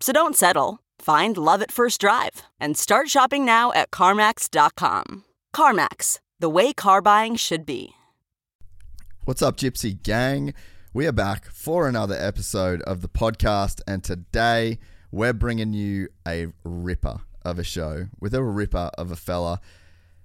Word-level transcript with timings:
So 0.00 0.12
don't 0.12 0.36
settle. 0.36 0.80
Find 0.98 1.36
love 1.36 1.62
at 1.62 1.72
first 1.72 2.00
drive 2.00 2.42
and 2.60 2.76
start 2.76 3.08
shopping 3.08 3.44
now 3.44 3.72
at 3.72 3.90
CarMax.com. 3.90 5.24
CarMax, 5.54 6.18
the 6.38 6.48
way 6.50 6.72
car 6.72 7.00
buying 7.00 7.36
should 7.36 7.64
be. 7.66 7.90
What's 9.24 9.40
up, 9.42 9.56
Gypsy 9.56 10.00
Gang? 10.02 10.52
We 10.92 11.06
are 11.06 11.12
back 11.12 11.46
for 11.46 11.88
another 11.88 12.14
episode 12.14 12.82
of 12.82 13.00
the 13.00 13.08
podcast, 13.08 13.80
and 13.86 14.04
today 14.04 14.78
we're 15.10 15.32
bringing 15.32 15.72
you 15.72 16.08
a 16.28 16.48
ripper 16.62 17.20
of 17.42 17.58
a 17.58 17.64
show 17.64 18.06
with 18.20 18.34
a 18.34 18.42
ripper 18.42 18.90
of 18.98 19.10
a 19.10 19.16
fella. 19.16 19.60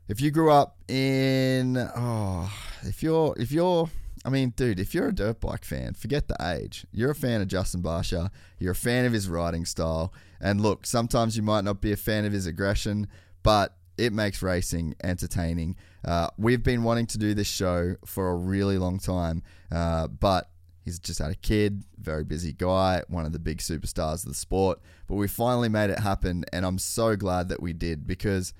If 0.08 0.20
you 0.20 0.32
grew 0.32 0.52
up 0.52 0.78
in, 0.90 1.78
oh, 1.78 2.52
if 2.82 3.02
you're, 3.02 3.34
if 3.38 3.52
you're, 3.52 3.90
I 4.26 4.30
mean, 4.30 4.52
dude, 4.56 4.80
if 4.80 4.94
you're 4.94 5.08
a 5.08 5.16
dirt 5.16 5.40
bike 5.40 5.64
fan, 5.64 5.94
forget 5.94 6.28
the 6.28 6.36
age. 6.42 6.86
You're 6.92 7.12
a 7.12 7.16
fan 7.16 7.42
of 7.42 7.48
Justin 7.48 7.82
Barcia. 7.82 8.30
You're 8.60 8.74
a 8.74 8.76
fan 8.76 9.06
of 9.06 9.14
his 9.14 9.30
riding 9.30 9.66
style. 9.66 10.14
And 10.42 10.62
look, 10.62 10.86
sometimes 10.86 11.38
you 11.38 11.44
might 11.44 11.64
not 11.64 11.82
be 11.82 11.92
a 11.92 11.98
fan 11.98 12.26
of 12.26 12.34
his 12.34 12.46
aggression, 12.46 13.08
but 13.44 13.76
it 13.98 14.14
makes 14.14 14.42
racing 14.42 14.96
entertaining. 15.04 15.76
Uh, 16.04 16.28
we've 16.38 16.64
been 16.64 16.84
wanting 16.84 17.06
to 17.08 17.18
do 17.18 17.34
this 17.34 17.48
show 17.48 17.96
for 18.06 18.30
a 18.30 18.36
really 18.36 18.78
long 18.78 19.00
time, 19.00 19.44
uh, 19.72 20.08
but 20.08 20.50
he's 20.86 21.00
just 21.00 21.20
had 21.20 21.32
a 21.32 21.36
kid, 21.36 21.84
very 21.98 22.24
busy 22.24 22.54
guy, 22.54 23.04
one 23.08 23.26
of 23.26 23.32
the 23.34 23.40
big 23.40 23.60
superstars 23.60 24.24
of 24.24 24.30
the 24.30 24.34
sport. 24.34 24.80
But 25.08 25.16
we 25.16 25.28
finally 25.28 25.70
made 25.70 25.90
it 25.90 26.00
happen, 26.00 26.46
and 26.54 26.66
I'm 26.66 26.80
so 26.80 27.16
glad 27.16 27.50
that 27.50 27.62
we 27.62 27.74
did 27.74 28.08
because 28.08 28.54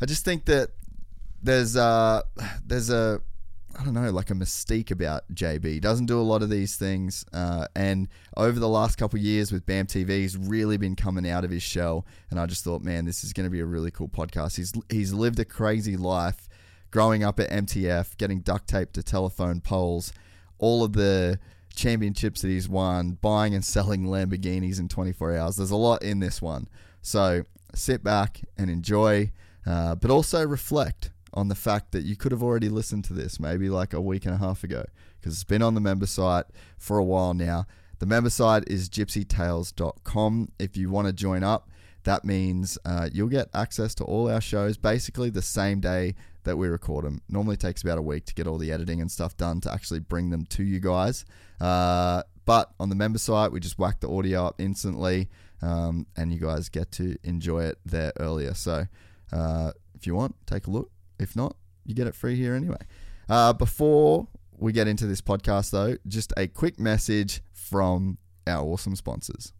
I 0.00 0.06
just 0.06 0.24
think 0.24 0.44
that 0.46 0.70
there's 1.42 1.76
uh 1.76 2.22
there's 2.64 2.90
a 2.90 3.20
I 3.78 3.84
don't 3.84 3.94
know, 3.94 4.10
like 4.10 4.30
a 4.30 4.34
mystique 4.34 4.90
about 4.90 5.24
JB. 5.32 5.80
Doesn't 5.80 6.06
do 6.06 6.20
a 6.20 6.22
lot 6.22 6.42
of 6.42 6.50
these 6.50 6.76
things. 6.76 7.24
Uh, 7.32 7.66
and 7.74 8.08
over 8.36 8.58
the 8.58 8.68
last 8.68 8.96
couple 8.96 9.18
years 9.18 9.50
with 9.50 9.64
BAM 9.64 9.86
TV, 9.86 10.08
he's 10.08 10.36
really 10.36 10.76
been 10.76 10.94
coming 10.94 11.28
out 11.28 11.44
of 11.44 11.50
his 11.50 11.62
shell. 11.62 12.06
And 12.30 12.38
I 12.38 12.46
just 12.46 12.64
thought, 12.64 12.82
man, 12.82 13.04
this 13.04 13.24
is 13.24 13.32
going 13.32 13.46
to 13.46 13.50
be 13.50 13.60
a 13.60 13.64
really 13.64 13.90
cool 13.90 14.08
podcast. 14.08 14.56
He's, 14.56 14.72
he's 14.90 15.12
lived 15.12 15.38
a 15.38 15.44
crazy 15.44 15.96
life 15.96 16.48
growing 16.90 17.24
up 17.24 17.40
at 17.40 17.50
MTF, 17.50 18.16
getting 18.18 18.40
duct 18.40 18.68
taped 18.68 18.94
to 18.94 19.02
telephone 19.02 19.60
poles, 19.60 20.12
all 20.58 20.84
of 20.84 20.92
the 20.92 21.38
championships 21.74 22.42
that 22.42 22.48
he's 22.48 22.68
won, 22.68 23.18
buying 23.22 23.54
and 23.54 23.64
selling 23.64 24.04
Lamborghinis 24.04 24.78
in 24.78 24.88
24 24.88 25.36
hours. 25.36 25.56
There's 25.56 25.70
a 25.70 25.76
lot 25.76 26.02
in 26.02 26.20
this 26.20 26.42
one. 26.42 26.68
So 27.00 27.44
sit 27.74 28.04
back 28.04 28.42
and 28.58 28.68
enjoy, 28.68 29.32
uh, 29.66 29.94
but 29.94 30.10
also 30.10 30.46
reflect 30.46 31.11
on 31.34 31.48
the 31.48 31.54
fact 31.54 31.92
that 31.92 32.04
you 32.04 32.16
could 32.16 32.32
have 32.32 32.42
already 32.42 32.68
listened 32.68 33.04
to 33.04 33.12
this 33.12 33.40
maybe 33.40 33.68
like 33.68 33.92
a 33.92 34.00
week 34.00 34.24
and 34.24 34.34
a 34.34 34.38
half 34.38 34.64
ago 34.64 34.84
because 35.20 35.34
it's 35.34 35.44
been 35.44 35.62
on 35.62 35.74
the 35.74 35.80
member 35.80 36.06
site 36.06 36.46
for 36.78 36.98
a 36.98 37.04
while 37.04 37.34
now. 37.34 37.66
The 37.98 38.06
member 38.06 38.30
site 38.30 38.64
is 38.66 38.88
gypsytales.com. 38.88 40.52
If 40.58 40.76
you 40.76 40.90
want 40.90 41.06
to 41.06 41.12
join 41.12 41.44
up, 41.44 41.68
that 42.04 42.24
means 42.24 42.76
uh, 42.84 43.08
you'll 43.12 43.28
get 43.28 43.48
access 43.54 43.94
to 43.96 44.04
all 44.04 44.28
our 44.28 44.40
shows 44.40 44.76
basically 44.76 45.30
the 45.30 45.42
same 45.42 45.80
day 45.80 46.14
that 46.44 46.56
we 46.56 46.66
record 46.68 47.04
them. 47.04 47.22
Normally 47.28 47.56
takes 47.56 47.82
about 47.82 47.98
a 47.98 48.02
week 48.02 48.24
to 48.26 48.34
get 48.34 48.46
all 48.46 48.58
the 48.58 48.72
editing 48.72 49.00
and 49.00 49.10
stuff 49.10 49.36
done 49.36 49.60
to 49.60 49.72
actually 49.72 50.00
bring 50.00 50.30
them 50.30 50.44
to 50.46 50.64
you 50.64 50.80
guys. 50.80 51.24
Uh, 51.60 52.24
but 52.44 52.72
on 52.80 52.88
the 52.88 52.96
member 52.96 53.18
site, 53.18 53.52
we 53.52 53.60
just 53.60 53.78
whack 53.78 54.00
the 54.00 54.10
audio 54.10 54.46
up 54.46 54.60
instantly, 54.60 55.28
um, 55.62 56.06
and 56.16 56.32
you 56.32 56.40
guys 56.40 56.68
get 56.68 56.90
to 56.92 57.16
enjoy 57.22 57.64
it 57.64 57.78
there 57.86 58.12
earlier. 58.18 58.54
So 58.54 58.86
uh, 59.32 59.72
if 59.94 60.06
you 60.06 60.16
want, 60.16 60.34
take 60.46 60.66
a 60.66 60.70
look. 60.70 60.90
If 61.22 61.36
not, 61.36 61.56
you 61.84 61.94
get 61.94 62.06
it 62.06 62.14
free 62.14 62.34
here 62.34 62.54
anyway. 62.54 62.80
Uh, 63.28 63.52
before 63.52 64.26
we 64.58 64.72
get 64.72 64.88
into 64.88 65.06
this 65.06 65.20
podcast, 65.20 65.70
though, 65.70 65.96
just 66.06 66.32
a 66.36 66.48
quick 66.48 66.78
message 66.80 67.40
from 67.52 68.18
our 68.46 68.64
awesome 68.64 68.96
sponsors. 68.96 69.52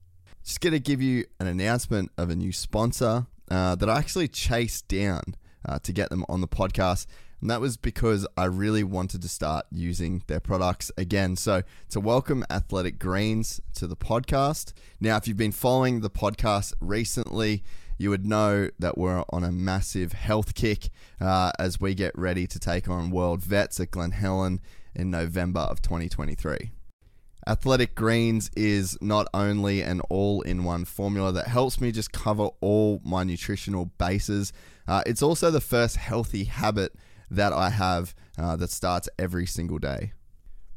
Just 0.44 0.60
going 0.60 0.72
to 0.72 0.80
give 0.80 1.00
you 1.00 1.24
an 1.38 1.46
announcement 1.46 2.10
of 2.18 2.30
a 2.30 2.36
new 2.36 2.52
sponsor 2.52 3.26
uh, 3.48 3.76
that 3.76 3.88
I 3.88 3.98
actually 3.98 4.28
chased 4.28 4.88
down 4.88 5.22
uh, 5.64 5.78
to 5.80 5.92
get 5.92 6.10
them 6.10 6.24
on 6.28 6.40
the 6.40 6.48
podcast. 6.48 7.06
And 7.40 7.50
that 7.50 7.60
was 7.60 7.76
because 7.76 8.26
I 8.36 8.44
really 8.44 8.84
wanted 8.84 9.22
to 9.22 9.28
start 9.28 9.66
using 9.70 10.22
their 10.26 10.40
products 10.40 10.90
again. 10.96 11.36
So, 11.36 11.62
to 11.90 12.00
welcome 12.00 12.44
Athletic 12.50 12.98
Greens 12.98 13.60
to 13.74 13.86
the 13.86 13.96
podcast. 13.96 14.72
Now, 15.00 15.16
if 15.16 15.26
you've 15.26 15.36
been 15.36 15.52
following 15.52 16.00
the 16.00 16.10
podcast 16.10 16.74
recently, 16.80 17.64
you 18.02 18.10
would 18.10 18.26
know 18.26 18.68
that 18.80 18.98
we're 18.98 19.24
on 19.30 19.44
a 19.44 19.52
massive 19.52 20.12
health 20.12 20.54
kick 20.54 20.90
uh, 21.20 21.52
as 21.58 21.80
we 21.80 21.94
get 21.94 22.12
ready 22.18 22.48
to 22.48 22.58
take 22.58 22.88
on 22.88 23.12
World 23.12 23.40
Vets 23.42 23.78
at 23.78 23.92
Glen 23.92 24.10
Helen 24.10 24.60
in 24.92 25.10
November 25.10 25.60
of 25.60 25.80
2023. 25.80 26.72
Athletic 27.46 27.94
Greens 27.94 28.50
is 28.56 28.98
not 29.00 29.28
only 29.32 29.82
an 29.82 30.00
all 30.10 30.42
in 30.42 30.64
one 30.64 30.84
formula 30.84 31.32
that 31.32 31.46
helps 31.46 31.80
me 31.80 31.92
just 31.92 32.12
cover 32.12 32.48
all 32.60 33.00
my 33.04 33.22
nutritional 33.22 33.86
bases, 33.98 34.52
uh, 34.88 35.02
it's 35.06 35.22
also 35.22 35.50
the 35.50 35.60
first 35.60 35.96
healthy 35.96 36.44
habit 36.44 36.92
that 37.30 37.52
I 37.52 37.70
have 37.70 38.14
uh, 38.36 38.56
that 38.56 38.70
starts 38.70 39.08
every 39.16 39.46
single 39.46 39.78
day. 39.78 40.12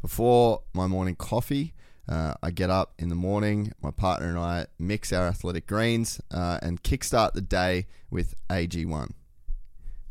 Before 0.01 0.61
my 0.73 0.85
morning 0.85 1.15
coffee, 1.15 1.73
uh, 2.07 2.35
I 2.41 2.51
get 2.51 2.69
up 2.69 2.93
in 2.99 3.09
the 3.09 3.15
morning, 3.15 3.73
my 3.81 3.91
partner 3.91 4.29
and 4.29 4.37
I 4.37 4.67
mix 4.77 5.11
our 5.11 5.27
athletic 5.27 5.65
greens 5.67 6.21
uh, 6.31 6.59
and 6.61 6.83
kickstart 6.83 7.33
the 7.33 7.41
day 7.41 7.87
with 8.09 8.35
AG1. 8.49 9.11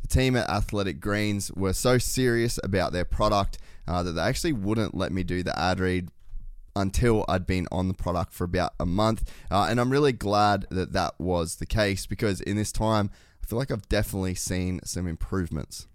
The 0.01 0.07
team 0.07 0.35
at 0.35 0.49
Athletic 0.49 0.99
Greens 0.99 1.51
were 1.53 1.73
so 1.73 1.97
serious 1.97 2.59
about 2.63 2.91
their 2.91 3.05
product 3.05 3.57
uh, 3.87 4.03
that 4.03 4.11
they 4.11 4.21
actually 4.21 4.53
wouldn't 4.53 4.95
let 4.95 5.11
me 5.11 5.23
do 5.23 5.41
the 5.41 5.57
ad 5.57 5.79
read 5.79 6.09
until 6.75 7.25
I'd 7.27 7.47
been 7.47 7.67
on 7.71 7.87
the 7.87 7.93
product 7.93 8.33
for 8.33 8.43
about 8.43 8.73
a 8.79 8.85
month. 8.85 9.31
Uh, 9.49 9.67
and 9.69 9.79
I'm 9.79 9.89
really 9.89 10.11
glad 10.11 10.67
that 10.69 10.93
that 10.93 11.15
was 11.19 11.55
the 11.55 11.65
case 11.65 12.05
because 12.05 12.41
in 12.41 12.57
this 12.57 12.71
time, 12.71 13.09
I 13.41 13.47
feel 13.47 13.57
like 13.57 13.71
I've 13.71 13.87
definitely 13.89 14.35
seen 14.35 14.79
some 14.83 15.07
improvements. 15.07 15.87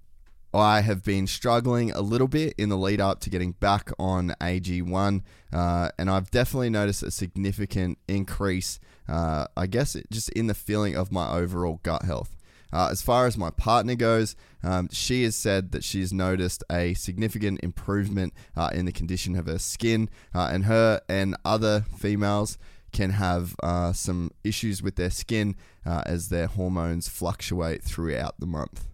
I 0.52 0.80
have 0.80 1.04
been 1.04 1.28
struggling 1.28 1.92
a 1.92 2.00
little 2.00 2.26
bit 2.26 2.54
in 2.58 2.70
the 2.70 2.76
lead 2.76 3.00
up 3.00 3.20
to 3.20 3.30
getting 3.30 3.52
back 3.52 3.92
on 4.00 4.34
AG1, 4.40 5.22
uh, 5.52 5.90
and 5.96 6.10
I've 6.10 6.30
definitely 6.30 6.70
noticed 6.70 7.04
a 7.04 7.10
significant 7.12 7.98
increase, 8.08 8.80
uh, 9.08 9.46
I 9.56 9.68
guess, 9.68 9.96
just 10.10 10.28
in 10.30 10.48
the 10.48 10.54
feeling 10.54 10.96
of 10.96 11.12
my 11.12 11.30
overall 11.30 11.78
gut 11.84 12.02
health. 12.02 12.36
Uh, 12.72 12.88
as 12.90 13.00
far 13.00 13.26
as 13.26 13.36
my 13.36 13.50
partner 13.50 13.94
goes, 13.94 14.34
um, 14.62 14.88
she 14.92 15.22
has 15.24 15.36
said 15.36 15.70
that 15.72 15.84
she's 15.84 16.12
noticed 16.12 16.64
a 16.70 16.94
significant 16.94 17.60
improvement 17.62 18.32
uh, 18.56 18.70
in 18.72 18.86
the 18.86 18.92
condition 18.92 19.36
of 19.36 19.46
her 19.46 19.58
skin, 19.58 20.08
uh, 20.34 20.50
and 20.52 20.64
her 20.64 21.00
and 21.08 21.36
other 21.44 21.84
females 21.96 22.58
can 22.92 23.10
have 23.10 23.54
uh, 23.62 23.92
some 23.92 24.32
issues 24.42 24.82
with 24.82 24.96
their 24.96 25.10
skin 25.10 25.54
as 25.84 26.28
their 26.28 26.46
hormones 26.46 27.08
fluctuate 27.08 27.82
throughout 27.82 28.38
the 28.38 28.46
month. 28.46 28.86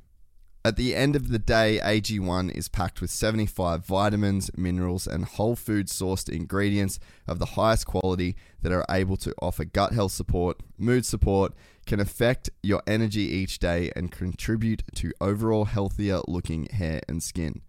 At 0.67 0.75
the 0.75 0.97
end 0.97 1.15
of 1.15 1.29
the 1.29 1.39
day, 1.39 1.79
AG1 1.81 2.51
is 2.51 2.69
packed 2.69 3.01
with 3.01 3.13
75 3.13 3.87
vitamins, 3.87 4.51
minerals, 4.57 5.07
and 5.07 5.25
whole 5.25 5.55
food 5.55 5.87
sourced 5.87 6.29
ingredients 6.29 6.99
of 7.29 7.39
the 7.39 7.55
highest 7.55 7.87
quality 7.87 8.35
that 8.63 8.73
are 8.73 8.85
able 8.91 9.17
to 9.19 9.33
offer 9.41 9.65
gut 9.65 9.93
health 9.93 10.11
support, 10.11 10.59
mood 10.77 11.07
support, 11.07 11.53
can 11.87 12.01
affect 12.01 12.51
your 12.65 12.83
energy 12.85 13.21
each 13.21 13.61
day, 13.61 13.93
and 13.95 14.11
contribute 14.11 14.83
to 14.97 15.13
overall 15.21 15.67
healthier 15.67 16.19
looking 16.27 16.67
hair 16.67 17.01
and 17.07 17.23
skin. 17.23 17.63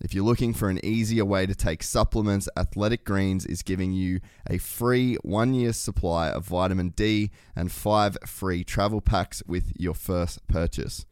If 0.00 0.12
you're 0.12 0.24
looking 0.24 0.54
for 0.54 0.70
an 0.70 0.84
easier 0.84 1.24
way 1.24 1.46
to 1.46 1.54
take 1.54 1.84
supplements, 1.84 2.48
Athletic 2.56 3.04
Greens 3.04 3.46
is 3.46 3.62
giving 3.62 3.92
you 3.92 4.18
a 4.50 4.58
free 4.58 5.14
one 5.22 5.54
year 5.54 5.72
supply 5.72 6.30
of 6.30 6.46
vitamin 6.46 6.88
D 6.88 7.30
and 7.54 7.70
five 7.70 8.18
free 8.26 8.64
travel 8.64 9.00
packs 9.00 9.40
with 9.46 9.72
your 9.76 9.94
first 9.94 10.44
purchase. 10.48 11.06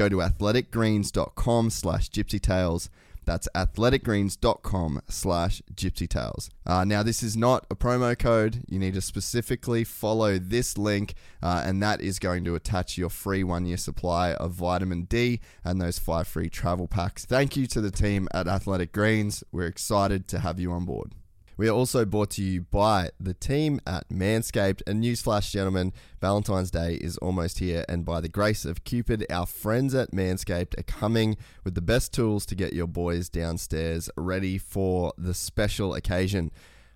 Go 0.00 0.08
to 0.08 0.16
athleticgreens.com 0.16 1.68
slash 1.68 2.08
gypsytales 2.08 2.88
that's 3.26 3.46
athleticgreens.com 3.54 5.02
slash 5.08 5.62
gypsytales. 5.74 6.48
Uh, 6.66 6.84
now, 6.84 7.02
this 7.02 7.22
is 7.22 7.36
not 7.36 7.66
a 7.70 7.76
promo 7.76 8.18
code. 8.18 8.62
You 8.66 8.78
need 8.78 8.94
to 8.94 9.02
specifically 9.02 9.84
follow 9.84 10.38
this 10.38 10.78
link, 10.78 11.12
uh, 11.42 11.62
and 11.66 11.82
that 11.82 12.00
is 12.00 12.18
going 12.18 12.44
to 12.44 12.54
attach 12.54 12.96
your 12.96 13.10
free 13.10 13.44
one 13.44 13.66
year 13.66 13.76
supply 13.76 14.32
of 14.32 14.52
vitamin 14.52 15.02
D 15.02 15.40
and 15.62 15.80
those 15.80 15.98
five 15.98 16.28
free 16.28 16.48
travel 16.48 16.88
packs. 16.88 17.26
Thank 17.26 17.58
you 17.58 17.66
to 17.66 17.82
the 17.82 17.90
team 17.90 18.26
at 18.32 18.48
Athletic 18.48 18.90
Greens. 18.90 19.44
We're 19.52 19.66
excited 19.66 20.26
to 20.28 20.38
have 20.40 20.58
you 20.58 20.72
on 20.72 20.86
board. 20.86 21.12
We 21.60 21.68
are 21.68 21.72
also 21.72 22.06
brought 22.06 22.30
to 22.30 22.42
you 22.42 22.62
by 22.62 23.10
the 23.20 23.34
team 23.34 23.82
at 23.86 24.08
Manscaped. 24.08 24.80
And 24.86 25.04
newsflash, 25.04 25.50
gentlemen, 25.50 25.92
Valentine's 26.18 26.70
Day 26.70 26.94
is 26.94 27.18
almost 27.18 27.58
here. 27.58 27.84
And 27.86 28.02
by 28.02 28.22
the 28.22 28.30
grace 28.30 28.64
of 28.64 28.82
Cupid, 28.84 29.26
our 29.28 29.44
friends 29.44 29.94
at 29.94 30.10
Manscaped 30.10 30.78
are 30.78 30.84
coming 30.84 31.36
with 31.62 31.74
the 31.74 31.82
best 31.82 32.14
tools 32.14 32.46
to 32.46 32.54
get 32.54 32.72
your 32.72 32.86
boys 32.86 33.28
downstairs 33.28 34.08
ready 34.16 34.56
for 34.56 35.12
the 35.18 35.34
special 35.34 35.92
occasion. 35.92 36.50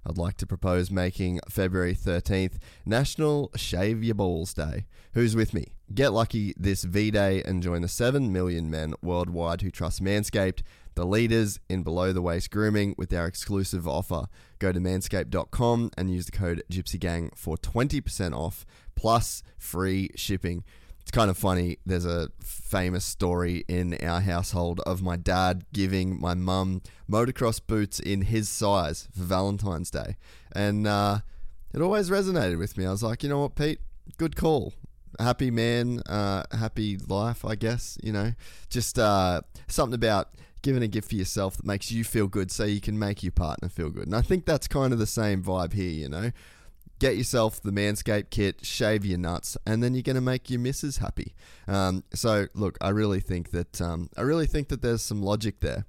I'd 0.07 0.17
like 0.17 0.39
to 0.39 0.47
propose 0.47 0.91
making 0.91 1.41
February 1.47 1.95
13th 1.95 2.55
National 2.87 3.51
Shave 3.57 4.03
Your 4.03 4.15
Balls 4.15 4.55
Day. 4.55 4.87
Who's 5.13 5.37
with 5.37 5.53
me? 5.53 5.75
Get 5.93 6.15
lucky 6.15 6.55
this 6.57 6.85
V 6.85 7.11
Day 7.11 7.43
and 7.43 7.63
join 7.63 7.83
the 7.83 7.89
7 7.89 8.33
million 8.33 8.71
men 8.71 8.95
worldwide 9.03 9.61
who 9.61 9.71
trust 9.71 10.03
Manscaped 10.03 10.63
the 10.95 11.05
leaders 11.05 11.59
in 11.69 11.83
below 11.83 12.13
the 12.13 12.23
waist 12.23 12.51
grooming 12.51 12.95
with 12.97 13.13
our 13.13 13.27
exclusive 13.27 13.87
offer. 13.87 14.27
Go 14.59 14.73
to 14.73 14.81
manscaped.com 14.81 15.91
and 15.97 16.13
use 16.13 16.27
the 16.27 16.33
code 16.33 16.63
GypsyGang 16.71 17.37
for 17.37 17.57
20% 17.57 18.33
off 18.33 18.65
plus 18.95 19.43
free 19.59 20.11
shipping. 20.15 20.65
It's 21.01 21.11
kind 21.11 21.31
of 21.31 21.37
funny. 21.37 21.79
There's 21.85 22.07
a 22.07 22.31
famous 22.43 23.05
story 23.05 23.65
in 23.69 23.95
our 24.03 24.21
household 24.21 24.81
of 24.87 25.03
my 25.03 25.17
dad 25.17 25.65
giving 25.73 26.19
my 26.19 26.35
mum 26.35 26.83
motocross 27.11 27.61
boots 27.65 28.01
in 28.01 28.23
his 28.23 28.49
size 28.49 29.09
for 29.15 29.25
Valentine's 29.25 29.91
Day. 29.91 30.17
And 30.53 30.87
uh, 30.87 31.19
it 31.75 31.83
always 31.83 32.09
resonated 32.09 32.59
with 32.59 32.79
me. 32.79 32.87
I 32.87 32.91
was 32.91 33.03
like, 33.03 33.23
you 33.23 33.29
know 33.29 33.41
what, 33.41 33.55
Pete? 33.55 33.81
Good 34.17 34.37
call 34.37 34.73
happy 35.19 35.51
man, 35.51 36.01
uh, 36.07 36.45
happy 36.53 36.97
life, 36.97 37.45
I 37.45 37.55
guess. 37.55 37.99
You 38.03 38.13
know, 38.13 38.33
just 38.69 38.99
uh, 38.99 39.43
something 39.69 39.95
about 39.95 40.31
giving 40.65 40.83
a 40.83 40.89
gift 40.89 41.11
for 41.11 41.15
yourself 41.15 41.59
that 41.59 41.67
makes 41.67 41.93
you 41.93 42.03
feel 42.03 42.27
good 42.27 42.51
so 42.51 42.65
you 42.65 42.81
can 42.81 42.99
make 42.99 43.23
your 43.23 43.31
partner 43.31 43.69
feel 43.69 43.91
good. 43.91 44.07
And 44.07 44.17
I 44.17 44.23
think 44.23 44.47
that's 44.47 44.67
kind 44.67 44.93
of 44.93 44.99
the 44.99 45.07
same 45.07 45.45
vibe 45.45 45.75
here, 45.75 45.93
you 45.93 46.09
know. 46.09 46.33
Get 46.99 47.17
yourself 47.17 47.61
the 47.61 47.71
Manscaped 47.71 48.31
kit, 48.31 48.65
shave 48.65 49.05
your 49.05 49.19
nuts, 49.19 49.59
and 49.67 49.83
then 49.83 49.95
you're 49.95 50.03
going 50.03 50.15
to 50.15 50.23
make 50.23 50.49
your 50.49 50.61
missus 50.61 50.99
happy. 50.99 51.35
Um, 51.69 52.03
so, 52.15 52.47
look, 52.55 52.79
I 52.81 52.89
really 52.89 53.21
think 53.21 53.51
that 53.51 53.81
um, 53.81 54.09
I 54.17 54.23
really 54.23 54.47
think 54.47 54.69
that 54.69 54.81
there's 54.81 55.03
some 55.03 55.23
logic 55.23 55.61
there. 55.61 55.85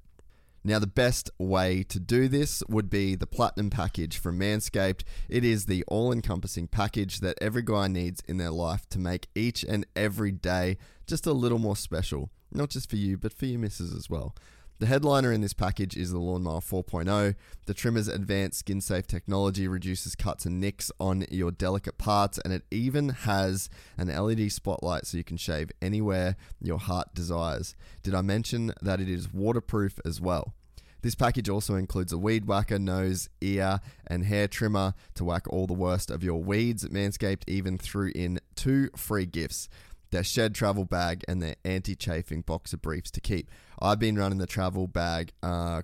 Now, 0.64 0.80
the 0.80 0.88
best 0.88 1.30
way 1.38 1.84
to 1.84 2.00
do 2.00 2.28
this 2.28 2.64
would 2.68 2.90
be 2.90 3.16
the 3.16 3.28
Platinum 3.28 3.70
package 3.70 4.18
from 4.18 4.40
Manscaped. 4.40 5.04
It 5.30 5.46
is 5.46 5.68
the 5.68 5.84
all 5.88 6.12
encompassing 6.12 6.68
package 6.68 7.20
that 7.20 7.38
every 7.40 7.62
guy 7.62 7.88
needs 7.88 8.22
in 8.28 8.38
their 8.38 8.50
life 8.50 8.90
to 8.90 9.00
make 9.00 9.28
each 9.36 9.64
and 9.64 9.86
every 9.96 10.32
day 10.32 10.78
just 11.06 11.28
a 11.28 11.34
little 11.34 11.60
more 11.60 11.78
special. 11.78 12.32
Not 12.52 12.72
just 12.72 12.90
for 12.90 12.96
you, 12.96 13.16
but 13.16 13.32
for 13.32 13.46
your 13.46 13.60
missus 13.60 13.94
as 13.94 14.10
well. 14.10 14.36
The 14.78 14.88
headliner 14.88 15.32
in 15.32 15.40
this 15.40 15.54
package 15.54 15.96
is 15.96 16.12
the 16.12 16.20
Lawnmower 16.20 16.60
4.0. 16.60 17.36
The 17.66 17.74
trimmer's 17.74 18.10
advanced 18.10 18.60
skin 18.60 18.82
safe 18.82 19.08
technology 19.08 19.70
reduces 19.70 20.16
cuts 20.16 20.46
and 20.46 20.60
nicks 20.60 20.92
on 21.00 21.26
your 21.32 21.52
delicate 21.52 21.98
parts, 21.98 22.40
and 22.40 22.52
it 22.52 22.64
even 22.70 23.08
has 23.10 23.70
an 23.98 24.10
LED 24.10 24.52
spotlight 24.52 25.06
so 25.06 25.16
you 25.16 25.24
can 25.24 25.38
shave 25.38 25.72
anywhere 25.82 26.36
your 26.62 26.78
heart 26.78 27.14
desires. 27.14 27.74
Did 28.04 28.16
I 28.16 28.22
mention 28.22 28.74
that 28.82 29.00
it 29.00 29.08
is 29.08 29.34
waterproof 29.34 29.98
as 30.04 30.20
well? 30.20 30.54
This 31.02 31.16
package 31.16 31.48
also 31.48 31.76
includes 31.76 32.12
a 32.12 32.18
weed 32.18 32.46
whacker, 32.46 32.78
nose, 32.78 33.30
ear, 33.40 33.80
and 34.08 34.26
hair 34.26 34.50
trimmer 34.50 34.94
to 35.14 35.24
whack 35.24 35.48
all 35.50 35.68
the 35.68 35.74
worst 35.74 36.12
of 36.12 36.22
your 36.22 36.44
weeds. 36.44 36.84
Manscaped 36.90 37.44
even 37.48 37.78
threw 37.78 38.12
in 38.14 38.42
two 38.56 38.90
free 38.98 39.26
gifts 39.26 39.70
their 40.12 40.24
shed 40.24 40.56
travel 40.56 40.86
bag, 40.86 41.24
and 41.28 41.42
their 41.42 41.56
anti 41.66 41.96
chafing 41.96 42.42
boxer 42.42 42.78
briefs 42.78 43.12
to 43.12 43.20
keep. 43.20 43.50
I've 43.80 44.00
been 44.00 44.18
running 44.18 44.38
the 44.38 44.48
travel 44.48 44.88
bag 44.88 45.32
uh, 45.44 45.82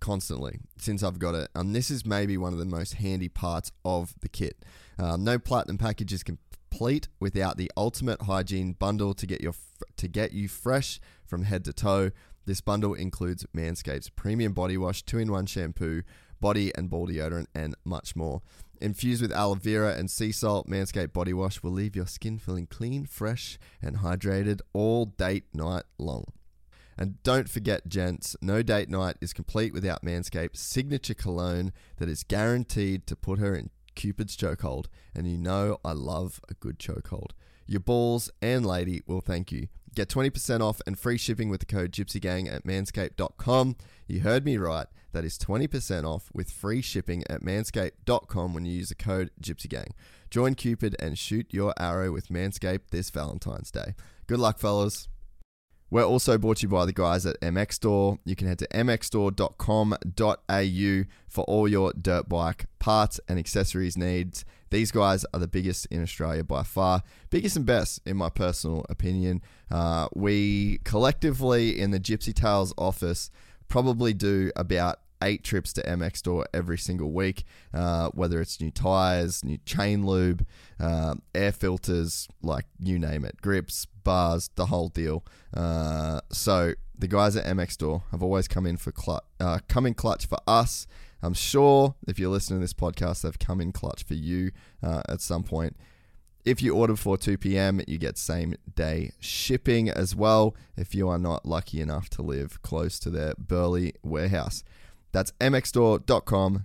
constantly 0.00 0.58
since 0.78 1.02
I've 1.02 1.18
got 1.18 1.34
it. 1.34 1.48
And 1.54 1.74
this 1.74 1.90
is 1.90 2.04
maybe 2.04 2.36
one 2.36 2.52
of 2.52 2.58
the 2.58 2.64
most 2.64 2.94
handy 2.94 3.28
parts 3.28 3.72
of 3.84 4.14
the 4.20 4.28
kit. 4.28 4.64
Um, 4.98 5.24
no 5.24 5.38
platinum 5.38 5.78
package 5.78 6.12
is 6.12 6.22
complete 6.22 7.08
without 7.20 7.56
the 7.56 7.70
ultimate 7.76 8.22
hygiene 8.22 8.72
bundle 8.72 9.14
to 9.14 9.26
get 9.26 9.40
your 9.40 9.54
to 9.96 10.08
get 10.08 10.32
you 10.32 10.48
fresh 10.48 11.00
from 11.26 11.44
head 11.44 11.64
to 11.64 11.72
toe. 11.72 12.10
This 12.44 12.60
bundle 12.60 12.94
includes 12.94 13.46
Manscaped's 13.56 14.10
premium 14.10 14.52
body 14.52 14.76
wash, 14.76 15.02
two-in-one 15.02 15.46
shampoo, 15.46 16.02
body 16.40 16.72
and 16.74 16.90
ball 16.90 17.06
deodorant, 17.06 17.46
and 17.54 17.76
much 17.84 18.16
more. 18.16 18.42
Infused 18.80 19.22
with 19.22 19.30
aloe 19.30 19.54
vera 19.54 19.94
and 19.94 20.10
sea 20.10 20.32
salt, 20.32 20.68
Manscaped 20.68 21.12
Body 21.12 21.32
Wash 21.32 21.62
will 21.62 21.70
leave 21.70 21.94
your 21.94 22.08
skin 22.08 22.36
feeling 22.36 22.66
clean, 22.66 23.06
fresh, 23.06 23.56
and 23.80 23.98
hydrated 23.98 24.60
all 24.72 25.04
date 25.04 25.44
night 25.54 25.84
long. 25.98 26.24
And 26.98 27.22
don't 27.22 27.48
forget, 27.48 27.88
gents, 27.88 28.36
no 28.40 28.62
date 28.62 28.88
night 28.88 29.16
is 29.20 29.32
complete 29.32 29.72
without 29.72 30.04
Manscaped's 30.04 30.60
signature 30.60 31.14
cologne 31.14 31.72
that 31.96 32.08
is 32.08 32.22
guaranteed 32.22 33.06
to 33.06 33.16
put 33.16 33.38
her 33.38 33.54
in 33.54 33.70
Cupid's 33.94 34.36
chokehold. 34.36 34.86
And 35.14 35.26
you 35.26 35.38
know 35.38 35.78
I 35.84 35.92
love 35.92 36.40
a 36.48 36.54
good 36.54 36.78
chokehold. 36.78 37.30
Your 37.66 37.80
balls 37.80 38.30
and 38.40 38.66
lady 38.66 39.02
will 39.06 39.20
thank 39.20 39.52
you. 39.52 39.68
Get 39.94 40.08
20% 40.08 40.60
off 40.60 40.80
and 40.86 40.98
free 40.98 41.18
shipping 41.18 41.50
with 41.50 41.60
the 41.60 41.66
code 41.66 41.92
GypsyGang 41.92 42.50
at 42.50 42.64
manscaped.com. 42.64 43.76
You 44.06 44.20
heard 44.20 44.44
me 44.44 44.56
right. 44.56 44.86
That 45.12 45.24
is 45.24 45.38
20% 45.38 46.04
off 46.04 46.30
with 46.32 46.50
free 46.50 46.80
shipping 46.80 47.22
at 47.28 47.42
manscaped.com 47.42 48.54
when 48.54 48.64
you 48.64 48.72
use 48.72 48.88
the 48.88 48.94
code 48.94 49.30
GypsyGang. 49.42 49.90
Join 50.30 50.54
Cupid 50.54 50.96
and 50.98 51.18
shoot 51.18 51.46
your 51.50 51.74
arrow 51.78 52.10
with 52.10 52.28
Manscaped 52.28 52.88
this 52.90 53.10
Valentine's 53.10 53.70
Day. 53.70 53.94
Good 54.26 54.38
luck, 54.38 54.58
fellas. 54.58 55.08
We're 55.92 56.06
also 56.06 56.38
brought 56.38 56.56
to 56.56 56.62
you 56.62 56.70
by 56.70 56.86
the 56.86 56.92
guys 56.94 57.26
at 57.26 57.38
MX 57.42 57.74
Store. 57.74 58.18
You 58.24 58.34
can 58.34 58.48
head 58.48 58.58
to 58.60 58.68
mxstore.com.au 58.68 61.04
for 61.28 61.44
all 61.44 61.68
your 61.68 61.92
dirt 61.92 62.30
bike 62.30 62.64
parts 62.78 63.20
and 63.28 63.38
accessories 63.38 63.94
needs. 63.94 64.46
These 64.70 64.90
guys 64.90 65.26
are 65.34 65.40
the 65.40 65.46
biggest 65.46 65.84
in 65.90 66.02
Australia 66.02 66.44
by 66.44 66.62
far, 66.62 67.02
biggest 67.28 67.56
and 67.56 67.66
best, 67.66 68.00
in 68.06 68.16
my 68.16 68.30
personal 68.30 68.86
opinion. 68.88 69.42
Uh, 69.70 70.08
we 70.14 70.78
collectively 70.82 71.78
in 71.78 71.90
the 71.90 72.00
Gypsy 72.00 72.32
Tales 72.32 72.72
office 72.78 73.30
probably 73.68 74.14
do 74.14 74.50
about 74.56 75.00
eight 75.22 75.44
trips 75.44 75.74
to 75.74 75.82
MX 75.82 76.16
Store 76.16 76.46
every 76.54 76.78
single 76.78 77.12
week, 77.12 77.44
uh, 77.74 78.08
whether 78.14 78.40
it's 78.40 78.62
new 78.62 78.70
tires, 78.70 79.44
new 79.44 79.58
chain 79.66 80.06
lube, 80.06 80.46
uh, 80.80 81.16
air 81.34 81.52
filters, 81.52 82.28
like 82.40 82.64
you 82.78 82.98
name 82.98 83.26
it, 83.26 83.42
grips, 83.42 83.86
bars, 84.04 84.50
the 84.56 84.66
whole 84.66 84.88
deal. 84.88 85.24
Uh, 85.54 86.20
so 86.30 86.74
the 86.98 87.08
guys 87.08 87.36
at 87.36 87.44
MX 87.44 87.72
Store 87.72 88.04
have 88.10 88.22
always 88.22 88.48
come 88.48 88.66
in 88.66 88.76
for 88.76 88.92
cl- 88.96 89.24
uh, 89.40 89.58
come 89.68 89.86
in 89.86 89.94
clutch 89.94 90.26
for 90.26 90.38
us. 90.46 90.86
I'm 91.22 91.34
sure 91.34 91.94
if 92.08 92.18
you're 92.18 92.30
listening 92.30 92.60
to 92.60 92.64
this 92.64 92.72
podcast, 92.72 93.22
they've 93.22 93.38
come 93.38 93.60
in 93.60 93.72
clutch 93.72 94.04
for 94.04 94.14
you 94.14 94.50
uh, 94.82 95.02
at 95.08 95.20
some 95.20 95.44
point. 95.44 95.76
If 96.44 96.60
you 96.60 96.74
order 96.74 96.94
before 96.94 97.16
2 97.16 97.38
p.m., 97.38 97.80
you 97.86 97.98
get 97.98 98.18
same 98.18 98.56
day 98.74 99.12
shipping 99.20 99.88
as 99.88 100.16
well 100.16 100.56
if 100.76 100.92
you 100.94 101.08
are 101.08 101.18
not 101.18 101.46
lucky 101.46 101.80
enough 101.80 102.10
to 102.10 102.22
live 102.22 102.60
close 102.62 102.98
to 103.00 103.10
their 103.10 103.34
Burley 103.38 103.94
warehouse. 104.02 104.64
That's 105.12 105.30
mxstore.com.au. 105.40 106.64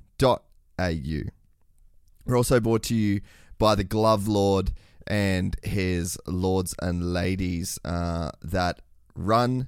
We're 2.25 2.37
also 2.37 2.59
brought 2.59 2.83
to 2.83 2.95
you 2.95 3.21
by 3.59 3.75
the 3.75 3.83
Glove 3.83 4.27
Lord 4.27 4.71
and 5.07 5.55
his 5.63 6.17
lords 6.27 6.75
and 6.81 7.13
ladies 7.13 7.79
uh, 7.85 8.31
that 8.41 8.81
run 9.15 9.67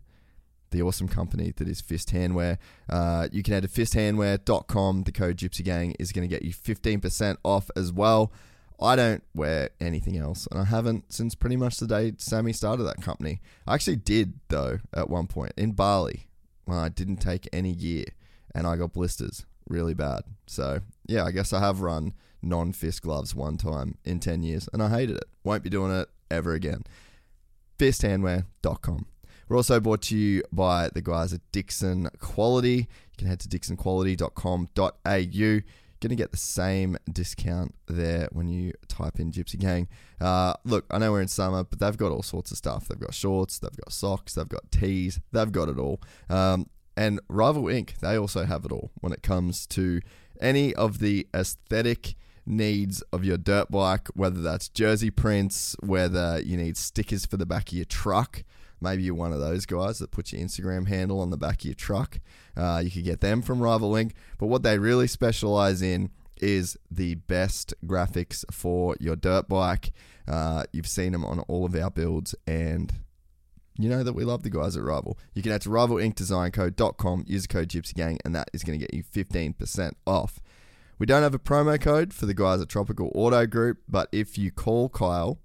the 0.71 0.81
awesome 0.81 1.07
company 1.07 1.51
that 1.57 1.67
is 1.67 1.81
Fist 1.81 2.11
Handwear. 2.11 2.57
Uh, 2.87 3.27
you 3.31 3.41
can 3.43 3.53
head 3.53 3.63
to 3.63 3.69
fisthandwear.com. 3.69 5.03
The 5.03 5.11
code 5.11 5.37
Gypsy 5.37 5.63
Gang 5.63 5.95
is 5.99 6.11
going 6.11 6.27
to 6.27 6.33
get 6.33 6.43
you 6.43 6.53
15% 6.53 7.37
off 7.43 7.71
as 7.75 7.91
well. 7.91 8.31
I 8.81 8.95
don't 8.95 9.23
wear 9.33 9.71
anything 9.81 10.17
else, 10.17 10.47
and 10.49 10.59
I 10.59 10.63
haven't 10.63 11.11
since 11.11 11.35
pretty 11.35 11.57
much 11.57 11.77
the 11.77 11.87
day 11.87 12.13
Sammy 12.17 12.53
started 12.53 12.83
that 12.83 13.01
company. 13.01 13.41
I 13.67 13.73
actually 13.73 13.97
did, 13.97 14.39
though, 14.47 14.79
at 14.93 15.09
one 15.09 15.27
point 15.27 15.53
in 15.57 15.73
Bali 15.73 16.27
when 16.65 16.77
I 16.77 16.87
didn't 16.87 17.17
take 17.17 17.49
any 17.51 17.73
gear 17.73 18.05
and 18.55 18.65
I 18.65 18.77
got 18.77 18.93
blisters 18.93 19.45
really 19.67 19.93
bad. 19.93 20.21
So, 20.47 20.79
yeah, 21.07 21.25
I 21.25 21.31
guess 21.31 21.51
I 21.51 21.59
have 21.59 21.81
run 21.81 22.13
non 22.41 22.73
fist 22.73 23.01
gloves 23.01 23.35
one 23.35 23.57
time 23.57 23.97
in 24.05 24.19
10 24.19 24.43
years 24.43 24.69
and 24.73 24.81
I 24.81 24.89
hated 24.89 25.17
it. 25.17 25.25
Won't 25.43 25.63
be 25.63 25.69
doing 25.69 25.91
it 25.91 26.09
ever 26.31 26.53
again. 26.53 26.83
Fisthandwear.com. 27.77 29.05
We're 29.47 29.57
also 29.57 29.79
brought 29.79 30.01
to 30.03 30.17
you 30.17 30.43
by 30.51 30.89
the 30.89 31.01
guys 31.01 31.33
at 31.33 31.41
Dixon 31.51 32.09
Quality. 32.19 32.77
You 32.77 32.85
can 33.17 33.27
head 33.27 33.39
to 33.39 33.49
dixonquality.com.au 33.49 35.61
going 35.99 36.09
to 36.09 36.15
get 36.15 36.31
the 36.31 36.37
same 36.37 36.97
discount 37.11 37.75
there 37.87 38.29
when 38.31 38.47
you 38.47 38.73
type 38.87 39.19
in 39.19 39.31
Gypsy 39.31 39.59
Gang. 39.59 39.87
Uh, 40.19 40.53
look, 40.63 40.85
I 40.89 40.97
know 40.97 41.11
we're 41.11 41.21
in 41.21 41.27
summer, 41.27 41.63
but 41.63 41.79
they've 41.79 41.97
got 41.97 42.11
all 42.11 42.23
sorts 42.23 42.51
of 42.51 42.57
stuff. 42.57 42.87
They've 42.87 42.99
got 42.99 43.13
shorts, 43.13 43.59
they've 43.59 43.75
got 43.75 43.91
socks, 43.91 44.35
they've 44.35 44.47
got 44.47 44.71
tees, 44.71 45.19
they've 45.31 45.51
got 45.51 45.69
it 45.69 45.77
all. 45.77 46.01
Um, 46.29 46.69
and 46.95 47.19
Rival 47.27 47.69
Ink, 47.69 47.95
they 48.01 48.17
also 48.17 48.45
have 48.45 48.65
it 48.65 48.71
all 48.71 48.91
when 49.01 49.13
it 49.13 49.23
comes 49.23 49.67
to 49.67 50.01
any 50.41 50.73
of 50.75 50.99
the 50.99 51.27
aesthetic 51.33 52.15
needs 52.49 53.01
of 53.13 53.23
your 53.23 53.37
dirt 53.37 53.71
bike, 53.71 54.07
whether 54.15 54.41
that's 54.41 54.67
jersey 54.67 55.11
prints, 55.11 55.75
whether 55.81 56.41
you 56.43 56.57
need 56.57 56.75
stickers 56.75 57.25
for 57.25 57.37
the 57.37 57.45
back 57.45 57.69
of 57.69 57.73
your 57.73 57.85
truck. 57.85 58.43
Maybe 58.81 59.03
you're 59.03 59.15
one 59.15 59.33
of 59.33 59.39
those 59.39 59.65
guys 59.65 59.99
that 59.99 60.11
puts 60.11 60.33
your 60.33 60.41
Instagram 60.41 60.87
handle 60.87 61.19
on 61.19 61.29
the 61.29 61.37
back 61.37 61.59
of 61.59 61.65
your 61.65 61.73
truck. 61.75 62.19
Uh, 62.57 62.81
you 62.83 62.89
could 62.89 63.03
get 63.03 63.21
them 63.21 63.41
from 63.41 63.61
Rival 63.61 63.95
Ink. 63.95 64.13
But 64.37 64.47
what 64.47 64.63
they 64.63 64.79
really 64.79 65.07
specialize 65.07 65.81
in 65.81 66.11
is 66.41 66.77
the 66.89 67.15
best 67.15 67.73
graphics 67.85 68.45
for 68.51 68.95
your 68.99 69.15
dirt 69.15 69.47
bike. 69.47 69.91
Uh, 70.27 70.63
you've 70.71 70.87
seen 70.87 71.11
them 71.11 71.25
on 71.25 71.39
all 71.41 71.65
of 71.65 71.75
our 71.75 71.91
builds, 71.91 72.35
and 72.47 72.93
you 73.77 73.89
know 73.89 74.03
that 74.03 74.13
we 74.13 74.23
love 74.23 74.43
the 74.43 74.49
guys 74.49 74.77
at 74.77 74.83
Rival. 74.83 75.17
You 75.33 75.41
can 75.41 75.51
head 75.51 75.61
to 75.63 75.69
rivalinkdesigncode.com, 75.69 77.25
use 77.27 77.47
code 77.47 77.69
GypsyGang, 77.69 78.19
and 78.23 78.35
that 78.35 78.49
is 78.53 78.63
going 78.63 78.79
to 78.79 78.85
get 78.85 78.93
you 78.93 79.03
15% 79.03 79.91
off. 80.05 80.39
We 80.99 81.05
don't 81.05 81.23
have 81.23 81.33
a 81.33 81.39
promo 81.39 81.79
code 81.79 82.13
for 82.13 82.25
the 82.25 82.33
guys 82.33 82.61
at 82.61 82.67
Tropical 82.67 83.09
Auto 83.15 83.47
Group, 83.47 83.79
but 83.87 84.09
if 84.11 84.37
you 84.37 84.51
call 84.51 84.89
Kyle 84.89 85.39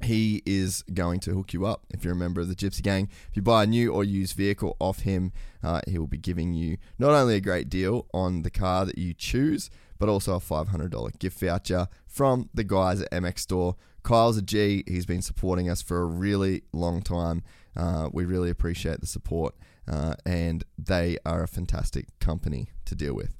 he 0.00 0.42
is 0.46 0.82
going 0.94 1.20
to 1.20 1.34
hook 1.34 1.52
you 1.52 1.66
up 1.66 1.84
if 1.90 2.04
you're 2.04 2.12
a 2.12 2.16
member 2.16 2.40
of 2.40 2.48
the 2.48 2.54
Gypsy 2.54 2.82
Gang. 2.82 3.08
If 3.30 3.36
you 3.36 3.42
buy 3.42 3.64
a 3.64 3.66
new 3.66 3.92
or 3.92 4.04
used 4.04 4.36
vehicle 4.36 4.76
off 4.78 5.00
him, 5.00 5.32
uh, 5.62 5.80
he 5.88 5.98
will 5.98 6.06
be 6.06 6.18
giving 6.18 6.54
you 6.54 6.78
not 6.98 7.10
only 7.10 7.34
a 7.34 7.40
great 7.40 7.68
deal 7.68 8.06
on 8.14 8.42
the 8.42 8.50
car 8.50 8.84
that 8.86 8.98
you 8.98 9.12
choose, 9.12 9.70
but 9.98 10.08
also 10.08 10.34
a 10.36 10.40
$500 10.40 11.18
gift 11.18 11.40
voucher 11.40 11.88
from 12.06 12.48
the 12.54 12.64
guys 12.64 13.00
at 13.00 13.10
MX 13.10 13.40
Store. 13.40 13.76
Kyle's 14.04 14.36
a 14.36 14.42
G. 14.42 14.84
He's 14.86 15.06
been 15.06 15.22
supporting 15.22 15.68
us 15.68 15.82
for 15.82 16.00
a 16.00 16.06
really 16.06 16.62
long 16.72 17.02
time. 17.02 17.42
Uh, 17.76 18.08
we 18.12 18.24
really 18.24 18.50
appreciate 18.50 19.00
the 19.00 19.06
support, 19.06 19.54
uh, 19.90 20.14
and 20.24 20.62
they 20.78 21.18
are 21.26 21.42
a 21.42 21.48
fantastic 21.48 22.06
company 22.20 22.68
to 22.84 22.94
deal 22.94 23.14
with. 23.14 23.37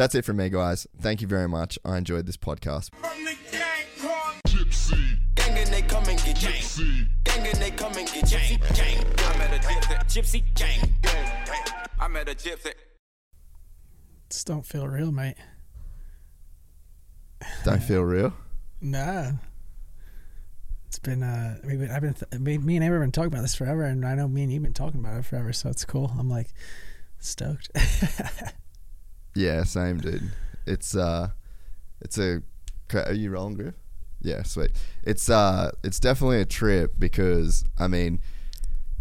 That's 0.00 0.14
it 0.14 0.24
from 0.24 0.38
me, 0.38 0.48
guys. 0.48 0.86
Thank 0.98 1.20
you 1.20 1.26
very 1.26 1.46
much. 1.46 1.78
I 1.84 1.98
enjoyed 1.98 2.24
this 2.24 2.38
podcast. 2.38 2.88
Gypsy. 4.48 5.18
Gang 5.34 5.58
and 5.58 5.68
they 5.68 5.82
come 5.82 6.08
and 6.08 6.18
get 6.24 6.36
gypsy. 6.36 7.06
Gang 7.24 7.46
and 7.46 7.58
they 7.58 7.70
come 7.70 7.92
and 7.92 8.08
get 8.08 8.24
gypsy. 8.24 8.58
Gang. 8.74 9.04
I 9.18 9.36
met 9.36 9.52
a 9.52 9.58
gypsy. 9.58 10.06
Gypsy 10.06 10.54
gang. 10.54 10.94
I 12.00 12.08
met 12.08 12.30
a 12.30 12.34
gypsy. 12.34 12.72
Just 14.30 14.46
don't 14.46 14.64
feel 14.64 14.88
real, 14.88 15.12
mate. 15.12 15.36
Don't 17.66 17.82
feel 17.82 18.00
real. 18.00 18.32
Nah. 18.80 19.32
It's 20.86 20.98
been 20.98 21.22
uh, 21.22 21.58
we've 21.62 21.78
been, 21.78 21.90
I've 21.90 22.00
been 22.00 22.14
th- 22.14 22.40
me, 22.40 22.56
me 22.56 22.76
and 22.76 22.84
Amber 22.86 22.96
have 22.96 23.02
been 23.02 23.12
talking 23.12 23.34
about 23.34 23.42
this 23.42 23.54
forever, 23.54 23.84
and 23.84 24.06
I 24.06 24.14
know 24.14 24.28
me 24.28 24.44
and 24.44 24.50
you've 24.50 24.62
been 24.62 24.72
talking 24.72 25.00
about 25.00 25.18
it 25.18 25.26
forever, 25.26 25.52
so 25.52 25.68
it's 25.68 25.84
cool. 25.84 26.10
I'm 26.18 26.30
like 26.30 26.54
stoked. 27.18 27.70
yeah, 29.34 29.64
same, 29.64 29.98
dude. 29.98 30.30
It's 30.66 30.94
uh, 30.94 31.30
it's 32.00 32.18
a. 32.18 32.42
Are 32.92 33.12
you 33.12 33.30
rolling, 33.30 33.54
Griff? 33.54 33.74
Yeah, 34.20 34.42
sweet. 34.42 34.72
It's 35.04 35.30
uh, 35.30 35.70
it's 35.82 36.00
definitely 36.00 36.40
a 36.40 36.44
trip 36.44 36.94
because 36.98 37.64
I 37.78 37.88
mean, 37.88 38.20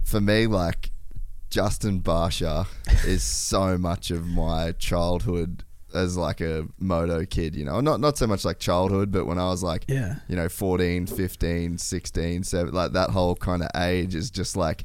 for 0.03 0.21
me, 0.21 0.47
like 0.47 0.91
Justin 1.49 2.01
Barcia 2.01 2.67
is 3.05 3.23
so 3.23 3.77
much 3.77 4.11
of 4.11 4.27
my 4.27 4.71
childhood 4.73 5.63
as 5.93 6.15
like 6.15 6.39
a 6.41 6.67
moto 6.79 7.25
kid, 7.25 7.55
you 7.55 7.65
know. 7.65 7.81
Not 7.81 7.99
not 7.99 8.17
so 8.17 8.27
much 8.27 8.45
like 8.45 8.59
childhood, 8.59 9.11
but 9.11 9.25
when 9.25 9.39
I 9.39 9.49
was 9.49 9.63
like 9.63 9.85
yeah. 9.87 10.15
you 10.27 10.35
know, 10.35 10.47
14, 10.47 11.07
15, 11.07 11.77
16, 11.77 12.43
7, 12.43 12.73
like 12.73 12.93
that 12.93 13.09
whole 13.09 13.35
kind 13.35 13.63
of 13.63 13.69
age 13.75 14.15
is 14.15 14.29
just 14.29 14.55
like 14.55 14.83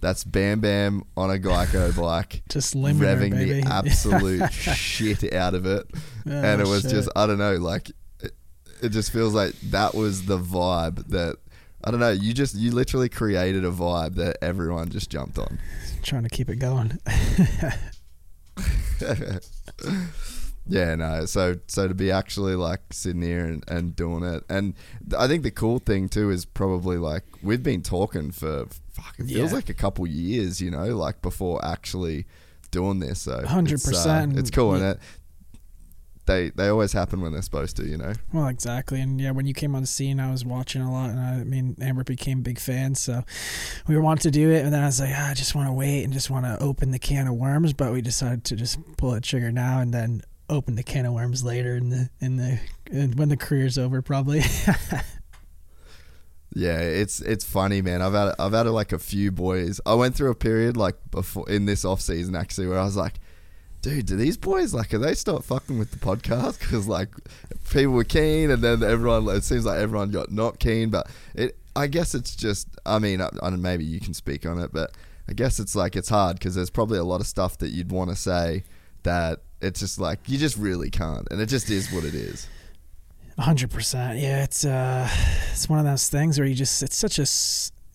that's 0.00 0.24
Bam 0.24 0.60
Bam 0.60 1.04
on 1.16 1.30
a 1.30 1.34
Geico 1.38 1.96
bike, 2.00 2.42
just 2.48 2.74
revving 2.74 3.32
baby. 3.32 3.60
the 3.60 3.68
absolute 3.70 4.52
shit 4.52 5.32
out 5.32 5.54
of 5.54 5.66
it, 5.66 5.86
oh, 5.94 6.30
and 6.30 6.60
it 6.60 6.66
was 6.66 6.82
shit. 6.82 6.90
just 6.90 7.08
I 7.14 7.26
don't 7.26 7.38
know, 7.38 7.56
like 7.56 7.90
it 8.82 8.88
just 8.90 9.12
feels 9.12 9.34
like 9.34 9.52
that 9.70 9.94
was 9.94 10.26
the 10.26 10.38
vibe 10.38 11.08
that 11.08 11.36
I 11.84 11.90
don't 11.90 12.00
know. 12.00 12.10
You 12.10 12.32
just 12.32 12.54
you 12.54 12.70
literally 12.70 13.08
created 13.08 13.64
a 13.64 13.70
vibe 13.70 14.14
that 14.16 14.38
everyone 14.42 14.88
just 14.90 15.10
jumped 15.10 15.38
on. 15.38 15.58
Trying 16.02 16.24
to 16.24 16.30
keep 16.30 16.48
it 16.48 16.56
going. 16.56 16.98
Yeah, 20.70 20.94
no. 20.94 21.26
So 21.26 21.56
so 21.66 21.88
to 21.88 21.94
be 21.94 22.10
actually 22.10 22.54
like 22.54 22.80
sitting 22.92 23.22
here 23.22 23.44
and, 23.44 23.64
and 23.68 23.96
doing 23.96 24.22
it, 24.22 24.44
and 24.48 24.74
I 25.16 25.26
think 25.28 25.42
the 25.42 25.50
cool 25.50 25.78
thing 25.78 26.08
too 26.08 26.30
is 26.30 26.44
probably 26.44 26.96
like 26.96 27.24
we've 27.42 27.62
been 27.62 27.82
talking 27.82 28.30
for 28.30 28.66
fuck. 28.92 29.14
It 29.18 29.26
feels 29.26 29.50
yeah. 29.50 29.56
like 29.56 29.68
a 29.68 29.74
couple 29.74 30.06
years, 30.06 30.60
you 30.60 30.70
know, 30.70 30.96
like 30.96 31.22
before 31.22 31.64
actually 31.64 32.26
doing 32.70 33.00
this. 33.00 33.22
So 33.22 33.44
hundred 33.46 33.80
uh, 33.80 33.88
percent. 33.88 34.38
It's 34.38 34.50
cool, 34.50 34.70
yeah. 34.70 34.76
and 34.76 34.84
it 34.96 35.00
they 36.30 36.50
they 36.50 36.68
always 36.68 36.92
happen 36.92 37.20
when 37.20 37.32
they're 37.32 37.42
supposed 37.42 37.76
to, 37.76 37.86
you 37.86 37.96
know. 37.96 38.12
Well, 38.32 38.46
exactly, 38.46 39.00
and 39.00 39.20
yeah, 39.20 39.32
when 39.32 39.46
you 39.46 39.54
came 39.54 39.74
on 39.74 39.82
the 39.82 39.86
scene, 39.86 40.20
I 40.20 40.30
was 40.30 40.44
watching 40.44 40.82
a 40.82 40.92
lot, 40.92 41.10
and 41.10 41.18
I, 41.18 41.40
I 41.40 41.44
mean, 41.44 41.76
Amber 41.80 42.04
became 42.04 42.42
big 42.42 42.58
fans, 42.58 43.00
so 43.00 43.24
we 43.88 43.98
wanted 43.98 44.22
to 44.22 44.30
do 44.30 44.50
it, 44.50 44.64
and 44.64 44.72
then 44.72 44.82
I 44.82 44.86
was 44.86 45.00
like, 45.00 45.12
ah, 45.12 45.30
I 45.30 45.34
just 45.34 45.54
want 45.54 45.68
to 45.68 45.72
wait 45.72 46.04
and 46.04 46.12
just 46.12 46.30
want 46.30 46.46
to 46.46 46.58
open 46.62 46.90
the 46.90 46.98
can 46.98 47.26
of 47.26 47.34
worms, 47.34 47.72
but 47.72 47.92
we 47.92 48.00
decided 48.00 48.44
to 48.44 48.56
just 48.56 48.78
pull 48.96 49.10
the 49.12 49.20
trigger 49.20 49.50
now 49.50 49.80
and 49.80 49.92
then 49.92 50.22
open 50.50 50.74
the 50.74 50.82
can 50.82 51.06
of 51.06 51.14
worms 51.14 51.42
later 51.42 51.76
in 51.76 51.88
the 51.88 52.10
in 52.20 52.36
the 52.36 52.58
in, 52.90 53.12
when 53.12 53.28
the 53.30 53.36
career's 53.36 53.78
over, 53.78 54.02
probably. 54.02 54.42
Yeah, 56.52 56.80
it's 56.80 57.20
it's 57.20 57.44
funny, 57.44 57.80
man. 57.80 58.02
I've 58.02 58.12
had 58.12 58.34
I've 58.38 58.52
had 58.52 58.66
like 58.66 58.92
a 58.92 58.98
few 58.98 59.30
boys. 59.30 59.80
I 59.86 59.94
went 59.94 60.16
through 60.16 60.30
a 60.30 60.34
period 60.34 60.76
like 60.76 60.96
before 61.10 61.48
in 61.48 61.66
this 61.66 61.84
off 61.84 62.00
season 62.00 62.34
actually 62.34 62.66
where 62.66 62.78
I 62.78 62.84
was 62.84 62.96
like, 62.96 63.20
dude, 63.82 64.06
do 64.06 64.16
these 64.16 64.36
boys 64.36 64.74
like 64.74 64.92
are 64.92 64.98
they 64.98 65.14
start 65.14 65.44
fucking 65.44 65.78
with 65.78 65.92
the 65.92 65.98
podcast? 65.98 66.58
Because 66.70 66.88
like 66.88 67.10
people 67.70 67.92
were 67.92 68.04
keen, 68.04 68.50
and 68.50 68.62
then 68.62 68.82
everyone 68.82 69.28
it 69.28 69.44
seems 69.44 69.64
like 69.64 69.78
everyone 69.78 70.10
got 70.10 70.32
not 70.32 70.58
keen. 70.58 70.90
But 70.90 71.08
it, 71.34 71.56
I 71.76 71.86
guess 71.86 72.16
it's 72.16 72.34
just, 72.34 72.68
I 72.84 72.98
mean, 72.98 73.20
I, 73.20 73.30
I 73.40 73.50
maybe 73.50 73.84
you 73.84 74.00
can 74.00 74.12
speak 74.12 74.44
on 74.44 74.58
it, 74.58 74.72
but 74.72 74.90
I 75.28 75.34
guess 75.34 75.60
it's 75.60 75.76
like 75.76 75.94
it's 75.94 76.08
hard 76.08 76.38
because 76.38 76.56
there's 76.56 76.70
probably 76.70 76.98
a 76.98 77.04
lot 77.04 77.20
of 77.20 77.28
stuff 77.28 77.58
that 77.58 77.70
you'd 77.70 77.92
want 77.92 78.10
to 78.10 78.16
say 78.16 78.64
that 79.04 79.40
it's 79.60 79.80
just 79.80 79.98
like 79.98 80.20
you 80.26 80.38
just 80.38 80.56
really 80.56 80.90
can't, 80.90 81.26
and 81.30 81.40
it 81.40 81.46
just 81.46 81.70
is 81.70 81.92
what 81.92 82.04
it 82.04 82.14
is. 82.14 82.46
Hundred 83.38 83.70
percent, 83.70 84.18
yeah. 84.18 84.44
It's 84.44 84.64
uh, 84.64 85.08
it's 85.52 85.68
one 85.68 85.78
of 85.78 85.84
those 85.84 86.08
things 86.08 86.38
where 86.38 86.46
you 86.46 86.54
just 86.54 86.82
it's 86.82 86.96
such 86.96 87.18
a 87.18 87.26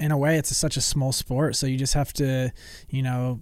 in 0.03 0.11
a 0.11 0.17
way 0.17 0.37
it's 0.37 0.51
a, 0.51 0.55
such 0.55 0.77
a 0.77 0.81
small 0.81 1.11
sport, 1.11 1.55
so 1.55 1.67
you 1.67 1.77
just 1.77 1.93
have 1.93 2.11
to, 2.13 2.51
you 2.89 3.01
know 3.01 3.41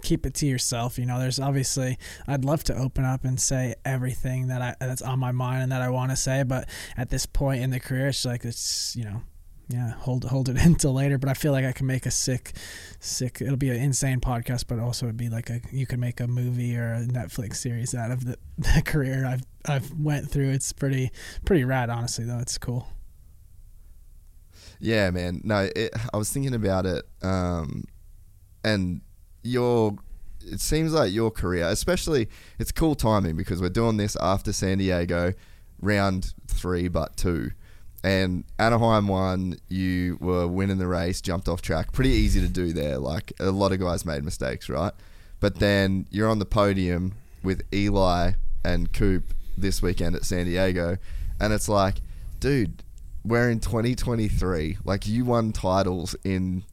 keep 0.00 0.26
it 0.26 0.34
to 0.34 0.46
yourself. 0.46 0.98
You 0.98 1.06
know, 1.06 1.18
there's 1.18 1.38
obviously 1.38 1.98
I'd 2.26 2.44
love 2.44 2.64
to 2.64 2.74
open 2.74 3.04
up 3.04 3.24
and 3.24 3.40
say 3.40 3.74
everything 3.84 4.48
that 4.48 4.62
I 4.62 4.74
that's 4.80 5.02
on 5.02 5.18
my 5.18 5.32
mind 5.32 5.62
and 5.62 5.72
that 5.72 5.82
I 5.82 5.90
want 5.90 6.10
to 6.10 6.16
say, 6.16 6.42
but 6.42 6.68
at 6.96 7.10
this 7.10 7.26
point 7.26 7.62
in 7.62 7.70
the 7.70 7.80
career, 7.80 8.08
it's 8.08 8.24
like 8.24 8.44
it's 8.44 8.94
you 8.96 9.04
know, 9.04 9.22
yeah, 9.72 9.92
hold 9.92 10.24
hold 10.24 10.48
it 10.48 10.56
until 10.64 10.92
later. 10.92 11.18
But 11.18 11.30
I 11.30 11.34
feel 11.34 11.52
like 11.52 11.64
I 11.64 11.72
can 11.72 11.86
make 11.86 12.06
a 12.06 12.10
sick, 12.10 12.52
sick. 12.98 13.40
It'll 13.40 13.56
be 13.56 13.70
an 13.70 13.76
insane 13.76 14.20
podcast, 14.20 14.64
but 14.66 14.78
also 14.78 15.06
it'd 15.06 15.16
be 15.16 15.28
like 15.28 15.48
a 15.50 15.60
you 15.70 15.86
can 15.86 16.00
make 16.00 16.20
a 16.20 16.26
movie 16.26 16.76
or 16.76 16.92
a 16.92 17.00
Netflix 17.00 17.56
series 17.56 17.94
out 17.94 18.10
of 18.10 18.24
the, 18.24 18.36
the 18.58 18.82
career 18.84 19.24
I've 19.26 19.44
I've 19.66 19.92
went 19.98 20.30
through. 20.30 20.50
It's 20.50 20.72
pretty 20.72 21.10
pretty 21.44 21.64
rad, 21.64 21.90
honestly. 21.90 22.24
Though 22.24 22.38
it's 22.38 22.58
cool. 22.58 22.88
Yeah, 24.80 25.10
man. 25.10 25.42
No, 25.44 25.68
it, 25.76 25.94
I 26.12 26.16
was 26.16 26.30
thinking 26.30 26.54
about 26.54 26.86
it, 26.86 27.04
um, 27.22 27.84
and 28.64 29.02
your 29.42 29.96
it 30.42 30.60
seems 30.60 30.92
like 30.92 31.12
your 31.12 31.30
career, 31.30 31.68
especially 31.68 32.28
it's 32.58 32.72
cool 32.72 32.94
timing 32.94 33.36
because 33.36 33.60
we're 33.60 33.68
doing 33.68 33.98
this 33.98 34.16
after 34.20 34.52
San 34.52 34.78
Diego, 34.78 35.34
round 35.80 36.34
three 36.48 36.88
but 36.88 37.16
two. 37.16 37.50
And 38.02 38.44
Anaheim 38.58 39.08
won, 39.08 39.56
you 39.68 40.16
were 40.20 40.46
winning 40.46 40.78
the 40.78 40.86
race, 40.86 41.20
jumped 41.20 41.48
off 41.48 41.60
track. 41.60 41.92
Pretty 41.92 42.10
easy 42.10 42.40
to 42.40 42.48
do 42.48 42.72
there. 42.72 42.98
Like 42.98 43.32
a 43.38 43.50
lot 43.50 43.72
of 43.72 43.80
guys 43.80 44.04
made 44.04 44.24
mistakes, 44.24 44.68
right? 44.68 44.92
But 45.38 45.56
then 45.56 46.06
you're 46.10 46.28
on 46.28 46.38
the 46.38 46.46
podium 46.46 47.14
with 47.42 47.62
Eli 47.72 48.32
and 48.64 48.92
Coop 48.92 49.34
this 49.56 49.82
weekend 49.82 50.16
at 50.16 50.24
San 50.24 50.46
Diego. 50.46 50.96
And 51.38 51.52
it's 51.52 51.68
like, 51.68 51.96
dude, 52.38 52.82
we're 53.24 53.50
in 53.50 53.60
2023. 53.60 54.78
Like 54.84 55.06
you 55.06 55.24
won 55.24 55.52
titles 55.52 56.16
in 56.24 56.64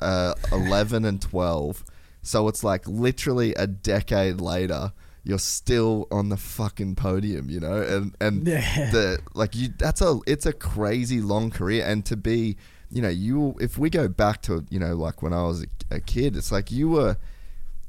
uh, 0.00 0.34
11 0.52 1.04
and 1.04 1.20
12 1.20 1.84
so 2.28 2.48
it's 2.48 2.62
like 2.62 2.86
literally 2.86 3.54
a 3.54 3.66
decade 3.66 4.40
later, 4.40 4.92
you're 5.28 5.38
still 5.38 6.08
on 6.10 6.30
the 6.30 6.38
fucking 6.38 6.94
podium, 6.94 7.50
you 7.50 7.60
know, 7.60 7.82
and 7.82 8.16
and 8.18 8.46
yeah. 8.48 8.90
the 8.90 9.18
like 9.34 9.54
you 9.54 9.68
that's 9.76 10.00
a 10.00 10.18
it's 10.26 10.46
a 10.46 10.54
crazy 10.54 11.20
long 11.20 11.50
career, 11.50 11.84
and 11.86 12.04
to 12.06 12.16
be 12.16 12.56
you 12.90 13.02
know, 13.02 13.10
you 13.10 13.54
if 13.60 13.76
we 13.76 13.90
go 13.90 14.08
back 14.08 14.40
to 14.42 14.64
you 14.70 14.78
know 14.78 14.94
like 14.94 15.20
when 15.20 15.34
I 15.34 15.42
was 15.42 15.64
a, 15.64 15.96
a 15.96 16.00
kid, 16.00 16.34
it's 16.34 16.50
like 16.50 16.72
you 16.72 16.88
were 16.88 17.18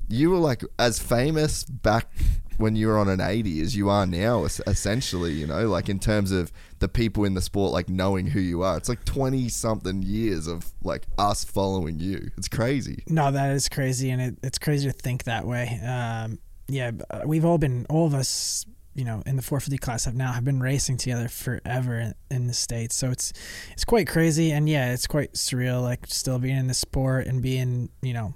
you 0.10 0.32
were 0.32 0.38
like 0.38 0.66
as 0.78 1.00
famous 1.00 1.64
back 1.64 2.12
when 2.58 2.76
you 2.76 2.88
were 2.88 2.98
on 2.98 3.08
an 3.08 3.22
80 3.22 3.62
as 3.62 3.74
you 3.74 3.88
are 3.88 4.06
now 4.06 4.44
essentially 4.44 5.32
you 5.32 5.48
know? 5.48 5.70
Like 5.70 5.88
in 5.88 5.98
terms 5.98 6.34
of 6.34 6.52
the 6.80 6.90
people 6.90 7.24
in 7.24 7.36
the 7.36 7.42
sport 7.42 7.72
like 7.72 7.88
knowing 7.88 8.28
who 8.28 8.42
you 8.42 8.64
are. 8.64 8.76
It's 8.76 8.90
like 8.90 9.06
20 9.06 9.48
something 9.48 10.04
years 10.04 10.46
of 10.46 10.74
like 10.84 11.06
us 11.18 11.46
following 11.46 12.00
you. 12.00 12.32
It's 12.38 12.50
crazy. 12.50 13.04
No 13.08 13.32
that 13.32 13.52
is 13.52 13.70
crazy. 13.70 14.10
And 14.10 14.22
it, 14.22 14.38
it's 14.44 14.58
crazy 14.58 14.92
to 14.92 14.94
think 14.94 15.24
that 15.24 15.48
way. 15.48 15.80
Um, 15.88 16.40
yeah 16.70 16.92
uh, 17.10 17.22
we've 17.26 17.46
all 17.46 17.58
been 17.58 17.86
all 17.90 18.06
of 18.06 18.14
us 18.14 18.66
you 18.96 19.04
know 19.06 19.22
in 19.26 19.36
the 19.36 19.42
450 19.42 19.78
class 19.78 20.06
have 20.06 20.16
now 20.16 20.32
have 20.32 20.44
been 20.44 20.60
racing 20.60 20.98
together 20.98 21.28
forever 21.28 22.00
in, 22.00 22.14
in 22.30 22.48
the 22.48 22.54
states. 22.54 22.96
So 22.96 23.12
it's 23.12 23.34
it's 23.72 23.86
quite 23.86 24.08
crazy. 24.08 24.52
And 24.52 24.68
yeah 24.68 24.92
it's 24.92 25.08
quite 25.08 25.34
surreal 25.34 25.82
like 25.82 26.06
still 26.08 26.40
being 26.40 26.58
in 26.58 26.68
the 26.68 26.74
sport 26.74 27.28
and 27.28 27.42
being 27.42 27.90
you 28.02 28.14
know 28.14 28.34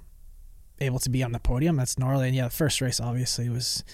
able 0.80 0.98
to 1.00 1.10
be 1.10 1.22
on 1.22 1.32
the 1.32 1.40
podium. 1.40 1.76
That's 1.76 1.98
gnarly. 1.98 2.28
And 2.28 2.36
yeah 2.36 2.44
the 2.44 2.50
first 2.50 2.80
race 2.80 3.00
obviously 3.00 3.48
was 3.48 3.84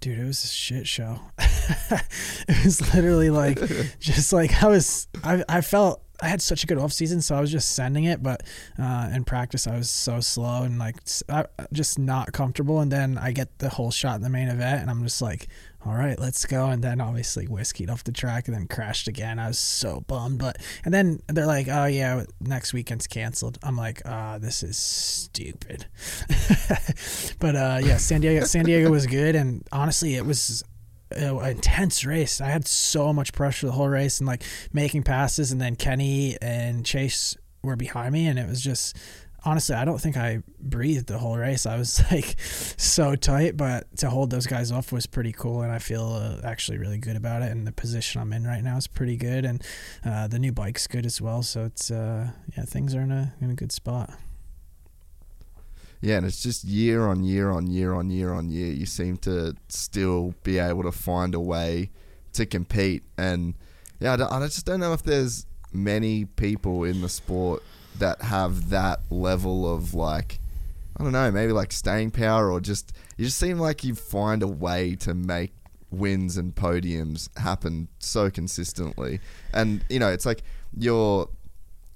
dude, 0.00 0.18
it 0.18 0.24
was 0.24 0.44
a 0.44 0.48
shit 0.48 0.86
show. 0.86 1.20
it 1.38 2.64
was 2.64 2.94
literally 2.94 3.30
like, 3.30 3.58
just 4.00 4.32
like 4.32 4.62
I 4.62 4.68
was, 4.68 5.08
I, 5.24 5.42
I 5.48 5.60
felt 5.60 6.02
I 6.20 6.28
had 6.28 6.40
such 6.42 6.64
a 6.64 6.66
good 6.66 6.78
off 6.78 6.92
season, 6.92 7.20
so 7.20 7.34
I 7.34 7.40
was 7.40 7.50
just 7.50 7.72
sending 7.72 8.04
it. 8.04 8.22
But 8.22 8.42
uh, 8.78 9.10
in 9.12 9.24
practice, 9.24 9.66
I 9.66 9.76
was 9.76 9.90
so 9.90 10.20
slow 10.20 10.62
and 10.62 10.78
like 10.78 10.96
just 11.72 11.98
not 11.98 12.32
comfortable. 12.32 12.80
And 12.80 12.90
then 12.90 13.18
I 13.18 13.32
get 13.32 13.58
the 13.58 13.68
whole 13.68 13.90
shot 13.90 14.16
in 14.16 14.22
the 14.22 14.30
main 14.30 14.48
event, 14.48 14.82
and 14.82 14.90
I'm 14.90 15.02
just 15.02 15.20
like, 15.20 15.48
all 15.86 15.94
right, 15.94 16.18
let's 16.18 16.44
go. 16.46 16.66
And 16.66 16.82
then 16.82 17.00
obviously 17.00 17.46
whiskeyed 17.46 17.90
off 17.90 18.02
the 18.02 18.12
track 18.12 18.48
and 18.48 18.56
then 18.56 18.66
crashed 18.66 19.06
again. 19.06 19.38
I 19.38 19.48
was 19.48 19.58
so 19.58 20.02
bummed. 20.06 20.38
But 20.38 20.58
and 20.84 20.92
then 20.92 21.20
they're 21.28 21.46
like, 21.46 21.68
oh 21.68 21.84
yeah, 21.84 22.24
next 22.40 22.72
weekend's 22.72 23.06
canceled. 23.06 23.58
I'm 23.62 23.76
like, 23.76 24.02
ah, 24.04 24.34
oh, 24.34 24.38
this 24.38 24.62
is 24.62 24.76
stupid. 24.76 25.86
but 27.38 27.56
uh, 27.56 27.78
yeah, 27.82 27.98
San 27.98 28.20
Diego, 28.20 28.44
San 28.44 28.64
Diego 28.64 28.90
was 28.90 29.06
good, 29.06 29.36
and 29.36 29.66
honestly, 29.70 30.16
it 30.16 30.26
was 30.26 30.64
an 31.10 31.44
intense 31.46 32.04
race. 32.04 32.40
I 32.40 32.48
had 32.48 32.66
so 32.66 33.12
much 33.12 33.32
pressure 33.32 33.66
the 33.66 33.72
whole 33.72 33.88
race 33.88 34.18
and 34.18 34.26
like 34.26 34.42
making 34.72 35.02
passes, 35.02 35.52
and 35.52 35.60
then 35.60 35.76
Kenny 35.76 36.36
and 36.40 36.84
Chase 36.84 37.36
were 37.62 37.76
behind 37.76 38.12
me, 38.12 38.26
and 38.26 38.38
it 38.38 38.48
was 38.48 38.60
just 38.60 38.96
honestly, 39.46 39.76
I 39.76 39.84
don't 39.84 40.00
think 40.00 40.16
I 40.16 40.42
breathed 40.60 41.06
the 41.06 41.18
whole 41.18 41.38
race. 41.38 41.64
I 41.64 41.78
was 41.78 42.02
like 42.10 42.34
so 42.40 43.14
tight, 43.14 43.56
but 43.56 43.96
to 43.98 44.10
hold 44.10 44.30
those 44.30 44.46
guys 44.46 44.72
off 44.72 44.92
was 44.92 45.06
pretty 45.06 45.32
cool, 45.32 45.62
and 45.62 45.72
I 45.72 45.78
feel 45.78 46.04
uh, 46.04 46.40
actually 46.46 46.78
really 46.78 46.98
good 46.98 47.16
about 47.16 47.42
it. 47.42 47.52
And 47.52 47.66
the 47.66 47.72
position 47.72 48.20
I'm 48.20 48.32
in 48.32 48.44
right 48.44 48.62
now 48.62 48.76
is 48.76 48.86
pretty 48.86 49.16
good, 49.16 49.44
and 49.44 49.62
uh, 50.04 50.26
the 50.26 50.38
new 50.38 50.52
bike's 50.52 50.86
good 50.86 51.06
as 51.06 51.20
well. 51.20 51.42
So 51.42 51.64
it's 51.64 51.90
uh, 51.90 52.30
yeah, 52.56 52.64
things 52.64 52.94
are 52.94 53.00
in 53.00 53.12
a 53.12 53.34
in 53.40 53.50
a 53.50 53.54
good 53.54 53.72
spot. 53.72 54.10
Yeah, 56.06 56.18
and 56.18 56.26
it's 56.26 56.40
just 56.40 56.62
year 56.62 57.08
on 57.08 57.24
year 57.24 57.50
on 57.50 57.66
year 57.66 57.92
on 57.92 58.10
year 58.10 58.32
on 58.32 58.48
year. 58.48 58.72
You 58.72 58.86
seem 58.86 59.16
to 59.18 59.56
still 59.66 60.36
be 60.44 60.56
able 60.60 60.84
to 60.84 60.92
find 60.92 61.34
a 61.34 61.40
way 61.40 61.90
to 62.34 62.46
compete, 62.46 63.02
and 63.18 63.54
yeah, 63.98 64.14
I, 64.14 64.36
I 64.36 64.46
just 64.46 64.64
don't 64.64 64.78
know 64.78 64.92
if 64.92 65.02
there's 65.02 65.46
many 65.72 66.24
people 66.24 66.84
in 66.84 67.00
the 67.00 67.08
sport 67.08 67.60
that 67.98 68.22
have 68.22 68.70
that 68.70 69.00
level 69.10 69.68
of 69.68 69.94
like 69.94 70.38
I 70.96 71.02
don't 71.02 71.10
know, 71.10 71.28
maybe 71.32 71.50
like 71.50 71.72
staying 71.72 72.12
power 72.12 72.52
or 72.52 72.60
just 72.60 72.96
you 73.16 73.24
just 73.24 73.38
seem 73.38 73.58
like 73.58 73.82
you 73.82 73.96
find 73.96 74.44
a 74.44 74.46
way 74.46 74.94
to 75.00 75.12
make 75.12 75.54
wins 75.90 76.36
and 76.36 76.54
podiums 76.54 77.36
happen 77.36 77.88
so 77.98 78.30
consistently. 78.30 79.18
And 79.52 79.84
you 79.88 79.98
know, 79.98 80.10
it's 80.10 80.24
like 80.24 80.44
your 80.78 81.30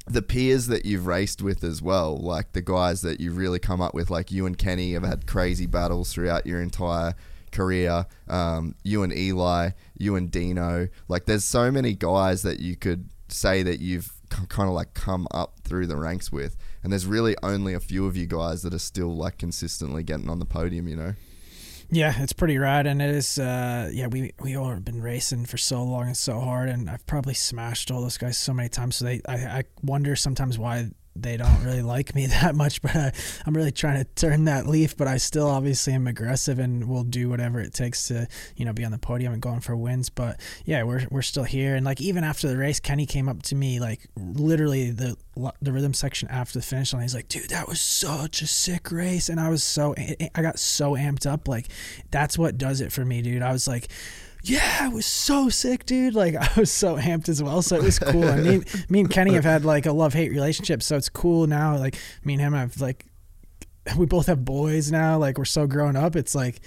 the 0.07 0.23
peers 0.23 0.67
that 0.67 0.85
you've 0.85 1.07
raced 1.07 1.43
with 1.43 1.63
as 1.63 1.81
well, 1.81 2.17
like 2.17 2.53
the 2.53 2.63
guys 2.63 3.03
that 3.03 3.21
you've 3.21 3.37
really 3.37 3.59
come 3.59 3.81
up 3.81 3.95
with, 3.95 4.11
like 4.11 4.31
you 4.31 4.47
and 4.47 4.57
Kenny 4.57 4.93
have 4.95 5.05
had 5.05 5.27
crazy 5.27 5.67
battles 5.67 6.13
throughout 6.13 6.47
your 6.47 6.61
entire 6.61 7.15
career. 7.53 8.07
Um, 8.29 8.75
you 8.83 9.03
and 9.03 9.17
Eli, 9.17 9.71
you 9.99 10.17
and 10.17 10.31
Dino, 10.31 10.89
like 11.09 11.27
there's 11.27 11.45
so 11.45 11.71
many 11.71 11.95
guys 11.95 12.43
that 12.43 12.61
you 12.61 12.77
could 12.77 13.09
say 13.29 13.63
that 13.63 13.81
you've 13.81 14.13
kind 14.31 14.69
of 14.69 14.75
like 14.75 14.95
come 14.95 15.27
up 15.33 15.61
through 15.65 15.87
the 15.87 15.97
ranks 15.97 16.33
with. 16.33 16.57
And 16.83 16.93
there's 16.93 17.07
really 17.07 17.37
only 17.43 17.75
a 17.75 17.81
few 17.81 18.07
of 18.07 18.17
you 18.17 18.27
guys 18.27 18.63
that 18.63 18.73
are 18.73 18.79
still 18.79 19.15
like 19.15 19.39
consistently 19.39 20.03
getting 20.03 20.31
on 20.31 20.39
the 20.39 20.47
podium, 20.47 20.89
you 20.89 20.97
know? 20.97 21.15
Yeah, 21.93 22.15
it's 22.23 22.33
pretty 22.33 22.57
rad, 22.57 22.87
and 22.87 23.03
it 23.03 23.11
is. 23.11 23.37
Uh, 23.39 23.91
yeah, 23.93 24.07
we 24.07 24.33
we 24.41 24.57
all 24.57 24.71
have 24.71 24.85
been 24.85 25.03
racing 25.03 25.47
for 25.47 25.57
so 25.59 25.83
long 25.83 26.07
and 26.07 26.17
so 26.17 26.39
hard, 26.39 26.69
and 26.69 26.89
I've 26.89 27.05
probably 27.07 27.35
smashed 27.35 27.91
all 27.91 28.01
those 28.01 28.17
guys 28.17 28.39
so 28.39 28.55
many 28.55 28.69
times. 28.69 28.97
So 28.97 29.07
they, 29.07 29.21
I, 29.27 29.35
I 29.35 29.65
wonder 29.83 30.15
sometimes 30.15 30.57
why 30.57 30.91
they 31.17 31.37
don't 31.37 31.63
really 31.65 31.83
like 31.83 32.15
me 32.15 32.27
that 32.27 32.55
much, 32.55 32.83
but 32.83 32.95
uh, 32.95 33.11
I'm 33.47 33.55
really 33.55 33.73
trying 33.73 33.99
to 33.99 34.05
turn 34.15 34.45
that 34.45 34.67
leaf. 34.67 34.97
But 34.97 35.09
I 35.09 35.17
still 35.17 35.49
obviously 35.49 35.93
am 35.93 36.07
aggressive 36.07 36.59
and 36.59 36.89
will 36.89 37.05
do 37.05 37.29
whatever 37.29 37.61
it 37.61 37.75
takes 37.75 38.09
to, 38.09 38.29
you 38.57 38.65
know, 38.65 38.73
be 38.73 38.85
on 38.85 38.93
the 38.93 38.99
podium 38.99 39.33
and 39.33 39.43
going 39.43 39.61
for 39.61 39.77
wins. 39.77 40.11
But 40.11 40.41
yeah, 40.65 40.83
we're 40.83 41.07
we're 41.11 41.23
still 41.23 41.45
here. 41.45 41.75
And 41.75 41.85
like 41.85 42.01
even 42.01 42.25
after 42.25 42.49
the 42.49 42.57
race, 42.57 42.81
Kenny 42.81 43.07
came 43.07 43.29
up 43.29 43.43
to 43.45 43.55
me 43.55 43.81
like 43.81 44.09
literally 44.17 44.91
the 44.91 45.17
the 45.63 45.73
rhythm 45.73 45.95
section 45.95 46.29
after 46.29 46.59
the 46.59 46.65
finish 46.65 46.93
line. 46.93 47.03
He's 47.03 47.15
like, 47.15 47.29
"Dude, 47.29 47.51
that 47.51 47.69
was 47.69 47.81
such 47.81 48.43
a 48.43 48.47
sick 48.47 48.91
race," 48.91 49.29
and 49.29 49.41
I 49.41 49.49
was 49.49 49.63
so 49.63 49.95
I 50.35 50.43
got 50.43 50.59
so 50.59 50.93
amped 50.93 51.27
up. 51.27 51.49
Like 51.49 51.69
that's 52.11 52.39
what 52.39 52.59
does 52.59 52.81
it 52.81 52.93
for 52.93 53.05
me, 53.05 53.23
dude. 53.23 53.43
I 53.43 53.53
was 53.53 53.67
like 53.67 53.89
yeah, 54.43 54.87
it 54.87 54.93
was 54.93 55.07
so 55.07 55.49
sick, 55.49 55.85
dude. 55.87 56.15
Like 56.15 56.35
I 56.57 56.61
was 56.61 56.71
so 56.71 56.97
amped 56.97 57.29
as 57.29 57.43
well. 57.43 57.63
So 57.63 57.77
it 57.77 57.83
was 57.83 57.99
cool. 57.99 58.25
I 58.25 58.37
mean, 58.37 58.65
me 58.89 59.01
and 59.01 59.11
Kenny 59.11 59.35
have 59.35 59.45
had 59.45 59.65
like 59.65 59.87
a 59.87 59.93
love 59.93 60.15
hate 60.15 60.31
relationship. 60.31 60.83
So 60.83 60.97
it's 60.97 61.09
cool 61.09 61.47
now. 61.47 61.77
Like 61.77 61.97
me 62.25 62.35
and 62.35 62.43
him 62.43 62.53
have 62.55 62.81
like 62.81 63.07
we 63.97 64.07
both 64.07 64.27
have 64.27 64.45
boys 64.45 64.91
now. 64.91 65.19
Like 65.19 65.39
we're 65.39 65.45
so 65.45 65.67
grown 65.67 65.97
up. 65.97 66.17
It's 66.17 66.35
like 66.35 66.61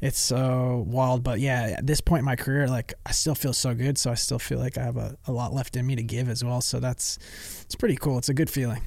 it's 0.00 0.18
so 0.18 0.84
wild. 0.86 1.22
But 1.22 1.40
yeah, 1.40 1.74
at 1.78 1.86
this 1.86 2.00
point 2.00 2.20
in 2.20 2.24
my 2.24 2.36
career, 2.36 2.68
like 2.68 2.94
I 3.04 3.12
still 3.12 3.34
feel 3.34 3.52
so 3.52 3.74
good. 3.74 3.98
So 3.98 4.10
I 4.10 4.14
still 4.14 4.38
feel 4.38 4.58
like 4.58 4.78
I 4.78 4.82
have 4.82 4.96
a, 4.96 5.16
a 5.26 5.32
lot 5.32 5.52
left 5.52 5.76
in 5.76 5.86
me 5.86 5.96
to 5.96 6.02
give 6.02 6.28
as 6.28 6.44
well. 6.44 6.60
So 6.60 6.80
that's 6.80 7.18
it's 7.62 7.74
pretty 7.74 7.96
cool. 7.96 8.18
It's 8.18 8.28
a 8.28 8.34
good 8.34 8.50
feeling. 8.50 8.82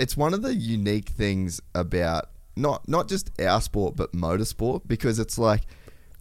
It's 0.00 0.16
one 0.16 0.32
of 0.32 0.40
the 0.40 0.54
unique 0.54 1.10
things 1.10 1.60
about 1.74 2.30
not 2.56 2.88
not 2.88 3.08
just 3.08 3.30
our 3.40 3.60
sport 3.60 3.94
but 3.96 4.12
motorsport 4.12 4.80
because 4.86 5.18
it's 5.18 5.36
like 5.36 5.62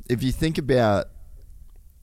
if 0.09 0.23
you 0.23 0.31
think 0.31 0.57
about 0.57 1.07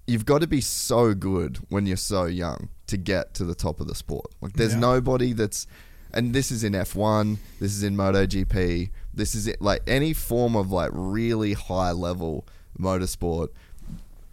you've 0.06 0.26
got 0.26 0.40
to 0.40 0.46
be 0.46 0.60
so 0.60 1.14
good 1.14 1.58
when 1.68 1.86
you're 1.86 1.96
so 1.96 2.24
young 2.24 2.68
to 2.86 2.96
get 2.96 3.34
to 3.34 3.44
the 3.44 3.54
top 3.54 3.80
of 3.80 3.86
the 3.86 3.94
sport. 3.94 4.26
Like 4.40 4.54
there's 4.54 4.74
yeah. 4.74 4.80
nobody 4.80 5.32
that's 5.32 5.66
and 6.12 6.34
this 6.34 6.50
is 6.50 6.62
in 6.62 6.74
F1, 6.74 7.38
this 7.58 7.72
is 7.72 7.82
in 7.82 7.96
MotoGP, 7.96 8.90
this 9.14 9.34
is 9.34 9.46
it, 9.46 9.62
like 9.62 9.82
any 9.86 10.12
form 10.12 10.54
of 10.56 10.70
like 10.70 10.90
really 10.92 11.54
high 11.54 11.92
level 11.92 12.46
motorsport. 12.78 13.48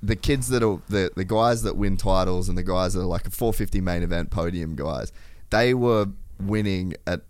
The 0.02 0.16
kids 0.16 0.50
that 0.50 0.64
are 0.64 0.82
the 0.90 1.12
the 1.16 1.26
guys 1.26 1.64
that 1.64 1.76
win 1.76 1.98
titles 1.98 2.50
and 2.50 2.58
the 2.58 2.64
guys 2.64 2.94
that 2.94 3.02
are 3.02 3.06
like 3.06 3.28
a 3.28 3.32
450 3.32 3.82
main 3.82 4.04
event 4.04 4.32
podium 4.32 4.76
guys, 4.76 5.12
they 5.50 5.74
were 5.74 6.08
winning 6.40 6.96
at 7.06 7.22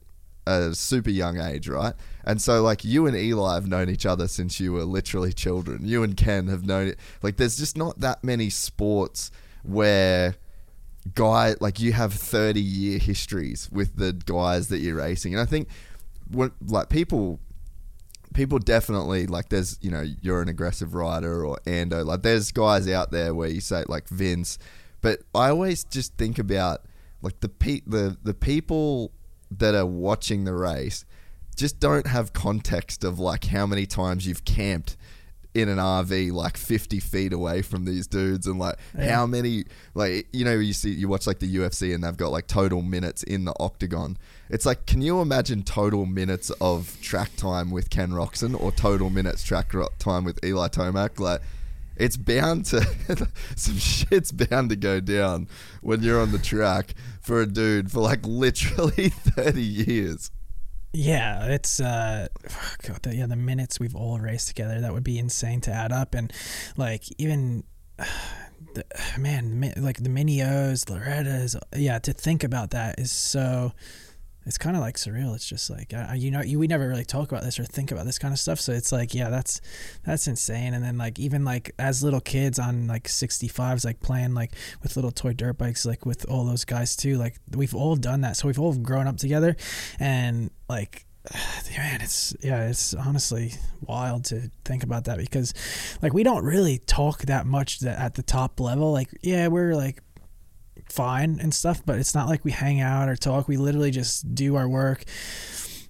a 0.49 0.75
super 0.75 1.09
young 1.09 1.39
age, 1.39 1.67
right? 1.67 1.93
And 2.23 2.41
so, 2.41 2.61
like, 2.61 2.83
you 2.83 3.07
and 3.07 3.15
Eli 3.15 3.55
have 3.55 3.67
known 3.67 3.89
each 3.89 4.05
other 4.05 4.27
since 4.27 4.59
you 4.59 4.73
were 4.73 4.83
literally 4.83 5.33
children. 5.33 5.85
You 5.85 6.03
and 6.03 6.15
Ken 6.15 6.47
have 6.47 6.65
known 6.65 6.89
it. 6.89 6.99
Like, 7.21 7.37
there's 7.37 7.57
just 7.57 7.77
not 7.77 7.99
that 7.99 8.23
many 8.23 8.49
sports 8.49 9.31
where 9.63 10.35
guy 11.15 11.55
like 11.59 11.79
you 11.79 11.93
have 11.93 12.13
30 12.13 12.61
year 12.61 12.99
histories 12.99 13.69
with 13.71 13.95
the 13.95 14.13
guys 14.13 14.67
that 14.67 14.79
you're 14.79 14.95
racing 14.97 15.33
and 15.33 15.41
i 15.41 15.45
think 15.45 15.67
when 16.29 16.51
like 16.67 16.89
people 16.89 17.39
people 18.33 18.59
definitely 18.59 19.25
like 19.25 19.49
there's 19.49 19.77
you 19.81 19.89
know 19.89 20.05
you're 20.21 20.41
an 20.41 20.49
aggressive 20.49 20.93
rider 20.93 21.43
or 21.45 21.57
ando 21.65 22.05
like 22.05 22.21
there's 22.21 22.51
guys 22.51 22.87
out 22.87 23.11
there 23.11 23.33
where 23.33 23.49
you 23.49 23.61
say 23.61 23.83
like 23.87 24.07
vince 24.09 24.59
but 25.01 25.21
i 25.33 25.49
always 25.49 25.83
just 25.85 26.15
think 26.17 26.37
about 26.37 26.81
like 27.21 27.39
the 27.39 27.49
pe- 27.49 27.81
the 27.87 28.17
the 28.23 28.33
people 28.33 29.11
that 29.51 29.75
are 29.75 29.85
watching 29.85 30.43
the 30.43 30.53
race 30.53 31.05
just 31.55 31.79
don't 31.79 32.07
have 32.07 32.31
context 32.31 33.03
of 33.03 33.19
like 33.19 33.45
how 33.45 33.65
many 33.65 33.85
times 33.85 34.25
you've 34.25 34.45
camped 34.45 34.95
in 35.53 35.67
an 35.67 35.77
RV 35.77 36.31
like 36.31 36.57
50 36.57 36.99
feet 36.99 37.33
away 37.33 37.61
from 37.61 37.85
these 37.85 38.05
dudes 38.05 38.45
and 38.45 38.59
like 38.59 38.75
yeah. 38.97 39.15
how 39.15 39.25
many 39.25 39.65
like 39.95 40.27
you 40.31 40.45
know 40.45 40.53
you 40.53 40.73
see 40.73 40.91
you 40.91 41.07
watch 41.07 41.25
like 41.25 41.39
the 41.39 41.53
UFC 41.53 41.93
and 41.93 42.03
they've 42.03 42.15
got 42.15 42.31
like 42.31 42.47
total 42.47 42.81
minutes 42.81 43.23
in 43.23 43.45
the 43.45 43.53
octagon 43.59 44.17
it's 44.49 44.65
like 44.65 44.85
can 44.85 45.01
you 45.01 45.21
imagine 45.21 45.63
total 45.63 46.05
minutes 46.05 46.51
of 46.61 46.97
track 47.01 47.35
time 47.35 47.71
with 47.71 47.89
Ken 47.89 48.11
Roczen 48.11 48.59
or 48.59 48.71
total 48.71 49.09
minutes 49.09 49.43
track 49.43 49.73
time 49.97 50.23
with 50.23 50.43
Eli 50.45 50.67
Tomac 50.67 51.19
like 51.19 51.41
it's 51.99 52.17
bound 52.17 52.65
to 52.65 52.81
some 53.55 53.77
shit's 53.77 54.31
bound 54.31 54.69
to 54.69 54.75
go 54.75 54.99
down 54.99 55.47
when 55.81 56.01
you're 56.01 56.21
on 56.21 56.31
the 56.31 56.39
track 56.39 56.95
for 57.21 57.41
a 57.41 57.45
dude 57.45 57.91
for 57.91 57.99
like 57.99 58.25
literally 58.25 59.09
30 59.09 59.61
years. 59.61 60.31
Yeah, 60.91 61.45
it's 61.45 61.79
uh, 61.79 62.29
God, 62.87 63.03
the, 63.03 63.15
yeah, 63.15 63.27
the 63.27 63.35
minutes 63.35 63.79
we've 63.79 63.95
all 63.95 64.19
raced 64.19 64.47
together 64.47 64.81
that 64.81 64.91
would 64.91 65.03
be 65.03 65.19
insane 65.19 65.61
to 65.61 65.71
add 65.71 65.91
up, 65.91 66.15
and 66.15 66.33
like 66.77 67.03
even 67.19 67.63
the, 68.73 68.83
man, 69.19 69.71
like 69.77 70.01
the 70.01 70.09
Mini 70.09 70.41
O's, 70.41 70.89
Loretta's, 70.89 71.55
yeah, 71.75 71.99
to 71.99 72.11
think 72.11 72.43
about 72.43 72.71
that 72.71 72.99
is 72.99 73.11
so 73.11 73.73
it's 74.49 74.57
kind 74.57 74.75
of 74.75 74.81
like 74.81 74.95
surreal. 74.95 75.35
It's 75.35 75.47
just 75.47 75.69
like 75.69 75.93
you 76.15 76.31
know, 76.31 76.41
you, 76.41 76.57
we 76.57 76.65
never 76.65 76.87
really 76.87 77.05
talk 77.05 77.31
about 77.31 77.43
this 77.43 77.59
or 77.59 77.65
think 77.65 77.91
about 77.91 78.07
this 78.07 78.17
kind 78.17 78.33
of 78.33 78.39
stuff. 78.39 78.59
So 78.59 78.73
it's 78.73 78.91
like, 78.91 79.13
yeah, 79.13 79.29
that's 79.29 79.61
that's 80.03 80.27
insane. 80.27 80.73
And 80.73 80.83
then 80.83 80.97
like 80.97 81.19
even 81.19 81.45
like 81.45 81.71
as 81.77 82.03
little 82.03 82.19
kids 82.19 82.57
on 82.57 82.87
like 82.87 83.03
65s, 83.03 83.85
like 83.85 83.99
playing 83.99 84.33
like 84.33 84.53
with 84.81 84.95
little 84.95 85.11
toy 85.11 85.33
dirt 85.33 85.59
bikes, 85.59 85.85
like 85.85 86.03
with 86.03 86.27
all 86.27 86.45
those 86.45 86.65
guys 86.65 86.95
too. 86.95 87.15
Like 87.15 87.35
we've 87.55 87.75
all 87.75 87.95
done 87.95 88.21
that. 88.21 88.37
So 88.37 88.47
we've 88.47 88.59
all 88.59 88.73
grown 88.73 89.05
up 89.05 89.17
together, 89.17 89.55
and 89.99 90.49
like 90.67 91.05
man, 91.77 92.01
it's 92.01 92.35
yeah, 92.41 92.69
it's 92.69 92.95
honestly 92.95 93.53
wild 93.81 94.25
to 94.25 94.49
think 94.65 94.83
about 94.83 95.05
that 95.05 95.19
because 95.19 95.53
like 96.01 96.11
we 96.11 96.23
don't 96.23 96.43
really 96.43 96.79
talk 96.79 97.19
that 97.23 97.45
much 97.45 97.81
that 97.81 97.99
at 97.99 98.15
the 98.15 98.23
top 98.23 98.59
level. 98.59 98.91
Like 98.91 99.09
yeah, 99.21 99.47
we're 99.47 99.75
like 99.75 100.01
fine 100.91 101.39
and 101.39 101.53
stuff, 101.53 101.81
but 101.85 101.99
it's 101.99 102.15
not 102.15 102.27
like 102.27 102.43
we 102.43 102.51
hang 102.51 102.81
out 102.81 103.09
or 103.09 103.15
talk. 103.15 103.47
We 103.47 103.57
literally 103.57 103.91
just 103.91 104.33
do 104.35 104.55
our 104.55 104.67
work, 104.67 105.03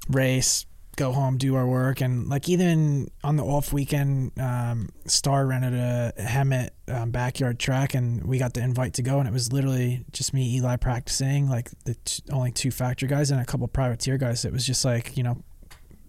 race, 0.10 0.66
go 0.96 1.14
home, 1.14 1.38
do 1.38 1.56
our 1.56 1.66
work, 1.66 2.02
and 2.02 2.28
like 2.28 2.50
even 2.50 3.10
on 3.24 3.38
the 3.38 3.44
off 3.44 3.72
weekend, 3.72 4.32
um, 4.40 4.90
Star 5.06 5.48
rented 5.48 5.74
a 5.74 6.14
Hemet 6.20 6.72
um, 6.90 7.12
backyard 7.12 7.60
track, 7.60 7.94
and 7.94 8.26
we 8.26 8.38
got 8.38 8.54
the 8.54 8.62
invite 8.62 8.94
to 8.96 9.02
go, 9.02 9.20
and 9.20 9.28
it 9.28 9.32
was 9.32 9.54
literally 9.54 10.06
just 10.12 10.34
me, 10.34 10.56
Eli, 10.58 10.76
practicing, 10.76 11.50
like 11.50 11.72
the 11.86 11.96
t- 12.06 12.22
only 12.32 12.52
two 12.52 12.72
factor 12.72 13.08
guys 13.08 13.32
and 13.32 13.40
a 13.40 13.46
couple 13.46 13.68
privateer 13.68 14.18
guys. 14.18 14.44
It 14.44 14.52
was 14.52 14.66
just 14.66 14.84
like 14.84 15.16
you 15.16 15.24
know 15.24 15.44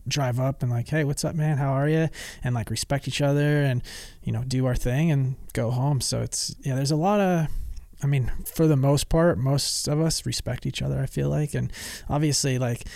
drive 0.09 0.40
up 0.40 0.62
and 0.62 0.70
like, 0.70 0.88
hey, 0.88 1.05
what's 1.05 1.24
up, 1.24 1.35
man? 1.35 1.59
How 1.59 1.72
are 1.72 1.88
you? 1.88 2.09
And 2.42 2.55
like 2.55 2.70
respect 2.70 3.07
each 3.07 3.22
other 3.22 3.62
and 3.62 3.83
you 4.24 4.33
know 4.33 4.42
do 4.46 4.66
our 4.66 4.74
thing 4.74 5.11
and 5.11 5.37
go 5.53 5.70
home. 5.70 6.00
So 6.00 6.20
it's 6.20 6.55
yeah, 6.61 6.74
there's 6.74 6.90
a 6.90 6.96
lot 6.96 7.20
of 7.20 7.46
I 8.03 8.07
mean, 8.07 8.31
for 8.45 8.67
the 8.67 8.77
most 8.77 9.09
part, 9.09 9.39
most 9.39 9.89
of 9.89 10.01
us 10.01 10.25
respect 10.25 10.67
each 10.67 10.83
other, 10.83 11.01
I 11.01 11.07
feel 11.07 11.29
like. 11.29 11.55
And 11.55 11.73
obviously, 12.09 12.59
like, 12.59 12.87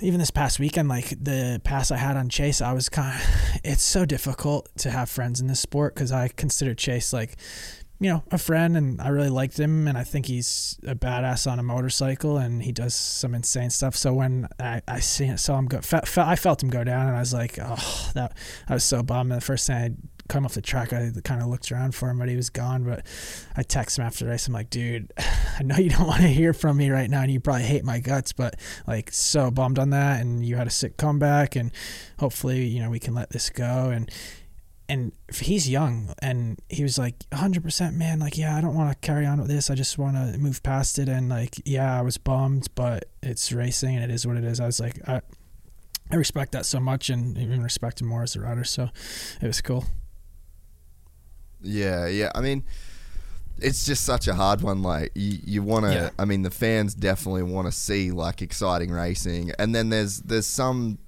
even 0.00 0.20
this 0.20 0.30
past 0.30 0.60
weekend, 0.60 0.88
like 0.88 1.08
the 1.08 1.60
pass 1.64 1.90
I 1.90 1.96
had 1.96 2.16
on 2.16 2.28
Chase, 2.28 2.60
I 2.60 2.72
was 2.72 2.88
kind 2.88 3.14
of, 3.14 3.60
it's 3.64 3.82
so 3.82 4.04
difficult 4.04 4.68
to 4.78 4.90
have 4.90 5.08
friends 5.08 5.40
in 5.40 5.46
this 5.46 5.60
sport 5.60 5.94
because 5.94 6.12
I 6.12 6.28
consider 6.28 6.74
Chase 6.74 7.12
like, 7.12 7.36
you 8.00 8.08
know, 8.08 8.22
a 8.30 8.38
friend 8.38 8.76
and 8.76 9.00
I 9.00 9.08
really 9.08 9.28
liked 9.28 9.58
him 9.58 9.88
and 9.88 9.98
I 9.98 10.04
think 10.04 10.26
he's 10.26 10.78
a 10.86 10.94
badass 10.94 11.50
on 11.50 11.58
a 11.58 11.64
motorcycle 11.64 12.38
and 12.38 12.62
he 12.62 12.70
does 12.70 12.94
some 12.94 13.34
insane 13.34 13.70
stuff. 13.70 13.96
So 13.96 14.14
when 14.14 14.46
I, 14.60 14.82
I 14.86 15.00
saw 15.00 15.58
him 15.58 15.66
go, 15.66 15.80
fe- 15.80 16.02
fe- 16.04 16.22
I 16.22 16.36
felt 16.36 16.62
him 16.62 16.70
go 16.70 16.84
down 16.84 17.08
and 17.08 17.16
I 17.16 17.20
was 17.20 17.34
like, 17.34 17.58
oh, 17.60 18.10
that, 18.14 18.36
I 18.68 18.74
was 18.74 18.84
so 18.84 19.02
bummed. 19.02 19.32
And 19.32 19.40
the 19.40 19.44
first 19.44 19.66
thing 19.66 19.76
I 19.76 19.90
come 20.28 20.44
off 20.44 20.54
the 20.54 20.62
track, 20.62 20.92
I 20.92 21.10
kind 21.24 21.42
of 21.42 21.48
looked 21.48 21.72
around 21.72 21.94
for 21.94 22.10
him, 22.10 22.18
but 22.18 22.28
he 22.28 22.36
was 22.36 22.50
gone. 22.50 22.84
But 22.84 23.04
I 23.56 23.62
text 23.62 23.98
him 23.98 24.04
after 24.04 24.26
race. 24.26 24.46
I'm 24.46 24.52
like, 24.52 24.70
dude, 24.70 25.12
I 25.58 25.62
know 25.62 25.76
you 25.76 25.90
don't 25.90 26.06
want 26.06 26.22
to 26.22 26.28
hear 26.28 26.52
from 26.52 26.76
me 26.76 26.90
right 26.90 27.10
now, 27.10 27.22
and 27.22 27.30
you 27.30 27.40
probably 27.40 27.64
hate 27.64 27.84
my 27.84 28.00
guts, 28.00 28.32
but 28.32 28.56
like, 28.86 29.12
so 29.12 29.50
bummed 29.50 29.78
on 29.78 29.90
that. 29.90 30.20
And 30.20 30.44
you 30.44 30.56
had 30.56 30.66
a 30.66 30.70
sick 30.70 30.96
comeback, 30.96 31.56
and 31.56 31.72
hopefully, 32.18 32.66
you 32.66 32.80
know, 32.80 32.90
we 32.90 33.00
can 33.00 33.14
let 33.14 33.30
this 33.30 33.50
go. 33.50 33.90
And 33.90 34.10
and 34.90 35.12
he's 35.40 35.68
young, 35.68 36.14
and 36.20 36.58
he 36.70 36.82
was 36.82 36.98
like, 36.98 37.18
100%, 37.30 37.94
man. 37.94 38.20
Like, 38.20 38.38
yeah, 38.38 38.56
I 38.56 38.62
don't 38.62 38.74
want 38.74 38.90
to 38.90 39.06
carry 39.06 39.26
on 39.26 39.38
with 39.38 39.48
this. 39.48 39.70
I 39.70 39.74
just 39.74 39.98
want 39.98 40.16
to 40.16 40.38
move 40.38 40.62
past 40.62 40.98
it. 40.98 41.08
And 41.08 41.28
like, 41.28 41.56
yeah, 41.66 41.98
I 41.98 42.00
was 42.00 42.16
bummed, 42.16 42.68
but 42.74 43.04
it's 43.22 43.52
racing, 43.52 43.96
and 43.96 44.04
it 44.04 44.10
is 44.10 44.26
what 44.26 44.36
it 44.36 44.44
is. 44.44 44.60
I 44.60 44.66
was 44.66 44.80
like, 44.80 45.00
I. 45.08 45.20
I 46.10 46.16
respect 46.16 46.52
that 46.52 46.64
so 46.64 46.80
much 46.80 47.10
and 47.10 47.36
even 47.36 47.62
respect 47.62 48.00
him 48.00 48.06
more 48.06 48.22
as 48.22 48.34
a 48.34 48.40
rider. 48.40 48.64
So 48.64 48.88
it 49.42 49.46
was 49.46 49.60
cool. 49.60 49.84
Yeah, 51.60 52.06
yeah. 52.06 52.30
I 52.34 52.40
mean, 52.40 52.64
it's 53.60 53.84
just 53.84 54.04
such 54.04 54.28
a 54.28 54.34
hard 54.34 54.62
one. 54.62 54.82
Like 54.82 55.12
you, 55.14 55.38
you 55.44 55.62
want 55.62 55.86
to. 55.86 55.92
Yeah. 55.92 56.10
I 56.18 56.24
mean, 56.24 56.42
the 56.42 56.50
fans 56.50 56.94
definitely 56.94 57.42
want 57.42 57.66
to 57.66 57.72
see 57.72 58.10
like 58.10 58.42
exciting 58.42 58.90
racing, 58.90 59.52
and 59.58 59.74
then 59.74 59.90
there's 59.90 60.20
there's 60.20 60.46
some 60.46 60.98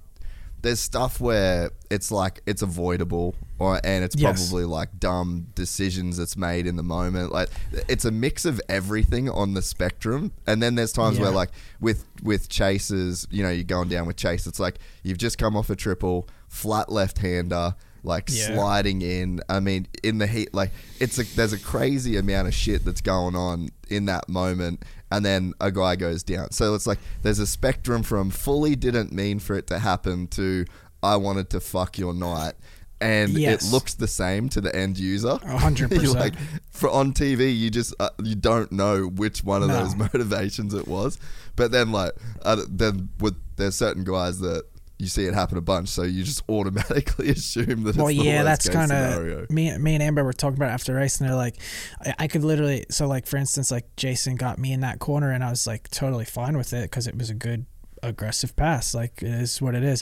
there's 0.61 0.79
stuff 0.79 1.19
where 1.19 1.71
it's 1.89 2.11
like 2.11 2.41
it's 2.45 2.61
avoidable 2.61 3.35
or 3.59 3.79
and 3.83 4.03
it's 4.03 4.15
yes. 4.15 4.47
probably 4.49 4.65
like 4.65 4.99
dumb 4.99 5.47
decisions 5.55 6.17
that's 6.17 6.37
made 6.37 6.67
in 6.67 6.75
the 6.75 6.83
moment 6.83 7.31
like 7.31 7.49
it's 7.89 8.05
a 8.05 8.11
mix 8.11 8.45
of 8.45 8.61
everything 8.69 9.29
on 9.29 9.53
the 9.53 9.61
spectrum 9.61 10.31
and 10.45 10.61
then 10.61 10.75
there's 10.75 10.93
times 10.93 11.17
yeah. 11.17 11.23
where 11.23 11.31
like 11.31 11.49
with 11.79 12.05
with 12.21 12.47
chases 12.47 13.27
you 13.31 13.41
know 13.41 13.49
you're 13.49 13.63
going 13.63 13.89
down 13.89 14.05
with 14.05 14.17
chase 14.17 14.45
it's 14.45 14.59
like 14.59 14.77
you've 15.03 15.17
just 15.17 15.37
come 15.37 15.55
off 15.55 15.69
a 15.69 15.75
triple 15.75 16.27
flat 16.47 16.91
left 16.91 17.17
hander 17.17 17.73
like 18.03 18.29
yeah. 18.29 18.53
sliding 18.53 19.01
in. 19.01 19.41
I 19.49 19.59
mean, 19.59 19.87
in 20.03 20.17
the 20.17 20.27
heat, 20.27 20.53
like 20.53 20.71
it's 20.99 21.17
a 21.19 21.23
there's 21.35 21.53
a 21.53 21.59
crazy 21.59 22.17
amount 22.17 22.47
of 22.47 22.53
shit 22.53 22.83
that's 22.85 23.01
going 23.01 23.35
on 23.35 23.69
in 23.89 24.05
that 24.05 24.29
moment, 24.29 24.83
and 25.11 25.25
then 25.25 25.53
a 25.59 25.71
guy 25.71 25.95
goes 25.95 26.23
down. 26.23 26.51
So 26.51 26.73
it's 26.73 26.87
like 26.87 26.99
there's 27.21 27.39
a 27.39 27.47
spectrum 27.47 28.03
from 28.03 28.29
fully 28.31 28.75
didn't 28.75 29.11
mean 29.11 29.39
for 29.39 29.55
it 29.55 29.67
to 29.67 29.79
happen 29.79 30.27
to 30.29 30.65
I 31.03 31.15
wanted 31.17 31.49
to 31.51 31.59
fuck 31.59 31.97
your 31.97 32.13
night. 32.13 32.53
And 32.99 33.31
yes. 33.31 33.65
it 33.65 33.71
looks 33.71 33.95
the 33.95 34.07
same 34.07 34.47
to 34.49 34.61
the 34.61 34.75
end 34.75 34.99
user. 34.99 35.39
hundred 35.43 35.89
percent. 35.91 36.19
Like 36.19 36.33
for 36.69 36.87
on 36.87 37.13
TV, 37.13 37.57
you 37.57 37.71
just 37.71 37.95
uh, 37.99 38.09
you 38.23 38.35
don't 38.35 38.71
know 38.71 39.07
which 39.07 39.43
one 39.43 39.63
of 39.63 39.69
no. 39.69 39.83
those 39.83 39.95
motivations 40.13 40.75
it 40.75 40.87
was. 40.87 41.17
But 41.55 41.71
then 41.71 41.91
like 41.91 42.11
uh, 42.43 42.57
then 42.69 43.09
with 43.19 43.35
there's 43.55 43.73
certain 43.75 44.03
guys 44.03 44.39
that 44.41 44.65
you 45.01 45.07
see 45.07 45.25
it 45.25 45.33
happen 45.33 45.57
a 45.57 45.61
bunch, 45.61 45.89
so 45.89 46.03
you 46.03 46.23
just 46.23 46.43
automatically 46.49 47.29
assume 47.29 47.83
that. 47.83 47.95
Well, 47.95 48.11
yeah, 48.11 48.43
that's 48.43 48.69
kind 48.69 48.91
of 48.91 49.49
me. 49.49 49.75
Me 49.77 49.95
and 49.95 50.03
Amber 50.03 50.23
were 50.23 50.31
talking 50.31 50.57
about 50.57 50.69
after 50.69 50.93
race, 50.93 51.19
and 51.19 51.27
they're 51.27 51.35
like, 51.35 51.57
I, 52.05 52.13
I, 52.19 52.27
could 52.27 52.43
literally. 52.43 52.85
So, 52.89 53.07
like 53.07 53.25
for 53.25 53.37
instance, 53.37 53.71
like 53.71 53.95
Jason 53.95 54.35
got 54.35 54.59
me 54.59 54.71
in 54.71 54.81
that 54.81 54.99
corner, 54.99 55.31
and 55.31 55.43
I 55.43 55.49
was 55.49 55.65
like 55.65 55.89
totally 55.89 56.25
fine 56.25 56.55
with 56.55 56.71
it 56.73 56.83
because 56.83 57.07
it 57.07 57.17
was 57.17 57.31
a 57.31 57.33
good 57.33 57.65
aggressive 58.03 58.55
pass 58.55 58.95
like 58.95 59.21
it 59.21 59.29
is 59.29 59.61
what 59.61 59.75
it 59.75 59.83
is 59.83 60.01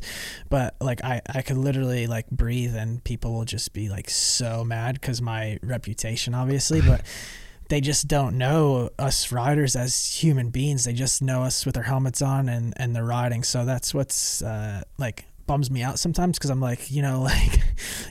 but 0.49 0.73
like 0.79 1.03
i 1.03 1.21
i 1.35 1.41
could 1.41 1.57
literally 1.57 2.07
like 2.07 2.29
breathe 2.29 2.73
and 2.73 3.03
people 3.03 3.33
will 3.33 3.43
just 3.43 3.73
be 3.73 3.89
like 3.89 4.09
so 4.09 4.63
mad 4.63 4.93
because 4.93 5.21
my 5.21 5.59
reputation 5.63 6.33
obviously 6.33 6.79
but 6.79 7.01
they 7.69 7.81
just 7.81 8.07
don't 8.07 8.37
know 8.37 8.89
us 8.99 9.31
riders 9.31 9.75
as 9.75 10.21
human 10.21 10.49
beings. 10.49 10.85
They 10.85 10.93
just 10.93 11.21
know 11.21 11.43
us 11.43 11.65
with 11.65 11.77
our 11.77 11.83
helmets 11.83 12.21
on 12.21 12.49
and 12.49 12.73
and 12.77 12.95
the 12.95 13.03
riding. 13.03 13.43
So 13.43 13.63
that's 13.63 13.93
what's 13.93 14.41
uh, 14.41 14.81
like 14.97 15.25
bums 15.49 15.71
me 15.71 15.81
out 15.81 15.97
sometimes 15.97 16.37
because 16.37 16.51
I'm 16.51 16.61
like, 16.61 16.91
you 16.91 17.01
know, 17.01 17.21
like, 17.23 17.59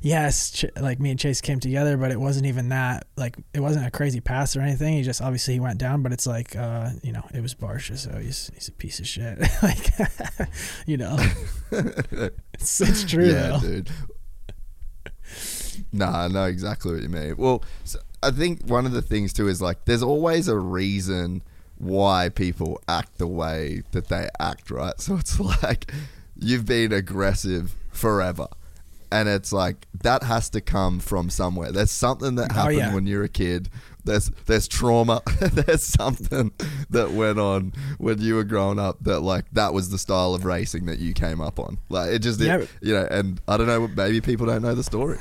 yes, 0.03 0.51
Ch- 0.51 0.65
like 0.81 0.99
me 0.99 1.11
and 1.11 1.19
Chase 1.21 1.41
came 1.41 1.61
together, 1.61 1.97
but 1.97 2.11
it 2.11 2.19
wasn't 2.19 2.47
even 2.47 2.71
that. 2.71 3.07
Like, 3.17 3.37
it 3.55 3.61
wasn't 3.61 3.87
a 3.87 3.93
crazy 3.93 4.21
pass 4.21 4.57
or 4.57 4.61
anything. 4.61 4.95
He 4.95 5.03
just 5.03 5.23
obviously 5.23 5.55
he 5.55 5.61
went 5.61 5.79
down, 5.79 6.03
but 6.03 6.13
it's 6.13 6.27
like, 6.27 6.57
uh, 6.57 6.91
you 7.03 7.13
know, 7.13 7.25
it 7.33 7.41
was 7.41 7.55
Barcia, 7.55 7.97
so 7.97 8.17
he's 8.19 8.51
he's 8.55 8.69
a 8.69 8.73
piece 8.73 8.99
of 8.99 9.07
shit. 9.07 9.39
like, 9.63 9.93
you 10.87 10.97
know, 10.97 11.17
it's, 12.55 12.81
it's 12.81 13.05
true. 13.05 13.27
Yeah, 13.27 13.49
though. 13.49 13.61
dude. 13.61 13.91
Nah, 15.93 16.25
I 16.25 16.29
know 16.29 16.45
exactly 16.45 16.93
what 16.93 17.03
you 17.03 17.09
mean. 17.09 17.37
Well, 17.37 17.63
so 17.85 17.99
I 18.23 18.31
think 18.31 18.67
one 18.67 18.87
of 18.87 18.93
the 18.93 19.03
things 19.03 19.33
too 19.33 19.49
is 19.49 19.63
like 19.63 19.85
there's 19.85 20.03
always 20.03 20.49
a 20.49 20.59
reason 20.59 21.43
why 21.79 22.29
people 22.29 22.81
act 22.89 23.19
the 23.19 23.27
way 23.27 23.83
that 23.93 24.09
they 24.09 24.29
act, 24.41 24.71
right? 24.71 25.01
So 25.01 25.17
it's 25.17 25.39
like 25.63 25.93
you've 26.37 26.67
been 26.67 26.93
aggressive 26.93 27.75
forever. 27.91 28.49
And 29.11 29.27
it's 29.27 29.55
like 29.55 29.87
that 30.03 30.23
has 30.23 30.51
to 30.51 30.61
come 30.61 31.01
from 31.01 31.31
somewhere. 31.31 31.73
There's 31.73 31.91
something 31.91 32.35
that 32.35 32.51
oh, 32.51 32.55
happened 32.55 32.77
oh, 32.77 32.79
yeah. 32.79 32.95
when 32.95 33.07
you're 33.07 33.25
a 33.25 33.29
kid. 33.29 33.71
There's 34.05 34.29
there's 34.45 34.69
trauma. 34.69 35.23
there's 35.41 35.83
something 35.83 36.53
that 36.91 37.13
went 37.13 37.39
on 37.39 37.73
when 37.97 38.21
you 38.21 38.35
were 38.35 38.45
growing 38.45 38.79
up 38.79 39.03
that 39.05 39.21
like 39.21 39.47
that 39.53 39.73
was 39.73 39.89
the 39.89 39.97
style 39.97 40.35
of 40.35 40.45
racing 40.45 40.85
that 40.87 40.99
you 40.99 41.15
came 41.15 41.41
up 41.41 41.59
on. 41.59 41.79
Like 41.89 42.11
it 42.11 42.19
just 42.19 42.39
yeah. 42.39 42.67
you 42.83 42.93
know, 42.93 43.09
and 43.11 43.41
I 43.49 43.57
don't 43.57 43.67
know, 43.67 43.89
maybe 43.89 44.21
people 44.21 44.47
don't 44.47 44.61
know 44.61 44.75
the 44.75 44.85
story 44.85 45.19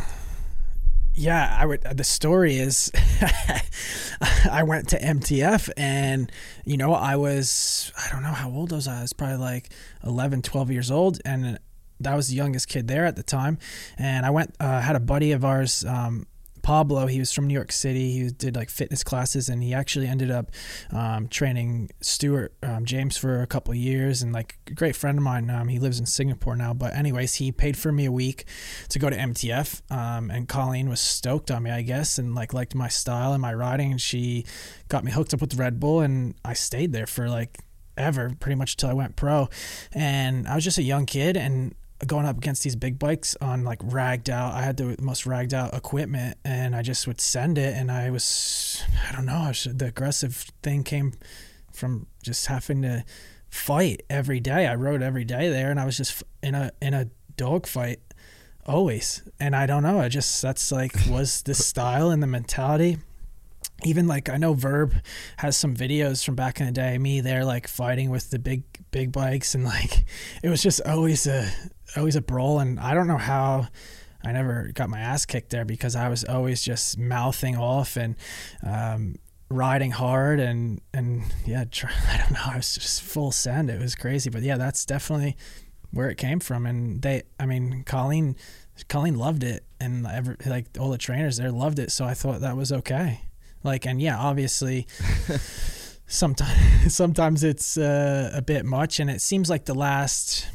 yeah, 1.17 1.57
I 1.59 1.65
would. 1.65 1.81
The 1.81 2.03
story 2.03 2.57
is, 2.57 2.91
I 4.51 4.63
went 4.63 4.89
to 4.89 4.99
MTF 4.99 5.69
and 5.75 6.31
you 6.63 6.77
know 6.77 6.93
I 6.93 7.15
was 7.15 7.91
I 7.97 8.11
don't 8.11 8.21
know 8.21 8.29
how 8.29 8.51
old 8.51 8.71
was 8.71 8.87
I. 8.87 8.99
I 8.99 9.01
was 9.01 9.13
probably 9.13 9.37
like 9.37 9.69
11, 10.03 10.43
12 10.43 10.71
years 10.71 10.91
old, 10.91 11.19
and 11.25 11.57
that 11.99 12.15
was 12.15 12.27
the 12.27 12.35
youngest 12.35 12.69
kid 12.69 12.87
there 12.87 13.05
at 13.05 13.15
the 13.15 13.23
time. 13.23 13.57
And 13.97 14.27
I 14.27 14.29
went 14.29 14.55
uh, 14.59 14.79
had 14.79 14.95
a 14.95 14.99
buddy 14.99 15.31
of 15.31 15.43
ours. 15.43 15.83
Um, 15.83 16.27
Pablo, 16.67 17.07
he 17.07 17.17
was 17.17 17.31
from 17.31 17.47
New 17.47 17.53
York 17.53 17.71
City. 17.71 18.11
He 18.11 18.29
did 18.29 18.57
like 18.57 18.69
fitness 18.69 19.01
classes, 19.01 19.47
and 19.47 19.63
he 19.63 19.73
actually 19.73 20.05
ended 20.05 20.29
up 20.29 20.51
um, 20.91 21.29
training 21.29 21.91
Stewart 22.01 22.53
um, 22.61 22.83
James 22.83 23.15
for 23.15 23.41
a 23.41 23.47
couple 23.47 23.73
years. 23.73 24.21
And 24.21 24.33
like 24.33 24.59
a 24.67 24.73
great 24.73 24.93
friend 24.93 25.17
of 25.17 25.23
mine, 25.23 25.49
um, 25.49 25.69
he 25.69 25.79
lives 25.79 25.97
in 25.97 26.05
Singapore 26.05 26.57
now. 26.57 26.73
But 26.73 26.93
anyways, 26.93 27.35
he 27.35 27.53
paid 27.53 27.77
for 27.77 27.93
me 27.93 28.03
a 28.03 28.11
week 28.11 28.43
to 28.89 28.99
go 28.99 29.09
to 29.09 29.15
MTF, 29.15 29.81
um, 29.89 30.29
and 30.29 30.49
Colleen 30.49 30.89
was 30.89 30.99
stoked 30.99 31.51
on 31.51 31.63
me, 31.63 31.71
I 31.71 31.83
guess, 31.83 32.17
and 32.17 32.35
like 32.35 32.53
liked 32.53 32.75
my 32.75 32.89
style 32.89 33.31
and 33.31 33.41
my 33.41 33.53
riding. 33.53 33.91
And 33.91 34.01
she 34.01 34.45
got 34.89 35.05
me 35.05 35.13
hooked 35.13 35.33
up 35.33 35.39
with 35.39 35.55
Red 35.55 35.79
Bull, 35.79 36.01
and 36.01 36.35
I 36.43 36.51
stayed 36.51 36.91
there 36.91 37.07
for 37.07 37.29
like 37.29 37.59
ever, 37.95 38.35
pretty 38.41 38.55
much 38.55 38.75
till 38.75 38.89
I 38.89 38.93
went 38.93 39.15
pro. 39.15 39.47
And 39.93 40.45
I 40.45 40.55
was 40.55 40.65
just 40.65 40.77
a 40.77 40.83
young 40.83 41.05
kid, 41.05 41.37
and 41.37 41.75
going 42.05 42.25
up 42.25 42.37
against 42.37 42.63
these 42.63 42.75
big 42.75 42.99
bikes 42.99 43.35
on 43.41 43.63
like 43.63 43.79
ragged 43.83 44.29
out. 44.29 44.53
I 44.53 44.61
had 44.61 44.77
the 44.77 44.95
most 45.01 45.25
ragged 45.25 45.53
out 45.53 45.73
equipment, 45.73 46.37
and 46.45 46.75
I 46.75 46.81
just 46.81 47.07
would 47.07 47.19
send 47.19 47.57
it. 47.57 47.75
And 47.75 47.91
I 47.91 48.09
was, 48.11 48.83
I 49.07 49.15
don't 49.15 49.25
know, 49.25 49.51
the 49.51 49.87
aggressive 49.87 50.35
thing 50.61 50.83
came 50.83 51.13
from 51.73 52.07
just 52.21 52.47
having 52.47 52.83
to 52.83 53.03
fight 53.49 54.03
every 54.09 54.39
day. 54.39 54.67
I 54.67 54.75
rode 54.75 55.01
every 55.01 55.25
day 55.25 55.49
there, 55.49 55.71
and 55.71 55.79
I 55.79 55.85
was 55.85 55.97
just 55.97 56.23
in 56.43 56.53
a 56.53 56.71
in 56.81 56.93
a 56.93 57.09
dog 57.35 57.65
fight 57.65 57.99
always. 58.65 59.23
And 59.39 59.55
I 59.55 59.65
don't 59.65 59.83
know, 59.83 59.99
I 59.99 60.09
just 60.09 60.41
that's 60.41 60.71
like 60.71 60.93
was 61.09 61.41
the 61.41 61.55
style 61.55 62.11
and 62.11 62.21
the 62.21 62.27
mentality 62.27 62.97
even 63.83 64.07
like 64.07 64.27
I 64.27 64.37
know 64.37 64.55
Vurb 64.55 65.01
has 65.37 65.55
some 65.55 65.75
videos 65.75 66.25
from 66.25 66.35
back 66.35 66.59
in 66.59 66.65
the 66.65 66.71
day, 66.71 66.97
me 66.97 67.21
there 67.21 67.45
like 67.45 67.67
fighting 67.67 68.09
with 68.09 68.31
the 68.31 68.39
big 68.39 68.63
big 68.91 69.11
bikes 69.11 69.53
and 69.53 69.63
like 69.63 70.05
it 70.43 70.49
was 70.49 70.63
just 70.63 70.81
always 70.81 71.27
a 71.27 71.51
always 71.95 72.15
a 72.15 72.21
brawl 72.21 72.59
and 72.59 72.79
I 72.79 72.93
don't 72.93 73.07
know 73.07 73.17
how 73.17 73.67
I 74.23 74.31
never 74.31 74.71
got 74.73 74.89
my 74.89 74.99
ass 74.99 75.25
kicked 75.25 75.51
there 75.51 75.65
because 75.65 75.95
I 75.95 76.09
was 76.09 76.23
always 76.23 76.61
just 76.63 76.97
mouthing 76.97 77.55
off 77.55 77.95
and 77.95 78.15
um, 78.65 79.15
riding 79.49 79.91
hard 79.91 80.39
and 80.39 80.81
and 80.93 81.23
yeah 81.45 81.65
try, 81.65 81.91
I 82.09 82.17
don't 82.17 82.31
know 82.31 82.41
I 82.45 82.57
was 82.57 82.75
just 82.75 83.01
full 83.01 83.31
send. 83.31 83.69
It 83.69 83.79
was 83.79 83.95
crazy 83.95 84.29
but 84.29 84.41
yeah 84.41 84.57
that's 84.57 84.85
definitely 84.85 85.37
where 85.91 86.09
it 86.09 86.17
came 86.17 86.39
from 86.39 86.65
and 86.65 87.01
they 87.01 87.23
I 87.39 87.45
mean 87.45 87.83
Colleen 87.85 88.35
Colleen 88.89 89.15
loved 89.15 89.43
it 89.43 89.63
and 89.79 90.05
every, 90.05 90.35
like 90.45 90.65
all 90.79 90.91
the 90.91 90.97
trainers 90.97 91.37
there 91.37 91.51
loved 91.51 91.79
it 91.79 91.91
so 91.91 92.05
I 92.05 92.13
thought 92.13 92.41
that 92.41 92.57
was 92.57 92.71
okay. 92.71 93.21
Like, 93.63 93.85
and 93.85 94.01
yeah, 94.01 94.17
obviously, 94.17 94.87
sometimes 96.07 96.53
sometimes 96.95 97.43
it's 97.43 97.77
uh, 97.77 98.31
a 98.33 98.41
bit 98.41 98.65
much, 98.65 98.99
and 98.99 99.09
it 99.09 99.21
seems 99.21 99.49
like 99.49 99.65
the 99.65 99.75
last 99.75 100.47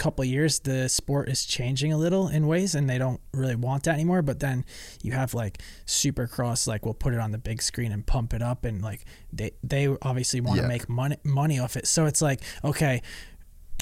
couple 0.00 0.24
years 0.24 0.60
the 0.60 0.88
sport 0.88 1.28
is 1.28 1.44
changing 1.44 1.92
a 1.92 1.98
little 1.98 2.26
in 2.28 2.46
ways 2.46 2.74
and 2.74 2.88
they 2.88 2.96
don't 2.96 3.20
really 3.34 3.54
want 3.54 3.82
that 3.82 3.94
anymore 3.94 4.22
but 4.22 4.40
then 4.40 4.64
you 5.02 5.12
have 5.12 5.34
like 5.34 5.60
supercross 5.86 6.66
like 6.66 6.86
we'll 6.86 6.94
put 6.94 7.12
it 7.12 7.20
on 7.20 7.32
the 7.32 7.38
big 7.38 7.60
screen 7.60 7.92
and 7.92 8.06
pump 8.06 8.32
it 8.32 8.40
up 8.40 8.64
and 8.64 8.80
like 8.80 9.04
they 9.30 9.50
they 9.62 9.94
obviously 10.00 10.40
want 10.40 10.56
to 10.56 10.62
yeah. 10.62 10.68
make 10.68 10.88
money 10.88 11.16
money 11.22 11.58
off 11.58 11.76
it 11.76 11.86
so 11.86 12.06
it's 12.06 12.22
like 12.22 12.40
okay 12.64 13.02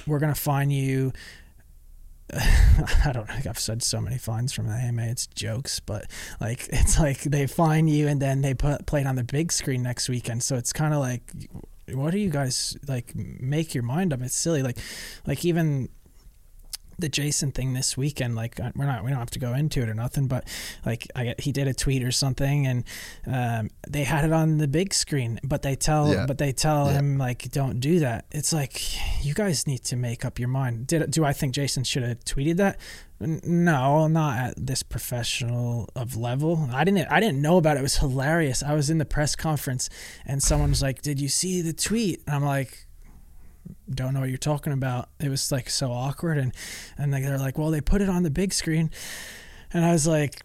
we're 0.08 0.18
gonna 0.18 0.34
find 0.34 0.72
you 0.72 1.12
I 2.34 3.12
don't 3.12 3.26
think 3.26 3.46
I've 3.46 3.58
said 3.58 3.82
so 3.82 4.00
many 4.00 4.18
fines 4.18 4.52
from 4.52 4.66
the 4.66 4.74
AMA. 4.74 5.02
It's 5.02 5.26
jokes, 5.28 5.80
but 5.80 6.10
like 6.40 6.68
it's 6.72 6.98
like 6.98 7.22
they 7.22 7.46
fine 7.46 7.88
you 7.88 8.06
and 8.06 8.20
then 8.20 8.42
they 8.42 8.54
put 8.54 8.86
play 8.86 9.00
it 9.00 9.06
on 9.06 9.16
the 9.16 9.24
big 9.24 9.50
screen 9.50 9.82
next 9.82 10.08
weekend. 10.08 10.42
So 10.42 10.56
it's 10.56 10.72
kind 10.72 10.92
of 10.92 11.00
like, 11.00 11.22
what 11.94 12.10
do 12.10 12.18
you 12.18 12.28
guys 12.28 12.76
like? 12.86 13.14
Make 13.14 13.74
your 13.74 13.82
mind 13.82 14.12
up. 14.12 14.20
It's 14.20 14.36
silly. 14.36 14.62
Like, 14.62 14.78
like 15.26 15.44
even 15.44 15.88
the 16.98 17.08
Jason 17.08 17.52
thing 17.52 17.74
this 17.74 17.96
weekend, 17.96 18.34
like 18.34 18.58
we're 18.74 18.86
not, 18.86 19.04
we 19.04 19.10
don't 19.10 19.18
have 19.18 19.30
to 19.30 19.38
go 19.38 19.54
into 19.54 19.82
it 19.82 19.88
or 19.88 19.94
nothing, 19.94 20.26
but 20.26 20.46
like 20.84 21.06
I 21.14 21.34
he 21.38 21.52
did 21.52 21.68
a 21.68 21.74
tweet 21.74 22.02
or 22.02 22.10
something, 22.10 22.66
and 22.66 22.84
um, 23.26 23.70
they 23.88 24.04
had 24.04 24.24
it 24.24 24.32
on 24.32 24.58
the 24.58 24.68
big 24.68 24.92
screen, 24.92 25.38
but 25.44 25.62
they 25.62 25.76
tell, 25.76 26.12
yeah. 26.12 26.26
but 26.26 26.38
they 26.38 26.52
tell 26.52 26.86
yeah. 26.86 26.98
him 26.98 27.18
like, 27.18 27.50
don't 27.50 27.80
do 27.80 28.00
that. 28.00 28.26
It's 28.32 28.52
like 28.52 28.82
you 29.24 29.34
guys 29.34 29.66
need 29.66 29.84
to 29.84 29.96
make 29.96 30.24
up 30.24 30.38
your 30.38 30.48
mind. 30.48 30.86
Did 30.86 31.10
do 31.10 31.24
I 31.24 31.32
think 31.32 31.54
Jason 31.54 31.84
should 31.84 32.02
have 32.02 32.20
tweeted 32.24 32.56
that? 32.56 32.78
No, 33.20 34.06
not 34.06 34.38
at 34.38 34.66
this 34.66 34.84
professional 34.84 35.88
of 35.96 36.16
level. 36.16 36.68
I 36.72 36.84
didn't. 36.84 37.08
I 37.08 37.18
didn't 37.18 37.42
know 37.42 37.56
about 37.56 37.76
it. 37.76 37.80
It 37.80 37.82
was 37.82 37.96
hilarious. 37.96 38.62
I 38.62 38.74
was 38.74 38.90
in 38.90 38.98
the 38.98 39.04
press 39.04 39.34
conference, 39.34 39.90
and 40.24 40.40
someone 40.40 40.70
was 40.70 40.82
like, 40.82 41.02
"Did 41.02 41.20
you 41.20 41.28
see 41.28 41.60
the 41.60 41.72
tweet?" 41.72 42.22
And 42.26 42.36
I'm 42.36 42.44
like, 42.44 42.87
don't 43.90 44.14
know 44.14 44.20
what 44.20 44.28
you're 44.28 44.38
talking 44.38 44.72
about. 44.72 45.08
It 45.20 45.28
was 45.28 45.50
like 45.50 45.70
so 45.70 45.90
awkward, 45.90 46.38
and 46.38 46.54
and 46.96 47.12
like, 47.12 47.24
they're 47.24 47.38
like, 47.38 47.58
well, 47.58 47.70
they 47.70 47.80
put 47.80 48.02
it 48.02 48.08
on 48.08 48.22
the 48.22 48.30
big 48.30 48.52
screen, 48.52 48.90
and 49.72 49.84
I 49.84 49.92
was 49.92 50.06
like, 50.06 50.42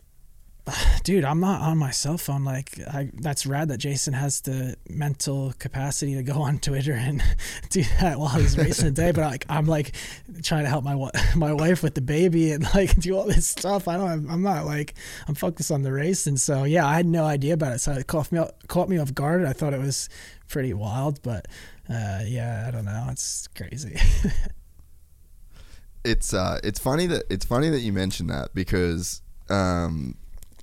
dude, 1.03 1.25
I'm 1.25 1.39
not 1.39 1.61
on 1.61 1.77
my 1.77 1.91
cell 1.91 2.17
phone. 2.17 2.43
Like, 2.43 2.79
I 2.87 3.11
that's 3.13 3.45
rad 3.45 3.69
that 3.69 3.77
Jason 3.77 4.13
has 4.13 4.41
the 4.41 4.75
mental 4.89 5.53
capacity 5.59 6.15
to 6.15 6.23
go 6.23 6.41
on 6.41 6.59
Twitter 6.59 6.93
and 6.93 7.21
do 7.69 7.83
that 7.99 8.19
while 8.19 8.29
he's 8.29 8.57
racing 8.57 8.87
a 8.87 8.91
day. 8.91 9.11
But 9.11 9.29
like, 9.29 9.45
I'm 9.49 9.65
like 9.65 9.93
trying 10.41 10.63
to 10.63 10.69
help 10.69 10.83
my 10.83 10.95
my 11.35 11.53
wife 11.53 11.83
with 11.83 11.95
the 11.95 12.01
baby 12.01 12.51
and 12.51 12.63
like 12.73 12.95
do 12.99 13.17
all 13.17 13.25
this 13.25 13.47
stuff. 13.47 13.87
I 13.87 13.97
don't. 13.97 14.29
I'm 14.29 14.41
not 14.41 14.65
like 14.65 14.93
I'm 15.27 15.35
focused 15.35 15.71
on 15.71 15.83
the 15.83 15.91
race, 15.91 16.27
and 16.27 16.39
so 16.39 16.63
yeah, 16.63 16.87
I 16.87 16.95
had 16.95 17.05
no 17.05 17.25
idea 17.25 17.53
about 17.53 17.73
it. 17.73 17.79
So 17.79 17.93
it 17.93 18.07
caught 18.07 18.31
me 18.31 18.43
caught 18.67 18.89
me 18.89 18.97
off 18.97 19.13
guard. 19.13 19.43
I 19.45 19.53
thought 19.53 19.73
it 19.73 19.81
was 19.81 20.09
pretty 20.47 20.73
wild, 20.73 21.21
but 21.23 21.47
uh, 21.89 22.21
yeah, 22.25 22.65
I 22.67 22.71
don't 22.71 22.85
know. 22.85 23.07
It's 23.09 23.47
crazy. 23.47 23.97
it's 26.05 26.33
uh, 26.33 26.59
it's 26.63 26.79
funny 26.79 27.07
that 27.07 27.23
it's 27.29 27.45
funny 27.45 27.69
that 27.69 27.79
you 27.79 27.93
mentioned 27.93 28.29
that 28.29 28.53
because 28.53 29.21
um, 29.49 30.15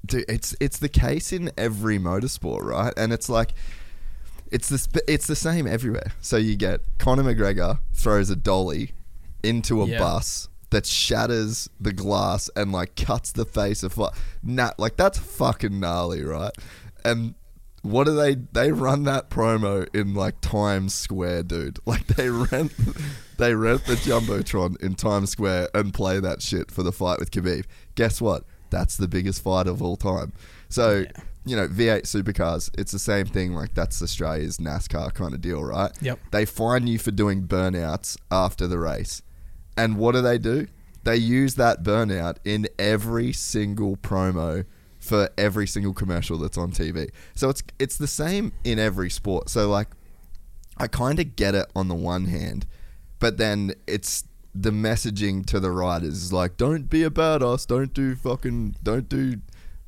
dude, 0.05 0.25
it's 0.29 0.55
it's 0.61 0.79
the 0.79 0.89
case 0.89 1.33
in 1.33 1.51
every 1.57 1.99
motorsport, 1.99 2.63
right? 2.63 2.93
And 2.97 3.13
it's 3.13 3.29
like 3.29 3.53
it's 4.51 4.69
the 4.69 5.03
it's 5.07 5.27
the 5.27 5.37
same 5.37 5.67
everywhere. 5.67 6.13
So 6.21 6.37
you 6.37 6.57
get 6.57 6.81
Conor 6.99 7.23
McGregor 7.23 7.79
throws 7.93 8.31
a 8.31 8.37
dolly 8.37 8.93
into 9.43 9.83
a 9.83 9.87
yeah. 9.87 9.99
bus 9.99 10.49
that 10.71 10.87
shatters 10.87 11.69
the 11.81 11.93
glass 11.93 12.49
and 12.55 12.73
like 12.73 12.95
cuts 12.97 13.33
the 13.33 13.45
face 13.45 13.83
of 13.83 13.97
what 13.97 14.15
nah, 14.43 14.73
like 14.79 14.97
that's 14.97 15.19
fucking 15.19 15.81
gnarly, 15.81 16.23
right? 16.23 16.53
And 17.05 17.35
what 17.83 18.05
do 18.05 18.15
they 18.15 18.35
they 18.35 18.73
run 18.73 19.05
that 19.05 19.31
promo 19.31 19.87
in 19.95 20.15
like 20.15 20.41
Times 20.41 20.95
Square, 20.95 21.45
dude? 21.45 21.79
Like 21.87 22.07
they 22.07 22.29
rent 22.29 22.73
they 23.39 23.55
rent 23.55 23.85
the 23.87 23.95
jumbotron 23.95 24.81
in 24.83 24.95
Times 24.95 25.31
Square 25.31 25.71
and 25.75 25.93
play 25.93 26.21
that 26.21 26.43
shit 26.43 26.71
for 26.71 26.83
the 26.83 26.93
fight 26.93 27.19
with 27.19 27.31
Khabib. 27.31 27.65
Guess 27.95 28.21
what? 28.21 28.45
That's 28.71 28.97
the 28.97 29.09
biggest 29.09 29.43
fight 29.43 29.67
of 29.67 29.83
all 29.83 29.97
time. 29.97 30.33
So 30.69 30.99
yeah. 30.99 31.23
you 31.45 31.57
know 31.57 31.67
V8 31.67 32.03
supercars, 32.03 32.71
it's 32.79 32.93
the 32.93 32.99
same 32.99 33.27
thing. 33.27 33.55
Like 33.55 33.75
that's 33.75 34.03
Australia's 34.03 34.59
NASCAR 34.59 35.15
kind 35.15 35.35
of 35.35 35.41
deal, 35.41 35.65
right? 35.65 35.91
Yep. 36.01 36.19
They 36.31 36.45
fine 36.45 36.87
you 36.87 36.99
for 36.99 37.11
doing 37.11 37.47
burnouts 37.47 38.17
after 38.31 38.67
the 38.67 38.79
race, 38.79 39.23
and 39.77 39.97
what 39.97 40.13
do 40.13 40.21
they 40.21 40.39
do? 40.39 40.69
They 41.03 41.17
use 41.17 41.55
that 41.55 41.83
burnout 41.83 42.37
in 42.45 42.69
every 42.79 43.33
single 43.33 43.97
promo 43.97 44.67
for 45.11 45.29
every 45.37 45.67
single 45.67 45.93
commercial 45.93 46.39
that's 46.39 46.57
on 46.57 46.71
TV. 46.71 47.11
So 47.35 47.49
it's 47.49 47.65
it's 47.81 47.97
the 47.97 48.07
same 48.07 48.53
in 48.63 48.79
every 48.79 49.11
sport. 49.11 49.51
So 49.51 49.69
like 49.69 49.89
I 50.77 50.87
kind 50.87 51.19
of 51.19 51.35
get 51.35 51.57
it 51.57 51.67
on 51.75 51.89
the 51.89 51.97
one 51.97 52.27
hand, 52.27 52.65
but 53.19 53.37
then 53.37 53.75
it's 53.89 54.23
the 54.55 54.71
messaging 54.71 55.45
to 55.47 55.59
the 55.59 55.73
riders 55.73 56.23
is 56.23 56.33
like 56.33 56.57
don't 56.57 56.89
be 56.89 57.03
a 57.03 57.11
badass, 57.11 57.67
don't 57.67 57.93
do 57.93 58.15
fucking 58.15 58.77
don't 58.85 59.09
do 59.09 59.41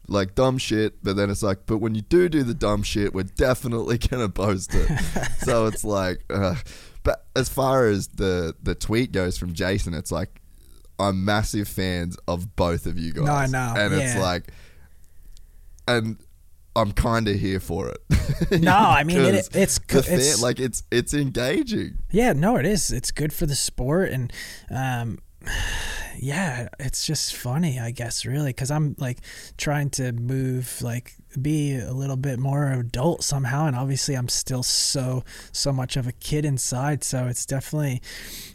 like 0.09 0.35
dumb 0.35 0.59
shit, 0.59 1.01
but 1.05 1.15
then 1.15 1.31
it's 1.31 1.45
like, 1.45 1.67
but 1.67 1.79
when 1.79 1.95
you 1.95 2.03
do 2.03 2.29
do 2.29 2.43
the 2.43 2.53
dumb 2.53 2.83
shit, 2.83 3.15
we're 3.15 3.23
definitely 3.23 3.99
gonna 4.11 4.29
post 4.29 4.75
it. 4.75 4.89
so 5.39 5.67
it's 5.67 5.85
like, 5.85 6.25
uh, 6.31 6.57
but 7.05 7.27
as 7.37 7.49
far 7.49 7.87
as 7.87 8.09
the 8.09 8.57
the 8.61 8.75
tweet 8.75 9.13
goes 9.13 9.39
from 9.39 9.53
Jason, 9.53 9.95
it's 9.95 10.11
like 10.11 10.41
I'm 10.99 11.25
massive 11.25 11.69
fans 11.69 12.17
of 12.27 12.57
both 12.57 12.87
of 12.87 12.99
you 12.99 13.13
guys. 13.13 13.25
No, 13.25 13.33
I 13.33 13.47
know, 13.47 13.75
and 13.77 13.95
yeah. 13.95 14.01
it's 14.01 14.17
like 14.21 14.53
and 15.97 16.19
I'm 16.75 16.93
kind 16.93 17.29
of 17.29 17.39
here 17.39 17.61
for 17.61 17.91
it. 17.91 18.63
no, 18.63 18.75
I 18.75 19.05
mean 19.05 19.21
it, 19.21 19.49
it's 19.55 19.79
good. 19.79 20.07
It's 20.09 20.43
like 20.43 20.59
it's 20.59 20.83
it's 20.91 21.13
engaging. 21.13 21.99
Yeah, 22.11 22.33
no, 22.33 22.57
it 22.57 22.67
is. 22.67 22.91
It's 22.91 23.11
good 23.11 23.33
for 23.33 23.47
the 23.47 23.55
sport, 23.55 24.11
and 24.11 24.33
um, 24.71 25.19
yeah, 26.19 26.69
it's 26.79 27.07
just 27.07 27.37
funny, 27.37 27.79
I 27.79 27.91
guess, 27.91 28.25
really, 28.25 28.51
because 28.51 28.71
I'm 28.71 28.95
like 28.99 29.19
trying 29.59 29.91
to 29.91 30.13
move, 30.13 30.81
like 30.81 31.15
be 31.41 31.77
a 31.77 31.93
little 31.93 32.17
bit 32.17 32.39
more 32.39 32.73
adult 32.73 33.23
somehow, 33.23 33.67
and 33.67 33.77
obviously 33.77 34.15
I'm 34.15 34.29
still 34.29 34.63
so 34.63 35.25
so 35.53 35.73
much 35.73 35.99
of 35.99 36.07
a 36.07 36.13
kid 36.13 36.47
inside, 36.47 37.05
so 37.05 37.27
it's 37.27 37.45
definitely 37.45 38.01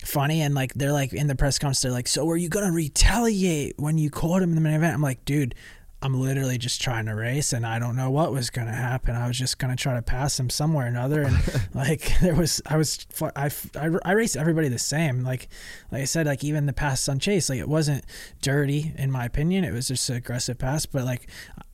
funny. 0.04 0.42
And 0.42 0.56
like 0.56 0.74
they're 0.74 0.92
like 0.92 1.14
in 1.14 1.28
the 1.28 1.36
press 1.36 1.60
conference, 1.60 1.82
they're 1.82 1.92
like, 1.92 2.08
"So 2.08 2.28
are 2.32 2.38
you 2.38 2.50
gonna 2.50 2.72
retaliate 2.72 3.76
when 3.78 4.00
you 4.00 4.10
caught 4.10 4.42
him 4.42 4.50
in 4.50 4.56
the 4.56 4.62
main 4.62 4.74
event?" 4.74 4.96
I'm 4.96 5.04
like, 5.04 5.24
dude 5.24 5.54
I'm 6.00 6.14
literally 6.14 6.60
just 6.60 6.80
trying 6.80 7.08
to 7.08 7.16
race 7.16 7.54
and 7.54 7.66
I 7.66 7.80
don't 7.80 7.96
know 7.96 8.12
what 8.12 8.32
was 8.32 8.52
going 8.52 8.68
to 8.68 8.74
happen. 8.74 9.16
I 9.16 9.28
was 9.28 9.38
just 9.38 9.58
going 9.58 9.76
to 9.76 9.82
try 9.82 9.96
to 9.96 10.04
pass 10.04 10.40
him 10.40 10.50
somewhere 10.50 10.86
or 10.86 10.90
another. 10.90 11.24
And 11.24 11.38
like, 11.74 12.14
there 12.22 12.36
was, 12.36 12.62
I 12.68 12.78
was, 12.78 13.08
I, 13.36 13.50
I, 13.76 13.90
I 14.06 14.12
raced 14.12 14.38
everybody 14.38 14.68
the 14.68 14.78
same. 14.78 15.24
Like, 15.24 15.48
like 15.92 16.04
I 16.04 16.06
said, 16.06 16.28
like 16.28 16.44
even 16.44 16.68
the 16.68 16.74
pass 16.74 17.10
on 17.10 17.18
chase, 17.18 17.50
like 17.50 17.60
it 17.60 17.68
wasn't 17.68 18.06
dirty 18.42 18.94
in 18.96 19.12
my 19.12 19.26
opinion. 19.26 19.64
It 19.64 19.72
was 19.74 19.88
just 19.88 20.08
an 20.10 20.18
aggressive 20.18 20.60
pass, 20.60 20.86
but 20.86 21.04
like, 21.04 21.30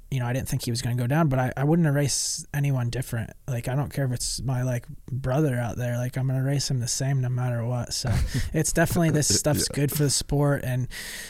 you 0.10 0.20
know, 0.20 0.28
I 0.28 0.32
didn't 0.32 0.48
think 0.48 0.64
he 0.64 0.72
was 0.72 0.82
going 0.82 0.96
to 0.96 1.04
go 1.04 1.08
down, 1.08 1.28
but 1.28 1.40
I, 1.40 1.52
I 1.58 1.64
wouldn't 1.66 1.88
erase 1.88 2.46
anyone 2.54 2.92
different. 2.92 3.32
Like, 3.48 3.68
I 3.68 3.76
don't 3.76 3.92
care 3.92 4.06
if 4.06 4.12
it's 4.12 4.42
my 4.42 4.62
like 4.62 4.88
brother 5.12 5.56
out 5.56 5.76
there, 5.76 5.98
like 5.98 6.18
I'm 6.18 6.28
going 6.28 6.40
to 6.40 6.46
race 6.46 6.70
him 6.70 6.80
the 6.80 6.88
same 6.88 7.20
no 7.20 7.30
matter 7.30 7.66
what. 7.66 7.94
So 7.94 8.14
it's 8.54 8.72
definitely, 8.72 9.10
this 9.10 9.28
stuff's 9.38 9.68
yeah. 9.72 9.76
good 9.76 9.92
for 9.92 10.04
the 10.04 10.12
sport. 10.12 10.62
And, 10.64 10.88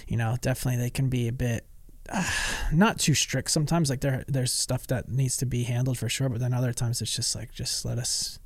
you 0.07 0.17
know, 0.17 0.35
definitely 0.41 0.79
they 0.79 0.89
can 0.91 1.07
be 1.09 1.27
a 1.29 1.31
bit, 1.31 1.65
uh, 2.09 2.29
not 2.73 2.99
too 2.99 3.13
strict. 3.13 3.51
Sometimes 3.51 3.89
like 3.89 4.01
there 4.01 4.23
there's 4.27 4.51
stuff 4.51 4.87
that 4.87 5.09
needs 5.09 5.37
to 5.37 5.45
be 5.45 5.63
handled 5.63 5.97
for 5.97 6.09
sure, 6.09 6.29
but 6.29 6.39
then 6.39 6.53
other 6.53 6.73
times 6.73 7.01
it's 7.01 7.15
just 7.15 7.35
like 7.35 7.53
just 7.53 7.85
let 7.85 7.97
us 7.97 8.39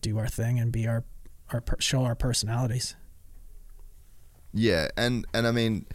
do 0.00 0.18
our 0.18 0.28
thing 0.28 0.58
and 0.58 0.72
be 0.72 0.86
our 0.86 1.04
our 1.52 1.62
show 1.78 2.02
our 2.02 2.14
personalities. 2.14 2.94
Yeah, 4.52 4.88
and 4.96 5.26
and 5.34 5.46
I 5.46 5.52
mean, 5.52 5.86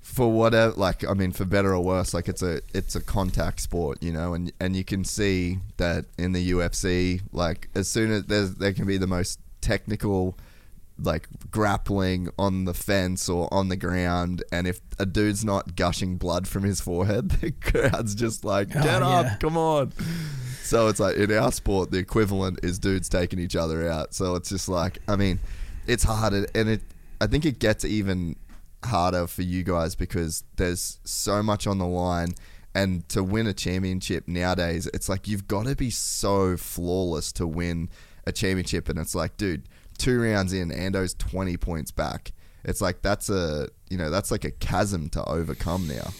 for 0.00 0.30
whatever, 0.32 0.74
like 0.74 1.06
I 1.06 1.14
mean, 1.14 1.32
for 1.32 1.44
better 1.44 1.74
or 1.74 1.80
worse, 1.84 2.14
like 2.14 2.28
it's 2.28 2.42
a 2.42 2.60
it's 2.74 2.96
a 2.96 3.00
contact 3.00 3.60
sport, 3.60 4.02
you 4.02 4.12
know, 4.12 4.34
and 4.34 4.52
and 4.58 4.74
you 4.74 4.84
can 4.84 5.04
see 5.04 5.58
that 5.76 6.06
in 6.16 6.32
the 6.32 6.50
UFC, 6.52 7.20
like 7.32 7.68
as 7.74 7.88
soon 7.88 8.10
as 8.10 8.24
there's 8.24 8.54
there 8.54 8.72
can 8.72 8.86
be 8.86 8.96
the 8.96 9.06
most 9.06 9.38
technical 9.60 10.36
like 11.00 11.28
grappling 11.50 12.28
on 12.38 12.64
the 12.64 12.74
fence 12.74 13.28
or 13.28 13.52
on 13.52 13.68
the 13.68 13.76
ground, 13.76 14.42
and 14.52 14.66
if 14.66 14.80
a 14.98 15.06
dude's 15.06 15.44
not 15.44 15.76
gushing 15.76 16.16
blood 16.16 16.46
from 16.48 16.64
his 16.64 16.80
forehead, 16.80 17.30
the 17.40 17.52
crowd's 17.52 18.14
just 18.14 18.44
like, 18.44 18.68
Oh, 18.74 18.82
"Get 18.82 19.02
up, 19.02 19.26
yeah. 19.26 19.36
come 19.36 19.56
on!" 19.56 19.92
So 20.62 20.88
it's 20.88 21.00
like 21.00 21.16
in 21.16 21.32
our 21.32 21.50
sport, 21.52 21.90
the 21.90 21.98
equivalent 21.98 22.60
is 22.62 22.78
dudes 22.78 23.08
taking 23.08 23.38
each 23.38 23.56
other 23.56 23.88
out. 23.90 24.12
So 24.14 24.34
it's 24.34 24.50
just 24.50 24.68
like, 24.68 24.98
I 25.08 25.16
mean, 25.16 25.40
it's 25.86 26.04
hard, 26.04 26.34
and 26.54 26.68
it. 26.68 26.82
I 27.20 27.26
think 27.26 27.44
it 27.44 27.58
gets 27.58 27.84
even 27.84 28.36
harder 28.84 29.26
for 29.26 29.42
you 29.42 29.64
guys 29.64 29.96
because 29.96 30.44
there's 30.56 31.00
so 31.04 31.42
much 31.42 31.66
on 31.66 31.78
the 31.78 31.86
line. 31.86 32.34
And 32.74 33.08
to 33.08 33.24
win 33.24 33.48
a 33.48 33.52
championship 33.52 34.28
nowadays, 34.28 34.88
it's 34.94 35.08
like 35.08 35.26
you've 35.26 35.48
got 35.48 35.66
to 35.66 35.74
be 35.74 35.90
so 35.90 36.56
flawless 36.56 37.32
to 37.32 37.46
win 37.46 37.88
a 38.24 38.30
championship. 38.30 38.88
And 38.88 39.00
it's 39.00 39.16
like, 39.16 39.36
dude, 39.36 39.68
two 39.98 40.20
rounds 40.20 40.52
in, 40.52 40.72
Ando's 40.72 41.14
20 41.14 41.56
points 41.56 41.90
back. 41.90 42.32
It's 42.64 42.80
like 42.80 43.02
that's 43.02 43.28
a, 43.28 43.68
you 43.90 43.98
know, 43.98 44.10
that's 44.10 44.30
like 44.30 44.44
a 44.44 44.50
chasm 44.50 45.08
to 45.10 45.24
overcome 45.24 45.86
now. 45.88 46.10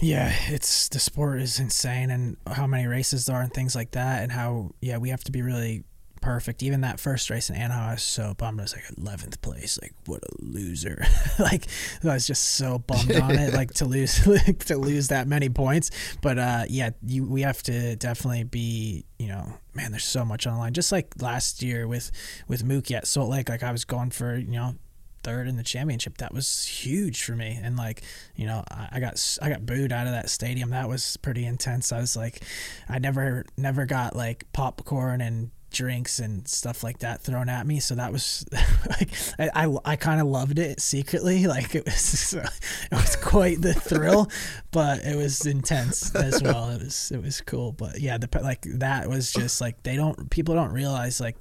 Yeah, 0.00 0.32
it's 0.46 0.88
the 0.88 1.00
sport 1.00 1.40
is 1.40 1.58
insane, 1.58 2.10
and 2.10 2.36
how 2.46 2.68
many 2.68 2.86
races 2.86 3.26
there 3.26 3.36
are 3.36 3.42
and 3.42 3.52
things 3.52 3.74
like 3.74 3.92
that, 3.92 4.22
and 4.22 4.30
how 4.30 4.70
yeah 4.80 4.98
we 4.98 5.08
have 5.08 5.24
to 5.24 5.32
be 5.32 5.42
really 5.42 5.82
perfect. 6.28 6.62
Even 6.62 6.82
that 6.82 7.00
first 7.00 7.30
race 7.30 7.48
in 7.48 7.56
Anaheim, 7.56 7.88
I 7.88 7.92
was 7.92 8.02
so 8.02 8.34
bummed. 8.34 8.60
I 8.60 8.64
was 8.64 8.74
like 8.74 8.84
eleventh 8.98 9.40
place, 9.40 9.78
like 9.80 9.94
what 10.04 10.22
a 10.22 10.28
loser. 10.40 11.02
like 11.38 11.66
I 12.04 12.08
was 12.08 12.26
just 12.26 12.50
so 12.56 12.80
bummed 12.80 13.16
on 13.16 13.30
it, 13.30 13.54
like 13.54 13.72
to 13.74 13.86
lose 13.86 14.26
like, 14.46 14.62
to 14.66 14.76
lose 14.76 15.08
that 15.08 15.26
many 15.26 15.48
points. 15.48 15.90
But 16.20 16.38
uh, 16.38 16.64
yeah, 16.68 16.90
you 17.02 17.24
we 17.24 17.40
have 17.40 17.62
to 17.62 17.96
definitely 17.96 18.44
be 18.44 19.06
you 19.18 19.28
know 19.28 19.54
man, 19.72 19.90
there's 19.90 20.04
so 20.04 20.22
much 20.22 20.46
on 20.46 20.52
the 20.52 20.58
line. 20.58 20.74
Just 20.74 20.92
like 20.92 21.14
last 21.18 21.62
year 21.62 21.88
with 21.88 22.10
with 22.46 22.62
Mookie 22.62 22.94
at 22.94 23.06
Salt 23.06 23.30
Lake, 23.30 23.48
like 23.48 23.62
I 23.62 23.72
was 23.72 23.86
going 23.86 24.10
for 24.10 24.36
you 24.36 24.52
know 24.52 24.74
third 25.22 25.48
in 25.48 25.56
the 25.56 25.62
championship. 25.62 26.18
That 26.18 26.34
was 26.34 26.66
huge 26.66 27.22
for 27.24 27.32
me. 27.32 27.58
And 27.62 27.78
like, 27.78 28.02
you 28.36 28.44
know, 28.44 28.64
I, 28.70 28.88
I 28.92 29.00
got 29.00 29.38
I 29.40 29.48
got 29.48 29.64
booed 29.64 29.92
out 29.92 30.06
of 30.06 30.12
that 30.12 30.28
stadium. 30.28 30.70
That 30.70 30.90
was 30.90 31.16
pretty 31.16 31.46
intense. 31.46 31.90
I 31.90 32.00
was 32.00 32.18
like, 32.18 32.42
I 32.86 32.98
never 32.98 33.46
never 33.56 33.86
got 33.86 34.14
like 34.14 34.44
popcorn 34.52 35.22
and 35.22 35.52
drinks 35.70 36.18
and 36.18 36.46
stuff 36.46 36.82
like 36.82 36.98
that 36.98 37.20
thrown 37.20 37.48
at 37.48 37.66
me. 37.66 37.80
So 37.80 37.94
that 37.94 38.12
was 38.12 38.44
like 38.88 39.10
I 39.38 39.66
I, 39.66 39.76
I 39.84 39.96
kind 39.96 40.20
of 40.20 40.26
loved 40.26 40.58
it 40.58 40.80
secretly. 40.80 41.28
Like 41.48 41.74
it 41.74 41.86
was 41.86 42.34
it 42.92 42.94
was 42.94 43.16
quite 43.16 43.62
the 43.62 43.72
thrill, 43.72 44.30
but 44.70 45.00
it 45.00 45.16
was 45.16 45.46
intense 45.46 46.14
as 46.14 46.42
well. 46.42 46.68
It 46.70 46.82
was 46.82 47.10
it 47.10 47.22
was 47.22 47.40
cool. 47.40 47.72
But 47.72 48.00
yeah, 48.00 48.18
the 48.18 48.28
like 48.42 48.62
that 48.62 49.08
was 49.08 49.32
just 49.32 49.60
like 49.60 49.82
they 49.82 49.96
don't 49.96 50.30
people 50.30 50.54
don't 50.54 50.72
realize 50.72 51.20
like 51.20 51.36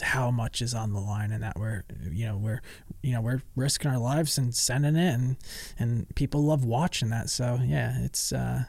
how 0.00 0.30
much 0.30 0.62
is 0.62 0.74
on 0.74 0.92
the 0.92 1.00
line 1.00 1.32
and 1.32 1.42
that 1.42 1.58
we're 1.58 1.84
you 2.10 2.24
know 2.24 2.36
we're 2.36 2.62
you 3.02 3.12
know 3.12 3.20
we're 3.20 3.42
risking 3.56 3.90
our 3.90 3.98
lives 3.98 4.38
and 4.38 4.54
sending 4.54 4.96
it 4.96 5.12
and 5.14 5.36
and 5.78 6.14
people 6.14 6.42
love 6.44 6.64
watching 6.64 7.08
that 7.10 7.28
so 7.28 7.58
yeah 7.64 7.98
it's 8.00 8.32
uh 8.32 8.64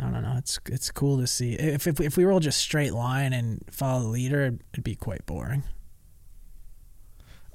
I 0.00 0.10
don't 0.10 0.22
know 0.22 0.34
it's 0.38 0.58
it's 0.66 0.90
cool 0.90 1.18
to 1.18 1.26
see 1.26 1.54
if 1.54 1.86
if, 1.86 2.00
if 2.00 2.16
we 2.16 2.24
were 2.24 2.32
all 2.32 2.40
just 2.40 2.58
straight 2.58 2.94
line 2.94 3.32
and 3.32 3.62
follow 3.70 4.02
the 4.02 4.08
leader 4.08 4.58
it'd, 4.72 4.82
be 4.82 4.94
quite 4.94 5.26
boring 5.26 5.62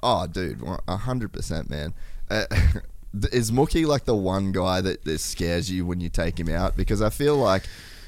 Oh, 0.08 0.28
dude, 0.28 0.62
hundred 0.88 1.34
percent, 1.34 1.68
man. 1.68 1.96
Uh, 2.30 2.46
is 3.32 3.52
Mookie 3.52 3.88
like 3.88 4.06
the 4.06 4.16
one 4.16 4.52
guy 4.52 4.80
that, 4.80 5.04
that 5.04 5.20
scares 5.20 5.72
you 5.72 5.84
when 5.84 6.00
you 6.00 6.10
take 6.10 6.40
him 6.40 6.48
out? 6.48 6.78
Because 6.78 7.02
I 7.02 7.10
feel 7.10 7.36
like 7.38 7.64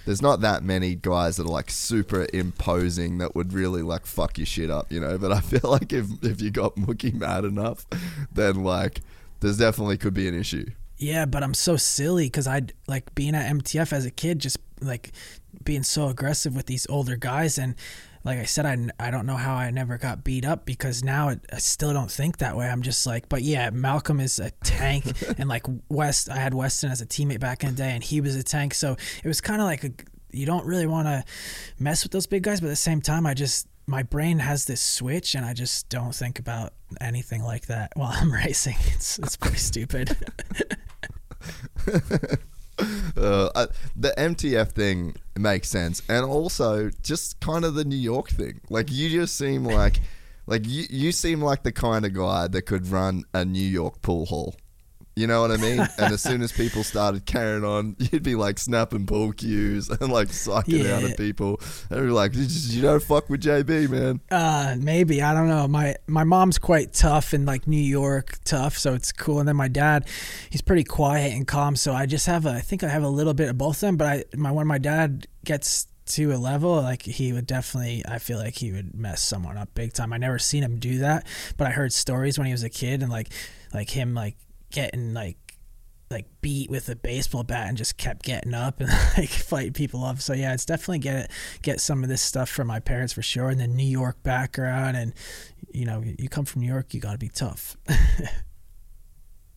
there's 0.06 0.21
not 0.21 0.41
that 0.41 0.63
many 0.63 0.93
guys 0.93 1.38
that 1.38 1.47
are 1.47 1.52
like 1.52 1.71
super 1.71 2.28
imposing 2.32 3.17
that 3.17 3.36
would 3.36 3.52
really 3.52 3.82
like 3.82 4.06
fuck 4.06 4.38
your 4.38 4.45
shit 4.45 4.69
up, 4.69 4.91
you 4.91 5.00
know. 5.00 5.17
But 5.17 5.32
I 5.32 5.39
feel 5.41 5.69
like 5.69 5.91
if 5.91 6.06
if 6.23 6.39
you 6.39 6.52
got 6.52 6.76
Mookie 6.76 7.15
mad 7.15 7.45
enough, 7.45 7.86
then 8.32 8.63
like 8.63 9.02
there's 9.39 9.58
definitely 9.58 9.97
could 9.97 10.13
be 10.13 10.28
an 10.28 10.36
issue. 10.36 10.69
Yeah, 10.97 11.25
but 11.25 11.43
I'm 11.43 11.53
so 11.53 11.77
silly 11.77 12.25
because 12.25 12.47
I'd 12.47 12.73
like 12.88 13.13
being 13.13 13.36
at 13.36 13.51
MTF 13.51 13.93
as 13.93 14.05
a 14.05 14.12
kid, 14.12 14.39
just 14.39 14.57
like 14.81 15.12
being 15.63 15.83
so 15.83 16.10
aggressive 16.10 16.55
with 16.55 16.65
these 16.65 16.88
older 16.89 17.15
guys. 17.15 17.57
And 17.57 17.75
like 18.23 18.39
I 18.39 18.45
said, 18.45 18.65
I, 18.65 19.07
I 19.07 19.12
don't 19.12 19.25
know 19.25 19.36
how 19.36 19.55
I 19.55 19.69
never 19.69 19.97
got 19.97 20.23
beat 20.23 20.43
up 20.43 20.65
because 20.65 21.03
now 21.03 21.29
it, 21.29 21.39
I 21.53 21.60
still 21.60 21.93
don't 21.93 22.12
think 22.12 22.38
that 22.38 22.57
way. 22.57 22.67
I'm 22.67 22.81
just 22.81 23.05
like, 23.05 23.29
but 23.29 23.43
yeah, 23.43 23.69
Malcolm 23.69 24.19
is 24.19 24.39
a 24.39 24.51
tank. 24.63 25.05
and 25.38 25.47
like 25.47 25.65
West, 25.89 26.29
I 26.29 26.38
had 26.38 26.53
Weston 26.53 26.91
as 26.91 27.01
a 27.01 27.05
teammate 27.05 27.39
back 27.39 27.63
in 27.63 27.71
the 27.71 27.75
day 27.75 27.91
and 27.91 28.03
he 28.03 28.19
was 28.19 28.36
a 28.36 28.43
tank. 28.43 28.73
So 28.73 28.97
it 29.23 29.27
was 29.27 29.39
kind 29.39 29.62
of 29.62 29.67
like 29.67 29.83
a, 29.83 29.91
you 30.31 30.45
don't 30.45 30.65
really 30.65 30.88
want 30.88 31.07
to 31.07 31.23
mess 31.79 32.03
with 32.03 32.12
those 32.12 32.27
big 32.27 32.43
guys, 32.43 32.60
but 32.60 32.67
at 32.67 32.71
the 32.71 32.75
same 32.75 33.01
time, 33.01 33.25
I 33.25 33.33
just, 33.33 33.67
my 33.86 34.03
brain 34.03 34.39
has 34.39 34.65
this 34.65 34.81
switch 34.81 35.36
and 35.36 35.45
I 35.45 35.53
just 35.53 35.88
don't 35.89 36.13
think 36.13 36.39
about 36.39 36.73
anything 36.99 37.43
like 37.43 37.67
that 37.67 37.91
while 37.95 38.12
I'm 38.13 38.33
racing. 38.45 38.77
It's, 38.88 39.19
it's 39.19 39.38
pretty 39.38 39.57
stupid. 39.57 40.17
Uh, 43.17 43.65
the 43.95 44.13
MTF 44.19 44.71
thing 44.71 45.15
makes 45.36 45.67
sense, 45.67 46.04
and 46.08 46.23
also 46.23 46.91
just 47.02 47.39
kind 47.39 47.65
of 47.65 47.73
the 47.73 47.84
New 47.84 47.95
York 47.97 48.30
thing. 48.30 48.62
Like 48.69 48.91
you 48.91 49.10
just 49.10 49.36
seem 49.36 49.63
like, 49.63 50.00
like 50.45 50.67
you 50.67 50.86
you 50.89 51.12
seem 51.12 51.41
like 51.41 51.63
the 51.63 51.71
kind 51.71 52.06
of 52.06 52.13
guy 52.13 52.47
that 52.47 52.62
could 52.63 52.88
run 52.88 53.23
a 53.34 53.43
New 53.43 53.67
York 53.67 54.04
pool 54.04 54.28
hall. 54.28 54.56
You 55.17 55.25
know 55.25 55.41
what 55.41 55.49
I 55.49 55.58
mean? 55.58 55.80
and 55.80 56.13
as 56.13 56.21
soon 56.21 56.43
as 56.43 56.51
people 56.51 56.84
started 56.84 57.25
carrying 57.25 57.63
on, 57.63 57.95
you'd 58.12 58.21
be 58.21 58.36
like 58.36 58.60
snapping 58.60 59.08
pool 59.08 59.32
cues 59.34 59.89
and 60.01 60.12
like 60.12 60.30
sucking 60.32 60.82
out 60.88 61.01
Yeah. 61.01 61.08
at 61.10 61.17
people. 61.17 61.60
And 61.89 62.01
be 62.01 62.12
like, 62.12 62.36
you, 62.36 62.43
just, 62.43 62.71
you 62.71 62.84
don't 62.84 63.01
fuck 63.01 63.27
with 63.30 63.41
JB, 63.41 63.89
man. 63.89 64.21
Uh, 64.30 64.75
maybe 64.80 65.21
I 65.23 65.34
don't 65.34 65.47
know. 65.47 65.67
My 65.67 65.95
my 66.06 66.23
mom's 66.23 66.60
quite 66.60 66.93
tough 66.93 67.34
and 67.34 67.47
like 67.47 67.65
New 67.67 67.82
York 67.82 68.38
tough, 68.45 68.77
so 68.77 68.93
it's 68.93 69.12
cool. 69.12 69.39
And 69.39 69.47
then 69.47 69.56
my 69.56 69.67
dad, 69.67 70.08
he's 70.51 70.62
pretty 70.62 70.84
quiet 70.84 71.34
and 71.34 71.47
calm. 71.47 71.75
So 71.75 71.93
I 71.93 72.06
just 72.06 72.27
have 72.27 72.45
a, 72.45 72.51
I 72.51 72.60
think 72.62 72.84
I 72.84 72.88
have 72.89 73.03
a 73.03 73.10
little 73.10 73.34
bit 73.34 73.49
of 73.49 73.58
both 73.58 73.77
of 73.77 73.82
them. 73.82 73.97
But 73.97 74.08
I, 74.08 74.23
my 74.36 74.51
when 74.51 74.67
my 74.67 74.77
dad 74.77 75.25
gets 75.43 75.88
to 76.08 76.32
a 76.32 76.38
level, 76.38 76.75
like 76.75 77.01
he 77.01 77.34
would 77.34 77.47
definitely, 77.47 78.03
I 78.08 78.19
feel 78.19 78.38
like 78.38 78.56
he 78.56 78.71
would 78.71 78.95
mess 78.95 79.21
someone 79.21 79.58
up 79.58 79.73
big 79.73 79.93
time. 79.93 80.13
I 80.13 80.17
never 80.17 80.38
seen 80.39 80.63
him 80.63 80.77
do 80.80 80.99
that, 80.99 81.25
but 81.58 81.67
I 81.67 81.71
heard 81.71 81.91
stories 81.91 82.38
when 82.38 82.45
he 82.45 82.53
was 82.53 82.63
a 82.63 82.69
kid 82.69 83.01
and 83.01 83.12
like, 83.12 83.30
like 83.73 83.89
him 83.89 84.13
like 84.13 84.38
getting 84.71 85.13
like 85.13 85.38
like 86.10 86.25
beat 86.39 86.69
with 86.69 86.88
a 86.88 86.95
baseball 86.95 87.43
bat 87.43 87.67
and 87.67 87.77
just 87.77 87.97
kept 87.97 88.23
getting 88.23 88.53
up 88.53 88.80
and 88.80 88.89
like 89.17 89.30
fighting 89.30 89.73
people 89.73 90.06
up. 90.06 90.19
So 90.21 90.34
yeah, 90.34 90.53
it's 90.53 90.65
definitely 90.65 90.99
get 90.99 91.32
get 91.62 91.82
some 91.82 92.03
of 92.03 92.10
this 92.10 92.21
stuff 92.21 92.49
from 92.49 92.67
my 92.67 92.80
parents 92.80 93.13
for 93.13 93.21
sure. 93.21 93.49
And 93.49 93.60
the 93.60 93.67
New 93.67 93.84
York 93.84 94.23
background, 94.23 94.95
and 94.95 95.13
you 95.73 95.86
know, 95.86 96.03
you 96.17 96.30
come 96.30 96.45
from 96.45 96.62
New 96.62 96.67
York, 96.67 96.93
you 96.93 97.01
got 97.01 97.13
to 97.13 97.17
be 97.17 97.30
tough. 97.30 97.77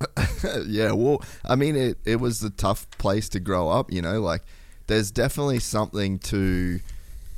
yeah, 0.66 0.92
well, 0.92 1.23
I 1.44 1.57
mean, 1.57 1.77
it, 1.77 1.99
it 2.05 2.16
was 2.16 2.42
a 2.42 2.51
tough 2.51 2.90
place 2.92 3.29
to 3.31 3.40
grow 3.40 3.68
up, 3.68 3.92
you 3.92 4.01
know, 4.01 4.20
like 4.20 4.42
there's 4.87 5.11
definitely 5.11 5.59
something 5.59 6.18
to 6.20 6.81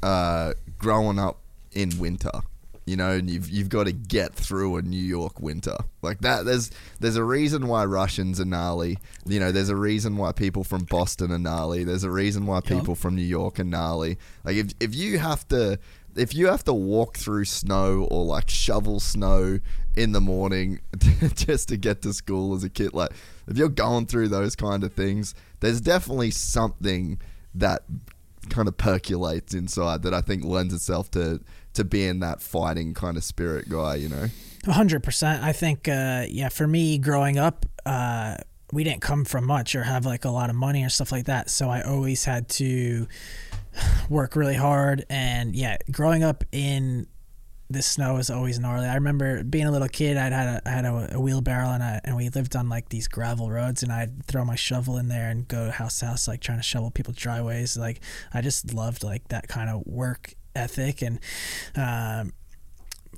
uh, 0.03 0.53
growing 0.79 1.19
up 1.19 1.39
in 1.73 1.99
winter, 1.99 2.31
you 2.85 2.97
know, 2.97 3.13
and 3.13 3.31
you've, 3.31 3.49
you've 3.49 3.69
got 3.69 3.85
to 3.85 3.93
get 3.93 4.35
through 4.35 4.77
a 4.77 4.83
New 4.83 5.03
York 5.03 5.41
winter 5.41 5.77
like 6.03 6.21
that. 6.21 6.45
There's, 6.45 6.71
there's 7.01 7.17
a 7.17 7.25
reason 7.25 7.69
why 7.69 7.85
Russians 7.85 8.41
are 8.41 8.45
gnarly, 8.45 8.99
you 9.25 9.39
know, 9.39 9.53
there's 9.53 9.69
a 9.69 9.77
reason 9.77 10.17
why 10.17 10.33
people 10.33 10.65
from 10.65 10.85
Boston 10.85 11.31
are 11.31 11.39
gnarly. 11.39 11.85
There's 11.85 12.05
a 12.05 12.11
reason 12.11 12.47
why 12.47 12.61
people 12.61 12.95
from 12.95 13.15
New 13.15 13.23
York 13.23 13.61
are 13.61 13.65
gnarly. 13.65 14.19
Like 14.45 14.57
if, 14.57 14.73
if 14.81 14.95
you 14.95 15.19
have 15.19 15.47
to, 15.49 15.79
if 16.17 16.35
you 16.35 16.49
have 16.49 16.65
to 16.65 16.75
walk 16.75 17.17
through 17.17 17.45
snow 17.45 18.07
or 18.11 18.25
like 18.25 18.51
shovel 18.51 19.01
snow 19.01 19.61
in 19.95 20.13
the 20.13 20.21
morning 20.21 20.81
just 21.35 21.69
to 21.69 21.77
get 21.77 22.03
to 22.03 22.13
school 22.13 22.55
as 22.55 22.65
a 22.65 22.69
kid, 22.69 22.95
like 22.95 23.13
if 23.47 23.57
you're 23.57 23.69
going 23.69 24.07
through 24.07 24.29
those 24.29 24.57
kind 24.57 24.85
of 24.85 24.93
things, 24.93 25.35
there's 25.61 25.81
definitely 25.81 26.31
something 26.31 27.21
that 27.55 27.83
kind 28.51 28.69
of 28.69 28.77
percolates 28.77 29.55
inside 29.55 30.03
that 30.03 30.13
I 30.15 30.21
think 30.21 30.45
lends 30.45 30.75
itself 30.75 31.11
to 31.13 31.41
to 31.75 31.85
being 31.85 32.21
that 32.21 32.41
fighting 32.41 32.95
kind 32.95 33.17
of 33.17 33.25
spirit 33.25 33.69
guy, 33.69 33.97
you 33.97 34.09
know. 34.09 34.29
A 34.67 34.73
hundred 34.73 35.03
percent. 35.03 35.43
I 35.43 35.53
think, 35.53 35.89
uh, 35.89 36.27
yeah, 36.29 36.49
for 36.49 36.67
me 36.67 36.99
growing 36.99 37.39
up, 37.39 37.67
uh, 37.85 38.37
we 38.73 38.85
didn't 38.85 39.03
come 39.03 39.25
from 39.25 39.47
much 39.47 39.75
or 39.75 39.83
have 39.83 40.07
like 40.07 40.25
a 40.25 40.31
lot 40.31 40.51
of 40.51 40.57
money 40.57 40.85
or 40.85 40.89
stuff 40.89 41.13
like 41.13 41.27
that. 41.27 41.51
So 41.51 41.69
I 41.69 41.83
always 41.83 42.25
had 42.25 42.49
to 42.51 43.07
work 44.09 44.37
really 44.37 44.55
hard. 44.55 45.05
And 45.11 45.55
yeah, 45.55 45.77
growing 45.91 46.23
up 46.23 46.45
in 46.53 47.07
the 47.69 47.83
snow 47.83 48.19
is 48.19 48.31
always 48.31 48.59
gnarly. 48.59 48.87
I 48.87 48.95
remember 48.95 49.43
being 49.43 49.67
a 49.67 49.71
little 49.71 49.89
kid. 49.89 50.17
I'd 50.17 50.33
had 50.33 50.47
a 50.47 50.69
I 50.69 50.71
had 50.71 50.85
a, 50.85 51.17
a 51.17 51.21
wheelbarrow 51.21 51.71
and 51.71 51.83
I, 51.83 52.01
and 52.05 52.17
we 52.17 52.29
lived 52.29 52.55
on 52.55 52.69
like 52.69 52.91
these 52.91 53.09
gravel 53.09 53.51
roads, 53.51 53.83
and 53.83 53.91
I'd 53.91 54.25
throw 54.27 54.45
my 54.45 54.57
shovel 54.57 54.99
in 54.99 55.09
there 55.09 55.29
and 55.29 55.49
go 55.49 55.71
house 55.71 55.99
to 56.01 56.07
house, 56.07 56.29
like 56.29 56.41
trying 56.41 56.59
to 56.59 56.63
shovel 56.63 56.91
people's 56.91 57.17
driveways. 57.17 57.77
Like 57.77 58.01
I 58.33 58.43
just 58.43 58.73
loved 58.75 59.03
like 59.03 59.29
that 59.29 59.49
kind 59.49 59.71
of 59.71 59.87
work 59.87 60.35
ethic 60.55 61.03
and. 61.03 61.19
Um, 61.77 62.33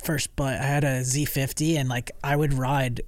first, 0.03 0.35
but 0.35 0.59
I 0.59 0.63
had 0.63 0.83
a 0.83 1.01
Z50 1.01 1.77
and 1.77 1.89
like 1.89 2.11
I 2.23 2.35
would 2.35 2.53
ride 2.53 3.01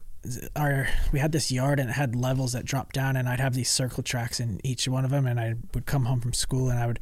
our 0.55 0.87
we 1.11 1.19
had 1.19 1.31
this 1.31 1.51
yard 1.51 1.79
and 1.79 1.89
it 1.89 1.93
had 1.93 2.15
levels 2.15 2.53
that 2.53 2.65
dropped 2.65 2.95
down 2.95 3.15
and 3.15 3.29
I'd 3.29 3.39
have 3.39 3.53
these 3.53 3.69
circle 3.69 4.03
tracks 4.03 4.39
in 4.39 4.59
each 4.63 4.87
one 4.87 5.05
of 5.05 5.11
them 5.11 5.25
and 5.25 5.39
I 5.39 5.55
would 5.73 5.85
come 5.85 6.05
home 6.05 6.19
from 6.19 6.33
school 6.33 6.69
and 6.69 6.79
I 6.79 6.87
would 6.87 6.99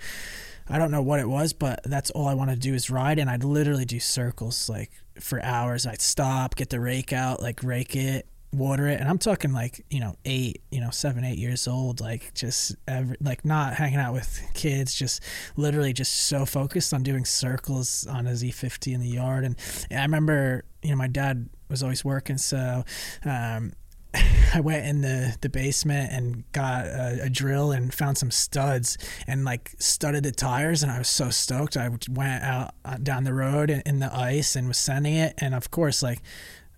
I 0.67 0.77
don't 0.77 0.91
know 0.91 1.01
what 1.01 1.19
it 1.19 1.27
was 1.27 1.53
but 1.53 1.79
that's 1.85 2.11
all 2.11 2.27
I 2.27 2.33
wanted 2.33 2.55
to 2.55 2.61
do 2.61 2.73
is 2.73 2.89
ride 2.89 3.17
and 3.17 3.29
I'd 3.29 3.43
literally 3.43 3.85
do 3.85 3.99
circles 3.99 4.69
like 4.69 4.91
for 5.19 5.41
hours 5.43 5.87
I'd 5.87 6.01
stop 6.01 6.55
get 6.55 6.69
the 6.69 6.79
rake 6.79 7.13
out 7.13 7.41
like 7.41 7.63
rake 7.63 7.95
it 7.95 8.27
water 8.53 8.87
it 8.87 8.99
and 8.99 9.09
i'm 9.09 9.17
talking 9.17 9.51
like 9.51 9.85
you 9.89 9.99
know 9.99 10.15
eight 10.23 10.61
you 10.71 10.79
know 10.79 10.89
seven 10.89 11.23
eight 11.23 11.37
years 11.37 11.67
old 11.67 11.99
like 11.99 12.33
just 12.33 12.75
every, 12.87 13.17
like 13.19 13.43
not 13.43 13.73
hanging 13.73 13.99
out 13.99 14.13
with 14.13 14.41
kids 14.53 14.93
just 14.93 15.21
literally 15.57 15.91
just 15.91 16.13
so 16.27 16.45
focused 16.45 16.93
on 16.93 17.03
doing 17.03 17.25
circles 17.25 18.07
on 18.07 18.25
a 18.27 18.31
z50 18.31 18.93
in 18.93 19.01
the 19.01 19.09
yard 19.09 19.43
and, 19.43 19.57
and 19.89 19.99
i 19.99 20.03
remember 20.03 20.63
you 20.81 20.89
know 20.89 20.95
my 20.95 21.07
dad 21.07 21.49
was 21.69 21.83
always 21.83 22.05
working 22.05 22.37
so 22.37 22.83
um, 23.25 23.73
I 24.53 24.61
went 24.61 24.85
in 24.85 25.01
the, 25.01 25.35
the 25.41 25.49
basement 25.49 26.11
and 26.11 26.49
got 26.51 26.85
a, 26.85 27.23
a, 27.23 27.29
drill 27.29 27.71
and 27.71 27.93
found 27.93 28.17
some 28.17 28.31
studs 28.31 28.97
and 29.27 29.43
like 29.43 29.73
studded 29.79 30.23
the 30.23 30.31
tires 30.31 30.83
and 30.83 30.91
I 30.91 30.99
was 30.99 31.09
so 31.09 31.29
stoked. 31.29 31.75
I 31.75 31.89
went 32.09 32.43
out 32.43 32.75
uh, 32.83 32.97
down 32.97 33.23
the 33.23 33.33
road 33.33 33.69
in, 33.69 33.81
in 33.85 33.99
the 33.99 34.15
ice 34.15 34.55
and 34.55 34.67
was 34.67 34.77
sending 34.77 35.15
it 35.15 35.33
and 35.37 35.53
of 35.53 35.71
course 35.71 36.01
like 36.01 36.21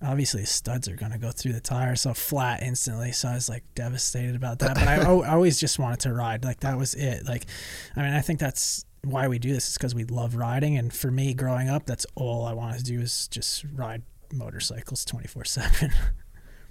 obviously 0.02 0.45
studs 0.45 0.88
are 0.88 0.95
going 0.95 1.12
to 1.12 1.18
go 1.18 1.32
through 1.32 1.54
the 1.54 1.60
tire 1.60 1.95
so 1.95 2.14
flat 2.14 2.62
instantly. 2.62 3.12
So 3.12 3.30
i 3.30 3.34
was 3.36 3.50
like 3.50 3.64
devastated 3.76 4.36
about 4.36 4.60
that. 4.60 4.76
But 4.78 4.88
I, 4.88 4.95
I 5.02 5.34
always 5.34 5.60
just 5.60 5.80
wanted 5.80 6.00
to 6.02 6.14
ride. 6.14 6.43
Like 6.43 6.60
that 6.62 6.78
was 6.78 6.93
it. 6.93 7.26
Like 7.26 7.45
i 7.95 8.02
mean 8.02 8.14
i 8.14 8.22
think 8.22 8.39
that's 8.39 8.86
why 9.04 9.28
we 9.28 9.39
do 9.39 9.54
this 9.54 9.70
is 9.70 9.74
because 9.78 9.95
we 9.95 10.04
love 10.04 10.36
riding. 10.36 10.78
And 10.78 10.93
for 10.93 11.12
me 11.12 11.34
growing 11.34 11.70
up 11.70 11.86
that's 11.86 12.06
all 12.16 12.45
i 12.45 12.54
wanted 12.54 12.80
to 12.80 12.84
do 12.84 13.00
is 13.02 13.28
just 13.28 13.66
ride 13.74 14.04
motorcycles 14.34 15.06
24 15.06 15.45
7 15.45 15.91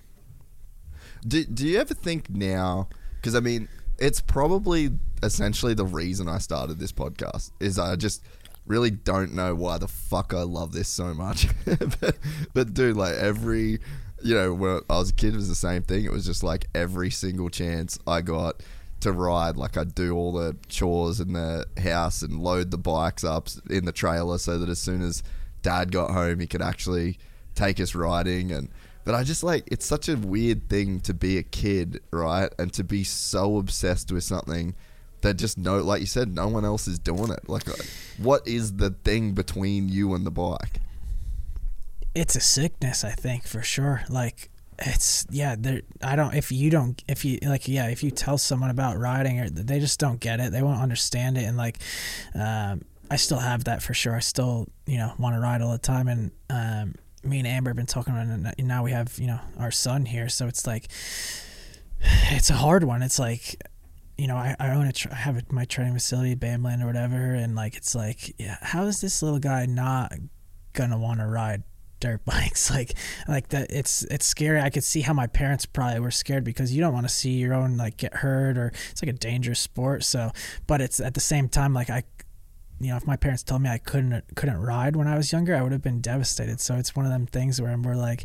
do, 1.27 1.45
do 1.45 1.67
you 1.67 1.79
ever 1.79 1.95
think 1.95 2.29
now 2.29 2.89
because 3.17 3.35
i 3.35 3.41
mean 3.41 3.69
it's 3.99 4.21
probably 4.21 4.91
essentially 5.23 5.75
the 5.75 5.85
reason 5.85 6.29
i 6.29 6.39
started 6.39 6.79
this 6.79 6.93
podcast 6.93 7.51
is 7.61 7.79
i 7.79 7.97
just 7.97 8.23
really 8.67 8.91
don't 8.91 9.35
know 9.35 9.55
why 9.55 9.79
the 9.79 9.89
fuck 9.89 10.35
I 10.35 10.43
love 10.43 10.73
this 10.73 10.89
so 10.89 11.15
much. 11.15 11.49
but, 11.65 12.17
but 12.53 12.75
dude, 12.75 12.97
like 12.97 13.15
every, 13.15 13.79
you 14.23 14.35
know, 14.35 14.53
when 14.55 14.81
I 14.91 14.99
was 14.99 15.11
a 15.11 15.15
kid, 15.15 15.35
it 15.35 15.37
was 15.37 15.49
the 15.49 15.55
same 15.55 15.83
thing. 15.83 16.05
It 16.05 16.13
was 16.13 16.27
just 16.27 16.43
like 16.43 16.67
every 16.75 17.11
single 17.11 17.49
chance 17.49 17.99
I 18.07 18.21
got 18.23 18.63
to 19.01 19.13
ride, 19.13 19.57
like 19.57 19.77
I'd 19.77 19.95
do 19.95 20.15
all 20.15 20.33
the 20.33 20.57
chores 20.69 21.21
in 21.21 21.33
the 21.33 21.67
house 21.83 22.23
and 22.23 22.41
load 22.41 22.71
the 22.71 22.79
bikes 22.79 23.25
up 23.25 23.49
in 23.69 23.85
the 23.85 23.93
trailer 23.93 24.39
so 24.39 24.59
that 24.59 24.69
as 24.69 24.81
soon 24.81 25.03
as 25.03 25.23
dad 25.63 25.93
got 25.93 26.11
home, 26.11 26.41
he 26.41 26.47
could 26.47 26.63
actually 26.63 27.19
take 27.55 27.81
us 27.81 27.95
riding 27.95 28.53
and. 28.53 28.69
But 29.05 29.15
I 29.15 29.23
just 29.23 29.45
like 29.45 29.69
it's 29.71 29.87
such 29.87 30.09
a 30.09 30.17
weird 30.17 30.69
thing 30.69 30.99
to 31.03 31.15
be 31.15 31.39
a 31.39 31.45
kid, 31.45 32.01
right? 32.11 32.53
And 32.59 32.73
to 32.73 32.83
be 32.83 33.05
so 33.05 33.57
obsessed 33.59 34.11
with 34.11 34.25
something 34.25 34.75
that 35.23 35.35
just 35.35 35.59
no, 35.59 35.79
like 35.79 36.01
you 36.01 36.07
said, 36.07 36.35
no 36.35 36.49
one 36.49 36.65
else 36.65 36.87
is 36.89 36.99
doing 36.99 37.31
it. 37.31 37.49
Like, 37.49 37.65
what 38.19 38.47
is 38.47 38.75
the 38.75 38.91
thing 38.91 39.33
between 39.33 39.89
you 39.89 40.15
and 40.15 40.27
the 40.27 40.31
bike? 40.31 40.81
It's 42.15 42.37
a 42.37 42.41
sickness, 42.41 43.05
I 43.05 43.11
think, 43.11 43.47
for 43.47 43.63
sure. 43.63 44.05
Like, 44.09 44.51
it's 44.79 45.27
yeah. 45.31 45.57
There, 45.59 45.83
I 46.03 46.17
don't. 46.17 46.35
If 46.35 46.53
you 46.53 46.71
don't, 46.71 47.03
if 47.09 47.25
you 47.25 47.39
like, 47.43 47.69
yeah. 47.69 47.89
If 47.89 48.03
you 48.03 48.11
tell 48.11 48.39
someone 48.39 48.71
about 48.71 48.99
riding, 48.99 49.41
or 49.41 49.49
they 49.49 49.81
just 49.81 49.99
don't 49.99 50.21
get 50.21 50.41
it, 50.41 50.53
they 50.53 50.63
won't 50.63 50.81
understand 50.81 51.39
it, 51.39 51.45
and 51.45 51.57
like, 51.57 51.79
um, 52.35 52.83
I 53.11 53.17
still 53.17 53.39
have 53.39 53.65
that 53.65 53.83
for 53.83 53.95
sure. 53.95 54.15
I 54.15 54.21
still, 54.21 54.69
you 54.87 54.99
know, 54.99 55.13
want 55.19 55.35
to 55.35 55.41
ride 55.41 55.63
all 55.63 55.73
the 55.73 55.79
time, 55.79 56.09
and 56.09 56.31
um, 56.51 56.95
me 57.23 57.39
and 57.39 57.47
Amber 57.47 57.71
have 57.71 57.77
been 57.77 57.87
talking 57.87 58.15
about 58.15 58.27
it. 58.29 58.55
And 58.59 58.69
now 58.69 58.85
we 58.85 58.93
have, 58.93 59.19
you 59.19 59.27
know, 59.27 59.41
our 59.59 59.71
son 59.71 60.07
here, 60.07 60.29
so 60.29 60.47
it's 60.47 60.67
like, 60.67 60.89
it's 62.31 62.51
a 62.51 62.55
hard 62.55 62.85
one. 62.85 63.03
It's 63.03 63.19
like 63.19 63.63
you 64.19 64.27
know, 64.27 64.37
I, 64.37 64.57
I 64.59 64.71
own 64.71 64.87
a, 64.87 64.93
I 65.11 65.15
have 65.15 65.37
a, 65.37 65.43
my 65.51 65.65
training 65.65 65.95
facility, 65.95 66.35
BAMland 66.35 66.83
or 66.83 66.87
whatever, 66.87 67.35
and 67.35 67.55
like 67.55 67.77
it's 67.77 67.95
like, 67.95 68.35
yeah, 68.39 68.57
how 68.63 68.85
is 68.85 69.01
this 69.01 69.23
little 69.23 69.39
guy 69.39 69.67
not 69.67 70.13
gonna 70.73 70.99
want 70.99 71.21
to 71.21 71.27
ride 71.27 71.63
dirt 72.01 72.23
bikes? 72.25 72.71
Like, 72.71 72.95
like 73.29 73.49
that, 73.49 73.71
it's 73.71 74.05
it's 74.05 74.25
scary. 74.25 74.61
I 74.61 74.71
could 74.71 74.85
see 74.85 75.03
how 75.03 75.13
my 75.13 75.27
parents 75.27 75.67
probably 75.67 76.01
were 76.01 76.11
scared 76.11 76.45
because 76.45 76.75
you 76.75 76.81
don't 76.81 76.95
want 76.95 77.07
to 77.07 77.13
see 77.13 77.33
your 77.33 77.53
own 77.53 77.77
like 77.77 77.99
get 77.99 78.15
hurt 78.15 78.57
or 78.57 78.73
it's 78.91 79.03
like 79.03 79.11
a 79.11 79.19
dangerous 79.19 79.61
sport. 79.61 80.03
So, 80.03 80.31
but 80.67 80.81
it's 80.81 80.99
at 80.99 81.15
the 81.15 81.21
same 81.21 81.49
time 81.49 81.75
like 81.75 81.91
I, 81.91 82.05
you 82.81 82.89
know, 82.89 82.97
if 82.97 83.07
my 83.07 83.17
parents 83.17 83.43
told 83.43 83.61
me 83.63 83.69
I 83.69 83.79
couldn't 83.79 84.25
couldn't 84.35 84.59
ride 84.59 84.97
when 84.97 85.09
I 85.09 85.17
was 85.19 85.31
younger, 85.31 85.55
I 85.55 85.61
would 85.61 85.73
have 85.73 85.83
been 85.83 86.01
devastated. 86.01 86.61
So 86.61 86.77
it's 86.77 86.97
one 86.97 87.05
of 87.05 87.13
them 87.13 87.27
things 87.27 87.61
where 87.61 87.77
we're 87.77 87.95
like, 87.97 88.25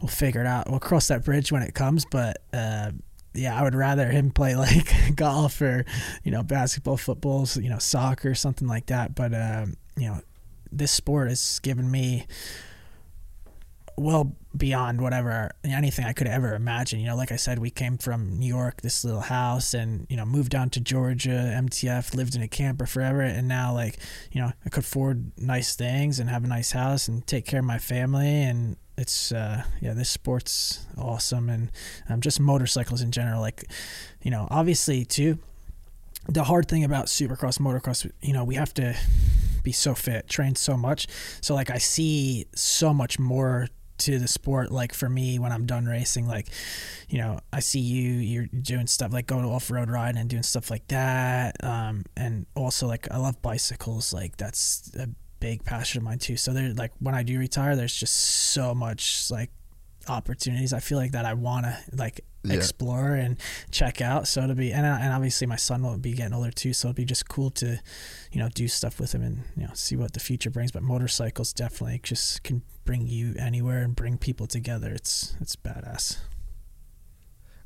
we'll 0.00 0.08
figure 0.08 0.40
it 0.40 0.46
out. 0.46 0.70
We'll 0.70 0.80
cross 0.80 1.08
that 1.08 1.22
bridge 1.22 1.52
when 1.52 1.62
it 1.62 1.74
comes, 1.74 2.06
but. 2.06 2.38
Uh, 2.50 2.92
yeah, 3.38 3.58
I 3.58 3.62
would 3.62 3.74
rather 3.74 4.10
him 4.10 4.30
play 4.30 4.56
like 4.56 5.16
golf 5.16 5.60
or 5.60 5.84
you 6.24 6.30
know 6.30 6.42
basketball, 6.42 6.96
football, 6.96 7.46
you 7.56 7.70
know 7.70 7.78
soccer, 7.78 8.34
something 8.34 8.68
like 8.68 8.86
that. 8.86 9.14
But 9.14 9.34
um, 9.34 9.76
you 9.96 10.08
know, 10.08 10.20
this 10.70 10.92
sport 10.92 11.28
has 11.28 11.58
given 11.60 11.90
me 11.90 12.26
well 13.98 14.36
beyond 14.56 15.00
whatever 15.00 15.50
anything 15.64 16.04
I 16.04 16.12
could 16.12 16.26
ever 16.26 16.54
imagine. 16.54 17.00
You 17.00 17.08
know, 17.08 17.16
like 17.16 17.32
I 17.32 17.36
said, 17.36 17.58
we 17.58 17.70
came 17.70 17.98
from 17.98 18.38
New 18.38 18.46
York, 18.46 18.80
this 18.80 19.04
little 19.04 19.20
house, 19.20 19.74
and 19.74 20.06
you 20.08 20.16
know, 20.16 20.24
moved 20.24 20.50
down 20.50 20.70
to 20.70 20.80
Georgia, 20.80 21.52
MTF, 21.56 22.14
lived 22.14 22.34
in 22.34 22.42
a 22.42 22.48
camper 22.48 22.86
forever, 22.86 23.22
and 23.22 23.48
now 23.48 23.74
like 23.74 23.98
you 24.32 24.40
know, 24.40 24.52
I 24.64 24.68
could 24.68 24.84
afford 24.84 25.32
nice 25.38 25.76
things 25.76 26.18
and 26.18 26.30
have 26.30 26.44
a 26.44 26.48
nice 26.48 26.72
house 26.72 27.08
and 27.08 27.26
take 27.26 27.46
care 27.46 27.60
of 27.60 27.66
my 27.66 27.78
family 27.78 28.42
and 28.42 28.76
it's 28.98 29.30
uh, 29.30 29.62
yeah, 29.80 29.92
this 29.94 30.10
sport's 30.10 30.84
awesome, 30.96 31.48
and 31.48 31.70
um, 32.08 32.20
just 32.20 32.40
motorcycles 32.40 33.00
in 33.00 33.12
general. 33.12 33.40
Like, 33.40 33.64
you 34.22 34.30
know, 34.30 34.48
obviously 34.50 35.04
too, 35.04 35.38
the 36.28 36.44
hard 36.44 36.68
thing 36.68 36.84
about 36.84 37.06
supercross, 37.06 37.60
motocross, 37.60 38.10
you 38.20 38.32
know, 38.32 38.44
we 38.44 38.56
have 38.56 38.74
to 38.74 38.96
be 39.62 39.72
so 39.72 39.94
fit, 39.94 40.28
train 40.28 40.54
so 40.56 40.76
much. 40.76 41.06
So 41.40 41.54
like, 41.54 41.70
I 41.70 41.78
see 41.78 42.46
so 42.54 42.92
much 42.92 43.18
more 43.18 43.68
to 43.98 44.18
the 44.18 44.28
sport 44.28 44.70
like 44.70 44.94
for 44.94 45.08
me 45.08 45.38
when 45.38 45.52
i'm 45.52 45.66
done 45.66 45.86
racing 45.86 46.26
like 46.26 46.48
you 47.08 47.18
know 47.18 47.38
i 47.52 47.60
see 47.60 47.80
you 47.80 48.12
you're 48.12 48.46
doing 48.46 48.86
stuff 48.86 49.12
like 49.12 49.26
going 49.26 49.44
off-road 49.44 49.90
riding 49.90 50.20
and 50.20 50.30
doing 50.30 50.42
stuff 50.42 50.70
like 50.70 50.86
that 50.88 51.62
um, 51.64 52.04
and 52.16 52.46
also 52.54 52.86
like 52.86 53.06
i 53.10 53.16
love 53.16 53.40
bicycles 53.42 54.12
like 54.12 54.36
that's 54.36 54.90
a 54.96 55.08
big 55.40 55.64
passion 55.64 55.98
of 55.98 56.04
mine 56.04 56.18
too. 56.18 56.36
So 56.36 56.52
they're 56.52 56.72
like 56.74 56.92
when 56.98 57.14
I 57.14 57.22
do 57.22 57.38
retire, 57.38 57.76
there's 57.76 57.94
just 57.94 58.14
so 58.14 58.74
much 58.74 59.30
like 59.30 59.50
opportunities 60.08 60.72
I 60.72 60.80
feel 60.80 60.98
like 60.98 61.12
that 61.12 61.24
I 61.24 61.34
want 61.34 61.66
to 61.66 61.78
like 61.92 62.20
yeah. 62.44 62.54
explore 62.54 63.14
and 63.14 63.36
check 63.70 64.00
out. 64.00 64.26
So 64.28 64.42
it'll 64.42 64.54
be 64.54 64.72
and 64.72 64.86
and 64.86 65.12
obviously 65.12 65.46
my 65.46 65.56
son 65.56 65.82
will 65.82 65.98
be 65.98 66.12
getting 66.12 66.34
older 66.34 66.50
too, 66.50 66.72
so 66.72 66.88
it'll 66.88 66.96
be 66.96 67.04
just 67.04 67.28
cool 67.28 67.50
to 67.50 67.78
you 68.32 68.40
know 68.40 68.48
do 68.54 68.68
stuff 68.68 69.00
with 69.00 69.14
him 69.14 69.22
and 69.22 69.44
you 69.56 69.64
know 69.64 69.72
see 69.74 69.96
what 69.96 70.12
the 70.12 70.20
future 70.20 70.50
brings. 70.50 70.72
But 70.72 70.82
motorcycles 70.82 71.52
definitely 71.52 72.00
just 72.02 72.42
can 72.42 72.62
bring 72.88 73.06
you 73.06 73.34
anywhere 73.38 73.80
and 73.80 73.94
bring 73.94 74.16
people 74.16 74.46
together. 74.46 74.90
It's 74.90 75.36
it's 75.42 75.54
badass. 75.56 76.16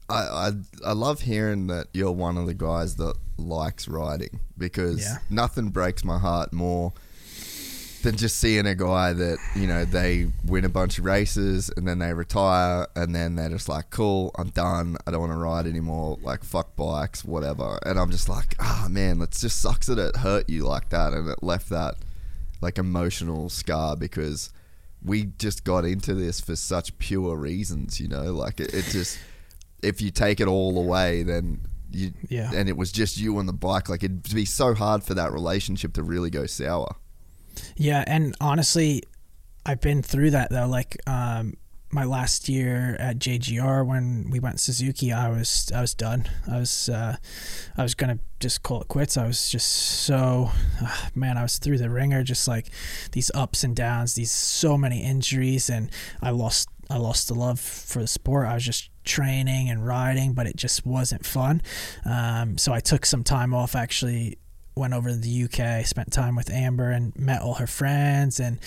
I, 0.08 0.14
I, 0.14 0.50
I 0.84 0.92
love 0.94 1.20
hearing 1.20 1.68
that 1.68 1.86
you're 1.94 2.10
one 2.10 2.36
of 2.36 2.46
the 2.46 2.54
guys 2.54 2.96
that 2.96 3.14
likes 3.38 3.86
riding 3.86 4.40
because 4.58 5.00
yeah. 5.00 5.18
nothing 5.30 5.68
breaks 5.68 6.04
my 6.04 6.18
heart 6.18 6.52
more 6.52 6.92
than 8.02 8.16
just 8.16 8.38
seeing 8.38 8.66
a 8.66 8.74
guy 8.74 9.12
that 9.12 9.38
you 9.54 9.68
know 9.68 9.84
they 9.84 10.26
win 10.44 10.64
a 10.64 10.68
bunch 10.68 10.98
of 10.98 11.04
races 11.04 11.70
and 11.76 11.86
then 11.86 12.00
they 12.00 12.12
retire 12.12 12.88
and 12.96 13.14
then 13.14 13.36
they're 13.36 13.50
just 13.50 13.68
like, 13.68 13.90
cool, 13.90 14.32
I'm 14.36 14.48
done. 14.48 14.96
I 15.06 15.12
don't 15.12 15.20
want 15.20 15.32
to 15.32 15.38
ride 15.38 15.68
anymore. 15.68 16.18
Like 16.20 16.42
fuck 16.42 16.74
bikes, 16.74 17.24
whatever. 17.24 17.78
And 17.86 17.96
I'm 17.96 18.10
just 18.10 18.28
like, 18.28 18.56
ah 18.58 18.86
oh, 18.86 18.88
man, 18.88 19.22
it 19.22 19.30
just 19.30 19.60
sucks 19.60 19.86
that 19.86 20.00
it 20.00 20.16
hurt 20.16 20.50
you 20.50 20.64
like 20.64 20.88
that 20.88 21.12
and 21.12 21.28
it 21.28 21.44
left 21.44 21.68
that 21.68 21.94
like 22.60 22.76
emotional 22.76 23.48
scar 23.48 23.96
because 23.96 24.50
we 25.04 25.24
just 25.38 25.64
got 25.64 25.84
into 25.84 26.14
this 26.14 26.40
for 26.40 26.56
such 26.56 26.96
pure 26.98 27.36
reasons, 27.36 28.00
you 28.00 28.08
know. 28.08 28.32
Like 28.32 28.60
it, 28.60 28.72
it 28.74 28.84
just 28.84 29.18
if 29.82 30.00
you 30.00 30.10
take 30.10 30.40
it 30.40 30.48
all 30.48 30.78
away, 30.78 31.22
then 31.22 31.62
you 31.90 32.12
yeah. 32.28 32.50
and 32.54 32.68
it 32.68 32.76
was 32.76 32.92
just 32.92 33.18
you 33.18 33.38
and 33.38 33.48
the 33.48 33.52
bike. 33.52 33.88
Like 33.88 34.02
it'd 34.02 34.34
be 34.34 34.44
so 34.44 34.74
hard 34.74 35.02
for 35.02 35.14
that 35.14 35.32
relationship 35.32 35.94
to 35.94 36.02
really 36.02 36.30
go 36.30 36.46
sour. 36.46 36.96
Yeah, 37.76 38.04
and 38.06 38.34
honestly, 38.40 39.02
I've 39.66 39.80
been 39.80 40.02
through 40.02 40.30
that 40.30 40.50
though. 40.50 40.66
Like 40.66 40.96
um, 41.06 41.54
my 41.92 42.04
last 42.04 42.48
year 42.48 42.96
at 42.98 43.18
JGR 43.18 43.86
when 43.86 44.30
we 44.30 44.40
went 44.40 44.60
Suzuki, 44.60 45.12
I 45.12 45.28
was 45.28 45.70
I 45.74 45.82
was 45.82 45.94
done. 45.94 46.28
I 46.50 46.58
was 46.58 46.88
uh, 46.88 47.16
I 47.76 47.82
was 47.82 47.94
gonna 47.94 48.18
just 48.40 48.62
call 48.62 48.80
it 48.80 48.88
quits. 48.88 49.16
I 49.16 49.26
was 49.26 49.50
just 49.50 49.68
so 49.70 50.50
uh, 50.82 50.96
man, 51.14 51.36
I 51.36 51.42
was 51.42 51.58
through 51.58 51.78
the 51.78 51.90
ringer, 51.90 52.22
just 52.22 52.48
like 52.48 52.68
these 53.12 53.30
ups 53.34 53.62
and 53.62 53.76
downs, 53.76 54.14
these 54.14 54.30
so 54.32 54.78
many 54.78 55.02
injuries, 55.02 55.68
and 55.68 55.90
I 56.22 56.30
lost 56.30 56.68
I 56.88 56.96
lost 56.96 57.28
the 57.28 57.34
love 57.34 57.60
for 57.60 58.00
the 58.00 58.08
sport. 58.08 58.48
I 58.48 58.54
was 58.54 58.64
just 58.64 58.88
training 59.04 59.68
and 59.68 59.86
riding, 59.86 60.32
but 60.32 60.46
it 60.46 60.56
just 60.56 60.86
wasn't 60.86 61.26
fun. 61.26 61.60
Um, 62.06 62.56
so 62.56 62.72
I 62.72 62.80
took 62.80 63.04
some 63.04 63.22
time 63.22 63.52
off 63.52 63.76
actually 63.76 64.38
went 64.74 64.94
over 64.94 65.10
to 65.10 65.16
the 65.16 65.44
UK, 65.44 65.84
spent 65.84 66.10
time 66.12 66.34
with 66.34 66.50
Amber 66.50 66.90
and 66.90 67.14
met 67.14 67.42
all 67.42 67.54
her 67.54 67.66
friends 67.66 68.40
and 68.40 68.58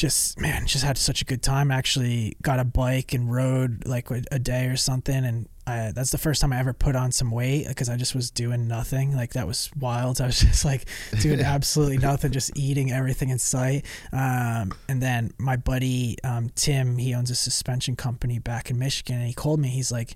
just 0.00 0.40
man, 0.40 0.66
just 0.66 0.82
had 0.82 0.96
such 0.96 1.20
a 1.20 1.26
good 1.26 1.42
time. 1.42 1.70
Actually, 1.70 2.34
got 2.40 2.58
a 2.58 2.64
bike 2.64 3.12
and 3.12 3.30
rode 3.30 3.86
like 3.86 4.10
a, 4.10 4.38
day 4.38 4.64
or 4.66 4.76
something, 4.76 5.26
and 5.26 5.46
I, 5.66 5.92
that's 5.94 6.10
the 6.10 6.16
first 6.16 6.40
time 6.40 6.54
I 6.54 6.58
ever 6.58 6.72
put 6.72 6.96
on 6.96 7.12
some 7.12 7.30
weight 7.30 7.68
because 7.68 7.90
I 7.90 7.98
just 7.98 8.14
was 8.14 8.30
doing 8.30 8.66
nothing. 8.66 9.14
Like 9.14 9.34
that 9.34 9.46
was 9.46 9.70
wild. 9.78 10.22
I 10.22 10.26
was 10.26 10.40
just 10.40 10.64
like 10.64 10.86
doing 11.20 11.40
absolutely 11.40 11.98
nothing, 11.98 12.32
just 12.32 12.56
eating 12.56 12.90
everything 12.90 13.28
in 13.28 13.38
sight. 13.38 13.84
Um, 14.10 14.72
and 14.88 15.02
then 15.02 15.32
my 15.36 15.56
buddy 15.56 16.16
um, 16.24 16.48
Tim, 16.54 16.96
he 16.96 17.14
owns 17.14 17.30
a 17.30 17.34
suspension 17.34 17.94
company 17.94 18.38
back 18.38 18.70
in 18.70 18.78
Michigan, 18.78 19.16
and 19.16 19.26
he 19.26 19.34
called 19.34 19.60
me. 19.60 19.68
He's 19.68 19.92
like, 19.92 20.14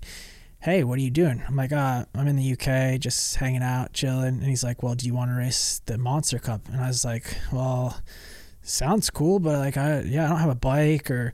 "Hey, 0.61 0.83
what 0.83 0.97
are 0.97 1.03
you 1.03 1.11
doing?" 1.11 1.43
I'm 1.47 1.55
like, 1.55 1.71
uh, 1.71 2.05
"I'm 2.15 2.27
in 2.27 2.37
the 2.37 2.53
UK, 2.53 2.99
just 2.99 3.35
hanging 3.35 3.61
out, 3.61 3.93
chilling." 3.93 4.39
And 4.39 4.45
he's 4.45 4.63
like, 4.63 4.81
"Well, 4.81 4.95
do 4.95 5.05
you 5.05 5.13
want 5.13 5.29
to 5.29 5.35
race 5.35 5.79
the 5.85 5.99
Monster 5.99 6.39
Cup?" 6.39 6.67
And 6.69 6.81
I 6.81 6.87
was 6.87 7.05
like, 7.05 7.37
"Well." 7.51 8.01
Sounds 8.65 9.09
cool, 9.09 9.39
but 9.39 9.59
like 9.59 9.77
I 9.77 10.01
yeah 10.01 10.25
I 10.25 10.29
don't 10.29 10.39
have 10.39 10.49
a 10.49 10.55
bike 10.55 11.11
or 11.11 11.33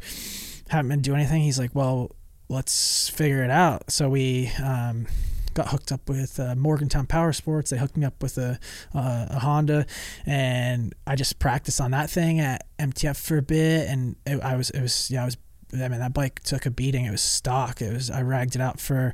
haven't 0.69 0.89
been 0.89 1.01
doing 1.01 1.19
anything. 1.19 1.41
He's 1.41 1.59
like, 1.59 1.73
well, 1.73 2.11
let's 2.49 3.09
figure 3.09 3.43
it 3.43 3.49
out. 3.49 3.91
So 3.91 4.09
we 4.09 4.51
um, 4.63 5.07
got 5.53 5.69
hooked 5.69 5.91
up 5.91 6.07
with 6.07 6.39
uh, 6.39 6.55
Morgantown 6.55 7.07
Power 7.07 7.33
Sports. 7.33 7.71
They 7.71 7.77
hooked 7.77 7.97
me 7.97 8.05
up 8.05 8.21
with 8.21 8.37
a, 8.37 8.59
uh, 8.93 9.27
a 9.29 9.39
Honda, 9.39 9.85
and 10.25 10.93
I 11.07 11.15
just 11.15 11.39
practiced 11.39 11.81
on 11.81 11.91
that 11.91 12.09
thing 12.09 12.39
at 12.39 12.65
MTF 12.79 13.17
for 13.17 13.37
a 13.37 13.41
bit. 13.41 13.87
And 13.87 14.15
it, 14.25 14.41
I 14.41 14.55
was, 14.55 14.69
it 14.71 14.81
was, 14.81 15.09
yeah, 15.11 15.23
I 15.23 15.25
was. 15.25 15.37
I 15.73 15.87
mean, 15.87 16.01
that 16.01 16.13
bike 16.13 16.41
took 16.41 16.65
a 16.65 16.69
beating. 16.69 17.05
It 17.05 17.11
was 17.11 17.21
stock. 17.21 17.81
It 17.81 17.93
was. 17.93 18.09
I 18.09 18.23
ragged 18.23 18.55
it 18.55 18.61
out 18.61 18.77
for 18.77 19.13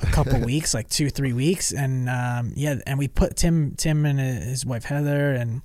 a 0.00 0.06
couple 0.06 0.40
weeks, 0.44 0.72
like 0.72 0.88
two, 0.88 1.10
three 1.10 1.34
weeks, 1.34 1.70
and 1.70 2.08
um, 2.08 2.54
yeah, 2.56 2.76
and 2.86 2.98
we 2.98 3.08
put 3.08 3.36
Tim, 3.36 3.74
Tim, 3.76 4.06
and 4.06 4.18
his 4.18 4.64
wife 4.64 4.84
Heather, 4.84 5.32
and 5.34 5.60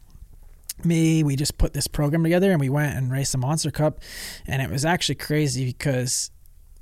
me. 0.84 1.24
We 1.24 1.36
just 1.36 1.58
put 1.58 1.74
this 1.74 1.88
program 1.88 2.24
together, 2.24 2.52
and 2.52 2.60
we 2.60 2.70
went 2.70 2.96
and 2.96 3.12
raced 3.12 3.32
the 3.32 3.38
Monster 3.38 3.72
Cup, 3.72 4.00
and 4.46 4.62
it 4.62 4.70
was 4.70 4.86
actually 4.86 5.16
crazy 5.16 5.66
because 5.66 6.32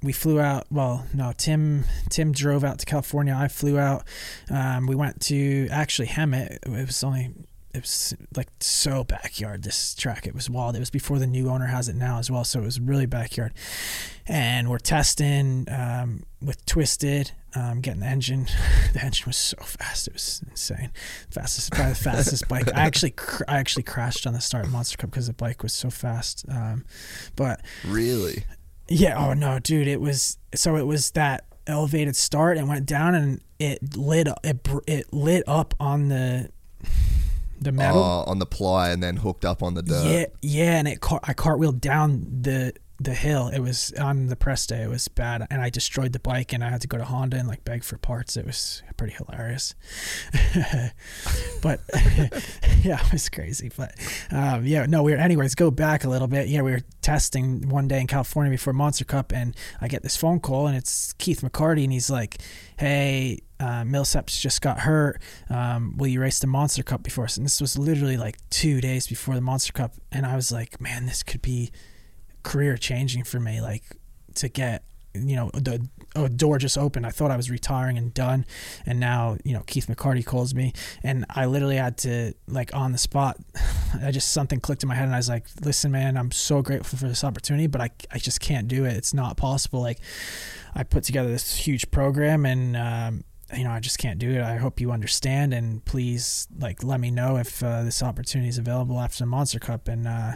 we 0.04 0.14
flew 0.14 0.40
out. 0.40 0.66
Well, 0.72 1.06
no, 1.14 1.34
Tim 1.38 1.86
Tim 2.10 2.32
drove 2.32 2.64
out 2.64 2.80
to 2.80 2.86
California. 2.86 3.36
I 3.38 3.48
flew 3.48 3.78
out. 3.78 4.04
Um, 4.50 4.88
we 4.88 4.96
went 4.96 5.22
to 5.24 5.68
actually 5.72 6.08
Hemet. 6.08 6.60
It 6.64 6.88
was 6.88 7.04
only 7.04 7.34
it 7.74 7.82
was 7.82 8.14
like 8.36 8.50
so 8.60 9.04
backyard. 9.04 9.64
This 9.64 9.96
track 9.96 10.28
it 10.28 10.34
was 10.34 10.50
wild. 10.50 10.76
It 10.76 10.80
was 10.80 10.90
before 10.90 11.20
the 11.20 11.28
new 11.28 11.50
owner 11.50 11.68
has 11.68 11.88
it 11.88 11.96
now 11.96 12.20
as 12.20 12.30
well, 12.30 12.44
so 12.44 12.60
it 12.60 12.66
was 12.66 12.80
really 12.80 13.06
backyard. 13.06 13.54
And 14.28 14.70
we're 14.70 14.80
testing 14.80 15.68
um, 15.70 16.24
with 16.42 16.66
Twisted, 16.66 17.32
um, 17.56 17.82
getting 17.82 18.02
the 18.02 18.08
engine. 18.08 18.48
the 18.94 19.04
engine 19.04 19.26
was 19.28 19.38
so 19.38 19.58
fast; 19.62 20.08
it 20.08 20.14
was 20.14 20.44
insane. 20.50 20.92
Fastest, 21.30 21.72
probably 21.72 21.94
the 21.94 22.00
fastest 22.00 22.48
bike. 22.48 22.68
I 22.74 22.82
actually, 22.82 23.12
cr- 23.12 23.44
I 23.48 23.58
actually 23.58 23.84
crashed 23.84 24.26
on 24.28 24.34
the 24.34 24.42
start 24.42 24.66
of 24.66 24.72
Monster 24.72 24.98
Cup 24.98 25.12
because 25.12 25.28
the 25.28 25.34
bike 25.34 25.64
was 25.64 25.74
so 25.74 25.90
fast. 25.90 26.46
Um, 26.50 26.86
but 27.36 27.62
really, 27.86 28.46
yeah. 28.88 29.18
Oh 29.18 29.34
no, 29.34 29.60
dude! 29.60 29.88
It 29.88 30.02
was 30.02 30.38
so 30.54 30.76
it 30.76 30.88
was 30.88 31.12
that 31.12 31.46
elevated 31.68 32.16
start 32.16 32.58
and 32.58 32.68
went 32.68 32.86
down 32.86 33.16
and 33.16 33.42
it 33.60 33.96
lit 33.96 34.28
it 34.44 34.68
it 34.88 35.14
lit 35.14 35.44
up 35.48 35.76
on 35.80 36.08
the 36.08 36.50
the 37.60 37.72
metal 37.72 38.04
uh, 38.04 38.24
on 38.24 38.40
the 38.40 38.46
ply 38.46 38.90
and 38.90 39.04
then 39.04 39.18
hooked 39.18 39.46
up 39.46 39.62
on 39.62 39.76
the 39.76 39.84
dirt. 39.84 40.06
Yeah, 40.06 40.26
yeah, 40.42 40.80
and 40.80 40.88
it 40.88 41.00
car- 41.00 41.20
I 41.24 41.34
cartwheeled 41.34 41.80
down 41.80 42.26
the 42.42 42.74
the 43.04 43.14
hill. 43.14 43.48
It 43.48 43.60
was 43.60 43.94
on 44.00 44.28
the 44.28 44.36
press 44.36 44.66
day. 44.66 44.84
It 44.84 44.90
was 44.90 45.08
bad, 45.08 45.46
and 45.50 45.62
I 45.62 45.70
destroyed 45.70 46.14
the 46.14 46.20
bike, 46.20 46.54
and 46.54 46.64
I 46.64 46.70
had 46.70 46.82
to 46.82 46.88
go 46.88 46.98
to 46.98 47.04
Honda 47.04 47.38
and 47.38 47.48
like 47.48 47.64
beg 47.64 47.84
for 47.84 47.98
parts. 47.98 48.38
It 48.38 48.46
was 48.46 48.84
pretty 48.98 49.14
hilarious, 49.14 49.74
but 51.62 51.80
yeah, 52.84 53.04
it 53.06 53.12
was 53.12 53.30
crazy. 53.30 53.72
But 53.76 53.96
um, 54.32 54.66
yeah, 54.66 54.86
no, 54.86 55.04
we 55.04 55.12
were. 55.12 55.18
Anyways, 55.18 55.56
go 55.56 55.72
back 55.72 56.04
a 56.04 56.10
little 56.10 56.28
bit. 56.28 56.48
Yeah, 56.48 56.62
we 56.62 56.72
were 56.72 56.82
testing 57.02 57.70
one 57.70 57.88
day 57.88 58.00
in 58.02 58.08
California 58.08 58.52
before 58.52 58.74
Monster 58.74 59.06
Cup, 59.06 59.32
and 59.34 59.56
I 59.80 59.88
get 59.88 60.04
this 60.04 60.18
phone 60.18 60.40
call, 60.40 60.68
and 60.68 60.76
it's 60.76 61.14
Keith 61.14 61.42
McCarty, 61.42 61.84
and 61.84 61.94
he's 61.94 62.10
like, 62.10 62.38
"Hey." 62.78 63.40
Uh, 63.60 63.84
Millsaps 63.84 64.42
just 64.42 64.60
got 64.64 64.80
hurt. 64.80 65.22
Um, 65.48 65.96
will 65.96 66.08
you 66.08 66.20
race 66.20 66.40
the 66.40 66.48
Monster 66.48 66.82
Cup 66.82 67.04
before 67.04 67.26
us? 67.26 67.38
And 67.38 67.46
this 67.46 67.62
was 67.62 67.78
literally 67.78 68.18
like 68.18 68.38
two 68.50 68.82
days 68.82 69.06
before 69.06 69.36
the 69.36 69.42
Monster 69.42 69.72
Cup, 69.72 69.94
and 70.12 70.26
I 70.26 70.36
was 70.36 70.52
like, 70.52 70.82
man, 70.82 71.06
this 71.06 71.22
could 71.22 71.44
be 71.44 71.72
career 72.44 72.78
changing 72.78 73.24
for 73.24 73.40
me. 73.40 73.62
Like 73.62 73.84
to 74.36 74.50
get 74.50 74.84
you 75.14 75.36
know 75.36 75.50
the 75.54 75.88
a 76.16 76.30
door 76.30 76.58
just 76.58 76.78
opened. 76.78 77.06
I 77.06 77.10
thought 77.10 77.32
I 77.32 77.38
was 77.38 77.50
retiring 77.50 77.98
and 77.98 78.14
done, 78.14 78.46
and 78.86 79.00
now 79.00 79.38
you 79.44 79.54
know 79.54 79.64
Keith 79.66 79.88
McCarty 79.88 80.26
calls 80.26 80.54
me, 80.54 80.74
and 81.04 81.26
I 81.30 81.46
literally 81.46 81.78
had 81.78 81.98
to 82.00 82.34
like 82.48 82.74
on 82.74 82.92
the 82.92 82.98
spot. 82.98 83.38
I 84.02 84.12
just 84.12 84.32
something 84.32 84.60
clicked 84.60 84.84
in 84.84 84.90
my 84.90 84.96
head, 84.96 85.06
and 85.06 85.14
I 85.14 85.18
was 85.18 85.30
like, 85.30 85.48
"Listen, 85.64 85.92
man, 85.92 86.18
I'm 86.18 86.32
so 86.32 86.62
grateful 86.62 86.98
for 86.98 87.08
this 87.08 87.24
opportunity, 87.24 87.68
but 87.68 87.82
I 87.82 87.90
I 88.12 88.18
just 88.18 88.40
can't 88.40 88.68
do 88.68 88.86
it. 88.86 88.94
It's 88.94 89.14
not 89.14 89.38
possible." 89.38 89.82
Like 89.82 90.00
I 90.76 90.84
put 90.84 91.04
together 91.04 91.30
this 91.30 91.56
huge 91.56 91.92
program, 91.92 92.46
and 92.46 92.78
um, 92.78 93.24
you 93.56 93.64
know, 93.64 93.72
I 93.72 93.80
just 93.80 93.98
can't 93.98 94.20
do 94.20 94.32
it. 94.32 94.42
I 94.42 94.58
hope 94.58 94.80
you 94.80 94.92
understand, 94.92 95.54
and 95.54 95.84
please, 95.84 96.48
like, 96.58 96.84
let 96.84 97.00
me 97.00 97.12
know 97.12 97.38
if 97.38 97.62
uh, 97.64 97.84
this 97.84 98.02
opportunity 98.02 98.50
is 98.50 98.58
available 98.58 99.00
after 99.00 99.20
the 99.20 99.26
Monster 99.26 99.60
Cup. 99.60 99.88
And 99.88 100.08
uh, 100.08 100.34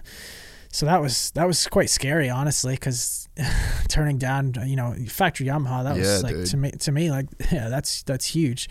so 0.75 0.85
that 0.87 1.01
was 1.01 1.31
that 1.31 1.47
was 1.47 1.67
quite 1.67 1.89
scary, 1.89 2.29
honestly, 2.29 2.73
because 2.73 3.29
turning 3.87 4.17
down, 4.17 4.55
you 4.65 4.75
know, 4.75 4.93
factory 5.07 5.47
Yamaha, 5.47 5.85
that 5.85 5.95
was 5.95 6.21
like 6.21 6.35
dude. 6.35 6.47
to 6.47 6.57
me, 6.57 6.71
to 6.71 6.91
me, 6.91 7.09
like, 7.09 7.27
yeah, 7.51 7.69
that's 7.69 8.03
that's 8.03 8.25
huge. 8.25 8.67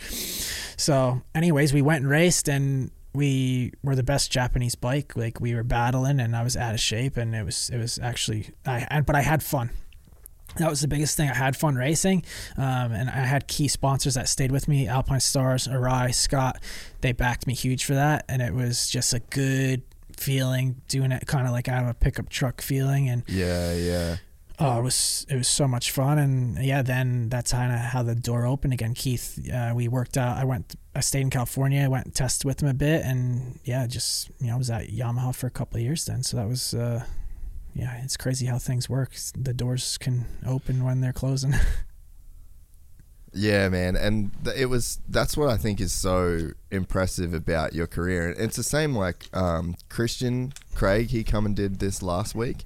So, 0.77 1.23
anyways, 1.35 1.73
we 1.73 1.81
went 1.81 2.03
and 2.03 2.11
raced, 2.11 2.47
and 2.47 2.91
we 3.15 3.73
were 3.83 3.97
the 3.97 4.03
best 4.03 4.31
Japanese 4.31 4.75
bike. 4.75 5.17
Like, 5.17 5.41
we 5.41 5.55
were 5.55 5.63
battling, 5.63 6.21
and 6.21 6.37
I 6.37 6.43
was 6.43 6.59
out 6.59 6.75
of 6.75 6.81
shape, 6.81 7.17
and 7.17 7.35
it 7.35 7.43
was 7.43 7.71
it 7.71 7.79
was 7.79 7.99
actually, 7.99 8.51
I 8.67 9.01
but 9.01 9.17
I 9.17 9.23
had 9.23 9.43
fun 9.43 9.71
that 10.57 10.71
was 10.71 10.81
the 10.81 10.89
biggest 10.89 11.17
thing. 11.17 11.29
I 11.29 11.35
had 11.35 11.57
fun 11.57 11.75
racing, 11.75 12.25
um, 12.57 12.93
and 12.93 13.11
I 13.11 13.25
had 13.25 13.49
key 13.49 13.69
sponsors 13.69 14.15
that 14.15 14.29
stayed 14.29 14.53
with 14.53 14.69
me: 14.69 14.87
Alpinestars, 14.87 15.69
Arai, 15.69 16.15
Scott. 16.15 16.63
They 17.01 17.13
backed 17.13 17.47
me 17.47 17.55
huge 17.55 17.85
for 17.85 17.95
that, 17.95 18.25
and 18.29 18.41
it 18.41 18.55
was 18.55 18.89
just 18.89 19.13
a 19.13 19.19
good 19.19 19.83
feeling 20.17 20.83
doing 20.89 21.13
it, 21.13 21.27
kind 21.27 21.47
of 21.47 21.53
like 21.53 21.69
out 21.69 21.85
of 21.85 21.91
a 21.91 21.95
pickup 21.95 22.29
truck 22.29 22.61
feeling. 22.61 23.09
And 23.09 23.23
yeah, 23.27 23.75
yeah. 23.75 24.17
Oh, 24.59 24.79
it 24.79 24.83
was 24.83 25.27
it 25.29 25.37
was 25.37 25.49
so 25.49 25.67
much 25.67 25.91
fun, 25.91 26.17
and 26.19 26.65
yeah, 26.65 26.83
then 26.83 27.29
that's 27.29 27.51
kind 27.51 27.73
of 27.73 27.79
how 27.81 28.05
the 28.05 28.15
door 28.15 28.47
opened 28.47 28.73
again. 28.73 28.95
Keith, 28.95 29.51
uh, 29.53 29.73
we 29.75 29.89
worked 29.89 30.17
out. 30.17 30.37
I 30.37 30.45
went, 30.45 30.77
I 30.95 31.01
stayed 31.01 31.23
in 31.23 31.31
California. 31.31 31.83
I 31.83 31.89
went 31.89 32.07
and 32.07 32.15
tested 32.15 32.45
with 32.45 32.63
him 32.63 32.69
a 32.69 32.75
bit, 32.75 33.05
and 33.05 33.59
yeah, 33.65 33.87
just 33.89 34.31
you 34.39 34.47
know, 34.47 34.55
I 34.55 34.59
was 34.59 34.71
at 34.71 34.89
Yamaha 34.91 35.35
for 35.35 35.49
a 35.49 35.51
couple 35.51 35.79
of 35.79 35.83
years 35.83 36.05
then. 36.05 36.23
So 36.23 36.37
that 36.37 36.49
was 36.49 36.73
uh, 36.73 37.05
yeah, 37.75 38.01
it's 38.05 38.17
crazy 38.17 38.47
how 38.47 38.59
things 38.59 38.89
work. 38.89 39.13
The 39.37 39.53
doors 39.53 39.99
can 39.99 40.27
open 40.47 40.85
when 40.85 41.01
they're 41.01 41.13
closing. 41.13 41.55
yeah, 43.35 43.69
man, 43.69 43.97
and 43.97 44.31
it 44.57 44.67
was 44.67 45.01
that's 45.09 45.37
what 45.37 45.49
I 45.49 45.57
think 45.57 45.81
is 45.81 45.93
so 45.93 46.51
impressive 46.71 47.35
about 47.35 47.75
your 47.75 47.87
career. 47.87 48.31
And 48.31 48.39
it's 48.41 48.57
the 48.57 48.63
same 48.63 48.95
like 48.95 49.27
um, 49.33 49.77
Christian 49.89 50.53
Craig. 50.75 51.09
He 51.11 51.25
come 51.25 51.47
and 51.47 51.55
did 51.55 51.81
this 51.81 52.03
last 52.03 52.35
week, 52.35 52.65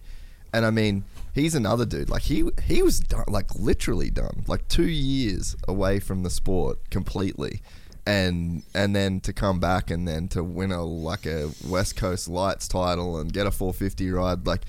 and 0.52 0.66
I 0.66 0.70
mean, 0.70 1.04
he's 1.34 1.54
another 1.54 1.86
dude. 1.86 2.10
Like 2.10 2.22
he 2.22 2.48
he 2.62 2.82
was 2.82 3.00
done, 3.00 3.24
like 3.28 3.54
literally 3.54 4.10
done, 4.10 4.44
like 4.46 4.68
two 4.68 4.88
years 4.88 5.56
away 5.66 6.00
from 6.00 6.22
the 6.22 6.30
sport 6.30 6.78
completely 6.90 7.60
and 8.06 8.62
and 8.74 8.96
then 8.96 9.20
to 9.20 9.34
come 9.34 9.60
back 9.60 9.90
and 9.90 10.08
then 10.08 10.28
to 10.28 10.42
win 10.42 10.72
a 10.72 10.82
like 10.82 11.26
a 11.26 11.50
West 11.66 11.94
Coast 11.94 12.26
Lights 12.26 12.66
title 12.66 13.18
and 13.18 13.30
get 13.30 13.46
a 13.46 13.50
450 13.50 14.10
ride 14.12 14.46
like 14.46 14.62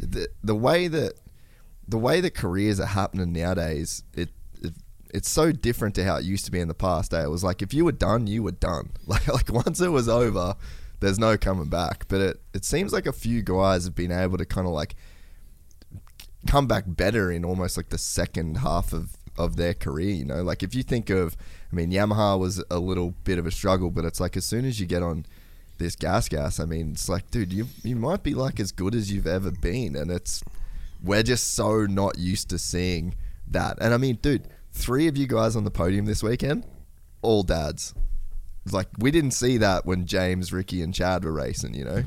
the 0.00 0.28
the 0.42 0.56
way 0.56 0.88
that 0.88 1.12
the 1.86 1.98
way 1.98 2.20
that 2.20 2.34
careers 2.34 2.80
are 2.80 2.86
happening 2.86 3.32
nowadays, 3.32 4.02
it, 4.14 4.30
it 4.43 4.43
it's 5.14 5.30
so 5.30 5.52
different 5.52 5.94
to 5.94 6.04
how 6.04 6.16
it 6.16 6.24
used 6.24 6.44
to 6.44 6.50
be 6.50 6.58
in 6.60 6.68
the 6.68 6.74
past. 6.74 7.14
Eh? 7.14 7.22
It 7.22 7.30
was 7.30 7.44
like 7.44 7.62
if 7.62 7.72
you 7.72 7.84
were 7.84 7.92
done, 7.92 8.26
you 8.26 8.42
were 8.42 8.52
done. 8.52 8.90
Like 9.06 9.28
like 9.28 9.52
once 9.52 9.80
it 9.80 9.88
was 9.88 10.08
over, 10.08 10.56
there's 11.00 11.18
no 11.18 11.36
coming 11.38 11.68
back. 11.68 12.06
But 12.08 12.20
it 12.20 12.40
it 12.52 12.64
seems 12.64 12.92
like 12.92 13.06
a 13.06 13.12
few 13.12 13.40
guys 13.40 13.84
have 13.84 13.94
been 13.94 14.12
able 14.12 14.38
to 14.38 14.44
kind 14.44 14.66
of 14.66 14.72
like 14.72 14.96
come 16.46 16.66
back 16.66 16.84
better 16.86 17.30
in 17.30 17.44
almost 17.44 17.76
like 17.76 17.88
the 17.88 17.98
second 17.98 18.58
half 18.58 18.92
of 18.92 19.16
of 19.38 19.56
their 19.56 19.72
career. 19.72 20.10
You 20.10 20.24
know, 20.24 20.42
like 20.42 20.62
if 20.62 20.74
you 20.74 20.82
think 20.82 21.10
of, 21.10 21.36
I 21.72 21.76
mean, 21.76 21.90
Yamaha 21.90 22.38
was 22.38 22.62
a 22.70 22.78
little 22.78 23.14
bit 23.24 23.38
of 23.38 23.46
a 23.46 23.50
struggle, 23.50 23.90
but 23.90 24.04
it's 24.04 24.20
like 24.20 24.36
as 24.36 24.44
soon 24.44 24.64
as 24.64 24.80
you 24.80 24.86
get 24.86 25.02
on 25.02 25.26
this 25.78 25.96
gas 25.96 26.28
gas. 26.28 26.58
I 26.58 26.64
mean, 26.64 26.92
it's 26.92 27.08
like, 27.08 27.30
dude, 27.30 27.52
you 27.52 27.68
you 27.82 27.96
might 27.96 28.22
be 28.22 28.34
like 28.34 28.58
as 28.58 28.72
good 28.72 28.94
as 28.94 29.12
you've 29.12 29.26
ever 29.26 29.50
been, 29.50 29.94
and 29.94 30.10
it's 30.10 30.42
we're 31.02 31.22
just 31.22 31.54
so 31.54 31.86
not 31.86 32.18
used 32.18 32.48
to 32.50 32.58
seeing 32.58 33.14
that. 33.48 33.78
And 33.80 33.94
I 33.94 33.98
mean, 33.98 34.18
dude, 34.20 34.48
three 34.74 35.06
of 35.08 35.16
you 35.16 35.26
guys 35.26 35.56
on 35.56 35.64
the 35.64 35.70
podium 35.70 36.04
this 36.04 36.22
weekend, 36.22 36.66
all 37.22 37.42
dads. 37.42 37.94
Like 38.70 38.88
we 38.98 39.10
didn't 39.10 39.30
see 39.30 39.56
that 39.58 39.86
when 39.86 40.06
James, 40.06 40.52
Ricky, 40.52 40.82
and 40.82 40.92
Chad 40.92 41.24
were 41.24 41.32
racing. 41.32 41.74
You 41.74 41.84
know. 41.84 42.04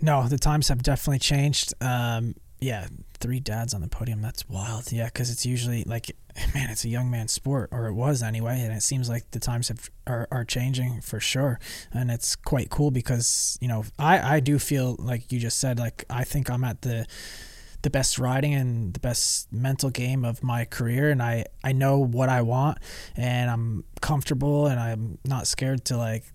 No, 0.00 0.26
the 0.26 0.38
times 0.38 0.68
have 0.68 0.82
definitely 0.82 1.20
changed. 1.20 1.74
Um, 1.80 2.34
yeah, 2.60 2.86
three 3.18 3.40
dads 3.40 3.74
on 3.74 3.80
the 3.80 3.88
podium. 3.88 4.22
That's 4.22 4.48
wild. 4.48 4.92
Yeah, 4.92 5.06
because 5.06 5.30
it's 5.30 5.44
usually 5.44 5.82
like, 5.84 6.16
man, 6.54 6.70
it's 6.70 6.84
a 6.84 6.88
young 6.88 7.10
man's 7.10 7.32
sport, 7.32 7.68
or 7.72 7.86
it 7.86 7.94
was 7.94 8.22
anyway, 8.22 8.60
and 8.60 8.72
it 8.72 8.82
seems 8.82 9.08
like 9.08 9.30
the 9.32 9.40
times 9.40 9.68
have 9.68 9.90
are, 10.06 10.28
are 10.30 10.44
changing 10.44 11.00
for 11.00 11.20
sure, 11.20 11.58
and 11.92 12.10
it's 12.10 12.36
quite 12.36 12.70
cool 12.70 12.90
because 12.90 13.58
you 13.60 13.68
know 13.68 13.84
I 13.98 14.36
I 14.36 14.40
do 14.40 14.58
feel 14.58 14.96
like 14.98 15.32
you 15.32 15.40
just 15.40 15.58
said 15.58 15.78
like 15.78 16.04
I 16.08 16.24
think 16.24 16.50
I'm 16.50 16.64
at 16.64 16.82
the 16.82 17.06
the 17.82 17.90
best 17.90 18.18
riding 18.18 18.54
and 18.54 18.94
the 18.94 19.00
best 19.00 19.52
mental 19.52 19.90
game 19.90 20.24
of 20.24 20.42
my 20.42 20.64
career 20.64 21.10
and 21.10 21.22
I 21.22 21.46
I 21.62 21.72
know 21.72 21.98
what 21.98 22.28
I 22.28 22.42
want 22.42 22.78
and 23.16 23.50
I'm 23.50 23.84
comfortable 24.00 24.66
and 24.66 24.78
I'm 24.78 25.18
not 25.24 25.46
scared 25.46 25.84
to 25.86 25.96
like 25.96 26.32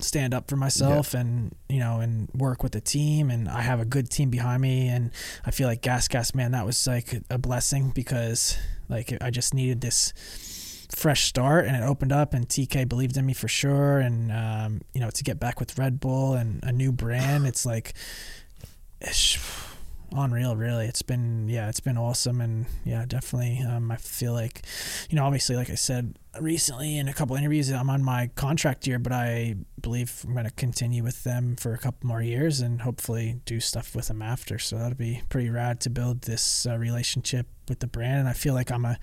stand 0.00 0.34
up 0.34 0.48
for 0.48 0.56
myself 0.56 1.14
yeah. 1.14 1.20
and 1.20 1.56
you 1.68 1.78
know 1.78 2.00
and 2.00 2.28
work 2.34 2.62
with 2.62 2.72
the 2.72 2.80
team 2.80 3.30
and 3.30 3.48
I 3.48 3.62
have 3.62 3.80
a 3.80 3.84
good 3.84 4.10
team 4.10 4.30
behind 4.30 4.62
me 4.62 4.88
and 4.88 5.10
I 5.44 5.50
feel 5.50 5.68
like 5.68 5.82
gas 5.82 6.08
gas 6.08 6.34
man 6.34 6.52
that 6.52 6.66
was 6.66 6.86
like 6.86 7.20
a 7.30 7.38
blessing 7.38 7.90
because 7.94 8.56
like 8.88 9.16
I 9.20 9.30
just 9.30 9.54
needed 9.54 9.80
this 9.80 10.12
fresh 10.90 11.24
start 11.24 11.66
and 11.66 11.76
it 11.76 11.82
opened 11.82 12.12
up 12.12 12.32
and 12.34 12.48
TK 12.48 12.88
believed 12.88 13.16
in 13.16 13.26
me 13.26 13.34
for 13.34 13.48
sure 13.48 13.98
and 13.98 14.32
um, 14.32 14.80
you 14.94 15.00
know 15.00 15.10
to 15.10 15.22
get 15.22 15.38
back 15.38 15.60
with 15.60 15.78
Red 15.78 16.00
Bull 16.00 16.34
and 16.34 16.60
a 16.62 16.72
new 16.72 16.92
brand 16.92 17.46
it's 17.46 17.66
like 17.66 17.94
it's, 19.00 19.67
unreal 20.12 20.56
really. 20.56 20.86
It's 20.86 21.02
been 21.02 21.48
yeah 21.48 21.68
it's 21.68 21.80
been 21.80 21.98
awesome. 21.98 22.40
And 22.40 22.66
yeah 22.84 23.04
definitely 23.06 23.62
um, 23.68 23.90
i 23.90 23.96
feel 23.96 24.32
like 24.32 24.62
you 25.10 25.16
know 25.16 25.24
obviously 25.24 25.56
like 25.56 25.70
i 25.70 25.74
said 25.74 26.18
recently 26.40 26.98
in 26.98 27.08
a 27.08 27.12
couple 27.12 27.34
interviews 27.36 27.70
i'm 27.70 27.90
on 27.90 28.02
my 28.02 28.28
contract 28.36 28.86
year 28.86 28.98
but 28.98 29.12
i 29.12 29.54
believe 29.80 30.22
i'm 30.24 30.32
going 30.32 30.44
to 30.44 30.50
continue 30.52 31.02
with 31.02 31.24
them 31.24 31.56
for 31.56 31.72
a 31.72 31.78
couple 31.78 32.06
more 32.06 32.22
years 32.22 32.60
and 32.60 32.82
hopefully 32.82 33.40
do 33.44 33.60
stuff 33.60 33.94
with 33.94 34.08
them 34.08 34.22
after. 34.22 34.58
So 34.58 34.76
that'll 34.76 34.96
be 34.96 35.22
pretty 35.28 35.50
rad 35.50 35.80
to 35.80 35.90
build 35.90 36.22
this 36.22 36.66
uh, 36.66 36.76
relationship 36.76 37.46
with 37.68 37.80
the 37.80 37.86
brand. 37.86 38.20
And 38.20 38.28
i 38.28 38.32
feel 38.32 38.54
like 38.54 38.70
i'm 38.70 38.84
a 38.84 38.98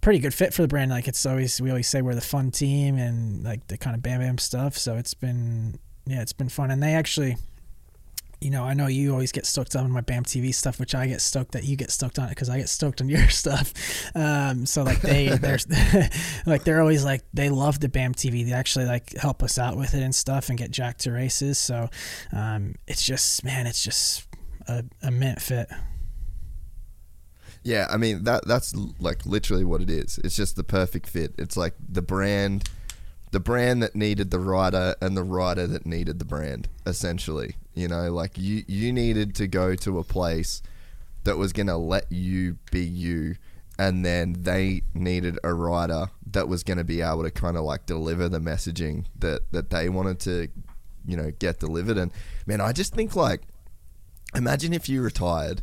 pretty 0.00 0.18
good 0.18 0.34
fit 0.34 0.52
for 0.52 0.62
the 0.62 0.68
brand. 0.68 0.90
Like 0.90 1.08
it's 1.08 1.24
always 1.24 1.60
we 1.60 1.70
always 1.70 1.88
say 1.88 2.02
we're 2.02 2.14
the 2.14 2.20
fun 2.20 2.50
team 2.50 2.96
and 2.96 3.42
like 3.42 3.66
the 3.68 3.78
kind 3.78 3.96
of 3.96 4.02
bam 4.02 4.20
bam 4.20 4.38
stuff. 4.38 4.76
So 4.76 4.96
it's 4.96 5.14
been 5.14 5.78
yeah 6.06 6.20
it's 6.20 6.34
been 6.34 6.50
fun. 6.50 6.70
And 6.70 6.82
they 6.82 6.94
actually 6.94 7.36
you 8.44 8.50
know, 8.50 8.62
I 8.62 8.74
know 8.74 8.88
you 8.88 9.12
always 9.12 9.32
get 9.32 9.46
stoked 9.46 9.74
on 9.74 9.90
my 9.90 10.02
BAM 10.02 10.24
TV 10.24 10.54
stuff, 10.54 10.78
which 10.78 10.94
I 10.94 11.06
get 11.06 11.22
stoked 11.22 11.52
that 11.52 11.64
you 11.64 11.76
get 11.76 11.90
stoked 11.90 12.18
on 12.18 12.26
it 12.26 12.30
because 12.30 12.50
I 12.50 12.58
get 12.58 12.68
stoked 12.68 13.00
on 13.00 13.08
your 13.08 13.28
stuff. 13.30 13.72
Um, 14.14 14.66
so 14.66 14.82
like 14.82 15.00
they, 15.00 15.28
they're 15.40 15.58
like 16.46 16.64
they're 16.64 16.80
always 16.82 17.04
like 17.04 17.22
they 17.32 17.48
love 17.48 17.80
the 17.80 17.88
BAM 17.88 18.12
TV. 18.12 18.44
They 18.44 18.52
actually 18.52 18.84
like 18.84 19.14
help 19.14 19.42
us 19.42 19.58
out 19.58 19.78
with 19.78 19.94
it 19.94 20.02
and 20.02 20.14
stuff 20.14 20.50
and 20.50 20.58
get 20.58 20.70
Jack 20.70 20.98
to 20.98 21.10
races. 21.10 21.58
So 21.58 21.88
um, 22.32 22.74
it's 22.86 23.04
just 23.04 23.42
man, 23.44 23.66
it's 23.66 23.82
just 23.82 24.28
a, 24.68 24.84
a 25.02 25.10
mint 25.10 25.40
fit. 25.40 25.68
Yeah, 27.62 27.86
I 27.90 27.96
mean 27.96 28.24
that 28.24 28.46
that's 28.46 28.74
like 29.00 29.24
literally 29.24 29.64
what 29.64 29.80
it 29.80 29.88
is. 29.88 30.20
It's 30.22 30.36
just 30.36 30.56
the 30.56 30.64
perfect 30.64 31.08
fit. 31.08 31.34
It's 31.38 31.56
like 31.56 31.74
the 31.80 32.02
brand 32.02 32.68
the 33.34 33.40
brand 33.40 33.82
that 33.82 33.96
needed 33.96 34.30
the 34.30 34.38
rider 34.38 34.94
and 35.00 35.16
the 35.16 35.24
rider 35.24 35.66
that 35.66 35.84
needed 35.84 36.20
the 36.20 36.24
brand 36.24 36.68
essentially. 36.86 37.56
You 37.74 37.88
know 37.88 38.08
like 38.12 38.38
you 38.38 38.62
you 38.68 38.92
needed 38.92 39.34
to 39.34 39.48
go 39.48 39.74
to 39.74 39.98
a 39.98 40.04
place 40.04 40.62
that 41.24 41.36
was 41.36 41.52
going 41.52 41.66
to 41.66 41.76
let 41.76 42.12
you 42.12 42.58
be 42.70 42.84
you 42.84 43.34
and 43.76 44.04
then 44.04 44.36
they 44.42 44.82
needed 44.94 45.40
a 45.42 45.52
rider 45.52 46.10
that 46.30 46.46
was 46.46 46.62
going 46.62 46.78
to 46.78 46.84
be 46.84 47.00
able 47.00 47.24
to 47.24 47.30
kind 47.32 47.56
of 47.56 47.64
like 47.64 47.86
deliver 47.86 48.28
the 48.28 48.38
messaging 48.38 49.06
that 49.18 49.50
that 49.50 49.70
they 49.70 49.88
wanted 49.88 50.20
to 50.20 50.46
you 51.04 51.16
know 51.16 51.32
get 51.32 51.58
delivered. 51.58 51.98
And 51.98 52.12
man 52.46 52.60
i 52.60 52.70
just 52.70 52.94
think 52.94 53.16
like 53.16 53.42
imagine 54.36 54.72
if 54.72 54.88
you 54.88 55.02
retired 55.02 55.62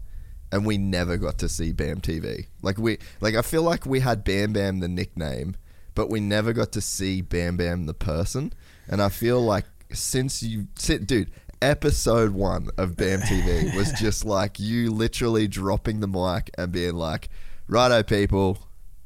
and 0.51 0.65
we 0.65 0.77
never 0.77 1.15
got 1.15 1.37
to 1.37 1.47
see 1.47 1.71
bam 1.71 2.01
tv 2.01 2.47
like 2.61 2.77
we 2.77 2.97
like 3.21 3.35
i 3.35 3.41
feel 3.41 3.63
like 3.63 3.85
we 3.85 4.01
had 4.01 4.25
bam 4.25 4.51
bam 4.51 4.81
the 4.81 4.89
nickname 4.89 5.55
but 5.95 6.09
we 6.09 6.19
never 6.19 6.53
got 6.53 6.71
to 6.73 6.81
see 6.81 7.21
Bam 7.21 7.57
Bam 7.57 7.85
the 7.85 7.93
person. 7.93 8.53
And 8.87 9.01
I 9.01 9.09
feel 9.09 9.41
like 9.41 9.65
since 9.91 10.41
you, 10.41 10.67
sit, 10.75 11.05
dude, 11.05 11.31
episode 11.61 12.31
one 12.31 12.69
of 12.77 12.95
Bam 12.95 13.21
TV 13.21 13.75
was 13.75 13.91
just 13.99 14.25
like 14.25 14.59
you 14.59 14.91
literally 14.91 15.47
dropping 15.47 15.99
the 15.99 16.07
mic 16.07 16.49
and 16.57 16.71
being 16.71 16.95
like, 16.95 17.29
righto, 17.67 18.03
people, 18.03 18.57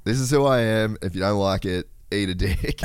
this 0.03 0.19
is 0.19 0.31
who 0.31 0.45
I 0.45 0.59
am. 0.61 0.97
If 1.01 1.15
you 1.15 1.21
don't 1.21 1.39
like 1.39 1.65
it, 1.65 1.89
eat 2.11 2.29
a 2.29 2.35
dick. 2.35 2.79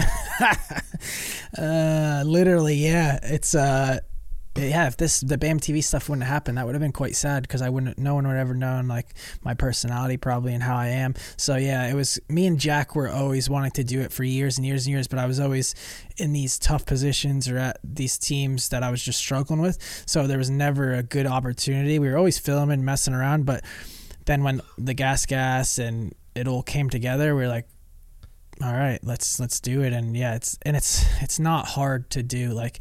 uh, 1.58 2.22
literally, 2.26 2.76
yeah. 2.76 3.18
It's 3.22 3.54
uh, 3.54 4.00
yeah, 4.56 4.88
if 4.88 4.96
this 4.96 5.20
the 5.20 5.38
BAM 5.38 5.60
TV 5.60 5.82
stuff 5.82 6.08
wouldn't 6.08 6.26
happen, 6.26 6.56
that 6.56 6.66
would 6.66 6.74
have 6.74 6.82
been 6.82 6.92
quite 6.92 7.14
sad 7.14 7.42
because 7.42 7.62
I 7.62 7.68
wouldn't, 7.68 7.98
no 7.98 8.16
one 8.16 8.26
would 8.26 8.32
have 8.32 8.48
ever 8.48 8.54
known 8.54 8.88
like 8.88 9.14
my 9.44 9.54
personality 9.54 10.16
probably 10.16 10.54
and 10.54 10.62
how 10.62 10.76
I 10.76 10.88
am. 10.88 11.14
So 11.36 11.54
yeah, 11.56 11.88
it 11.88 11.94
was 11.94 12.18
me 12.28 12.46
and 12.46 12.58
Jack 12.58 12.96
were 12.96 13.08
always 13.08 13.48
wanting 13.48 13.70
to 13.72 13.84
do 13.84 14.00
it 14.00 14.12
for 14.12 14.24
years 14.24 14.58
and 14.58 14.66
years 14.66 14.86
and 14.86 14.92
years, 14.92 15.06
but 15.06 15.20
I 15.20 15.26
was 15.26 15.38
always 15.38 15.74
in 16.16 16.32
these 16.32 16.58
tough 16.58 16.84
positions 16.84 17.48
or 17.48 17.58
at 17.58 17.78
these 17.84 18.18
teams 18.18 18.70
that 18.70 18.82
I 18.82 18.90
was 18.90 19.02
just 19.02 19.20
struggling 19.20 19.60
with. 19.60 19.78
So 20.06 20.26
there 20.26 20.38
was 20.38 20.50
never 20.50 20.94
a 20.94 21.04
good 21.04 21.26
opportunity. 21.26 22.00
We 22.00 22.10
were 22.10 22.18
always 22.18 22.38
filming, 22.38 22.84
messing 22.84 23.14
around, 23.14 23.46
but 23.46 23.64
then 24.26 24.42
when 24.42 24.62
the 24.76 24.94
gas 24.94 25.26
gas 25.26 25.78
and 25.78 26.12
it 26.34 26.48
all 26.48 26.64
came 26.64 26.90
together, 26.90 27.36
we 27.36 27.44
are 27.44 27.48
like, 27.48 27.68
all 28.62 28.72
right, 28.72 28.98
let's 29.02 29.40
let's 29.40 29.60
do 29.60 29.82
it. 29.82 29.92
And 29.92 30.16
yeah, 30.16 30.34
it's 30.34 30.58
and 30.62 30.76
it's 30.76 31.04
it's 31.22 31.38
not 31.38 31.66
hard 31.66 32.10
to 32.10 32.22
do. 32.22 32.50
Like 32.50 32.80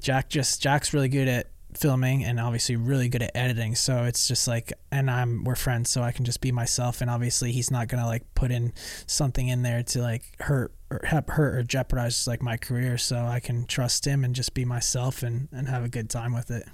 Jack 0.00 0.28
just 0.28 0.62
Jack's 0.62 0.92
really 0.92 1.08
good 1.08 1.28
at 1.28 1.50
filming 1.76 2.24
and 2.24 2.40
obviously 2.40 2.76
really 2.76 3.08
good 3.08 3.22
at 3.22 3.30
editing. 3.34 3.74
So 3.74 4.04
it's 4.04 4.26
just 4.28 4.48
like, 4.48 4.72
and 4.90 5.10
I'm 5.10 5.44
we're 5.44 5.56
friends, 5.56 5.90
so 5.90 6.02
I 6.02 6.12
can 6.12 6.24
just 6.24 6.40
be 6.40 6.52
myself. 6.52 7.00
And 7.00 7.10
obviously, 7.10 7.52
he's 7.52 7.70
not 7.70 7.88
gonna 7.88 8.06
like 8.06 8.22
put 8.34 8.50
in 8.50 8.72
something 9.06 9.48
in 9.48 9.62
there 9.62 9.82
to 9.82 10.00
like 10.00 10.22
hurt 10.40 10.72
or 10.90 11.00
hurt 11.04 11.54
or 11.54 11.62
jeopardize 11.62 12.26
like 12.26 12.42
my 12.42 12.56
career. 12.56 12.98
So 12.98 13.18
I 13.18 13.40
can 13.40 13.66
trust 13.66 14.06
him 14.06 14.24
and 14.24 14.34
just 14.34 14.54
be 14.54 14.64
myself 14.64 15.22
and 15.22 15.48
and 15.52 15.68
have 15.68 15.84
a 15.84 15.88
good 15.88 16.10
time 16.10 16.34
with 16.34 16.50
it. 16.50 16.66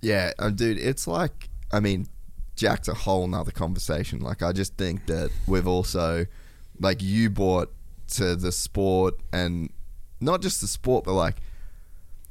Yeah, 0.00 0.32
um, 0.38 0.54
dude, 0.54 0.78
it's 0.78 1.06
like 1.06 1.48
I 1.72 1.80
mean, 1.80 2.06
Jack's 2.56 2.88
a 2.88 2.94
whole 2.94 3.26
nother 3.26 3.52
conversation. 3.52 4.20
Like 4.20 4.42
I 4.42 4.52
just 4.52 4.76
think 4.76 5.06
that 5.06 5.30
we've 5.46 5.66
also 5.66 6.26
like 6.80 7.02
you 7.02 7.30
brought 7.30 7.72
to 8.08 8.36
the 8.36 8.52
sport 8.52 9.14
and 9.32 9.70
not 10.22 10.40
just 10.40 10.60
the 10.60 10.66
sport, 10.66 11.04
but 11.04 11.14
like 11.14 11.36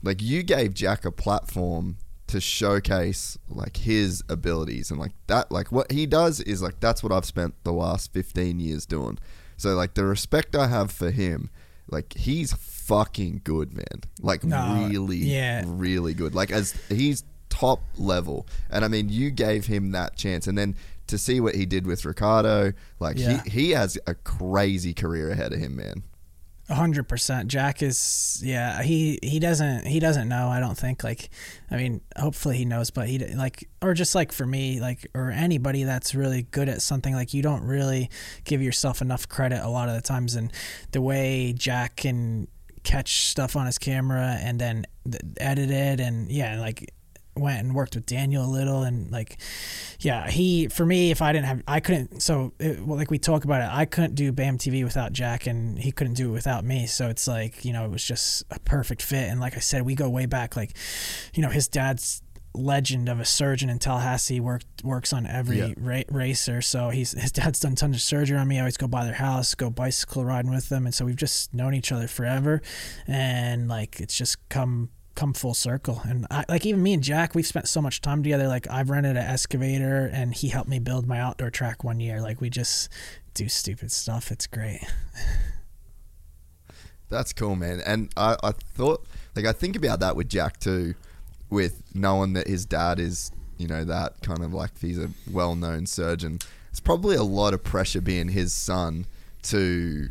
like 0.04 0.22
you 0.22 0.44
gave 0.44 0.74
Jack 0.74 1.06
a 1.06 1.12
platform 1.12 1.98
to 2.28 2.40
showcase 2.40 3.38
like 3.50 3.78
his 3.78 4.24
abilities 4.30 4.90
and 4.90 4.98
like 4.98 5.12
that 5.28 5.52
like 5.52 5.70
what 5.70 5.92
he 5.92 6.06
does 6.06 6.40
is 6.40 6.62
like 6.62 6.80
that's 6.80 7.04
what 7.04 7.12
I've 7.12 7.26
spent 7.26 7.54
the 7.64 7.74
last 7.74 8.14
15 8.14 8.60
years 8.60 8.86
doing. 8.86 9.20
So 9.58 9.76
like 9.76 9.94
the 9.94 10.06
respect 10.06 10.56
I 10.56 10.68
have 10.68 10.92
for 10.92 11.12
him, 11.12 11.50
like 11.90 12.14
he's 12.14 12.54
fucking 12.54 13.42
good, 13.44 13.74
man. 13.74 14.04
Like 14.22 14.44
no, 14.44 14.88
really 14.88 15.18
yeah. 15.18 15.64
really 15.68 16.14
good. 16.14 16.34
Like 16.34 16.52
as 16.52 16.74
he's 16.90 17.24
top 17.50 17.82
level. 17.98 18.48
And 18.70 18.86
I 18.86 18.88
mean, 18.88 19.10
you 19.10 19.30
gave 19.30 19.68
him 19.68 19.92
that 19.92 20.16
chance 20.16 20.48
and 20.48 20.58
then 20.58 20.76
to 21.08 21.18
see 21.18 21.42
what 21.42 21.56
he 21.56 21.66
did 21.66 21.86
with 21.86 22.06
Ricardo, 22.06 22.72
like 23.00 23.18
yeah. 23.18 23.44
he 23.44 23.50
he 23.50 23.70
has 23.72 23.98
a 24.08 24.16
crazy 24.16 24.94
career 24.94 25.32
ahead 25.32 25.52
of 25.52 25.60
him, 25.60 25.76
man 25.76 26.04
hundred 26.72 27.08
percent. 27.08 27.48
Jack 27.48 27.82
is 27.82 28.42
yeah. 28.44 28.82
He 28.82 29.20
he 29.22 29.40
doesn't 29.40 29.86
he 29.86 30.00
doesn't 30.00 30.28
know. 30.28 30.50
I 30.50 30.60
don't 30.60 30.78
think 30.78 31.04
like. 31.04 31.30
I 31.70 31.78
mean, 31.78 32.02
hopefully 32.18 32.58
he 32.58 32.66
knows, 32.66 32.92
but 32.92 33.08
he 33.08 33.20
like 33.20 33.70
or 33.82 33.94
just 33.94 34.16
like 34.16 34.32
for 34.32 34.46
me 34.46 34.80
like 34.80 35.08
or 35.14 35.32
anybody 35.32 35.84
that's 35.84 36.14
really 36.14 36.44
good 36.44 36.68
at 36.70 36.82
something 36.82 37.14
like 37.14 37.34
you 37.34 37.42
don't 37.42 37.64
really 37.64 38.10
give 38.44 38.62
yourself 38.62 39.02
enough 39.02 39.28
credit 39.30 39.64
a 39.64 39.70
lot 39.70 39.90
of 39.90 39.96
the 39.96 40.02
times. 40.02 40.36
And 40.36 40.52
the 40.92 41.02
way 41.02 41.54
Jack 41.54 41.98
can 41.98 42.48
catch 42.84 43.28
stuff 43.28 43.56
on 43.56 43.66
his 43.68 43.78
camera 43.78 44.38
and 44.42 44.60
then 44.60 44.86
edit 45.38 45.70
it 45.70 46.00
and 46.00 46.32
yeah 46.32 46.60
like 46.60 46.92
went 47.36 47.60
and 47.60 47.74
worked 47.74 47.96
with 47.96 48.06
Daniel 48.06 48.46
a 48.46 48.52
little 48.52 48.84
and 48.84 49.10
like 49.12 49.38
yeah 50.00 50.30
he 50.30 50.68
for 50.68 50.86
me 50.86 51.12
if 51.12 51.22
I 51.22 51.32
didn't 51.32 51.46
have 51.46 51.64
I 51.68 51.80
couldn't 51.80 52.22
so 52.22 52.54
it, 52.60 52.82
well, 52.82 52.98
like 52.98 53.10
we 53.10 53.18
talk 53.18 53.46
about 53.46 53.62
it 53.62 53.70
I 53.72 53.86
couldn't 53.86 54.16
do 54.16 54.32
BAM 54.32 54.58
TV 54.58 54.84
without 54.84 55.14
Jack 55.14 55.48
and 55.48 55.80
he 55.80 55.92
couldn't 55.92 56.16
do 56.16 56.30
it 56.30 56.34
without 56.34 56.66
me. 56.66 56.88
So 56.88 57.10
it's 57.10 57.28
like 57.28 57.64
you 57.64 57.74
know 57.74 57.86
it 57.86 57.92
was 57.92 58.04
just 58.04 58.44
a 58.52 58.60
perfect 58.60 59.02
fit. 59.02 59.30
And 59.30 59.40
like 59.40 59.56
I 59.56 59.60
said 59.60 59.84
we 59.84 59.96
go 59.96 60.10
way 60.10 60.26
back 60.26 60.56
like 60.56 60.76
you 61.34 61.42
know 61.42 61.50
his 61.50 61.68
dad's 61.68 62.22
legend 62.54 63.08
of 63.08 63.20
a 63.20 63.26
surgeon 63.26 63.70
in 63.70 63.80
Tallahassee 63.80 64.42
worked 64.42 64.84
works 64.84 65.14
on 65.14 65.26
every 65.26 65.60
yeah. 65.60 65.74
ra- 65.78 66.04
racer. 66.10 66.62
So 66.62 66.90
he's 66.90 67.12
his 67.14 67.32
dad's 67.32 67.62
done 67.62 67.76
tons 67.76 67.96
of 67.96 68.02
surgery 68.02 68.38
on 68.38 68.48
me. 68.48 68.58
I 68.58 68.62
always 68.62 68.78
go 68.78 68.88
by 68.88 69.06
their 69.06 69.14
house 69.14 69.56
go 69.56 69.70
bicycle 69.70 70.26
riding 70.26 70.52
with 70.52 70.70
them. 70.70 70.86
And 70.86 70.94
so 70.94 71.06
we've 71.06 71.16
just 71.16 71.54
known 71.54 71.74
each 71.74 71.92
other 71.92 72.08
forever. 72.08 72.62
And 73.08 73.70
like 73.70 74.00
it's 74.02 74.18
just 74.18 74.38
come 74.50 74.90
come 75.16 75.34
full 75.34 75.54
circle. 75.54 76.02
And 76.06 76.26
I, 76.32 76.46
like 76.48 76.66
even 76.66 76.82
me 76.82 76.94
and 76.94 77.04
Jack, 77.04 77.36
we've 77.36 77.46
spent 77.46 77.68
so 77.68 77.82
much 77.82 78.02
time 78.02 78.24
together. 78.24 78.48
Like 78.48 78.70
I've 78.70 78.90
rented 78.90 79.18
an 79.18 79.24
excavator, 79.24 80.10
and 80.12 80.34
he 80.34 80.50
helped 80.50 80.70
me 80.70 80.80
build 80.80 81.08
my 81.08 81.20
outdoor 81.20 81.50
track 81.50 81.84
one 81.84 82.00
year. 82.00 82.22
Like 82.22 82.42
we 82.42 82.50
just 82.50 82.90
do 83.34 83.48
stupid 83.50 83.92
stuff. 83.92 84.32
It's 84.32 84.48
great. 84.48 84.82
That's 87.10 87.34
cool, 87.34 87.56
man. 87.56 87.82
And 87.86 88.10
I, 88.16 88.38
I 88.42 88.52
thought, 88.52 89.06
like, 89.36 89.46
I 89.46 89.52
think 89.52 89.76
about 89.76 90.00
that 90.00 90.16
with 90.16 90.30
Jack 90.30 90.60
too, 90.60 90.96
with 91.50 91.84
knowing 91.94 92.34
that 92.34 92.48
his 92.48 92.66
dad 92.66 93.00
is, 93.00 93.32
you 93.58 93.68
know 93.68 93.84
that 93.84 94.22
kind 94.22 94.44
of 94.44 94.54
like 94.54 94.72
he's 94.80 94.98
a 94.98 95.10
well-known 95.30 95.86
surgeon. 95.86 96.40
It's 96.70 96.80
probably 96.80 97.18
a 97.18 97.24
lot 97.24 97.54
of 97.54 97.64
pressure 97.64 98.00
being 98.00 98.30
his 98.30 98.54
son 98.54 99.06
to 99.44 100.10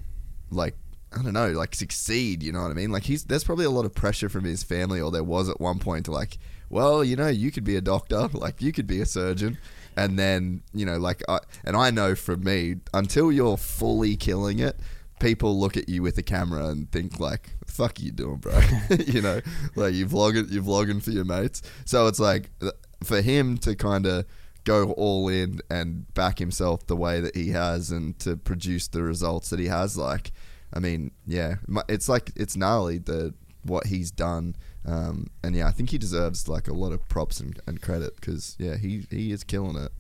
like 0.50 0.76
I 1.12 1.22
don't 1.22 1.32
know, 1.32 1.50
like 1.50 1.74
succeed. 1.74 2.42
You 2.42 2.52
know 2.52 2.62
what 2.62 2.70
I 2.70 2.74
mean? 2.74 2.90
Like 2.90 3.04
he's 3.04 3.24
there's 3.24 3.44
probably 3.44 3.64
a 3.64 3.70
lot 3.70 3.84
of 3.84 3.94
pressure 3.94 4.28
from 4.28 4.44
his 4.44 4.62
family, 4.62 5.00
or 5.00 5.10
there 5.10 5.24
was 5.24 5.48
at 5.48 5.60
one 5.60 5.78
point 5.78 6.04
to 6.04 6.12
like, 6.12 6.38
well, 6.68 7.02
you 7.02 7.16
know, 7.16 7.28
you 7.28 7.50
could 7.50 7.64
be 7.64 7.76
a 7.76 7.80
doctor, 7.80 8.28
like 8.32 8.62
you 8.62 8.72
could 8.72 8.86
be 8.86 9.00
a 9.00 9.06
surgeon, 9.06 9.58
and 9.96 10.18
then 10.18 10.62
you 10.72 10.86
know, 10.86 10.98
like, 10.98 11.22
I, 11.28 11.40
and 11.64 11.76
I 11.76 11.90
know 11.90 12.14
from 12.14 12.44
me, 12.44 12.76
until 12.94 13.32
you're 13.32 13.56
fully 13.56 14.16
killing 14.16 14.60
it, 14.60 14.78
people 15.18 15.58
look 15.58 15.76
at 15.76 15.88
you 15.88 16.02
with 16.02 16.16
a 16.18 16.22
camera 16.22 16.66
and 16.66 16.90
think 16.92 17.18
like, 17.18 17.50
"Fuck, 17.66 18.00
you 18.00 18.12
doing, 18.12 18.36
bro?" 18.36 18.60
you 19.06 19.20
know, 19.20 19.40
like 19.74 19.94
you 19.94 20.06
vlogging, 20.06 20.50
you 20.50 20.62
vlogging 20.62 21.02
for 21.02 21.10
your 21.10 21.24
mates. 21.24 21.62
So 21.84 22.06
it's 22.06 22.20
like 22.20 22.50
uh, 22.62 22.70
for 23.02 23.20
him 23.20 23.58
to 23.58 23.74
kind 23.74 24.06
of 24.06 24.26
go 24.64 24.92
all 24.92 25.28
in 25.28 25.60
and 25.70 26.12
back 26.14 26.38
himself 26.38 26.86
the 26.86 26.96
way 26.96 27.20
that 27.20 27.34
he 27.34 27.50
has, 27.50 27.90
and 27.90 28.16
to 28.20 28.36
produce 28.36 28.86
the 28.86 29.02
results 29.02 29.50
that 29.50 29.58
he 29.58 29.66
has, 29.66 29.96
like 29.96 30.30
I 30.72 30.78
mean, 30.78 31.10
yeah, 31.26 31.56
it's 31.88 32.08
like 32.08 32.30
it's 32.36 32.56
gnarly 32.56 32.98
the 32.98 33.34
what 33.62 33.86
he's 33.86 34.10
done, 34.10 34.56
um, 34.86 35.26
and 35.42 35.54
yeah, 35.54 35.66
I 35.66 35.72
think 35.72 35.90
he 35.90 35.98
deserves 35.98 36.48
like 36.48 36.68
a 36.68 36.74
lot 36.74 36.92
of 36.92 37.06
props 37.08 37.40
and, 37.40 37.58
and 37.66 37.80
credit 37.82 38.16
because 38.16 38.56
yeah, 38.58 38.76
he 38.76 39.06
he 39.10 39.32
is 39.32 39.44
killing 39.44 39.76
it. 39.76 39.92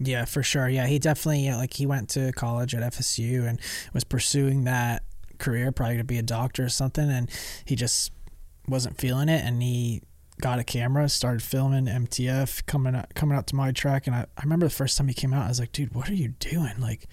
Yeah, 0.00 0.24
for 0.24 0.42
sure. 0.42 0.68
Yeah, 0.68 0.86
he 0.86 0.98
definitely 0.98 1.40
you 1.40 1.50
know, 1.50 1.58
like 1.58 1.74
he 1.74 1.86
went 1.86 2.08
to 2.10 2.32
college 2.32 2.74
at 2.74 2.92
FSU 2.92 3.48
and 3.48 3.60
was 3.92 4.04
pursuing 4.04 4.64
that 4.64 5.02
career, 5.38 5.72
probably 5.72 5.96
to 5.96 6.04
be 6.04 6.18
a 6.18 6.22
doctor 6.22 6.64
or 6.64 6.68
something, 6.68 7.10
and 7.10 7.30
he 7.64 7.74
just 7.74 8.12
wasn't 8.68 8.98
feeling 8.98 9.28
it, 9.28 9.44
and 9.44 9.62
he 9.62 10.02
got 10.40 10.60
a 10.60 10.64
camera, 10.64 11.08
started 11.08 11.42
filming 11.42 11.86
MTF 11.86 12.64
coming 12.66 12.94
out, 12.94 13.12
coming 13.14 13.36
out 13.36 13.48
to 13.48 13.56
my 13.56 13.72
track, 13.72 14.06
and 14.06 14.14
I, 14.14 14.20
I 14.36 14.42
remember 14.42 14.66
the 14.66 14.70
first 14.70 14.96
time 14.96 15.08
he 15.08 15.14
came 15.14 15.34
out, 15.34 15.46
I 15.46 15.48
was 15.48 15.58
like, 15.58 15.72
dude, 15.72 15.94
what 15.94 16.08
are 16.08 16.14
you 16.14 16.28
doing? 16.28 16.78
Like, 16.78 17.06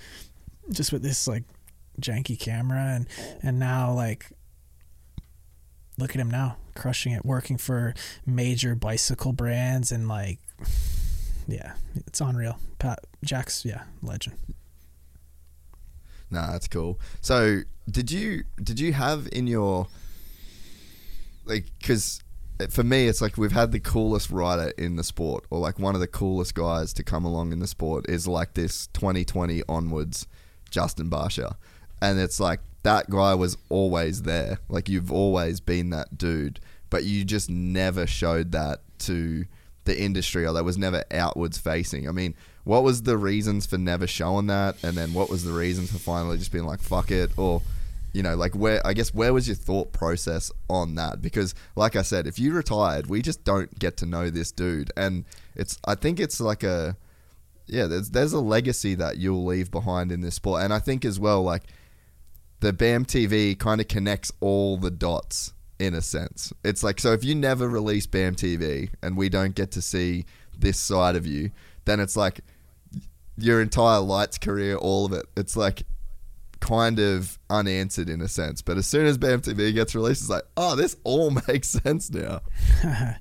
just 0.69 0.91
with 0.91 1.01
this 1.01 1.27
like 1.27 1.43
janky 1.99 2.39
camera 2.39 2.93
and 2.95 3.07
and 3.41 3.59
now 3.59 3.91
like 3.91 4.27
look 5.97 6.11
at 6.11 6.17
him 6.17 6.29
now 6.29 6.57
crushing 6.75 7.13
it 7.13 7.25
working 7.25 7.57
for 7.57 7.93
major 8.25 8.75
bicycle 8.75 9.31
brands 9.31 9.91
and 9.91 10.07
like 10.07 10.39
yeah 11.47 11.73
it's 11.95 12.21
unreal. 12.21 12.59
Pat 12.79 12.99
jack's 13.23 13.65
yeah 13.65 13.83
legend. 14.01 14.37
Nah 16.29 16.51
that's 16.51 16.67
cool. 16.67 16.99
So 17.21 17.61
did 17.89 18.11
you 18.11 18.43
did 18.61 18.79
you 18.79 18.93
have 18.93 19.27
in 19.31 19.47
your 19.47 19.87
like 21.45 21.65
because 21.79 22.21
for 22.69 22.83
me 22.83 23.07
it's 23.07 23.21
like 23.21 23.37
we've 23.37 23.51
had 23.51 23.71
the 23.71 23.79
coolest 23.79 24.29
rider 24.29 24.71
in 24.77 24.95
the 24.95 25.03
sport 25.03 25.45
or 25.49 25.59
like 25.59 25.77
one 25.77 25.93
of 25.93 26.01
the 26.01 26.07
coolest 26.07 26.55
guys 26.55 26.93
to 26.93 27.03
come 27.03 27.25
along 27.25 27.51
in 27.51 27.59
the 27.59 27.67
sport 27.67 28.05
is 28.09 28.27
like 28.27 28.53
this 28.53 28.87
2020 28.87 29.61
onwards 29.67 30.25
justin 30.69 31.09
barcia 31.09 31.55
and 32.01 32.19
it's 32.19 32.39
like 32.39 32.59
that 32.83 33.09
guy 33.09 33.33
was 33.33 33.57
always 33.69 34.21
there. 34.21 34.59
Like 34.69 34.87
you've 34.89 35.11
always 35.11 35.59
been 35.59 35.89
that 35.89 36.17
dude, 36.17 36.59
but 36.89 37.03
you 37.03 37.25
just 37.25 37.49
never 37.49 38.05
showed 38.05 38.51
that 38.51 38.81
to 38.99 39.45
the 39.85 39.99
industry 39.99 40.45
or 40.45 40.53
that 40.53 40.63
was 40.63 40.77
never 40.77 41.03
outwards 41.11 41.57
facing. 41.57 42.07
I 42.07 42.11
mean, 42.11 42.35
what 42.63 42.83
was 42.83 43.03
the 43.03 43.17
reasons 43.17 43.65
for 43.65 43.77
never 43.77 44.07
showing 44.07 44.47
that 44.47 44.83
and 44.83 44.95
then 44.95 45.13
what 45.13 45.29
was 45.29 45.43
the 45.43 45.51
reason 45.53 45.87
for 45.87 45.97
finally 45.97 46.37
just 46.37 46.51
being 46.51 46.65
like 46.65 46.81
fuck 46.81 47.11
it 47.11 47.31
or 47.37 47.61
you 48.13 48.23
know, 48.23 48.35
like 48.35 48.55
where 48.55 48.85
I 48.85 48.93
guess 48.93 49.13
where 49.13 49.33
was 49.33 49.47
your 49.47 49.57
thought 49.57 49.91
process 49.91 50.51
on 50.69 50.95
that? 50.95 51.21
Because 51.21 51.53
like 51.75 51.95
I 51.95 52.01
said, 52.01 52.27
if 52.27 52.39
you 52.39 52.53
retired, 52.53 53.07
we 53.07 53.21
just 53.21 53.43
don't 53.43 53.77
get 53.77 53.97
to 53.97 54.05
know 54.05 54.29
this 54.29 54.51
dude 54.51 54.91
and 54.95 55.25
it's 55.55 55.77
I 55.85 55.95
think 55.95 56.19
it's 56.19 56.39
like 56.39 56.63
a 56.63 56.97
yeah, 57.67 57.87
there's 57.87 58.11
there's 58.11 58.33
a 58.33 58.39
legacy 58.39 58.95
that 58.95 59.17
you'll 59.17 59.43
leave 59.43 59.69
behind 59.69 60.11
in 60.11 60.21
this 60.21 60.35
sport. 60.35 60.63
And 60.63 60.73
I 60.73 60.79
think 60.79 61.03
as 61.03 61.19
well 61.19 61.43
like 61.43 61.63
the 62.65 62.73
BAM 62.73 63.05
TV 63.05 63.57
kind 63.57 63.79
of 63.79 63.87
connects 63.87 64.31
all 64.39 64.77
the 64.77 64.89
dots 64.89 65.53
in 65.77 65.93
a 65.93 66.01
sense. 66.01 66.51
It's 66.63 66.81
like 66.81 66.99
so 66.99 67.13
if 67.13 67.23
you 67.23 67.35
never 67.35 67.69
release 67.69 68.07
BAM 68.07 68.33
TV 68.33 68.89
and 69.03 69.15
we 69.15 69.29
don't 69.29 69.53
get 69.53 69.69
to 69.73 69.83
see 69.83 70.25
this 70.57 70.79
side 70.79 71.15
of 71.15 71.27
you, 71.27 71.51
then 71.85 71.99
it's 71.99 72.17
like 72.17 72.39
your 73.37 73.61
entire 73.61 73.99
lights 73.99 74.39
career, 74.39 74.77
all 74.77 75.05
of 75.05 75.13
it. 75.13 75.27
It's 75.37 75.55
like 75.55 75.83
kind 76.59 76.97
of 76.97 77.37
unanswered 77.51 78.09
in 78.09 78.19
a 78.19 78.27
sense. 78.27 78.63
But 78.63 78.77
as 78.77 78.87
soon 78.87 79.05
as 79.05 79.19
BAM 79.19 79.41
TV 79.41 79.71
gets 79.71 79.93
released, 79.93 80.23
it's 80.23 80.29
like, 80.31 80.45
oh, 80.57 80.75
this 80.75 80.97
all 81.03 81.29
makes 81.47 81.67
sense 81.67 82.09
now. 82.09 82.41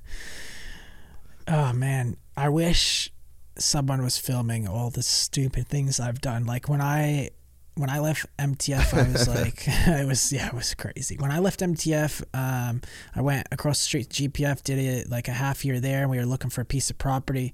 oh 1.47 1.71
man, 1.71 2.17
I 2.35 2.49
wish 2.49 3.11
someone 3.59 4.01
was 4.01 4.17
filming 4.17 4.67
all 4.67 4.89
the 4.89 5.03
stupid 5.03 5.67
things 5.67 5.99
I've 5.99 6.19
done. 6.19 6.45
Like 6.47 6.67
when 6.67 6.81
I 6.81 7.29
when 7.75 7.89
I 7.89 7.99
left 7.99 8.25
MTF, 8.37 8.93
I 8.93 9.11
was 9.11 9.27
like, 9.41 9.63
it 9.67 10.07
was 10.07 10.31
yeah, 10.31 10.47
it 10.47 10.53
was 10.53 10.73
crazy. 10.73 11.17
When 11.17 11.31
I 11.31 11.39
left 11.39 11.59
MTF, 11.59 12.23
um, 12.33 12.81
I 13.13 13.21
went 13.21 13.47
across 13.51 13.79
the 13.79 13.85
street 13.85 14.09
to 14.09 14.29
GPF, 14.29 14.63
did 14.63 14.79
it 14.79 15.09
like 15.09 15.27
a 15.27 15.33
half 15.33 15.63
year 15.63 15.79
there, 15.79 16.01
and 16.01 16.09
we 16.09 16.17
were 16.17 16.25
looking 16.25 16.49
for 16.49 16.61
a 16.61 16.65
piece 16.65 16.89
of 16.89 16.97
property. 16.97 17.53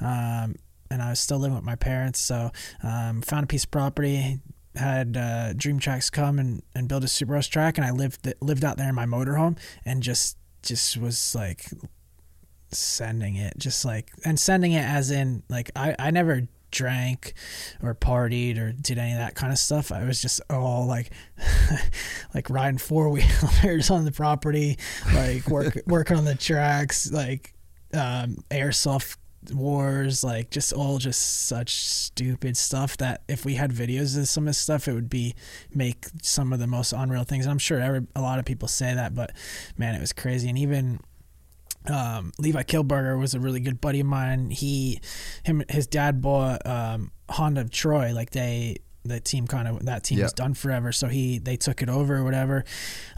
Um, 0.00 0.56
and 0.90 1.00
I 1.00 1.10
was 1.10 1.20
still 1.20 1.38
living 1.38 1.54
with 1.54 1.64
my 1.64 1.76
parents, 1.76 2.20
so 2.20 2.52
um, 2.82 3.22
found 3.22 3.44
a 3.44 3.46
piece 3.46 3.64
of 3.64 3.70
property. 3.70 4.40
Had 4.74 5.16
uh, 5.16 5.52
Dream 5.54 5.78
Tracks 5.78 6.08
come 6.10 6.38
and, 6.38 6.62
and 6.74 6.88
build 6.88 7.04
a 7.04 7.08
Super 7.08 7.34
Supercross 7.34 7.48
track, 7.50 7.78
and 7.78 7.86
I 7.86 7.90
lived 7.90 8.32
lived 8.40 8.64
out 8.64 8.76
there 8.76 8.88
in 8.88 8.94
my 8.94 9.06
motorhome, 9.06 9.58
and 9.84 10.02
just 10.02 10.36
just 10.62 10.96
was 10.98 11.34
like 11.34 11.66
sending 12.70 13.36
it, 13.36 13.54
just 13.58 13.84
like 13.84 14.10
and 14.24 14.38
sending 14.38 14.72
it 14.72 14.84
as 14.84 15.10
in 15.10 15.42
like 15.48 15.70
I 15.76 15.94
I 15.98 16.10
never 16.10 16.46
drank 16.72 17.34
or 17.82 17.94
partied 17.94 18.58
or 18.58 18.72
did 18.72 18.98
any 18.98 19.12
of 19.12 19.18
that 19.18 19.34
kind 19.34 19.52
of 19.52 19.58
stuff. 19.58 19.92
I 19.92 20.04
was 20.04 20.20
just 20.20 20.40
all 20.50 20.86
like, 20.86 21.12
like 22.34 22.50
riding 22.50 22.78
four 22.78 23.08
wheelers 23.08 23.90
on 23.90 24.04
the 24.04 24.12
property, 24.12 24.78
like 25.14 25.46
work 25.48 25.80
working 25.86 26.16
on 26.16 26.24
the 26.24 26.34
tracks, 26.34 27.12
like 27.12 27.54
um, 27.94 28.38
airsoft 28.50 29.16
wars, 29.50 30.22
like 30.22 30.50
just 30.50 30.72
all 30.72 30.98
just 30.98 31.46
such 31.46 31.84
stupid 31.84 32.56
stuff 32.56 32.96
that 32.98 33.22
if 33.28 33.44
we 33.44 33.54
had 33.54 33.72
videos 33.72 34.16
of 34.18 34.28
some 34.28 34.44
of 34.44 34.48
this 34.48 34.58
stuff, 34.58 34.88
it 34.88 34.92
would 34.92 35.10
be 35.10 35.34
make 35.74 36.06
some 36.22 36.52
of 36.52 36.58
the 36.58 36.66
most 36.66 36.92
unreal 36.92 37.24
things. 37.24 37.44
And 37.44 37.52
I'm 37.52 37.58
sure 37.58 37.80
every, 37.80 38.06
a 38.14 38.20
lot 38.20 38.38
of 38.38 38.44
people 38.44 38.68
say 38.68 38.94
that, 38.94 39.14
but 39.14 39.32
man, 39.76 39.94
it 39.94 40.00
was 40.00 40.12
crazy. 40.12 40.48
And 40.48 40.58
even 40.58 41.00
um, 41.90 42.32
Levi 42.38 42.62
Kilbarger 42.62 43.18
was 43.18 43.34
a 43.34 43.40
really 43.40 43.60
good 43.60 43.80
buddy 43.80 44.00
of 44.00 44.06
mine. 44.06 44.50
He, 44.50 45.00
him, 45.42 45.62
his 45.68 45.86
dad 45.86 46.20
bought 46.20 46.66
um, 46.66 47.10
Honda 47.30 47.62
of 47.62 47.70
Troy. 47.70 48.12
Like 48.12 48.30
they, 48.30 48.78
the 49.04 49.20
team 49.20 49.46
kind 49.46 49.66
of 49.66 49.86
that 49.86 50.04
team 50.04 50.20
was 50.20 50.32
done 50.32 50.54
forever. 50.54 50.92
So 50.92 51.08
he, 51.08 51.38
they 51.38 51.56
took 51.56 51.82
it 51.82 51.88
over 51.88 52.16
or 52.16 52.24
whatever. 52.24 52.64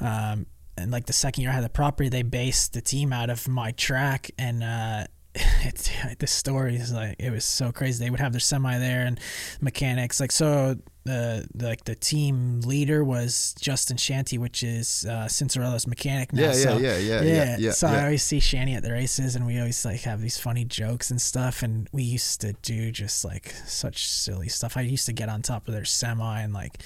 Um, 0.00 0.46
and 0.76 0.90
like 0.90 1.06
the 1.06 1.12
second 1.12 1.42
year 1.42 1.50
I 1.50 1.54
had 1.54 1.64
the 1.64 1.68
property, 1.68 2.08
they 2.08 2.22
based 2.22 2.72
the 2.72 2.80
team 2.80 3.12
out 3.12 3.30
of 3.30 3.46
my 3.48 3.72
track, 3.72 4.30
and 4.38 4.62
uh, 4.62 5.04
it's 5.34 5.90
the 6.18 6.26
story 6.26 6.76
is 6.76 6.92
like 6.92 7.16
it 7.18 7.30
was 7.30 7.44
so 7.44 7.72
crazy. 7.72 8.04
They 8.04 8.10
would 8.10 8.20
have 8.20 8.32
their 8.32 8.40
semi 8.40 8.78
there 8.78 9.06
and 9.06 9.20
mechanics 9.60 10.20
like 10.20 10.32
so 10.32 10.76
the, 11.04 11.46
the 11.54 11.66
like 11.66 11.84
the 11.84 11.94
team 11.94 12.60
leader 12.62 13.04
was 13.04 13.54
Justin 13.60 13.96
Shanty, 13.96 14.38
which 14.38 14.62
is 14.62 15.06
uh, 15.08 15.26
Cianciarulo's 15.28 15.86
mechanic 15.86 16.32
now. 16.32 16.42
Yeah, 16.42 16.52
so, 16.52 16.78
yeah, 16.78 16.96
yeah, 16.96 17.20
yeah, 17.20 17.22
yeah, 17.22 17.56
yeah. 17.58 17.70
So 17.72 17.86
yeah. 17.86 17.92
I 17.92 18.04
always 18.04 18.22
see 18.22 18.40
Shanty 18.40 18.74
at 18.74 18.82
the 18.82 18.92
races, 18.92 19.36
and 19.36 19.46
we 19.46 19.58
always 19.58 19.84
like 19.84 20.00
have 20.00 20.20
these 20.20 20.38
funny 20.38 20.64
jokes 20.64 21.10
and 21.10 21.20
stuff. 21.20 21.62
And 21.62 21.88
we 21.92 22.02
used 22.02 22.40
to 22.40 22.54
do 22.62 22.90
just 22.90 23.24
like 23.24 23.54
such 23.66 24.08
silly 24.08 24.48
stuff. 24.48 24.76
I 24.76 24.80
used 24.80 25.06
to 25.06 25.12
get 25.12 25.28
on 25.28 25.42
top 25.42 25.68
of 25.68 25.74
their 25.74 25.84
semi 25.84 26.40
and 26.40 26.54
like 26.54 26.82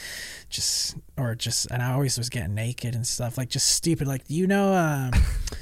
just 0.50 0.96
or 1.16 1.34
just, 1.34 1.70
and 1.70 1.82
I 1.82 1.92
always 1.92 2.18
was 2.18 2.28
getting 2.28 2.54
naked 2.54 2.94
and 2.94 3.06
stuff, 3.06 3.38
like 3.38 3.50
just 3.50 3.68
stupid. 3.68 4.08
Like 4.08 4.22
you 4.26 4.48
know 4.48 4.74
um, 4.74 5.12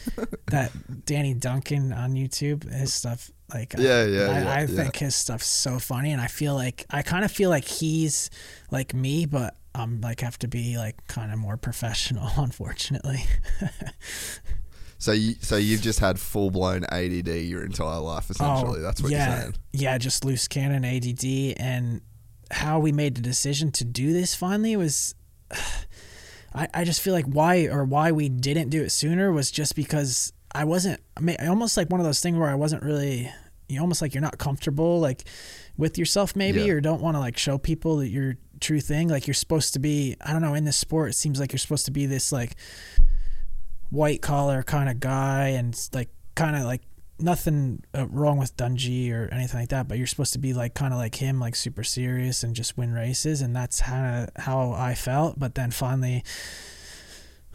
that 0.46 0.72
Danny 1.04 1.34
Duncan 1.34 1.92
on 1.92 2.14
YouTube, 2.14 2.70
his 2.72 2.94
stuff 2.94 3.30
like 3.52 3.78
uh, 3.78 3.82
yeah, 3.82 4.04
yeah, 4.04 4.20
I, 4.20 4.40
yeah, 4.40 4.54
I 4.54 4.60
yeah. 4.60 4.66
think 4.66 4.96
his 4.96 5.14
stuff's 5.14 5.46
so 5.46 5.78
funny, 5.78 6.10
and 6.12 6.20
I 6.20 6.26
feel 6.26 6.54
like 6.54 6.84
I 6.90 7.02
kind 7.02 7.24
of 7.24 7.30
feel 7.30 7.50
like 7.50 7.64
he's 7.64 8.30
like 8.70 8.92
me, 8.92 9.26
but 9.26 9.56
I'm 9.74 10.00
like 10.00 10.20
have 10.20 10.38
to 10.40 10.48
be 10.48 10.76
like 10.76 11.06
kind 11.06 11.32
of 11.32 11.38
more 11.38 11.56
professional, 11.56 12.28
unfortunately. 12.36 13.24
so 14.98 15.12
you 15.12 15.34
so 15.40 15.56
you've 15.56 15.82
just 15.82 16.00
had 16.00 16.18
full 16.18 16.50
blown 16.50 16.84
ADD 16.84 17.28
your 17.28 17.64
entire 17.64 18.00
life, 18.00 18.30
essentially. 18.30 18.80
Oh, 18.80 18.82
That's 18.82 19.02
what 19.02 19.12
yeah, 19.12 19.28
you're 19.28 19.40
saying. 19.42 19.54
Yeah, 19.72 19.98
just 19.98 20.24
loose 20.24 20.48
cannon 20.48 20.84
ADD, 20.84 21.56
and 21.60 22.00
how 22.50 22.80
we 22.80 22.90
made 22.90 23.14
the 23.14 23.22
decision 23.22 23.70
to 23.72 23.84
do 23.84 24.12
this 24.12 24.34
finally 24.34 24.76
was. 24.76 25.14
I, 26.54 26.68
I 26.72 26.84
just 26.84 27.02
feel 27.02 27.12
like 27.12 27.26
why 27.26 27.66
or 27.66 27.84
why 27.84 28.12
we 28.12 28.30
didn't 28.30 28.70
do 28.70 28.82
it 28.82 28.88
sooner 28.88 29.30
was 29.30 29.50
just 29.50 29.76
because 29.76 30.32
I 30.56 30.64
wasn't 30.64 31.00
I 31.16 31.20
mean, 31.20 31.36
almost 31.40 31.76
like 31.76 31.90
one 31.90 32.00
of 32.00 32.06
those 32.06 32.20
things 32.20 32.36
where 32.38 32.48
I 32.48 32.54
wasn't 32.54 32.82
really 32.82 33.30
you 33.68 33.80
almost 33.80 34.00
like 34.00 34.14
you're 34.14 34.22
not 34.22 34.38
comfortable 34.38 35.00
like 35.00 35.24
with 35.76 35.98
yourself 35.98 36.34
maybe 36.36 36.62
Yeah. 36.62 36.72
or 36.74 36.80
don't 36.80 37.02
want 37.02 37.16
to 37.16 37.20
like 37.20 37.36
show 37.36 37.58
people 37.58 37.96
that 37.98 38.08
your 38.08 38.36
true 38.60 38.80
thing 38.80 39.08
like 39.08 39.26
you're 39.26 39.34
supposed 39.34 39.72
to 39.74 39.78
be 39.78 40.16
I 40.20 40.32
don't 40.32 40.42
know 40.42 40.54
in 40.54 40.64
this 40.64 40.76
sport 40.76 41.10
it 41.10 41.14
seems 41.14 41.38
like 41.40 41.52
you're 41.52 41.58
supposed 41.58 41.84
to 41.86 41.90
be 41.90 42.06
this 42.06 42.32
like 42.32 42.56
white 43.90 44.22
collar 44.22 44.62
kind 44.62 44.88
of 44.88 45.00
guy 45.00 45.48
and 45.48 45.76
like 45.92 46.08
kind 46.34 46.56
of 46.56 46.62
like 46.62 46.82
nothing 47.18 47.82
uh, 47.94 48.06
wrong 48.08 48.38
with 48.38 48.56
Dungey 48.56 49.10
or 49.12 49.28
anything 49.32 49.58
like 49.60 49.70
that, 49.70 49.88
but 49.88 49.96
you're 49.96 50.06
supposed 50.06 50.34
to 50.34 50.38
be 50.38 50.52
like 50.52 50.74
kind 50.74 50.92
of 50.92 50.98
like 50.98 51.14
him, 51.14 51.40
like 51.40 51.56
super 51.56 51.82
serious 51.82 52.42
and 52.42 52.54
just 52.54 52.76
win 52.76 52.92
races, 52.92 53.40
and 53.40 53.56
that's 53.56 53.80
how 53.80 54.26
how 54.36 54.72
I 54.72 54.94
felt. 54.94 55.38
But 55.38 55.54
then 55.54 55.70
finally, 55.70 56.24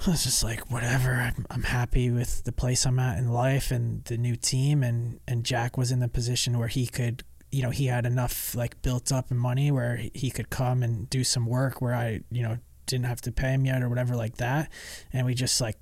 I 0.05 0.09
was 0.09 0.23
just 0.23 0.43
like, 0.43 0.71
whatever. 0.71 1.13
I'm, 1.13 1.45
I'm 1.51 1.63
happy 1.63 2.09
with 2.09 2.43
the 2.43 2.51
place 2.51 2.85
I'm 2.85 2.97
at 2.97 3.19
in 3.19 3.31
life 3.31 3.69
and 3.69 4.03
the 4.05 4.17
new 4.17 4.35
team, 4.35 4.81
and 4.81 5.19
and 5.27 5.43
Jack 5.43 5.77
was 5.77 5.91
in 5.91 5.99
the 5.99 6.07
position 6.07 6.57
where 6.57 6.67
he 6.67 6.87
could. 6.87 7.23
You 7.51 7.63
know, 7.63 7.69
he 7.69 7.87
had 7.87 8.05
enough 8.05 8.55
like 8.55 8.81
built 8.81 9.11
up 9.11 9.29
money 9.29 9.71
where 9.71 9.97
he 10.13 10.31
could 10.31 10.49
come 10.49 10.81
and 10.83 11.09
do 11.09 11.25
some 11.25 11.45
work 11.45 11.81
where 11.81 11.93
I, 11.93 12.21
you 12.31 12.43
know, 12.43 12.59
didn't 12.85 13.07
have 13.07 13.21
to 13.21 13.31
pay 13.31 13.49
him 13.49 13.65
yet 13.65 13.83
or 13.83 13.89
whatever 13.89 14.15
like 14.15 14.37
that. 14.37 14.71
And 15.11 15.25
we 15.25 15.33
just 15.33 15.59
like 15.59 15.77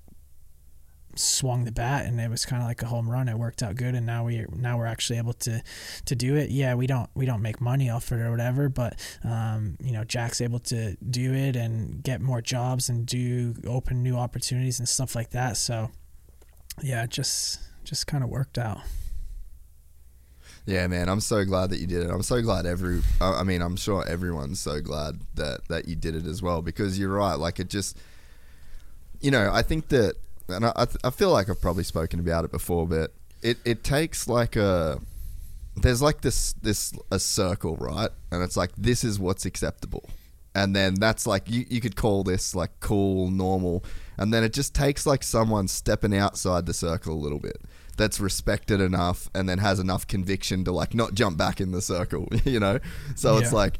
swung 1.16 1.66
the 1.66 1.72
bat 1.72 2.06
and 2.06 2.20
it 2.20 2.30
was 2.30 2.46
kind 2.46 2.62
of 2.62 2.68
like 2.68 2.82
a 2.82 2.86
home 2.86 3.10
run. 3.10 3.28
It 3.28 3.38
worked 3.38 3.64
out 3.64 3.76
good, 3.76 3.96
and 3.96 4.06
now 4.06 4.26
we 4.26 4.46
now 4.52 4.78
we're 4.78 4.86
actually 4.86 5.18
able 5.18 5.34
to 5.34 5.62
to 6.06 6.16
do 6.16 6.36
it. 6.36 6.50
Yeah, 6.50 6.76
we 6.76 6.88
don't 6.88 7.10
we 7.16 7.26
don't 7.26 7.42
make 7.42 7.62
money 7.62 7.90
off 7.90 8.12
it 8.12 8.20
or 8.20 8.32
whatever, 8.32 8.70
but 8.70 9.00
um, 9.24 9.78
you 9.82 9.92
know 9.92 10.04
Jack's 10.04 10.42
able 10.42 10.60
to 10.60 10.96
do 10.98 11.34
it 11.34 11.56
and 11.56 12.04
get 12.04 12.22
more 12.22 12.42
jobs 12.42 12.90
and 12.90 13.06
do 13.06 13.56
open 13.68 14.04
new 14.04 14.16
opportunities 14.16 14.80
and 14.80 14.88
stuff 14.88 15.16
like 15.16 15.32
that. 15.32 15.58
So 15.58 15.92
yeah, 16.82 17.04
it 17.04 17.10
just 17.10 17.60
just 17.84 18.08
kind 18.08 18.24
of 18.24 18.30
worked 18.30 18.58
out. 18.58 18.80
Yeah, 20.66 20.86
man, 20.88 21.10
I'm 21.10 21.20
so 21.20 21.44
glad 21.46 21.72
that 21.72 21.80
you 21.80 21.88
did 21.88 22.04
it. 22.04 22.12
I'm 22.12 22.22
so 22.22 22.42
glad 22.42 22.68
every. 22.68 23.02
I 23.20 23.44
mean, 23.44 23.62
I'm 23.62 23.76
sure 23.76 24.06
everyone's 24.08 24.60
so 24.60 24.82
glad 24.82 25.22
that 25.36 25.68
that 25.68 25.88
you 25.88 25.96
did 25.96 26.16
it 26.16 26.28
as 26.28 26.42
well 26.42 26.62
because 26.62 27.00
you're 27.00 27.10
right. 27.10 27.34
Like 27.36 27.60
it 27.60 27.70
just, 27.70 27.98
you 29.20 29.32
know, 29.32 29.50
I 29.52 29.64
think 29.64 29.88
that 29.90 30.16
and 30.52 30.66
I, 30.66 30.88
I 31.04 31.10
feel 31.10 31.32
like 31.32 31.50
I've 31.50 31.62
probably 31.62 31.84
spoken 31.84 32.20
about 32.20 32.46
it 32.46 32.52
before, 32.52 32.88
but 32.88 33.14
it, 33.42 33.58
it 33.66 33.84
takes 33.84 34.28
like 34.28 34.56
a 34.56 35.00
there's 35.76 36.02
like 36.02 36.22
this 36.22 36.54
this 36.54 36.94
a 37.12 37.20
circle, 37.20 37.78
right? 37.78 38.10
And 38.32 38.44
it's 38.44 38.58
like 38.58 38.72
this 38.78 39.04
is 39.04 39.20
what's 39.20 39.46
acceptable. 39.46 40.10
And 40.56 40.76
then 40.76 40.96
that's 40.96 41.28
like 41.28 41.50
you, 41.50 41.66
you 41.70 41.80
could 41.80 41.96
call 41.96 42.24
this 42.24 42.56
like 42.56 42.72
cool, 42.80 43.30
normal. 43.30 43.84
And 44.18 44.34
then 44.34 44.44
it 44.44 44.52
just 44.52 44.74
takes 44.74 45.06
like 45.06 45.24
someone 45.24 45.68
stepping 45.68 46.16
outside 46.16 46.66
the 46.66 46.74
circle 46.74 47.14
a 47.14 47.22
little 47.22 47.40
bit 47.40 47.62
that's 47.98 48.20
respected 48.20 48.82
enough 48.82 49.30
and 49.36 49.48
then 49.48 49.58
has 49.60 49.80
enough 49.80 50.08
conviction 50.08 50.64
to 50.64 50.72
like 50.72 50.94
not 50.96 51.14
jump 51.14 51.38
back 51.38 51.62
in 51.62 51.72
the 51.72 51.82
circle, 51.82 52.28
you 52.46 52.60
know? 52.60 52.80
So 53.16 53.34
yeah. 53.34 53.42
it's 53.42 53.54
like 53.54 53.80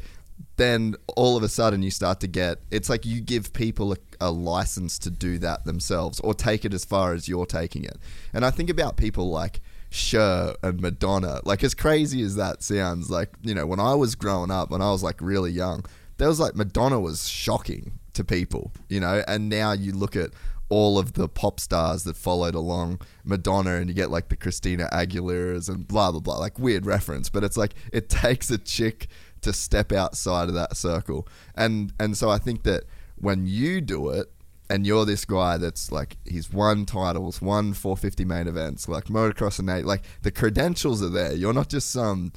then 0.58 0.96
all 1.16 1.38
of 1.38 1.44
a 1.44 1.50
sudden 1.50 1.82
you 1.82 1.92
start 1.92 2.20
to 2.20 2.28
get 2.28 2.60
it's 2.70 2.90
like 2.90 3.06
you 3.06 3.22
give 3.22 3.54
people 3.54 3.94
a, 3.94 3.98
a, 4.20 4.32
license 4.32 5.00
to 5.00 5.10
do 5.10 5.38
that 5.38 5.64
themselves 5.66 6.20
or 6.20 6.34
take 6.34 6.66
it 6.66 6.74
as 6.74 6.84
far 6.84 7.14
as 7.14 7.28
you're 7.28 7.46
taking 7.46 7.84
it. 7.84 7.98
And 8.34 8.46
I 8.46 8.52
think 8.52 8.70
about 8.70 8.98
people 8.98 9.30
like 9.30 9.62
Cher 9.90 10.56
and 10.62 10.82
Madonna. 10.82 11.42
Like 11.44 11.64
as 11.64 11.74
crazy 11.74 12.22
as 12.22 12.36
that 12.36 12.62
sounds, 12.64 13.10
like, 13.10 13.30
you 13.42 13.54
know, 13.54 13.66
when 13.66 13.80
I 13.80 13.96
was 13.96 14.16
growing 14.16 14.52
up, 14.52 14.70
when 14.70 14.82
I 14.82 14.92
was 14.92 15.04
like 15.04 15.22
really 15.22 15.52
young, 15.52 15.86
there 16.18 16.28
was 16.28 16.40
like 16.40 16.56
Madonna 16.56 17.00
was 17.00 17.28
shocking 17.28 17.94
to 18.14 18.24
people, 18.24 18.72
you 18.90 19.00
know, 19.00 19.24
and 19.28 19.50
now 19.50 19.72
you 19.72 19.94
look 19.94 20.16
at 20.16 20.32
all 20.70 21.00
of 21.00 21.14
the 21.14 21.28
pop 21.28 21.60
stars 21.60 22.04
that 22.04 22.16
followed 22.16 22.54
along 22.54 23.02
Madonna 23.24 23.76
and 23.76 23.90
you 23.90 23.96
get 23.96 24.12
like 24.12 24.30
the 24.30 24.36
Christina 24.36 24.88
Aguilera's 24.92 25.68
and 25.68 25.88
blah 25.88 26.12
blah 26.12 26.20
blah 26.20 26.38
like 26.38 26.60
weird 26.60 26.86
reference 26.86 27.28
but 27.28 27.44
it's 27.44 27.58
like 27.58 27.74
it 27.92 28.08
takes 28.10 28.52
a 28.52 28.58
chick 28.60 29.08
to 29.42 29.54
step 29.54 29.92
outside 29.92 30.50
of 30.50 30.56
that 30.56 30.76
circle. 30.78 31.28
And 31.56 31.94
and 32.00 32.18
so 32.18 32.30
I 32.30 32.38
think 32.38 32.64
that 32.64 32.84
when 33.16 33.46
you 33.46 33.82
do 33.82 34.10
it 34.10 34.32
and 34.70 34.86
you're 34.86 35.06
this 35.06 35.26
guy 35.26 35.58
that's 35.58 35.92
like 35.92 36.18
he's 36.26 36.52
won 36.52 36.86
titles, 36.86 37.42
won 37.42 37.74
450 37.74 38.26
main 38.26 38.48
events, 38.48 38.88
like 38.88 39.06
motocross 39.06 39.60
and 39.60 39.68
Nate, 39.68 39.86
like 39.86 40.04
the 40.22 40.32
credentials 40.32 41.02
are 41.02 41.10
there. 41.10 41.34
You're 41.34 41.54
not 41.54 41.70
just 41.70 41.92
some 41.92 42.32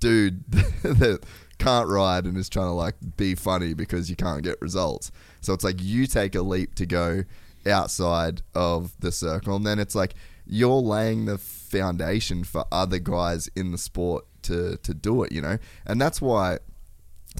dude 0.00 0.44
that 0.50 1.24
can't 1.58 1.88
ride 1.88 2.24
and 2.24 2.36
is 2.36 2.48
trying 2.48 2.66
to 2.66 2.72
like 2.72 2.96
be 3.16 3.34
funny 3.34 3.74
because 3.74 4.10
you 4.10 4.16
can't 4.16 4.42
get 4.42 4.60
results. 4.60 5.10
So 5.40 5.52
it's 5.52 5.64
like 5.64 5.82
you 5.82 6.06
take 6.06 6.34
a 6.34 6.42
leap 6.42 6.74
to 6.76 6.86
go 6.86 7.24
outside 7.66 8.42
of 8.54 8.98
the 9.00 9.12
circle 9.12 9.54
and 9.54 9.64
then 9.64 9.78
it's 9.78 9.94
like 9.94 10.14
you're 10.44 10.80
laying 10.80 11.26
the 11.26 11.38
foundation 11.38 12.42
for 12.42 12.64
other 12.72 12.98
guys 12.98 13.48
in 13.54 13.70
the 13.70 13.78
sport 13.78 14.24
to 14.42 14.76
to 14.78 14.94
do 14.94 15.22
it, 15.22 15.32
you 15.32 15.40
know. 15.40 15.58
And 15.86 16.00
that's 16.00 16.20
why 16.20 16.58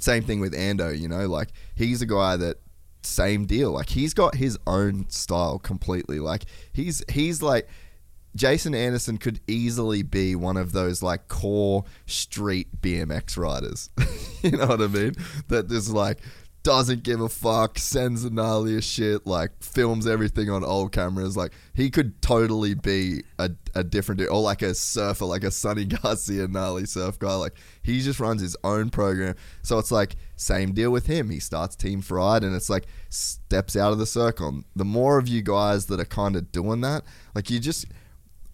same 0.00 0.22
thing 0.22 0.40
with 0.40 0.54
Ando, 0.54 0.98
you 0.98 1.08
know, 1.08 1.26
like 1.26 1.48
he's 1.74 2.02
a 2.02 2.06
guy 2.06 2.36
that 2.36 2.56
same 3.02 3.46
deal. 3.46 3.72
Like 3.72 3.90
he's 3.90 4.14
got 4.14 4.36
his 4.36 4.58
own 4.66 5.08
style 5.08 5.58
completely. 5.58 6.18
Like 6.18 6.44
he's 6.72 7.02
he's 7.10 7.42
like 7.42 7.68
Jason 8.34 8.74
Anderson 8.74 9.18
could 9.18 9.40
easily 9.46 10.02
be 10.02 10.34
one 10.34 10.56
of 10.56 10.72
those 10.72 11.02
like 11.02 11.28
core 11.28 11.84
street 12.06 12.80
BMX 12.80 13.36
riders. 13.36 13.90
you 14.42 14.52
know 14.52 14.66
what 14.66 14.80
I 14.80 14.86
mean? 14.86 15.14
That 15.48 15.68
just 15.68 15.90
like 15.90 16.18
doesn't 16.62 17.02
give 17.02 17.20
a 17.20 17.28
fuck, 17.28 17.78
sends 17.78 18.22
the 18.22 18.30
gnarliest 18.30 18.84
shit, 18.84 19.26
like 19.26 19.50
films 19.60 20.06
everything 20.06 20.48
on 20.48 20.64
old 20.64 20.92
cameras. 20.92 21.36
Like 21.36 21.52
he 21.74 21.90
could 21.90 22.20
totally 22.22 22.74
be 22.74 23.24
a, 23.38 23.50
a 23.74 23.82
different 23.82 24.20
dude, 24.20 24.28
or 24.28 24.40
like 24.40 24.62
a 24.62 24.74
surfer, 24.74 25.24
like 25.24 25.44
a 25.44 25.50
Sunny 25.50 25.84
Garcia 26.02 26.46
gnarly 26.46 26.86
surf 26.86 27.18
guy. 27.18 27.34
Like 27.34 27.54
he 27.82 28.00
just 28.00 28.20
runs 28.20 28.40
his 28.40 28.56
own 28.62 28.90
program. 28.90 29.34
So 29.62 29.78
it's 29.78 29.90
like 29.90 30.16
same 30.36 30.72
deal 30.72 30.90
with 30.90 31.06
him. 31.06 31.30
He 31.30 31.40
starts 31.40 31.74
Team 31.74 32.00
Fried, 32.00 32.44
and 32.44 32.54
it's 32.54 32.70
like 32.70 32.86
steps 33.08 33.76
out 33.76 33.92
of 33.92 33.98
the 33.98 34.06
circle. 34.06 34.62
The 34.76 34.84
more 34.84 35.18
of 35.18 35.28
you 35.28 35.42
guys 35.42 35.86
that 35.86 36.00
are 36.00 36.04
kind 36.04 36.36
of 36.36 36.52
doing 36.52 36.80
that, 36.82 37.04
like 37.34 37.50
you 37.50 37.58
just 37.58 37.86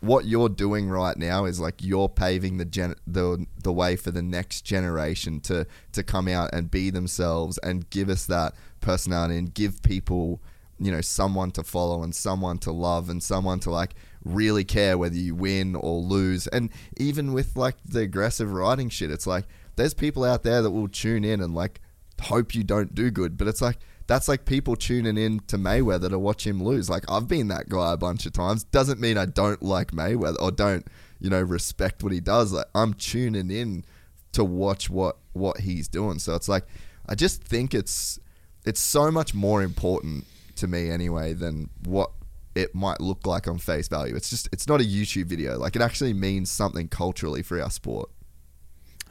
what 0.01 0.27
you're 0.27 0.49
doing 0.49 0.89
right 0.89 1.17
now 1.17 1.45
is 1.45 1.59
like 1.59 1.83
you're 1.83 2.09
paving 2.09 2.59
the 2.59 2.65
gen- 2.65 2.95
the 3.07 3.47
the 3.63 3.73
way 3.73 3.97
for 3.97 4.11
the 4.11 4.23
next 4.23 4.63
generation 4.63 5.41
to 5.41 5.67
to 5.93 6.03
come 6.03 6.29
out 6.29 6.51
and 6.53 6.71
be 6.71 6.91
themselves 6.91 7.59
and 7.59 7.91
give 7.91 8.09
us 8.09 8.27
that 8.27 8.55
personality 8.81 9.37
and 9.37 9.55
give 9.55 9.83
people 9.83 10.41
you 10.79 10.93
know 10.93 11.01
someone 11.01 11.51
to 11.51 11.65
follow 11.65 12.03
and 12.03 12.15
someone 12.15 12.59
to 12.59 12.71
love 12.71 13.11
and 13.11 13.23
someone 13.23 13.59
to 13.59 13.71
like 13.71 13.95
really 14.25 14.65
care 14.65 14.99
whether 14.99 15.17
you 15.17 15.35
win 15.35 15.75
or 15.75 16.01
lose. 16.01 16.47
And 16.49 16.71
even 16.97 17.33
with 17.33 17.57
like 17.57 17.77
the 17.85 18.01
aggressive 18.01 18.53
writing 18.53 18.89
shit 18.89 19.11
it's 19.11 19.27
like 19.27 19.47
there's 19.77 19.95
people 19.95 20.25
out 20.25 20.43
there 20.43 20.63
that 20.63 20.71
will 20.71 20.89
tune 20.89 21.25
in 21.25 21.41
and 21.41 21.55
like 21.55 21.81
hope 22.21 22.55
you 22.55 22.65
don't 22.65 22.95
do 22.95 23.11
good. 23.11 23.37
But 23.37 23.49
it's 23.49 23.63
like 23.63 23.79
that's 24.09 24.27
like 24.27 24.47
people 24.47 24.75
tuning 24.75 25.19
in 25.19 25.39
to 25.41 25.59
Mayweather 25.59 26.09
to 26.09 26.19
watch 26.19 26.47
him 26.47 26.63
lose. 26.63 26.89
Like 26.89 27.05
I've 27.11 27.29
been 27.29 27.49
that 27.49 27.69
guy 27.69 27.93
a 27.93 27.97
bunch 27.97 28.25
of 28.25 28.33
times. 28.33 28.65
Doesn't 28.65 28.99
mean 28.99 29.19
I 29.19 29.27
don't 29.27 29.63
like 29.63 29.93
Mayweather 29.93 30.41
or 30.41 30.51
don't, 30.51 30.87
you 31.21 31.29
know, 31.29 31.43
respect 31.43 32.03
what 32.03 32.13
he 32.13 32.19
does. 32.19 32.53
Like 32.53 32.67
I'm 32.75 32.95
tuning 32.95 33.51
in 33.51 33.85
to 34.33 34.43
watch 34.43 34.89
what 34.89 35.19
what 35.35 35.61
he's 35.61 35.89
doing. 35.89 36.19
So 36.19 36.35
it's 36.35 36.49
like 36.49 36.65
I 37.07 37.15
just 37.15 37.45
think 37.45 37.75
it's 37.75 38.19
it's 38.65 38.81
so 38.81 39.11
much 39.11 39.35
more 39.35 39.63
important 39.63 40.25
to 40.57 40.67
me 40.67 40.91
anyway 40.91 41.35
than 41.35 41.69
what 41.85 42.11
it 42.55 42.75
might 42.75 43.01
look 43.03 43.27
like 43.27 43.47
on 43.47 43.59
face 43.59 43.89
value. 43.89 44.17
It's 44.17 44.31
just 44.31 44.49
it's 44.53 44.67
not 44.67 44.81
a 44.81 44.85
YouTube 44.85 45.27
video. 45.27 45.59
Like 45.59 45.77
it 45.77 45.83
actually 45.83 46.15
means 46.15 46.51
something 46.51 46.89
culturally 46.89 47.43
for 47.43 47.61
our 47.61 47.71
sport. 47.71 48.09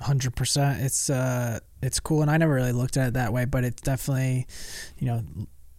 Hundred 0.01 0.35
percent. 0.35 0.81
It's 0.81 1.09
uh, 1.09 1.59
it's 1.81 1.99
cool, 1.99 2.21
and 2.21 2.31
I 2.31 2.37
never 2.37 2.53
really 2.53 2.71
looked 2.71 2.97
at 2.97 3.09
it 3.09 3.13
that 3.13 3.33
way, 3.33 3.45
but 3.45 3.63
it's 3.63 3.81
definitely, 3.81 4.47
you 4.97 5.07
know, 5.07 5.23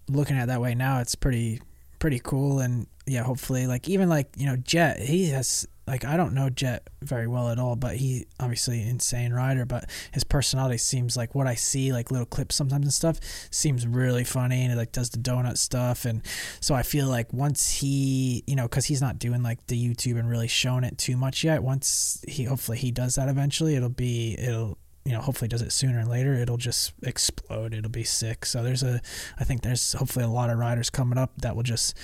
looking 0.08 0.36
at 0.36 0.44
it 0.44 0.46
that 0.46 0.60
way 0.60 0.74
now, 0.74 1.00
it's 1.00 1.14
pretty 1.14 1.60
pretty 1.98 2.20
cool, 2.22 2.60
and 2.60 2.86
yeah, 3.06 3.22
hopefully, 3.22 3.66
like 3.66 3.88
even 3.88 4.08
like 4.08 4.28
you 4.36 4.46
know, 4.46 4.56
Jett, 4.56 5.00
he 5.00 5.30
has 5.30 5.66
like 5.88 6.04
I 6.04 6.16
don't 6.16 6.34
know 6.34 6.50
Jett 6.50 6.88
very 7.02 7.26
well 7.26 7.48
at 7.48 7.58
all, 7.58 7.74
but 7.74 7.96
he 7.96 8.26
obviously 8.38 8.82
insane 8.82 9.32
rider, 9.32 9.64
but 9.64 9.90
his 10.12 10.22
personality 10.22 10.78
seems 10.78 11.16
like 11.16 11.34
what 11.34 11.46
I 11.46 11.54
see 11.54 11.92
like 11.92 12.10
little 12.10 12.26
clips 12.26 12.54
sometimes 12.54 12.84
and 12.84 12.92
stuff 12.92 13.18
seems 13.50 13.86
really 13.86 14.24
funny 14.24 14.62
and 14.62 14.70
he 14.70 14.76
like 14.76 14.92
does 14.92 15.10
the 15.10 15.18
donut 15.18 15.56
stuff 15.56 16.04
and 16.04 16.22
so 16.60 16.74
I 16.74 16.82
feel 16.82 17.08
like 17.08 17.32
once 17.32 17.70
he, 17.70 18.44
you 18.46 18.54
know, 18.54 18.68
cuz 18.68 18.84
he's 18.84 19.00
not 19.00 19.18
doing 19.18 19.42
like 19.42 19.66
the 19.66 19.82
YouTube 19.82 20.18
and 20.18 20.28
really 20.28 20.48
showing 20.48 20.84
it 20.84 20.98
too 20.98 21.16
much 21.16 21.42
yet, 21.42 21.62
once 21.62 22.22
he 22.28 22.44
hopefully 22.44 22.78
he 22.78 22.90
does 22.90 23.14
that 23.16 23.28
eventually, 23.28 23.74
it'll 23.74 23.88
be 23.88 24.36
it'll 24.38 24.78
you 25.08 25.14
know, 25.14 25.22
hopefully 25.22 25.48
does 25.48 25.62
it 25.62 25.72
sooner 25.72 26.00
or 26.00 26.04
later, 26.04 26.34
it'll 26.34 26.58
just 26.58 26.92
explode. 27.02 27.72
It'll 27.72 27.90
be 27.90 28.04
sick. 28.04 28.44
So 28.44 28.62
there's 28.62 28.82
a 28.82 29.00
I 29.40 29.44
think 29.44 29.62
there's 29.62 29.94
hopefully 29.94 30.26
a 30.26 30.28
lot 30.28 30.50
of 30.50 30.58
riders 30.58 30.90
coming 30.90 31.16
up 31.16 31.32
that 31.38 31.56
will 31.56 31.62
just 31.62 31.96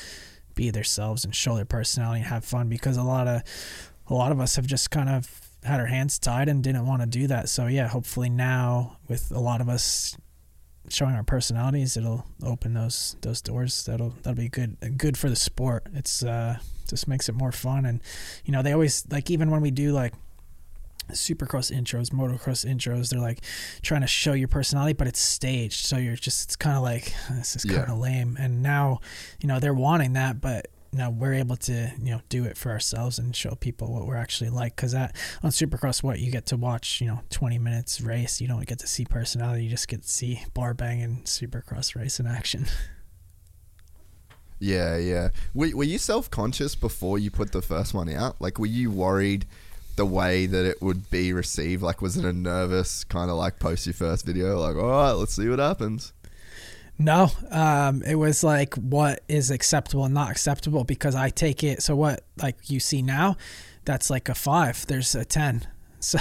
be 0.55 0.70
themselves 0.70 1.22
and 1.22 1.34
show 1.34 1.55
their 1.57 1.66
personality 1.66 2.20
and 2.20 2.28
have 2.28 2.46
fun 2.46 2.70
because 2.70 2.96
a 2.96 3.02
lot 3.02 3.28
of 3.28 3.42
a 4.09 4.14
lot 4.14 4.32
of 4.32 4.40
us 4.40 4.57
have 4.57 4.66
just 4.66 4.90
kind 4.90 5.11
of 5.11 5.28
had 5.64 5.80
our 5.80 5.86
hands 5.86 6.18
tied 6.18 6.48
and 6.48 6.64
didn't 6.64 6.86
want 6.86 7.02
to 7.02 7.07
do 7.07 7.26
that. 7.26 7.50
So 7.50 7.66
yeah, 7.66 7.88
hopefully 7.88 8.30
now 8.30 8.96
with 9.07 9.30
a 9.30 9.40
lot 9.40 9.61
of 9.61 9.68
us 9.68 10.16
showing 10.88 11.14
our 11.14 11.24
personalities, 11.24 11.98
it'll 11.98 12.24
open 12.42 12.72
those 12.72 13.16
those 13.20 13.42
doors. 13.42 13.84
That'll 13.84 14.14
that'll 14.22 14.34
be 14.34 14.48
good 14.48 14.78
good 14.96 15.18
for 15.18 15.28
the 15.28 15.36
sport. 15.36 15.88
It's 15.92 16.22
uh 16.22 16.57
just 16.88 17.07
makes 17.07 17.28
it 17.28 17.34
more 17.34 17.52
fun 17.52 17.84
and 17.84 18.00
you 18.46 18.52
know, 18.52 18.62
they 18.62 18.72
always 18.72 19.05
like 19.11 19.30
even 19.30 19.50
when 19.50 19.61
we 19.61 19.70
do 19.70 19.92
like 19.92 20.14
supercross 21.12 21.72
intros, 21.72 22.11
motocross 22.11 22.64
intros, 22.64 23.11
they're 23.11 23.20
like 23.20 23.40
trying 23.82 24.00
to 24.00 24.07
show 24.07 24.32
your 24.32 24.48
personality, 24.48 24.92
but 24.92 25.07
it's 25.07 25.20
staged. 25.20 25.86
So 25.86 25.96
you're 25.96 26.16
just, 26.16 26.44
it's 26.44 26.57
kind 26.57 26.76
of 26.76 26.82
like, 26.82 27.14
this 27.30 27.57
is 27.57 27.64
kind 27.64 27.90
of 27.90 27.98
lame. 27.98 28.36
And 28.38 28.62
now, 28.62 29.00
you 29.40 29.48
know, 29.48 29.61
they're 29.61 29.74
wanting 29.74 30.14
that, 30.14 30.40
but 30.40 30.68
now 30.94 31.11
we're 31.11 31.34
able 31.34 31.57
to 31.57 31.92
you 32.00 32.12
know 32.12 32.20
do 32.28 32.44
it 32.44 32.57
for 32.57 32.70
ourselves 32.70 33.18
and 33.18 33.34
show 33.34 33.55
people 33.57 33.92
what 33.92 34.07
we're 34.07 34.16
actually 34.16 34.50
like. 34.50 34.76
Because 34.76 34.92
that 34.92 35.14
on 35.42 35.50
supercross 35.50 36.02
what 36.02 36.20
you 36.20 36.30
get 36.30 36.46
to 36.46 36.57
watch 36.57 37.00
you 37.00 37.09
know 37.09 37.20
20 37.30 37.59
minutes 37.59 38.00
race. 38.00 38.40
You 38.40 38.48
don't 38.48 38.64
get 38.66 38.78
to 38.78 38.86
see 38.86 39.05
personality. 39.05 39.64
You 39.64 39.70
just 39.70 39.88
get 39.88 40.02
to 40.02 40.09
see 40.09 40.44
bar 40.55 40.72
bang 40.72 41.02
and 41.02 41.24
supercross 41.24 41.94
race 41.96 42.20
in 42.20 42.26
action. 42.26 42.66
Yeah 44.61 44.96
yeah. 44.96 45.28
Were, 45.52 45.68
were 45.74 45.84
you 45.84 45.98
self-conscious 45.98 46.74
before 46.74 47.18
you 47.18 47.30
put 47.30 47.52
the 47.52 47.61
first 47.61 47.92
one 47.92 48.09
out? 48.09 48.40
Like 48.40 48.59
were 48.59 48.66
you 48.66 48.90
worried 48.90 49.46
the 49.97 50.07
way 50.07 50.47
that 50.47 50.64
it 50.64 50.82
would 50.82 51.09
be 51.11 51.32
received 51.32 51.82
like 51.82 52.03
was 52.03 52.16
it 52.16 52.24
a 52.24 52.32
nervous 52.32 53.05
kind 53.05 53.30
of 53.30 53.36
like 53.36 53.59
post 53.59 53.86
your 53.86 53.95
first 53.95 54.26
video 54.26 54.59
like 54.59 54.76
all 54.76 54.88
right 54.88 55.12
let's 55.12 55.34
see 55.34 55.49
what 55.49 55.59
happens 55.59 56.12
no, 56.99 57.30
um, 57.51 58.03
it 58.03 58.14
was 58.14 58.45
like 58.45 58.74
what 58.74 59.22
is 59.28 59.51
acceptable 59.51 60.05
and 60.05 60.14
not 60.14 60.30
acceptable 60.30 60.84
because 60.84 61.14
I 61.14 61.30
take 61.30 61.64
it. 61.64 61.82
So 61.82 61.97
what 61.97 62.22
like 62.40 62.70
you 62.70 62.78
see 62.78 63.03
now, 63.03 63.36
that's 63.84 64.11
like 64.11 64.28
a 64.28 64.34
five. 64.34 64.86
There's 64.86 65.14
a 65.14 65.24
ten. 65.24 65.66
So 66.05 66.18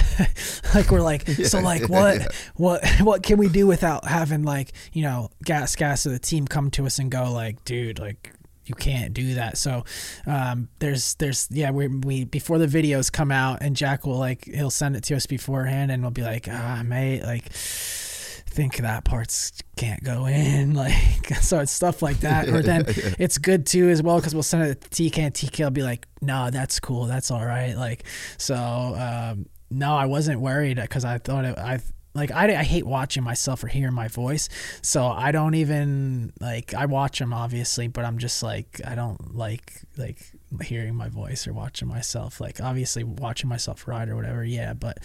like 0.74 0.90
we're 0.90 1.02
like 1.02 1.28
yeah, 1.38 1.46
so 1.46 1.60
like 1.60 1.90
what 1.90 2.18
yeah. 2.18 2.28
what 2.56 2.88
what 3.02 3.22
can 3.22 3.36
we 3.36 3.50
do 3.50 3.66
without 3.66 4.06
having 4.06 4.42
like 4.42 4.72
you 4.94 5.02
know 5.02 5.28
gas 5.44 5.76
gas 5.76 6.06
of 6.06 6.12
the 6.12 6.18
team 6.18 6.46
come 6.46 6.70
to 6.70 6.86
us 6.86 6.98
and 6.98 7.10
go 7.10 7.30
like 7.30 7.62
dude 7.66 7.98
like 7.98 8.32
you 8.66 8.74
can't 8.74 9.14
do 9.14 9.34
that. 9.34 9.58
So 9.58 9.84
um, 10.26 10.68
there's 10.78 11.14
there's 11.14 11.48
yeah 11.50 11.70
we 11.70 11.88
we 11.88 12.24
before 12.24 12.58
the 12.58 12.66
videos 12.66 13.12
come 13.12 13.30
out 13.30 13.58
and 13.60 13.76
Jack 13.76 14.06
will 14.06 14.18
like 14.18 14.44
he'll 14.44 14.70
send 14.70 14.96
it 14.96 15.04
to 15.04 15.16
us 15.16 15.26
beforehand 15.26 15.90
and 15.90 16.02
we'll 16.02 16.10
be 16.10 16.22
like 16.22 16.48
ah 16.50 16.82
mate 16.84 17.22
like 17.22 17.50
think 17.52 18.76
that 18.76 19.04
parts 19.04 19.50
can't 19.76 20.04
go 20.04 20.26
in 20.26 20.74
like 20.74 21.34
so 21.40 21.60
it's 21.60 21.72
stuff 21.72 22.02
like 22.02 22.18
that. 22.20 22.48
Or 22.54 22.62
then 22.62 22.84
it's 23.18 23.38
good 23.38 23.66
too 23.66 23.88
as 23.88 24.02
well 24.02 24.16
because 24.16 24.34
we'll 24.34 24.44
send 24.44 24.64
it 24.64 24.80
to 24.80 24.88
tk 25.10 25.18
and 25.18 25.34
tk 25.34 25.64
will 25.64 25.70
be 25.70 25.82
like 25.82 26.06
no 26.20 26.50
that's 26.50 26.78
cool. 26.80 27.06
That's 27.06 27.30
all 27.30 27.44
right. 27.44 27.76
Like 27.76 28.04
so 28.38 28.54
um, 28.54 29.46
no 29.70 29.96
i 29.96 30.06
wasn't 30.06 30.40
worried 30.40 30.76
because 30.76 31.04
i 31.04 31.18
thought 31.18 31.44
it, 31.44 31.58
i 31.58 31.80
like 32.14 32.30
I, 32.30 32.56
I 32.56 32.62
hate 32.62 32.86
watching 32.86 33.22
myself 33.22 33.64
or 33.64 33.68
hearing 33.68 33.94
my 33.94 34.08
voice 34.08 34.48
so 34.82 35.06
i 35.06 35.32
don't 35.32 35.54
even 35.54 36.32
like 36.40 36.74
i 36.74 36.86
watch 36.86 37.18
them 37.18 37.32
obviously 37.32 37.88
but 37.88 38.04
i'm 38.04 38.18
just 38.18 38.42
like 38.42 38.80
i 38.86 38.94
don't 38.94 39.34
like 39.34 39.72
like 39.96 40.18
hearing 40.62 40.94
my 40.94 41.08
voice 41.08 41.46
or 41.46 41.52
watching 41.52 41.88
myself 41.88 42.40
like 42.40 42.60
obviously 42.60 43.04
watching 43.04 43.48
myself 43.48 43.88
ride 43.88 44.08
or 44.08 44.16
whatever 44.16 44.44
yeah 44.44 44.72
but 44.72 44.98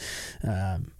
um 0.43 0.91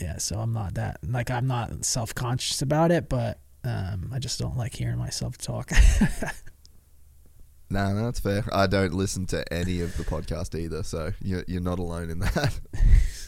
yeah, 0.00 0.18
so 0.18 0.38
I'm 0.38 0.52
not 0.52 0.74
that 0.74 0.98
like 1.06 1.30
I'm 1.30 1.46
not 1.46 1.84
self 1.84 2.14
conscious 2.14 2.62
about 2.62 2.90
it, 2.90 3.08
but 3.08 3.40
um, 3.64 4.10
I 4.12 4.18
just 4.18 4.38
don't 4.38 4.56
like 4.56 4.74
hearing 4.74 4.98
myself 4.98 5.36
talk. 5.38 5.70
no, 7.70 7.92
no, 7.92 8.04
that's 8.04 8.20
fair. 8.20 8.44
I 8.52 8.66
don't 8.66 8.94
listen 8.94 9.26
to 9.26 9.52
any 9.52 9.80
of 9.80 9.96
the 9.96 10.04
podcast 10.04 10.58
either, 10.58 10.82
so 10.82 11.12
you're 11.22 11.44
you're 11.48 11.60
not 11.60 11.78
alone 11.78 12.10
in 12.10 12.20
that. 12.20 12.60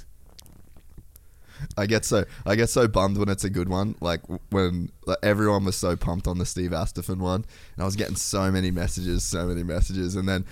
I 1.77 1.87
get 1.87 2.05
so 2.05 2.25
I 2.47 2.57
get 2.57 2.69
so 2.69 2.89
bummed 2.89 3.19
when 3.19 3.29
it's 3.29 3.45
a 3.45 3.51
good 3.51 3.69
one. 3.69 3.97
Like 4.01 4.21
when 4.51 4.91
like, 5.07 5.19
everyone 5.23 5.65
was 5.65 5.77
so 5.77 5.97
pumped 5.97 6.27
on 6.27 6.39
the 6.39 6.47
Steve 6.47 6.71
Astephen 6.71 7.19
one, 7.19 7.45
and 7.75 7.83
I 7.83 7.85
was 7.85 7.97
getting 7.97 8.17
so 8.17 8.51
many 8.51 8.71
messages, 8.71 9.25
so 9.25 9.47
many 9.47 9.63
messages, 9.63 10.17
and 10.17 10.29
then 10.29 10.45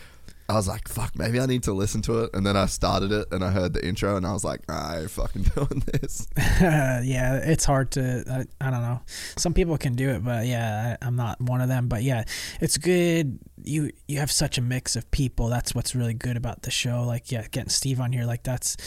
I 0.51 0.55
was 0.55 0.67
like, 0.67 0.89
fuck, 0.89 1.19
maybe 1.19 1.39
I 1.39 1.45
need 1.45 1.65
to 1.65 1.75
listen 1.75 2.01
to 2.03 2.21
it. 2.21 2.31
And 2.33 2.47
then 2.47 2.57
I 2.57 2.65
started 2.65 3.13
it 3.13 3.29
and 3.31 3.45
I 3.45 3.51
heard 3.51 3.75
the 3.75 3.87
intro 3.87 4.17
and 4.17 4.27
I 4.27 4.33
was 4.33 4.45
like, 4.45 4.61
I 4.67 5.01
ain't 5.01 5.11
fucking 5.11 5.43
doing 5.55 5.83
this. 5.93 6.27
yeah, 6.37 7.37
it's 7.37 7.67
hard 7.67 7.91
to, 7.93 8.25
I, 8.61 8.67
I, 8.67 8.71
don't 8.71 8.81
know. 8.81 9.03
Some 9.37 9.53
people 9.53 9.77
can 9.77 9.95
do 9.95 10.09
it, 10.09 10.25
but 10.25 10.47
yeah, 10.47 10.97
I, 11.03 11.07
I'm 11.07 11.17
not 11.17 11.39
one 11.39 11.61
of 11.61 11.69
them. 11.69 11.89
But 11.89 12.03
yeah, 12.03 12.25
it's 12.63 12.79
good. 12.79 13.39
You, 13.63 13.91
you 14.07 14.21
have 14.21 14.31
such 14.31 14.57
a 14.57 14.63
mix 14.63 14.97
of 14.97 15.11
people. 15.11 15.49
That's 15.49 15.75
what's 15.75 15.95
really 15.95 16.15
good 16.15 16.39
about 16.39 16.63
the 16.63 16.71
show. 16.71 17.03
Like, 17.03 17.31
yeah, 17.31 17.47
getting 17.51 17.69
Steve 17.69 18.01
on 18.01 18.13
here, 18.13 18.25
like 18.25 18.43
that's, 18.43 18.79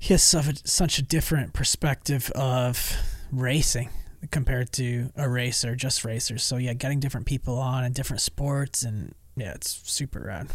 he 0.00 0.14
has 0.14 0.22
such 0.22 0.98
a, 0.98 1.02
different 1.02 1.52
perspective 1.52 2.30
of 2.30 2.96
racing 3.30 3.90
compared 4.30 4.72
to 4.72 5.10
a 5.14 5.28
racer, 5.28 5.76
just 5.76 6.06
racers. 6.06 6.42
So 6.42 6.56
yeah, 6.56 6.72
getting 6.72 7.00
different 7.00 7.26
people 7.26 7.58
on 7.58 7.84
and 7.84 7.94
different 7.94 8.22
sports 8.22 8.82
and 8.82 9.14
yeah, 9.36 9.52
it's 9.52 9.82
super 9.84 10.20
rad. 10.20 10.48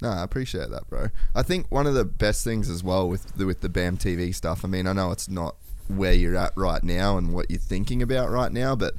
No, 0.00 0.08
I 0.08 0.22
appreciate 0.22 0.70
that, 0.70 0.88
bro. 0.88 1.08
I 1.34 1.42
think 1.42 1.66
one 1.70 1.86
of 1.86 1.92
the 1.92 2.06
best 2.06 2.42
things 2.42 2.70
as 2.70 2.82
well 2.82 3.06
with 3.06 3.36
the, 3.36 3.44
with 3.44 3.60
the 3.60 3.68
BAM 3.68 3.98
TV 3.98 4.34
stuff. 4.34 4.64
I 4.64 4.68
mean, 4.68 4.86
I 4.86 4.94
know 4.94 5.12
it's 5.12 5.28
not 5.28 5.56
where 5.88 6.14
you're 6.14 6.36
at 6.36 6.56
right 6.56 6.82
now 6.82 7.18
and 7.18 7.34
what 7.34 7.50
you're 7.50 7.60
thinking 7.60 8.00
about 8.00 8.30
right 8.30 8.50
now, 8.50 8.74
but 8.74 8.94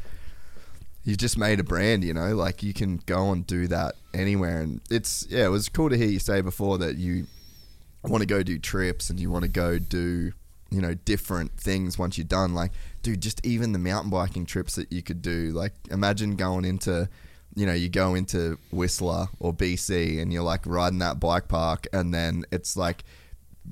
you 1.03 1.15
just 1.15 1.39
made 1.39 1.59
a 1.59 1.63
brand. 1.63 2.03
You 2.03 2.13
know, 2.13 2.35
like 2.35 2.61
you 2.61 2.73
can 2.73 2.97
go 3.07 3.31
and 3.31 3.47
do 3.47 3.67
that 3.67 3.95
anywhere, 4.13 4.61
and 4.61 4.79
it's 4.91 5.25
yeah. 5.27 5.45
It 5.45 5.49
was 5.49 5.69
cool 5.69 5.89
to 5.89 5.97
hear 5.97 6.07
you 6.07 6.19
say 6.19 6.41
before 6.41 6.77
that 6.77 6.97
you 6.97 7.25
want 8.03 8.21
to 8.21 8.27
go 8.27 8.43
do 8.43 8.57
trips 8.59 9.09
and 9.09 9.19
you 9.19 9.31
want 9.31 9.43
to 9.43 9.49
go 9.49 9.79
do 9.79 10.33
you 10.69 10.81
know 10.81 10.93
different 10.93 11.51
things 11.57 11.97
once 11.97 12.17
you're 12.17 12.25
done. 12.25 12.53
Like, 12.53 12.71
dude, 13.01 13.21
just 13.21 13.45
even 13.45 13.71
the 13.71 13.79
mountain 13.79 14.09
biking 14.09 14.45
trips 14.45 14.75
that 14.75 14.91
you 14.91 15.01
could 15.01 15.21
do. 15.21 15.51
Like, 15.51 15.73
imagine 15.91 16.35
going 16.35 16.65
into 16.65 17.09
you 17.55 17.65
know, 17.65 17.73
you 17.73 17.89
go 17.89 18.15
into 18.15 18.57
Whistler 18.71 19.27
or 19.39 19.53
BC 19.53 20.21
and 20.21 20.33
you're 20.33 20.43
like 20.43 20.65
riding 20.65 20.99
that 20.99 21.19
bike 21.19 21.47
park, 21.47 21.87
and 21.93 22.13
then 22.13 22.45
it's 22.51 22.75
like 22.75 23.03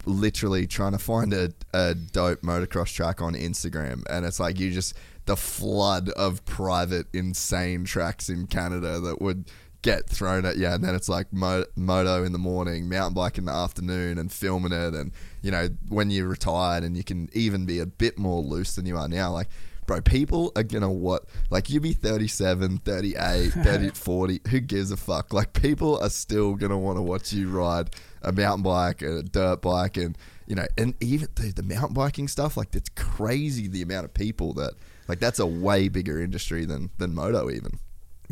literally 0.05 0.67
trying 0.67 0.91
to 0.91 0.97
find 0.97 1.33
a, 1.33 1.51
a 1.73 1.95
dope 1.95 2.41
motocross 2.41 2.93
track 2.93 3.21
on 3.21 3.33
Instagram. 3.33 4.03
And 4.09 4.25
it's 4.25 4.39
like 4.39 4.59
you 4.59 4.71
just, 4.71 4.93
the 5.25 5.35
flood 5.35 6.09
of 6.09 6.45
private, 6.45 7.07
insane 7.13 7.85
tracks 7.85 8.29
in 8.29 8.47
Canada 8.47 8.99
that 8.99 9.21
would 9.21 9.45
get 9.81 10.07
thrown 10.07 10.45
at 10.45 10.57
you. 10.57 10.67
And 10.67 10.83
then 10.83 10.95
it's 10.95 11.09
like 11.09 11.31
mo- 11.31 11.65
moto 11.75 12.23
in 12.23 12.31
the 12.31 12.37
morning, 12.37 12.87
mountain 12.89 13.13
bike 13.13 13.37
in 13.37 13.45
the 13.45 13.51
afternoon, 13.51 14.17
and 14.17 14.31
filming 14.31 14.71
it. 14.71 14.93
And, 14.93 15.11
you 15.41 15.51
know, 15.51 15.69
when 15.89 16.09
you're 16.09 16.27
retired 16.27 16.83
and 16.83 16.95
you 16.95 17.03
can 17.03 17.29
even 17.33 17.65
be 17.65 17.79
a 17.79 17.85
bit 17.85 18.17
more 18.17 18.41
loose 18.41 18.75
than 18.75 18.85
you 18.85 18.97
are 18.97 19.07
now, 19.07 19.31
like, 19.31 19.47
bro, 19.87 20.01
people 20.01 20.51
are 20.55 20.63
gonna 20.63 20.91
what? 20.91 21.25
Like, 21.49 21.69
you 21.69 21.79
be 21.79 21.93
37, 21.93 22.79
38, 22.79 23.49
30, 23.51 23.89
40. 23.89 24.41
Who 24.49 24.59
gives 24.59 24.91
a 24.91 24.97
fuck? 24.97 25.33
Like, 25.33 25.53
people 25.53 26.01
are 26.01 26.09
still 26.09 26.55
gonna 26.55 26.77
want 26.77 26.97
to 26.97 27.01
watch 27.01 27.33
you 27.33 27.49
ride 27.49 27.89
a 28.21 28.31
mountain 28.31 28.63
bike 28.63 29.01
and 29.01 29.17
a 29.17 29.23
dirt 29.23 29.61
bike, 29.61 29.97
and 29.97 30.17
you 30.47 30.55
know, 30.55 30.65
and 30.77 30.95
even 31.01 31.27
the, 31.35 31.51
the 31.53 31.63
mountain 31.63 31.93
biking 31.93 32.27
stuff. 32.27 32.55
Like, 32.55 32.75
it's 32.75 32.89
crazy 32.95 33.67
the 33.67 33.81
amount 33.81 34.05
of 34.05 34.13
people 34.13 34.53
that 34.53 34.73
like 35.07 35.19
that's 35.19 35.39
a 35.39 35.45
way 35.45 35.89
bigger 35.89 36.21
industry 36.21 36.65
than 36.65 36.89
than 36.97 37.15
moto 37.15 37.49
even. 37.49 37.79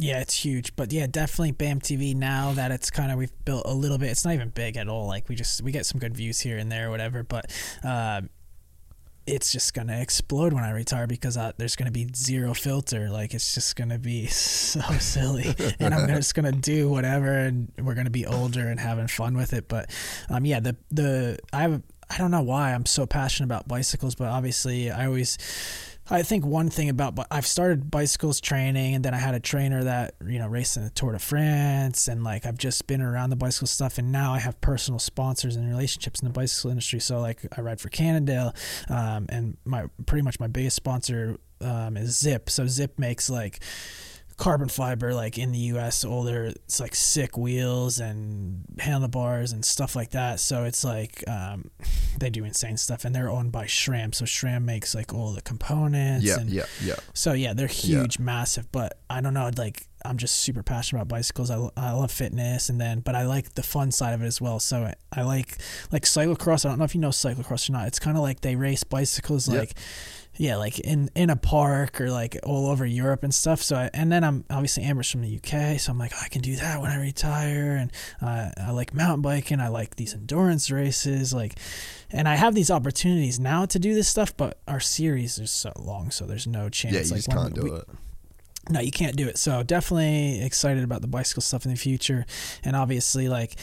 Yeah, 0.01 0.21
it's 0.21 0.45
huge, 0.45 0.75
but 0.77 0.93
yeah, 0.93 1.07
definitely 1.07 1.51
BAM 1.51 1.81
TV. 1.81 2.15
Now 2.15 2.53
that 2.53 2.71
it's 2.71 2.89
kind 2.89 3.11
of 3.11 3.17
we've 3.17 3.33
built 3.43 3.63
a 3.65 3.73
little 3.73 3.97
bit, 3.97 4.09
it's 4.09 4.23
not 4.23 4.33
even 4.33 4.47
big 4.49 4.77
at 4.77 4.87
all. 4.87 5.07
Like 5.07 5.27
we 5.27 5.35
just 5.35 5.61
we 5.61 5.73
get 5.73 5.85
some 5.85 5.99
good 5.99 6.15
views 6.15 6.39
here 6.39 6.57
and 6.57 6.71
there, 6.71 6.87
or 6.87 6.89
whatever. 6.89 7.21
But 7.21 7.51
uh, 7.83 8.21
it's 9.27 9.51
just 9.51 9.73
gonna 9.73 9.99
explode 9.99 10.53
when 10.53 10.63
I 10.63 10.71
retire 10.71 11.05
because 11.05 11.35
I, 11.35 11.51
there's 11.57 11.75
gonna 11.75 11.91
be 11.91 12.07
zero 12.15 12.53
filter. 12.53 13.09
Like 13.09 13.33
it's 13.33 13.53
just 13.53 13.75
gonna 13.75 13.99
be 13.99 14.27
so 14.27 14.79
silly, 14.99 15.53
and 15.79 15.93
I'm 15.93 16.07
just 16.07 16.33
gonna 16.33 16.53
do 16.53 16.87
whatever, 16.89 17.37
and 17.37 17.69
we're 17.77 17.95
gonna 17.95 18.09
be 18.09 18.25
older 18.25 18.69
and 18.69 18.79
having 18.79 19.07
fun 19.07 19.35
with 19.35 19.51
it. 19.51 19.67
But 19.67 19.91
um, 20.29 20.45
yeah, 20.45 20.61
the 20.61 20.77
the 20.91 21.39
I 21.51 21.63
have 21.63 21.81
I 22.09 22.17
don't 22.17 22.31
know 22.31 22.41
why 22.41 22.73
I'm 22.73 22.85
so 22.85 23.05
passionate 23.05 23.47
about 23.47 23.67
bicycles, 23.67 24.15
but 24.15 24.29
obviously 24.29 24.91
I 24.91 25.05
always 25.05 25.37
I 26.11 26.23
think 26.23 26.45
one 26.45 26.69
thing 26.69 26.89
about 26.89 27.15
but 27.15 27.27
I've 27.29 27.45
started 27.45 27.91
bicycles 27.91 28.41
training, 28.41 28.95
and 28.95 29.05
then 29.05 29.13
I 29.13 29.17
had 29.17 29.35
a 29.35 29.39
trainer 29.39 29.83
that 29.83 30.15
you 30.25 30.39
know 30.39 30.47
raced 30.47 30.77
in 30.77 30.83
the 30.83 30.89
Tour 30.89 31.13
de 31.13 31.19
France, 31.19 32.07
and 32.07 32.23
like 32.23 32.45
I've 32.45 32.57
just 32.57 32.87
been 32.87 33.01
around 33.01 33.29
the 33.29 33.35
bicycle 33.35 33.67
stuff, 33.67 33.97
and 33.97 34.11
now 34.11 34.33
I 34.33 34.39
have 34.39 34.59
personal 34.61 34.99
sponsors 34.99 35.55
and 35.55 35.69
relationships 35.69 36.21
in 36.21 36.27
the 36.27 36.33
bicycle 36.33 36.71
industry. 36.71 36.99
So 36.99 37.19
like 37.19 37.45
I 37.55 37.61
ride 37.61 37.79
for 37.79 37.89
Cannondale, 37.89 38.53
um, 38.89 39.27
and 39.29 39.57
my 39.65 39.85
pretty 40.05 40.23
much 40.23 40.39
my 40.39 40.47
biggest 40.47 40.75
sponsor 40.75 41.37
um, 41.61 41.97
is 41.97 42.15
Zipp. 42.15 42.49
So 42.49 42.63
Zipp 42.65 42.97
makes 42.97 43.29
like 43.29 43.59
carbon 44.39 44.69
fiber 44.69 45.13
like 45.13 45.37
in 45.37 45.51
the 45.51 45.59
US 45.73 46.05
older 46.05 46.45
it's 46.45 46.79
like 46.79 46.95
sick 46.95 47.37
wheels 47.37 47.99
and 47.99 48.63
handlebars 48.79 49.51
and 49.51 49.65
stuff 49.65 49.97
like 49.97 50.11
that. 50.11 50.39
So 50.39 50.63
it's 50.63 50.83
like 50.83 51.27
um, 51.27 51.71
they 52.19 52.29
do 52.29 52.45
insane 52.45 52.77
stuff 52.77 53.03
and 53.03 53.13
they're 53.13 53.29
owned 53.29 53.51
by 53.51 53.65
SRAM. 53.65 54.15
So 54.15 54.23
SRAM 54.23 54.63
makes 54.63 54.95
like 54.95 55.13
all 55.13 55.33
the 55.33 55.41
components 55.41 56.25
yeah 56.25 56.39
and 56.39 56.49
yeah 56.49 56.65
yeah. 56.81 56.95
So 57.13 57.33
yeah 57.33 57.53
they're 57.53 57.67
huge 57.67 58.17
yeah. 58.17 58.25
massive 58.25 58.71
but 58.71 58.99
I 59.09 59.19
don't 59.19 59.33
know 59.33 59.51
like 59.57 59.85
I'm 60.05 60.15
just 60.15 60.37
super 60.37 60.63
passionate 60.63 61.01
about 61.01 61.09
bicycles. 61.09 61.51
I, 61.51 61.69
I 61.75 61.91
love 61.91 62.09
fitness 62.09 62.69
and 62.69 62.79
then 62.79 63.01
but 63.01 63.15
I 63.15 63.25
like 63.25 63.55
the 63.55 63.63
fun 63.63 63.91
side 63.91 64.13
of 64.13 64.23
it 64.23 64.27
as 64.27 64.39
well. 64.39 64.59
So 64.59 64.83
I, 64.83 64.95
I 65.11 65.23
like 65.23 65.57
like 65.91 66.03
cyclocross. 66.03 66.65
I 66.65 66.69
don't 66.69 66.79
know 66.79 66.85
if 66.85 66.95
you 66.95 67.01
know 67.01 67.09
cyclocross 67.09 67.69
or 67.69 67.73
not. 67.73 67.87
It's 67.87 67.99
kind 67.99 68.15
of 68.15 68.23
like 68.23 68.39
they 68.39 68.55
race 68.55 68.85
bicycles 68.85 69.49
like 69.49 69.73
yeah, 69.75 69.83
like 70.39 70.79
in 70.79 71.09
in 71.15 71.29
a 71.29 71.35
park 71.35 71.99
or 71.99 72.09
like 72.09 72.37
all 72.43 72.67
over 72.67 72.85
Europe 72.85 73.23
and 73.23 73.35
stuff. 73.35 73.61
So 73.61 73.75
I, 73.75 73.89
and 73.93 74.09
then 74.09 74.23
I'm 74.23 74.45
obviously 74.49 74.83
Amber's 74.83 75.11
from 75.11 75.21
the 75.21 75.35
UK, 75.35 75.77
so 75.79 75.91
I'm 75.91 75.99
like 75.99 76.13
oh, 76.15 76.21
I 76.23 76.29
can 76.29 76.41
do 76.41 76.55
that 76.55 76.81
when 76.81 76.89
I 76.89 76.97
retire. 76.97 77.75
And 77.75 77.91
uh, 78.21 78.51
I 78.57 78.71
like 78.71 78.93
mountain 78.93 79.21
biking. 79.21 79.59
I 79.59 79.67
like 79.67 79.97
these 79.97 80.13
endurance 80.13 80.71
races. 80.71 81.33
Like, 81.33 81.59
and 82.09 82.27
I 82.27 82.35
have 82.35 82.55
these 82.55 82.71
opportunities 82.71 83.37
now 83.37 83.65
to 83.65 83.79
do 83.79 83.93
this 83.93 84.07
stuff, 84.07 84.35
but 84.35 84.59
our 84.65 84.79
series 84.79 85.39
is 85.39 85.51
so 85.51 85.73
long, 85.77 86.09
so 86.09 86.25
there's 86.25 86.47
no 86.47 86.69
chance. 86.69 86.95
Yeah, 86.95 87.01
you 87.01 87.11
like 87.11 87.17
just 87.17 87.29
can't 87.29 87.53
do 87.53 87.63
we, 87.63 87.71
it. 87.71 87.85
no, 88.69 88.79
you 88.79 88.91
can't 88.91 89.17
do 89.17 89.27
it. 89.27 89.37
So 89.37 89.61
definitely 89.61 90.41
excited 90.41 90.85
about 90.85 91.01
the 91.01 91.07
bicycle 91.07 91.41
stuff 91.41 91.65
in 91.65 91.71
the 91.71 91.77
future, 91.77 92.25
and 92.63 92.77
obviously 92.77 93.27
like 93.27 93.57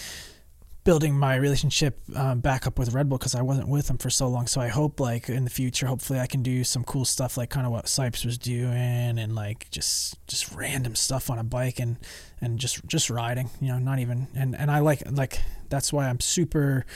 building 0.87 1.18
my 1.18 1.34
relationship 1.34 1.99
um, 2.14 2.39
back 2.39 2.64
up 2.64 2.78
with 2.78 2.95
Red 2.95 3.09
Bull 3.09 3.18
because 3.18 3.34
I 3.34 3.43
wasn't 3.43 3.68
with 3.68 3.89
them 3.89 3.99
for 3.99 4.09
so 4.09 4.28
long. 4.28 4.47
So 4.47 4.61
I 4.61 4.68
hope 4.68 5.01
like 5.01 5.28
in 5.28 5.43
the 5.43 5.51
future, 5.51 5.87
hopefully 5.87 6.20
I 6.20 6.28
can 6.28 6.45
do 6.45 6.62
some 6.62 6.84
cool 6.84 7.05
stuff 7.05 7.37
like 7.37 7.51
kind 7.51 7.66
of 7.66 7.72
what 7.72 7.87
Sipes 7.87 8.24
was 8.24 8.39
doing 8.39 9.18
and 9.18 9.34
like 9.34 9.68
just 9.70 10.24
just 10.28 10.55
random 10.55 10.95
stuff 10.95 11.28
on 11.28 11.41
a 11.41 11.45
bike 11.45 11.80
and 11.80 11.99
and 12.41 12.59
just 12.61 12.87
just 12.87 13.11
riding. 13.11 13.51
You 13.61 13.68
know, 13.68 13.78
not 13.78 13.99
even 13.99 14.28
and 14.34 14.55
and 14.55 14.70
I 14.70 14.78
like 14.78 15.03
like 15.11 15.41
that's 15.68 15.93
why 15.93 16.09
I'm 16.09 16.20
super 16.20 16.87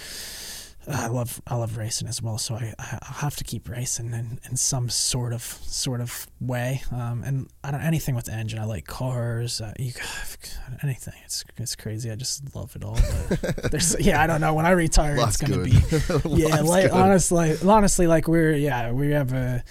I 0.89 1.09
love 1.09 1.43
I 1.47 1.57
love 1.57 1.77
racing 1.77 2.09
as 2.09 2.23
well, 2.23 2.39
so 2.39 2.55
I 2.55 2.73
I 2.79 2.99
have 3.03 3.37
to 3.37 3.45
keep 3.45 3.69
racing 3.69 4.15
in, 4.15 4.41
in 4.49 4.57
some 4.57 4.89
sort 4.89 5.35
of 5.35 5.43
sort 5.43 6.01
of 6.01 6.27
way. 6.41 6.81
Um, 6.91 7.23
and 7.25 7.51
I 7.63 7.71
don't 7.71 7.83
anything 7.83 8.15
with 8.15 8.25
the 8.25 8.33
engine. 8.33 8.59
I 8.59 8.65
like 8.65 8.87
cars. 8.87 9.61
Uh, 9.61 9.75
you 9.79 9.93
anything. 10.83 11.13
It's 11.25 11.45
it's 11.59 11.77
crazy. 11.77 12.11
I 12.11 12.15
just 12.15 12.55
love 12.55 12.75
it 12.77 12.85
all. 12.85 12.99
But 13.29 13.63
there's 13.71 13.95
yeah. 14.01 14.23
I 14.23 14.27
don't 14.27 14.41
know. 14.41 14.55
When 14.55 14.65
I 14.65 14.71
retire, 14.71 15.17
it's 15.19 15.37
gonna 15.37 15.57
good. 15.57 15.65
be 15.65 15.71
yeah. 16.43 16.61
Like 16.61 16.91
good. 16.91 16.93
honestly, 16.93 17.57
honestly, 17.65 18.07
like 18.07 18.27
we're 18.27 18.55
yeah 18.55 18.91
we 18.91 19.11
have 19.11 19.35
a 19.35 19.63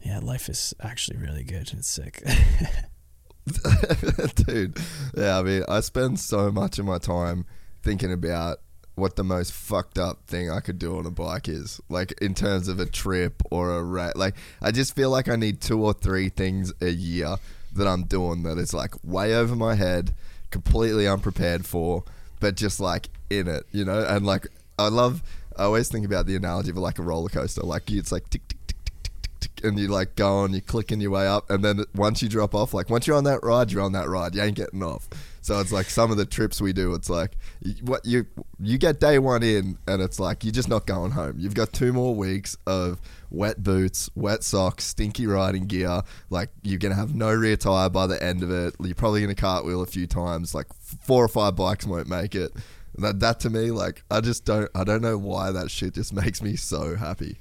yeah 0.00 0.18
life 0.18 0.48
is 0.48 0.74
actually 0.80 1.18
really 1.18 1.44
good. 1.44 1.70
It's 1.72 1.88
sick. 1.88 2.24
Dude, 4.34 4.76
yeah, 5.16 5.38
I 5.38 5.42
mean, 5.42 5.62
I 5.68 5.80
spend 5.80 6.20
so 6.20 6.52
much 6.52 6.78
of 6.78 6.84
my 6.84 6.98
time 6.98 7.46
thinking 7.82 8.12
about 8.12 8.58
what 9.00 9.16
the 9.16 9.24
most 9.24 9.52
fucked 9.52 9.98
up 9.98 10.26
thing 10.26 10.50
I 10.50 10.60
could 10.60 10.78
do 10.78 10.98
on 10.98 11.06
a 11.06 11.10
bike 11.10 11.48
is. 11.48 11.80
Like, 11.88 12.12
in 12.20 12.34
terms 12.34 12.68
of 12.68 12.78
a 12.78 12.86
trip 12.86 13.42
or 13.50 13.76
a 13.76 13.82
rat. 13.82 14.16
Like, 14.16 14.34
I 14.62 14.70
just 14.70 14.94
feel 14.94 15.10
like 15.10 15.28
I 15.28 15.36
need 15.36 15.60
two 15.60 15.82
or 15.82 15.92
three 15.92 16.28
things 16.28 16.72
a 16.80 16.90
year 16.90 17.36
that 17.74 17.86
I'm 17.86 18.04
doing 18.04 18.42
that 18.44 18.58
is 18.58 18.74
like 18.74 18.94
way 19.04 19.34
over 19.34 19.56
my 19.56 19.74
head, 19.74 20.12
completely 20.50 21.06
unprepared 21.06 21.64
for, 21.64 22.04
but 22.40 22.56
just 22.56 22.80
like 22.80 23.08
in 23.30 23.48
it, 23.48 23.64
you 23.72 23.84
know? 23.84 24.04
And 24.06 24.26
like, 24.26 24.46
I 24.78 24.88
love, 24.88 25.22
I 25.56 25.64
always 25.64 25.88
think 25.88 26.04
about 26.04 26.26
the 26.26 26.36
analogy 26.36 26.70
of 26.70 26.76
like 26.76 26.98
a 26.98 27.02
roller 27.02 27.28
coaster. 27.28 27.62
Like, 27.62 27.90
it's 27.90 28.12
like 28.12 28.28
tick, 28.30 28.46
tick, 28.48 28.66
tick, 28.66 28.76
tick, 28.86 29.02
tick, 29.02 29.12
tick, 29.22 29.40
tick, 29.40 29.49
and 29.62 29.78
you 29.78 29.88
like 29.88 30.16
go 30.16 30.38
on, 30.38 30.52
you're 30.52 30.60
clicking 30.60 31.00
your 31.00 31.10
way 31.10 31.26
up, 31.26 31.50
and 31.50 31.64
then 31.64 31.84
once 31.94 32.22
you 32.22 32.28
drop 32.28 32.54
off, 32.54 32.74
like 32.74 32.90
once 32.90 33.06
you're 33.06 33.16
on 33.16 33.24
that 33.24 33.42
ride, 33.42 33.70
you're 33.72 33.82
on 33.82 33.92
that 33.92 34.08
ride. 34.08 34.34
You 34.34 34.42
ain't 34.42 34.56
getting 34.56 34.82
off. 34.82 35.08
So 35.42 35.58
it's 35.58 35.72
like 35.72 35.86
some 35.86 36.10
of 36.10 36.16
the 36.16 36.26
trips 36.26 36.60
we 36.60 36.72
do. 36.72 36.94
It's 36.94 37.08
like 37.08 37.36
what 37.82 38.04
you 38.04 38.26
you 38.58 38.78
get 38.78 39.00
day 39.00 39.18
one 39.18 39.42
in, 39.42 39.78
and 39.86 40.02
it's 40.02 40.20
like 40.20 40.44
you're 40.44 40.52
just 40.52 40.68
not 40.68 40.86
going 40.86 41.12
home. 41.12 41.36
You've 41.38 41.54
got 41.54 41.72
two 41.72 41.92
more 41.92 42.14
weeks 42.14 42.56
of 42.66 43.00
wet 43.30 43.62
boots, 43.62 44.10
wet 44.14 44.44
socks, 44.44 44.84
stinky 44.84 45.26
riding 45.26 45.66
gear. 45.66 46.02
Like 46.28 46.50
you're 46.62 46.78
gonna 46.78 46.94
have 46.94 47.14
no 47.14 47.32
rear 47.32 47.56
tire 47.56 47.88
by 47.88 48.06
the 48.06 48.22
end 48.22 48.42
of 48.42 48.50
it. 48.50 48.74
You're 48.80 48.94
probably 48.94 49.22
gonna 49.22 49.34
cartwheel 49.34 49.82
a 49.82 49.86
few 49.86 50.06
times. 50.06 50.54
Like 50.54 50.66
four 50.74 51.24
or 51.24 51.28
five 51.28 51.56
bikes 51.56 51.86
won't 51.86 52.08
make 52.08 52.34
it. 52.34 52.52
That 52.96 53.20
that 53.20 53.40
to 53.40 53.50
me, 53.50 53.70
like 53.70 54.02
I 54.10 54.20
just 54.20 54.44
don't 54.44 54.70
I 54.74 54.84
don't 54.84 55.02
know 55.02 55.16
why 55.16 55.52
that 55.52 55.70
shit 55.70 55.94
just 55.94 56.12
makes 56.14 56.42
me 56.42 56.56
so 56.56 56.96
happy. 56.96 57.38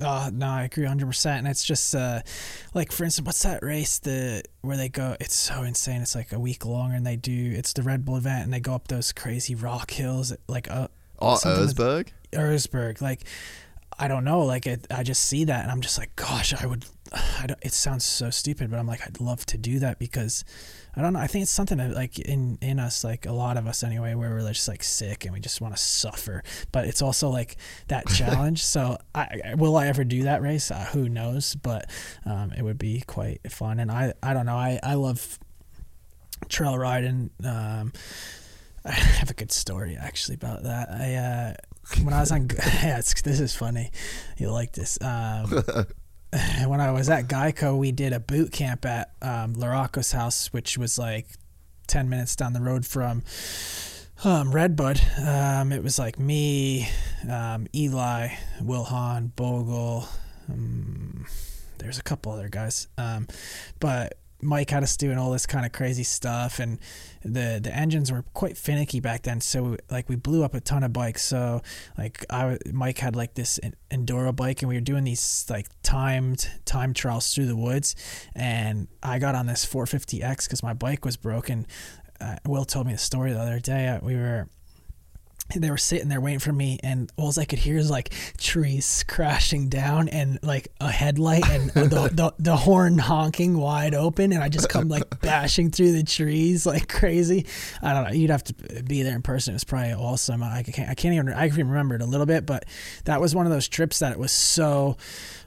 Uh, 0.00 0.30
no, 0.32 0.46
I 0.48 0.64
agree 0.64 0.84
100%. 0.86 1.26
And 1.38 1.46
it's 1.46 1.64
just, 1.64 1.94
uh, 1.94 2.20
like, 2.74 2.90
for 2.92 3.04
instance, 3.04 3.26
what's 3.26 3.42
that 3.44 3.62
race 3.62 3.98
the 4.00 4.42
where 4.62 4.76
they 4.76 4.88
go? 4.88 5.16
It's 5.20 5.34
so 5.36 5.62
insane. 5.62 6.00
It's 6.02 6.14
like 6.14 6.32
a 6.32 6.38
week 6.38 6.64
long, 6.66 6.92
and 6.92 7.06
they 7.06 7.16
do, 7.16 7.52
it's 7.56 7.72
the 7.72 7.82
Red 7.82 8.04
Bull 8.04 8.16
event, 8.16 8.44
and 8.44 8.52
they 8.52 8.60
go 8.60 8.74
up 8.74 8.88
those 8.88 9.12
crazy 9.12 9.54
rock 9.54 9.90
hills, 9.92 10.32
like, 10.48 10.70
uh, 10.70 10.88
Oh, 11.20 11.32
with- 11.34 11.44
Erzberg. 11.76 12.08
Erzberg. 12.32 13.00
Like, 13.00 13.24
I 13.98 14.08
don't 14.08 14.24
know. 14.24 14.40
Like, 14.40 14.66
it, 14.66 14.86
I 14.90 15.04
just 15.04 15.22
see 15.24 15.44
that, 15.44 15.62
and 15.62 15.70
I'm 15.70 15.80
just 15.80 15.96
like, 15.98 16.14
gosh, 16.16 16.52
I 16.60 16.66
would, 16.66 16.84
I 17.12 17.46
don't, 17.46 17.58
it 17.62 17.72
sounds 17.72 18.04
so 18.04 18.30
stupid, 18.30 18.70
but 18.70 18.78
I'm 18.80 18.86
like, 18.88 19.06
I'd 19.06 19.20
love 19.20 19.46
to 19.46 19.56
do 19.56 19.78
that 19.78 19.98
because 20.00 20.44
I 20.96 21.02
don't 21.02 21.12
know. 21.12 21.18
I 21.18 21.26
think 21.26 21.42
it's 21.42 21.50
something 21.50 21.78
that, 21.78 21.92
like 21.92 22.18
in 22.18 22.58
in 22.60 22.78
us, 22.78 23.04
like 23.04 23.26
a 23.26 23.32
lot 23.32 23.56
of 23.56 23.66
us 23.66 23.82
anyway, 23.82 24.14
where 24.14 24.30
we're 24.30 24.48
just 24.48 24.68
like 24.68 24.82
sick 24.82 25.24
and 25.24 25.34
we 25.34 25.40
just 25.40 25.60
want 25.60 25.74
to 25.74 25.82
suffer. 25.82 26.42
But 26.72 26.86
it's 26.86 27.02
also 27.02 27.30
like 27.30 27.56
that 27.88 28.06
challenge. 28.14 28.64
so, 28.64 28.98
I, 29.14 29.54
will 29.56 29.76
I 29.76 29.88
ever 29.88 30.04
do 30.04 30.24
that 30.24 30.42
race? 30.42 30.70
Uh, 30.70 30.86
who 30.92 31.08
knows? 31.08 31.54
But 31.56 31.90
um, 32.24 32.52
it 32.52 32.62
would 32.62 32.78
be 32.78 33.02
quite 33.06 33.50
fun. 33.50 33.80
And 33.80 33.90
I 33.90 34.12
I 34.22 34.34
don't 34.34 34.46
know. 34.46 34.56
I 34.56 34.78
I 34.82 34.94
love 34.94 35.38
trail 36.48 36.78
riding. 36.78 37.30
Um, 37.44 37.92
I 38.84 38.92
have 38.92 39.30
a 39.30 39.34
good 39.34 39.50
story 39.50 39.96
actually 39.98 40.34
about 40.34 40.64
that. 40.64 40.90
I 40.90 41.14
uh, 41.14 41.54
when 42.02 42.14
I 42.14 42.20
was 42.20 42.32
on, 42.32 42.48
yeah, 42.82 42.98
it's, 42.98 43.20
this 43.22 43.40
is 43.40 43.54
funny. 43.54 43.90
You'll 44.36 44.52
like 44.52 44.72
this. 44.72 44.98
Um, 45.00 45.86
when 46.66 46.80
I 46.80 46.90
was 46.90 47.08
at 47.08 47.28
Geico, 47.28 47.76
we 47.76 47.92
did 47.92 48.12
a 48.12 48.20
boot 48.20 48.52
camp 48.52 48.84
at 48.84 49.12
um, 49.22 49.54
LaRocco's 49.54 50.12
house, 50.12 50.52
which 50.52 50.76
was 50.76 50.98
like 50.98 51.26
10 51.86 52.08
minutes 52.08 52.34
down 52.36 52.52
the 52.52 52.60
road 52.60 52.86
from 52.86 53.22
um, 54.24 54.52
Redbud. 54.52 55.00
Um, 55.24 55.72
it 55.72 55.82
was 55.82 55.98
like 55.98 56.18
me, 56.18 56.88
um, 57.30 57.66
Eli, 57.74 58.28
Wil 58.62 58.84
Hahn, 58.84 59.32
Bogle. 59.36 60.08
Um, 60.48 61.26
there's 61.78 61.98
a 61.98 62.02
couple 62.02 62.32
other 62.32 62.48
guys. 62.48 62.88
Um, 62.98 63.28
but 63.78 64.18
Mike 64.44 64.70
had 64.70 64.82
us 64.82 64.96
doing 64.96 65.18
all 65.18 65.30
this 65.30 65.46
kind 65.46 65.64
of 65.66 65.72
crazy 65.72 66.02
stuff, 66.04 66.58
and 66.58 66.78
the 67.24 67.58
the 67.62 67.74
engines 67.74 68.12
were 68.12 68.24
quite 68.34 68.56
finicky 68.56 69.00
back 69.00 69.22
then. 69.22 69.40
So 69.40 69.76
like 69.90 70.08
we 70.08 70.16
blew 70.16 70.44
up 70.44 70.54
a 70.54 70.60
ton 70.60 70.82
of 70.82 70.92
bikes. 70.92 71.22
So 71.22 71.62
like 71.96 72.24
I 72.30 72.58
Mike 72.72 72.98
had 72.98 73.16
like 73.16 73.34
this 73.34 73.58
en- 73.62 73.74
enduro 73.90 74.34
bike, 74.34 74.62
and 74.62 74.68
we 74.68 74.76
were 74.76 74.80
doing 74.80 75.04
these 75.04 75.46
like 75.48 75.66
timed 75.82 76.48
time 76.64 76.94
trials 76.94 77.34
through 77.34 77.46
the 77.46 77.56
woods, 77.56 77.96
and 78.34 78.88
I 79.02 79.18
got 79.18 79.34
on 79.34 79.46
this 79.46 79.64
450X 79.64 80.46
because 80.46 80.62
my 80.62 80.74
bike 80.74 81.04
was 81.04 81.16
broken. 81.16 81.66
Uh, 82.20 82.36
Will 82.46 82.64
told 82.64 82.86
me 82.86 82.92
the 82.92 82.98
story 82.98 83.32
the 83.32 83.40
other 83.40 83.58
day. 83.58 83.88
Uh, 83.88 83.98
we 84.02 84.14
were 84.14 84.48
they 85.54 85.70
were 85.70 85.76
sitting 85.76 86.08
there 86.08 86.20
waiting 86.20 86.40
for 86.40 86.52
me 86.52 86.78
and 86.82 87.12
all 87.16 87.32
I 87.38 87.44
could 87.44 87.58
hear 87.58 87.76
is 87.76 87.90
like 87.90 88.12
trees 88.38 89.04
crashing 89.06 89.68
down 89.68 90.08
and 90.08 90.38
like 90.42 90.68
a 90.80 90.90
headlight 90.90 91.48
and 91.48 91.70
the, 91.74 92.10
the, 92.12 92.34
the 92.38 92.56
horn 92.56 92.98
honking 92.98 93.58
wide 93.58 93.94
open 93.94 94.32
and 94.32 94.42
I 94.42 94.48
just 94.48 94.68
come 94.68 94.88
like 94.88 95.20
bashing 95.20 95.70
through 95.70 95.92
the 95.92 96.02
trees 96.02 96.66
like 96.66 96.88
crazy. 96.88 97.46
I 97.82 97.92
don't 97.92 98.04
know. 98.04 98.10
You'd 98.10 98.30
have 98.30 98.44
to 98.44 98.82
be 98.82 99.02
there 99.02 99.14
in 99.14 99.22
person. 99.22 99.52
It 99.52 99.56
was 99.56 99.64
probably 99.64 99.92
awesome. 99.92 100.42
I 100.42 100.62
can't, 100.62 100.88
I 100.88 100.94
can't 100.94 101.14
even, 101.14 101.32
I 101.32 101.48
can 101.50 101.68
remember 101.68 101.94
it 101.94 102.02
a 102.02 102.06
little 102.06 102.26
bit, 102.26 102.46
but 102.46 102.64
that 103.04 103.20
was 103.20 103.34
one 103.34 103.46
of 103.46 103.52
those 103.52 103.68
trips 103.68 103.98
that 104.00 104.12
it 104.12 104.18
was 104.18 104.32
so, 104.32 104.96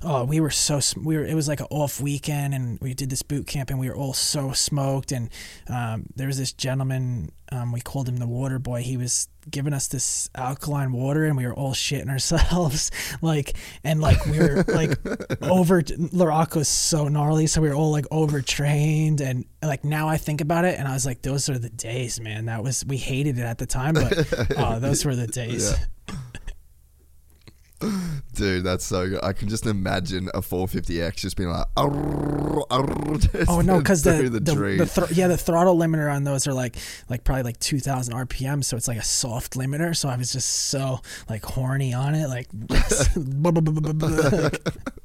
oh, 0.03 0.23
we 0.25 0.39
were 0.39 0.49
so, 0.49 0.79
sm- 0.79 1.03
we 1.03 1.17
were, 1.17 1.25
it 1.25 1.35
was 1.35 1.47
like 1.47 1.59
an 1.59 1.67
off 1.69 1.99
weekend 2.01 2.53
and 2.53 2.79
we 2.79 2.93
did 2.93 3.09
this 3.09 3.21
boot 3.21 3.47
camp 3.47 3.69
and 3.69 3.79
we 3.79 3.89
were 3.89 3.95
all 3.95 4.13
so 4.13 4.51
smoked. 4.51 5.11
And 5.11 5.29
um, 5.69 6.05
there 6.15 6.27
was 6.27 6.37
this 6.37 6.53
gentleman, 6.53 7.31
um, 7.51 7.71
we 7.71 7.81
called 7.81 8.07
him 8.09 8.17
the 8.17 8.27
water 8.27 8.59
boy. 8.59 8.81
He 8.81 8.97
was 8.97 9.27
giving 9.49 9.71
us 9.73 9.87
this 9.87 10.29
alkaline 10.35 10.91
water 10.91 11.23
and 11.23 11.37
we 11.37 11.45
were 11.45 11.53
all 11.55 11.73
shitting 11.73 12.09
ourselves 12.09 12.91
like 13.21 13.55
and 13.85 14.01
like 14.01 14.25
we 14.25 14.37
were 14.39 14.65
like 14.67 14.89
over 15.41 15.81
LaRocco's 15.81 16.67
so 16.67 17.07
gnarly 17.07 17.47
so 17.47 17.61
we 17.61 17.69
were 17.69 17.73
all 17.73 17.91
like 17.91 18.05
overtrained 18.11 19.21
and 19.21 19.45
like 19.63 19.85
now 19.85 20.09
I 20.09 20.17
think 20.17 20.41
about 20.41 20.65
it 20.65 20.77
and 20.77 20.85
I 20.85 20.93
was 20.93 21.05
like 21.05 21.21
those 21.21 21.47
are 21.47 21.57
the 21.57 21.69
days 21.69 22.19
man 22.19 22.45
that 22.47 22.61
was 22.61 22.83
we 22.85 22.97
hated 22.97 23.39
it 23.39 23.43
at 23.43 23.57
the 23.57 23.65
time 23.65 23.93
but 23.93 24.57
uh, 24.57 24.79
those 24.79 25.05
were 25.05 25.15
the 25.15 25.27
days 25.27 25.71
Yeah. 26.09 26.15
Dude, 28.33 28.63
that's 28.63 28.85
so 28.85 29.07
good. 29.07 29.23
I 29.23 29.33
can 29.33 29.49
just 29.49 29.67
imagine 29.67 30.29
a 30.33 30.41
450X 30.41 31.15
just 31.15 31.37
being 31.37 31.49
like, 31.49 31.67
"Arr, 31.77 32.63
arr," 32.71 33.17
just 33.17 33.49
Oh 33.49 33.61
no, 33.61 33.77
because 33.79 34.01
the 34.01 34.13
the, 34.23 34.39
the, 34.39 34.55
the, 34.55 34.85
thr- 34.87 35.13
yeah 35.13 35.27
the 35.27 35.37
throttle 35.37 35.77
limiter 35.77 36.11
on 36.11 36.23
those 36.23 36.47
are 36.47 36.53
like 36.53 36.75
like 37.07 37.23
probably 37.23 37.43
like 37.43 37.59
two 37.59 37.79
thousand 37.79 38.15
RPM, 38.15 38.63
so 38.63 38.77
it's 38.77 38.87
like 38.87 38.97
a 38.97 39.03
soft 39.03 39.53
limiter. 39.53 39.95
So 39.95 40.09
I 40.09 40.17
was 40.17 40.31
just 40.31 40.49
so 40.69 41.01
like 41.29 41.43
horny 41.43 41.93
on 41.93 42.15
it, 42.15 42.27
like 42.29 42.47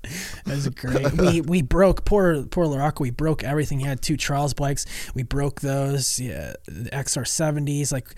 it 0.04 0.46
was 0.46 0.68
great. 0.70 1.12
We 1.12 1.42
we 1.42 1.60
broke 1.62 2.06
poor 2.06 2.44
poor 2.44 2.64
LaRocco. 2.64 3.00
We 3.00 3.10
broke 3.10 3.44
everything. 3.44 3.80
He 3.80 3.86
had 3.86 4.00
two 4.00 4.16
Charles 4.16 4.54
bikes. 4.54 4.86
We 5.14 5.24
broke 5.24 5.60
those. 5.60 6.18
Yeah, 6.18 6.54
the 6.64 6.88
XR 6.90 7.26
seventies. 7.26 7.92
Like 7.92 8.14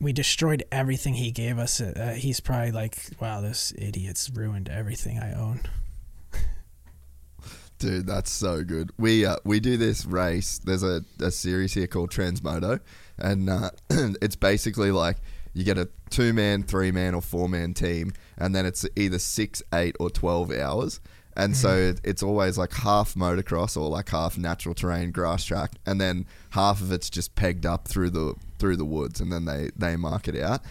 we 0.00 0.12
destroyed 0.12 0.64
everything 0.72 1.14
he 1.14 1.30
gave 1.30 1.58
us. 1.58 1.80
Uh, 1.80 2.14
he's 2.16 2.40
probably 2.40 2.72
like, 2.72 2.98
wow, 3.20 3.40
this 3.40 3.72
idiot's 3.78 4.30
ruined 4.30 4.68
everything 4.68 5.18
I 5.18 5.32
own. 5.34 5.60
Dude, 7.78 8.06
that's 8.06 8.30
so 8.30 8.64
good. 8.64 8.90
We 8.98 9.26
uh, 9.26 9.36
we 9.44 9.60
do 9.60 9.76
this 9.76 10.06
race. 10.06 10.58
There's 10.58 10.82
a, 10.82 11.02
a 11.20 11.30
series 11.30 11.74
here 11.74 11.86
called 11.86 12.10
Transmoto, 12.10 12.80
and 13.18 13.50
uh, 13.50 13.70
it's 13.90 14.36
basically 14.36 14.90
like 14.90 15.18
you 15.52 15.62
get 15.62 15.76
a 15.76 15.88
two 16.08 16.32
man, 16.32 16.62
three 16.62 16.90
man, 16.90 17.14
or 17.14 17.20
four 17.20 17.50
man 17.50 17.74
team, 17.74 18.12
and 18.38 18.54
then 18.54 18.64
it's 18.64 18.86
either 18.96 19.18
six, 19.18 19.62
eight, 19.74 19.94
or 20.00 20.08
twelve 20.08 20.50
hours. 20.50 21.00
And 21.38 21.54
so 21.54 21.76
it- 21.76 22.00
it's 22.02 22.22
always 22.22 22.56
like 22.56 22.72
half 22.72 23.12
motocross 23.12 23.76
or 23.76 23.90
like 23.90 24.08
half 24.08 24.38
natural 24.38 24.74
terrain 24.74 25.10
grass 25.10 25.44
track, 25.44 25.72
and 25.84 26.00
then 26.00 26.24
half 26.50 26.80
of 26.80 26.90
it's 26.92 27.10
just 27.10 27.34
pegged 27.34 27.66
up 27.66 27.86
through 27.86 28.08
the 28.08 28.34
through 28.58 28.76
the 28.76 28.84
woods, 28.84 29.20
and 29.20 29.32
then 29.32 29.44
they 29.44 29.70
they 29.76 29.96
mark 29.96 30.28
it 30.28 30.40
out. 30.40 30.62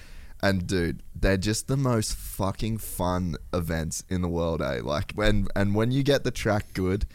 And 0.44 0.68
dude, 0.68 1.02
they're 1.16 1.38
just 1.38 1.68
the 1.68 1.78
most 1.78 2.16
fucking 2.16 2.78
fun 2.78 3.36
events 3.53 4.03
in 4.10 4.22
the 4.22 4.28
world, 4.28 4.62
eh? 4.62 4.82
Like 4.84 5.14
when 5.14 5.48
and 5.56 5.74
when 5.74 5.91
you 5.91 6.03
get 6.03 6.24
the 6.24 6.32
track 6.32 6.74
good, 6.74 7.06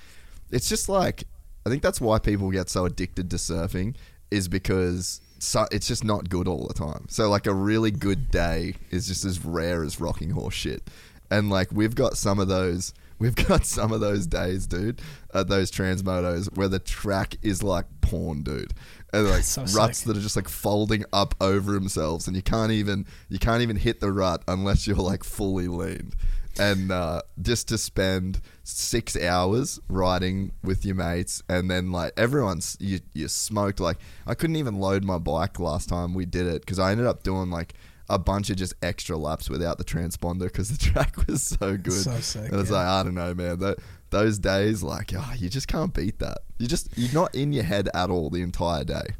it's 0.50 0.68
just 0.68 0.88
like 0.88 1.24
I 1.66 1.70
think 1.70 1.82
that's 1.82 2.00
why 2.00 2.18
people 2.18 2.50
get 2.50 2.68
so 2.68 2.86
addicted 2.86 3.30
to 3.30 3.36
surfing 3.36 3.94
is 4.30 4.48
because 4.48 5.20
so, 5.38 5.66
it's 5.70 5.88
just 5.88 6.04
not 6.04 6.28
good 6.28 6.46
all 6.46 6.66
the 6.66 6.74
time. 6.74 7.06
So 7.08 7.28
like 7.28 7.46
a 7.46 7.54
really 7.54 7.90
good 7.90 8.30
day 8.30 8.74
is 8.90 9.06
just 9.06 9.24
as 9.24 9.44
rare 9.44 9.82
as 9.82 10.00
rocking 10.00 10.30
horse 10.30 10.54
shit. 10.54 10.88
And 11.30 11.50
like 11.50 11.68
we've 11.72 11.94
got 11.94 12.16
some 12.16 12.38
of 12.38 12.48
those 12.48 12.92
we've 13.18 13.36
got 13.48 13.64
some 13.64 13.92
of 13.92 14.00
those 14.00 14.26
days, 14.26 14.66
dude, 14.66 15.00
at 15.32 15.48
those 15.48 15.70
transmotos 15.70 16.56
where 16.56 16.68
the 16.68 16.80
track 16.80 17.36
is 17.42 17.62
like 17.62 17.86
porn, 18.00 18.42
dude. 18.42 18.74
And 19.12 19.28
like 19.28 19.42
So 19.44 19.62
ruts 19.76 19.98
sick. 19.98 20.06
that 20.06 20.16
are 20.16 20.20
just 20.20 20.36
like 20.36 20.48
folding 20.48 21.04
up 21.12 21.34
over 21.40 21.72
themselves 21.72 22.26
and 22.26 22.36
you 22.36 22.42
can't 22.42 22.72
even 22.72 23.06
you 23.28 23.38
can't 23.38 23.62
even 23.62 23.76
hit 23.76 24.00
the 24.00 24.12
rut 24.12 24.42
unless 24.48 24.86
you're 24.86 24.96
like 24.96 25.24
fully 25.24 25.68
leaned. 25.68 26.14
And 26.58 26.90
uh, 26.90 27.22
just 27.40 27.68
to 27.68 27.78
spend 27.78 28.40
six 28.64 29.16
hours 29.16 29.78
riding 29.88 30.52
with 30.64 30.84
your 30.84 30.96
mates, 30.96 31.42
and 31.48 31.70
then 31.70 31.92
like 31.92 32.12
everyone's 32.16 32.76
you 32.80 33.00
you 33.14 33.28
smoked. 33.28 33.78
Like 33.80 33.98
I 34.26 34.34
couldn't 34.34 34.56
even 34.56 34.78
load 34.80 35.04
my 35.04 35.18
bike 35.18 35.60
last 35.60 35.88
time 35.88 36.12
we 36.12 36.26
did 36.26 36.46
it 36.46 36.62
because 36.62 36.78
I 36.78 36.90
ended 36.90 37.06
up 37.06 37.22
doing 37.22 37.50
like 37.50 37.74
a 38.10 38.18
bunch 38.18 38.50
of 38.50 38.56
just 38.56 38.74
extra 38.82 39.16
laps 39.16 39.48
without 39.48 39.78
the 39.78 39.84
transponder 39.84 40.44
because 40.44 40.76
the 40.76 40.78
track 40.90 41.16
was 41.28 41.42
so 41.42 41.76
good. 41.76 41.92
So 41.92 42.18
sick, 42.20 42.50
and 42.50 42.60
it's 42.60 42.70
yeah. 42.70 42.76
like 42.76 42.86
I 42.86 43.02
don't 43.04 43.14
know, 43.14 43.32
man. 43.32 43.60
That 43.60 43.78
those 44.10 44.38
days, 44.38 44.82
like, 44.82 45.12
oh, 45.16 45.32
you 45.36 45.48
just 45.48 45.68
can't 45.68 45.92
beat 45.92 46.18
that. 46.18 46.38
You 46.58 46.66
just 46.66 46.88
you're 46.96 47.12
not 47.12 47.34
in 47.34 47.52
your 47.52 47.64
head 47.64 47.88
at 47.94 48.10
all 48.10 48.30
the 48.30 48.42
entire 48.42 48.84
day. 48.84 49.14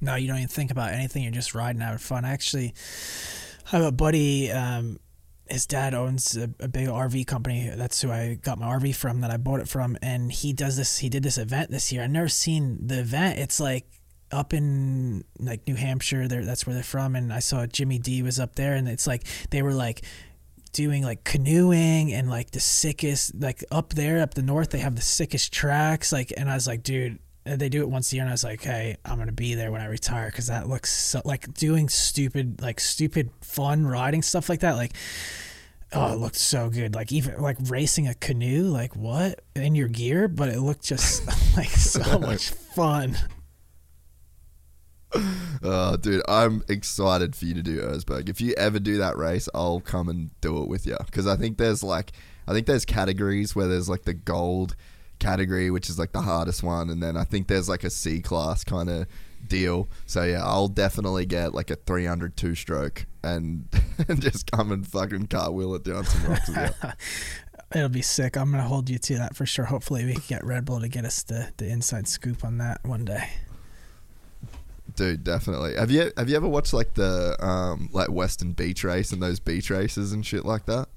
No, 0.00 0.14
you 0.14 0.28
don't 0.28 0.38
even 0.38 0.48
think 0.48 0.70
about 0.70 0.92
anything. 0.92 1.22
You're 1.22 1.32
just 1.32 1.54
riding, 1.54 1.82
having 1.82 1.98
fun. 1.98 2.24
I 2.24 2.32
actually 2.32 2.74
I 3.66 3.76
have 3.76 3.84
a 3.84 3.92
buddy. 3.92 4.50
Um, 4.50 4.98
his 5.48 5.66
dad 5.66 5.94
owns 5.94 6.36
a, 6.36 6.44
a 6.60 6.68
big 6.68 6.86
RV 6.88 7.26
company. 7.26 7.70
That's 7.74 8.00
who 8.00 8.10
I 8.10 8.38
got 8.40 8.58
my 8.58 8.66
RV 8.66 8.94
from. 8.94 9.20
That 9.20 9.30
I 9.30 9.36
bought 9.36 9.60
it 9.60 9.68
from, 9.68 9.98
and 10.00 10.32
he 10.32 10.52
does 10.52 10.76
this. 10.76 10.98
He 10.98 11.08
did 11.08 11.22
this 11.22 11.38
event 11.38 11.70
this 11.70 11.92
year. 11.92 12.02
I've 12.02 12.10
never 12.10 12.28
seen 12.28 12.86
the 12.86 13.00
event. 13.00 13.38
It's 13.38 13.60
like 13.60 13.86
up 14.32 14.54
in 14.54 15.24
like 15.38 15.66
New 15.66 15.74
Hampshire. 15.74 16.28
There, 16.28 16.44
that's 16.44 16.66
where 16.66 16.74
they're 16.74 16.82
from. 16.82 17.16
And 17.16 17.32
I 17.32 17.40
saw 17.40 17.66
Jimmy 17.66 17.98
D 17.98 18.22
was 18.22 18.38
up 18.38 18.54
there, 18.54 18.74
and 18.74 18.88
it's 18.88 19.06
like 19.06 19.24
they 19.50 19.62
were 19.62 19.74
like 19.74 20.02
doing 20.72 21.02
like 21.02 21.24
canoeing 21.24 22.12
and 22.12 22.30
like 22.30 22.50
the 22.50 22.60
sickest 22.60 23.34
like 23.40 23.64
up 23.70 23.90
there 23.94 24.20
up 24.20 24.34
the 24.34 24.42
north 24.42 24.70
they 24.70 24.78
have 24.78 24.96
the 24.96 25.02
sickest 25.02 25.52
tracks 25.52 26.12
like 26.12 26.32
and 26.36 26.50
i 26.50 26.54
was 26.54 26.66
like 26.66 26.82
dude 26.82 27.18
they 27.44 27.68
do 27.68 27.80
it 27.80 27.88
once 27.88 28.12
a 28.12 28.14
year 28.14 28.22
and 28.22 28.30
i 28.30 28.32
was 28.32 28.44
like 28.44 28.62
hey 28.62 28.96
i'm 29.04 29.18
gonna 29.18 29.32
be 29.32 29.54
there 29.54 29.72
when 29.72 29.80
i 29.80 29.86
retire 29.86 30.26
because 30.26 30.46
that 30.46 30.68
looks 30.68 30.92
so 30.92 31.20
like 31.24 31.52
doing 31.54 31.88
stupid 31.88 32.60
like 32.60 32.78
stupid 32.78 33.30
fun 33.40 33.86
riding 33.86 34.22
stuff 34.22 34.48
like 34.48 34.60
that 34.60 34.76
like 34.76 34.92
oh 35.92 36.12
it 36.12 36.18
looked 36.18 36.36
so 36.36 36.70
good. 36.70 36.94
Like 36.94 37.12
even 37.12 37.40
like 37.40 37.56
racing 37.62 38.08
a 38.08 38.14
canoe 38.14 38.64
like 38.64 38.94
what? 38.96 39.40
In 39.54 39.74
your 39.74 39.88
gear 39.88 40.28
but 40.28 40.48
it 40.48 40.60
looked 40.60 40.84
just 40.84 41.26
like 41.56 41.68
so 41.68 42.18
much 42.20 42.50
fun 42.50 43.16
Oh, 45.62 45.96
dude, 45.96 46.22
I'm 46.28 46.62
excited 46.68 47.36
for 47.36 47.44
you 47.44 47.54
to 47.54 47.62
do 47.62 47.80
Erzberg. 47.80 48.28
If 48.28 48.40
you 48.40 48.54
ever 48.54 48.78
do 48.78 48.98
that 48.98 49.16
race, 49.16 49.48
I'll 49.54 49.80
come 49.80 50.08
and 50.08 50.30
do 50.40 50.62
it 50.62 50.68
with 50.68 50.86
you 50.86 50.96
because 51.04 51.26
I 51.26 51.36
think 51.36 51.58
there's 51.58 51.82
like, 51.82 52.12
I 52.48 52.52
think 52.52 52.66
there's 52.66 52.84
categories 52.84 53.54
where 53.54 53.68
there's 53.68 53.88
like 53.88 54.04
the 54.04 54.14
gold 54.14 54.76
category, 55.18 55.70
which 55.70 55.90
is 55.90 55.98
like 55.98 56.12
the 56.12 56.22
hardest 56.22 56.62
one, 56.62 56.90
and 56.90 57.02
then 57.02 57.16
I 57.16 57.24
think 57.24 57.46
there's 57.46 57.68
like 57.68 57.84
a 57.84 57.90
C 57.90 58.20
class 58.20 58.64
kind 58.64 58.88
of 58.88 59.06
deal. 59.46 59.88
So 60.06 60.22
yeah, 60.22 60.44
I'll 60.44 60.68
definitely 60.68 61.26
get 61.26 61.54
like 61.54 61.70
a 61.70 61.76
300 61.76 62.36
two 62.36 62.54
stroke 62.54 63.06
and 63.22 63.68
and 64.08 64.20
just 64.20 64.50
come 64.50 64.72
and 64.72 64.86
fucking 64.86 65.26
cartwheel 65.26 65.74
it 65.74 65.84
down 65.84 66.04
some 66.04 66.24
rocks. 66.26 66.50
It'll 67.74 67.88
be 67.88 68.02
sick. 68.02 68.36
I'm 68.36 68.50
gonna 68.50 68.64
hold 68.64 68.90
you 68.90 68.98
to 68.98 69.18
that 69.18 69.36
for 69.36 69.46
sure. 69.46 69.66
Hopefully, 69.66 70.04
we 70.04 70.14
can 70.14 70.24
get 70.26 70.44
Red 70.44 70.64
Bull 70.64 70.80
to 70.80 70.88
get 70.88 71.04
us 71.04 71.22
the, 71.22 71.52
the 71.56 71.68
inside 71.68 72.08
scoop 72.08 72.44
on 72.44 72.58
that 72.58 72.80
one 72.84 73.04
day. 73.04 73.30
Dude, 75.00 75.24
definitely. 75.24 75.76
Have 75.76 75.90
you 75.90 76.12
have 76.18 76.28
you 76.28 76.36
ever 76.36 76.46
watched 76.46 76.74
like 76.74 76.92
the 76.92 77.34
um 77.42 77.88
like 77.90 78.10
Weston 78.10 78.52
Beach 78.52 78.84
race 78.84 79.12
and 79.12 79.22
those 79.22 79.40
beach 79.40 79.70
races 79.70 80.12
and 80.12 80.26
shit 80.26 80.44
like 80.44 80.66
that? 80.66 80.88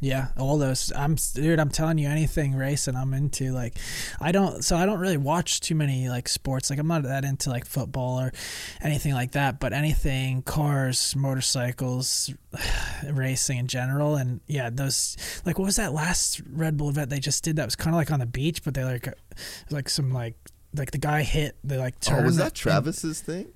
Yeah, 0.00 0.28
all 0.38 0.56
those. 0.56 0.90
I'm 0.96 1.16
dude. 1.34 1.60
I'm 1.60 1.68
telling 1.68 1.98
you, 1.98 2.08
anything 2.08 2.54
racing, 2.54 2.96
I'm 2.96 3.12
into. 3.12 3.52
Like, 3.52 3.76
I 4.22 4.32
don't. 4.32 4.64
So 4.64 4.74
I 4.74 4.86
don't 4.86 5.00
really 5.00 5.18
watch 5.18 5.60
too 5.60 5.74
many 5.74 6.08
like 6.08 6.30
sports. 6.30 6.70
Like, 6.70 6.78
I'm 6.78 6.86
not 6.86 7.02
that 7.02 7.26
into 7.26 7.50
like 7.50 7.66
football 7.66 8.18
or 8.18 8.32
anything 8.80 9.12
like 9.12 9.32
that. 9.32 9.60
But 9.60 9.74
anything 9.74 10.40
cars, 10.40 11.14
motorcycles, 11.14 12.32
racing 13.12 13.58
in 13.58 13.66
general, 13.66 14.16
and 14.16 14.40
yeah, 14.46 14.70
those. 14.70 15.18
Like, 15.44 15.58
what 15.58 15.66
was 15.66 15.76
that 15.76 15.92
last 15.92 16.40
Red 16.50 16.78
Bull 16.78 16.88
event 16.88 17.10
they 17.10 17.20
just 17.20 17.44
did? 17.44 17.56
That 17.56 17.66
was 17.66 17.76
kind 17.76 17.94
of 17.94 17.98
like 17.98 18.10
on 18.10 18.20
the 18.20 18.26
beach, 18.26 18.64
but 18.64 18.72
they 18.72 18.82
like, 18.82 19.08
like 19.70 19.90
some 19.90 20.10
like 20.10 20.36
like 20.74 20.90
the 20.90 20.98
guy 20.98 21.22
hit 21.22 21.56
the 21.64 21.78
like 21.78 21.98
turn. 22.00 22.20
Oh, 22.20 22.24
was 22.24 22.36
that 22.36 22.44
and- 22.46 22.54
Travis's 22.54 23.20
thing? 23.20 23.48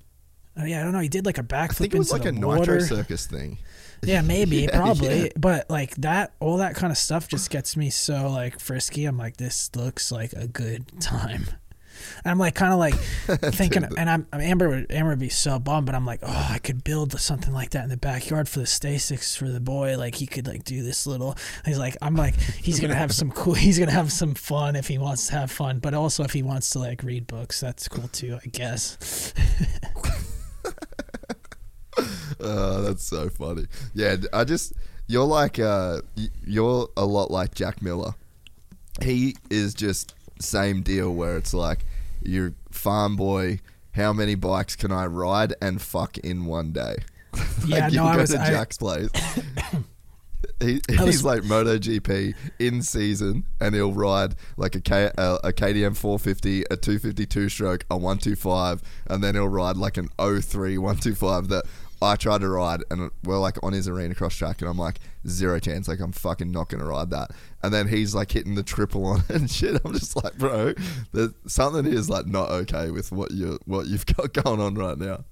Oh, 0.59 0.65
yeah, 0.65 0.81
I 0.81 0.83
don't 0.83 0.91
know. 0.93 0.99
He 1.01 1.07
did 1.07 1.23
like 1.23 1.37
a 1.37 1.43
backflip 1.43 1.71
I 1.71 1.73
think 1.73 1.93
it 1.93 1.97
was 1.99 2.11
like 2.11 2.25
a 2.25 2.31
water. 2.31 2.79
Circus 2.81 3.27
thing. 3.27 3.59
Yeah, 4.01 4.21
maybe, 4.21 4.55
Yeah, 4.71 4.75
probably. 4.75 5.23
yeah. 5.25 5.29
But 5.37 5.69
like 5.69 5.93
that, 5.97 6.33
all 6.39 6.57
that 6.57 6.73
kind 6.75 6.89
of 6.91 6.97
stuff 6.97 7.27
just 7.27 7.51
gets 7.51 7.77
me 7.77 7.91
so 7.91 8.27
like 8.29 8.59
frisky. 8.59 9.05
I'm 9.05 9.17
like, 9.19 9.37
this 9.37 9.69
looks 9.75 10.11
like 10.11 10.33
a 10.33 10.47
good 10.47 10.99
time. 10.99 11.45
And 12.23 12.31
I'm 12.31 12.39
like, 12.39 12.55
kind 12.55 12.73
of 12.73 12.79
like 12.79 12.93
thinking, 13.53 13.83
and 13.97 14.09
I'm, 14.09 14.27
I'm 14.31 14.41
Amber. 14.41 14.69
Would, 14.69 14.91
Amber 14.91 15.11
would 15.11 15.19
be 15.19 15.29
so 15.29 15.59
bummed, 15.59 15.85
but 15.85 15.95
I'm 15.95 16.05
like, 16.05 16.19
oh, 16.23 16.47
I 16.51 16.59
could 16.59 16.83
build 16.83 17.19
something 17.19 17.53
like 17.53 17.71
that 17.71 17.83
in 17.83 17.89
the 17.89 17.97
backyard 17.97 18.49
for 18.49 18.59
the 18.59 18.65
Stasics 18.65 19.35
for 19.35 19.49
the 19.49 19.59
boy. 19.59 19.97
Like 19.97 20.15
he 20.15 20.27
could 20.27 20.47
like 20.47 20.63
do 20.63 20.83
this 20.83 21.07
little. 21.07 21.35
He's 21.65 21.79
like, 21.79 21.97
I'm 22.01 22.15
like, 22.15 22.39
he's 22.39 22.79
gonna 22.79 22.95
have 22.95 23.13
some 23.13 23.31
cool. 23.31 23.53
He's 23.53 23.79
gonna 23.79 23.91
have 23.91 24.11
some 24.11 24.35
fun 24.35 24.75
if 24.75 24.87
he 24.87 24.97
wants 24.97 25.27
to 25.27 25.33
have 25.33 25.51
fun, 25.51 25.79
but 25.79 25.93
also 25.93 26.23
if 26.23 26.33
he 26.33 26.43
wants 26.43 26.69
to 26.71 26.79
like 26.79 27.03
read 27.03 27.27
books, 27.27 27.59
that's 27.59 27.87
cool 27.87 28.07
too, 28.09 28.39
I 28.43 28.47
guess. 28.47 29.33
Oh, 32.39 32.81
that's 32.81 33.03
so 33.03 33.29
funny. 33.29 33.65
Yeah, 33.93 34.17
I 34.31 34.43
just 34.43 34.73
you're 35.07 35.25
like 35.25 35.59
uh 35.59 36.01
you're 36.45 36.87
a 36.95 37.05
lot 37.05 37.31
like 37.31 37.55
Jack 37.55 37.81
Miller. 37.81 38.13
He 39.01 39.35
is 39.49 39.73
just 39.73 40.13
same 40.39 40.81
deal 40.81 41.13
where 41.13 41.37
it's 41.37 41.53
like 41.53 41.85
you're 42.21 42.53
farm 42.71 43.15
boy. 43.15 43.59
How 43.93 44.13
many 44.13 44.35
bikes 44.35 44.75
can 44.75 44.91
I 44.91 45.05
ride 45.07 45.55
and 45.61 45.81
fuck 45.81 46.17
in 46.19 46.45
one 46.45 46.71
day? 46.71 46.97
Yeah, 47.65 47.85
like 47.85 47.93
you 47.93 47.97
no, 47.99 48.05
I 48.05 48.13
go 48.15 48.21
was. 48.21 48.29
to 48.31 48.41
I, 48.41 48.49
Jack's 48.49 48.77
place. 48.77 49.09
He, 50.59 50.81
I 50.89 51.03
was- 51.03 51.15
he's 51.15 51.23
like 51.23 51.41
MotoGP 51.43 52.33
in 52.59 52.81
season, 52.83 53.43
and 53.59 53.73
he'll 53.75 53.91
ride 53.91 54.35
like 54.55 54.75
a, 54.75 54.81
K, 54.81 55.09
a, 55.17 55.39
a 55.43 55.53
KTM 55.53 55.95
450, 55.97 56.61
a 56.71 56.77
252 56.77 57.49
stroke, 57.49 57.85
a 57.89 57.95
125, 57.97 58.81
and 59.07 59.23
then 59.23 59.33
he'll 59.35 59.47
ride 59.47 59.77
like 59.77 59.97
an 59.97 60.09
03 60.19 60.77
125 60.77 61.47
that 61.49 61.65
I 62.01 62.15
tried 62.15 62.41
to 62.41 62.49
ride, 62.49 62.83
and 62.91 63.11
we're 63.23 63.39
like 63.39 63.57
on 63.63 63.73
his 63.73 63.87
arena 63.87 64.15
cross 64.15 64.35
track, 64.35 64.61
and 64.61 64.69
I'm 64.69 64.77
like 64.77 64.99
zero 65.27 65.59
chance, 65.59 65.87
like 65.87 65.99
I'm 65.99 66.11
fucking 66.11 66.51
not 66.51 66.69
gonna 66.69 66.85
ride 66.85 67.09
that. 67.11 67.31
And 67.63 67.73
then 67.73 67.87
he's 67.87 68.13
like 68.13 68.31
hitting 68.31 68.55
the 68.55 68.63
triple 68.63 69.05
on 69.05 69.23
it 69.29 69.29
and 69.35 69.49
shit. 69.49 69.81
I'm 69.83 69.93
just 69.93 70.21
like, 70.23 70.37
bro, 70.37 70.73
there's 71.11 71.31
something 71.47 71.85
is 71.85 72.09
like 72.09 72.27
not 72.27 72.49
okay 72.49 72.91
with 72.91 73.11
what 73.11 73.31
you 73.31 73.59
what 73.65 73.87
you've 73.87 74.05
got 74.17 74.33
going 74.33 74.59
on 74.59 74.75
right 74.75 74.97
now. 74.97 75.25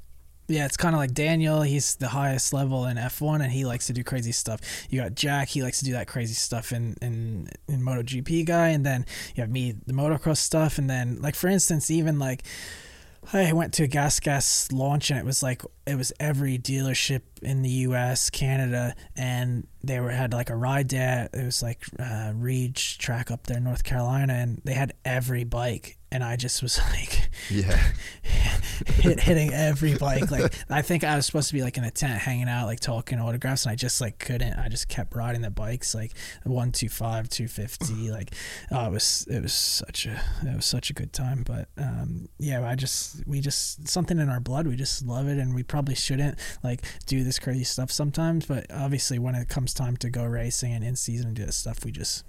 Yeah, 0.48 0.66
it's 0.66 0.78
kind 0.78 0.94
of 0.94 1.00
like 1.00 1.14
Daniel. 1.14 1.64
He's 1.64 1.96
the 1.96 2.10
highest 2.10 2.54
level 2.54 2.86
in 2.86 2.98
F1, 2.98 3.42
and 3.42 3.52
he 3.52 3.66
likes 3.66 3.88
to 3.88 3.94
do 3.94 4.04
crazy 4.04 4.32
stuff. 4.32 4.60
You 4.92 5.02
got 5.02 5.16
Jack. 5.16 5.50
He 5.50 5.64
likes 5.64 5.80
to 5.80 5.86
do 5.86 5.94
that 5.94 6.08
crazy 6.08 6.36
stuff 6.36 6.72
in 6.72 6.96
in 7.02 7.50
in 7.68 7.82
MotoGP 7.82 8.46
guy, 8.46 8.70
and 8.70 8.86
then 8.86 9.06
you 9.36 9.42
have 9.42 9.50
me, 9.50 9.74
the 9.88 9.94
motocross 9.94 10.38
stuff, 10.38 10.78
and 10.78 10.88
then 10.90 11.20
like 11.20 11.36
for 11.36 11.48
instance, 11.48 11.90
even 11.90 12.20
like 12.20 12.44
I 13.34 13.54
went 13.54 13.74
to 13.76 13.84
a 13.84 13.88
gas 13.88 14.20
gas 14.20 14.72
launch, 14.72 15.10
and 15.10 15.20
it 15.20 15.26
was 15.26 15.42
like 15.42 15.64
it 15.86 15.96
was 15.96 16.14
every 16.20 16.58
dealership 16.58 17.22
in 17.42 17.62
the 17.62 17.70
U.S., 17.70 18.30
Canada, 18.30 18.96
and 19.16 19.68
they 19.88 20.00
were 20.00 20.12
had 20.12 20.34
like 20.34 20.50
a 20.50 20.56
ride 20.56 20.88
day. 20.88 21.28
It 21.34 21.46
was 21.46 21.62
like 21.62 21.84
uh, 22.00 22.32
Reach 22.36 22.98
track 22.98 23.32
up 23.32 23.48
there, 23.48 23.58
in 23.58 23.64
North 23.64 23.84
Carolina, 23.84 24.34
and 24.34 24.62
they 24.64 24.74
had 24.74 24.94
every 25.04 25.44
bike, 25.44 25.98
and 26.12 26.24
I 26.24 26.36
just 26.36 26.62
was 26.64 26.80
like 26.92 27.30
Yeah, 27.50 27.78
hit, 28.86 29.20
hitting 29.20 29.54
every 29.54 29.98
bike. 29.98 30.32
Like 30.32 30.54
I 30.70 30.82
think 30.82 31.04
I 31.04 31.16
was 31.16 31.26
supposed 31.26 31.50
to 31.50 31.54
be 31.54 31.62
like 31.62 31.78
in 31.78 31.84
a 31.84 31.92
tent 31.92 32.20
hanging 32.20 32.48
out, 32.48 32.66
like 32.68 32.80
talking 32.80 33.20
autographs, 33.20 33.66
and 33.66 33.72
I 33.72 33.76
just 33.76 34.00
like 34.02 34.18
couldn't. 34.20 34.54
I 34.54 34.70
just 34.70 34.88
kept 34.88 35.16
riding 35.16 35.42
the 35.42 35.50
bikes, 35.50 35.94
like 35.94 36.12
one 36.44 36.72
two 36.72 36.90
five, 36.90 37.30
two 37.30 37.48
fifty. 37.48 38.10
Like 38.16 38.34
oh, 38.72 38.86
it 38.88 38.92
was 38.92 39.28
it 39.30 39.42
was 39.42 39.54
such 39.54 40.06
a 40.06 40.22
it 40.44 40.56
was 40.56 40.66
such 40.66 40.90
a 40.90 40.94
good 40.94 41.12
time. 41.12 41.44
But 41.46 41.68
um, 41.78 42.30
yeah, 42.40 42.66
I 42.66 42.76
just 42.76 43.28
we 43.28 43.42
just 43.42 43.90
something 43.90 44.20
in 44.20 44.30
our 44.30 44.40
blood. 44.40 44.68
We 44.68 44.78
just 44.78 45.06
love 45.06 45.28
it, 45.28 45.38
and 45.38 45.54
we 45.54 45.64
probably 45.64 45.96
shouldn't 45.96 46.40
like 46.64 46.82
do 47.08 47.26
this 47.26 47.40
crazy 47.40 47.66
stuff 47.66 47.92
sometimes. 47.92 48.46
But 48.46 48.68
obviously, 48.72 49.20
when 49.20 49.36
it 49.36 49.50
comes 49.50 49.74
time 49.76 49.98
to 49.98 50.10
go 50.10 50.24
racing 50.24 50.74
and 50.74 50.84
in 50.84 50.96
season 50.96 51.28
and 51.28 51.36
do 51.36 51.46
that 51.46 51.54
stuff, 51.54 51.86
we 51.86 51.92
just 51.92 52.24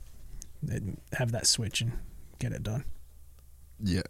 have 1.13 1.33
that 1.33 1.47
switch 1.47 1.81
and 1.81 1.93
get 2.39 2.53
it 2.53 2.63
done. 2.63 2.85
Yeah. 3.83 4.03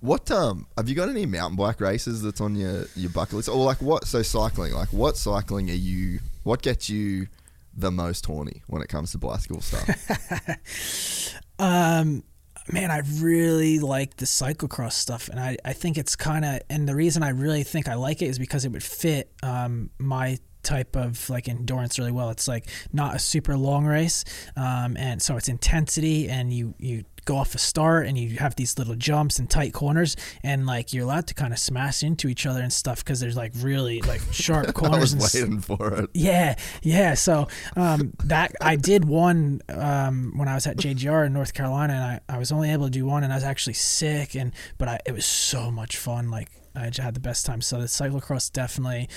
What 0.00 0.30
um 0.30 0.66
have 0.76 0.88
you 0.88 0.94
got 0.94 1.08
any 1.08 1.24
mountain 1.24 1.56
bike 1.56 1.80
races 1.80 2.22
that's 2.22 2.40
on 2.40 2.54
your 2.54 2.84
your 2.94 3.10
bucket 3.10 3.34
list 3.34 3.48
or 3.48 3.56
like 3.56 3.80
what 3.80 4.06
so 4.06 4.20
cycling 4.20 4.74
like 4.74 4.92
what 4.92 5.16
cycling 5.16 5.70
are 5.70 5.74
you 5.74 6.20
what 6.42 6.60
gets 6.60 6.90
you 6.90 7.28
the 7.74 7.90
most 7.90 8.26
horny 8.26 8.62
when 8.66 8.82
it 8.82 8.88
comes 8.88 9.12
to 9.12 9.18
bicycle 9.18 9.62
stuff? 9.62 11.38
Um, 11.62 12.24
man, 12.72 12.90
I 12.90 13.02
really 13.20 13.78
like 13.78 14.16
the 14.16 14.24
cyclocross 14.24 14.92
stuff, 14.94 15.28
and 15.28 15.38
I, 15.38 15.56
I 15.64 15.72
think 15.72 15.96
it's 15.96 16.16
kind 16.16 16.44
of, 16.44 16.60
and 16.68 16.88
the 16.88 16.94
reason 16.96 17.22
I 17.22 17.28
really 17.28 17.62
think 17.62 17.88
I 17.88 17.94
like 17.94 18.20
it 18.20 18.26
is 18.26 18.38
because 18.38 18.64
it 18.64 18.72
would 18.72 18.82
fit 18.82 19.30
um, 19.44 19.90
my 19.98 20.38
type 20.62 20.96
of 20.96 21.28
like 21.30 21.48
endurance 21.48 21.98
really 21.98 22.12
well. 22.12 22.30
It's 22.30 22.48
like 22.48 22.66
not 22.92 23.14
a 23.16 23.18
super 23.18 23.56
long 23.56 23.84
race, 23.84 24.24
um, 24.56 24.96
and 24.96 25.20
so 25.20 25.36
it's 25.36 25.48
intensity, 25.48 26.28
and 26.28 26.52
you 26.52 26.74
you 26.78 27.04
go 27.24 27.36
off 27.36 27.54
a 27.54 27.58
start 27.58 28.06
and 28.06 28.18
you 28.18 28.36
have 28.38 28.56
these 28.56 28.78
little 28.78 28.96
jumps 28.96 29.38
and 29.38 29.48
tight 29.48 29.72
corners 29.72 30.16
and 30.42 30.66
like 30.66 30.92
you're 30.92 31.04
allowed 31.04 31.26
to 31.26 31.34
kind 31.34 31.52
of 31.52 31.58
smash 31.58 32.02
into 32.02 32.28
each 32.28 32.46
other 32.46 32.60
and 32.60 32.72
stuff 32.72 33.04
because 33.04 33.20
there's 33.20 33.36
like 33.36 33.52
really 33.58 34.00
like 34.02 34.20
sharp 34.32 34.74
corners. 34.74 35.14
I 35.14 35.18
was 35.18 35.34
waiting 35.34 35.60
for 35.60 35.94
it. 35.94 36.10
Yeah, 36.14 36.56
yeah. 36.82 37.14
So 37.14 37.48
um, 37.76 38.12
that 38.24 38.52
I 38.60 38.76
did 38.76 39.04
one 39.04 39.60
um, 39.68 40.32
when 40.36 40.48
I 40.48 40.54
was 40.54 40.66
at 40.66 40.76
JGR 40.76 41.26
in 41.26 41.32
North 41.32 41.54
Carolina, 41.54 41.92
and 41.92 42.02
I, 42.02 42.20
I 42.36 42.38
was 42.38 42.50
only 42.50 42.72
able 42.72 42.86
to 42.86 42.90
do 42.90 43.06
one, 43.06 43.22
and 43.22 43.32
I 43.32 43.36
was 43.36 43.44
actually 43.44 43.74
sick, 43.74 44.34
and 44.34 44.52
but 44.78 44.88
I, 44.88 45.00
it 45.06 45.12
was 45.12 45.26
so 45.26 45.70
much 45.70 45.96
fun. 45.96 46.30
Like 46.30 46.48
I 46.74 46.86
just 46.86 47.00
had 47.00 47.14
the 47.14 47.20
best 47.20 47.46
time. 47.46 47.60
So 47.60 47.80
the 47.80 47.86
cyclocross 47.86 48.52
definitely 48.52 49.08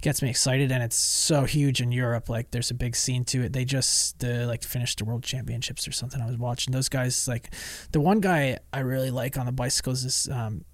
gets 0.00 0.22
me 0.22 0.30
excited 0.30 0.70
and 0.70 0.82
it's 0.82 0.96
so 0.96 1.44
huge 1.44 1.80
in 1.80 1.90
Europe 1.92 2.28
like 2.28 2.50
there's 2.50 2.70
a 2.70 2.74
big 2.74 2.94
scene 2.94 3.24
to 3.24 3.42
it. 3.42 3.52
They 3.52 3.64
just 3.64 4.22
uh, 4.24 4.46
like 4.46 4.62
finished 4.62 4.98
the 4.98 5.04
world 5.04 5.22
championships 5.22 5.88
or 5.88 5.92
something. 5.92 6.20
I 6.20 6.26
was 6.26 6.36
watching 6.38 6.72
those 6.72 6.88
guys 6.88 7.26
like 7.26 7.52
the 7.92 8.00
one 8.00 8.20
guy 8.20 8.58
I 8.72 8.80
really 8.80 9.10
like 9.10 9.36
on 9.36 9.46
the 9.46 9.52
bicycles 9.52 10.04
is 10.04 10.28
um, 10.32 10.64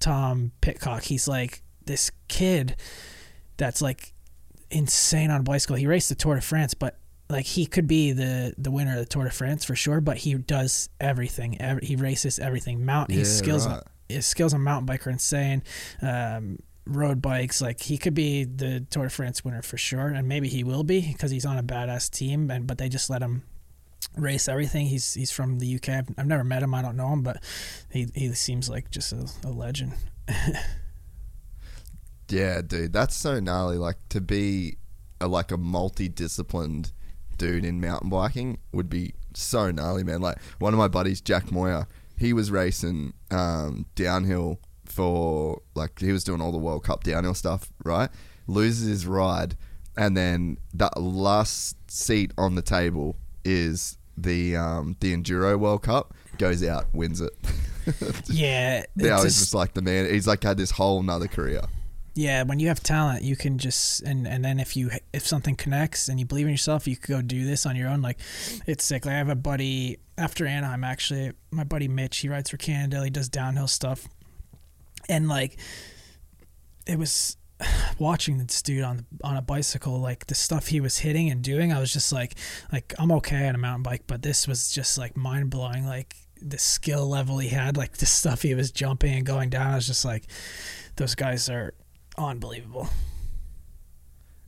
Tom 0.00 0.52
Pidcock 0.60 1.02
he's 1.04 1.26
like 1.26 1.62
this 1.86 2.10
kid 2.28 2.76
that's 3.56 3.80
like 3.82 4.12
insane 4.70 5.30
on 5.30 5.40
a 5.40 5.44
bicycle. 5.44 5.76
He 5.76 5.86
raced 5.86 6.08
the 6.08 6.14
Tour 6.14 6.34
de 6.36 6.40
France 6.40 6.74
but 6.74 6.98
like 7.30 7.46
he 7.46 7.64
could 7.66 7.86
be 7.86 8.12
the 8.12 8.54
the 8.58 8.70
winner 8.70 8.92
of 8.92 8.98
the 8.98 9.06
Tour 9.06 9.24
de 9.24 9.30
France 9.30 9.64
for 9.64 9.74
sure 9.74 10.00
but 10.00 10.18
he 10.18 10.34
does 10.34 10.88
everything. 11.00 11.60
Every, 11.60 11.86
he 11.86 11.96
races 11.96 12.38
everything. 12.38 12.84
Mount 12.84 13.10
his 13.10 13.30
Yeah, 13.30 13.38
skills 13.38 13.66
right. 13.66 13.82
his 14.08 14.26
skills 14.26 14.52
on 14.52 14.60
mountain 14.60 14.86
bike 14.86 15.06
are 15.06 15.10
insane. 15.10 15.62
Um, 16.02 16.58
road 16.86 17.22
bikes. 17.22 17.60
Like 17.60 17.80
he 17.80 17.98
could 17.98 18.14
be 18.14 18.44
the 18.44 18.80
Tour 18.90 19.04
de 19.04 19.10
France 19.10 19.44
winner 19.44 19.62
for 19.62 19.76
sure, 19.76 20.08
and 20.08 20.28
maybe 20.28 20.48
he 20.48 20.64
will 20.64 20.84
be 20.84 21.00
because 21.12 21.30
he's 21.30 21.46
on 21.46 21.58
a 21.58 21.62
badass 21.62 22.10
team. 22.10 22.50
And 22.50 22.66
but 22.66 22.78
they 22.78 22.88
just 22.88 23.10
let 23.10 23.22
him 23.22 23.42
race 24.16 24.48
everything. 24.48 24.86
He's 24.86 25.14
he's 25.14 25.30
from 25.30 25.58
the 25.58 25.74
UK. 25.76 25.88
I've, 25.88 26.08
I've 26.18 26.26
never 26.26 26.44
met 26.44 26.62
him. 26.62 26.74
I 26.74 26.82
don't 26.82 26.96
know 26.96 27.12
him, 27.12 27.22
but 27.22 27.42
he 27.90 28.08
he 28.14 28.32
seems 28.34 28.68
like 28.68 28.90
just 28.90 29.12
a, 29.12 29.28
a 29.44 29.50
legend. 29.50 29.92
Yeah, 32.28 32.62
dude, 32.62 32.92
that's 32.92 33.14
so 33.14 33.38
gnarly. 33.40 33.76
Like 33.76 33.96
to 34.10 34.20
be 34.20 34.78
a, 35.20 35.28
like 35.28 35.50
a 35.50 35.56
multi-disciplined 35.56 36.92
dude 37.36 37.64
in 37.64 37.80
mountain 37.80 38.08
biking 38.08 38.58
would 38.72 38.88
be 38.88 39.14
so 39.34 39.70
gnarly, 39.70 40.04
man. 40.04 40.20
Like 40.20 40.40
one 40.58 40.72
of 40.72 40.78
my 40.78 40.88
buddies, 40.88 41.20
Jack 41.20 41.52
Moir, 41.52 41.86
he 42.16 42.32
was 42.32 42.50
racing 42.50 43.12
um, 43.30 43.86
downhill 43.94 44.60
for 44.94 45.60
like 45.74 45.98
he 45.98 46.12
was 46.12 46.24
doing 46.24 46.40
all 46.40 46.52
the 46.52 46.58
World 46.58 46.84
Cup 46.84 47.02
downhill 47.04 47.34
stuff, 47.34 47.72
right? 47.84 48.10
Loses 48.46 48.86
his 48.88 49.06
ride, 49.06 49.56
and 49.96 50.16
then 50.16 50.58
that 50.74 51.00
last 51.00 51.76
seat 51.90 52.32
on 52.38 52.54
the 52.54 52.62
table 52.62 53.16
is 53.44 53.98
the 54.16 54.56
um, 54.56 54.96
the 55.00 55.14
Enduro 55.16 55.58
World 55.58 55.82
Cup. 55.82 56.14
Goes 56.38 56.62
out, 56.64 56.86
wins 56.92 57.20
it. 57.20 57.32
Yeah, 58.26 58.84
now 58.96 59.22
he's 59.22 59.38
just- 59.38 59.54
like 59.54 59.74
the 59.74 59.82
man. 59.82 60.10
He's 60.10 60.26
like 60.26 60.42
had 60.42 60.56
this 60.56 60.70
whole 60.72 61.02
nother 61.02 61.28
career. 61.28 61.62
yeah. 62.14 62.42
When 62.42 62.58
you 62.58 62.68
have 62.68 62.82
talent, 62.82 63.22
you 63.24 63.36
can 63.36 63.58
just 63.58 64.02
and 64.02 64.26
and 64.26 64.42
then 64.44 64.58
if 64.58 64.74
you 64.76 64.90
if 65.12 65.26
something 65.26 65.54
connects 65.54 66.08
and 66.08 66.18
you 66.18 66.24
believe 66.26 66.46
in 66.46 66.52
yourself, 66.52 66.88
you 66.88 66.96
could 66.96 67.08
go 67.10 67.20
do 67.22 67.44
this 67.44 67.66
on 67.66 67.76
your 67.76 67.88
own. 67.88 68.00
Like 68.00 68.18
it's 68.66 68.84
sick. 68.84 69.04
Like 69.04 69.14
I 69.14 69.18
have 69.18 69.28
a 69.28 69.34
buddy 69.34 69.98
after 70.16 70.46
Anaheim. 70.46 70.82
Actually, 70.82 71.32
my 71.50 71.64
buddy 71.64 71.86
Mitch. 71.88 72.16
He 72.18 72.28
rides 72.30 72.48
for 72.50 72.56
Cannondale. 72.56 73.02
He 73.02 73.10
does 73.10 73.28
downhill 73.28 73.68
stuff, 73.68 74.08
and 75.08 75.28
like 75.28 75.58
it 76.86 76.98
was 76.98 77.36
watching 77.98 78.38
this 78.38 78.62
dude 78.62 78.82
on 78.82 79.06
on 79.22 79.36
a 79.36 79.42
bicycle 79.42 79.98
like 79.98 80.26
the 80.26 80.34
stuff 80.34 80.68
he 80.68 80.80
was 80.80 80.98
hitting 80.98 81.30
and 81.30 81.42
doing 81.42 81.72
i 81.72 81.78
was 81.78 81.92
just 81.92 82.12
like 82.12 82.34
like 82.72 82.92
i'm 82.98 83.12
okay 83.12 83.48
on 83.48 83.54
a 83.54 83.58
mountain 83.58 83.82
bike 83.82 84.02
but 84.06 84.22
this 84.22 84.48
was 84.48 84.70
just 84.70 84.98
like 84.98 85.16
mind 85.16 85.50
blowing 85.50 85.86
like 85.86 86.16
the 86.44 86.58
skill 86.58 87.08
level 87.08 87.38
he 87.38 87.48
had 87.48 87.76
like 87.76 87.92
the 87.98 88.06
stuff 88.06 88.42
he 88.42 88.54
was 88.54 88.70
jumping 88.70 89.14
and 89.14 89.26
going 89.26 89.50
down. 89.50 89.72
I 89.72 89.74
was 89.76 89.86
just 89.86 90.04
like 90.04 90.24
those 90.96 91.14
guys 91.14 91.48
are 91.48 91.74
unbelievable. 92.16 92.88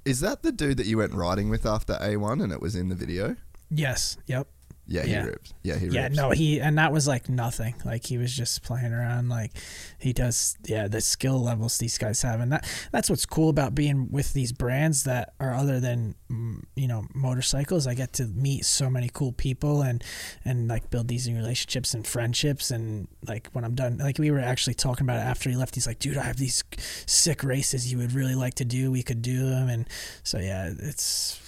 Is 0.05 0.21
that 0.21 0.43
the 0.43 0.53
dude 0.53 0.77
that 0.77 0.87
you 0.87 0.99
went 0.99 1.15
riding 1.15 1.49
with 1.49 1.67
after 1.67 1.95
A1 1.95 2.41
and 2.41 2.53
it 2.53 2.61
was 2.61 2.77
in 2.77 2.89
the 2.89 2.95
video? 2.95 3.37
yes. 3.71 4.17
Yep 4.27 4.47
Yeah, 4.89 5.03
he 5.05 5.11
Yeah. 5.13 5.25
rips. 5.25 5.53
Yeah, 5.63 5.75
he 5.79 5.87
ripped. 5.87 5.95
yeah 5.95 6.03
rips. 6.05 6.17
no 6.17 6.31
he 6.31 6.61
and 6.61 6.79
that 6.79 6.93
was 6.93 7.09
like 7.09 7.29
nothing 7.29 7.75
like 7.85 8.07
he 8.07 8.19
was 8.19 8.33
just 8.35 8.63
playing 8.63 8.93
around 8.93 9.29
like 9.29 9.51
he 9.99 10.13
does 10.13 10.57
yeah 10.65 10.87
the 10.87 11.01
skill 11.01 11.43
levels 11.43 11.79
these 11.79 11.99
guys 11.99 12.23
have 12.23 12.41
and 12.41 12.53
that 12.53 12.69
that's 12.93 13.11
what's 13.11 13.27
cool 13.27 13.49
about 13.49 13.75
being 13.75 14.09
with 14.13 14.33
these 14.33 14.53
brands 14.53 15.03
that 15.05 15.35
are 15.41 15.53
other 15.55 15.81
than 15.81 16.15
mm, 16.31 16.63
you 16.77 16.87
know 16.87 17.05
motorcycles 17.15 17.87
i 17.89 17.95
get 17.95 18.13
to 18.13 18.27
meet 18.27 18.65
so 18.65 18.89
many 18.89 19.11
cool 19.13 19.33
people 19.33 19.83
and 19.83 20.05
and 20.45 20.69
like 20.69 20.89
build 20.91 21.09
these 21.09 21.27
new 21.27 21.35
relationships 21.37 21.93
and 21.93 22.07
friendships 22.07 22.71
and 22.71 23.09
like 23.27 23.49
when 23.53 23.65
i'm 23.65 23.75
done 23.75 23.99
like 23.99 24.19
we 24.19 24.31
were 24.31 24.39
actually 24.39 24.75
talking 24.75 25.05
about 25.05 25.17
it 25.19 25.29
after 25.29 25.51
he 25.51 25.57
left 25.57 25.75
he's 25.75 25.87
like 25.89 25.99
dude 25.99 26.17
i 26.17 26.23
have 26.23 26.37
these 26.37 26.63
sick 27.07 27.43
races 27.43 27.91
you 27.91 27.99
would 27.99 28.13
really 28.13 28.37
like 28.37 28.55
to 28.55 28.65
do 28.65 28.93
we 28.93 29.03
could 29.03 29.21
do 29.23 29.49
them 29.49 29.69
and 29.69 29.89
so 30.23 30.39
yeah 30.39 30.71
it's 30.79 31.41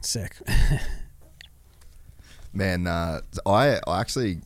sick 0.00 0.34
Man, 2.52 2.86
uh, 2.86 3.22
I, 3.46 3.78
I 3.86 4.00
actually 4.00 4.40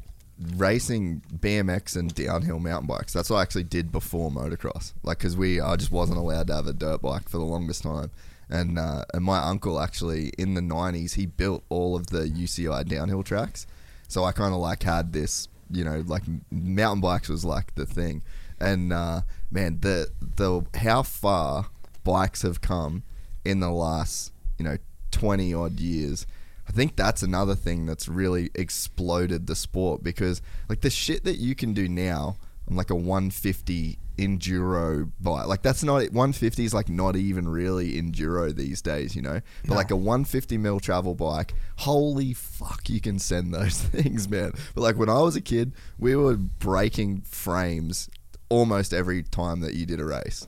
racing 0.57 1.23
BMX 1.35 1.97
and 1.97 2.15
downhill 2.15 2.59
mountain 2.59 2.87
bikes. 2.87 3.12
That's 3.12 3.31
what 3.31 3.39
I 3.39 3.43
actually 3.43 3.65
did 3.65 3.91
before 3.91 4.31
motocross. 4.31 4.93
Like, 5.03 5.19
cause 5.19 5.37
we, 5.37 5.61
I 5.61 5.77
just 5.77 5.91
wasn't 5.91 6.19
allowed 6.19 6.49
to 6.49 6.55
have 6.55 6.66
a 6.66 6.73
dirt 6.73 7.03
bike 7.03 7.28
for 7.28 7.39
the 7.39 7.45
longest 7.45 7.83
time. 7.83 8.11
And 8.49 8.78
uh, 8.78 9.05
and 9.12 9.24
my 9.24 9.39
uncle 9.39 9.81
actually 9.81 10.28
in 10.39 10.55
the 10.55 10.61
'90s 10.61 11.15
he 11.15 11.27
built 11.27 11.65
all 11.69 11.97
of 11.97 12.09
the 12.09 12.20
UCI 12.20 12.87
downhill 12.87 13.24
tracks. 13.24 13.66
So 14.07 14.23
I 14.23 14.31
kind 14.31 14.55
of 14.55 14.61
like 14.61 14.85
had 14.85 15.12
this, 15.12 15.49
you 15.69 15.83
know, 15.83 16.05
like 16.07 16.23
mountain 16.53 17.01
bikes 17.01 17.28
was 17.28 17.45
like 17.45 17.74
the 17.74 17.87
thing. 17.87 18.23
And 18.61 18.93
uh, 18.93 19.23
man, 19.51 19.81
the 19.81 20.11
the 20.20 20.65
how 20.78 21.03
far 21.03 21.66
bikes 22.05 22.43
have 22.43 22.61
come 22.61 23.03
in 23.45 23.59
the 23.59 23.70
last 23.70 24.33
you 24.59 24.65
know 24.65 24.77
20 25.11 25.53
odd 25.53 25.81
years 25.81 26.24
i 26.68 26.72
think 26.72 26.97
that's 26.97 27.22
another 27.22 27.55
thing 27.55 27.86
that's 27.86 28.09
really 28.09 28.51
exploded 28.55 29.47
the 29.47 29.55
sport 29.56 30.02
because 30.02 30.43
like 30.68 30.80
the 30.80 30.90
shit 30.90 31.24
that 31.24 31.36
you 31.36 31.55
can 31.55 31.72
do 31.72 31.88
now 31.88 32.36
on 32.68 32.76
like 32.76 32.90
a 32.90 32.94
150 32.94 33.98
enduro 34.18 35.10
bike 35.20 35.47
like 35.47 35.62
that's 35.62 35.82
not 35.84 35.97
150 35.97 36.64
is 36.64 36.72
like 36.72 36.88
not 36.88 37.16
even 37.16 37.47
really 37.47 38.01
enduro 38.01 38.55
these 38.55 38.80
days 38.80 39.14
you 39.14 39.20
know? 39.20 39.40
But 39.66 39.74
like 39.74 39.90
a 39.90 39.97
150 39.97 40.56
mil 40.59 40.80
travel 40.80 41.14
bike 41.14 41.55
holy 41.76 42.32
fuck 42.32 42.88
you 42.88 43.01
can 43.01 43.18
send 43.18 43.52
those 43.55 43.80
things 43.80 44.28
man. 44.28 44.52
But 44.74 44.80
like 44.80 44.97
when 44.97 45.09
i 45.09 45.20
was 45.20 45.36
a 45.36 45.40
kid 45.40 45.72
we 45.98 46.16
were 46.16 46.36
breaking 46.36 47.22
frames 47.22 48.09
almost 48.48 48.94
every 48.94 49.22
time 49.22 49.60
that 49.60 49.74
you 49.74 49.84
did 49.86 50.01
a 50.01 50.05
race 50.05 50.47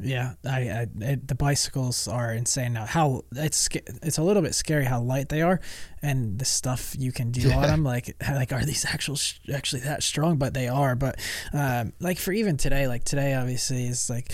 Yeah, 0.00 0.34
I, 0.44 0.58
I 0.58 0.86
it, 1.00 1.28
the 1.28 1.34
bicycles 1.34 2.08
are 2.08 2.32
insane 2.32 2.72
now. 2.72 2.84
How 2.84 3.24
it's 3.34 3.68
it's 3.74 4.18
a 4.18 4.22
little 4.22 4.42
bit 4.42 4.54
scary 4.54 4.84
how 4.84 5.00
light 5.00 5.28
they 5.28 5.42
are, 5.42 5.60
and 6.02 6.38
the 6.38 6.44
stuff 6.44 6.94
you 6.98 7.12
can 7.12 7.30
do 7.30 7.50
on 7.52 7.62
them. 7.62 7.84
Like 7.84 8.16
like 8.28 8.52
are 8.52 8.64
these 8.64 8.84
actual 8.84 9.16
sh- 9.16 9.38
actually 9.52 9.82
that 9.82 10.02
strong? 10.02 10.36
But 10.36 10.54
they 10.54 10.68
are. 10.68 10.94
But 10.96 11.20
um, 11.52 11.92
like 12.00 12.18
for 12.18 12.32
even 12.32 12.56
today, 12.56 12.88
like 12.88 13.04
today 13.04 13.34
obviously 13.34 13.86
is 13.86 14.08
like. 14.10 14.32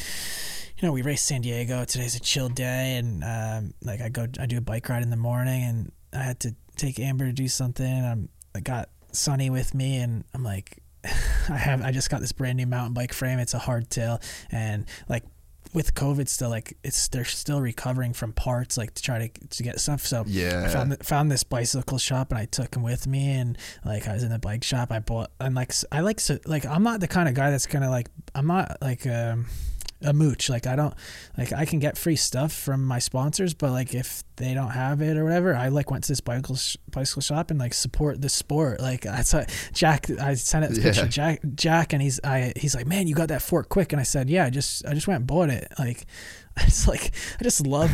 You 0.78 0.88
know, 0.88 0.94
we 0.94 1.02
race 1.02 1.20
San 1.20 1.42
Diego. 1.42 1.84
Today's 1.84 2.16
a 2.16 2.20
chill 2.20 2.48
day, 2.48 2.96
and 2.96 3.22
um, 3.22 3.74
like 3.82 4.00
I 4.00 4.08
go, 4.08 4.26
I 4.40 4.46
do 4.46 4.56
a 4.56 4.62
bike 4.62 4.88
ride 4.88 5.02
in 5.02 5.10
the 5.10 5.16
morning, 5.16 5.62
and 5.62 5.92
I 6.14 6.22
had 6.22 6.40
to 6.40 6.54
take 6.76 6.98
Amber 6.98 7.26
to 7.26 7.34
do 7.34 7.48
something. 7.48 8.02
I'm, 8.02 8.30
I 8.54 8.60
got 8.60 8.88
Sunny 9.12 9.50
with 9.50 9.74
me, 9.74 9.98
and 9.98 10.24
I'm 10.32 10.42
like, 10.42 10.82
I 11.04 11.58
have, 11.58 11.82
I 11.82 11.92
just 11.92 12.08
got 12.08 12.20
this 12.20 12.32
brand 12.32 12.56
new 12.56 12.66
mountain 12.66 12.94
bike 12.94 13.12
frame. 13.12 13.38
It's 13.38 13.52
a 13.52 13.58
hardtail, 13.58 14.22
and 14.50 14.86
like 15.06 15.24
with 15.72 15.94
COVID 15.94 16.28
still 16.28 16.50
like 16.50 16.76
it's 16.82 17.08
they're 17.08 17.24
still 17.24 17.60
recovering 17.60 18.12
from 18.12 18.32
parts 18.32 18.76
like 18.76 18.94
to 18.94 19.02
try 19.02 19.28
to 19.28 19.48
to 19.48 19.62
get 19.62 19.78
stuff. 19.80 20.04
So 20.06 20.24
Yeah. 20.26 20.64
I 20.66 20.68
found 20.68 21.06
found 21.06 21.30
this 21.30 21.44
bicycle 21.44 21.98
shop 21.98 22.30
and 22.30 22.38
I 22.38 22.46
took 22.46 22.74
him 22.74 22.82
with 22.82 23.06
me 23.06 23.30
and 23.32 23.56
like 23.84 24.08
I 24.08 24.14
was 24.14 24.22
in 24.22 24.30
the 24.30 24.38
bike 24.38 24.64
shop. 24.64 24.90
I 24.90 24.98
bought 24.98 25.30
and 25.38 25.54
like 25.54 25.72
I 25.92 26.00
like 26.00 26.20
so 26.20 26.38
like 26.46 26.66
I'm 26.66 26.82
not 26.82 27.00
the 27.00 27.08
kind 27.08 27.28
of 27.28 27.34
guy 27.34 27.50
that's 27.50 27.66
gonna 27.66 27.90
like 27.90 28.08
I'm 28.34 28.46
not 28.46 28.78
like 28.82 29.06
um 29.06 29.46
a 30.02 30.12
mooch 30.12 30.48
like 30.48 30.66
I 30.66 30.76
don't 30.76 30.94
like 31.36 31.52
I 31.52 31.64
can 31.64 31.78
get 31.78 31.98
free 31.98 32.16
stuff 32.16 32.52
from 32.52 32.86
my 32.86 32.98
sponsors 32.98 33.52
but 33.54 33.70
like 33.70 33.94
if 33.94 34.24
they 34.36 34.54
don't 34.54 34.70
have 34.70 35.02
it 35.02 35.16
or 35.16 35.24
whatever 35.24 35.54
I 35.54 35.68
like 35.68 35.90
went 35.90 36.04
to 36.04 36.08
this 36.12 36.20
bicycle 36.20 36.56
sh- 36.56 36.76
bicycle 36.90 37.20
shop 37.22 37.50
and 37.50 37.60
like 37.60 37.74
support 37.74 38.20
the 38.22 38.28
sport 38.30 38.80
like 38.80 39.02
that's 39.02 39.34
what 39.34 39.50
Jack 39.74 40.08
I 40.18 40.34
sent 40.34 40.64
it 40.64 40.76
Yeah. 40.78 40.82
picture 40.84 41.02
to 41.02 41.08
Jack 41.08 41.40
Jack 41.54 41.92
and 41.92 42.00
he's 42.00 42.18
I 42.24 42.52
he's 42.56 42.74
like 42.74 42.86
man 42.86 43.06
you 43.08 43.14
got 43.14 43.28
that 43.28 43.42
fork 43.42 43.68
quick 43.68 43.92
and 43.92 44.00
I 44.00 44.04
said 44.04 44.30
yeah 44.30 44.46
I 44.46 44.50
just 44.50 44.86
I 44.86 44.94
just 44.94 45.06
went 45.06 45.18
and 45.18 45.26
bought 45.26 45.50
it 45.50 45.68
like 45.78 46.06
I 46.56 46.64
just 46.64 46.88
like 46.88 47.12
I 47.38 47.42
just 47.44 47.66
love 47.66 47.90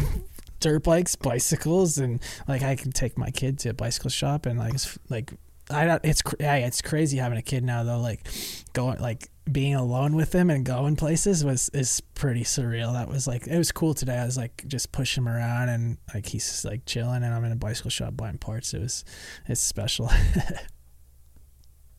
dirt 0.61 0.85
bikes 0.85 1.17
bicycles 1.17 1.99
and 1.99 2.23
like 2.47 2.63
I 2.63 2.77
can 2.77 2.93
take 2.93 3.19
my 3.19 3.31
kid 3.31 3.59
to 3.61 3.71
a 3.71 3.75
bicycle 3.75 4.11
shop 4.11 4.47
and 4.47 4.59
like 4.59 4.75
it's, 4.75 4.99
like 5.09 5.33
I 5.69 5.85
don't. 5.85 6.05
It's 6.05 6.23
yeah, 6.39 6.55
it's 6.59 6.81
crazy 6.81 7.17
having 7.19 7.39
a 7.39 7.43
kid 7.43 7.65
now 7.65 7.83
though. 7.83 7.99
Like 7.99 8.29
going 8.73 9.01
like 9.01 9.29
being 9.51 9.75
alone 9.75 10.17
with 10.17 10.35
him 10.35 10.51
and 10.51 10.65
going 10.65 10.97
places 10.97 11.45
was 11.45 11.69
is 11.71 12.01
pretty 12.15 12.43
surreal. 12.43 12.93
That 12.93 13.09
was 13.09 13.27
like 13.27 13.47
it 13.47 13.57
was 13.57 13.71
cool 13.71 13.95
today. 13.95 14.19
I 14.19 14.25
was 14.25 14.37
like 14.37 14.65
just 14.67 14.93
push 14.93 15.17
him 15.17 15.29
around 15.29 15.69
and 15.69 15.99
like 16.13 16.27
he's 16.27 16.65
like 16.65 16.85
chilling 16.85 17.23
and 17.23 17.33
I'm 17.33 17.45
in 17.45 17.53
a 17.53 17.57
bicycle 17.57 17.91
shop 17.91 18.17
buying 18.17 18.39
parts. 18.39 18.75
It 18.75 18.81
was 18.81 19.05
it's 19.47 19.61
special. 19.61 20.07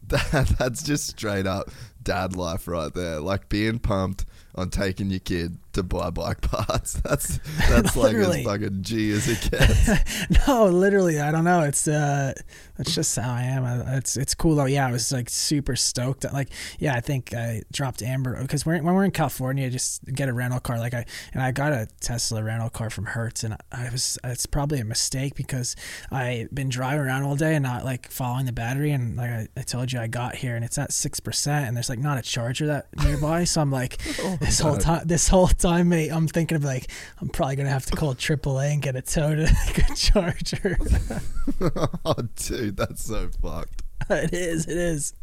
That, 0.07 0.47
that's 0.59 0.83
just 0.83 1.07
straight 1.07 1.47
up 1.47 1.69
dad 2.03 2.35
life 2.35 2.67
right 2.67 2.93
there. 2.93 3.19
Like 3.19 3.49
being 3.49 3.79
pumped 3.79 4.25
on 4.57 4.71
taking 4.71 5.09
your 5.11 5.19
kid 5.19 5.57
to 5.77 5.83
buy 5.83 6.09
bike 6.09 6.41
parts. 6.41 6.93
That's 7.03 7.37
that's 7.69 7.95
like 7.95 8.15
as 8.15 8.43
fucking 8.43 8.81
G 8.81 9.11
as 9.11 9.27
it 9.27 9.51
gets. 9.51 10.47
no, 10.47 10.65
literally, 10.65 11.19
I 11.19 11.31
don't 11.31 11.43
know. 11.43 11.61
It's 11.61 11.87
uh, 11.87 12.33
that's 12.77 12.93
just 12.93 13.15
how 13.15 13.31
I 13.31 13.43
am. 13.43 13.65
It's 13.93 14.17
it's 14.17 14.33
cool 14.33 14.55
though. 14.55 14.65
Yeah, 14.65 14.87
I 14.87 14.91
was 14.91 15.11
like 15.11 15.29
super 15.29 15.75
stoked. 15.75 16.25
Like, 16.33 16.49
yeah, 16.79 16.95
I 16.95 16.99
think 16.99 17.33
I 17.33 17.61
dropped 17.71 18.01
Amber 18.01 18.41
because 18.41 18.65
when 18.65 18.83
we're 18.83 19.03
in 19.03 19.11
California, 19.11 19.69
just 19.69 20.03
get 20.05 20.29
a 20.29 20.33
rental 20.33 20.59
car. 20.59 20.79
Like 20.79 20.93
I 20.93 21.05
and 21.33 21.43
I 21.43 21.51
got 21.51 21.73
a 21.73 21.87
Tesla 22.01 22.43
rental 22.43 22.69
car 22.69 22.89
from 22.89 23.05
Hertz, 23.05 23.43
and 23.43 23.55
I 23.71 23.89
was 23.91 24.17
it's 24.23 24.47
probably 24.47 24.79
a 24.79 24.85
mistake 24.85 25.35
because 25.35 25.75
I've 26.11 26.53
been 26.53 26.69
driving 26.69 27.05
around 27.05 27.23
all 27.23 27.35
day 27.35 27.55
and 27.55 27.63
not 27.63 27.85
like 27.85 28.09
following 28.09 28.45
the 28.47 28.51
battery. 28.51 28.91
And 28.91 29.15
like 29.15 29.29
I, 29.29 29.47
I 29.55 29.61
told 29.61 29.91
you, 29.91 29.99
I 29.99 30.07
got 30.07 30.35
here 30.35 30.55
and 30.55 30.65
it's 30.65 30.77
at 30.77 30.91
six 30.91 31.19
percent, 31.19 31.67
and 31.67 31.77
there's 31.77 31.89
like 31.89 31.99
not 31.99 32.17
a 32.17 32.23
charger 32.23 32.65
that 32.67 32.87
nearby. 33.03 33.43
so 33.43 33.61
I'm 33.61 33.71
like, 33.71 33.99
oh 34.23 34.37
this 34.47 34.59
whole 34.59 34.77
time, 34.77 35.01
this 35.05 35.27
whole 35.27 35.47
time, 35.47 35.89
mate, 35.89 36.09
I'm 36.09 36.27
thinking 36.27 36.55
of 36.55 36.63
like, 36.63 36.89
I'm 37.19 37.27
probably 37.29 37.57
gonna 37.57 37.69
have 37.69 37.85
to 37.87 37.95
call 37.95 38.15
AAA 38.15 38.73
and 38.73 38.81
get 38.81 38.95
a 38.95 39.01
tow 39.01 39.35
to 39.35 39.43
a 39.43 39.95
charger. 39.95 40.77
oh, 42.05 42.15
dude, 42.35 42.77
that's 42.77 43.03
so 43.03 43.29
fucked. 43.41 43.83
it 44.09 44.33
is. 44.33 44.65
It 44.67 44.77
is. 44.77 45.13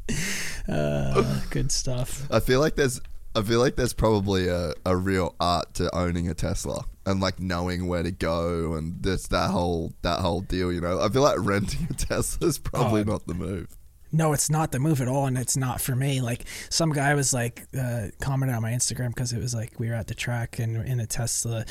Uh, 0.69 1.41
good 1.51 1.73
stuff. 1.73 2.27
I 2.31 2.41
feel 2.41 2.61
like 2.61 2.77
there's. 2.77 3.01
I 3.37 3.43
feel 3.43 3.59
like 3.59 3.75
there's 3.75 3.95
probably 3.95 4.47
a, 4.47 4.75
a 4.87 4.97
real 4.97 5.35
art 5.41 5.75
to 5.75 5.93
owning 5.93 6.29
a 6.29 6.35
Tesla 6.35 6.85
and 7.05 7.21
like 7.21 7.41
knowing 7.41 7.89
where 7.89 8.05
to 8.05 8.13
go 8.13 8.75
and 8.75 9.03
this 9.03 9.27
that 9.29 9.51
whole 9.51 9.93
that 10.03 10.21
whole 10.21 10.43
deal. 10.43 10.73
You 10.73 10.81
know, 10.81 11.01
I 11.01 11.09
feel 11.09 11.23
like 11.23 11.39
renting 11.39 11.89
a 11.91 11.95
Tesla 11.95 12.47
is 12.47 12.59
probably 12.59 13.01
oh, 13.01 13.05
not 13.05 13.27
the 13.27 13.35
move 13.35 13.77
no, 14.15 14.33
it's 14.33 14.49
not 14.49 14.71
the 14.71 14.79
move 14.79 15.01
at 15.01 15.09
all, 15.09 15.27
and 15.27 15.37
it's 15.37 15.57
not 15.57 15.81
for 15.81 15.97
me. 15.97 16.21
Like 16.21 16.45
some 16.71 16.91
guy 16.93 17.15
was 17.15 17.35
like 17.35 17.67
uh, 17.77 18.09
commented 18.21 18.55
on 18.55 18.63
my 18.63 18.71
Instagram 18.71 19.09
because 19.09 19.33
it 19.33 19.41
was 19.41 19.55
like 19.55 19.79
we 19.79 19.89
were 19.89 19.95
at 19.95 20.07
the 20.07 20.15
track 20.15 20.59
and 20.59 20.77
in 20.87 21.01
a 21.01 21.07
Tesla, 21.07 21.65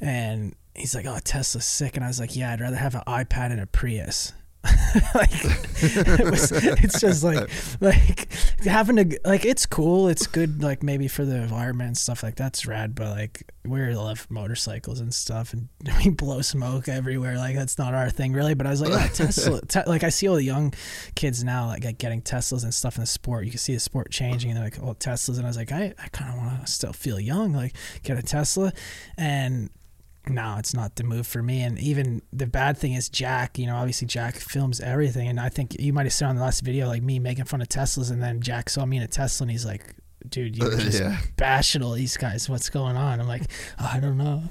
and 0.00 0.54
he's 0.74 0.94
like, 0.94 1.06
"Oh, 1.06 1.18
Tesla's 1.22 1.64
sick," 1.64 1.96
and 1.96 2.04
I 2.04 2.08
was 2.08 2.18
like, 2.18 2.34
"Yeah, 2.34 2.52
I'd 2.52 2.60
rather 2.60 2.76
have 2.76 2.96
an 2.96 3.02
iPad 3.06 3.52
and 3.52 3.60
a 3.60 3.66
Prius." 3.66 4.32
like 5.14 5.30
it 5.82 6.30
was, 6.30 6.52
it's 6.52 7.00
just 7.00 7.22
like 7.22 7.48
like 7.80 8.28
having 8.64 8.96
to 8.96 9.20
like 9.24 9.44
it's 9.44 9.66
cool 9.66 10.08
it's 10.08 10.26
good 10.26 10.62
like 10.62 10.82
maybe 10.82 11.08
for 11.08 11.24
the 11.24 11.36
environment 11.36 11.88
and 11.88 11.98
stuff 11.98 12.22
like 12.22 12.34
that's 12.34 12.66
rad 12.66 12.94
but 12.94 13.10
like 13.16 13.52
we 13.64 13.94
love 13.94 14.26
motorcycles 14.30 15.00
and 15.00 15.12
stuff 15.14 15.52
and 15.52 15.68
we 16.04 16.10
blow 16.10 16.40
smoke 16.40 16.88
everywhere 16.88 17.36
like 17.36 17.54
that's 17.54 17.78
not 17.78 17.94
our 17.94 18.10
thing 18.10 18.32
really 18.32 18.54
but 18.54 18.66
i 18.66 18.70
was 18.70 18.80
like 18.80 18.92
oh, 18.92 19.14
tesla 19.14 19.60
te- 19.68 19.86
like 19.86 20.04
i 20.04 20.08
see 20.08 20.28
all 20.28 20.36
the 20.36 20.44
young 20.44 20.72
kids 21.14 21.44
now 21.44 21.66
like 21.66 21.98
getting 21.98 22.22
teslas 22.22 22.62
and 22.64 22.74
stuff 22.74 22.96
in 22.96 23.02
the 23.02 23.06
sport 23.06 23.44
you 23.44 23.50
can 23.50 23.58
see 23.58 23.74
the 23.74 23.80
sport 23.80 24.10
changing 24.10 24.50
and 24.50 24.56
they're 24.58 24.64
like 24.64 24.78
oh 24.82 24.94
teslas 24.94 25.36
and 25.36 25.46
i 25.46 25.48
was 25.48 25.56
like 25.56 25.72
i, 25.72 25.92
I 26.02 26.08
kind 26.08 26.30
of 26.30 26.38
want 26.38 26.64
to 26.64 26.70
still 26.70 26.92
feel 26.92 27.20
young 27.20 27.52
like 27.52 27.74
get 28.02 28.18
a 28.18 28.22
tesla 28.22 28.72
and 29.16 29.70
no, 30.28 30.56
it's 30.58 30.74
not 30.74 30.96
the 30.96 31.04
move 31.04 31.26
for 31.26 31.42
me. 31.42 31.62
And 31.62 31.78
even 31.78 32.22
the 32.32 32.46
bad 32.46 32.76
thing 32.76 32.94
is 32.94 33.08
Jack, 33.08 33.58
you 33.58 33.66
know, 33.66 33.76
obviously 33.76 34.06
Jack 34.06 34.36
films 34.36 34.80
everything. 34.80 35.28
And 35.28 35.38
I 35.38 35.48
think 35.48 35.78
you 35.78 35.92
might 35.92 36.06
have 36.06 36.12
seen 36.12 36.28
on 36.28 36.36
the 36.36 36.42
last 36.42 36.60
video, 36.60 36.88
like 36.88 37.02
me 37.02 37.18
making 37.18 37.44
fun 37.44 37.60
of 37.60 37.68
Teslas. 37.68 38.10
And 38.10 38.22
then 38.22 38.40
Jack 38.40 38.68
saw 38.68 38.84
me 38.84 38.96
in 38.96 39.02
a 39.02 39.08
Tesla 39.08 39.44
and 39.44 39.50
he's 39.50 39.64
like, 39.64 39.94
dude, 40.28 40.56
you're 40.56 40.70
just 40.78 41.00
yeah. 41.00 41.18
bashing 41.36 41.82
all 41.82 41.92
these 41.92 42.16
guys. 42.16 42.48
What's 42.48 42.70
going 42.70 42.96
on? 42.96 43.20
I'm 43.20 43.28
like, 43.28 43.42
oh, 43.78 43.90
I 43.94 44.00
don't 44.00 44.18
know. 44.18 44.42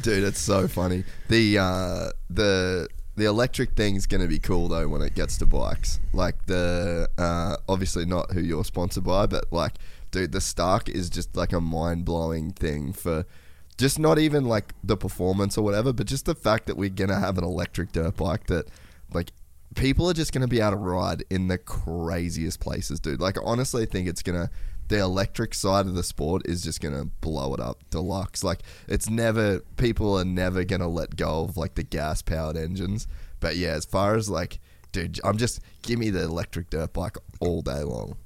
dude, 0.00 0.24
it's 0.24 0.40
so 0.40 0.66
funny. 0.66 1.04
The, 1.28 1.58
uh, 1.58 2.08
the, 2.28 2.88
the 3.16 3.26
electric 3.26 3.76
thing's 3.76 4.06
going 4.06 4.20
to 4.20 4.28
be 4.28 4.40
cool 4.40 4.66
though 4.66 4.88
when 4.88 5.00
it 5.00 5.14
gets 5.14 5.38
to 5.38 5.46
bikes. 5.46 6.00
Like 6.12 6.46
the, 6.46 7.08
uh, 7.16 7.56
obviously 7.68 8.04
not 8.04 8.32
who 8.32 8.40
you're 8.40 8.64
sponsored 8.64 9.04
by, 9.04 9.26
but 9.26 9.44
like, 9.52 9.74
dude, 10.10 10.32
the 10.32 10.40
Stark 10.40 10.88
is 10.88 11.08
just 11.08 11.36
like 11.36 11.52
a 11.52 11.60
mind 11.60 12.04
blowing 12.04 12.50
thing 12.50 12.92
for 12.92 13.24
just 13.76 13.98
not 13.98 14.18
even 14.18 14.44
like 14.44 14.72
the 14.82 14.96
performance 14.96 15.58
or 15.58 15.62
whatever, 15.62 15.92
but 15.92 16.06
just 16.06 16.26
the 16.26 16.34
fact 16.34 16.66
that 16.66 16.76
we're 16.76 16.88
gonna 16.88 17.18
have 17.18 17.38
an 17.38 17.44
electric 17.44 17.92
dirt 17.92 18.16
bike 18.16 18.46
that 18.46 18.68
like 19.12 19.32
people 19.74 20.08
are 20.08 20.14
just 20.14 20.32
gonna 20.32 20.48
be 20.48 20.60
able 20.60 20.72
to 20.72 20.76
ride 20.76 21.24
in 21.30 21.48
the 21.48 21.58
craziest 21.58 22.60
places, 22.60 23.00
dude. 23.00 23.20
Like 23.20 23.36
honestly, 23.42 23.82
I 23.82 23.86
think 23.86 24.08
it's 24.08 24.22
gonna 24.22 24.50
the 24.88 24.98
electric 24.98 25.54
side 25.54 25.86
of 25.86 25.94
the 25.94 26.02
sport 26.02 26.42
is 26.44 26.62
just 26.62 26.80
gonna 26.80 27.06
blow 27.20 27.54
it 27.54 27.60
up 27.60 27.82
deluxe. 27.90 28.44
Like 28.44 28.60
it's 28.86 29.08
never 29.08 29.60
people 29.76 30.18
are 30.18 30.24
never 30.24 30.64
gonna 30.64 30.88
let 30.88 31.16
go 31.16 31.44
of 31.44 31.56
like 31.56 31.74
the 31.74 31.82
gas 31.82 32.22
powered 32.22 32.56
engines. 32.56 33.08
But 33.40 33.56
yeah, 33.56 33.70
as 33.70 33.84
far 33.84 34.14
as 34.14 34.30
like, 34.30 34.60
dude, 34.92 35.20
I'm 35.24 35.36
just 35.36 35.60
give 35.82 35.98
me 35.98 36.10
the 36.10 36.22
electric 36.22 36.70
dirt 36.70 36.92
bike 36.92 37.16
all 37.40 37.62
day 37.62 37.82
long. 37.82 38.16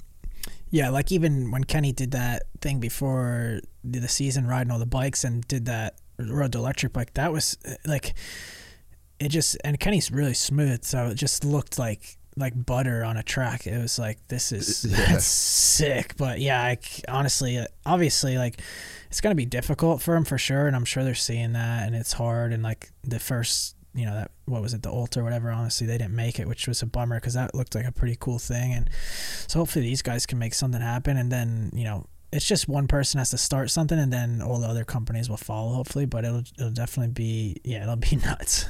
Yeah, 0.71 0.91
like 0.91 1.11
even 1.13 1.51
when 1.51 1.65
Kenny 1.65 1.93
did 1.93 2.11
that 2.13 2.45
thing 2.61 2.81
before 2.81 3.61
the 3.85 4.09
season, 4.09 4.47
riding 4.47 4.71
all 4.71 4.79
the 4.79 4.87
bikes 4.87 5.25
and 5.25 5.47
did 5.49 5.67
that 5.67 5.95
road 6.19 6.53
to 6.53 6.59
electric 6.59 6.93
bike, 6.93 7.15
that 7.15 7.33
was 7.33 7.57
uh, 7.67 7.75
like 7.87 8.15
it 9.19 9.29
just 9.29 9.57
and 9.65 9.79
Kenny's 9.81 10.11
really 10.11 10.35
smooth, 10.35 10.85
so 10.85 11.07
it 11.07 11.15
just 11.15 11.45
looked 11.45 11.79
like 11.79 12.19
like 12.37 12.67
butter 12.67 13.05
on 13.05 13.17
a 13.17 13.23
track. 13.23 13.67
It 13.67 13.81
was 13.81 13.99
like 13.99 14.19
this 14.29 14.53
is 14.53 14.85
yeah. 14.85 14.97
that's 15.07 15.25
sick. 15.25 16.17
But 16.17 16.41
yeah, 16.41 16.63
I, 16.63 16.79
honestly, 17.09 17.59
uh, 17.59 17.67
obviously, 17.85 18.39
like 18.39 18.61
it's 19.09 19.21
gonna 19.21 19.35
be 19.35 19.47
difficult 19.47 20.03
for 20.03 20.15
him 20.17 20.25
for 20.25 20.39
sure, 20.39 20.67
and 20.67 20.77
I'm 20.77 20.85
sure 20.85 21.05
they're 21.05 21.15
seeing 21.15 21.53
that, 21.55 21.87
and 21.87 21.97
it's 21.97 22.13
hard. 22.13 22.53
And 22.53 22.63
like 22.63 22.91
the 23.03 23.19
first 23.19 23.75
you 23.99 24.07
know 24.07 24.15
that 24.15 24.31
what 24.45 24.63
was 24.63 24.75
it 24.75 24.83
the 24.83 24.91
Alta 24.91 25.23
whatever 25.23 25.51
honestly 25.51 25.87
they 25.87 25.99
didn't 25.99 26.15
make 26.15 26.39
it 26.39 26.47
which 26.47 26.69
was 26.69 26.83
a 26.83 26.87
bummer 26.87 27.17
because 27.17 27.35
that 27.35 27.55
looked 27.55 27.75
like 27.75 27.85
a 27.87 27.93
pretty 27.93 28.17
cool 28.19 28.39
thing. 28.39 28.73
And 28.73 28.89
so 29.49 29.59
hopefully 29.59 29.85
these 29.85 30.03
guys 30.03 30.25
can 30.25 30.39
make 30.39 30.55
something 30.55 30.81
happen. 30.81 31.17
And 31.17 31.33
then 31.33 31.71
you 31.75 31.85
know 31.85 32.07
it's 32.31 32.47
just 32.47 32.69
one 32.69 32.87
person 32.87 33.19
has 33.19 33.31
to 33.31 33.39
start 33.39 33.71
something 33.71 33.99
and 33.99 34.13
then 34.13 34.41
all 34.41 34.61
the 34.61 34.69
other 34.69 34.85
companies 34.85 35.29
will 35.29 35.37
follow 35.37 35.75
hopefully. 35.75 36.07
But 36.07 36.25
it'll 36.25 36.45
it'll 36.59 36.71
definitely 36.71 37.13
be 37.13 37.57
yeah 37.65 37.83
it'll 37.83 37.97
be 37.97 38.17
nuts. 38.25 38.67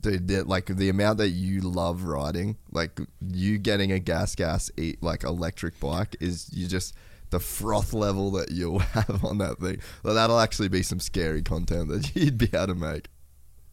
Dude 0.00 0.30
like 0.48 0.66
the 0.66 0.88
amount 0.88 1.18
that 1.18 1.28
you 1.28 1.60
love 1.60 2.04
riding 2.04 2.56
like 2.72 2.98
you 3.20 3.58
getting 3.58 3.92
a 3.92 3.98
gas 3.98 4.34
gas 4.34 4.70
eat 4.78 5.02
like 5.02 5.24
electric 5.24 5.78
bike 5.78 6.16
is 6.20 6.50
you 6.52 6.66
just 6.66 6.94
the 7.30 7.40
froth 7.40 7.92
level 7.92 8.30
that 8.32 8.50
you'll 8.50 8.78
have 8.78 9.24
on 9.24 9.38
that 9.38 9.58
thing. 9.58 9.80
Well, 10.02 10.14
that'll 10.14 10.40
actually 10.40 10.68
be 10.68 10.82
some 10.82 11.00
scary 11.00 11.42
content 11.42 11.88
that 11.88 12.14
you'd 12.16 12.38
be 12.38 12.50
able 12.52 12.68
to 12.68 12.74
make 12.74 13.08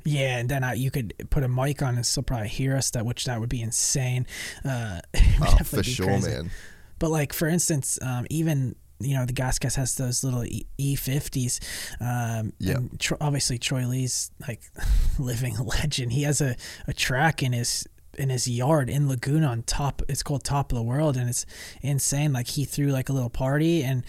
yeah, 0.07 0.37
and 0.37 0.47
then 0.47 0.63
uh, 0.63 0.71
you 0.71 0.89
could 0.89 1.13
put 1.29 1.43
a 1.43 1.49
mic 1.49 1.81
on 1.81 1.95
and 1.95 2.05
still 2.05 2.23
probably 2.23 2.47
hear 2.47 2.77
us. 2.77 2.91
That 2.91 3.05
which 3.05 3.25
that 3.25 3.41
would 3.41 3.49
be 3.49 3.61
insane. 3.61 4.25
Uh, 4.63 5.01
oh, 5.41 5.57
for 5.65 5.83
sure, 5.83 6.05
crazy. 6.05 6.29
man. 6.29 6.49
But 6.97 7.09
like 7.09 7.33
for 7.33 7.49
instance, 7.49 7.99
um, 8.01 8.25
even 8.29 8.77
you 9.01 9.15
know 9.15 9.25
the 9.25 9.33
Gas 9.33 9.59
Gas 9.59 9.75
has 9.75 9.95
those 9.95 10.23
little 10.23 10.45
E 10.77 10.95
fifties. 10.95 11.59
Um, 11.99 12.53
yeah. 12.57 12.77
Obviously, 13.19 13.57
Troy 13.57 13.85
Lee's 13.85 14.31
like 14.47 14.61
living 15.19 15.57
legend. 15.63 16.13
He 16.13 16.23
has 16.23 16.39
a, 16.39 16.55
a 16.87 16.93
track 16.93 17.43
in 17.43 17.51
his 17.51 17.85
in 18.17 18.29
his 18.29 18.47
yard 18.47 18.89
in 18.89 19.09
Laguna 19.09 19.47
on 19.47 19.63
top. 19.63 20.01
It's 20.07 20.23
called 20.23 20.45
Top 20.45 20.71
of 20.71 20.77
the 20.77 20.83
World, 20.83 21.17
and 21.17 21.29
it's 21.29 21.45
insane. 21.81 22.31
Like 22.31 22.47
he 22.47 22.63
threw 22.63 22.87
like 22.87 23.09
a 23.09 23.13
little 23.13 23.29
party, 23.29 23.83
and 23.83 24.05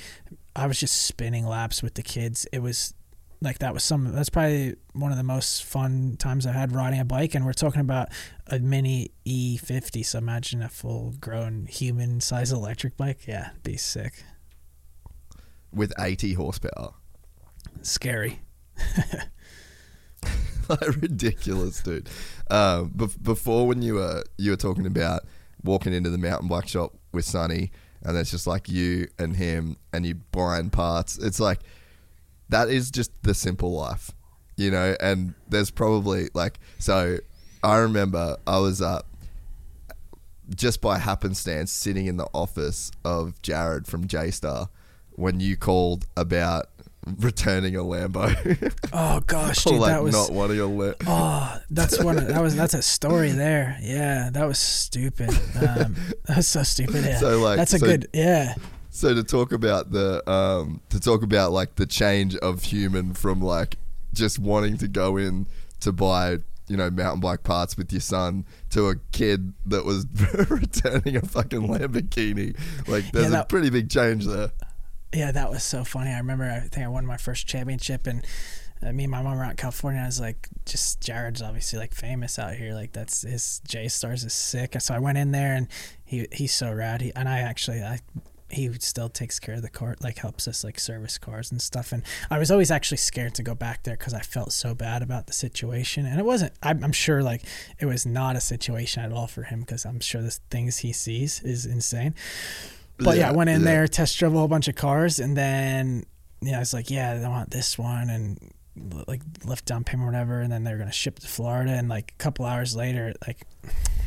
I 0.54 0.68
was 0.68 0.78
just 0.78 1.02
spinning 1.02 1.44
laps 1.44 1.82
with 1.82 1.94
the 1.94 2.04
kids. 2.04 2.46
It 2.52 2.60
was 2.60 2.94
like 3.40 3.58
that 3.58 3.72
was 3.72 3.84
some 3.84 4.12
that's 4.12 4.28
probably 4.28 4.74
one 4.92 5.12
of 5.12 5.16
the 5.16 5.24
most 5.24 5.64
fun 5.64 6.16
times 6.18 6.46
I 6.46 6.52
had 6.52 6.72
riding 6.72 7.00
a 7.00 7.04
bike. 7.04 7.34
And 7.34 7.46
we're 7.46 7.52
talking 7.52 7.80
about 7.80 8.08
a 8.46 8.58
mini 8.58 9.12
E50 9.26 10.04
so 10.04 10.18
imagine 10.18 10.62
a 10.62 10.68
full 10.68 11.14
grown 11.20 11.66
human 11.66 12.20
size 12.20 12.52
electric 12.52 12.96
bike. 12.96 13.26
Yeah 13.26 13.50
be 13.62 13.76
sick. 13.76 14.24
With 15.72 15.92
80 15.98 16.34
horsepower. 16.34 16.94
Scary. 17.82 18.40
Like 20.68 21.00
ridiculous 21.00 21.80
dude. 21.80 22.10
Um, 22.50 22.92
before 23.22 23.66
when 23.66 23.80
you 23.80 23.94
were 23.94 24.22
you 24.36 24.50
were 24.50 24.56
talking 24.56 24.84
about 24.84 25.22
walking 25.62 25.94
into 25.94 26.10
the 26.10 26.18
mountain 26.18 26.46
bike 26.46 26.68
shop 26.68 26.92
with 27.10 27.24
Sonny 27.24 27.70
and 28.02 28.16
it's 28.16 28.30
just 28.30 28.46
like 28.46 28.68
you 28.68 29.08
and 29.18 29.34
him 29.34 29.76
and 29.92 30.04
you 30.04 30.16
buying 30.30 30.70
parts 30.70 31.18
it's 31.18 31.40
like 31.40 31.60
that 32.48 32.68
is 32.68 32.90
just 32.90 33.10
the 33.22 33.34
simple 33.34 33.72
life, 33.72 34.10
you 34.56 34.70
know. 34.70 34.96
And 35.00 35.34
there's 35.48 35.70
probably 35.70 36.28
like 36.34 36.58
so. 36.78 37.18
I 37.62 37.78
remember 37.78 38.36
I 38.46 38.58
was 38.58 38.80
up 38.80 39.06
just 40.54 40.80
by 40.80 40.98
happenstance 40.98 41.70
sitting 41.72 42.06
in 42.06 42.16
the 42.16 42.28
office 42.32 42.90
of 43.04 43.40
Jared 43.42 43.86
from 43.86 44.06
J 44.06 44.30
Star 44.30 44.68
when 45.12 45.40
you 45.40 45.56
called 45.56 46.06
about 46.16 46.66
returning 47.18 47.74
a 47.76 47.80
Lambo. 47.80 48.34
Oh 48.92 49.20
gosh, 49.26 49.64
dude, 49.64 49.80
like 49.80 49.90
that 49.92 50.02
was 50.02 50.14
not 50.14 50.30
wanting 50.32 50.58
a 50.60 50.62
Lambo. 50.62 50.94
Oh, 51.06 51.58
that's 51.70 52.02
one. 52.02 52.16
That 52.16 52.40
was 52.40 52.56
that's 52.56 52.74
a 52.74 52.80
story 52.82 53.32
there. 53.32 53.76
Yeah, 53.82 54.30
that 54.32 54.46
was 54.46 54.58
stupid. 54.58 55.28
Um, 55.30 55.94
that 56.26 56.36
was 56.38 56.46
so 56.48 56.62
stupid. 56.62 57.04
Yeah, 57.04 57.18
So, 57.18 57.40
like, 57.40 57.56
that's 57.58 57.74
a 57.74 57.78
so- 57.78 57.86
good. 57.86 58.08
Yeah, 58.14 58.54
So 58.98 59.14
to 59.14 59.22
talk 59.22 59.52
about 59.52 59.92
the 59.92 60.28
um 60.28 60.80
to 60.88 60.98
talk 60.98 61.22
about 61.22 61.52
like 61.52 61.76
the 61.76 61.86
change 61.86 62.34
of 62.34 62.64
human 62.64 63.14
from 63.14 63.40
like 63.40 63.76
just 64.12 64.40
wanting 64.40 64.76
to 64.78 64.88
go 64.88 65.16
in 65.16 65.46
to 65.80 65.92
buy 65.92 66.38
you 66.66 66.76
know 66.76 66.90
mountain 66.90 67.20
bike 67.20 67.44
parts 67.44 67.76
with 67.76 67.92
your 67.92 68.00
son 68.00 68.44
to 68.70 68.88
a 68.88 68.96
kid 69.12 69.52
that 69.66 69.84
was 69.84 70.04
returning 70.50 71.14
a 71.14 71.20
fucking 71.20 71.60
Lamborghini 71.68 72.58
like 72.88 73.08
there's 73.12 73.30
Yeah, 73.30 73.42
a 73.42 73.44
pretty 73.44 73.70
big 73.70 73.88
change 73.88 74.26
there. 74.26 74.50
yeah, 75.14 75.30
that 75.30 75.48
was 75.48 75.62
so 75.62 75.84
funny. 75.84 76.10
I 76.10 76.18
remember. 76.18 76.44
I 76.50 76.58
think 76.66 76.84
I 76.84 76.88
won 76.88 77.06
my 77.06 77.18
first 77.18 77.46
championship, 77.46 78.08
and 78.08 78.26
uh, 78.82 78.92
me 78.92 79.04
and 79.04 79.12
my 79.12 79.22
mom 79.22 79.36
were 79.36 79.44
out 79.44 79.50
in 79.52 79.56
California. 79.56 79.98
And 79.98 80.06
I 80.06 80.08
was 80.08 80.20
like, 80.20 80.48
just 80.66 81.00
Jared's 81.00 81.40
obviously 81.40 81.78
like 81.78 81.94
famous 81.94 82.36
out 82.36 82.54
here. 82.56 82.74
Like 82.74 82.92
that's 82.92 83.22
his 83.22 83.60
J 83.66 83.86
Stars 83.86 84.24
is 84.24 84.34
sick. 84.34 84.74
So 84.80 84.92
I 84.92 84.98
went 84.98 85.18
in 85.18 85.30
there, 85.30 85.54
and 85.54 85.68
he 86.04 86.26
he's 86.32 86.52
so 86.52 86.72
rad. 86.72 87.00
He, 87.00 87.12
and 87.14 87.28
I 87.28 87.38
actually 87.38 87.80
I 87.80 88.00
he 88.50 88.72
still 88.80 89.08
takes 89.08 89.38
care 89.38 89.56
of 89.56 89.62
the 89.62 89.68
car, 89.68 89.96
like 90.00 90.18
helps 90.18 90.48
us 90.48 90.64
like 90.64 90.80
service 90.80 91.18
cars 91.18 91.50
and 91.50 91.60
stuff. 91.60 91.92
And 91.92 92.02
I 92.30 92.38
was 92.38 92.50
always 92.50 92.70
actually 92.70 92.98
scared 92.98 93.34
to 93.34 93.42
go 93.42 93.54
back 93.54 93.82
there 93.82 93.96
because 93.96 94.14
I 94.14 94.20
felt 94.20 94.52
so 94.52 94.74
bad 94.74 95.02
about 95.02 95.26
the 95.26 95.32
situation. 95.32 96.06
And 96.06 96.18
it 96.18 96.24
wasn't. 96.24 96.52
I'm, 96.62 96.82
I'm 96.82 96.92
sure 96.92 97.22
like 97.22 97.42
it 97.78 97.86
was 97.86 98.06
not 98.06 98.36
a 98.36 98.40
situation 98.40 99.02
at 99.04 99.12
all 99.12 99.26
for 99.26 99.42
him 99.42 99.60
because 99.60 99.84
I'm 99.84 100.00
sure 100.00 100.22
the 100.22 100.38
things 100.50 100.78
he 100.78 100.92
sees 100.92 101.42
is 101.42 101.66
insane. 101.66 102.14
But 102.98 103.16
yeah, 103.16 103.28
I 103.28 103.32
went 103.32 103.50
in 103.50 103.60
yeah. 103.60 103.66
there, 103.66 103.88
test 103.88 104.18
drove 104.18 104.34
a 104.34 104.38
whole 104.38 104.48
bunch 104.48 104.66
of 104.66 104.74
cars, 104.74 105.20
and 105.20 105.36
then 105.36 106.04
yeah, 106.40 106.56
I 106.56 106.60
was 106.60 106.74
like, 106.74 106.90
yeah, 106.90 107.12
I 107.24 107.28
want 107.28 107.50
this 107.50 107.78
one, 107.78 108.10
and 108.10 108.52
like 109.06 109.22
left 109.44 109.66
down 109.66 109.84
payment 109.84 110.08
or 110.08 110.12
whatever, 110.12 110.40
and 110.40 110.52
then 110.52 110.64
they're 110.64 110.78
gonna 110.78 110.90
ship 110.90 111.20
to 111.20 111.28
Florida, 111.28 111.72
and 111.72 111.88
like 111.88 112.14
a 112.18 112.22
couple 112.22 112.44
hours 112.44 112.74
later, 112.74 113.12
like 113.26 113.46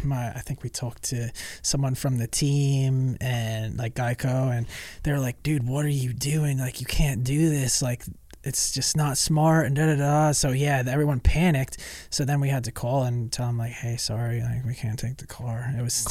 my 0.03 0.29
I 0.29 0.39
think 0.39 0.63
we 0.63 0.69
talked 0.69 1.03
to 1.03 1.31
someone 1.61 1.95
from 1.95 2.17
the 2.17 2.27
team 2.27 3.17
and 3.21 3.77
like 3.77 3.95
Geico, 3.95 4.55
and 4.55 4.67
they're 5.03 5.19
like, 5.19 5.43
dude, 5.43 5.67
what 5.67 5.85
are 5.85 5.89
you 5.89 6.13
doing? 6.13 6.57
Like 6.57 6.79
you 6.79 6.85
can't 6.85 7.23
do 7.23 7.49
this, 7.49 7.81
like. 7.81 8.03
It's 8.43 8.71
just 8.71 8.97
not 8.97 9.19
smart 9.19 9.67
and 9.67 9.75
da 9.75 9.85
da 9.85 9.95
da. 9.97 10.31
So 10.31 10.49
yeah, 10.49 10.81
everyone 10.87 11.19
panicked. 11.19 11.77
So 12.09 12.25
then 12.25 12.39
we 12.39 12.49
had 12.49 12.63
to 12.63 12.71
call 12.71 13.03
and 13.03 13.31
tell 13.31 13.45
them 13.45 13.59
like, 13.59 13.71
"Hey, 13.71 13.97
sorry, 13.97 14.41
like 14.41 14.65
we 14.65 14.73
can't 14.73 14.97
take 14.97 15.17
the 15.17 15.27
car." 15.27 15.71
It 15.77 15.83
was, 15.83 16.07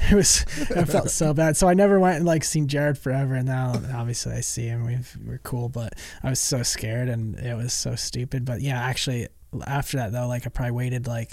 it 0.10 0.14
was. 0.14 0.44
I 0.76 0.84
felt 0.84 1.08
so 1.08 1.32
bad. 1.32 1.56
So 1.56 1.68
I 1.68 1.72
never 1.72 1.98
went 1.98 2.18
and 2.18 2.26
like 2.26 2.44
seen 2.44 2.68
Jared 2.68 2.98
forever. 2.98 3.34
And 3.34 3.46
now 3.46 3.80
obviously 3.94 4.34
I 4.34 4.40
see 4.40 4.66
him. 4.66 4.84
We've, 4.84 5.16
we're 5.26 5.38
cool, 5.38 5.70
but 5.70 5.94
I 6.22 6.28
was 6.28 6.38
so 6.38 6.62
scared 6.62 7.08
and 7.08 7.38
it 7.38 7.56
was 7.56 7.72
so 7.72 7.94
stupid. 7.94 8.44
But 8.44 8.60
yeah, 8.60 8.78
actually 8.78 9.28
after 9.66 9.96
that 9.96 10.12
though, 10.12 10.26
like 10.26 10.46
I 10.46 10.50
probably 10.50 10.72
waited 10.72 11.06
like. 11.06 11.32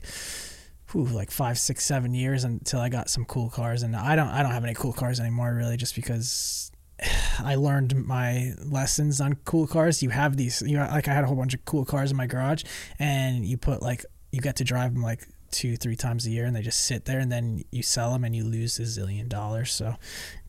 Whew, 0.92 1.06
like 1.06 1.32
five, 1.32 1.60
six, 1.60 1.84
seven 1.84 2.14
years 2.14 2.44
until 2.44 2.80
I 2.80 2.90
got 2.90 3.10
some 3.10 3.26
cool 3.26 3.50
cars, 3.50 3.84
and 3.84 3.96
I 3.96 4.16
don't, 4.16 4.30
I 4.30 4.42
don't 4.42 4.52
have 4.52 4.64
any 4.64 4.74
cool 4.74 4.94
cars 4.94 5.20
anymore, 5.20 5.54
really, 5.54 5.78
just 5.78 5.96
because 5.96 6.72
I 7.40 7.56
learned 7.56 8.06
my 8.06 8.54
lessons 8.64 9.20
on 9.20 9.36
cool 9.46 9.68
cars. 9.68 10.02
You 10.02 10.10
have 10.10 10.38
these, 10.38 10.62
you 10.62 10.78
know, 10.78 10.88
like 10.92 11.08
I 11.08 11.14
had 11.14 11.24
a 11.24 11.28
whole 11.28 11.36
bunch 11.36 11.54
of 11.54 11.66
cool 11.66 11.86
cars 11.86 12.12
in 12.12 12.18
my 12.18 12.28
garage, 12.28 12.64
and 13.00 13.46
you 13.46 13.58
put 13.58 13.82
like 13.82 14.06
you 14.32 14.42
get 14.42 14.58
to 14.58 14.64
drive 14.64 14.94
them 14.94 15.04
like 15.04 15.28
two, 15.52 15.78
three 15.78 15.96
times 15.96 16.26
a 16.26 16.30
year, 16.30 16.46
and 16.46 16.56
they 16.56 16.62
just 16.62 16.82
sit 16.86 17.06
there, 17.06 17.20
and 17.20 17.32
then 17.32 17.64
you 17.72 17.84
sell 17.84 18.12
them 18.14 18.24
and 18.24 18.36
you 18.36 18.44
lose 18.44 18.80
a 18.80 18.84
zillion 18.84 19.28
dollars. 19.30 19.72
So, 19.74 19.96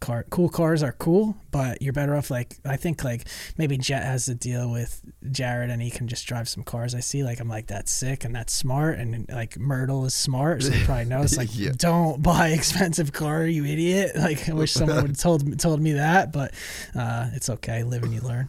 car 0.01 0.25
cool 0.31 0.49
cars 0.49 0.83
are 0.83 0.93
cool, 0.93 1.37
but 1.51 1.83
you're 1.83 1.93
better 1.93 2.15
off 2.15 2.31
like 2.31 2.57
I 2.65 2.77
think 2.77 3.03
like 3.05 3.27
maybe 3.57 3.77
Jett 3.79 4.05
has 4.05 4.27
the 4.27 4.35
deal 4.35 4.71
with 4.71 5.03
Jared, 5.31 5.71
and 5.71 5.81
he 5.83 5.91
can 5.91 6.09
just 6.09 6.27
drive 6.27 6.49
some 6.49 6.63
cars. 6.63 6.95
I 6.95 7.01
see, 7.01 7.23
like 7.25 7.41
I'm 7.41 7.49
like 7.49 7.67
that's 7.67 7.91
sick 7.93 8.25
and 8.25 8.35
that's 8.35 8.53
smart, 8.53 8.99
and 8.99 9.27
like 9.29 9.59
Myrtle 9.59 10.05
is 10.05 10.15
smart, 10.15 10.63
so 10.63 10.71
he 10.73 10.85
probably 10.85 11.05
knows 11.07 11.37
like 11.37 11.49
Yeah. 11.59 11.73
don't 11.77 12.23
buy 12.23 12.49
expensive 12.49 13.13
car, 13.13 13.45
you 13.47 13.65
idiot. 13.65 14.13
Like 14.29 14.49
I 14.49 14.53
wish 14.53 14.73
someone 14.73 14.97
would 15.03 15.11
have 15.13 15.19
told 15.19 15.59
told 15.59 15.81
me 15.81 15.93
that, 15.93 16.33
but 16.33 16.53
uh, 16.95 17.31
it's 17.35 17.49
okay. 17.49 17.83
Live 17.85 18.03
and 18.03 18.13
you 18.13 18.21
learn. 18.21 18.49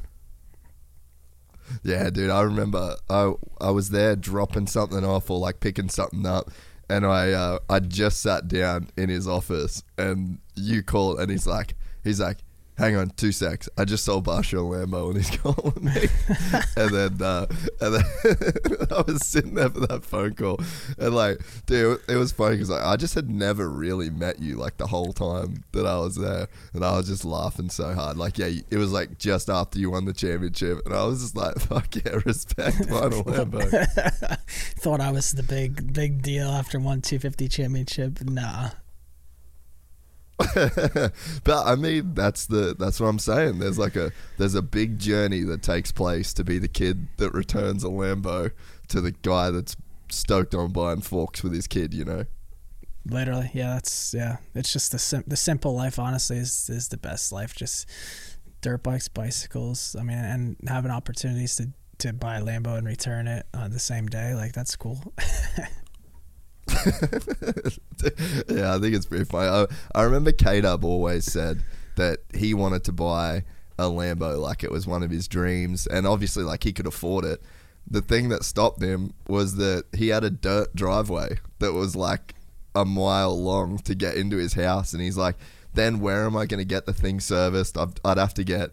Yeah, 1.84 2.10
dude, 2.10 2.30
I 2.30 2.41
remember 2.41 2.96
I 3.10 3.34
I 3.62 3.72
was 3.72 3.90
there 3.90 4.16
dropping 4.16 4.68
something 4.68 5.04
off 5.04 5.30
or 5.30 5.40
like 5.40 5.60
picking 5.60 5.90
something 5.90 6.26
up, 6.26 6.50
and 6.90 7.06
I 7.06 7.32
uh, 7.32 7.60
I 7.70 7.80
just 7.80 8.22
sat 8.22 8.48
down 8.48 8.90
in 8.98 9.10
his 9.10 9.28
office, 9.28 9.84
and 9.98 10.40
you 10.56 10.84
call, 10.84 11.18
and 11.18 11.32
he's 11.32 11.48
like 11.48 11.76
he's 12.04 12.20
like, 12.20 12.38
hang 12.80 12.95
on 12.95 13.10
two 13.11 13.31
secs, 13.31 13.69
I 13.77 13.85
just 13.85 14.06
sold 14.06 14.26
Barcia 14.26 14.57
a 14.57 14.85
Lambo, 14.85 15.10
and 15.10 15.18
he's 15.18 15.30
calling 15.38 15.84
me, 15.84 16.07
and 16.76 16.89
then 16.89 17.22
uh, 17.22 17.45
and 17.81 17.95
then 17.95 18.88
I 18.91 19.01
was 19.06 19.26
sitting 19.26 19.53
there 19.53 19.69
for 19.69 19.81
that 19.81 20.03
phone 20.03 20.34
call, 20.34 20.60
and 20.97 21.14
like, 21.14 21.41
dude, 21.65 21.99
it 22.07 22.15
was 22.15 22.31
funny 22.31 22.56
because 22.56 22.69
like, 22.69 22.84
I 22.84 22.95
just 22.95 23.14
had 23.14 23.30
never 23.30 23.69
really 23.69 24.10
met 24.10 24.39
you 24.39 24.56
like 24.56 24.77
the 24.77 24.88
whole 24.88 25.14
time 25.14 25.64
that 25.73 25.85
I 25.85 25.99
was 25.99 26.15
there, 26.15 26.47
and 26.73 26.84
I 26.84 26.97
was 26.97 27.07
just 27.07 27.26
laughing 27.26 27.69
so 27.69 27.93
hard. 27.93 28.18
Like, 28.18 28.38
yeah, 28.38 28.49
it 28.72 28.77
was 28.77 28.91
like 28.91 29.19
just 29.19 29.49
after 29.49 29.77
you 29.77 29.91
won 29.91 30.06
the 30.06 30.14
championship, 30.14 30.80
and 30.85 30.95
I 30.95 31.03
was 31.06 31.22
just 31.22 31.35
like, 31.35 31.60
fuck 31.60 31.93
yeah, 31.95 32.19
respect, 32.26 32.80
a 32.80 32.84
Lambo. 32.85 34.38
Thought 34.80 35.01
I 35.01 35.11
was 35.11 35.34
the 35.34 35.43
big 35.43 35.93
big 35.93 36.22
deal 36.22 36.47
after 36.47 36.80
one 36.80 37.01
250 37.01 37.47
championship. 37.49 38.22
Nah. 38.22 38.69
but 41.44 41.66
I 41.66 41.76
mean, 41.76 42.14
that's 42.14 42.45
the 42.45 42.76
that's 42.78 42.99
what 42.99 43.07
I'm 43.07 43.20
saying. 43.20 43.60
There's 43.60 43.78
like 43.78 43.98
a 43.98 44.11
there's 44.38 44.56
a 44.56 44.61
big 44.61 44.98
journey 44.98 45.41
that 45.41 45.61
takes 45.61 45.91
place 45.91 46.34
to 46.34 46.44
be 46.45 46.60
the 46.60 46.70
kid 46.70 47.07
that 47.18 47.34
returns 47.34 47.84
a 47.84 47.88
Lambo 47.88 48.52
to 48.88 49.02
the 49.02 49.11
guy 49.11 49.52
that's 49.52 49.76
stoked 50.10 50.56
on 50.56 50.72
buying 50.72 51.02
forks 51.02 51.44
with 51.44 51.53
his 51.53 51.68
kid. 51.68 51.94
You 51.94 52.06
know. 52.06 52.26
Literally, 53.06 53.52
yeah. 53.53 53.74
That's 53.74 54.14
yeah. 54.14 54.38
It's 54.56 54.72
just 54.72 54.94
the 54.94 54.99
sim- 54.99 55.26
the 55.28 55.36
simple 55.36 55.76
life. 55.76 55.99
Honestly, 55.99 56.38
is 56.38 56.70
is 56.70 56.88
the 56.88 56.98
best 56.98 57.34
life. 57.34 57.53
Just 57.53 57.90
dirt 58.61 58.82
bikes, 58.82 59.10
bicycles. 59.10 59.95
I 59.99 60.03
mean, 60.03 60.18
and 60.18 60.56
having 60.68 60.91
opportunities 60.91 61.57
to 61.57 61.70
to 61.99 62.14
buy 62.14 62.38
a 62.38 62.41
Lambo 62.41 62.78
and 62.78 62.88
return 62.88 63.28
it 63.28 63.45
on 63.53 63.72
the 63.72 63.80
same 63.80 64.07
day. 64.07 64.34
Like 64.36 64.53
that's 64.53 64.78
cool. 64.78 65.14
yeah, 68.50 68.76
I 68.76 68.80
think 68.80 68.96
it's 68.96 69.06
pretty 69.06 69.26
funny. 69.26 69.48
I, 69.48 69.66
I 69.94 70.04
remember 70.04 70.32
K 70.32 70.62
Dub 70.62 70.84
always 70.86 71.26
said 71.26 71.64
that 71.96 72.20
he 72.34 72.54
wanted 72.54 72.84
to 72.86 72.91
buy 72.91 73.44
a 73.78 73.84
Lambo 73.84 74.40
like 74.40 74.64
it 74.64 74.72
was 74.72 74.86
one 74.86 75.04
of 75.04 75.10
his 75.10 75.28
dreams, 75.28 75.88
and 75.88 76.06
obviously, 76.06 76.44
like 76.44 76.64
he 76.64 76.74
could 76.74 76.88
afford 76.88 77.26
it. 77.26 77.41
The 77.90 78.02
thing 78.02 78.30
that 78.30 78.44
stopped 78.44 78.82
him 78.82 79.14
was 79.28 79.56
that 79.56 79.86
he 79.94 80.10
had 80.10 80.24
a 80.24 80.30
dirt 80.30 80.76
driveway 80.76 81.40
that 81.60 81.74
was 81.74 81.96
like 81.96 82.36
a 82.76 82.86
mile 82.86 83.41
long 83.41 83.80
to 83.80 83.96
get 83.96 84.16
into 84.16 84.38
his 84.38 84.54
house, 84.54 84.94
and 84.94 85.02
he's 85.02 85.18
like, 85.18 85.36
"Then 85.74 86.00
where 86.00 86.26
am 86.26 86.36
I 86.36 86.46
going 86.46 86.60
to 86.60 86.66
get 86.66 86.86
the 86.86 86.94
thing 86.94 87.20
serviced? 87.20 87.78
I'd, 87.78 88.00
I'd 88.04 88.18
have 88.18 88.34
to 88.36 88.44
get." 88.44 88.72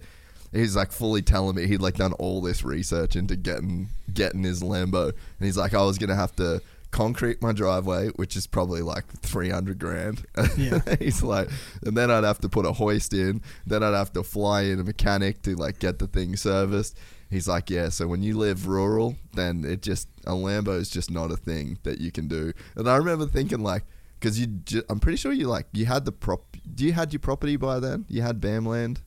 He's 0.52 0.76
like 0.76 0.92
fully 0.92 1.22
telling 1.22 1.56
me 1.56 1.66
he'd 1.66 1.82
like 1.82 1.96
done 1.96 2.12
all 2.14 2.40
this 2.40 2.62
research 2.62 3.16
into 3.16 3.36
getting 3.36 3.88
getting 4.12 4.42
his 4.42 4.62
Lambo, 4.62 5.08
and 5.08 5.46
he's 5.46 5.56
like, 5.56 5.74
"I 5.74 5.82
was 5.82 5.98
going 5.98 6.10
to 6.10 6.16
have 6.16 6.34
to." 6.36 6.60
Concrete 6.90 7.42
my 7.42 7.52
driveway, 7.52 8.08
which 8.16 8.36
is 8.36 8.46
probably 8.46 8.82
like 8.82 9.06
300 9.20 9.78
grand. 9.78 10.24
Yeah. 10.56 10.80
He's 10.98 11.22
like, 11.22 11.48
and 11.84 11.96
then 11.96 12.10
I'd 12.10 12.24
have 12.24 12.40
to 12.40 12.48
put 12.48 12.66
a 12.66 12.72
hoist 12.72 13.12
in. 13.12 13.42
Then 13.66 13.82
I'd 13.82 13.94
have 13.94 14.12
to 14.14 14.22
fly 14.22 14.62
in 14.62 14.80
a 14.80 14.84
mechanic 14.84 15.42
to 15.42 15.56
like 15.56 15.78
get 15.78 15.98
the 15.98 16.06
thing 16.06 16.36
serviced. 16.36 16.98
He's 17.28 17.48
like, 17.48 17.70
yeah, 17.70 17.88
so 17.88 18.06
when 18.06 18.22
you 18.22 18.38
live 18.38 18.68
rural, 18.68 19.16
then 19.34 19.64
it 19.64 19.82
just, 19.82 20.08
a 20.26 20.30
Lambo 20.30 20.78
is 20.78 20.88
just 20.88 21.10
not 21.10 21.32
a 21.32 21.36
thing 21.36 21.78
that 21.82 22.00
you 22.00 22.12
can 22.12 22.28
do. 22.28 22.52
And 22.76 22.88
I 22.88 22.96
remember 22.96 23.26
thinking 23.26 23.60
like, 23.60 23.82
because 24.18 24.38
you, 24.38 24.46
ju- 24.46 24.84
I'm 24.88 25.00
pretty 25.00 25.16
sure 25.16 25.32
you 25.32 25.48
like, 25.48 25.66
you 25.72 25.86
had 25.86 26.04
the 26.04 26.12
prop, 26.12 26.56
do 26.72 26.84
you 26.84 26.92
had 26.92 27.12
your 27.12 27.20
property 27.20 27.56
by 27.56 27.80
then? 27.80 28.06
You 28.08 28.22
had 28.22 28.40
BAM 28.40 28.64
land 28.64 29.02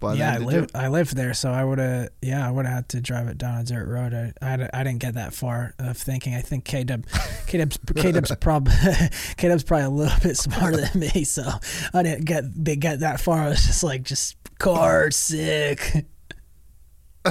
by 0.00 0.14
yeah, 0.14 0.34
I 0.34 0.38
lived 0.38 0.70
I 0.74 0.88
lived 0.88 1.14
there, 1.14 1.34
so 1.34 1.50
I 1.50 1.62
would 1.62 1.78
have 1.78 2.08
yeah 2.22 2.46
I 2.46 2.50
would 2.50 2.64
have 2.64 2.74
had 2.74 2.88
to 2.90 3.00
drive 3.00 3.28
it 3.28 3.38
down 3.38 3.60
a 3.60 3.64
dirt 3.64 3.86
road. 3.86 4.14
I 4.14 4.32
I, 4.42 4.68
I 4.72 4.82
didn't 4.82 4.98
get 4.98 5.14
that 5.14 5.34
far 5.34 5.74
of 5.78 5.96
thinking. 5.96 6.34
I 6.34 6.40
think 6.40 6.64
K 6.64 6.84
Dub 6.84 7.06
K 7.46 7.58
Dub's 7.58 7.78
K 7.94 8.10
Dub's 8.10 8.34
prob 8.36 8.68
K 9.36 9.48
Dub's 9.48 9.62
probably 9.62 9.86
a 9.86 9.90
little 9.90 10.18
bit 10.20 10.36
smarter 10.36 10.78
than 10.78 11.00
me, 11.00 11.24
so 11.24 11.48
I 11.94 12.02
didn't 12.02 12.24
get 12.24 12.44
they 12.52 12.76
get 12.76 13.00
that 13.00 13.20
far. 13.20 13.42
I 13.42 13.48
was 13.50 13.64
just 13.64 13.82
like 13.82 14.02
just 14.02 14.36
car 14.58 15.10
sick. 15.10 16.06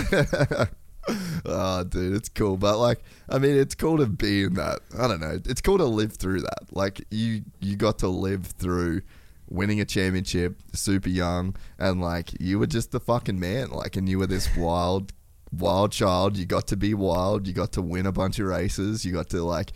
oh, 1.45 1.83
dude, 1.83 2.15
it's 2.15 2.29
cool. 2.29 2.57
But 2.57 2.77
like, 2.77 3.01
I 3.27 3.39
mean, 3.39 3.57
it's 3.57 3.75
cool 3.75 3.97
to 3.97 4.05
be 4.05 4.43
in 4.43 4.53
that. 4.55 4.79
I 4.97 5.07
don't 5.07 5.19
know. 5.19 5.39
It's 5.45 5.61
cool 5.61 5.77
to 5.77 5.85
live 5.85 6.13
through 6.13 6.41
that. 6.41 6.67
Like, 6.71 7.03
you 7.09 7.43
you 7.59 7.75
got 7.75 7.99
to 7.99 8.07
live 8.07 8.45
through 8.45 9.01
winning 9.49 9.81
a 9.81 9.85
championship, 9.85 10.59
super 10.73 11.09
young, 11.09 11.55
and 11.77 12.01
like 12.01 12.39
you 12.39 12.59
were 12.59 12.67
just 12.67 12.91
the 12.91 12.99
fucking 12.99 13.39
man. 13.39 13.69
Like, 13.69 13.95
and 13.95 14.07
you 14.07 14.19
were 14.19 14.27
this 14.27 14.55
wild, 14.55 15.13
wild 15.51 15.91
child. 15.91 16.37
You 16.37 16.45
got 16.45 16.67
to 16.67 16.77
be 16.77 16.93
wild. 16.93 17.47
You 17.47 17.53
got 17.53 17.71
to 17.73 17.81
win 17.81 18.05
a 18.05 18.11
bunch 18.11 18.39
of 18.39 18.47
races. 18.47 19.05
You 19.05 19.13
got 19.13 19.29
to 19.29 19.43
like. 19.43 19.71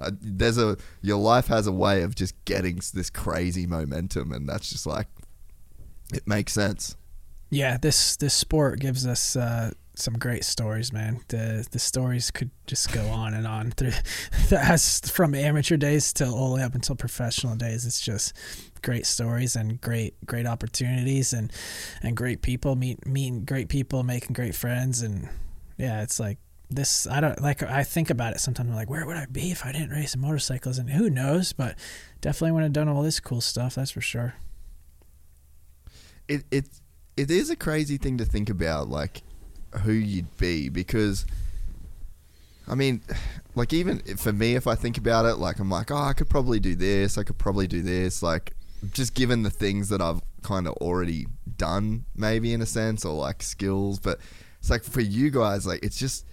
Uh, 0.00 0.12
there's 0.20 0.58
a 0.58 0.76
your 1.02 1.18
life 1.18 1.48
has 1.48 1.66
a 1.66 1.72
way 1.72 2.02
of 2.02 2.14
just 2.14 2.34
getting 2.44 2.80
this 2.94 3.10
crazy 3.10 3.66
momentum, 3.66 4.32
and 4.32 4.48
that's 4.48 4.70
just 4.70 4.86
like 4.86 5.08
it 6.12 6.26
makes 6.26 6.52
sense. 6.52 6.96
Yeah, 7.50 7.78
this 7.78 8.16
this 8.16 8.34
sport 8.34 8.78
gives 8.78 9.06
us 9.06 9.34
uh, 9.34 9.72
some 9.98 10.14
great 10.14 10.44
stories, 10.44 10.92
man. 10.92 11.20
The 11.28 11.66
the 11.70 11.78
stories 11.78 12.30
could 12.30 12.50
just 12.66 12.92
go 12.92 13.06
on 13.08 13.34
and 13.34 13.46
on 13.46 13.72
through 13.72 13.92
as 14.56 15.00
from 15.00 15.34
amateur 15.34 15.76
days 15.76 16.12
till 16.12 16.34
all 16.34 16.50
the 16.50 16.56
way 16.56 16.62
up 16.62 16.74
until 16.74 16.94
professional 16.94 17.56
days. 17.56 17.84
It's 17.84 18.00
just 18.00 18.32
great 18.82 19.06
stories 19.06 19.56
and 19.56 19.80
great 19.80 20.14
great 20.26 20.46
opportunities 20.46 21.32
and 21.32 21.52
and 22.02 22.16
great 22.16 22.42
people 22.42 22.76
meet 22.76 23.06
meeting 23.06 23.44
great 23.44 23.68
people, 23.68 24.02
making 24.02 24.34
great 24.34 24.54
friends. 24.54 25.02
And 25.02 25.28
yeah, 25.76 26.02
it's 26.02 26.18
like 26.20 26.38
this 26.70 27.06
I 27.06 27.20
don't 27.20 27.40
like 27.40 27.62
I 27.62 27.82
think 27.82 28.10
about 28.10 28.34
it 28.34 28.40
sometimes. 28.40 28.68
I'm 28.68 28.76
like 28.76 28.90
where 28.90 29.06
would 29.06 29.16
I 29.16 29.26
be 29.26 29.50
if 29.50 29.64
I 29.64 29.72
didn't 29.72 29.90
race 29.90 30.16
motorcycles? 30.16 30.78
And 30.78 30.90
who 30.90 31.08
knows? 31.08 31.52
But 31.52 31.76
definitely 32.20 32.52
would 32.52 32.62
have 32.62 32.72
done 32.72 32.88
all 32.88 33.02
this 33.02 33.20
cool 33.20 33.40
stuff 33.40 33.74
that's 33.74 33.90
for 33.90 34.00
sure. 34.00 34.34
It 36.26 36.44
it 36.50 36.66
it 37.16 37.30
is 37.30 37.50
a 37.50 37.56
crazy 37.56 37.96
thing 37.96 38.18
to 38.18 38.24
think 38.24 38.50
about 38.50 38.88
like 38.88 39.22
who 39.82 39.92
you'd 39.92 40.36
be 40.36 40.68
because 40.68 41.24
I 42.66 42.74
mean 42.74 43.02
like 43.54 43.72
even 43.72 44.00
for 44.16 44.32
me 44.32 44.54
if 44.54 44.66
I 44.66 44.74
think 44.74 44.98
about 44.98 45.24
it 45.24 45.36
like 45.36 45.58
I'm 45.58 45.70
like 45.70 45.90
oh 45.90 45.96
I 45.96 46.12
could 46.12 46.28
probably 46.28 46.60
do 46.60 46.74
this. 46.74 47.16
I 47.16 47.22
could 47.22 47.38
probably 47.38 47.66
do 47.66 47.80
this. 47.80 48.22
Like 48.22 48.52
just 48.92 49.14
given 49.14 49.42
the 49.42 49.50
things 49.50 49.88
that 49.88 50.00
I've 50.00 50.20
kind 50.42 50.66
of 50.66 50.74
already 50.74 51.26
done 51.56 52.04
maybe 52.14 52.52
in 52.52 52.62
a 52.62 52.66
sense 52.66 53.04
or 53.04 53.12
like 53.12 53.42
skills 53.42 53.98
but 53.98 54.20
it's 54.60 54.70
like 54.70 54.84
for 54.84 55.00
you 55.00 55.30
guys 55.30 55.66
like 55.66 55.84
it's 55.84 55.98
just 55.98 56.24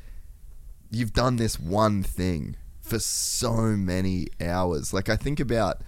you've 0.91 1.13
done 1.13 1.35
this 1.35 1.59
one 1.59 2.03
thing 2.03 2.55
for 2.81 2.99
so 2.99 3.53
many 3.53 4.27
hours. 4.41 4.93
Like 4.93 5.09
I 5.09 5.15
think 5.15 5.39
about 5.39 5.81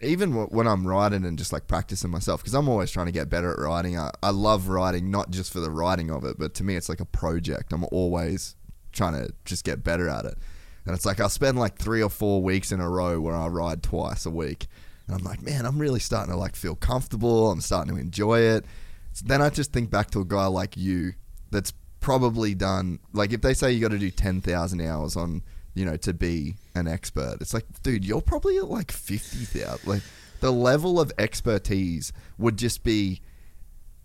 even 0.00 0.32
when 0.32 0.66
I'm 0.66 0.86
riding 0.86 1.24
and 1.24 1.38
just 1.38 1.52
like 1.52 1.66
practicing 1.66 2.10
myself 2.10 2.40
because 2.40 2.54
I'm 2.54 2.68
always 2.68 2.90
trying 2.90 3.06
to 3.06 3.12
get 3.12 3.30
better 3.30 3.52
at 3.52 3.58
riding. 3.58 3.98
I, 3.98 4.10
I 4.22 4.30
love 4.30 4.68
riding 4.68 5.10
not 5.10 5.30
just 5.30 5.52
for 5.52 5.60
the 5.60 5.70
riding 5.70 6.10
of 6.10 6.24
it, 6.24 6.38
but 6.38 6.54
to 6.54 6.64
me 6.64 6.76
it's 6.76 6.88
like 6.88 7.00
a 7.00 7.04
project. 7.04 7.72
I'm 7.72 7.84
always 7.90 8.56
trying 8.92 9.14
to 9.14 9.32
just 9.44 9.64
get 9.64 9.82
better 9.82 10.08
at 10.08 10.24
it. 10.24 10.36
And 10.84 10.94
it's 10.94 11.06
like 11.06 11.20
I'll 11.20 11.28
spend 11.28 11.58
like 11.58 11.78
three 11.78 12.02
or 12.02 12.10
four 12.10 12.42
weeks 12.42 12.72
in 12.72 12.80
a 12.80 12.88
row 12.88 13.20
where 13.20 13.36
I 13.36 13.46
ride 13.46 13.82
twice 13.82 14.26
a 14.26 14.30
week. 14.30 14.66
And 15.08 15.16
I'm 15.16 15.24
like, 15.24 15.42
man, 15.42 15.66
I'm 15.66 15.78
really 15.78 16.00
starting 16.00 16.32
to 16.32 16.38
like 16.38 16.54
feel 16.54 16.76
comfortable. 16.76 17.50
I'm 17.50 17.60
starting 17.60 17.94
to 17.94 18.00
enjoy 18.00 18.40
it. 18.40 18.64
So 19.14 19.24
then 19.26 19.42
I 19.42 19.50
just 19.50 19.72
think 19.72 19.90
back 19.90 20.10
to 20.12 20.20
a 20.20 20.24
guy 20.24 20.46
like 20.46 20.76
you 20.76 21.14
that's 21.50 21.72
probably 22.00 22.54
done 22.54 22.98
like 23.12 23.32
if 23.32 23.40
they 23.40 23.54
say 23.54 23.72
you 23.72 23.80
got 23.80 23.90
to 23.90 23.98
do 23.98 24.10
10,000 24.10 24.80
hours 24.80 25.16
on 25.16 25.42
you 25.74 25.84
know 25.84 25.96
to 25.96 26.14
be 26.14 26.54
an 26.74 26.86
expert 26.86 27.36
it's 27.40 27.52
like 27.52 27.64
dude 27.82 28.04
you're 28.04 28.20
probably 28.20 28.56
at 28.56 28.68
like 28.68 28.92
50,000 28.92 29.80
like 29.84 30.02
the 30.40 30.52
level 30.52 31.00
of 31.00 31.12
expertise 31.18 32.12
would 32.38 32.56
just 32.56 32.84
be 32.84 33.20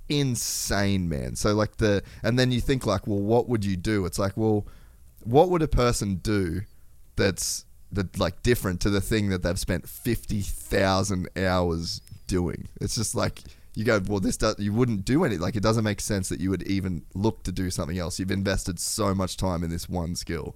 insane 0.10 1.08
man 1.08 1.36
so 1.36 1.54
like 1.54 1.78
the 1.78 2.04
and 2.24 2.38
then 2.38 2.52
you 2.52 2.60
think 2.60 2.86
like 2.86 3.06
well 3.08 3.20
what 3.20 3.48
would 3.48 3.64
you 3.64 3.78
do 3.78 4.06
it's 4.06 4.20
like 4.20 4.36
well 4.36 4.66
what 5.24 5.50
would 5.50 5.62
a 5.62 5.68
person 5.68 6.16
do 6.16 6.62
that's 7.16 7.66
that 7.94 8.20
like 8.20 8.44
different 8.44 8.82
to 8.82 8.90
the 8.90 9.02
thing 9.02 9.30
that 9.30 9.44
they've 9.44 9.60
spent 9.60 9.88
50,000 9.88 11.30
hours 11.38 12.02
doing 12.28 12.68
it's 12.80 12.96
just 12.96 13.16
like 13.16 13.44
you 13.76 13.84
go, 13.84 14.02
well, 14.08 14.20
this 14.20 14.38
does, 14.38 14.56
you 14.60 14.72
wouldn't 14.72 15.04
do 15.06 15.24
any, 15.24 15.38
like, 15.38 15.56
it 15.56 15.64
doesn't 15.64 15.84
make 15.84 16.00
sense 16.00 16.30
that 16.30 16.40
you 16.40 16.50
would 16.50 16.64
even 16.64 17.06
look 17.14 17.44
to 17.44 17.52
do 17.52 17.70
something 17.70 17.98
else. 17.98 18.20
You've 18.20 18.32
invested 18.32 18.80
so 18.80 19.16
much 19.16 19.36
time 19.38 19.64
in 19.64 19.70
this 19.70 19.90
one 19.90 20.16
skill. 20.16 20.56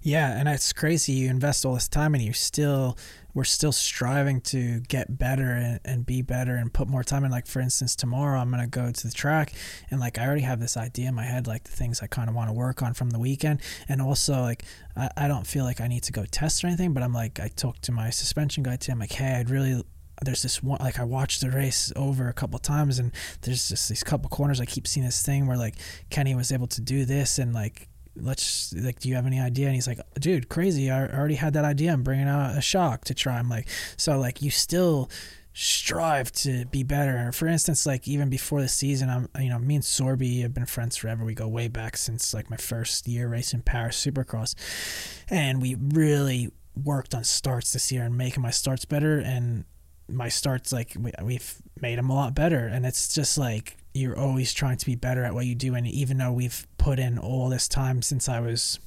Yeah, 0.00 0.38
and 0.38 0.48
it's 0.48 0.72
crazy. 0.72 1.12
You 1.12 1.30
invest 1.30 1.64
all 1.64 1.74
this 1.74 1.88
time, 1.88 2.14
and 2.14 2.22
you 2.22 2.32
still, 2.32 2.96
we're 3.34 3.44
still 3.44 3.72
striving 3.72 4.40
to 4.40 4.80
get 4.80 5.18
better 5.18 5.50
and, 5.50 5.80
and 5.84 6.06
be 6.06 6.22
better 6.22 6.54
and 6.54 6.72
put 6.72 6.88
more 6.88 7.02
time 7.02 7.24
in. 7.24 7.30
Like, 7.30 7.46
for 7.46 7.60
instance, 7.60 7.96
tomorrow 7.96 8.38
I'm 8.38 8.50
gonna 8.50 8.66
go 8.66 8.90
to 8.90 9.06
the 9.06 9.12
track, 9.12 9.52
and 9.90 10.00
like 10.00 10.18
I 10.18 10.26
already 10.26 10.42
have 10.42 10.60
this 10.60 10.76
idea 10.76 11.08
in 11.08 11.14
my 11.14 11.24
head, 11.24 11.46
like 11.46 11.64
the 11.64 11.72
things 11.72 12.00
I 12.02 12.06
kind 12.06 12.28
of 12.28 12.34
want 12.34 12.48
to 12.48 12.54
work 12.54 12.82
on 12.82 12.94
from 12.94 13.10
the 13.10 13.18
weekend, 13.18 13.60
and 13.88 14.00
also 14.00 14.40
like 14.40 14.64
I, 14.96 15.10
I 15.16 15.28
don't 15.28 15.46
feel 15.46 15.64
like 15.64 15.80
I 15.80 15.88
need 15.88 16.04
to 16.04 16.12
go 16.12 16.24
test 16.24 16.62
or 16.62 16.68
anything, 16.68 16.92
but 16.92 17.02
I'm 17.02 17.12
like 17.12 17.40
I 17.40 17.48
talked 17.48 17.82
to 17.82 17.92
my 17.92 18.10
suspension 18.10 18.62
guy 18.62 18.76
too. 18.76 18.92
I'm 18.92 18.98
like, 18.98 19.12
hey, 19.12 19.34
I'd 19.34 19.50
really 19.50 19.82
there's 20.22 20.42
this 20.42 20.62
one 20.62 20.78
like 20.80 20.98
I 20.98 21.04
watched 21.04 21.40
the 21.40 21.50
race 21.50 21.92
over 21.96 22.28
a 22.28 22.32
couple 22.32 22.58
times 22.60 22.98
and 22.98 23.12
there's 23.42 23.68
just 23.68 23.88
these 23.88 24.04
couple 24.04 24.28
corners 24.30 24.60
I 24.60 24.64
keep 24.64 24.86
seeing 24.86 25.04
this 25.04 25.22
thing 25.22 25.46
where 25.46 25.56
like 25.56 25.74
Kenny 26.10 26.34
was 26.34 26.52
able 26.52 26.68
to 26.68 26.80
do 26.80 27.04
this 27.04 27.38
and 27.38 27.52
like 27.52 27.88
let's 28.16 28.72
like 28.74 29.00
do 29.00 29.08
you 29.08 29.14
have 29.14 29.26
any 29.26 29.40
idea? 29.40 29.66
And 29.66 29.74
he's 29.74 29.86
like 29.86 30.00
dude 30.18 30.48
crazy. 30.48 30.90
I 30.90 31.06
already 31.06 31.34
had 31.34 31.54
that 31.54 31.64
idea. 31.64 31.92
I'm 31.92 32.02
bringing 32.02 32.28
out 32.28 32.56
a 32.56 32.60
shock 32.60 33.04
to 33.04 33.14
try. 33.14 33.38
I'm 33.38 33.48
like 33.48 33.68
so 33.96 34.18
like 34.18 34.42
you 34.42 34.50
still 34.50 35.10
strive 35.52 36.32
to 36.32 36.64
be 36.66 36.82
better. 36.82 37.30
For 37.32 37.46
instance 37.46 37.86
like 37.86 38.08
even 38.08 38.28
before 38.28 38.60
the 38.60 38.68
season 38.68 39.08
I'm 39.10 39.28
you 39.40 39.48
know 39.48 39.58
me 39.58 39.76
and 39.76 39.84
Sorby 39.84 40.42
have 40.42 40.54
been 40.54 40.66
friends 40.66 40.96
forever. 40.96 41.24
We 41.24 41.34
go 41.34 41.48
way 41.48 41.68
back 41.68 41.96
since 41.96 42.34
like 42.34 42.50
my 42.50 42.56
first 42.56 43.06
year 43.08 43.28
racing 43.28 43.62
Paris 43.62 44.04
Supercross. 44.04 44.54
And 45.28 45.60
we 45.60 45.76
really 45.76 46.50
worked 46.82 47.14
on 47.14 47.24
starts 47.24 47.72
this 47.72 47.92
year 47.92 48.04
and 48.04 48.16
making 48.16 48.42
my 48.42 48.50
starts 48.50 48.84
better. 48.84 49.18
And 49.18 49.64
my 50.08 50.28
starts 50.28 50.72
like 50.72 50.96
we, 50.98 51.34
have 51.34 51.56
made 51.80 51.98
them 51.98 52.10
a 52.10 52.14
lot 52.14 52.34
better. 52.34 52.66
And 52.66 52.84
it's 52.84 53.14
just 53.14 53.38
like 53.38 53.76
you're 53.94 54.18
always 54.18 54.52
trying 54.52 54.76
to 54.76 54.86
be 54.86 54.96
better 54.96 55.24
at 55.24 55.34
what 55.34 55.46
you 55.46 55.54
do. 55.54 55.74
And 55.74 55.86
even 55.86 56.18
though 56.18 56.32
we've 56.32 56.66
put 56.84 56.98
in 56.98 57.18
all 57.18 57.48
this 57.48 57.66
time 57.66 58.02
since 58.02 58.28
i 58.28 58.38
was 58.38 58.78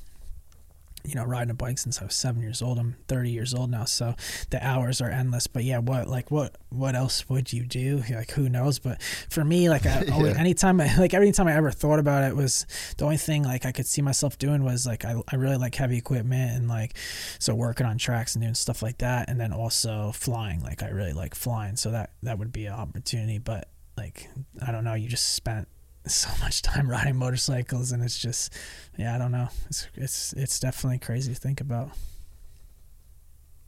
you 1.03 1.15
know 1.15 1.23
riding 1.23 1.49
a 1.49 1.53
bike 1.55 1.79
since 1.79 1.99
i 1.99 2.05
was 2.05 2.13
seven 2.13 2.43
years 2.43 2.61
old. 2.61 2.77
I'm 2.77 2.95
30 3.07 3.31
years 3.31 3.55
old 3.55 3.71
now 3.71 3.85
so 3.85 4.13
the 4.51 4.63
hours 4.63 5.01
are 5.01 5.09
endless. 5.09 5.47
But 5.47 5.63
yeah 5.63 5.79
what 5.79 6.07
like 6.07 6.29
what 6.29 6.57
what 6.69 6.93
else 6.95 7.27
would 7.27 7.51
you 7.51 7.65
do? 7.65 8.03
Like 8.09 8.31
who 8.31 8.49
knows? 8.49 8.77
But 8.77 9.01
for 9.01 9.43
me 9.43 9.69
like 9.69 9.85
I, 9.87 10.05
always, 10.13 10.35
anytime 10.35 10.79
I, 10.79 10.95
like 10.97 11.13
every 11.13 11.31
time 11.31 11.47
i 11.47 11.55
ever 11.55 11.71
thought 11.71 11.97
about 11.97 12.23
it 12.29 12.35
was 12.35 12.67
the 12.97 13.05
only 13.05 13.17
thing 13.17 13.43
like 13.43 13.65
i 13.65 13.71
could 13.71 13.87
see 13.87 14.01
myself 14.01 14.37
doing 14.37 14.63
was 14.63 14.85
like 14.85 15.05
i, 15.05 15.15
I 15.29 15.35
really 15.37 15.57
like 15.57 15.73
heavy 15.73 15.97
equipment 15.97 16.51
and 16.57 16.67
like 16.67 16.95
so 17.39 17.55
working 17.55 17.87
on 17.87 17.97
tracks 17.97 18.35
and 18.35 18.43
doing 18.43 18.53
stuff 18.53 18.83
like 18.83 18.99
that. 18.99 19.29
And 19.29 19.39
then 19.39 19.53
also 19.53 20.11
flying 20.13 20.61
like 20.61 20.83
i 20.83 20.89
really 20.89 21.13
like 21.13 21.33
flying 21.33 21.77
so 21.77 21.89
that 21.91 22.11
that 22.21 22.37
would 22.37 22.51
be 22.51 22.67
an 22.67 22.73
opportunity. 22.73 23.39
But 23.39 23.69
like 23.97 24.29
i 24.61 24.71
don't 24.71 24.83
know 24.83 24.93
you 24.93 25.07
just 25.07 25.33
spent 25.33 25.67
so 26.09 26.29
much 26.43 26.61
time 26.61 26.89
riding 26.89 27.15
motorcycles 27.15 27.91
and 27.91 28.03
it's 28.03 28.17
just 28.17 28.53
yeah 28.97 29.15
i 29.15 29.17
don't 29.17 29.31
know. 29.31 29.49
It's 29.67 29.87
it's 29.95 30.33
it's 30.33 30.59
definitely 30.59 30.99
crazy 30.99 31.33
to 31.33 31.39
think 31.39 31.61
about. 31.61 31.91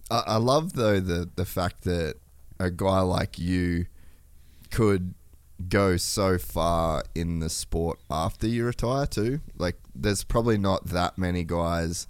I, 0.10 0.24
I 0.28 0.36
love 0.38 0.74
though 0.74 1.00
the 1.00 1.30
the 1.36 1.46
fact 1.46 1.84
that 1.84 2.16
a 2.60 2.70
guy 2.70 3.02
like 3.02 3.40
you 3.40 3.86
could 4.72 5.14
go 5.68 5.98
so 5.98 6.38
far 6.38 7.04
in 7.14 7.40
the 7.40 7.50
sport 7.50 8.00
after 8.10 8.48
you 8.48 8.66
retire 8.66 9.06
too. 9.06 9.42
Like 9.58 9.76
there's 9.94 10.24
probably 10.24 10.58
not 10.58 10.86
that 10.88 11.18
many 11.18 11.44
guys 11.44 12.08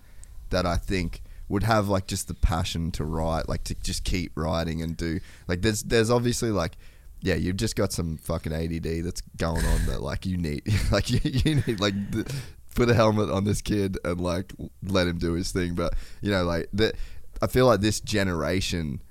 that 0.49 0.65
i 0.65 0.75
think 0.75 1.21
would 1.47 1.63
have 1.63 1.87
like 1.87 2.07
just 2.07 2.27
the 2.27 2.33
passion 2.33 2.91
to 2.91 3.03
ride 3.03 3.47
like 3.47 3.63
to 3.63 3.75
just 3.75 4.03
keep 4.03 4.31
riding 4.35 4.81
and 4.81 4.95
do 4.97 5.19
like 5.47 5.61
there's 5.61 5.83
there's 5.83 6.11
obviously 6.11 6.51
like 6.51 6.77
yeah, 7.21 7.35
you've 7.35 7.57
just 7.57 7.75
got 7.75 7.91
some 7.91 8.17
fucking 8.17 8.53
ADD 8.53 9.03
that's 9.03 9.21
going 9.37 9.65
on 9.65 9.85
that 9.87 10.01
like 10.01 10.25
you 10.25 10.37
need, 10.37 10.63
like 10.91 11.09
you, 11.09 11.19
you 11.23 11.55
need 11.55 11.79
like 11.79 11.93
the, 12.11 12.31
put 12.75 12.89
a 12.89 12.93
helmet 12.93 13.29
on 13.29 13.43
this 13.43 13.61
kid 13.61 13.97
and 14.03 14.21
like 14.21 14.53
let 14.83 15.07
him 15.07 15.17
do 15.17 15.33
his 15.33 15.51
thing. 15.51 15.75
But 15.75 15.95
you 16.21 16.31
know, 16.31 16.43
like 16.43 16.69
that, 16.73 16.95
I 17.41 17.47
feel 17.47 17.65
like 17.65 17.81
this 17.81 17.99
generation 17.99 19.01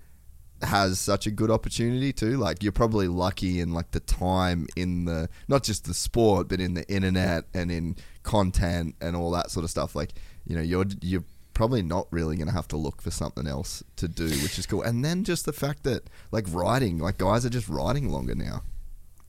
has 0.63 0.99
such 0.99 1.27
a 1.27 1.31
good 1.31 1.51
opportunity 1.51 2.13
too. 2.13 2.37
Like 2.37 2.63
you're 2.63 2.73
probably 2.73 3.09
lucky 3.09 3.61
in 3.61 3.73
like 3.73 3.91
the 3.93 4.01
time 4.01 4.67
in 4.77 5.05
the 5.05 5.29
not 5.47 5.63
just 5.63 5.85
the 5.85 5.95
sport, 5.95 6.49
but 6.49 6.61
in 6.61 6.75
the 6.75 6.89
internet 6.91 7.45
and 7.55 7.71
in 7.71 7.97
content 8.23 8.97
and 9.01 9.15
all 9.15 9.31
that 9.33 9.51
sort 9.51 9.65
of 9.65 9.71
stuff. 9.71 9.95
Like 9.95 10.13
you 10.47 10.57
know, 10.57 10.63
you're 10.63 10.87
you're 11.03 11.25
probably 11.59 11.83
not 11.83 12.07
really 12.13 12.37
going 12.37 12.47
to 12.47 12.55
have 12.55 12.69
to 12.69 12.77
look 12.77 13.03
for 13.03 13.11
something 13.11 13.49
else 13.49 13.83
to 13.97 14.07
do, 14.07 14.29
which 14.29 14.61
is 14.61 14.65
cool. 14.65 14.81
And 14.81 15.05
then 15.05 15.25
just 15.25 15.45
the 15.45 15.53
fact 15.53 15.83
that 15.83 16.09
like 16.31 16.45
writing, 16.53 16.99
like 16.99 17.19
guys 17.19 17.45
are 17.45 17.51
just 17.51 17.69
writing 17.69 18.09
longer 18.11 18.37
now. 18.37 18.63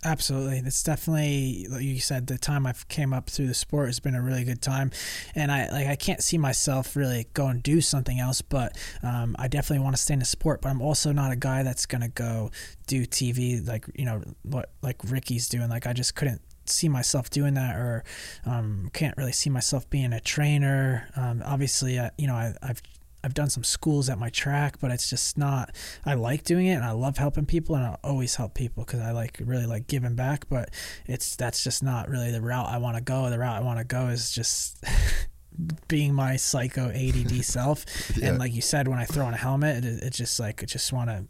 Absolutely, 0.06 0.60
it's 0.60 0.84
definitely 0.84 1.66
like 1.70 1.82
you 1.82 2.00
said. 2.00 2.28
The 2.28 2.38
time 2.38 2.68
I've 2.68 2.88
came 2.88 3.14
up 3.14 3.32
through 3.32 3.48
the 3.48 3.54
sport 3.54 3.88
has 3.88 4.00
been 4.00 4.16
a 4.16 4.22
really 4.22 4.46
good 4.46 4.62
time, 4.62 4.92
and 5.36 5.52
I 5.52 5.70
like 5.72 5.88
I 5.88 5.96
can't 5.98 6.24
see 6.24 6.38
myself 6.38 6.96
really 6.96 7.26
go 7.34 7.48
and 7.48 7.62
do 7.62 7.82
something 7.82 8.18
else. 8.18 8.42
But 8.42 8.78
um, 9.04 9.36
I 9.38 9.50
definitely 9.50 9.84
want 9.84 9.98
to 9.98 10.02
stay 10.02 10.14
in 10.14 10.20
the 10.20 10.26
sport. 10.26 10.62
But 10.62 10.70
I'm 10.70 10.82
also 10.82 11.12
not 11.12 11.34
a 11.34 11.36
guy 11.36 11.64
that's 11.64 11.86
gonna 11.86 12.08
go 12.08 12.52
do 12.88 13.06
TV 13.06 13.68
like 13.68 13.88
you 13.94 14.06
know 14.06 14.22
what 14.44 14.70
like 14.82 14.98
Ricky's 15.04 15.50
doing. 15.50 15.68
Like 15.68 15.86
I 15.86 15.92
just 15.92 16.16
couldn't 16.16 16.42
see 16.70 16.90
myself 16.90 17.30
doing 17.30 17.56
that 17.56 17.76
or 17.76 18.04
um, 18.46 18.90
can't 18.94 19.18
really 19.18 19.32
see 19.32 19.50
myself 19.50 19.90
being 19.90 20.14
a 20.14 20.20
trainer. 20.20 21.10
Um, 21.16 21.42
obviously, 21.46 21.98
uh, 21.98 22.10
you 22.18 22.28
know, 22.28 22.36
I, 22.36 22.54
I've 22.62 22.82
I've 23.24 23.34
done 23.34 23.50
some 23.50 23.64
schools 23.64 24.10
at 24.10 24.18
my 24.18 24.30
track, 24.30 24.80
but 24.80 24.92
it's 24.92 25.10
just 25.10 25.38
not. 25.38 25.76
I 26.06 26.14
like 26.14 26.44
doing 26.44 26.68
it, 26.68 26.76
and 26.76 26.86
I 26.86 26.92
love 26.92 27.18
helping 27.18 27.46
people, 27.46 27.76
and 27.76 27.86
I'll 27.86 28.00
always 28.04 28.36
help 28.36 28.54
people 28.54 28.86
because 28.86 29.02
I 29.02 29.12
like 29.12 29.42
really 29.44 29.66
like 29.66 29.88
giving 29.88 30.16
back. 30.16 30.48
But 30.50 30.70
it's 31.06 31.36
that's 31.36 31.64
just 31.64 31.84
not 31.84 32.10
really 32.10 32.32
the 32.32 32.42
route 32.42 32.68
I 32.68 32.78
want 32.78 32.96
to 32.96 33.04
go. 33.04 33.30
The 33.30 33.40
route 33.40 33.58
I 33.58 33.66
want 33.66 33.80
to 33.80 33.86
go 33.86 34.08
is 34.08 34.32
just 34.32 34.84
being 35.88 36.14
my 36.14 36.38
psycho 36.38 36.90
ADD 36.90 37.32
self. 37.44 37.86
yeah. 38.16 38.30
And 38.30 38.40
like 38.40 38.54
you 38.54 38.62
said, 38.62 38.88
when 38.88 39.00
I 39.00 39.06
throw 39.06 39.26
on 39.26 39.34
a 39.34 39.38
helmet, 39.38 39.84
it, 39.84 40.04
it 40.04 40.14
just 40.14 40.40
like 40.40 40.64
I 40.64 40.66
just 40.66 40.94
want 40.94 41.10
to. 41.10 41.26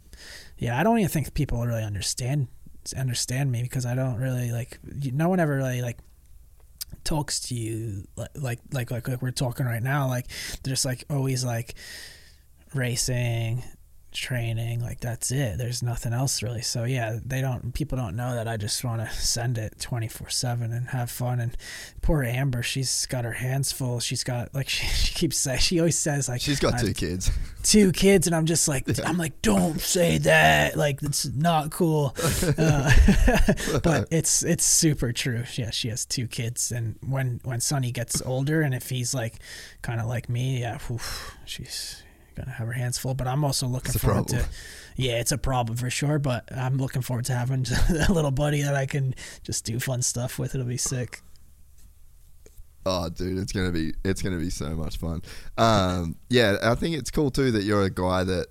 Yeah, 0.57 0.77
I 0.77 0.83
don't 0.83 0.99
even 0.99 1.09
think 1.09 1.33
people 1.33 1.65
really 1.65 1.83
understand 1.83 2.49
understand 2.93 3.51
me 3.51 3.61
because 3.63 3.85
I 3.85 3.95
don't 3.95 4.17
really 4.17 4.51
like 4.51 4.79
no 4.83 5.29
one 5.29 5.39
ever 5.39 5.55
really 5.55 5.81
like 5.81 5.97
talks 7.03 7.39
to 7.39 7.55
you 7.55 8.07
like 8.15 8.29
like 8.35 8.59
like 8.71 8.91
like, 8.91 9.07
like 9.07 9.21
we're 9.21 9.31
talking 9.31 9.65
right 9.65 9.81
now 9.81 10.07
like 10.07 10.27
they're 10.63 10.73
just 10.73 10.85
like 10.85 11.05
always 11.09 11.43
like 11.43 11.75
racing 12.73 13.63
training 14.11 14.81
like 14.81 14.99
that's 14.99 15.31
it. 15.31 15.57
There's 15.57 15.83
nothing 15.83 16.13
else 16.13 16.41
really. 16.41 16.61
So 16.61 16.83
yeah 16.83 17.19
they 17.23 17.41
don't 17.41 17.73
people 17.73 17.97
don't 17.97 18.15
know 18.15 18.33
that 18.33 18.47
i 18.47 18.57
just 18.57 18.83
want 18.83 19.01
to 19.01 19.15
send 19.15 19.57
it 19.57 19.79
24 19.79 20.29
7 20.29 20.71
and 20.71 20.87
have 20.89 21.11
fun. 21.11 21.39
And 21.39 21.55
poor 22.01 22.23
amber 22.23 22.63
she's 22.63 23.05
got 23.05 23.25
her 23.25 23.33
hands 23.33 23.71
full. 23.71 23.99
She's 23.99 24.23
got 24.23 24.53
like 24.53 24.69
she, 24.69 24.87
she 24.87 25.13
keeps 25.13 25.37
saying 25.37 25.59
she 25.59 25.79
always 25.79 25.97
says 25.97 26.27
like 26.27 26.41
she's 26.41 26.59
got 26.59 26.79
two 26.79 26.93
kids. 26.93 27.31
two 27.63 27.91
kids 27.91 28.25
and 28.27 28.35
i'm 28.35 28.45
just 28.45 28.67
like 28.67 28.85
i'm 29.05 29.17
like 29.17 29.41
don't 29.41 29.79
say 29.79 30.17
that. 30.19 30.75
Like 30.75 31.01
it's 31.03 31.25
not 31.25 31.71
cool. 31.71 32.15
Uh, 32.59 32.91
but 33.83 34.07
it's 34.11 34.43
it's 34.43 34.63
super 34.65 35.11
true. 35.11 35.43
Yeah 35.55 35.69
she 35.69 35.89
has 35.89 36.05
two 36.05 36.27
kids. 36.27 36.71
And 36.71 36.95
when 37.05 37.39
when 37.43 37.59
sonny 37.59 37.91
gets 37.91 38.21
older 38.21 38.61
and 38.61 38.73
if 38.73 38.89
he's 38.89 39.13
like 39.13 39.35
kind 39.81 40.01
of 40.01 40.07
like 40.07 40.29
me 40.29 40.61
yeah 40.61 40.77
whew, 40.79 40.99
she's 41.45 42.03
gonna 42.39 42.57
have 42.57 42.67
her 42.67 42.73
hands 42.73 42.97
full. 42.97 43.13
But 43.13 43.27
I'm 43.27 43.43
also 43.43 43.67
looking 43.67 43.93
forward 43.93 44.27
problem. 44.27 44.43
to. 44.43 44.49
Yeah, 44.95 45.19
it's 45.19 45.31
a 45.31 45.37
problem 45.37 45.77
for 45.77 45.89
sure. 45.89 46.19
But 46.19 46.49
I'm 46.55 46.77
looking 46.77 47.01
forward 47.01 47.25
to 47.25 47.33
having 47.33 47.65
a 48.07 48.11
little 48.11 48.31
buddy 48.31 48.61
that 48.61 48.75
I 48.75 48.85
can 48.85 49.15
just 49.43 49.65
do 49.65 49.79
fun 49.79 50.01
stuff 50.01 50.39
with. 50.39 50.55
It'll 50.55 50.67
be 50.67 50.77
sick. 50.77 51.21
Oh, 52.85 53.09
dude, 53.09 53.37
it's 53.37 53.51
gonna 53.51 53.71
be 53.71 53.93
it's 54.03 54.21
gonna 54.21 54.39
be 54.39 54.49
so 54.49 54.69
much 54.69 54.97
fun. 54.97 55.21
Um, 55.57 56.15
yeah, 56.29 56.57
I 56.63 56.75
think 56.75 56.95
it's 56.95 57.11
cool 57.11 57.31
too 57.31 57.51
that 57.51 57.63
you're 57.63 57.83
a 57.83 57.89
guy 57.89 58.23
that 58.23 58.47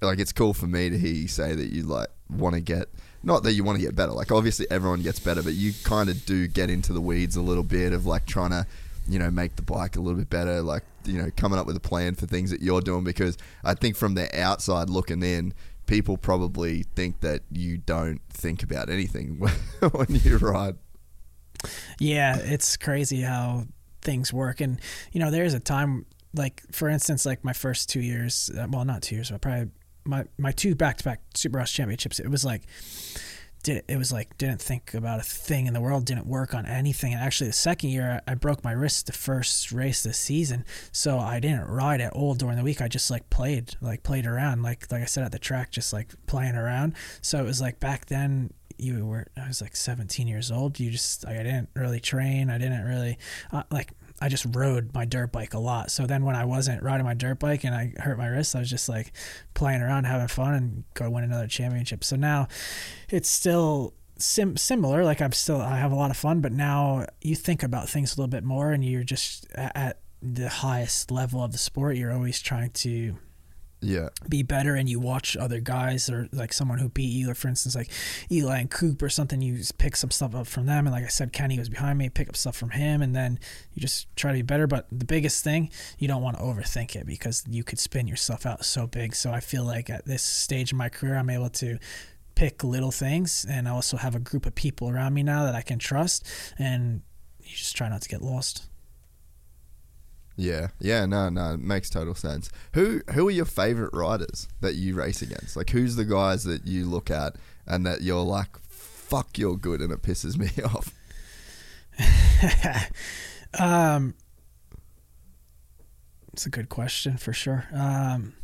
like 0.00 0.18
it's 0.18 0.32
cool 0.32 0.54
for 0.54 0.66
me 0.66 0.90
to 0.90 0.98
hear 0.98 1.12
you 1.12 1.28
say 1.28 1.54
that 1.54 1.72
you 1.72 1.82
like 1.82 2.08
want 2.30 2.54
to 2.54 2.60
get 2.60 2.88
not 3.22 3.42
that 3.42 3.52
you 3.52 3.64
want 3.64 3.78
to 3.78 3.84
get 3.84 3.94
better. 3.96 4.12
Like 4.12 4.30
obviously 4.30 4.66
everyone 4.70 5.02
gets 5.02 5.18
better, 5.18 5.42
but 5.42 5.54
you 5.54 5.72
kind 5.82 6.08
of 6.08 6.24
do 6.24 6.46
get 6.46 6.70
into 6.70 6.92
the 6.92 7.00
weeds 7.00 7.36
a 7.36 7.42
little 7.42 7.64
bit 7.64 7.92
of 7.92 8.06
like 8.06 8.26
trying 8.26 8.50
to 8.50 8.66
you 9.08 9.18
know 9.18 9.30
make 9.30 9.56
the 9.56 9.62
bike 9.62 9.96
a 9.96 10.00
little 10.00 10.18
bit 10.18 10.30
better. 10.30 10.62
Like 10.62 10.84
you 11.04 11.20
know 11.20 11.30
coming 11.36 11.58
up 11.58 11.66
with 11.66 11.76
a 11.76 11.80
plan 11.80 12.14
for 12.14 12.26
things 12.26 12.50
that 12.50 12.60
you're 12.60 12.80
doing 12.80 13.04
because 13.04 13.36
I 13.64 13.74
think 13.74 13.96
from 13.96 14.14
the 14.14 14.28
outside 14.40 14.90
looking 14.90 15.22
in, 15.22 15.54
people 15.86 16.16
probably 16.16 16.84
think 16.94 17.20
that 17.20 17.42
you 17.50 17.78
don't 17.78 18.20
think 18.30 18.62
about 18.62 18.90
anything 18.90 19.38
when 19.92 20.06
you 20.10 20.36
ride. 20.38 20.76
Yeah, 21.98 22.36
it's 22.38 22.76
crazy 22.76 23.22
how 23.22 23.66
things 24.02 24.32
work, 24.32 24.60
and 24.60 24.80
you 25.12 25.20
know 25.20 25.30
there's 25.30 25.54
a 25.54 25.60
time 25.60 26.06
like 26.34 26.62
for 26.70 26.88
instance 26.88 27.24
like 27.24 27.44
my 27.44 27.52
first 27.52 27.88
two 27.88 28.00
years, 28.00 28.50
uh, 28.56 28.66
well 28.70 28.84
not 28.84 29.02
two 29.02 29.16
years, 29.16 29.30
but 29.30 29.40
probably 29.40 29.70
my 30.04 30.24
my 30.38 30.52
two 30.52 30.74
back 30.74 30.98
to 30.98 31.04
back 31.04 31.20
Super 31.34 31.58
Supercross 31.58 31.72
championships. 31.72 32.20
It 32.20 32.28
was 32.28 32.44
like 32.44 32.62
did 33.62 33.84
it 33.88 33.96
was 33.96 34.12
like 34.12 34.36
didn't 34.38 34.60
think 34.60 34.94
about 34.94 35.20
a 35.20 35.22
thing 35.22 35.66
in 35.66 35.74
the 35.74 35.80
world, 35.80 36.04
didn't 36.04 36.26
work 36.26 36.54
on 36.54 36.66
anything. 36.66 37.12
And 37.12 37.22
actually, 37.22 37.48
the 37.48 37.54
second 37.54 37.90
year 37.90 38.20
I 38.26 38.34
broke 38.34 38.64
my 38.64 38.72
wrist 38.72 39.06
the 39.06 39.12
first 39.12 39.72
race 39.72 40.02
this 40.02 40.18
season, 40.18 40.64
so 40.92 41.18
I 41.18 41.40
didn't 41.40 41.66
ride 41.66 42.00
at 42.00 42.12
all 42.12 42.34
during 42.34 42.56
the 42.56 42.64
week. 42.64 42.80
I 42.80 42.88
just 42.88 43.10
like 43.10 43.28
played, 43.30 43.74
like 43.80 44.02
played 44.02 44.26
around, 44.26 44.62
like 44.62 44.90
like 44.90 45.02
I 45.02 45.06
said 45.06 45.24
at 45.24 45.32
the 45.32 45.38
track, 45.38 45.70
just 45.70 45.92
like 45.92 46.12
playing 46.26 46.54
around. 46.54 46.94
So 47.20 47.38
it 47.40 47.44
was 47.44 47.60
like 47.60 47.80
back 47.80 48.06
then 48.06 48.52
you 48.78 49.04
were 49.04 49.26
I 49.36 49.48
was 49.48 49.60
like 49.60 49.76
17 49.76 50.28
years 50.28 50.50
old. 50.50 50.78
You 50.78 50.90
just 50.90 51.24
like, 51.24 51.36
I 51.36 51.42
didn't 51.42 51.70
really 51.74 52.00
train. 52.00 52.50
I 52.50 52.58
didn't 52.58 52.84
really 52.84 53.18
uh, 53.52 53.64
like 53.70 53.92
I 54.20 54.28
just 54.28 54.46
rode 54.50 54.92
my 54.94 55.04
dirt 55.04 55.32
bike 55.32 55.54
a 55.54 55.58
lot. 55.58 55.90
So 55.90 56.06
then 56.06 56.24
when 56.24 56.34
I 56.34 56.44
wasn't 56.44 56.82
riding 56.82 57.06
my 57.06 57.14
dirt 57.14 57.38
bike 57.38 57.64
and 57.64 57.74
I 57.74 57.92
hurt 57.98 58.18
my 58.18 58.26
wrist, 58.26 58.56
I 58.56 58.60
was 58.60 58.70
just 58.70 58.88
like 58.88 59.12
playing 59.54 59.80
around, 59.80 60.04
having 60.04 60.28
fun, 60.28 60.54
and 60.54 60.84
go 60.94 61.08
win 61.10 61.24
another 61.24 61.46
championship. 61.46 62.02
So 62.04 62.16
now 62.16 62.48
it's 63.08 63.28
still 63.28 63.94
sim- 64.18 64.56
similar. 64.56 65.04
Like 65.04 65.22
I'm 65.22 65.32
still, 65.32 65.60
I 65.60 65.78
have 65.78 65.92
a 65.92 65.96
lot 65.96 66.10
of 66.10 66.16
fun, 66.16 66.40
but 66.40 66.52
now 66.52 67.06
you 67.20 67.36
think 67.36 67.62
about 67.62 67.88
things 67.88 68.16
a 68.16 68.20
little 68.20 68.30
bit 68.30 68.44
more 68.44 68.72
and 68.72 68.84
you're 68.84 69.04
just 69.04 69.46
at 69.54 70.00
the 70.20 70.48
highest 70.48 71.10
level 71.10 71.42
of 71.42 71.52
the 71.52 71.58
sport. 71.58 71.96
You're 71.96 72.12
always 72.12 72.40
trying 72.40 72.70
to 72.70 73.16
yeah. 73.80 74.08
be 74.28 74.42
better 74.42 74.74
and 74.74 74.88
you 74.88 74.98
watch 74.98 75.36
other 75.36 75.60
guys 75.60 76.10
or 76.10 76.28
like 76.32 76.52
someone 76.52 76.78
who 76.78 76.88
beat 76.88 77.12
you 77.12 77.30
or 77.30 77.34
for 77.34 77.48
instance 77.48 77.76
like 77.76 77.90
eli 78.30 78.58
and 78.58 78.70
coop 78.70 79.00
or 79.02 79.08
something 79.08 79.40
you 79.40 79.62
pick 79.78 79.94
some 79.94 80.10
stuff 80.10 80.34
up 80.34 80.46
from 80.46 80.66
them. 80.66 80.86
And 80.86 80.92
like 80.92 81.04
i 81.04 81.08
said 81.08 81.32
kenny 81.32 81.58
was 81.58 81.68
behind 81.68 81.98
me 81.98 82.08
pick 82.08 82.28
up 82.28 82.36
stuff 82.36 82.56
from 82.56 82.70
him 82.70 83.02
and 83.02 83.14
then 83.14 83.38
you 83.74 83.80
just 83.80 84.14
try 84.16 84.32
to 84.32 84.38
be 84.38 84.42
better. 84.42 84.66
But 84.66 84.86
the 84.90 85.04
biggest 85.04 85.44
thing 85.44 85.70
you 85.98 86.08
don't 86.08 86.22
want 86.22 86.36
to 86.38 86.42
overthink 86.42 86.96
it 86.96 87.06
because 87.06 87.44
you 87.48 87.62
could 87.62 87.78
spin 87.78 88.08
yourself 88.08 88.46
out 88.46 88.64
so 88.64 88.86
big. 88.86 89.14
So 89.14 89.30
i 89.30 89.40
feel 89.40 89.64
like 89.64 89.88
at 89.90 90.06
this 90.06 90.22
stage 90.22 90.72
in 90.72 90.78
my 90.78 90.88
career 90.88 91.16
i'm 91.16 91.30
able 91.30 91.50
to 91.50 91.78
pick 92.34 92.62
little 92.62 92.92
things 92.92 93.44
and 93.48 93.66
i 93.66 93.70
also 93.72 93.96
have 93.96 94.14
a 94.14 94.20
group 94.20 94.46
of 94.46 94.54
people 94.54 94.88
around 94.88 95.12
me 95.12 95.22
now 95.22 95.44
that 95.44 95.54
i 95.54 95.62
can 95.62 95.78
trust. 95.78 96.26
And 96.58 97.02
you 97.40 97.56
just 97.56 97.76
try 97.76 97.88
not 97.88 98.02
to 98.02 98.08
get 98.08 98.22
lost 98.22 98.68
yeah, 100.38 100.68
yeah, 100.78 101.04
no, 101.04 101.28
no, 101.28 101.54
it 101.54 101.60
makes 101.60 101.90
total 101.90 102.14
sense. 102.14 102.48
Who 102.74 103.00
who 103.10 103.26
are 103.26 103.32
your 103.32 103.44
favorite 103.44 103.92
riders 103.92 104.46
that 104.60 104.76
you 104.76 104.94
race 104.94 105.20
against? 105.20 105.56
Like, 105.56 105.70
who's 105.70 105.96
the 105.96 106.04
guys 106.04 106.44
that 106.44 106.64
you 106.64 106.84
look 106.84 107.10
at 107.10 107.34
and 107.66 107.84
that 107.84 108.02
you're 108.02 108.22
like, 108.22 108.56
"Fuck, 108.68 109.36
you're 109.36 109.56
good," 109.56 109.80
and 109.80 109.92
it 109.92 110.00
pisses 110.00 110.38
me 110.38 110.50
off. 110.64 110.94
um, 113.58 114.14
it's 116.32 116.46
a 116.46 116.50
good 116.50 116.68
question 116.68 117.16
for 117.16 117.32
sure. 117.32 117.66
Um, 117.74 118.34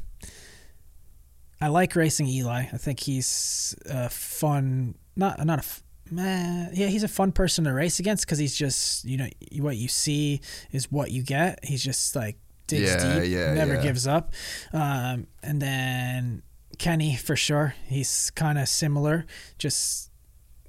I 1.60 1.68
like 1.68 1.94
racing 1.94 2.26
Eli. 2.26 2.64
I 2.72 2.76
think 2.76 2.98
he's 2.98 3.76
a 3.86 4.10
fun, 4.10 4.96
not 5.14 5.46
not 5.46 5.60
a 5.60 5.83
man, 6.10 6.70
yeah, 6.74 6.86
he's 6.86 7.02
a 7.02 7.08
fun 7.08 7.32
person 7.32 7.64
to 7.64 7.72
race 7.72 7.98
against 7.98 8.26
because 8.26 8.38
he's 8.38 8.56
just, 8.56 9.04
you 9.04 9.16
know, 9.16 9.28
what 9.58 9.76
you 9.76 9.88
see 9.88 10.40
is 10.72 10.90
what 10.90 11.10
you 11.10 11.22
get. 11.22 11.64
He's 11.64 11.82
just 11.82 12.14
like 12.14 12.36
digs 12.66 12.90
yeah, 12.90 13.20
deep, 13.20 13.30
yeah, 13.30 13.54
never 13.54 13.74
yeah. 13.74 13.82
gives 13.82 14.06
up. 14.06 14.32
Um, 14.72 15.26
and 15.42 15.60
then 15.60 16.42
Kenny 16.78 17.16
for 17.16 17.36
sure, 17.36 17.74
he's 17.86 18.30
kind 18.30 18.58
of 18.58 18.68
similar. 18.68 19.26
Just 19.58 20.10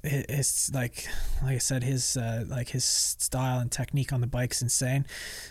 it's 0.02 0.72
like 0.72 1.06
like 1.42 1.56
I 1.56 1.58
said, 1.58 1.82
his 1.82 2.16
uh, 2.16 2.44
like 2.48 2.70
his 2.70 2.84
style 2.84 3.58
and 3.58 3.70
technique 3.70 4.12
on 4.12 4.20
the 4.20 4.26
bike's 4.26 4.62
insane. 4.62 5.06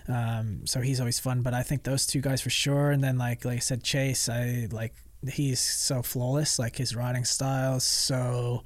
Um, 0.08 0.66
so 0.66 0.82
he's 0.82 1.00
always 1.00 1.20
fun. 1.20 1.42
But 1.42 1.54
I 1.54 1.64
think 1.64 1.84
those 1.84 2.06
two 2.06 2.22
guys 2.22 2.42
for 2.42 2.50
sure. 2.50 2.92
And 2.92 3.04
then 3.04 3.18
like 3.18 3.46
like 3.46 3.58
I 3.58 3.60
said, 3.60 3.84
Chase, 3.84 4.30
I 4.30 4.68
like 4.72 4.94
he's 5.30 5.60
so 5.60 6.02
flawless. 6.02 6.60
Like 6.60 6.78
his 6.78 6.96
riding 6.96 7.26
style 7.26 7.78
is 7.78 7.84
so 7.84 8.64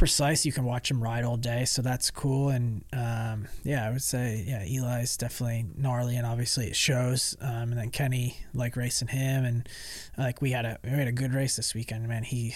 precise. 0.00 0.46
You 0.46 0.52
can 0.52 0.64
watch 0.64 0.90
him 0.90 1.02
ride 1.02 1.24
all 1.24 1.36
day, 1.36 1.66
so 1.66 1.82
that's 1.82 2.10
cool. 2.10 2.48
And 2.48 2.82
um, 2.90 3.48
yeah, 3.64 3.86
I 3.86 3.90
would 3.90 4.00
say 4.00 4.42
yeah, 4.48 4.64
Eli's 4.64 5.18
definitely 5.18 5.66
gnarly, 5.76 6.16
and 6.16 6.26
obviously 6.26 6.68
it 6.68 6.74
shows. 6.74 7.36
Um, 7.38 7.70
and 7.70 7.78
then 7.78 7.90
Kenny 7.90 8.38
like 8.54 8.76
racing 8.76 9.08
him, 9.08 9.44
and 9.44 9.68
like 10.16 10.40
we 10.40 10.52
had 10.52 10.64
a 10.64 10.78
we 10.82 10.88
had 10.88 11.06
a 11.06 11.12
good 11.12 11.34
race 11.34 11.56
this 11.56 11.74
weekend. 11.74 12.08
Man, 12.08 12.22
he 12.22 12.54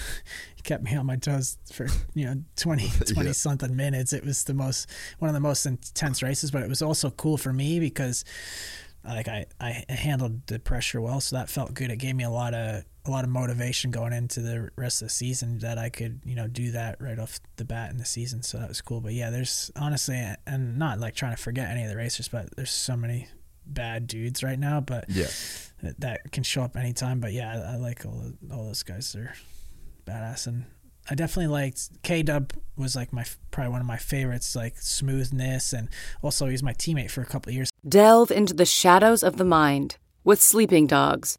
he 0.56 0.62
kept 0.62 0.82
me 0.82 0.96
on 0.96 1.04
my 1.04 1.16
toes 1.16 1.58
for 1.70 1.86
you 2.14 2.24
know 2.24 2.42
20, 2.56 2.88
20 3.12 3.12
yeah. 3.26 3.32
something 3.32 3.76
minutes. 3.76 4.14
It 4.14 4.24
was 4.24 4.44
the 4.44 4.54
most 4.54 4.88
one 5.18 5.28
of 5.28 5.34
the 5.34 5.40
most 5.40 5.66
intense 5.66 6.22
races, 6.22 6.50
but 6.50 6.62
it 6.62 6.68
was 6.68 6.80
also 6.80 7.10
cool 7.10 7.36
for 7.36 7.52
me 7.52 7.78
because 7.78 8.24
like 9.04 9.28
I, 9.28 9.44
I 9.60 9.84
handled 9.90 10.46
the 10.46 10.58
pressure 10.58 11.02
well, 11.02 11.20
so 11.20 11.36
that 11.36 11.50
felt 11.50 11.74
good. 11.74 11.90
It 11.90 11.98
gave 11.98 12.16
me 12.16 12.24
a 12.24 12.30
lot 12.30 12.54
of 12.54 12.84
a 13.06 13.10
lot 13.10 13.24
of 13.24 13.30
motivation 13.30 13.90
going 13.90 14.12
into 14.12 14.40
the 14.40 14.70
rest 14.76 15.00
of 15.02 15.08
the 15.08 15.14
season 15.14 15.58
that 15.60 15.78
I 15.78 15.88
could 15.88 16.20
you 16.24 16.34
know 16.34 16.46
do 16.48 16.72
that 16.72 17.00
right 17.00 17.18
off 17.18 17.40
the 17.56 17.64
bat 17.64 17.90
in 17.90 17.98
the 17.98 18.04
season. 18.04 18.42
So 18.42 18.58
that 18.58 18.68
was 18.68 18.80
cool. 18.80 19.00
But 19.00 19.12
yeah, 19.12 19.30
there's 19.30 19.70
honestly, 19.76 20.22
and 20.46 20.78
not 20.78 20.98
like 20.98 21.14
trying 21.14 21.34
to 21.34 21.42
forget 21.42 21.68
any 21.68 21.82
of 21.82 21.88
the 21.88 21.96
racers, 21.96 22.28
but 22.28 22.54
there's 22.56 22.70
so 22.70 22.96
many 22.96 23.28
bad 23.66 24.06
dudes 24.06 24.42
right 24.42 24.58
now. 24.58 24.80
But 24.80 25.06
yeah, 25.08 25.28
that, 25.82 26.00
that 26.00 26.32
can 26.32 26.42
show 26.42 26.62
up 26.62 26.76
anytime. 26.76 27.20
But 27.20 27.32
yeah, 27.32 27.52
I, 27.52 27.74
I 27.74 27.76
like 27.76 28.04
all 28.04 28.32
all 28.52 28.64
those 28.64 28.82
guys. 28.82 29.12
They're 29.12 29.34
badass 30.06 30.46
and 30.46 30.64
I 31.08 31.14
definitely 31.14 31.52
liked 31.52 32.02
K 32.02 32.22
Dub 32.22 32.52
was 32.76 32.96
like 32.96 33.12
my 33.12 33.24
probably 33.50 33.70
one 33.70 33.80
of 33.80 33.86
my 33.86 33.96
favorites, 33.96 34.56
like 34.56 34.78
smoothness, 34.78 35.72
and 35.72 35.88
also 36.20 36.46
he's 36.46 36.62
my 36.62 36.72
teammate 36.72 37.10
for 37.10 37.20
a 37.20 37.26
couple 37.26 37.52
years. 37.52 37.70
Delve 37.88 38.30
into 38.30 38.54
the 38.54 38.66
shadows 38.66 39.22
of 39.22 39.36
the 39.36 39.44
mind 39.44 39.98
with 40.24 40.42
Sleeping 40.42 40.86
Dogs, 40.86 41.38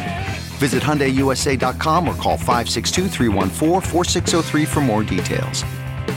Visit 0.61 0.83
HyundaiUSA.com 0.83 2.07
or 2.07 2.13
call 2.13 2.37
562 2.37 3.07
for 4.67 4.81
more 4.81 5.03
details. 5.03 5.63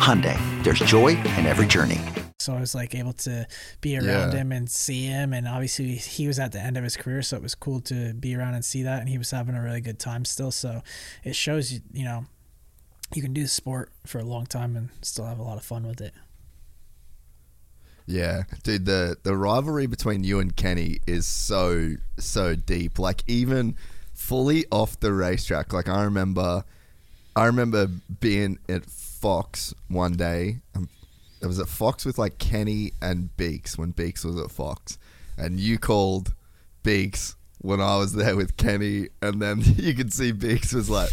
Hyundai, 0.05 0.37
there's 0.63 0.81
joy 0.81 1.17
in 1.39 1.47
every 1.47 1.65
journey. 1.65 1.99
So 2.41 2.53
I 2.53 2.61
was 2.61 2.75
like 2.75 2.95
able 2.95 3.15
to 3.15 3.47
be 3.81 3.97
around 3.97 4.33
Yeah. 4.35 4.41
him 4.41 4.53
and 4.53 4.71
see 4.71 5.07
him, 5.07 5.33
and 5.33 5.49
obviously 5.49 5.95
he 5.95 6.27
was 6.27 6.39
at 6.39 6.53
the 6.53 6.61
end 6.61 6.77
of 6.77 6.85
his 6.85 6.95
career, 6.95 7.23
so 7.23 7.39
it 7.39 7.43
was 7.43 7.55
cool 7.55 7.81
to 7.83 8.13
be 8.13 8.37
around 8.37 8.53
and 8.53 8.63
see 8.63 8.83
that, 8.83 9.01
and 9.01 9.09
he 9.09 9.17
was 9.17 9.31
having 9.31 9.55
a 9.55 9.63
really 9.63 9.81
good 9.81 9.99
time 9.99 10.27
still. 10.27 10.51
So 10.51 10.83
it 11.23 11.35
shows 11.35 11.73
you, 11.73 11.81
you 11.91 12.05
know, 12.05 12.27
you 13.15 13.23
can 13.23 13.33
do 13.33 13.41
the 13.45 13.49
sport 13.49 13.93
for 14.05 14.19
a 14.19 14.25
long 14.25 14.45
time 14.45 14.77
and 14.77 14.91
still 15.01 15.25
have 15.25 15.39
a 15.39 15.43
lot 15.43 15.57
of 15.57 15.65
fun 15.65 15.87
with 15.87 16.03
it. 16.03 16.13
Yeah, 18.07 18.43
dude, 18.63 18.85
the 18.85 19.17
the 19.23 19.35
rivalry 19.35 19.87
between 19.87 20.23
you 20.23 20.39
and 20.39 20.55
Kenny 20.55 20.99
is 21.07 21.25
so 21.25 21.95
so 22.19 22.55
deep. 22.55 22.99
Like 22.99 23.23
even 23.27 23.77
fully 24.25 24.65
off 24.73 24.99
the 25.01 25.13
racetrack. 25.13 25.73
Like 25.73 25.89
I 25.89 26.05
remember, 26.05 26.65
I 27.37 27.45
remember 27.45 27.89
being 28.21 28.59
at 28.69 28.87
Fox 28.87 29.75
one 29.89 30.15
day. 30.15 30.61
Um, 30.75 30.89
it 31.43 31.47
was 31.47 31.59
at 31.59 31.69
Fox 31.69 32.07
with 32.07 32.19
like 32.19 32.39
Kenny 32.39 32.93
and 33.03 33.37
Beaks 33.37 33.77
when 33.77 33.91
Beaks 33.91 34.25
was 34.25 34.39
at 34.39 34.51
Fox, 34.51 34.99
and 35.37 35.61
you 35.61 35.79
called 35.79 36.33
Beaks 36.83 37.37
when 37.59 37.81
I 37.81 37.97
was 37.97 38.15
there 38.15 38.35
with 38.35 38.57
Kenny, 38.57 39.09
and 39.21 39.43
then 39.43 39.61
you 39.77 39.95
could 39.95 40.13
see 40.13 40.33
Beaks 40.33 40.73
was 40.73 40.89
like. 40.89 41.13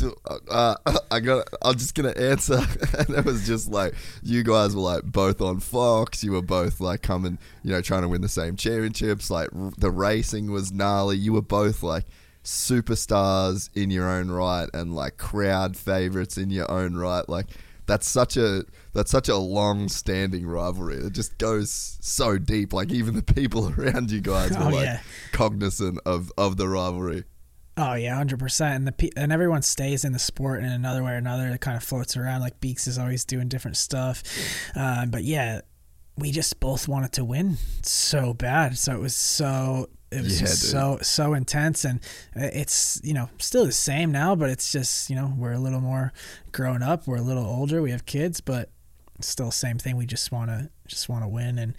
"Do- 0.00 0.16
Uh, 0.50 0.74
I 1.10 1.20
got. 1.20 1.48
I'm 1.62 1.76
just 1.76 1.94
gonna 1.94 2.10
answer, 2.16 2.54
and 2.98 3.10
it 3.10 3.24
was 3.24 3.46
just 3.46 3.70
like 3.70 3.94
you 4.22 4.42
guys 4.42 4.74
were 4.74 4.82
like 4.82 5.04
both 5.04 5.40
on 5.40 5.60
Fox. 5.60 6.22
You 6.24 6.32
were 6.32 6.42
both 6.42 6.80
like 6.80 7.02
coming, 7.02 7.38
you 7.62 7.72
know, 7.72 7.80
trying 7.82 8.02
to 8.02 8.08
win 8.08 8.20
the 8.22 8.28
same 8.28 8.56
championships. 8.56 9.30
Like 9.30 9.48
r- 9.54 9.72
the 9.78 9.90
racing 9.90 10.50
was 10.50 10.72
gnarly. 10.72 11.16
You 11.16 11.32
were 11.34 11.42
both 11.42 11.82
like 11.82 12.04
superstars 12.44 13.70
in 13.74 13.90
your 13.90 14.08
own 14.08 14.30
right, 14.30 14.68
and 14.72 14.94
like 14.94 15.16
crowd 15.16 15.76
favorites 15.76 16.36
in 16.38 16.50
your 16.50 16.70
own 16.70 16.96
right. 16.96 17.28
Like 17.28 17.46
that's 17.86 18.08
such 18.08 18.36
a 18.36 18.64
that's 18.92 19.10
such 19.10 19.28
a 19.28 19.36
long 19.36 19.88
standing 19.88 20.46
rivalry. 20.46 20.96
It 20.96 21.12
just 21.12 21.36
goes 21.38 21.98
so 22.00 22.38
deep. 22.38 22.72
Like 22.72 22.90
even 22.90 23.14
the 23.14 23.22
people 23.22 23.72
around 23.78 24.10
you 24.10 24.20
guys 24.20 24.50
were 24.52 24.64
Oh, 24.64 24.68
like 24.68 24.84
yeah. 24.84 25.00
cognizant 25.32 25.98
of 26.06 26.32
of 26.38 26.56
the 26.56 26.68
rivalry. 26.68 27.24
Oh 27.82 27.94
yeah, 27.94 28.14
hundred 28.14 28.38
percent. 28.38 28.74
And 28.76 28.86
the 28.86 29.12
and 29.16 29.32
everyone 29.32 29.62
stays 29.62 30.04
in 30.04 30.12
the 30.12 30.18
sport 30.18 30.60
in 30.62 30.66
another 30.70 31.02
way 31.02 31.12
or 31.12 31.16
another. 31.16 31.48
It 31.48 31.60
kind 31.62 31.76
of 31.78 31.82
floats 31.82 32.14
around. 32.16 32.42
Like 32.42 32.60
Beaks 32.60 32.86
is 32.86 32.98
always 32.98 33.24
doing 33.24 33.48
different 33.48 33.78
stuff. 33.78 34.22
Uh, 34.76 35.06
but 35.06 35.24
yeah, 35.24 35.62
we 36.18 36.30
just 36.30 36.60
both 36.60 36.86
wanted 36.88 37.12
to 37.12 37.24
win 37.24 37.56
so 37.82 38.34
bad. 38.34 38.76
So 38.76 38.94
it 38.94 39.00
was 39.00 39.14
so 39.14 39.88
it 40.12 40.22
was 40.22 40.40
Yeah, 40.40 40.46
so 40.48 40.98
so 41.00 41.32
intense. 41.32 41.86
And 41.86 42.00
it's 42.34 43.00
you 43.02 43.14
know 43.14 43.30
still 43.38 43.64
the 43.64 43.72
same 43.72 44.12
now, 44.12 44.34
but 44.34 44.50
it's 44.50 44.70
just 44.70 45.08
you 45.08 45.16
know 45.16 45.32
we're 45.38 45.52
a 45.52 45.58
little 45.58 45.80
more 45.80 46.12
grown 46.52 46.82
up. 46.82 47.06
We're 47.06 47.16
a 47.16 47.22
little 47.22 47.46
older. 47.46 47.80
We 47.80 47.92
have 47.92 48.04
kids, 48.04 48.42
but 48.42 48.68
still 49.20 49.50
same 49.50 49.78
thing. 49.78 49.96
We 49.96 50.04
just 50.04 50.30
want 50.30 50.50
to 50.50 50.70
just 50.86 51.08
want 51.08 51.24
to 51.24 51.28
win, 51.28 51.58
and 51.58 51.74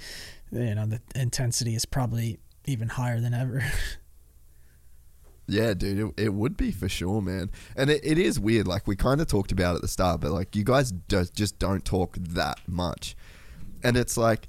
you 0.52 0.74
know 0.74 0.88
the 0.88 1.02
intensity 1.16 1.76
is 1.76 1.86
probably 1.86 2.40
even 2.66 2.88
higher 2.90 3.20
than 3.20 3.34
ever. 3.36 3.64
Yeah, 5.52 5.74
dude, 5.74 6.14
it, 6.18 6.24
it 6.26 6.34
would 6.34 6.56
be 6.56 6.72
for 6.72 6.88
sure, 6.88 7.22
man. 7.22 7.52
And 7.76 7.90
it, 7.90 8.00
it 8.06 8.18
is 8.18 8.40
weird. 8.40 8.68
Like 8.68 8.88
we 8.88 8.96
kind 8.96 9.20
of 9.20 9.28
talked 9.28 9.52
about 9.52 9.76
at 9.76 9.82
the 9.82 9.88
start, 9.90 10.22
but 10.22 10.32
like 10.32 10.56
you 10.56 10.64
guys 10.64 10.94
do, 10.94 11.26
just 11.26 11.60
don't 11.60 11.84
talk 11.84 12.16
that 12.18 12.60
much. 12.68 13.18
And 13.84 13.98
it's 13.98 14.16
like, 14.16 14.48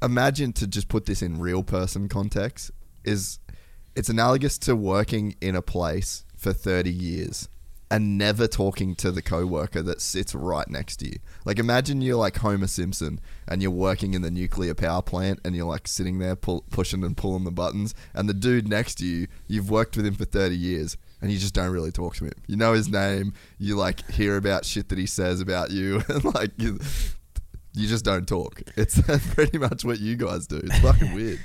imagine 0.00 0.52
to 0.52 0.68
just 0.68 0.86
put 0.88 1.06
this 1.06 1.22
in 1.22 1.40
real 1.40 1.64
person 1.64 2.08
context 2.08 2.70
is 3.02 3.40
it's 3.96 4.08
analogous 4.08 4.56
to 4.58 4.76
working 4.76 5.34
in 5.40 5.56
a 5.56 5.62
place 5.62 6.24
for 6.36 6.52
30 6.52 6.90
years 6.92 7.48
and 7.90 8.18
never 8.18 8.46
talking 8.46 8.94
to 8.96 9.10
the 9.12 9.22
coworker 9.22 9.82
that 9.82 10.00
sits 10.00 10.34
right 10.34 10.68
next 10.68 10.96
to 10.96 11.06
you. 11.06 11.18
Like 11.44 11.58
imagine 11.58 12.00
you're 12.00 12.16
like 12.16 12.36
Homer 12.36 12.66
Simpson 12.66 13.20
and 13.46 13.62
you're 13.62 13.70
working 13.70 14.14
in 14.14 14.22
the 14.22 14.30
nuclear 14.30 14.74
power 14.74 15.02
plant 15.02 15.40
and 15.44 15.54
you're 15.54 15.66
like 15.66 15.86
sitting 15.86 16.18
there 16.18 16.36
pull, 16.36 16.64
pushing 16.70 17.04
and 17.04 17.16
pulling 17.16 17.44
the 17.44 17.50
buttons 17.50 17.94
and 18.14 18.28
the 18.28 18.34
dude 18.34 18.68
next 18.68 18.96
to 18.96 19.06
you, 19.06 19.26
you've 19.46 19.70
worked 19.70 19.96
with 19.96 20.06
him 20.06 20.14
for 20.14 20.24
30 20.24 20.56
years 20.56 20.96
and 21.20 21.30
you 21.30 21.38
just 21.38 21.54
don't 21.54 21.70
really 21.70 21.92
talk 21.92 22.16
to 22.16 22.24
him. 22.24 22.32
You 22.46 22.56
know 22.56 22.72
his 22.72 22.88
name, 22.88 23.34
you 23.58 23.76
like 23.76 24.10
hear 24.10 24.36
about 24.36 24.64
shit 24.64 24.88
that 24.88 24.98
he 24.98 25.06
says 25.06 25.40
about 25.40 25.70
you 25.70 26.02
and 26.08 26.24
like 26.34 26.52
you, 26.56 26.78
you 27.74 27.88
just 27.88 28.04
don't 28.04 28.26
talk. 28.26 28.62
It's 28.76 29.00
pretty 29.34 29.58
much 29.58 29.84
what 29.84 30.00
you 30.00 30.16
guys 30.16 30.46
do. 30.46 30.56
It's 30.56 30.78
fucking 30.80 31.14
weird. 31.14 31.40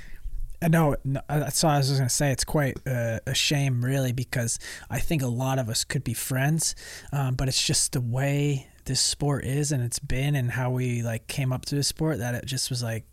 No, 0.68 0.94
no, 1.04 1.22
that's 1.28 1.64
I 1.64 1.78
was 1.78 1.90
gonna 1.90 2.10
say. 2.10 2.32
It's 2.32 2.44
quite 2.44 2.76
uh, 2.86 3.20
a 3.26 3.34
shame, 3.34 3.82
really, 3.82 4.12
because 4.12 4.58
I 4.90 4.98
think 4.98 5.22
a 5.22 5.26
lot 5.26 5.58
of 5.58 5.68
us 5.70 5.84
could 5.84 6.04
be 6.04 6.12
friends, 6.12 6.74
um, 7.12 7.34
but 7.34 7.48
it's 7.48 7.64
just 7.64 7.92
the 7.92 8.00
way 8.00 8.68
this 8.84 9.00
sport 9.00 9.44
is 9.44 9.72
and 9.72 9.82
it's 9.82 9.98
been, 9.98 10.34
and 10.34 10.50
how 10.50 10.70
we 10.70 11.02
like 11.02 11.26
came 11.28 11.52
up 11.52 11.64
to 11.66 11.74
this 11.74 11.88
sport 11.88 12.18
that 12.18 12.34
it 12.34 12.44
just 12.44 12.68
was 12.68 12.82
like, 12.82 13.04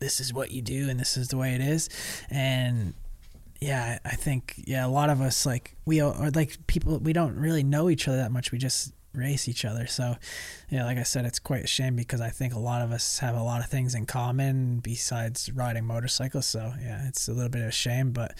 this 0.00 0.18
is 0.18 0.34
what 0.34 0.50
you 0.50 0.62
do, 0.62 0.88
and 0.88 0.98
this 0.98 1.16
is 1.16 1.28
the 1.28 1.36
way 1.36 1.54
it 1.54 1.60
is, 1.60 1.88
and 2.28 2.94
yeah, 3.60 3.98
I 4.04 4.16
think 4.16 4.62
yeah, 4.66 4.84
a 4.84 4.88
lot 4.88 5.08
of 5.08 5.20
us 5.20 5.46
like 5.46 5.76
we 5.84 6.00
are 6.00 6.30
like 6.30 6.66
people 6.66 6.98
we 6.98 7.12
don't 7.12 7.36
really 7.36 7.62
know 7.62 7.88
each 7.88 8.08
other 8.08 8.18
that 8.18 8.32
much. 8.32 8.52
We 8.52 8.58
just 8.58 8.92
race 9.16 9.48
each 9.48 9.64
other. 9.64 9.86
So 9.86 10.16
yeah, 10.70 10.84
like 10.84 10.98
I 10.98 11.02
said, 11.02 11.24
it's 11.24 11.38
quite 11.38 11.64
a 11.64 11.66
shame 11.68 11.96
because 11.96 12.20
I 12.20 12.30
think 12.30 12.54
a 12.54 12.58
lot 12.58 12.82
of 12.82 12.92
us 12.92 13.18
have 13.20 13.36
a 13.36 13.42
lot 13.42 13.60
of 13.60 13.68
things 13.68 13.94
in 13.94 14.06
common 14.06 14.80
besides 14.80 15.50
riding 15.52 15.84
motorcycles. 15.84 16.46
So 16.46 16.72
yeah, 16.82 17.06
it's 17.08 17.28
a 17.28 17.32
little 17.32 17.50
bit 17.50 17.62
of 17.62 17.68
a 17.68 17.72
shame, 17.72 18.12
but 18.12 18.34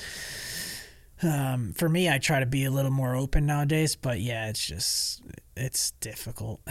um, 1.23 1.73
for 1.73 1.89
me, 1.89 2.11
I 2.11 2.19
try 2.19 2.41
to 2.41 2.47
be 2.47 2.65
a 2.65 2.71
little 2.71 2.91
more 2.91 3.17
open 3.17 3.47
nowadays. 3.47 3.97
But 3.97 4.21
yeah, 4.21 4.49
it's 4.49 4.67
just 4.67 5.23
it's 5.57 5.93
difficult. 5.93 6.61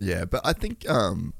Yeah, 0.00 0.24
but 0.24 0.40
I 0.44 0.54
think 0.54 0.88
um 0.88 1.34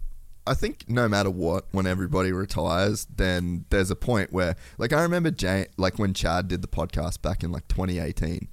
I 0.47 0.55
think 0.55 0.89
no 0.89 1.09
matter 1.09 1.31
what, 1.31 1.67
when 1.73 1.87
everybody 1.87 2.33
retires, 2.33 3.07
then 3.15 3.65
there's 3.71 3.91
a 3.91 3.97
point 3.97 4.33
where 4.33 4.57
like 4.79 4.93
I 4.93 5.03
remember 5.03 5.31
Jay 5.31 5.67
like 5.77 5.99
when 5.99 6.15
Chad 6.15 6.49
did 6.49 6.63
the 6.63 6.69
podcast 6.69 7.23
back 7.23 7.43
in 7.43 7.51
like 7.51 7.67
2018, 7.69 8.49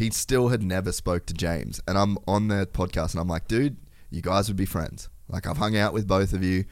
he 0.00 0.08
still 0.08 0.48
had 0.48 0.62
never 0.62 0.92
spoke 0.92 1.26
to 1.26 1.34
James. 1.34 1.78
And 1.86 1.98
I'm 1.98 2.16
on 2.26 2.48
the 2.48 2.66
podcast 2.66 3.12
and 3.12 3.20
I'm 3.20 3.28
like, 3.28 3.46
dude, 3.46 3.76
you 4.10 4.22
guys 4.22 4.48
would 4.48 4.56
be 4.56 4.64
friends. 4.64 5.10
Like 5.28 5.46
I've 5.46 5.58
hung 5.58 5.76
out 5.76 5.92
with 5.92 6.08
both 6.08 6.32
of 6.32 6.42
you. 6.42 6.64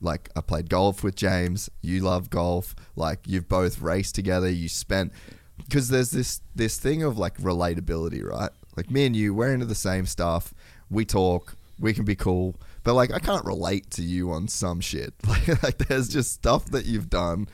Like 0.00 0.28
I 0.34 0.40
played 0.40 0.68
golf 0.68 1.04
with 1.04 1.14
James. 1.14 1.70
You 1.80 2.00
love 2.00 2.28
golf. 2.28 2.74
Like 2.96 3.20
you've 3.24 3.48
both 3.48 3.80
raced 3.80 4.16
together. 4.16 4.50
You 4.50 4.68
spent 4.68 5.12
because 5.58 5.90
there's 5.90 6.10
this 6.10 6.40
this 6.56 6.76
thing 6.76 7.04
of 7.04 7.16
like 7.16 7.38
relatability, 7.38 8.20
right? 8.24 8.50
Like 8.76 8.90
me 8.90 9.06
and 9.06 9.14
you, 9.14 9.32
we're 9.32 9.54
into 9.54 9.66
the 9.66 9.76
same 9.76 10.04
stuff. 10.04 10.52
We 10.90 11.04
talk. 11.04 11.54
We 11.78 11.94
can 11.94 12.04
be 12.04 12.16
cool, 12.16 12.56
but 12.82 12.94
like 12.94 13.12
I 13.12 13.20
can't 13.20 13.44
relate 13.44 13.92
to 13.92 14.02
you 14.02 14.32
on 14.32 14.48
some 14.48 14.80
shit. 14.80 15.14
Like, 15.26 15.62
like 15.62 15.78
there's 15.78 16.08
just 16.08 16.32
stuff 16.32 16.66
that 16.66 16.84
you've 16.86 17.10
done, 17.10 17.46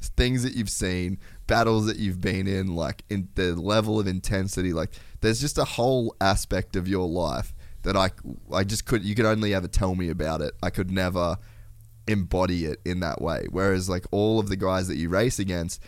things 0.00 0.42
that 0.42 0.54
you've 0.54 0.70
seen, 0.70 1.18
battles 1.46 1.86
that 1.86 1.96
you've 1.96 2.20
been 2.20 2.46
in, 2.46 2.74
like 2.74 3.04
in 3.08 3.28
the 3.34 3.54
level 3.54 4.00
of 4.00 4.06
intensity. 4.06 4.72
Like 4.72 4.92
there's 5.20 5.40
just 5.40 5.58
a 5.58 5.64
whole 5.64 6.14
aspect 6.20 6.76
of 6.76 6.88
your 6.88 7.08
life 7.08 7.54
that 7.82 7.96
I 7.96 8.10
I 8.52 8.64
just 8.64 8.84
could 8.86 9.04
you 9.04 9.14
could 9.14 9.26
only 9.26 9.54
ever 9.54 9.68
tell 9.68 9.94
me 9.94 10.08
about 10.08 10.40
it. 10.40 10.54
I 10.62 10.70
could 10.70 10.90
never 10.90 11.38
embody 12.08 12.64
it 12.64 12.80
in 12.84 13.00
that 13.00 13.20
way. 13.20 13.46
Whereas 13.50 13.88
like 13.88 14.04
all 14.10 14.38
of 14.38 14.48
the 14.48 14.56
guys 14.56 14.88
that 14.88 14.96
you 14.96 15.08
race 15.08 15.38
against, 15.38 15.82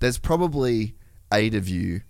there's 0.00 0.18
probably 0.18 0.94
eight 1.32 1.54
of 1.54 1.68
you 1.68 2.02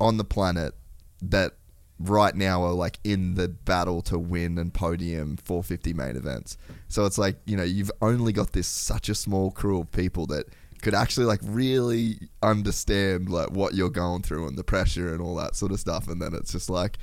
on 0.00 0.16
the 0.16 0.24
planet 0.24 0.74
that 1.20 1.54
right 1.98 2.34
now 2.34 2.62
are 2.62 2.72
like 2.72 2.98
in 3.02 3.34
the 3.34 3.48
battle 3.48 4.00
to 4.02 4.18
win 4.18 4.56
and 4.58 4.72
podium 4.72 5.36
450 5.36 5.92
main 5.94 6.16
events. 6.16 6.56
So 6.86 7.04
it's 7.06 7.18
like, 7.18 7.36
you 7.44 7.56
know, 7.56 7.64
you've 7.64 7.90
only 8.00 8.32
got 8.32 8.52
this 8.52 8.68
such 8.68 9.08
a 9.08 9.14
small 9.14 9.50
crew 9.50 9.80
of 9.80 9.90
people 9.90 10.26
that 10.26 10.46
could 10.82 10.94
actually 10.94 11.26
like 11.26 11.40
really 11.42 12.28
understand 12.42 13.28
like 13.28 13.50
what 13.50 13.74
you're 13.74 13.90
going 13.90 14.22
through 14.22 14.46
and 14.46 14.56
the 14.56 14.64
pressure 14.64 15.12
and 15.12 15.20
all 15.20 15.34
that 15.34 15.56
sort 15.56 15.72
of 15.72 15.80
stuff 15.80 16.08
and 16.08 16.22
then 16.22 16.34
it's 16.34 16.52
just 16.52 16.70
like 16.70 16.98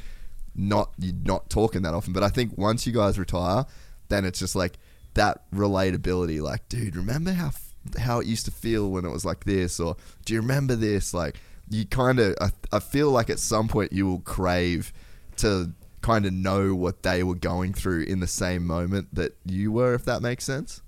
not 0.55 0.91
you're 0.97 1.13
not 1.23 1.49
talking 1.49 1.81
that 1.83 1.93
often. 1.93 2.13
But 2.13 2.23
I 2.23 2.29
think 2.29 2.57
once 2.57 2.87
you 2.87 2.93
guys 2.93 3.19
retire, 3.19 3.65
then 4.09 4.25
it's 4.25 4.39
just 4.39 4.55
like 4.55 4.77
that 5.13 5.49
relatability. 5.51 6.41
Like, 6.41 6.67
dude, 6.69 6.95
remember 6.95 7.33
how 7.33 7.51
how 7.99 8.19
it 8.19 8.27
used 8.27 8.45
to 8.45 8.51
feel 8.51 8.89
when 8.89 9.05
it 9.05 9.11
was 9.11 9.25
like 9.25 9.43
this, 9.43 9.79
or 9.79 9.95
do 10.25 10.33
you 10.33 10.41
remember 10.41 10.75
this? 10.75 11.13
Like, 11.13 11.39
you 11.69 11.85
kind 11.85 12.19
of, 12.19 12.35
I, 12.41 12.49
I 12.71 12.79
feel 12.79 13.11
like 13.11 13.29
at 13.29 13.39
some 13.39 13.67
point 13.67 13.93
you 13.93 14.07
will 14.07 14.19
crave 14.19 14.93
to 15.37 15.71
kind 16.01 16.25
of 16.25 16.33
know 16.33 16.73
what 16.75 17.03
they 17.03 17.23
were 17.23 17.35
going 17.35 17.73
through 17.73 18.03
in 18.03 18.19
the 18.19 18.27
same 18.27 18.65
moment 18.65 19.13
that 19.13 19.35
you 19.45 19.71
were, 19.71 19.93
if 19.93 20.05
that 20.05 20.21
makes 20.21 20.43
sense. 20.43 20.81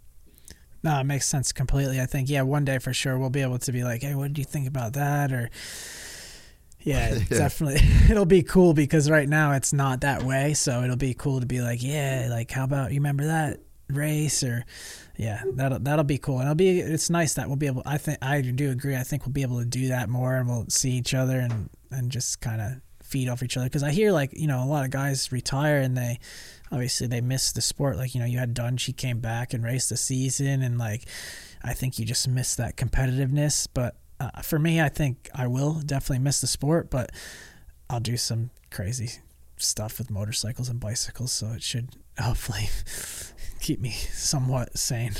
No, 0.84 1.00
it 1.00 1.04
makes 1.06 1.28
sense 1.28 1.52
completely. 1.52 2.00
I 2.00 2.06
think 2.06 2.30
yeah, 2.30 2.44
one 2.44 2.66
day 2.66 2.78
for 2.80 2.94
sure 2.94 3.18
we'll 3.18 3.30
be 3.30 3.42
able 3.42 3.60
to 3.60 3.72
be 3.72 3.84
like, 3.84 4.02
hey, 4.04 4.16
what 4.16 4.28
did 4.28 4.38
you 4.38 4.46
think 4.46 4.68
about 4.68 4.94
that? 4.94 5.32
Or 5.32 5.50
yeah, 6.80 7.16
Yeah. 7.30 7.38
definitely. 7.38 7.82
It'll 8.10 8.26
be 8.26 8.44
cool 8.44 8.74
because 8.74 9.10
right 9.10 9.28
now 9.28 9.54
it's 9.54 9.74
not 9.74 10.02
that 10.02 10.24
way. 10.24 10.54
So 10.54 10.84
it'll 10.84 10.96
be 10.96 11.14
cool 11.14 11.40
to 11.42 11.46
be 11.46 11.62
like, 11.62 11.82
yeah, 11.84 12.28
like 12.30 12.52
how 12.52 12.64
about 12.64 12.92
you 12.92 12.98
remember 13.00 13.26
that 13.26 13.60
race 13.90 14.44
or 14.44 14.66
yeah, 15.18 15.42
that'll 15.54 15.80
that'll 15.80 16.04
be 16.06 16.20
cool. 16.20 16.36
And 16.40 16.44
it'll 16.44 16.56
be 16.56 16.80
it's 16.80 17.10
nice 17.10 17.34
that 17.34 17.48
we'll 17.48 17.56
be 17.56 17.68
able. 17.68 17.82
I 17.86 17.98
think 17.98 18.20
I 18.22 18.40
do 18.42 18.70
agree. 18.72 18.96
I 18.96 19.04
think 19.04 19.26
we'll 19.26 19.34
be 19.34 19.42
able 19.42 19.60
to 19.60 19.66
do 19.66 19.88
that 19.88 20.10
more, 20.10 20.36
and 20.36 20.48
we'll 20.48 20.66
see 20.70 20.92
each 20.92 21.14
other 21.16 21.40
and 21.40 21.70
and 21.92 22.12
just 22.12 22.40
kind 22.40 22.62
of 22.62 22.74
feed 23.02 23.28
off 23.28 23.42
each 23.42 23.58
other. 23.58 23.66
Because 23.66 23.82
I 23.84 23.90
hear 23.92 24.12
like 24.12 24.30
you 24.34 24.46
know 24.46 24.64
a 24.64 24.68
lot 24.68 24.86
of 24.86 24.92
guys 24.92 25.32
retire 25.32 25.80
and 25.80 25.98
they 25.98 26.20
obviously 26.72 27.08
they 27.08 27.22
miss 27.22 27.52
the 27.52 27.62
sport. 27.62 27.98
Like 27.98 28.14
you 28.14 28.20
know 28.20 28.26
you 28.26 28.40
had 28.40 28.56
Dungey 28.56 28.96
came 28.96 29.20
back 29.20 29.54
and 29.54 29.64
raced 29.64 29.90
the 29.90 29.98
season, 29.98 30.62
and 30.62 30.78
like 30.78 31.04
I 31.64 31.74
think 31.74 32.00
you 32.00 32.06
just 32.06 32.28
miss 32.28 32.56
that 32.56 32.78
competitiveness. 32.78 33.68
But 33.74 33.96
uh, 34.20 34.42
for 34.42 34.60
me, 34.60 34.82
I 34.82 34.90
think 34.90 35.30
I 35.34 35.48
will 35.48 35.76
definitely 35.76 36.24
miss 36.24 36.42
the 36.42 36.48
sport, 36.48 36.90
but 36.90 37.12
I'll 37.90 38.00
do 38.00 38.18
some 38.18 38.50
crazy 38.72 39.12
stuff 39.58 39.98
with 39.98 40.12
motorcycles 40.12 40.70
and 40.70 40.80
bicycles, 40.80 41.32
so 41.32 41.48
it 41.54 41.64
should 41.64 41.96
hopefully 42.20 42.70
keep 43.60 43.80
me 43.80 43.92
somewhat 43.92 44.78
sane. 44.78 45.14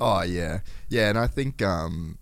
Oh 0.00 0.22
yeah, 0.22 0.60
yeah, 0.88 1.08
and 1.08 1.18
I 1.18 1.26
think 1.26 1.60
um, 1.62 2.18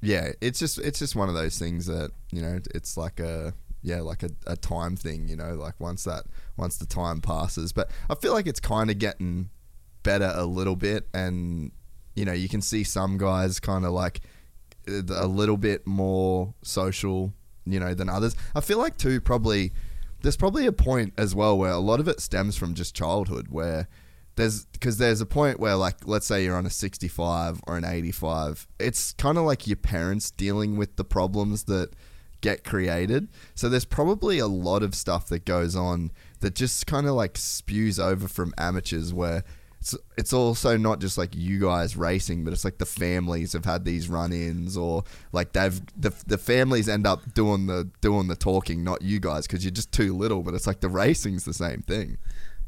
yeah, 0.00 0.32
it's 0.40 0.58
just 0.58 0.78
it's 0.78 0.98
just 0.98 1.16
one 1.16 1.28
of 1.28 1.34
those 1.34 1.58
things 1.58 1.86
that 1.86 2.10
you 2.32 2.40
know 2.42 2.60
it's 2.74 2.96
like 2.96 3.20
a 3.20 3.54
yeah 3.82 4.00
like 4.00 4.22
a, 4.22 4.30
a 4.46 4.56
time 4.56 4.96
thing, 4.96 5.28
you 5.28 5.36
know, 5.36 5.54
like 5.54 5.74
once 5.78 6.04
that 6.04 6.24
once 6.56 6.76
the 6.76 6.86
time 6.86 7.20
passes. 7.20 7.72
But 7.72 7.90
I 8.08 8.14
feel 8.14 8.32
like 8.32 8.46
it's 8.46 8.60
kind 8.60 8.90
of 8.90 8.98
getting 8.98 9.50
better 10.02 10.32
a 10.34 10.44
little 10.44 10.76
bit, 10.76 11.08
and 11.14 11.72
you 12.14 12.24
know 12.24 12.32
you 12.32 12.48
can 12.48 12.60
see 12.60 12.84
some 12.84 13.18
guys 13.18 13.60
kind 13.60 13.84
of 13.84 13.92
like 13.92 14.20
uh, 14.88 15.02
a 15.08 15.26
little 15.26 15.56
bit 15.56 15.86
more 15.86 16.54
social, 16.62 17.32
you 17.64 17.80
know, 17.80 17.94
than 17.94 18.08
others. 18.08 18.36
I 18.54 18.60
feel 18.60 18.78
like 18.78 18.96
too 18.96 19.20
probably 19.20 19.72
there's 20.22 20.36
probably 20.36 20.66
a 20.66 20.72
point 20.72 21.14
as 21.16 21.34
well 21.34 21.56
where 21.56 21.70
a 21.70 21.78
lot 21.78 22.00
of 22.00 22.08
it 22.08 22.20
stems 22.20 22.56
from 22.56 22.74
just 22.74 22.94
childhood 22.94 23.48
where 23.48 23.88
there's 24.36 24.66
because 24.66 24.98
there's 24.98 25.20
a 25.20 25.26
point 25.26 25.58
where 25.58 25.76
like 25.76 26.06
let's 26.06 26.26
say 26.26 26.44
you're 26.44 26.56
on 26.56 26.66
a 26.66 26.70
65 26.70 27.60
or 27.66 27.76
an 27.76 27.84
85 27.84 28.66
it's 28.78 29.12
kind 29.14 29.38
of 29.38 29.44
like 29.44 29.66
your 29.66 29.76
parents 29.76 30.30
dealing 30.30 30.76
with 30.76 30.96
the 30.96 31.04
problems 31.04 31.64
that 31.64 31.90
get 32.40 32.64
created. 32.64 33.28
So 33.54 33.68
there's 33.68 33.84
probably 33.84 34.38
a 34.38 34.46
lot 34.46 34.82
of 34.82 34.94
stuff 34.94 35.26
that 35.28 35.44
goes 35.44 35.76
on 35.76 36.10
that 36.40 36.54
just 36.54 36.86
kind 36.86 37.06
of 37.06 37.14
like 37.14 37.36
spews 37.36 37.98
over 37.98 38.28
from 38.28 38.54
amateurs 38.58 39.12
where 39.12 39.44
it's, 39.80 39.96
it's 40.18 40.32
also 40.32 40.76
not 40.76 41.00
just 41.00 41.16
like 41.16 41.34
you 41.34 41.58
guys 41.60 41.96
racing 41.96 42.44
but 42.44 42.52
it's 42.52 42.64
like 42.64 42.78
the 42.78 42.86
families 42.86 43.54
have 43.54 43.64
had 43.64 43.84
these 43.84 44.08
run-ins 44.08 44.76
or 44.76 45.04
like 45.32 45.52
they've 45.54 45.80
the, 45.98 46.12
the 46.26 46.36
families 46.36 46.86
end 46.88 47.06
up 47.06 47.32
doing 47.32 47.66
the 47.66 47.88
doing 48.02 48.28
the 48.28 48.36
talking 48.36 48.84
not 48.84 49.00
you 49.00 49.18
guys 49.18 49.46
because 49.46 49.64
you're 49.64 49.70
just 49.70 49.90
too 49.90 50.14
little 50.14 50.42
but 50.42 50.52
it's 50.52 50.66
like 50.66 50.80
the 50.80 50.88
racing's 50.88 51.44
the 51.44 51.54
same 51.54 51.82
thing. 51.82 52.18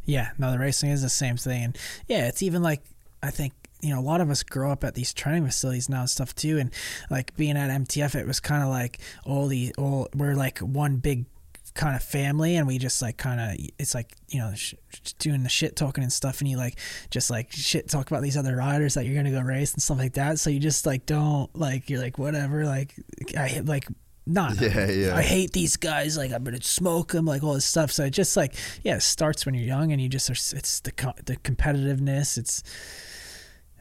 Yeah, 0.04 0.30
no, 0.38 0.50
the 0.50 0.58
racing 0.58 0.90
is 0.90 1.02
the 1.02 1.08
same 1.08 1.36
thing, 1.36 1.62
and 1.62 1.78
yeah, 2.08 2.26
it's 2.26 2.42
even 2.42 2.62
like 2.62 2.82
I 3.22 3.30
think 3.30 3.52
you 3.82 3.90
know 3.90 4.00
a 4.00 4.02
lot 4.02 4.20
of 4.20 4.30
us 4.30 4.42
grow 4.42 4.70
up 4.72 4.84
at 4.84 4.94
these 4.94 5.12
training 5.12 5.44
facilities 5.44 5.88
now 5.88 6.00
and 6.00 6.10
stuff 6.10 6.34
too, 6.34 6.58
and 6.58 6.72
like 7.10 7.36
being 7.36 7.56
at 7.56 7.68
MTF, 7.70 8.14
it 8.14 8.26
was 8.26 8.40
kind 8.40 8.62
of 8.62 8.68
like 8.68 8.98
all 9.26 9.48
the 9.48 9.74
all 9.76 10.08
we're 10.14 10.34
like 10.34 10.58
one 10.60 10.96
big 10.96 11.26
kind 11.74 11.96
of 11.96 12.02
family, 12.02 12.56
and 12.56 12.66
we 12.66 12.78
just 12.78 13.00
like 13.02 13.16
kind 13.16 13.40
of 13.40 13.66
it's 13.78 13.94
like 13.94 14.14
you 14.28 14.38
know 14.38 14.52
sh- 14.54 14.74
doing 15.18 15.42
the 15.42 15.48
shit 15.48 15.74
talking 15.74 16.04
and 16.04 16.12
stuff, 16.12 16.40
and 16.40 16.48
you 16.48 16.56
like 16.56 16.78
just 17.10 17.30
like 17.30 17.50
shit 17.50 17.88
talk 17.88 18.10
about 18.10 18.22
these 18.22 18.36
other 18.36 18.56
riders 18.56 18.94
that 18.94 19.04
you're 19.04 19.16
gonna 19.16 19.30
go 19.30 19.40
race 19.40 19.72
and 19.72 19.82
stuff 19.82 19.98
like 19.98 20.14
that, 20.14 20.38
so 20.38 20.50
you 20.50 20.60
just 20.60 20.86
like 20.86 21.06
don't 21.06 21.54
like 21.56 21.90
you're 21.90 22.00
like 22.00 22.18
whatever, 22.18 22.64
like 22.64 22.94
I 23.36 23.60
like. 23.64 23.86
Not, 24.24 24.54
Yeah, 24.60 24.88
yeah. 24.88 25.16
I 25.16 25.22
hate 25.22 25.50
these 25.52 25.76
guys. 25.76 26.16
Like 26.16 26.30
I'm 26.30 26.44
gonna 26.44 26.62
smoke 26.62 27.10
them. 27.10 27.24
Like 27.24 27.42
all 27.42 27.54
this 27.54 27.64
stuff. 27.64 27.90
So 27.90 28.04
it 28.04 28.10
just 28.10 28.36
like 28.36 28.54
yeah, 28.84 28.94
it 28.94 29.02
starts 29.02 29.44
when 29.44 29.56
you're 29.56 29.64
young, 29.64 29.90
and 29.90 30.00
you 30.00 30.08
just 30.08 30.30
are. 30.30 30.56
It's 30.56 30.78
the 30.78 30.92
co- 30.92 31.14
the 31.24 31.36
competitiveness. 31.38 32.38
It's 32.38 32.62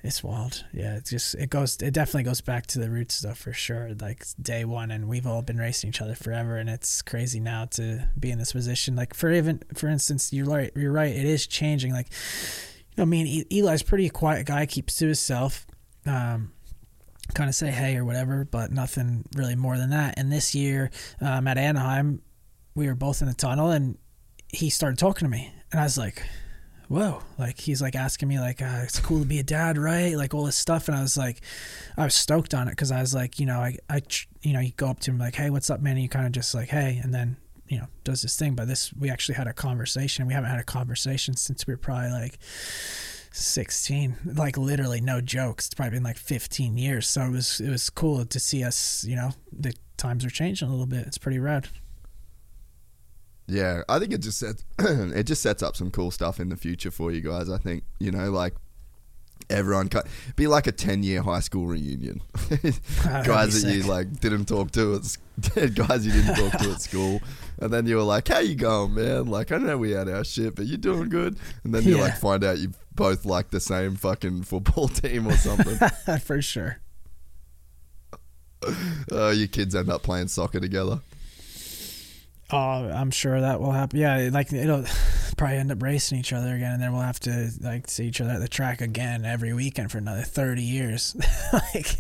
it's 0.03 0.23
wild. 0.23 0.65
Yeah, 0.73 0.95
it 0.95 1.06
just 1.06 1.36
it 1.36 1.49
goes. 1.49 1.78
It 1.78 1.94
definitely 1.94 2.23
goes 2.23 2.41
back 2.41 2.65
to 2.68 2.80
the 2.80 2.90
root 2.90 3.11
stuff 3.11 3.38
for 3.38 3.53
sure. 3.53 3.91
Like 3.99 4.26
day 4.41 4.65
one, 4.65 4.90
and 4.90 5.07
we've 5.07 5.28
all 5.28 5.41
been 5.41 5.57
racing 5.57 5.90
each 5.90 6.02
other 6.02 6.15
forever, 6.15 6.57
and 6.57 6.69
it's 6.69 7.02
crazy 7.02 7.40
now 7.40 7.65
to 7.72 8.07
be 8.19 8.32
in 8.32 8.40
this 8.40 8.53
position. 8.53 8.95
Like 8.95 9.14
for 9.14 9.32
even 9.32 9.61
for 9.76 9.88
instance, 9.88 10.34
you're 10.34 10.48
right. 10.48 10.72
You're 10.76 10.91
right. 10.91 11.15
It 11.15 11.26
is 11.26 11.45
changing. 11.45 11.94
Like 11.94 12.07
you 12.10 12.94
know, 12.98 13.03
I 13.03 13.06
mean, 13.06 13.28
E- 13.28 13.45
Eli's 13.52 13.84
pretty 13.84 14.10
quiet 14.10 14.48
guy, 14.48 14.65
keeps 14.65 14.95
to 14.98 15.06
himself. 15.06 15.68
Um, 16.06 16.52
kind 17.36 17.48
of 17.48 17.56
say 17.56 17.69
hey 17.69 17.95
or 17.95 18.03
whatever, 18.03 18.44
but 18.44 18.72
nothing 18.72 19.23
really 19.36 19.56
more 19.56 19.78
than 19.78 19.91
that. 19.91 20.15
And 20.18 20.32
this 20.32 20.56
year 20.56 20.90
um, 21.22 21.48
at 21.48 21.57
Anaheim, 21.57 22.22
we 22.76 22.88
were 22.88 22.95
both 22.95 23.22
in 23.22 23.28
the 23.28 23.34
tunnel, 23.34 23.69
and 23.69 23.98
he 24.49 24.69
started 24.69 24.98
talking 24.98 25.26
to 25.28 25.30
me, 25.30 25.53
and 25.72 25.80
I 25.80 25.84
was 25.84 25.98
like, 25.98 26.23
"Whoa!" 26.91 27.23
Like 27.39 27.57
he's 27.57 27.81
like 27.81 27.95
asking 27.95 28.27
me 28.27 28.38
like, 28.38 28.61
uh, 28.61 28.81
"It's 28.84 28.99
cool 28.99 29.19
to 29.19 29.26
be 29.26 29.39
a 29.39 29.43
dad, 29.43 29.77
right?" 29.77 30.18
Like 30.18 30.34
all 30.34 30.43
this 30.43 30.57
stuff, 30.57 30.89
and 30.89 30.97
I 30.97 31.01
was 31.01 31.15
like, 31.15 31.39
I 31.97 32.03
was 32.03 32.13
stoked 32.13 32.53
on 32.53 32.68
it 32.68 32.72
because 32.72 32.91
I 32.91 32.99
was 32.99 33.13
like, 33.13 33.39
you 33.39 33.45
know, 33.45 33.59
I, 33.59 33.77
I, 33.89 34.01
you 34.41 34.51
know, 34.51 34.59
you 34.59 34.73
go 34.76 34.88
up 34.89 34.99
to 35.01 35.11
him 35.11 35.18
like, 35.18 35.35
"Hey, 35.35 35.49
what's 35.49 35.69
up, 35.69 35.80
man?" 35.80 35.93
And 35.93 36.03
you 36.03 36.09
kind 36.09 36.26
of 36.26 36.34
just 36.34 36.53
like, 36.53 36.68
"Hey," 36.68 36.99
and 37.01 37.13
then 37.13 37.38
you 37.69 37.77
know 37.77 37.88
does 38.03 38.22
this 38.23 38.35
thing. 38.35 38.55
But 38.55 38.68
this, 38.68 38.91
we 38.93 39.09
actually 39.09 39.35
had 39.35 39.47
a 39.47 39.53
conversation. 39.53 40.27
We 40.27 40.34
haven't 40.34 40.49
had 40.49 40.59
a 40.59 40.63
conversation 40.63 41.38
since 41.38 41.65
we 41.65 41.73
were 41.73 41.77
probably 41.77 42.11
like 42.11 42.38
16 43.34 44.18
like 44.35 44.57
literally 44.57 44.99
no 44.99 45.22
jokes 45.22 45.68
it's 45.68 45.73
probably 45.73 45.91
been 45.91 46.03
like 46.03 46.18
15 46.18 46.77
years 46.77 47.07
so 47.07 47.22
it 47.22 47.31
was 47.31 47.61
it 47.61 47.69
was 47.69 47.89
cool 47.89 48.26
to 48.26 48.39
see 48.41 48.61
us 48.61 49.05
you 49.05 49.15
know 49.15 49.31
the 49.57 49.73
times 49.95 50.26
are 50.26 50.30
changing 50.30 50.68
a 50.68 50.72
little 50.72 50.85
bit 50.85 51.07
it's 51.07 51.18
pretty 51.18 51.39
rad 51.39 51.69
Yeah, 53.47 53.81
I 53.89 53.99
think 53.99 54.13
it 54.13 54.19
just 54.22 54.39
sets 54.39 54.63
it 54.80 55.23
just 55.23 55.41
sets 55.41 55.61
up 55.61 55.76
some 55.76 55.91
cool 55.91 56.11
stuff 56.11 56.39
in 56.39 56.49
the 56.49 56.55
future 56.57 56.91
for 56.91 57.11
you 57.11 57.22
guys. 57.22 57.49
I 57.49 57.57
think 57.57 57.84
you 57.99 58.11
know, 58.11 58.31
like 58.31 58.53
everyone 59.49 59.89
cut 59.89 60.07
be 60.35 60.47
like 60.47 60.68
a 60.68 60.72
ten 60.72 61.03
year 61.03 61.22
high 61.22 61.39
school 61.41 61.68
reunion. 61.68 62.22
Guys 63.26 63.63
that 63.63 63.73
you 63.76 63.84
like 63.84 64.19
didn't 64.22 64.45
talk 64.45 64.72
to 64.72 64.95
at 64.95 65.18
guys 65.76 66.05
you 66.05 66.11
didn't 66.11 66.35
talk 66.35 66.61
to 66.61 66.72
at 66.72 66.81
school, 66.81 67.19
and 67.59 67.73
then 67.73 67.88
you 67.88 67.95
were 67.95 68.03
like, 68.03 68.27
"How 68.27 68.39
you 68.39 68.55
going, 68.55 68.93
man? 68.93 69.26
Like 69.26 69.51
I 69.51 69.57
know 69.57 69.77
we 69.77 69.91
had 69.91 70.07
our 70.07 70.23
shit, 70.23 70.55
but 70.55 70.68
you're 70.68 70.77
doing 70.77 71.09
good." 71.09 71.38
And 71.63 71.73
then 71.73 71.84
you 71.84 71.95
Yeah. 71.97 72.03
like 72.03 72.18
find 72.18 72.43
out 72.43 72.59
you 72.59 72.73
both 72.93 73.26
like 73.26 73.49
the 73.49 73.59
same 73.59 73.95
fucking 73.95 74.43
football 74.43 74.88
team 74.88 75.27
or 75.27 75.35
something. 75.38 75.77
for 76.19 76.41
sure 76.41 76.77
uh, 79.11 79.30
your 79.30 79.47
kids 79.47 79.73
end 79.76 79.89
up 79.89 80.03
playing 80.03 80.27
soccer 80.27 80.59
together. 80.59 80.99
Oh 82.53 82.57
i'm 82.57 83.11
sure 83.11 83.40
that 83.41 83.60
will 83.61 83.72
happen. 83.72 83.99
Yeah 83.99 84.30
like 84.32 84.52
it'll 84.53 84.84
probably 85.38 85.57
end 85.57 85.72
up 85.72 85.82
racing 85.82 86.19
each 86.19 86.34
other 86.34 86.53
again 86.56 86.73
and 86.73 86.82
then 86.84 86.91
we'll 86.94 87.02
have 87.02 87.19
to 87.22 87.49
like 87.61 87.90
see 87.90 88.06
each 88.06 88.22
other 88.22 88.32
at 88.32 88.40
the 88.40 88.48
track 88.48 88.82
again 88.82 89.26
every 89.26 89.53
weekend 89.53 89.91
for 89.91 89.98
another 89.98 90.22
30 90.22 90.61
years. 90.64 91.15
Like 91.53 91.95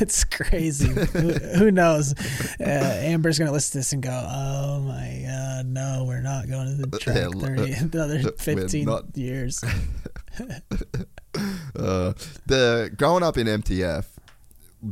it's 0.00 0.24
crazy. 0.24 0.88
Who, 1.12 1.30
who 1.32 1.70
knows? 1.70 2.12
Uh, 2.60 2.64
amber's 3.02 3.38
gonna 3.38 3.52
listen 3.52 3.72
to 3.72 3.78
this 3.78 3.92
and 3.92 4.02
go 4.02 4.10
oh 4.10 4.80
my 4.80 5.24
god 5.26 5.66
no 5.66 6.04
we're 6.06 6.20
not 6.22 6.48
going 6.48 6.76
to 6.76 6.86
the 6.86 6.98
track 6.98 7.16
Yeah, 7.16 7.28
30 7.30 7.72
another 7.92 8.32
15 8.32 8.84
not- 8.84 9.16
years. 9.16 9.62
Uh, 11.74 12.12
the 12.46 12.90
growing 12.96 13.22
up 13.22 13.36
in 13.36 13.46
MTF, 13.46 14.06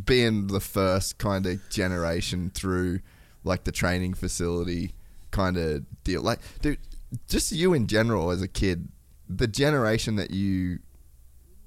being 0.04 0.48
the 0.48 0.60
first 0.60 1.18
kind 1.18 1.46
of 1.46 1.58
generation 1.70 2.50
through 2.54 3.00
like 3.44 3.64
the 3.64 3.72
training 3.72 4.14
facility 4.14 4.94
kind 5.34 5.58
of 5.58 5.84
deal. 6.04 6.22
Like, 6.22 6.38
dude, 6.62 6.78
just 7.28 7.52
you 7.52 7.74
in 7.74 7.86
general 7.86 8.30
as 8.30 8.40
a 8.40 8.48
kid, 8.48 8.88
the 9.28 9.46
generation 9.46 10.16
that 10.16 10.30
you 10.30 10.78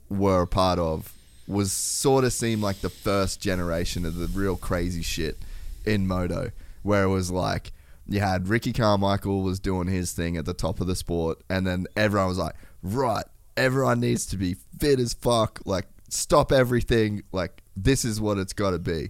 were 0.10 0.42
a 0.42 0.48
part 0.48 0.80
of 0.80 1.14
was 1.48 1.72
sort 1.72 2.24
of 2.24 2.34
seemed 2.34 2.62
like 2.62 2.82
the 2.82 2.90
first 2.90 3.42
generation 3.42 4.06
of 4.06 4.16
the 4.16 4.28
real 4.28 4.56
crazy 4.56 5.02
shit 5.02 5.38
in 5.86 6.08
moto, 6.08 6.52
where 6.84 7.04
it 7.04 7.10
was 7.10 7.30
like 7.30 7.72
you 8.08 8.20
had 8.20 8.48
Ricky 8.48 8.74
Carmichael 8.74 9.44
was 9.44 9.60
doing 9.60 9.88
his 9.88 10.14
thing 10.14 10.38
at 10.38 10.46
the 10.46 10.54
top 10.54 10.80
of 10.80 10.88
the 10.88 10.96
sport, 10.96 11.42
and 11.50 11.68
then 11.68 11.88
everyone 11.96 12.30
was 12.30 12.38
like, 12.38 12.56
right, 12.82 13.26
everyone 13.56 14.00
needs 14.00 14.26
to 14.28 14.38
be 14.38 14.56
fit 14.80 15.00
as 15.00 15.14
fuck, 15.14 15.60
like 15.66 15.86
stop 16.10 16.52
everything, 16.52 17.24
like 17.32 17.62
this 17.76 18.06
is 18.06 18.20
what 18.22 18.38
it's 18.38 18.54
got 18.54 18.72
to 18.72 18.80
be, 18.80 19.10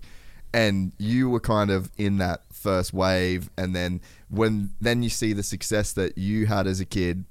and 0.53 0.93
you 0.97 1.29
were 1.29 1.39
kind 1.39 1.69
of 1.69 1.91
in 1.97 2.17
that 2.17 2.41
first 2.57 2.93
wave, 2.93 3.49
and 3.57 3.75
then 3.75 4.01
when 4.29 4.71
then 4.81 5.03
you 5.03 5.09
see 5.09 5.33
the 5.33 5.43
success 5.43 5.93
that 5.93 6.17
you 6.17 6.47
had 6.47 6.67
as 6.67 6.79
a 6.79 6.85
kid 6.85 7.25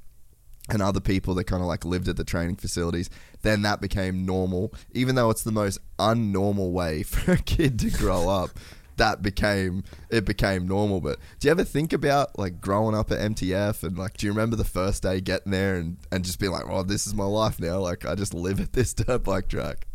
and 0.68 0.82
other 0.82 1.00
people 1.00 1.34
that 1.34 1.44
kind 1.44 1.62
of 1.62 1.68
like 1.68 1.84
lived 1.84 2.08
at 2.08 2.16
the 2.16 2.24
training 2.24 2.56
facilities, 2.56 3.08
then 3.42 3.62
that 3.62 3.80
became 3.80 4.26
normal, 4.26 4.72
even 4.92 5.14
though 5.14 5.30
it's 5.30 5.44
the 5.44 5.52
most 5.52 5.78
unnormal 5.98 6.72
way 6.72 7.02
for 7.12 7.32
a 7.32 7.38
kid 7.38 7.78
to 7.80 7.90
grow 7.90 8.28
up. 8.28 8.50
that 8.96 9.22
became 9.22 9.84
it 10.10 10.24
became 10.24 10.66
normal. 10.66 11.00
But 11.00 11.18
do 11.38 11.48
you 11.48 11.52
ever 11.52 11.64
think 11.64 11.92
about 11.92 12.38
like 12.38 12.60
growing 12.60 12.94
up 12.94 13.10
at 13.12 13.18
MTF 13.18 13.82
and 13.82 13.98
like 13.98 14.16
do 14.16 14.26
you 14.26 14.32
remember 14.32 14.56
the 14.56 14.64
first 14.64 15.02
day 15.02 15.20
getting 15.20 15.52
there 15.52 15.76
and 15.76 15.98
and 16.10 16.24
just 16.24 16.40
being 16.40 16.52
like, 16.52 16.64
oh, 16.68 16.82
this 16.82 17.06
is 17.06 17.14
my 17.14 17.24
life 17.24 17.60
now. 17.60 17.78
Like 17.80 18.06
I 18.06 18.14
just 18.14 18.34
live 18.34 18.60
at 18.60 18.72
this 18.72 18.94
dirt 18.94 19.24
bike 19.24 19.48
track. 19.48 19.86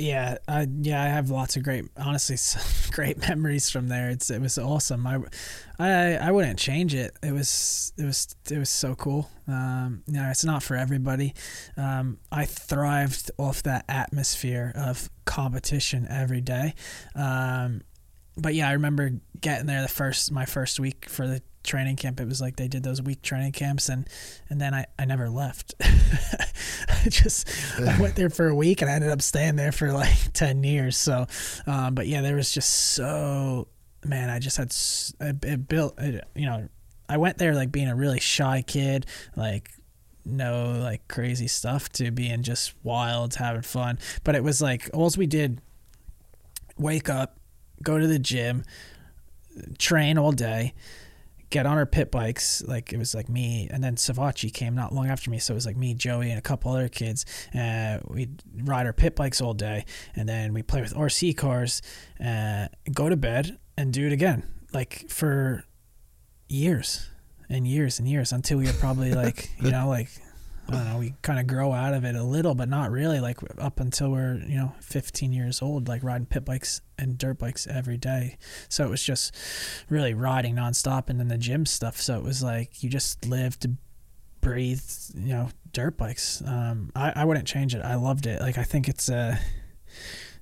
Yeah, 0.00 0.38
I 0.46 0.68
yeah, 0.80 1.02
I 1.02 1.06
have 1.06 1.28
lots 1.28 1.56
of 1.56 1.64
great, 1.64 1.86
honestly, 1.96 2.36
great 2.94 3.18
memories 3.18 3.68
from 3.68 3.88
there. 3.88 4.10
It's 4.10 4.30
it 4.30 4.40
was 4.40 4.56
awesome. 4.56 5.04
I, 5.04 5.18
I 5.80 6.14
I 6.14 6.30
wouldn't 6.30 6.58
change 6.60 6.94
it. 6.94 7.16
It 7.20 7.32
was 7.32 7.92
it 7.98 8.04
was 8.04 8.36
it 8.48 8.58
was 8.58 8.70
so 8.70 8.94
cool. 8.94 9.28
Um, 9.48 10.04
you 10.06 10.14
know, 10.14 10.28
it's 10.30 10.44
not 10.44 10.62
for 10.62 10.76
everybody. 10.76 11.34
Um, 11.76 12.18
I 12.30 12.44
thrived 12.44 13.32
off 13.38 13.64
that 13.64 13.86
atmosphere 13.88 14.72
of 14.76 15.10
competition 15.24 16.06
every 16.08 16.42
day. 16.42 16.74
Um, 17.16 17.82
but 18.36 18.54
yeah, 18.54 18.68
I 18.68 18.74
remember 18.74 19.10
getting 19.40 19.66
there 19.66 19.82
the 19.82 19.88
first 19.88 20.30
my 20.30 20.44
first 20.44 20.78
week 20.78 21.08
for 21.08 21.26
the 21.26 21.42
training 21.68 21.96
camp. 21.96 22.18
It 22.18 22.26
was 22.26 22.40
like 22.40 22.56
they 22.56 22.66
did 22.66 22.82
those 22.82 23.00
week 23.00 23.22
training 23.22 23.52
camps, 23.52 23.88
and 23.88 24.08
and 24.48 24.60
then 24.60 24.74
I, 24.74 24.86
I 24.98 25.04
never 25.04 25.28
left. 25.28 25.74
I 25.80 27.08
just 27.08 27.48
I 27.78 28.00
went 28.00 28.16
there 28.16 28.30
for 28.30 28.48
a 28.48 28.54
week, 28.54 28.82
and 28.82 28.90
I 28.90 28.94
ended 28.94 29.10
up 29.10 29.22
staying 29.22 29.56
there 29.56 29.70
for 29.70 29.92
like 29.92 30.16
ten 30.32 30.64
years. 30.64 30.96
So, 30.96 31.26
um, 31.66 31.94
but 31.94 32.08
yeah, 32.08 32.22
there 32.22 32.34
was 32.34 32.50
just 32.50 32.70
so 32.94 33.68
man. 34.04 34.30
I 34.30 34.40
just 34.40 34.56
had 34.56 34.72
it, 35.20 35.44
it 35.44 35.68
built. 35.68 35.98
It, 36.00 36.24
you 36.34 36.46
know, 36.46 36.68
I 37.08 37.18
went 37.18 37.38
there 37.38 37.54
like 37.54 37.70
being 37.70 37.88
a 37.88 37.94
really 37.94 38.20
shy 38.20 38.64
kid, 38.66 39.06
like 39.36 39.70
no 40.24 40.72
like 40.72 41.06
crazy 41.06 41.46
stuff 41.46 41.88
to 41.90 42.10
being 42.10 42.42
just 42.42 42.74
wild, 42.82 43.34
having 43.36 43.62
fun. 43.62 43.98
But 44.24 44.34
it 44.34 44.42
was 44.42 44.60
like 44.60 44.90
all 44.92 45.12
we 45.16 45.26
did. 45.26 45.60
Wake 46.78 47.08
up, 47.08 47.40
go 47.82 47.98
to 47.98 48.06
the 48.06 48.20
gym, 48.20 48.62
train 49.78 50.16
all 50.16 50.30
day, 50.30 50.74
get 51.50 51.66
on 51.66 51.78
our 51.78 51.86
pit 51.86 52.10
bikes. 52.10 52.62
Like 52.62 52.92
it 52.92 52.98
was 52.98 53.14
like 53.14 53.28
me, 53.28 53.68
and 53.70 53.82
then 53.82 53.96
Savatgy 53.96 54.52
came 54.52 54.74
not 54.74 54.94
long 54.94 55.08
after 55.08 55.30
me, 55.30 55.38
so 55.38 55.54
it 55.54 55.56
was 55.56 55.66
like 55.66 55.76
me, 55.76 55.94
Joey, 55.94 56.30
and 56.30 56.38
a 56.38 56.42
couple 56.42 56.72
other 56.72 56.88
kids. 56.88 57.24
Uh, 57.54 57.98
we'd 58.06 58.42
ride 58.64 58.86
our 58.86 58.92
pit 58.92 59.16
bikes 59.16 59.40
all 59.40 59.54
day, 59.54 59.84
and 60.14 60.28
then 60.28 60.52
we 60.52 60.62
play 60.62 60.80
with 60.80 60.94
RC 60.94 61.36
cars, 61.36 61.82
uh, 62.24 62.68
go 62.92 63.08
to 63.08 63.16
bed, 63.16 63.58
and 63.76 63.92
do 63.92 64.06
it 64.06 64.12
again, 64.12 64.44
like 64.72 65.08
for 65.08 65.64
years 66.48 67.08
and 67.48 67.66
years 67.66 67.98
and 67.98 68.08
years 68.08 68.32
until 68.32 68.58
we 68.58 68.66
were 68.66 68.72
probably 68.74 69.12
like 69.12 69.50
you 69.62 69.70
know 69.70 69.88
like 69.88 70.10
I 70.70 70.72
don't 70.72 70.88
know, 70.88 70.98
we 70.98 71.14
kind 71.22 71.40
of 71.40 71.46
grow 71.46 71.72
out 71.72 71.94
of 71.94 72.04
it 72.04 72.14
a 72.14 72.22
little, 72.22 72.54
but 72.54 72.68
not 72.68 72.90
really. 72.90 73.20
Like 73.20 73.38
up 73.58 73.80
until 73.80 74.10
we're, 74.10 74.36
you 74.46 74.56
know, 74.56 74.74
15 74.80 75.32
years 75.32 75.62
old, 75.62 75.88
like 75.88 76.04
riding 76.04 76.26
pit 76.26 76.44
bikes 76.44 76.82
and 76.98 77.16
dirt 77.16 77.38
bikes 77.38 77.66
every 77.66 77.96
day. 77.96 78.36
So 78.68 78.84
it 78.84 78.90
was 78.90 79.02
just 79.02 79.34
really 79.88 80.12
riding 80.12 80.56
nonstop 80.56 81.08
and 81.08 81.18
then 81.18 81.28
the 81.28 81.38
gym 81.38 81.64
stuff. 81.64 82.00
So 82.00 82.18
it 82.18 82.22
was 82.22 82.42
like 82.42 82.82
you 82.82 82.90
just 82.90 83.24
lived, 83.26 83.62
to 83.62 83.70
breathe, 84.40 84.82
you 85.14 85.32
know, 85.32 85.48
dirt 85.72 85.96
bikes. 85.96 86.42
Um, 86.46 86.90
I, 86.94 87.12
I 87.16 87.24
wouldn't 87.24 87.46
change 87.46 87.74
it. 87.74 87.82
I 87.82 87.94
loved 87.94 88.26
it. 88.26 88.40
Like 88.40 88.58
I 88.58 88.62
think 88.62 88.88
it's 88.88 89.08
a, 89.08 89.38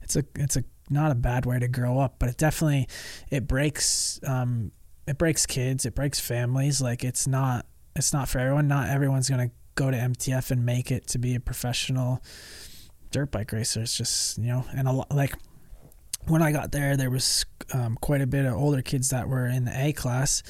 it's 0.02 0.16
a, 0.16 0.24
it's 0.34 0.56
a, 0.56 0.64
not 0.90 1.12
a 1.12 1.16
bad 1.16 1.46
way 1.46 1.58
to 1.58 1.68
grow 1.68 1.98
up, 1.98 2.16
but 2.18 2.28
it 2.28 2.36
definitely, 2.36 2.88
it 3.30 3.46
breaks, 3.46 4.20
um, 4.26 4.72
it 5.06 5.18
breaks 5.18 5.46
kids, 5.46 5.86
it 5.86 5.94
breaks 5.94 6.18
families. 6.18 6.80
Like 6.80 7.04
it's 7.04 7.26
not, 7.26 7.66
it's 7.94 8.12
not 8.12 8.28
for 8.28 8.38
everyone. 8.38 8.68
Not 8.68 8.88
everyone's 8.88 9.28
going 9.28 9.48
to 9.48 9.54
go 9.76 9.90
to 9.90 9.96
MTF 9.96 10.50
and 10.50 10.66
make 10.66 10.90
it 10.90 11.06
to 11.08 11.18
be 11.18 11.34
a 11.36 11.40
professional 11.40 12.20
dirt 13.12 13.30
bike 13.30 13.52
racer. 13.52 13.82
It's 13.82 13.96
just 13.96 14.38
you 14.38 14.48
know, 14.48 14.64
and 14.76 14.88
a 14.88 14.92
lot 14.92 15.14
like 15.14 15.34
when 16.26 16.42
I 16.42 16.50
got 16.50 16.72
there, 16.72 16.96
there 16.96 17.10
was 17.10 17.46
um, 17.72 17.96
quite 18.00 18.20
a 18.20 18.26
bit 18.26 18.44
of 18.44 18.54
older 18.54 18.82
kids 18.82 19.10
that 19.10 19.28
were 19.28 19.46
in 19.46 19.64
the 19.64 19.86
A 19.86 19.92
class, 19.92 20.42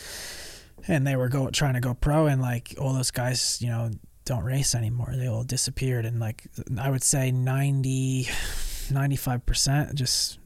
and 0.88 1.06
they 1.06 1.16
were 1.16 1.28
go 1.28 1.50
trying 1.50 1.74
to 1.74 1.80
go 1.80 1.92
pro, 1.92 2.26
and 2.26 2.40
like 2.40 2.74
all 2.80 2.94
those 2.94 3.10
guys, 3.10 3.60
you 3.60 3.68
know, 3.68 3.90
don't 4.24 4.44
race 4.44 4.74
anymore. 4.74 5.12
They 5.14 5.26
all 5.26 5.44
disappeared, 5.44 6.06
and 6.06 6.18
like 6.18 6.44
I 6.80 6.90
would 6.90 7.02
say 7.02 7.30
90, 7.30 8.28
95 8.90 9.44
percent 9.46 9.94
just 9.94 10.38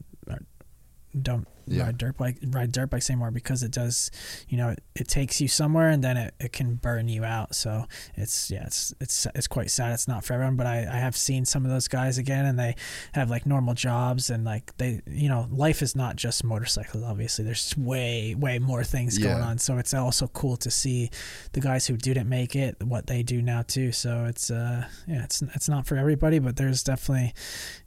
don't 1.19 1.47
yeah. 1.67 1.83
ride 1.83 1.97
dirt 1.97 2.17
bike 2.17 2.37
ride 2.47 2.71
dirt 2.71 2.89
bikes 2.89 3.09
anymore 3.09 3.31
because 3.31 3.63
it 3.63 3.71
does 3.71 4.11
you 4.47 4.57
know 4.57 4.69
it, 4.69 4.83
it 4.95 5.07
takes 5.07 5.41
you 5.41 5.47
somewhere 5.47 5.89
and 5.89 6.03
then 6.03 6.17
it, 6.17 6.33
it 6.39 6.53
can 6.53 6.75
burn 6.75 7.07
you 7.07 7.23
out. 7.23 7.55
So 7.55 7.85
it's 8.15 8.51
yeah 8.51 8.65
it's 8.65 8.93
it's 8.99 9.27
it's 9.35 9.47
quite 9.47 9.71
sad. 9.71 9.93
It's 9.93 10.07
not 10.07 10.23
for 10.23 10.33
everyone 10.33 10.55
but 10.55 10.67
I, 10.67 10.79
I 10.79 10.97
have 10.97 11.15
seen 11.15 11.45
some 11.45 11.65
of 11.65 11.71
those 11.71 11.87
guys 11.87 12.17
again 12.17 12.45
and 12.45 12.57
they 12.57 12.75
have 13.13 13.29
like 13.29 13.45
normal 13.45 13.73
jobs 13.73 14.29
and 14.29 14.43
like 14.43 14.75
they 14.77 15.01
you 15.07 15.29
know 15.29 15.47
life 15.51 15.81
is 15.81 15.95
not 15.95 16.15
just 16.15 16.43
motorcycles 16.43 17.03
obviously. 17.03 17.45
There's 17.45 17.75
way 17.77 18.35
way 18.35 18.59
more 18.59 18.83
things 18.83 19.17
yeah. 19.17 19.27
going 19.27 19.43
on. 19.43 19.57
So 19.57 19.77
it's 19.77 19.93
also 19.93 20.27
cool 20.27 20.57
to 20.57 20.71
see 20.71 21.09
the 21.53 21.61
guys 21.61 21.87
who 21.87 21.97
didn't 21.97 22.29
make 22.29 22.55
it 22.55 22.81
what 22.83 23.07
they 23.07 23.23
do 23.23 23.41
now 23.41 23.61
too. 23.61 23.91
So 23.91 24.25
it's 24.25 24.51
uh 24.51 24.85
yeah 25.07 25.23
it's 25.23 25.41
it's 25.41 25.69
not 25.69 25.85
for 25.85 25.97
everybody 25.97 26.39
but 26.39 26.55
there's 26.55 26.83
definitely 26.83 27.33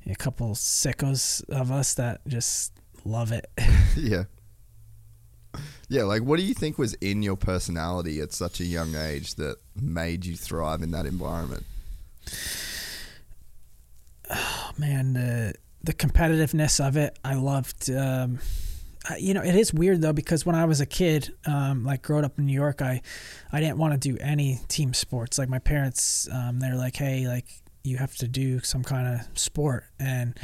a 0.07 0.15
couple 0.15 0.51
sickos 0.53 1.43
of 1.51 1.71
us 1.71 1.95
that 1.95 2.21
just 2.27 2.73
love 3.05 3.33
it. 3.33 3.51
yeah. 3.97 4.25
Yeah, 5.89 6.05
like 6.05 6.23
what 6.23 6.39
do 6.39 6.45
you 6.45 6.55
think 6.55 6.79
was 6.79 6.95
in 6.95 7.23
your 7.23 7.37
personality 7.37 8.21
at 8.21 8.33
such 8.33 8.61
a 8.61 8.65
young 8.65 8.95
age 8.97 9.35
that 9.37 9.57
made 9.81 10.25
you 10.25 10.37
thrive 10.37 10.83
in 10.83 10.91
that 10.93 11.07
environment? 11.07 11.65
Oh 14.31 14.71
man, 14.79 15.13
the 15.13 15.55
the 15.83 15.93
competitiveness 15.93 16.85
of 16.85 16.97
it. 16.97 17.19
I 17.23 17.35
loved 17.35 17.91
um, 17.91 18.39
you 19.19 19.35
know, 19.35 19.43
it 19.43 19.55
is 19.55 19.73
weird 19.75 20.01
though 20.01 20.13
because 20.13 20.47
when 20.47 20.57
I 20.57 20.65
was 20.65 20.81
a 20.81 20.87
kid, 20.87 21.35
um, 21.47 21.85
like 21.85 22.03
growing 22.03 22.25
up 22.25 22.39
in 22.39 22.47
New 22.47 22.55
York, 22.55 22.81
I, 22.81 23.03
I 23.53 23.61
didn't 23.61 23.77
want 23.77 24.01
to 24.01 24.09
do 24.09 24.17
any 24.21 24.61
team 24.69 24.95
sports. 24.95 25.39
Like 25.39 25.49
my 25.49 25.59
parents, 25.59 26.29
um, 26.33 26.59
they're 26.61 26.77
like, 26.77 26.97
"Hey, 26.97 27.29
like 27.29 27.47
you 27.83 27.99
have 27.99 28.17
to 28.17 28.29
do 28.29 28.61
some 28.61 28.83
kind 28.83 29.15
of 29.15 29.39
sport," 29.39 29.85
and 29.99 30.35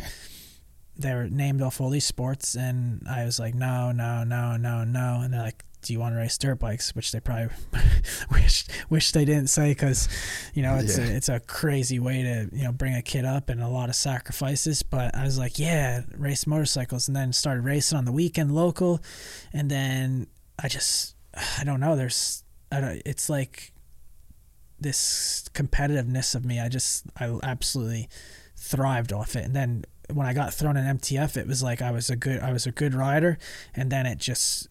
they 1.01 1.15
were 1.15 1.29
named 1.29 1.63
off 1.63 1.81
all 1.81 1.91
these 1.91 2.05
sports, 2.05 2.55
and 2.55 3.07
I 3.09 3.25
was 3.25 3.39
like, 3.39 3.55
no, 3.55 3.93
no, 3.93 4.25
no, 4.25 4.57
no, 4.57 4.85
no, 4.85 5.21
and 5.23 5.33
they're 5.33 5.43
like, 5.43 5.65
do 5.83 5.93
you 5.93 6.01
want 6.01 6.15
to 6.15 6.19
race 6.19 6.37
dirt 6.37 6.59
bikes? 6.59 6.95
Which 6.95 7.13
they 7.13 7.21
probably 7.21 7.49
wish 8.31 8.67
wish 8.91 9.13
they 9.13 9.25
didn't 9.25 9.49
say 9.49 9.71
because, 9.71 10.09
you 10.55 10.63
know, 10.63 10.77
it's 10.77 10.99
yeah. 10.99 11.05
a, 11.07 11.09
it's 11.09 11.29
a 11.29 11.41
crazy 11.41 11.99
way 11.99 12.23
to 12.23 12.49
you 12.53 12.65
know 12.65 12.73
bring 12.73 12.95
a 12.95 13.03
kid 13.03 13.25
up 13.25 13.49
and 13.49 13.63
a 13.63 13.69
lot 13.69 13.89
of 13.89 13.95
sacrifices. 13.95 14.83
But 14.83 15.15
I 15.15 15.25
was 15.25 15.39
like, 15.39 15.59
yeah, 15.59 16.03
race 16.17 16.47
motorcycles, 16.47 17.09
and 17.09 17.17
then 17.17 17.33
started 17.33 17.63
racing 17.65 17.99
on 17.99 18.05
the 18.05 18.13
weekend 18.13 18.55
local, 18.55 19.01
and 19.53 19.71
then 19.71 20.27
I 20.63 20.69
just 20.69 21.17
I 21.35 21.65
don't 21.65 21.81
know. 21.81 21.97
There's 21.97 22.45
I 22.71 22.81
don't, 22.81 23.03
it's 23.07 23.29
like 23.29 23.73
this 24.79 25.49
competitiveness 25.55 26.35
of 26.35 26.45
me. 26.45 26.61
I 26.61 26.69
just 26.69 27.07
I 27.19 27.39
absolutely 27.43 28.09
thrived 28.57 29.13
off 29.13 29.35
it, 29.35 29.45
and 29.45 29.57
then 29.57 29.85
when 30.15 30.27
I 30.27 30.32
got 30.32 30.53
thrown 30.53 30.77
in 30.77 30.99
MTF, 30.99 31.37
it 31.37 31.47
was 31.47 31.62
like 31.62 31.82
I 31.82 31.91
was 31.91 32.11
a 32.11 32.16
good 32.16 32.41
I 32.41 32.53
was 32.53 32.66
a 32.66 32.73
good 32.73 32.95
rider, 32.95 33.39
and 33.74 33.91
then 33.91 34.07
it 34.07 34.19
just 34.19 34.69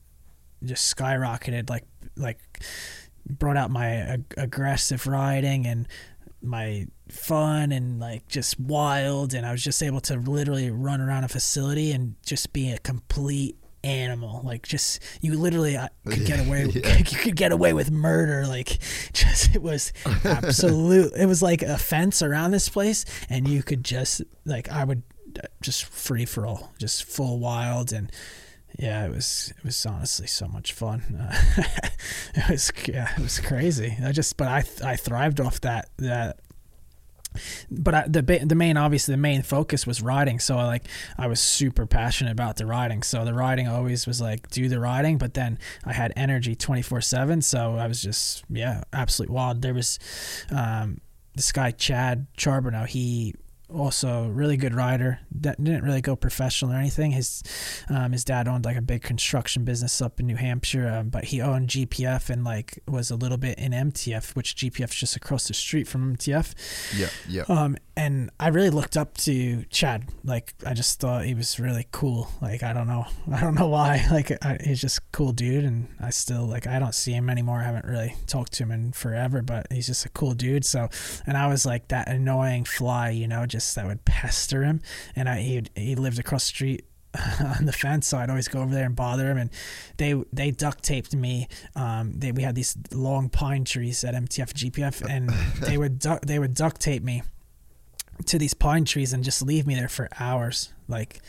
just 0.64 0.95
skyrocketed 0.95 1.70
like 1.70 1.86
like 2.16 2.40
brought 3.28 3.57
out 3.57 3.72
my 3.72 3.88
ag- 3.88 4.34
aggressive 4.38 5.07
riding 5.07 5.66
and 5.66 5.88
my 6.41 6.88
fun 7.10 7.72
and 7.72 7.99
like 7.99 8.28
just 8.28 8.60
wild. 8.60 9.34
And 9.34 9.45
I 9.45 9.52
was 9.52 9.64
just 9.64 9.82
able 9.84 10.02
to 10.02 10.16
literally 10.16 10.72
run 10.72 11.02
around 11.02 11.24
a 11.24 11.28
facility 11.28 11.91
and 11.91 12.16
just 12.26 12.53
be 12.53 12.72
a 12.72 12.78
complete 12.80 13.57
animal. 13.84 14.41
Like 14.44 14.68
just 14.68 15.02
you 15.22 15.38
literally 15.38 15.78
uh, 15.78 15.90
could 16.06 16.26
get 16.26 16.40
away 16.48 16.66
yeah. 16.66 16.98
you 16.98 17.18
could 17.18 17.36
get 17.36 17.52
away 17.52 17.74
with 17.74 17.91
murder. 17.91 18.45
Like 18.48 18.80
just 19.14 19.56
it 19.56 19.61
was 19.61 19.94
absolute 20.24 21.14
it 21.16 21.26
was 21.26 21.41
like 21.41 21.61
a 21.61 21.78
fence 21.78 22.22
around 22.22 22.52
this 22.52 22.70
place 22.70 23.06
and 23.30 23.48
you 23.48 23.64
could 23.64 23.84
just 23.84 24.22
like 24.45 24.70
I 24.70 24.84
would 24.84 25.03
just 25.61 25.86
free 25.86 26.26
for 26.26 26.45
all, 26.45 26.74
just 26.78 27.03
full 27.03 27.40
wild, 27.40 27.91
and 27.91 28.11
yeah, 28.78 29.06
it 29.06 29.10
was 29.10 29.53
it 29.57 29.64
was 29.64 29.86
honestly 29.86 30.28
so 30.28 30.48
much 30.48 30.74
fun. 30.74 31.02
Uh, 31.20 31.36
it 32.36 32.49
was 32.49 32.72
yeah, 32.88 33.11
it 33.18 33.22
was 33.22 33.40
crazy. 33.40 33.98
I 34.03 34.11
just 34.11 34.38
but 34.38 34.48
I 34.48 34.64
I 34.84 34.95
thrived 34.95 35.40
off 35.40 35.61
that 35.61 35.90
that. 35.98 36.40
But 37.70 37.94
I, 37.94 38.07
the 38.07 38.22
the 38.22 38.56
main 38.56 38.76
obviously 38.76 39.14
the 39.14 39.18
main 39.18 39.44
focus 39.44 39.86
was 39.86 40.02
riding, 40.02 40.40
so 40.40 40.57
I, 40.57 40.66
like 40.66 40.88
I 41.18 41.28
was 41.28 41.40
super 41.40 41.86
passionate 41.86 42.32
about 42.32 42.57
the 42.57 42.66
riding. 42.66 43.03
So 43.03 43.24
the 43.24 43.36
riding 43.36 43.68
always 43.68 44.07
was 44.07 44.20
like 44.20 44.49
do 44.49 44.68
the 44.68 44.80
riding, 44.80 45.18
but 45.20 45.36
then 45.36 45.60
I 45.86 45.94
had 45.94 46.11
energy 46.16 46.56
twenty 46.56 46.82
four 46.82 47.02
seven. 47.02 47.41
So 47.41 47.76
I 47.76 47.86
was 47.86 48.02
just 48.02 48.44
yeah, 48.49 48.84
absolutely 48.94 49.36
wild. 49.36 49.61
There 49.61 49.76
was 49.76 49.99
um, 50.49 51.02
this 51.36 51.52
guy 51.52 51.70
Chad 51.72 52.26
Charbonneau. 52.36 52.86
He 52.86 53.36
also 53.74 54.24
a 54.24 54.30
really 54.30 54.58
good 54.58 54.74
rider. 54.74 55.20
That 55.32 55.64
didn't 55.64 55.84
really 55.84 56.02
go 56.02 56.16
professional 56.16 56.72
or 56.72 56.76
anything. 56.76 57.12
His 57.12 57.44
um, 57.90 58.12
his 58.12 58.24
dad 58.24 58.48
owned 58.48 58.66
like 58.66 58.78
a 58.78 58.82
big 58.82 59.02
construction 59.02 59.64
business 59.64 60.02
up 60.02 60.20
in 60.20 60.28
New 60.28 60.36
Hampshire, 60.36 60.88
um, 60.88 61.10
but 61.10 61.26
he 61.26 61.41
owned 61.41 61.70
GPF 61.70 62.30
and 62.30 62.44
like 62.44 62.80
was 62.88 63.12
a 63.12 63.16
little 63.16 63.38
bit 63.38 63.58
in 63.58 63.72
MTF, 63.72 64.36
which 64.36 64.56
GPF's 64.56 64.96
just 64.96 65.16
across 65.16 65.48
the 65.48 65.54
street 65.54 65.88
from 65.88 66.16
MTF. 66.16 66.54
Yeah, 66.98 67.10
yeah. 67.28 67.44
Um, 67.48 67.78
and 67.96 68.32
I 68.40 68.48
really 68.48 68.70
looked 68.70 68.96
up 68.96 69.18
to 69.18 69.66
Chad. 69.66 70.10
Like 70.24 70.54
I 70.66 70.74
just 70.74 71.00
thought 71.00 71.26
he 71.26 71.34
was 71.34 71.60
really 71.60 71.86
cool. 71.91 72.30
Like 72.41 72.64
I 72.64 72.74
don't 72.74 72.88
know, 72.88 73.06
I 73.32 73.41
don't 73.41 73.56
know 73.56 73.68
why. 73.68 74.06
Like 74.10 74.32
I, 74.44 74.58
he's 74.64 74.82
just 74.82 74.98
a 74.98 75.02
cool 75.12 75.34
dude, 75.34 75.64
and 75.64 75.88
I 76.02 76.10
still 76.10 76.46
like 76.46 76.66
I 76.66 76.80
don't 76.80 76.96
see 76.96 77.12
him 77.12 77.30
anymore. 77.30 77.60
I 77.60 77.64
haven't 77.64 77.86
really 77.86 78.16
talked 78.28 78.54
to 78.54 78.64
him 78.64 78.72
in 78.72 78.91
forever, 78.91 79.41
but 79.41 79.68
he's 79.72 79.86
just 79.86 80.04
a 80.06 80.10
cool 80.10 80.34
dude. 80.34 80.66
So, 80.66 80.90
and 81.28 81.38
I 81.38 81.48
was 81.48 81.66
like 81.66 81.90
that 81.90 82.10
annoying 82.10 82.66
fly, 82.66 83.12
you 83.12 83.28
know, 83.28 83.46
just 83.46 83.59
that 83.73 83.86
would 83.86 84.06
pester 84.06 84.64
him. 84.64 84.81
And 85.15 85.30
I 85.30 85.40
he 85.41 85.64
he 85.76 85.95
lived 85.95 86.19
across 86.19 86.45
the 86.45 86.49
street 86.49 86.86
on 87.40 87.65
the 87.65 87.73
fence, 87.73 88.07
so 88.07 88.18
I'd 88.18 88.30
always 88.30 88.48
go 88.48 88.61
over 88.61 88.73
there 88.73 88.86
and 88.86 88.95
bother 88.95 89.30
him. 89.30 89.38
And 89.38 89.49
they 89.98 90.22
they 90.31 90.52
duct 90.52 90.84
taped 90.84 91.15
me. 91.15 91.48
Um, 91.76 92.14
they 92.18 92.31
we 92.31 92.44
had 92.44 92.56
these 92.56 92.77
long 92.91 93.30
pine 93.30 93.65
trees 93.65 94.03
at 94.03 94.14
MTF 94.14 94.53
GPF, 94.53 95.06
and 95.10 95.30
they 95.61 95.77
would 95.77 95.99
du- 95.99 96.19
they 96.26 96.40
would 96.40 96.53
duct 96.53 96.80
tape 96.81 97.03
me 97.03 97.23
to 98.26 98.38
these 98.38 98.53
pine 98.53 98.86
trees 98.86 99.14
and 99.14 99.23
just 99.23 99.41
leave 99.41 99.65
me 99.65 99.76
there 99.76 99.88
for 99.88 100.10
hours, 100.19 100.73
like 100.88 101.22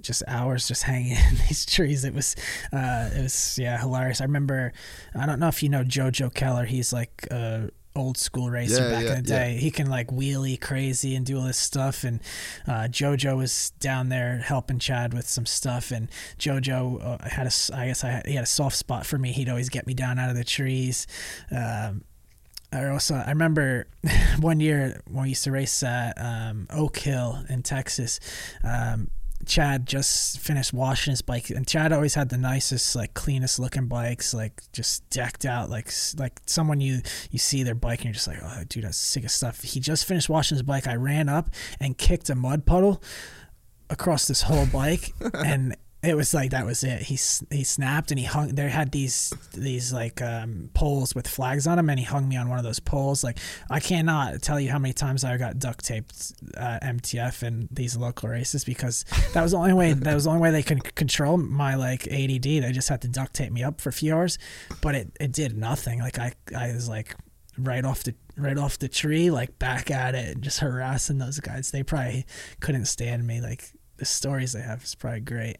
just 0.00 0.22
hours 0.26 0.68
just 0.68 0.82
hanging 0.84 1.16
in 1.16 1.36
these 1.48 1.64
trees. 1.64 2.04
It 2.04 2.14
was, 2.14 2.36
uh, 2.72 3.10
it 3.14 3.22
was 3.22 3.58
yeah 3.58 3.78
hilarious. 3.78 4.20
I 4.20 4.24
remember, 4.24 4.72
I 5.14 5.26
don't 5.26 5.38
know 5.38 5.48
if 5.48 5.62
you 5.62 5.68
know 5.68 5.84
Jojo 5.84 6.32
Keller. 6.32 6.64
He's 6.64 6.92
like 6.92 7.26
a 7.30 7.70
old 7.96 8.16
school 8.18 8.50
racer 8.50 8.82
Yeah, 8.82 8.90
back 8.90 9.04
yeah, 9.04 9.10
in 9.10 9.16
the 9.16 9.22
day. 9.22 9.56
He 9.56 9.70
can 9.70 9.88
like 9.88 10.08
wheelie 10.08 10.60
crazy 10.60 11.14
and 11.14 11.24
do 11.24 11.38
all 11.38 11.44
this 11.44 11.58
stuff. 11.58 12.04
And 12.04 12.20
uh, 12.66 12.88
Jojo 12.90 13.36
was 13.36 13.70
down 13.80 14.08
there 14.08 14.38
helping 14.38 14.78
Chad 14.78 15.14
with 15.14 15.28
some 15.28 15.46
stuff. 15.46 15.90
And 15.90 16.10
Jojo 16.38 17.02
uh, 17.04 17.28
had 17.28 17.46
a, 17.46 17.76
I 17.76 17.86
guess 17.86 18.04
I 18.04 18.10
had, 18.10 18.26
he 18.26 18.34
had 18.34 18.44
a 18.44 18.48
soft 18.48 18.76
spot 18.76 19.06
for 19.06 19.18
me. 19.18 19.32
He'd 19.32 19.48
always 19.48 19.68
get 19.68 19.86
me 19.86 19.94
down 19.94 20.18
out 20.18 20.30
of 20.30 20.36
the 20.36 20.44
trees. 20.44 21.06
Um, 21.50 22.04
I 22.72 22.88
also 22.88 23.14
I 23.14 23.28
remember 23.30 23.86
one 24.40 24.58
year 24.58 25.00
when 25.08 25.22
we 25.24 25.28
used 25.30 25.44
to 25.44 25.52
race 25.52 25.82
at 25.82 26.14
um, 26.20 26.66
Oak 26.70 26.98
Hill 26.98 27.44
in 27.48 27.62
Texas. 27.62 28.18
Um, 28.64 29.10
Chad 29.46 29.86
just 29.86 30.38
finished 30.40 30.72
washing 30.72 31.12
his 31.12 31.22
bike, 31.22 31.50
and 31.50 31.66
Chad 31.66 31.92
always 31.92 32.14
had 32.14 32.28
the 32.28 32.38
nicest, 32.38 32.96
like 32.96 33.14
cleanest 33.14 33.58
looking 33.58 33.86
bikes, 33.86 34.34
like 34.34 34.62
just 34.72 35.08
decked 35.10 35.44
out, 35.44 35.70
like 35.70 35.90
like 36.18 36.40
someone 36.46 36.80
you 36.80 37.00
you 37.30 37.38
see 37.38 37.62
their 37.62 37.74
bike 37.74 38.00
and 38.00 38.06
you're 38.06 38.14
just 38.14 38.28
like, 38.28 38.38
oh, 38.42 38.62
dude, 38.68 38.84
that's 38.84 38.96
sick 38.96 39.24
of 39.24 39.30
stuff. 39.30 39.62
He 39.62 39.80
just 39.80 40.04
finished 40.04 40.28
washing 40.28 40.56
his 40.56 40.62
bike. 40.62 40.86
I 40.86 40.96
ran 40.96 41.28
up 41.28 41.50
and 41.80 41.96
kicked 41.96 42.30
a 42.30 42.34
mud 42.34 42.66
puddle 42.66 43.02
across 43.90 44.26
this 44.26 44.42
whole 44.42 44.66
bike, 44.66 45.12
and 45.34 45.76
it 46.04 46.16
was 46.16 46.34
like 46.34 46.50
that 46.50 46.66
was 46.66 46.84
it. 46.84 47.02
He 47.02 47.18
he 47.50 47.64
snapped 47.64 48.10
and 48.10 48.18
he 48.18 48.26
hung. 48.26 48.48
There 48.48 48.68
had 48.68 48.92
these 48.92 49.32
these 49.52 49.92
like 49.92 50.20
um, 50.20 50.70
poles 50.74 51.14
with 51.14 51.26
flags 51.26 51.66
on 51.66 51.76
them, 51.76 51.88
and 51.88 51.98
he 51.98 52.04
hung 52.04 52.28
me 52.28 52.36
on 52.36 52.48
one 52.48 52.58
of 52.58 52.64
those 52.64 52.80
poles. 52.80 53.24
Like 53.24 53.38
I 53.70 53.80
cannot 53.80 54.42
tell 54.42 54.60
you 54.60 54.70
how 54.70 54.78
many 54.78 54.92
times 54.92 55.24
I 55.24 55.36
got 55.36 55.58
duct 55.58 55.84
taped 55.84 56.32
uh, 56.56 56.78
MTF 56.82 57.42
and 57.42 57.68
these 57.70 57.96
local 57.96 58.28
races 58.28 58.64
because 58.64 59.04
that 59.32 59.42
was 59.42 59.52
the 59.52 59.58
only 59.58 59.72
way. 59.72 59.92
That 59.92 60.14
was 60.14 60.24
the 60.24 60.30
only 60.30 60.42
way 60.42 60.50
they 60.50 60.62
could 60.62 60.94
control 60.94 61.36
my 61.36 61.74
like 61.74 62.06
ADD. 62.08 62.42
They 62.42 62.72
just 62.72 62.88
had 62.88 63.00
to 63.02 63.08
duct 63.08 63.34
tape 63.34 63.52
me 63.52 63.62
up 63.62 63.80
for 63.80 63.88
a 63.88 63.92
few 63.92 64.14
hours, 64.14 64.38
but 64.82 64.94
it 64.94 65.10
it 65.18 65.32
did 65.32 65.56
nothing. 65.56 66.00
Like 66.00 66.18
I 66.18 66.32
I 66.56 66.72
was 66.72 66.88
like 66.88 67.16
right 67.56 67.84
off 67.84 68.02
the 68.02 68.14
right 68.36 68.58
off 68.58 68.78
the 68.78 68.88
tree, 68.88 69.30
like 69.30 69.58
back 69.58 69.90
at 69.90 70.14
it, 70.14 70.40
just 70.40 70.60
harassing 70.60 71.18
those 71.18 71.40
guys. 71.40 71.70
They 71.70 71.82
probably 71.82 72.26
couldn't 72.60 72.86
stand 72.86 73.26
me. 73.26 73.40
Like 73.40 73.70
the 73.96 74.04
stories 74.04 74.52
they 74.52 74.62
have 74.62 74.82
is 74.82 74.94
probably 74.94 75.20
great. 75.20 75.56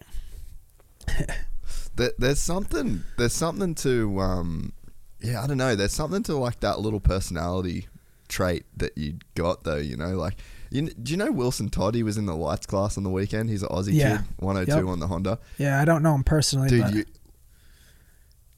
There, 1.96 2.10
there's 2.18 2.40
something. 2.40 3.04
There's 3.18 3.32
something 3.32 3.74
to. 3.76 4.18
Um, 4.20 4.72
yeah, 5.20 5.42
I 5.42 5.46
don't 5.46 5.58
know. 5.58 5.74
There's 5.76 5.92
something 5.92 6.22
to 6.24 6.36
like 6.36 6.60
that 6.60 6.80
little 6.80 7.00
personality 7.00 7.86
trait 8.28 8.64
that 8.76 8.98
you 8.98 9.14
got 9.34 9.64
though. 9.64 9.76
You 9.76 9.96
know, 9.96 10.16
like. 10.16 10.34
You, 10.70 10.88
do 10.90 11.12
you 11.12 11.16
know 11.16 11.30
Wilson 11.30 11.68
Todd? 11.68 11.94
He 11.94 12.02
was 12.02 12.16
in 12.16 12.26
the 12.26 12.34
Lites 12.34 12.66
class 12.66 12.96
on 12.96 13.04
the 13.04 13.10
weekend. 13.10 13.48
He's 13.48 13.62
an 13.62 13.68
Aussie 13.68 13.92
Yeah. 13.92 14.16
kid, 14.16 14.26
102 14.38 14.74
Yep. 14.74 14.86
on 14.86 14.98
the 14.98 15.06
Honda. 15.06 15.38
Yeah, 15.56 15.80
I 15.80 15.84
don't 15.84 16.02
know 16.02 16.16
him 16.16 16.24
personally, 16.24 16.68
Dude, 16.68 16.82
but 16.82 16.94
you. 16.94 17.04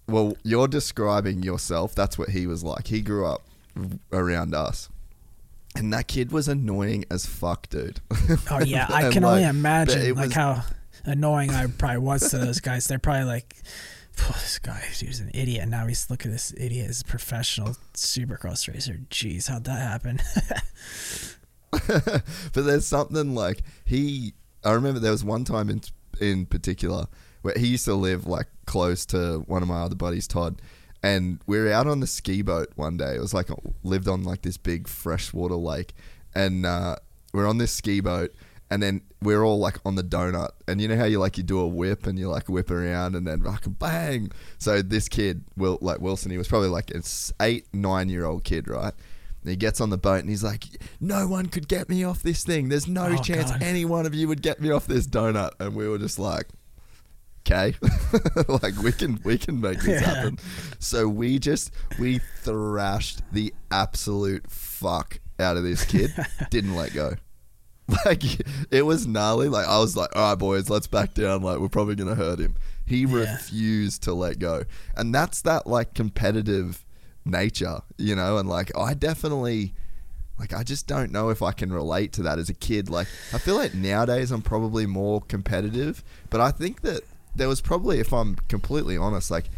Well, 0.09 0.37
you're 0.43 0.69
describing 0.69 1.43
yourself. 1.43 1.95
That's 1.95 2.17
what 2.17 2.31
he 2.31 2.47
was 2.47 2.63
like. 2.65 2.87
He 2.87 3.03
grew 3.03 3.27
up 3.27 3.43
around 4.13 4.55
us. 4.55 4.89
And 5.75 5.93
that 5.93 6.09
kid 6.09 6.33
was 6.33 6.49
annoying 6.49 7.05
as 7.11 7.27
fuck, 7.27 7.69
dude. 7.69 8.01
oh 8.51 8.61
yeah, 8.65 8.87
I 8.91 9.11
can 9.11 9.23
only 9.25 9.43
like, 9.43 9.49
but 9.53 9.57
imagine 9.59 10.15
like 10.15 10.27
was- 10.29 10.33
how 10.35 10.63
annoying 11.07 11.51
I 11.51 11.67
probably 11.67 11.99
was 11.99 12.31
to 12.31 12.39
those 12.39 12.61
guys. 12.61 12.87
They're 12.87 12.99
probably 12.99 13.25
like, 13.25 13.57
"Phew, 14.13 14.35
this 14.35 14.59
guy, 14.59 14.83
he's 14.99 15.21
an 15.21 15.31
idiot. 15.33 15.63
And 15.63 15.71
now 15.71 15.87
he's 15.87 16.11
look 16.11 16.27
at 16.27 16.33
this 16.33 16.53
idiot 16.57 16.91
as 16.91 17.01
a 17.01 17.05
professional 17.05 17.77
supercross 17.95 18.73
racer. 18.73 19.01
Jeez, 19.11 19.49
how'd 19.49 19.65
that 19.65 19.81
happen? 19.81 20.21
but 22.53 22.65
there's 22.65 22.87
something 22.87 23.35
like 23.35 23.63
he. 23.85 24.35
I 24.65 24.73
remember 24.73 25.01
there 25.01 25.13
was 25.13 25.25
one 25.25 25.45
time 25.45 25.71
in 25.71 25.81
in 26.21 26.47
particular 26.47 27.07
where 27.43 27.55
he 27.57 27.69
used 27.69 27.85
to 27.85 27.95
live 27.95 28.27
like 28.27 28.49
close 28.67 29.07
to 29.07 29.45
one 29.47 29.63
of 29.63 29.69
my 29.69 29.81
other 29.83 29.95
buddies, 29.95 30.27
Todd, 30.27 30.61
and 31.03 31.39
we 31.47 31.59
were 31.59 31.71
out 31.71 31.87
on 31.87 32.01
the 32.01 32.07
ski 32.07 32.43
boat 32.43 32.73
one 32.75 32.97
day. 32.97 33.15
It 33.15 33.21
was 33.21 33.33
like 33.33 33.49
lived 33.85 34.09
on 34.09 34.25
like 34.25 34.43
this 34.43 34.57
big 34.57 34.89
freshwater 34.89 35.55
lake, 35.55 35.95
and 36.35 36.67
uh, 36.67 36.97
we're 37.33 37.47
on 37.47 37.59
this 37.59 37.73
ski 37.73 38.01
boat. 38.01 38.35
And 38.69 38.83
then 38.83 39.03
we're 39.23 39.45
all 39.45 39.59
like 39.61 39.79
on 39.85 39.95
the 39.95 40.03
donut, 40.03 40.51
and 40.67 40.81
you 40.81 40.89
know 40.89 40.97
how 40.97 41.05
you 41.05 41.21
like 41.21 41.39
you 41.39 41.45
do 41.45 41.61
a 41.61 41.67
whip 41.69 42.05
and 42.07 42.19
you 42.19 42.29
like 42.29 42.49
whip 42.49 42.69
around, 42.71 43.15
and 43.15 43.25
then 43.25 43.43
like 43.45 43.63
bang. 43.79 44.33
So 44.59 44.83
this 44.83 45.09
kid, 45.09 45.45
Will, 45.57 45.79
like 45.81 46.01
Wilson, 46.01 46.33
he 46.33 46.39
was 46.39 46.49
probably 46.49 46.69
like 46.69 46.91
an 46.91 47.03
eight, 47.41 47.69
nine 47.73 48.09
year 48.09 48.25
old 48.25 48.43
kid, 48.43 48.67
right? 48.69 48.93
And 49.43 49.51
he 49.51 49.55
gets 49.55 49.81
on 49.81 49.91
the 49.91 49.97
boat 49.99 50.19
and 50.19 50.29
he's 50.29 50.43
like, 50.43 50.65
"No 51.01 51.29
one 51.29 51.47
could 51.47 51.69
get 51.69 51.89
me 51.89 52.03
off 52.03 52.25
this 52.25 52.43
thing. 52.43 52.69
There's 52.69 52.89
no 52.89 53.07
Oh, 53.17 53.23
chance 53.23 53.53
God. 53.53 53.63
any 53.63 53.85
one 53.85 54.05
of 54.05 54.15
you 54.17 54.27
would 54.27 54.43
get 54.43 54.61
me 54.61 54.73
off 54.73 54.89
this 54.89 55.07
donut." 55.07 55.51
And 55.61 55.77
we 55.77 55.87
were 55.87 55.99
just 55.99 56.19
like, 56.19 56.49
"Okay, 57.47 57.77
like 58.49 58.77
we 58.83 58.91
can 58.91 59.21
we 59.23 59.39
can 59.39 59.61
make 59.61 59.79
this 59.83 60.01
Yeah. 60.03 60.09
happen." 60.15 60.39
So 60.81 61.07
we 61.07 61.39
just 61.39 61.71
we 62.01 62.19
thrashed 62.43 63.23
the 63.33 63.55
absolute 63.71 64.51
fuck 64.51 65.21
out 65.39 65.57
of 65.57 65.63
this 65.63 65.85
kid. 65.85 66.13
Didn't 66.51 66.75
let 66.75 66.93
go. 66.93 67.15
Like 68.05 68.23
it 68.71 68.83
was 68.85 69.07
gnarly. 69.07 69.49
Like 69.49 69.67
I 69.67 69.79
was 69.79 69.97
like, 69.97 70.15
"All 70.17 70.31
right, 70.31 70.39
boys, 70.39 70.69
let's 70.69 70.87
back 70.89 71.15
down. 71.15 71.43
Like 71.43 71.59
we're 71.59 71.69
probably 71.69 71.95
gonna 71.95 72.15
hurt 72.17 72.39
him." 72.41 72.57
He 72.85 73.03
Yeah. 73.03 73.17
refused 73.35 74.03
to 74.05 74.13
let 74.15 74.39
go, 74.39 74.65
and 74.97 75.15
that's 75.15 75.43
that 75.43 75.67
like 75.67 75.95
competitive 75.95 76.85
nature, 77.25 77.81
you 77.97 78.15
know. 78.17 78.39
And 78.39 78.49
like 78.49 78.77
I 78.77 78.95
definitely, 78.95 79.75
like 80.39 80.53
I 80.53 80.63
just 80.65 80.87
don't 80.89 81.13
know 81.13 81.31
if 81.31 81.43
I 81.43 81.53
can 81.53 81.73
relate 81.73 82.13
to 82.15 82.23
that 82.25 82.39
as 82.39 82.49
a 82.49 82.55
kid. 82.55 82.89
Like 82.91 83.07
I 83.33 83.39
feel 83.39 83.55
like 83.57 83.75
nowadays 83.75 84.31
I'm 84.33 84.43
probably 84.43 84.87
more 84.87 85.21
competitive, 85.21 86.03
but 86.31 86.41
I 86.41 86.51
think 86.51 86.81
that 86.83 87.03
there 87.37 87.49
was 87.49 87.61
probably, 87.61 88.01
if 88.01 88.13
I'm 88.13 88.37
completely 88.49 88.97
honest, 88.97 89.31
like 89.31 89.49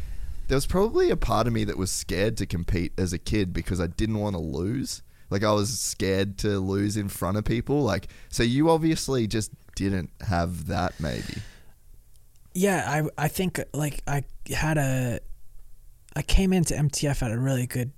there 0.49 0.57
was 0.57 0.67
probably 0.67 1.11
a 1.11 1.17
part 1.17 1.47
of 1.47 1.53
me 1.53 1.65
that 1.65 1.77
was 1.79 1.91
scared 1.91 2.37
to 2.39 2.47
compete 2.47 2.93
as 2.99 3.13
a 3.13 3.19
kid 3.19 3.53
because 3.53 3.81
I 3.81 3.87
didn't 3.87 4.19
want 4.19 4.35
to 4.37 4.43
lose. 4.43 5.03
Like 5.31 5.45
I 5.45 5.53
was 5.53 5.79
scared 5.79 6.39
to 6.39 6.59
lose 6.59 6.97
in 6.97 7.09
front 7.09 7.37
of 7.37 7.45
people. 7.45 7.83
Like 7.83 8.09
so, 8.29 8.43
you 8.43 8.71
obviously 8.71 9.27
just 9.27 9.51
didn't 9.75 10.11
have 10.23 10.67
that, 10.69 10.99
maybe. 11.01 11.43
yeah, 12.55 12.85
I 13.19 13.25
I 13.25 13.29
think 13.29 13.61
like 13.73 14.03
I 14.07 14.25
had 14.51 14.79
a 14.79 15.21
I 16.17 16.23
came 16.23 16.53
into 16.53 16.75
MTF 16.75 17.23
at 17.23 17.31
a 17.31 17.39
really 17.39 17.67
good 17.67 17.93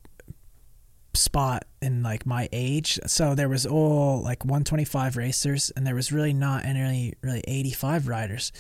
spot 1.15 1.65
in 1.83 2.03
like 2.03 2.25
my 2.25 2.49
age. 2.53 2.99
So 3.07 3.35
there 3.35 3.49
was 3.49 3.67
all 3.67 4.23
like 4.23 4.45
125 4.45 5.17
racers 5.17 5.73
and 5.75 5.87
there 5.87 5.95
was 5.95 6.13
really 6.13 6.33
not 6.33 6.65
any 6.65 7.15
really 7.23 7.43
85 7.47 8.07
riders. 8.09 8.53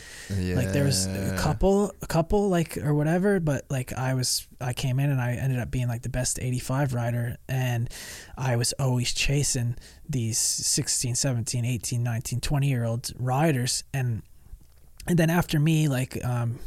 Like 0.56 0.72
there 0.72 0.84
was 0.84 1.06
a 1.06 1.36
couple 1.38 1.92
a 2.02 2.06
couple 2.06 2.48
like 2.48 2.76
or 2.78 2.94
whatever, 2.94 3.40
but 3.40 3.64
like 3.70 3.92
I 3.92 4.14
was 4.14 4.48
I 4.60 4.72
came 4.72 4.98
in 4.98 5.10
and 5.10 5.20
I 5.20 5.34
ended 5.34 5.58
up 5.58 5.70
being 5.70 5.88
like 5.88 6.02
the 6.02 6.08
best 6.08 6.38
85 6.40 6.94
rider 6.94 7.36
and 7.48 7.88
I 8.36 8.56
was 8.56 8.72
always 8.74 9.12
chasing 9.12 9.76
these 10.08 10.38
16, 10.38 11.14
17, 11.14 11.64
18, 11.64 12.02
19, 12.02 12.40
20 12.40 12.66
year 12.68 12.84
old 12.84 13.12
riders 13.18 13.84
and 13.94 14.22
and 15.06 15.18
then 15.18 15.30
after 15.30 15.58
me 15.60 15.88
like 15.88 16.22
um 16.24 16.58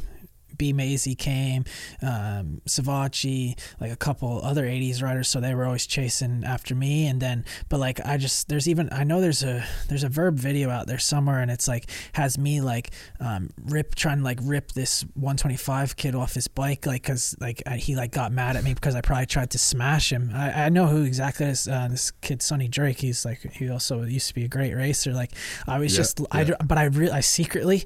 B 0.56 0.72
Maisie 0.72 1.14
came, 1.14 1.64
um, 2.02 2.60
Savatgy, 2.68 3.58
like 3.80 3.92
a 3.92 3.96
couple 3.96 4.40
other 4.42 4.64
80s 4.64 5.02
riders. 5.02 5.28
So 5.28 5.40
they 5.40 5.54
were 5.54 5.64
always 5.64 5.86
chasing 5.86 6.44
after 6.44 6.74
me. 6.74 7.06
And 7.06 7.20
then, 7.20 7.44
but 7.68 7.80
like, 7.80 8.00
I 8.04 8.16
just, 8.16 8.48
there's 8.48 8.68
even, 8.68 8.88
I 8.92 9.04
know 9.04 9.20
there's 9.20 9.42
a, 9.42 9.64
there's 9.88 10.04
a 10.04 10.08
Vurb 10.08 10.34
video 10.34 10.70
out 10.70 10.86
there 10.86 10.98
somewhere 10.98 11.40
and 11.40 11.50
it's 11.50 11.68
like, 11.68 11.90
has 12.14 12.38
me 12.38 12.60
like, 12.60 12.90
um, 13.20 13.50
rip, 13.64 13.94
trying 13.94 14.18
to 14.18 14.24
like 14.24 14.38
rip 14.42 14.72
this 14.72 15.02
125 15.14 15.96
kid 15.96 16.14
off 16.14 16.34
his 16.34 16.48
bike. 16.48 16.86
Like, 16.86 17.02
cause 17.02 17.36
like 17.40 17.62
he 17.68 17.96
like 17.96 18.12
got 18.12 18.32
mad 18.32 18.56
at 18.56 18.64
me 18.64 18.74
because 18.74 18.94
I 18.94 19.00
probably 19.00 19.26
tried 19.26 19.50
to 19.50 19.58
smash 19.58 20.12
him. 20.12 20.30
I, 20.34 20.64
I 20.64 20.68
know 20.68 20.86
who 20.86 21.04
exactly 21.04 21.46
is, 21.46 21.68
uh, 21.68 21.88
this 21.90 22.10
kid, 22.10 22.42
Sonny 22.42 22.68
Drake. 22.68 23.00
He's 23.00 23.24
like, 23.24 23.40
he 23.52 23.68
also 23.70 24.02
used 24.02 24.28
to 24.28 24.34
be 24.34 24.44
a 24.44 24.48
great 24.48 24.74
racer. 24.74 25.12
Like 25.12 25.32
I 25.66 25.78
was 25.78 25.92
Yeah, 25.92 25.96
just, 25.98 26.20
yeah. 26.20 26.26
I, 26.30 26.64
but 26.64 26.78
I 26.78 26.84
really, 26.84 27.12
I 27.12 27.20
secretly, 27.20 27.84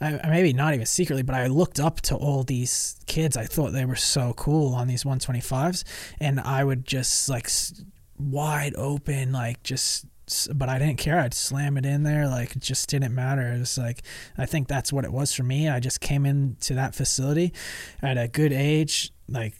I, 0.00 0.20
maybe 0.28 0.52
not 0.52 0.74
even 0.74 0.86
secretly, 0.86 1.22
but 1.22 1.34
I 1.34 1.46
looked 1.48 1.80
up 1.80 2.00
to 2.02 2.16
all 2.16 2.44
these 2.44 2.96
kids. 3.06 3.36
I 3.36 3.44
thought 3.44 3.72
they 3.72 3.84
were 3.84 3.96
so 3.96 4.32
cool 4.34 4.74
on 4.74 4.86
these 4.86 5.04
125s, 5.04 5.84
and 6.20 6.40
I 6.40 6.64
would 6.64 6.84
just 6.86 7.28
like 7.28 7.50
wide 8.18 8.74
open, 8.76 9.32
like 9.32 9.62
just. 9.62 10.06
But 10.54 10.68
I 10.68 10.78
didn't 10.78 10.98
care. 10.98 11.18
I'd 11.18 11.32
slam 11.32 11.78
it 11.78 11.86
in 11.86 12.02
there. 12.02 12.28
Like 12.28 12.54
it 12.54 12.60
just 12.60 12.90
didn't 12.90 13.14
matter. 13.14 13.50
It 13.54 13.60
was 13.60 13.78
like 13.78 14.02
I 14.36 14.44
think 14.44 14.68
that's 14.68 14.92
what 14.92 15.06
it 15.06 15.12
was 15.12 15.32
for 15.32 15.42
me. 15.42 15.70
I 15.70 15.80
just 15.80 16.02
came 16.02 16.26
into 16.26 16.74
that 16.74 16.94
facility 16.94 17.54
at 18.02 18.18
a 18.18 18.28
good 18.28 18.52
age, 18.52 19.10
like 19.26 19.54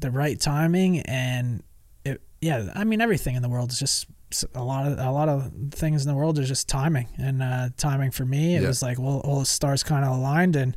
the 0.00 0.10
right 0.10 0.40
timing, 0.40 1.00
and 1.00 1.62
it. 2.02 2.22
Yeah, 2.40 2.72
I 2.74 2.84
mean 2.84 3.02
everything 3.02 3.36
in 3.36 3.42
the 3.42 3.50
world 3.50 3.72
is 3.72 3.78
just 3.78 4.06
a 4.54 4.62
lot 4.62 4.86
of 4.90 4.98
a 4.98 5.10
lot 5.10 5.28
of 5.28 5.50
things 5.70 6.04
in 6.04 6.08
the 6.08 6.16
world 6.16 6.38
is 6.38 6.48
just 6.48 6.68
timing 6.68 7.08
and 7.18 7.42
uh, 7.42 7.68
timing 7.76 8.10
for 8.10 8.24
me 8.24 8.56
it 8.56 8.62
Yeah. 8.62 8.68
was 8.68 8.82
like 8.82 8.98
well 8.98 9.20
all 9.20 9.38
the 9.40 9.46
stars 9.46 9.82
kind 9.82 10.04
of 10.04 10.12
aligned 10.16 10.56
and 10.56 10.76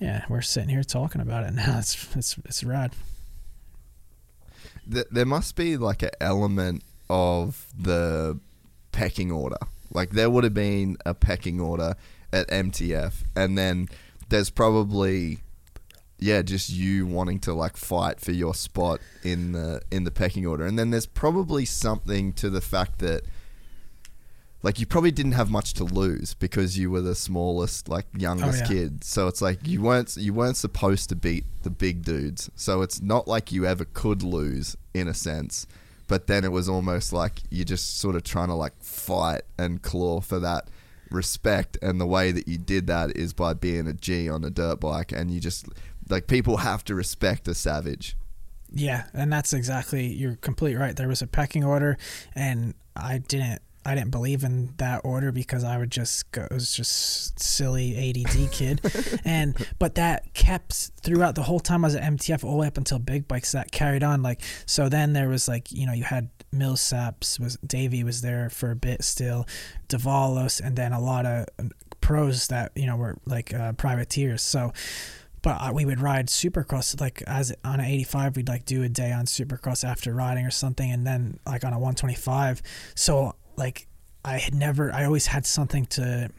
yeah 0.00 0.24
we're 0.28 0.40
sitting 0.40 0.68
here 0.70 0.82
talking 0.82 1.20
about 1.20 1.44
it 1.44 1.52
now 1.52 1.78
it's 1.82 2.16
it's 2.16 2.36
it's 2.44 2.64
rad 2.64 2.94
there 4.86 5.26
must 5.26 5.54
be 5.54 5.76
like 5.76 6.02
an 6.02 6.10
element 6.20 6.82
of 7.10 7.66
the 7.78 8.38
pecking 8.90 9.30
order. 9.30 9.58
Like 9.92 10.10
there 10.10 10.30
would 10.30 10.44
have 10.44 10.54
been 10.54 10.96
a 11.04 11.12
pecking 11.12 11.60
order 11.60 11.94
at 12.32 12.48
MTF, 12.48 13.12
and 13.36 13.58
then 13.58 13.88
there's 14.30 14.48
probably 14.48 15.40
yeah, 16.18 16.42
just 16.42 16.70
you 16.70 17.06
wanting 17.06 17.38
to 17.40 17.52
like 17.54 17.76
fight 17.76 18.20
for 18.20 18.32
your 18.32 18.54
spot 18.54 19.00
in 19.22 19.52
the 19.52 19.82
in 19.90 20.04
the 20.04 20.10
pecking 20.10 20.46
order, 20.46 20.64
and 20.66 20.78
then 20.78 20.90
there's 20.90 21.06
probably 21.06 21.64
something 21.64 22.32
to 22.34 22.50
the 22.50 22.60
fact 22.60 22.98
that 22.98 23.22
like 24.62 24.80
you 24.80 24.86
probably 24.86 25.12
didn't 25.12 25.32
have 25.32 25.50
much 25.50 25.74
to 25.74 25.84
lose 25.84 26.34
because 26.34 26.76
you 26.76 26.90
were 26.90 27.00
the 27.00 27.14
smallest, 27.14 27.88
like 27.88 28.06
youngest 28.16 28.64
oh, 28.66 28.74
yeah. 28.74 28.80
kid. 28.80 29.04
So 29.04 29.28
it's 29.28 29.40
like 29.40 29.66
you 29.66 29.80
weren't 29.80 30.16
you 30.16 30.34
weren't 30.34 30.56
supposed 30.56 31.08
to 31.10 31.16
beat 31.16 31.44
the 31.62 31.70
big 31.70 32.02
dudes. 32.02 32.50
So 32.56 32.82
it's 32.82 33.00
not 33.00 33.28
like 33.28 33.52
you 33.52 33.66
ever 33.66 33.84
could 33.84 34.22
lose 34.22 34.76
in 34.94 35.06
a 35.06 35.14
sense. 35.14 35.66
But 36.08 36.26
then 36.26 36.42
it 36.44 36.52
was 36.52 36.68
almost 36.68 37.12
like 37.12 37.40
you're 37.50 37.66
just 37.66 37.98
sort 37.98 38.16
of 38.16 38.24
trying 38.24 38.48
to 38.48 38.54
like 38.54 38.72
fight 38.82 39.42
and 39.58 39.80
claw 39.82 40.20
for 40.20 40.40
that 40.40 40.68
respect. 41.10 41.78
And 41.80 42.00
the 42.00 42.06
way 42.06 42.32
that 42.32 42.48
you 42.48 42.58
did 42.58 42.86
that 42.88 43.16
is 43.16 43.32
by 43.32 43.54
being 43.54 43.86
a 43.86 43.92
G 43.92 44.28
on 44.28 44.42
a 44.42 44.50
dirt 44.50 44.80
bike, 44.80 45.12
and 45.12 45.30
you 45.30 45.38
just 45.38 45.66
like 46.08 46.26
people 46.26 46.58
have 46.58 46.84
to 46.84 46.94
respect 46.94 47.48
a 47.48 47.54
savage. 47.54 48.16
yeah 48.70 49.04
and 49.14 49.32
that's 49.32 49.52
exactly 49.52 50.06
you're 50.06 50.36
completely 50.36 50.78
right. 50.80 50.96
There 50.96 51.08
was 51.08 51.22
a 51.22 51.26
pecking 51.26 51.64
order 51.64 51.96
and 52.34 52.74
i 52.96 53.18
didn't 53.18 53.62
I 53.88 53.94
didn't 53.94 54.10
believe 54.10 54.44
in 54.44 54.74
that 54.76 55.00
order 55.02 55.32
because 55.32 55.64
I 55.64 55.78
would 55.78 55.90
just 55.90 56.30
go, 56.32 56.42
it 56.42 56.52
was 56.52 56.74
just 56.74 57.40
silly 57.40 58.10
ADD 58.10 58.52
kid, 58.52 58.82
and 59.24 59.56
but 59.78 59.94
that 59.94 60.34
kept 60.34 60.90
throughout 61.02 61.36
the 61.36 61.44
whole 61.44 61.60
time 61.60 61.86
I 61.86 61.88
was 61.88 61.94
at 61.94 62.02
MTF 62.02 62.44
all 62.44 62.50
the 62.50 62.56
way 62.58 62.66
up 62.66 62.76
until 62.76 62.98
big 62.98 63.26
bikes 63.26 63.52
that 63.52 63.72
carried 63.72 64.02
on 64.02 64.20
like 64.20 64.42
so 64.66 64.90
then 64.90 65.14
there 65.14 65.30
was 65.30 65.48
like 65.48 65.72
you 65.72 65.86
know 65.86 65.94
you 65.94 66.04
had 66.04 66.28
Millsaps 66.54 67.40
was 67.40 67.56
Davi 67.66 68.04
was 68.04 68.20
there 68.20 68.50
for 68.50 68.70
a 68.70 68.76
bit 68.76 69.02
still, 69.04 69.46
Davalos 69.88 70.60
and 70.60 70.76
then 70.76 70.92
a 70.92 71.00
lot 71.00 71.24
of 71.24 71.46
pros 72.02 72.48
that 72.48 72.72
you 72.74 72.86
know 72.86 72.96
were 72.96 73.16
like 73.24 73.54
uh, 73.54 73.72
privateers. 73.72 74.42
So 74.42 74.72
but 75.42 75.60
uh, 75.60 75.72
we 75.72 75.84
would 75.84 76.00
ride 76.00 76.28
supercross 76.28 77.00
like 77.00 77.22
as 77.26 77.52
on 77.64 77.80
an 77.80 77.86
85 77.86 78.36
we'd 78.36 78.48
like 78.48 78.64
do 78.64 78.82
a 78.82 78.88
day 78.88 79.12
on 79.12 79.26
supercross 79.26 79.84
after 79.84 80.12
riding 80.12 80.44
or 80.44 80.50
something 80.50 80.90
and 80.90 81.06
then 81.06 81.38
like 81.46 81.64
on 81.64 81.72
a 81.72 81.78
125 81.78 82.62
so 82.94 83.34
like 83.56 83.86
i 84.24 84.38
had 84.38 84.54
never 84.54 84.92
i 84.92 85.04
always 85.04 85.26
had 85.26 85.46
something 85.46 85.86
to 85.86 86.30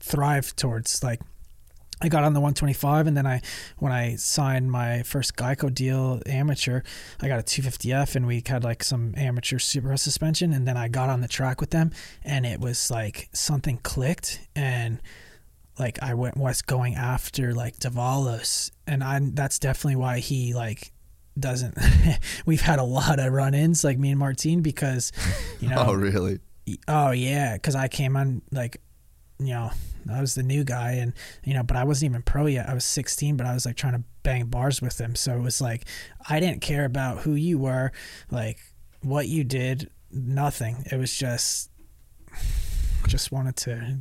thrive 0.00 0.56
towards. 0.56 1.02
Like 1.02 1.20
I 2.02 2.08
got 2.08 2.24
on 2.24 2.32
the 2.32 2.40
125 2.40 3.06
and 3.06 3.16
then 3.16 3.26
I 3.26 3.42
when 3.78 3.92
I 3.92 4.16
signed 4.16 4.70
my 4.70 5.02
first 5.02 5.36
Geico 5.36 5.72
deal 5.72 6.20
amateur, 6.26 6.82
I 7.20 7.28
got 7.28 7.38
a 7.38 7.42
250F 7.42 8.16
and 8.16 8.26
we 8.26 8.42
had 8.44 8.64
like 8.64 8.82
some 8.82 9.14
amateur 9.16 9.58
super 9.58 9.96
suspension 9.96 10.52
and 10.52 10.66
then 10.66 10.76
I 10.76 10.88
got 10.88 11.10
on 11.10 11.20
the 11.20 11.28
track 11.28 11.60
with 11.60 11.70
them 11.70 11.92
and 12.24 12.46
it 12.46 12.60
was 12.60 12.90
like 12.90 13.28
something 13.32 13.78
clicked 13.82 14.40
and 14.56 15.00
like 15.80 16.00
I 16.02 16.14
went 16.14 16.36
was 16.36 16.62
going 16.62 16.94
after 16.94 17.54
like 17.54 17.78
Davalos 17.78 18.70
and 18.86 19.02
I 19.02 19.18
that's 19.22 19.58
definitely 19.58 19.96
why 19.96 20.20
he 20.20 20.54
like 20.54 20.92
doesn't 21.38 21.76
we've 22.46 22.60
had 22.60 22.78
a 22.78 22.84
lot 22.84 23.18
of 23.18 23.32
run-ins 23.32 23.82
like 23.82 23.98
me 23.98 24.10
and 24.10 24.18
Martin 24.18 24.60
because 24.60 25.10
you 25.58 25.68
oh, 25.72 25.74
know 25.74 25.84
oh, 25.88 25.94
really? 25.94 26.38
Oh 26.86 27.10
yeah, 27.10 27.54
because 27.54 27.74
I 27.74 27.88
came 27.88 28.16
on 28.16 28.42
like, 28.52 28.80
you 29.38 29.54
know, 29.54 29.70
I 30.12 30.20
was 30.20 30.34
the 30.34 30.42
new 30.42 30.64
guy, 30.64 30.92
and 30.92 31.12
you 31.44 31.54
know, 31.54 31.62
but 31.62 31.76
I 31.76 31.84
wasn't 31.84 32.12
even 32.12 32.22
pro 32.22 32.46
yet. 32.46 32.68
I 32.68 32.74
was 32.74 32.84
16, 32.84 33.36
but 33.36 33.46
I 33.46 33.54
was 33.54 33.66
like 33.66 33.76
trying 33.76 33.94
to 33.94 34.04
bang 34.22 34.46
bars 34.46 34.80
with 34.80 35.00
him. 35.00 35.14
So 35.14 35.34
it 35.36 35.40
was 35.40 35.60
like 35.60 35.86
I 36.28 36.40
didn't 36.40 36.60
care 36.60 36.84
about 36.84 37.20
who 37.20 37.34
you 37.34 37.58
were, 37.58 37.92
like 38.30 38.58
what 39.02 39.28
you 39.28 39.44
did, 39.44 39.90
nothing. 40.12 40.84
It 40.90 40.96
was 40.96 41.16
just, 41.16 41.70
just 43.06 43.32
wanted 43.32 43.56
to 43.56 43.98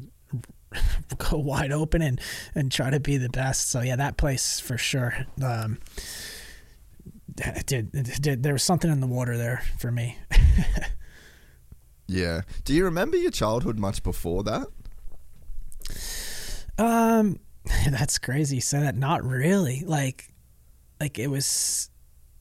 go 1.17 1.37
wide 1.37 1.71
open 1.71 2.01
and 2.01 2.21
and 2.55 2.71
try 2.71 2.89
to 2.89 2.99
be 2.99 3.17
the 3.17 3.29
best. 3.29 3.69
So 3.69 3.81
yeah, 3.81 3.95
that 3.95 4.17
place 4.17 4.59
for 4.59 4.77
sure. 4.77 5.25
Um, 5.43 5.79
it 7.37 7.65
did, 7.65 7.89
it 7.93 8.21
did 8.21 8.43
there 8.43 8.53
was 8.53 8.63
something 8.63 8.91
in 8.91 8.99
the 8.99 9.07
water 9.07 9.37
there 9.37 9.63
for 9.79 9.91
me. 9.91 10.17
Yeah. 12.09 12.41
Do 12.65 12.73
you 12.73 12.85
remember 12.85 13.17
your 13.17 13.29
childhood 13.29 13.77
much 13.77 14.01
before 14.01 14.43
that? 14.43 14.67
Um, 16.79 17.39
that's 17.89 18.17
crazy. 18.17 18.55
You 18.55 18.61
say 18.61 18.79
that. 18.81 18.95
Not 18.95 19.23
really. 19.23 19.83
Like, 19.85 20.33
like 20.99 21.19
it 21.19 21.27
was, 21.27 21.91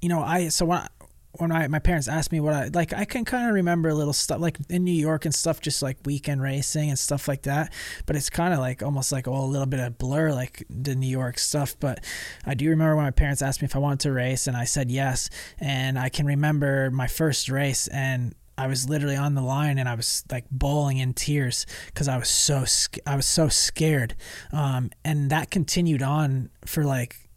you 0.00 0.08
know, 0.08 0.22
I 0.22 0.48
so 0.48 0.64
when 0.64 0.78
I, 0.78 0.88
when 1.32 1.52
I, 1.52 1.68
my 1.68 1.78
parents 1.78 2.08
asked 2.08 2.32
me 2.32 2.40
what 2.40 2.54
I 2.54 2.70
like, 2.72 2.92
I 2.92 3.04
can 3.04 3.24
kind 3.24 3.48
of 3.48 3.54
remember 3.54 3.88
a 3.90 3.94
little 3.94 4.12
stuff 4.12 4.40
like 4.40 4.58
in 4.68 4.84
New 4.84 4.90
York 4.90 5.24
and 5.24 5.34
stuff, 5.34 5.60
just 5.60 5.82
like 5.82 5.98
weekend 6.04 6.42
racing 6.42 6.88
and 6.88 6.98
stuff 6.98 7.28
like 7.28 7.42
that. 7.42 7.72
But 8.06 8.16
it's 8.16 8.30
kind 8.30 8.54
of 8.54 8.60
like 8.60 8.82
almost 8.82 9.12
like 9.12 9.28
oh, 9.28 9.34
a 9.34 9.44
little 9.44 9.66
bit 9.66 9.80
of 9.80 9.98
blur, 9.98 10.32
like 10.32 10.64
the 10.70 10.94
New 10.94 11.08
York 11.08 11.38
stuff. 11.38 11.76
But 11.78 12.04
I 12.44 12.54
do 12.54 12.68
remember 12.70 12.96
when 12.96 13.04
my 13.04 13.10
parents 13.10 13.42
asked 13.42 13.60
me 13.60 13.66
if 13.66 13.76
I 13.76 13.78
wanted 13.78 14.00
to 14.00 14.12
race, 14.12 14.46
and 14.46 14.56
I 14.56 14.64
said 14.64 14.90
yes. 14.90 15.28
And 15.58 15.98
I 15.98 16.08
can 16.08 16.26
remember 16.26 16.90
my 16.90 17.06
first 17.06 17.48
race 17.48 17.86
and. 17.88 18.34
I 18.60 18.66
was 18.66 18.88
literally 18.88 19.14
on 19.14 19.36
the 19.36 19.40
line 19.40 19.78
and 19.78 19.88
I 19.88 19.94
was 19.94 20.24
like 20.32 20.44
bawling 20.50 20.98
in 20.98 21.14
tears 21.14 21.64
because 21.86 22.08
I 22.08 22.18
was 22.18 22.28
so 22.28 22.64
I 23.06 23.14
was 23.14 23.24
so 23.24 23.46
scared, 23.46 24.16
um, 24.52 24.90
and 25.04 25.30
that 25.30 25.52
continued 25.52 26.02
on 26.02 26.50
for 26.66 26.82
like 26.82 27.27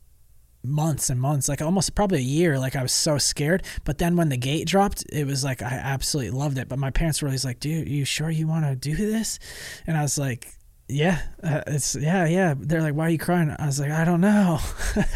months 0.63 1.09
and 1.09 1.19
months, 1.19 1.49
like 1.49 1.61
almost 1.61 1.95
probably 1.95 2.19
a 2.19 2.21
year. 2.21 2.59
Like 2.59 2.75
I 2.75 2.81
was 2.81 2.91
so 2.91 3.17
scared, 3.17 3.63
but 3.83 3.97
then 3.97 4.15
when 4.15 4.29
the 4.29 4.37
gate 4.37 4.67
dropped, 4.67 5.03
it 5.11 5.25
was 5.25 5.43
like 5.43 5.61
I 5.61 5.73
absolutely 5.73 6.31
loved 6.31 6.57
it. 6.57 6.67
But 6.67 6.79
my 6.79 6.91
parents 6.91 7.21
were 7.21 7.27
always 7.27 7.45
like, 7.45 7.59
"Dude, 7.59 7.87
you 7.87 8.05
sure 8.05 8.29
you 8.29 8.47
want 8.47 8.65
to 8.65 8.75
do 8.75 8.95
this?" 8.95 9.39
And 9.87 9.97
I 9.97 10.01
was 10.01 10.17
like. 10.17 10.47
Yeah, 10.93 11.21
uh, 11.41 11.61
it's 11.67 11.95
yeah, 11.95 12.25
yeah. 12.25 12.53
They're 12.57 12.81
like, 12.81 12.95
"Why 12.95 13.05
are 13.05 13.09
you 13.09 13.17
crying?" 13.17 13.55
I 13.57 13.65
was 13.65 13.79
like, 13.79 13.91
"I 13.91 14.03
don't 14.03 14.19
know." 14.19 14.59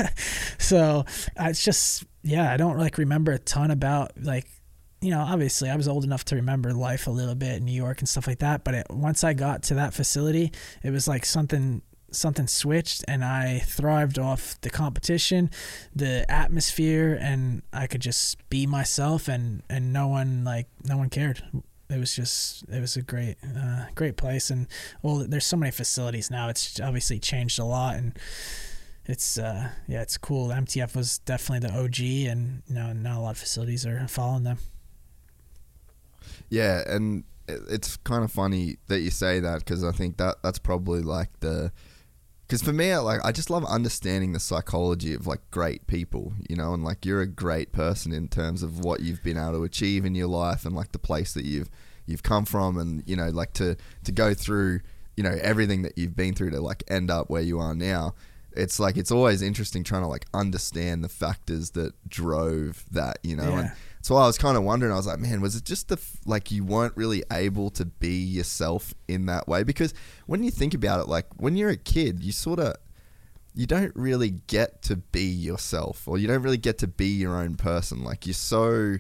so 0.58 1.04
it's 1.38 1.62
just 1.62 2.06
yeah, 2.24 2.50
I 2.50 2.56
don't 2.56 2.78
like 2.78 2.98
remember 2.98 3.34
a 3.34 3.40
ton 3.40 3.72
about 3.72 4.14
like 4.18 4.48
you 5.02 5.12
know, 5.12 5.20
obviously 5.20 5.70
I 5.70 5.76
was 5.76 5.88
old 5.88 6.04
enough 6.04 6.26
to 6.26 6.36
remember 6.36 6.74
life 6.74 7.08
a 7.08 7.12
little 7.12 7.36
bit 7.36 7.58
in 7.58 7.66
New 7.66 7.74
York 7.74 8.00
and 8.00 8.10
stuff 8.10 8.26
like 8.26 8.40
that. 8.40 8.64
But 8.64 8.74
it, 8.74 8.88
once 8.90 9.24
I 9.24 9.34
got 9.34 9.64
to 9.64 9.76
that 9.76 9.94
facility, 9.94 10.52
it 10.84 10.90
was 10.90 11.08
like 11.08 11.26
something 11.26 11.84
something 12.12 12.48
switched, 12.48 13.04
and 13.08 13.24
I 13.24 13.60
thrived 13.60 14.20
off 14.20 14.60
the 14.62 14.70
competition, 14.70 15.50
the 15.96 16.30
atmosphere, 16.32 17.18
and 17.20 17.62
I 17.74 17.88
could 17.88 18.02
just 18.02 18.48
be 18.50 18.66
myself, 18.66 19.28
and 19.28 19.64
and 19.70 19.94
no 19.94 20.08
one 20.08 20.44
like 20.44 20.68
no 20.84 20.98
one 20.98 21.10
cared. 21.10 21.44
It 21.90 22.00
was 22.00 22.16
just 22.16 22.64
it 22.70 22.80
was 22.80 22.96
a 22.96 23.02
great 23.02 23.38
uh, 23.44 23.86
great 23.96 24.18
place, 24.18 24.50
and 24.50 24.68
well, 25.02 25.26
there's 25.28 25.46
so 25.46 25.58
many 25.58 25.72
facilities 25.72 26.32
now. 26.32 26.50
It's 26.50 26.80
obviously 26.80 27.20
changed 27.20 27.60
a 27.60 27.66
lot, 27.66 27.96
and 27.96 28.18
it's 29.08 29.38
uh 29.38 29.70
yeah 29.88 30.02
it's 30.02 30.18
cool 30.18 30.48
mtf 30.48 30.96
was 30.96 31.20
definitely 31.20 31.60
the 31.60 31.72
og 31.72 32.00
and 32.00 32.64
you 32.68 32.74
know 32.74 32.92
now 32.92 33.20
a 33.20 33.22
lot 33.22 33.30
of 33.30 33.38
facilities 33.38 33.86
are 33.86 34.08
following 34.08 34.42
them 34.42 34.58
Yeah, 36.50 36.84
and 36.88 37.24
it's 37.48 37.98
kind 37.98 38.24
of 38.24 38.32
funny 38.32 38.78
that 38.88 39.02
you 39.02 39.12
say 39.12 39.40
that 39.40 39.60
because 39.60 39.84
I 39.84 39.92
think 39.92 40.18
that 40.18 40.38
that's 40.42 40.60
probably 40.60 41.02
like 41.02 41.30
the 41.40 41.72
because 42.56 42.66
for 42.68 42.74
me, 42.74 42.92
I, 42.92 43.00
like 43.00 43.24
I 43.26 43.32
just 43.32 43.50
love 43.50 43.66
understanding 43.66 44.34
the 44.34 44.40
psychology 44.40 45.14
of 45.14 45.28
like 45.28 45.42
great 45.52 45.88
people, 45.88 46.34
you 46.50 46.56
know, 46.56 46.74
and 46.74 46.84
like 46.84 47.06
you're 47.06 47.22
a 47.22 47.28
great 47.28 47.72
person 47.72 48.12
in 48.14 48.28
terms 48.28 48.64
of 48.64 48.80
what 48.80 49.02
you've 49.02 49.24
been 49.24 49.38
able 49.38 49.54
to 49.54 49.64
achieve 49.64 50.06
in 50.06 50.16
your 50.16 50.28
life 50.28 50.66
and 50.66 50.76
like 50.76 50.92
the 50.92 51.00
place 51.00 51.34
that 51.34 51.46
you've 51.46 51.70
you've 52.06 52.24
come 52.24 52.46
from, 52.46 52.78
and 52.78 53.04
you 53.06 53.16
know, 53.16 53.30
like 53.30 53.54
to 53.54 53.76
to 54.06 54.12
go 54.12 54.34
through, 54.34 54.80
you 55.18 55.24
know, 55.24 55.38
everything 55.42 55.82
that 55.82 55.98
you've 55.98 56.16
been 56.16 56.34
through 56.34 56.52
to 56.52 56.62
like 56.62 56.84
end 56.88 57.12
up 57.12 57.30
where 57.30 57.42
you 57.42 57.60
are 57.60 57.76
now. 57.76 58.14
It's 58.58 58.80
like 58.80 58.96
it's 58.96 59.12
always 59.12 59.42
interesting 59.42 59.84
trying 59.84 60.04
to 60.04 60.08
like 60.08 60.26
understand 60.34 61.04
the 61.04 61.10
factors 61.10 61.72
that 61.72 61.94
drove 62.08 62.86
that, 62.92 63.18
you 63.22 63.36
know, 63.36 63.50
Yeah. 63.50 63.60
and 63.60 63.72
so 64.06 64.18
I 64.18 64.28
was 64.28 64.38
kind 64.38 64.56
of 64.56 64.62
wondering. 64.62 64.92
I 64.92 64.98
was 64.98 65.08
like, 65.08 65.18
man, 65.18 65.42
was 65.42 65.56
it 65.56 65.64
just 65.64 65.88
the 65.88 65.96
f- 65.96 66.18
like 66.28 66.52
you 66.52 66.64
weren't 66.64 66.96
really 66.96 67.24
able 67.32 67.72
to 67.72 67.86
be 67.86 68.18
yourself 68.22 68.94
in 69.08 69.26
that 69.26 69.48
way? 69.48 69.64
Because 69.64 69.96
when 70.28 70.44
you 70.44 70.52
think 70.52 70.76
about 70.76 71.00
it, 71.00 71.08
like 71.08 71.26
when 71.38 71.56
you're 71.56 71.72
a 71.72 71.76
kid, 71.76 72.24
you 72.24 72.32
sort 72.32 72.60
of 72.60 72.76
you 73.56 73.66
don't 73.66 73.96
really 73.96 74.30
get 74.30 74.84
to 74.84 74.98
be 74.98 75.24
yourself, 75.24 76.08
or 76.08 76.20
you 76.20 76.28
don't 76.28 76.44
really 76.44 76.60
get 76.60 76.78
to 76.80 76.88
be 76.88 77.08
your 77.08 77.36
own 77.36 77.56
person. 77.56 78.04
Like 78.04 78.28
you're 78.28 78.36
so 78.36 78.98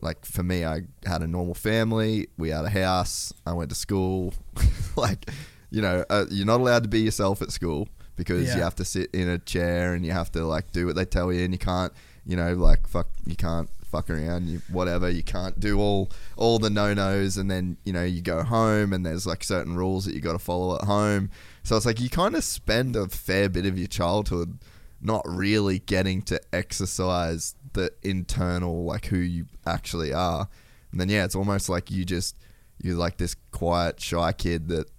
like 0.00 0.24
for 0.24 0.44
me, 0.44 0.64
I 0.64 0.82
had 1.04 1.22
a 1.22 1.26
normal 1.26 1.54
family. 1.54 2.28
We 2.38 2.50
had 2.50 2.64
a 2.64 2.70
house. 2.70 3.32
I 3.44 3.54
went 3.54 3.70
to 3.70 3.76
school. 3.76 4.34
like 4.96 5.28
you 5.70 5.82
know, 5.82 6.04
uh, 6.08 6.26
you're 6.30 6.46
not 6.46 6.60
allowed 6.60 6.84
to 6.84 6.88
be 6.88 7.00
yourself 7.00 7.42
at 7.42 7.50
school 7.50 7.88
because 8.14 8.54
you 8.54 8.62
have 8.62 8.76
to 8.76 8.84
sit 8.84 9.10
in 9.12 9.28
a 9.28 9.38
chair 9.38 9.94
and 9.94 10.06
you 10.06 10.12
have 10.12 10.30
to 10.30 10.44
like 10.44 10.70
do 10.70 10.86
what 10.86 10.94
they 10.94 11.04
tell 11.04 11.32
you, 11.32 11.42
and 11.42 11.52
you 11.52 11.58
can't, 11.58 11.92
you 12.24 12.36
know, 12.36 12.54
like 12.54 12.86
fuck, 12.86 13.08
you 13.26 13.34
can't 13.34 13.68
fuck 13.94 14.10
around, 14.10 14.48
you 14.48 14.60
whatever, 14.68 15.08
you 15.08 15.22
can't 15.22 15.60
do 15.60 15.78
all 15.78 16.10
all 16.36 16.58
the 16.58 16.70
no 16.70 16.92
nos, 16.92 17.36
and 17.36 17.48
then 17.48 17.76
you 17.84 17.92
know 17.92 18.02
you 18.02 18.20
go 18.20 18.42
home 18.42 18.92
and 18.92 19.06
there's 19.06 19.26
like 19.26 19.44
certain 19.44 19.76
rules 19.76 20.04
that 20.04 20.14
you 20.14 20.20
got 20.20 20.32
to 20.32 20.38
follow 20.38 20.74
at 20.76 20.84
home. 20.84 21.30
So 21.62 21.76
it's 21.76 21.86
like 21.86 22.00
you 22.00 22.10
kind 22.10 22.34
of 22.34 22.42
spend 22.42 22.96
a 22.96 23.08
fair 23.08 23.48
bit 23.48 23.66
of 23.66 23.78
your 23.78 23.86
childhood 23.86 24.58
not 25.00 25.22
really 25.28 25.78
getting 25.78 26.22
to 26.22 26.40
exercise 26.52 27.54
the 27.74 27.92
internal 28.02 28.84
like 28.84 29.06
who 29.06 29.18
you 29.18 29.46
actually 29.64 30.12
are, 30.12 30.48
and 30.90 31.00
then 31.00 31.08
yeah, 31.08 31.24
it's 31.24 31.36
almost 31.36 31.68
like 31.68 31.90
you 31.90 32.04
just 32.04 32.36
you're 32.82 32.96
like 32.96 33.18
this 33.18 33.36
quiet 33.52 34.00
shy 34.00 34.32
kid 34.32 34.68
that 34.68 34.90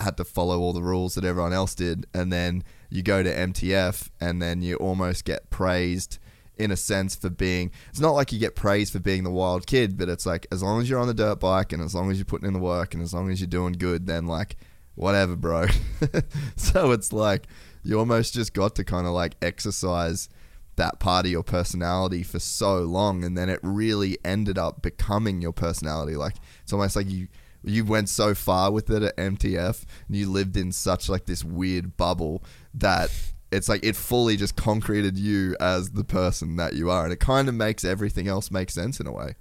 had 0.00 0.16
to 0.16 0.24
follow 0.24 0.60
all 0.60 0.72
the 0.72 0.82
rules 0.82 1.14
that 1.14 1.24
everyone 1.24 1.52
else 1.52 1.74
did 1.74 2.06
and 2.14 2.32
then 2.32 2.62
you 2.90 3.02
go 3.02 3.24
to 3.24 3.34
MTF 3.34 4.08
and 4.20 4.40
then 4.40 4.62
you 4.62 4.76
almost 4.76 5.24
get 5.24 5.50
praised 5.50 6.18
in 6.56 6.70
a 6.70 6.76
sense 6.76 7.16
for 7.16 7.28
being 7.28 7.70
it's 7.90 8.00
not 8.00 8.12
like 8.12 8.32
you 8.32 8.38
get 8.38 8.54
praised 8.54 8.92
for 8.92 9.00
being 9.00 9.24
the 9.24 9.30
wild 9.30 9.66
kid 9.66 9.98
but 9.98 10.08
it's 10.08 10.24
like 10.24 10.46
as 10.52 10.62
long 10.62 10.80
as 10.80 10.88
you're 10.88 11.00
on 11.00 11.08
the 11.08 11.14
dirt 11.14 11.40
bike 11.40 11.72
and 11.72 11.82
as 11.82 11.94
long 11.94 12.10
as 12.10 12.16
you're 12.18 12.24
putting 12.24 12.46
in 12.46 12.52
the 12.52 12.60
work 12.60 12.94
and 12.94 13.02
as 13.02 13.12
long 13.12 13.30
as 13.30 13.40
you're 13.40 13.48
doing 13.48 13.72
good 13.72 14.06
then 14.06 14.26
like 14.26 14.56
whatever 14.94 15.36
bro. 15.36 15.66
So 16.56 16.92
it's 16.92 17.12
like 17.12 17.46
you 17.82 17.98
almost 17.98 18.34
just 18.34 18.54
got 18.54 18.74
to 18.76 18.84
kind 18.84 19.06
of 19.06 19.12
like 19.12 19.34
exercise 19.42 20.28
that 20.76 20.98
part 20.98 21.26
of 21.26 21.30
your 21.30 21.42
personality 21.42 22.22
for 22.22 22.40
so 22.40 22.78
long 22.80 23.22
and 23.24 23.38
then 23.38 23.48
it 23.48 23.60
really 23.62 24.18
ended 24.24 24.58
up 24.58 24.82
becoming 24.82 25.40
your 25.40 25.52
personality. 25.52 26.16
Like 26.16 26.36
it's 26.62 26.72
almost 26.72 26.96
like 26.96 27.10
you 27.10 27.28
you 27.62 27.84
went 27.84 28.08
so 28.10 28.34
far 28.34 28.70
with 28.70 28.90
it 28.90 29.02
at 29.02 29.16
MTF 29.16 29.84
and 30.06 30.16
you 30.16 30.30
lived 30.30 30.56
in 30.56 30.70
such 30.70 31.08
like 31.08 31.24
this 31.24 31.42
weird 31.42 31.96
bubble 31.96 32.42
that 32.74 33.10
it's 33.54 33.68
like 33.68 33.84
it 33.84 33.96
fully 33.96 34.36
just 34.36 34.56
concreted 34.56 35.16
you 35.18 35.56
as 35.60 35.90
the 35.90 36.04
person 36.04 36.56
that 36.56 36.74
you 36.74 36.90
are 36.90 37.04
and 37.04 37.12
it 37.12 37.20
kind 37.20 37.48
of 37.48 37.54
makes 37.54 37.84
everything 37.84 38.26
else 38.28 38.50
make 38.50 38.70
sense 38.70 39.00
in 39.00 39.06
a 39.06 39.12
way 39.12 39.34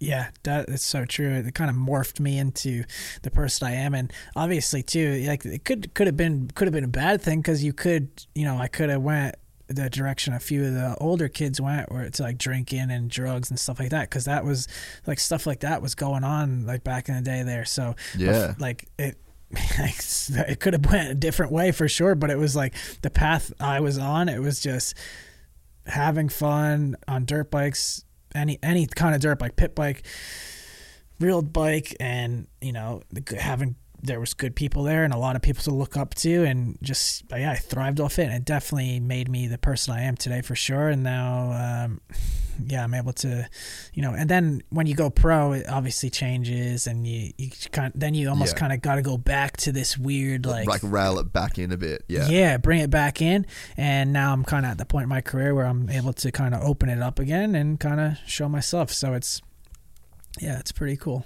Yeah, 0.00 0.30
that 0.42 0.68
is 0.68 0.82
so 0.82 1.04
true. 1.04 1.30
It 1.30 1.54
kind 1.54 1.70
of 1.70 1.76
morphed 1.76 2.18
me 2.20 2.36
into 2.36 2.82
the 3.22 3.30
person 3.30 3.68
I 3.68 3.72
am, 3.74 3.94
and 3.94 4.12
obviously 4.34 4.82
too, 4.82 5.22
like 5.26 5.44
it 5.46 5.64
could 5.64 5.94
could 5.94 6.06
have 6.08 6.16
been 6.16 6.50
could 6.54 6.66
have 6.66 6.72
been 6.74 6.84
a 6.84 6.88
bad 7.04 7.22
thing 7.22 7.40
because 7.40 7.62
you 7.62 7.72
could, 7.72 8.08
you 8.34 8.44
know, 8.44 8.56
I 8.58 8.66
could 8.66 8.90
have 8.90 9.02
went 9.02 9.36
the 9.68 9.88
direction 9.88 10.34
a 10.34 10.40
few 10.40 10.64
of 10.66 10.74
the 10.74 10.96
older 11.00 11.28
kids 11.28 11.58
went, 11.60 11.90
where 11.92 12.02
it's 12.02 12.20
like 12.20 12.36
drinking 12.38 12.90
and 12.90 13.08
drugs 13.08 13.48
and 13.50 13.58
stuff 13.58 13.78
like 13.78 13.90
that, 13.90 14.10
because 14.10 14.24
that 14.26 14.44
was 14.44 14.68
like 15.06 15.18
stuff 15.20 15.46
like 15.46 15.60
that 15.60 15.80
was 15.80 15.94
going 15.94 16.24
on 16.24 16.66
like 16.66 16.82
back 16.84 17.08
in 17.08 17.14
the 17.14 17.22
day 17.22 17.42
there. 17.44 17.64
So 17.64 17.94
Yeah. 18.18 18.54
like 18.58 18.88
it. 18.98 19.16
it 20.28 20.60
could 20.60 20.72
have 20.72 20.86
went 20.86 21.10
a 21.10 21.14
different 21.14 21.52
way 21.52 21.72
for 21.72 21.88
sure, 21.88 22.14
but 22.14 22.30
it 22.30 22.38
was 22.38 22.54
like 22.54 22.74
the 23.02 23.10
path 23.10 23.52
I 23.60 23.80
was 23.80 23.98
on. 23.98 24.28
It 24.28 24.40
was 24.40 24.60
just 24.60 24.94
having 25.86 26.28
fun 26.28 26.96
on 27.06 27.24
dirt 27.24 27.50
bikes, 27.50 28.04
any 28.34 28.58
any 28.62 28.86
kind 28.86 29.14
of 29.14 29.20
dirt 29.20 29.38
bike, 29.38 29.56
pit 29.56 29.74
bike, 29.74 30.06
real 31.20 31.42
bike, 31.42 31.94
and 32.00 32.46
you 32.60 32.72
know 32.72 33.02
having 33.38 33.76
there 34.02 34.20
was 34.20 34.34
good 34.34 34.54
people 34.54 34.82
there 34.82 35.02
and 35.04 35.14
a 35.14 35.18
lot 35.18 35.34
of 35.34 35.40
people 35.40 35.62
to 35.62 35.70
look 35.70 35.96
up 35.96 36.14
to, 36.14 36.44
and 36.44 36.78
just 36.82 37.24
yeah, 37.30 37.52
I 37.52 37.56
thrived 37.56 38.00
off 38.00 38.18
it, 38.18 38.24
and 38.24 38.34
it 38.34 38.44
definitely 38.44 39.00
made 39.00 39.28
me 39.28 39.46
the 39.46 39.58
person 39.58 39.94
I 39.94 40.02
am 40.02 40.16
today 40.16 40.42
for 40.42 40.54
sure. 40.54 40.88
And 40.88 41.02
now, 41.02 41.84
um, 41.84 42.00
yeah, 42.66 42.84
I'm 42.84 42.94
able 42.94 43.12
to, 43.14 43.48
you 43.92 44.02
know, 44.02 44.12
and 44.12 44.28
then 44.28 44.62
when 44.70 44.86
you 44.86 44.94
go 44.94 45.10
pro, 45.10 45.52
it 45.52 45.66
obviously 45.68 46.10
changes, 46.10 46.86
and 46.86 47.06
you 47.06 47.32
you 47.38 47.50
kind 47.72 47.92
then 47.94 48.14
you 48.14 48.28
almost 48.28 48.54
Yeah. 48.54 48.58
kind 48.60 48.72
of 48.72 48.82
got 48.82 48.96
to 48.96 49.02
go 49.02 49.16
back 49.16 49.56
to 49.58 49.72
this 49.72 49.96
weird 49.98 50.46
like, 50.46 50.66
like 50.66 50.80
rail 50.82 51.18
it 51.18 51.32
back 51.32 51.58
in 51.58 51.72
a 51.72 51.76
bit 51.76 52.04
yeah 52.08 52.28
yeah, 52.28 52.56
bring 52.56 52.80
it 52.80 52.90
back 52.90 53.20
in. 53.22 53.46
And 53.76 54.12
now 54.12 54.32
I'm 54.32 54.44
kind 54.44 54.64
of 54.66 54.72
at 54.72 54.78
the 54.78 54.84
point 54.84 55.04
in 55.04 55.08
my 55.08 55.20
career 55.20 55.54
where 55.54 55.66
I'm 55.66 55.88
able 55.90 56.12
to 56.14 56.30
kind 56.32 56.54
of 56.54 56.62
open 56.62 56.88
it 56.88 57.00
up 57.02 57.18
again 57.18 57.54
and 57.54 57.78
kind 57.80 58.00
of 58.00 58.16
show 58.26 58.48
myself. 58.48 58.92
So 58.92 59.14
it's, 59.14 59.40
yeah, 60.40 60.58
it's 60.58 60.72
pretty 60.72 60.96
cool. 60.96 61.24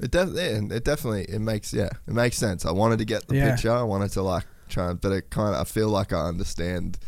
It 0.00 0.10
def- 0.10 0.30
yeah, 0.34 0.60
it 0.74 0.84
definitely 0.84 1.24
it 1.24 1.38
makes 1.40 1.72
yeah 1.72 1.90
it 2.08 2.12
makes 2.14 2.36
sense. 2.36 2.66
I 2.66 2.72
wanted 2.72 2.98
to 2.98 3.04
get 3.04 3.28
the 3.28 3.36
Yeah. 3.36 3.50
picture. 3.52 3.70
I 3.72 3.82
wanted 3.82 4.10
to 4.12 4.22
like 4.22 4.44
try, 4.68 4.90
and- 4.90 5.00
but 5.00 5.12
it 5.12 5.30
kind 5.30 5.54
of 5.54 5.60
I 5.60 5.64
feel 5.64 5.88
like 5.88 6.12
I 6.12 6.26
understand 6.26 6.98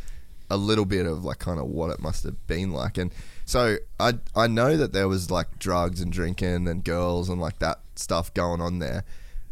a 0.50 0.56
little 0.56 0.84
bit 0.84 1.06
of 1.06 1.24
like 1.24 1.38
kind 1.38 1.58
of 1.58 1.66
what 1.66 1.90
it 1.90 2.00
must 2.00 2.24
have 2.24 2.46
been 2.46 2.70
like. 2.72 2.98
And 2.98 3.12
so 3.44 3.76
I 3.98 4.14
I 4.34 4.46
know 4.46 4.76
that 4.76 4.92
there 4.92 5.08
was 5.08 5.30
like 5.30 5.58
drugs 5.58 6.00
and 6.00 6.12
drinking 6.12 6.68
and 6.68 6.84
girls 6.84 7.28
and 7.28 7.40
like 7.40 7.58
that 7.60 7.80
stuff 7.96 8.32
going 8.34 8.60
on 8.60 8.78
there. 8.78 9.04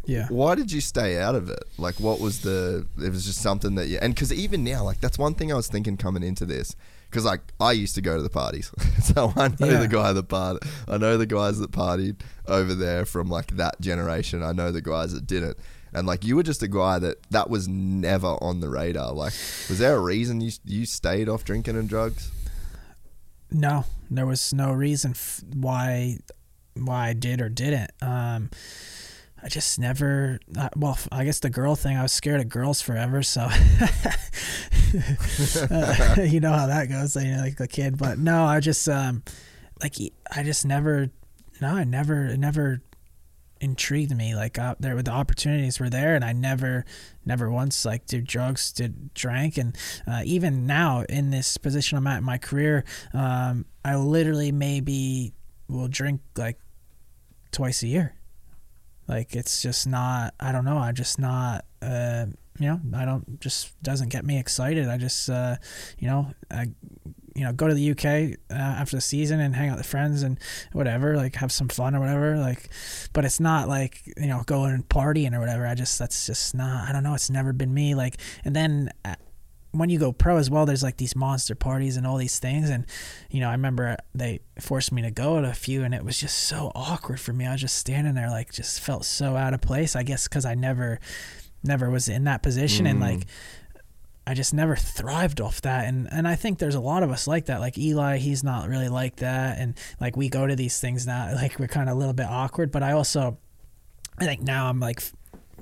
Yeah. 0.05 0.27
Why 0.28 0.56
did 0.56 0.73
you 0.73 0.81
stay 0.81 1.19
out 1.20 1.36
of 1.36 1.48
it? 1.48 1.62
Like, 1.78 2.01
what 2.01 2.19
was 2.19 2.40
the? 2.40 2.86
It 2.98 3.10
was 3.10 3.24
just 3.24 3.40
something 3.40 3.77
that 3.77 3.86
you. 3.86 3.98
And 4.02 4.12
because 4.14 4.32
even 4.32 4.64
now, 4.64 4.82
like, 4.82 5.01
that's 5.01 5.16
one 5.16 5.35
thing 5.35 5.52
I 5.52 5.55
was 5.55 5.69
thinking 5.69 5.97
coming 5.97 6.24
into 6.24 6.44
this. 6.44 6.74
Because 7.09 7.24
like 7.24 7.40
I 7.60 7.70
used 7.73 7.94
to 7.97 8.01
go 8.01 8.16
to 8.16 8.23
the 8.23 8.31
parties, 8.31 8.73
so 9.02 9.32
I 9.36 9.48
know 9.48 9.55
Yeah. 9.69 9.78
the 9.81 9.86
guy 9.89 10.12
that 10.12 10.28
part. 10.28 10.64
I 10.89 10.97
know 10.98 11.16
the 11.19 11.27
guys 11.27 11.59
that 11.59 11.70
partied 11.70 12.16
over 12.48 12.74
there 12.74 13.05
from 13.05 13.28
like 13.28 13.56
that 13.59 13.81
generation. 13.81 14.43
I 14.43 14.51
know 14.52 14.73
the 14.73 14.82
guys 14.82 15.12
that 15.12 15.27
didn't. 15.27 15.56
And 15.94 16.06
like 16.06 16.24
you 16.24 16.36
were 16.36 16.43
just 16.43 16.62
a 16.62 16.69
guy 16.69 16.98
that 16.98 17.23
that 17.31 17.51
was 17.51 17.69
never 17.69 18.28
on 18.40 18.60
the 18.60 18.69
radar. 18.69 19.12
Like, 19.12 19.35
was 19.69 19.78
there 19.78 19.94
a 19.97 20.01
reason 20.01 20.40
you 20.40 20.51
you 20.64 20.86
stayed 20.86 21.28
off 21.28 21.44
drinking 21.44 21.77
and 21.77 21.89
drugs? 21.89 22.31
No, 23.51 23.85
there 24.10 24.27
was 24.27 24.52
no 24.55 24.73
reason 24.73 25.10
f- 25.10 25.43
why 25.55 26.19
why 26.74 27.09
I 27.09 27.12
did 27.12 27.40
or 27.43 27.48
didn't. 27.51 27.90
Um, 28.01 28.51
I 29.43 29.48
just 29.48 29.78
never. 29.78 30.39
Uh, 30.56 30.70
well, 30.77 30.98
I 31.10 31.24
guess 31.24 31.40
the 31.40 31.51
girl 31.51 31.74
thing. 31.74 31.97
I 31.97 32.02
was 32.02 32.12
scared 32.12 32.40
of 32.40 32.48
girls 32.48 32.81
forever, 32.81 33.23
so 33.23 33.48
Uh, 35.70 36.14
you 36.23 36.40
know 36.40 36.52
how 36.52 36.66
that 36.66 36.89
goes. 36.89 37.16
You 37.16 37.32
know, 37.32 37.43
like 37.43 37.60
a 37.60 37.66
kid. 37.66 37.98
But 37.98 38.19
no, 38.19 38.44
I 38.44 38.60
just 38.60 38.89
um, 38.89 39.23
like 39.82 39.97
I 40.35 40.43
just 40.43 40.64
never. 40.64 41.10
No, 41.60 41.69
I 41.69 41.85
never. 41.85 42.27
It 42.27 42.39
never 42.39 42.81
intrigued 43.62 44.14
me. 44.14 44.34
Like 44.34 44.59
uh, 44.59 44.74
there 44.78 44.94
were 44.94 45.02
the 45.02 45.12
opportunities 45.12 45.80
were 45.80 45.89
there, 45.89 46.14
and 46.14 46.24
I 46.24 46.32
never, 46.32 46.84
never 47.24 47.51
once 47.51 47.84
like 47.84 48.05
did 48.06 48.26
drugs, 48.26 48.72
did 48.72 49.14
drank, 49.14 49.56
and 49.56 49.76
uh, 50.06 50.22
even 50.24 50.66
now 50.66 51.02
in 51.09 51.30
this 51.30 51.56
position 51.56 51.97
I'm 51.97 52.06
at 52.06 52.18
in 52.18 52.24
my 52.24 52.39
career, 52.39 52.84
um, 53.14 53.64
I 53.84 53.97
literally 53.97 54.52
maybe 54.52 55.32
will 55.68 55.89
drink 55.89 56.20
like 56.36 56.59
twice 57.52 57.82
a 57.82 57.86
year. 57.86 58.16
Like 59.09 59.34
it's 59.34 59.62
just 59.62 59.86
not. 59.86 60.34
I 60.39 60.52
don't 60.52 60.64
know. 60.64 60.78
I 60.78 60.93
just 60.93 61.18
not. 61.18 61.64
Uh, 61.80 62.26
you 62.59 62.66
know, 62.66 62.80
I 62.94 63.05
don't. 63.05 63.40
Just 63.40 63.80
doesn't 63.82 64.10
get 64.10 64.24
me 64.24 64.39
excited. 64.39 64.89
I 64.89 64.98
just, 64.98 65.30
uh, 65.30 65.56
you 65.98 66.09
know, 66.09 66.32
I, 66.51 66.66
you 67.35 67.45
know, 67.45 67.53
go 67.53 67.69
to 67.69 67.75
the 67.75 67.91
UK 67.91 68.39
uh, 68.51 68.55
after 68.55 68.97
the 68.97 69.01
season 69.01 69.41
and 69.41 69.55
hang 69.55 69.71
out 69.71 69.79
with 69.79 69.87
friends 69.87 70.23
and 70.23 70.39
whatever. 70.73 71.17
Like 71.17 71.37
have 71.37 71.53
some 71.53 71.69
fun 71.69 71.95
or 71.95 72.01
whatever. 72.01 72.37
Like, 72.37 72.69
but 73.13 73.25
it's 73.25 73.41
not 73.41 73.69
like 73.69 74.03
you 74.17 74.27
know 74.27 74.43
going 74.47 74.73
and 74.73 74.89
partying 74.89 75.35
or 75.35 75.41
whatever. 75.41 75.67
I 75.67 75.75
just 75.75 75.99
that's 75.99 76.27
just 76.27 76.55
not. 76.55 76.89
I 76.89 76.93
don't 76.93 77.03
know. 77.03 77.15
It's 77.15 77.31
never 77.31 77.53
been 77.53 77.73
me. 77.73 77.95
Like, 77.95 78.19
and 78.45 78.55
then. 78.55 78.91
Uh, 79.05 79.15
when 79.75 79.89
you 79.89 79.99
go 79.99 80.13
pro 80.13 80.37
as 80.37 80.51
well, 80.51 80.67
there's 80.67 80.83
like 80.83 80.99
these 80.99 81.17
monster 81.17 81.55
parties 81.55 81.97
and 81.97 82.07
all 82.07 82.19
these 82.19 82.39
things. 82.39 82.69
And, 82.69 82.85
you 83.31 83.41
know, 83.41 83.49
I 83.49 83.53
remember 83.53 83.97
they 84.15 84.41
forced 84.61 84.93
me 84.93 85.01
to 85.01 85.11
go 85.11 85.41
to 85.41 85.49
a 85.49 85.55
few 85.55 85.83
and 85.83 85.95
it 85.95 86.05
was 86.05 86.21
just 86.21 86.37
so 86.37 86.71
awkward 86.75 87.19
for 87.19 87.33
me. 87.33 87.47
I 87.47 87.53
was 87.53 87.63
just 87.63 87.79
standing 87.79 88.13
there, 88.13 88.29
like, 88.29 88.53
just 88.53 88.81
felt 88.81 89.07
so 89.07 89.35
out 89.35 89.55
of 89.55 89.63
place. 89.63 89.97
I 89.97 90.03
guess 90.03 90.29
because 90.29 90.45
I 90.45 90.55
never, 90.55 91.01
never 91.65 91.89
was 91.89 92.09
in 92.11 92.25
that 92.25 92.43
position. 92.43 92.87
And 92.87 93.01
like, 93.01 93.27
I 94.27 94.35
just 94.35 94.55
never 94.55 94.77
thrived 94.77 95.40
off 95.40 95.62
that. 95.62 95.86
And, 95.86 96.09
and 96.12 96.28
I 96.28 96.36
think 96.36 96.59
there's 96.59 96.77
a 96.77 96.81
lot 96.81 97.03
of 97.03 97.11
us 97.11 97.27
like 97.27 97.47
that. 97.47 97.59
Like 97.61 97.77
Eli, 97.77 98.19
he's 98.19 98.44
not 98.44 98.69
really 98.69 98.89
like 98.89 99.16
that. 99.16 99.59
And 99.59 99.74
like, 100.01 100.16
we 100.16 100.28
go 100.28 100.47
to 100.47 100.55
these 100.55 100.78
things 100.78 101.07
now, 101.07 101.35
like, 101.35 101.59
we're 101.59 101.66
kind 101.66 101.89
of 101.89 101.97
a 101.97 101.99
little 101.99 102.15
bit 102.15 102.27
awkward. 102.27 102.70
But 102.70 102.82
I 102.85 102.93
also, 102.93 103.39
I 104.19 104.24
think 104.24 104.43
now 104.43 104.69
I'm 104.69 104.78
like, 104.78 105.03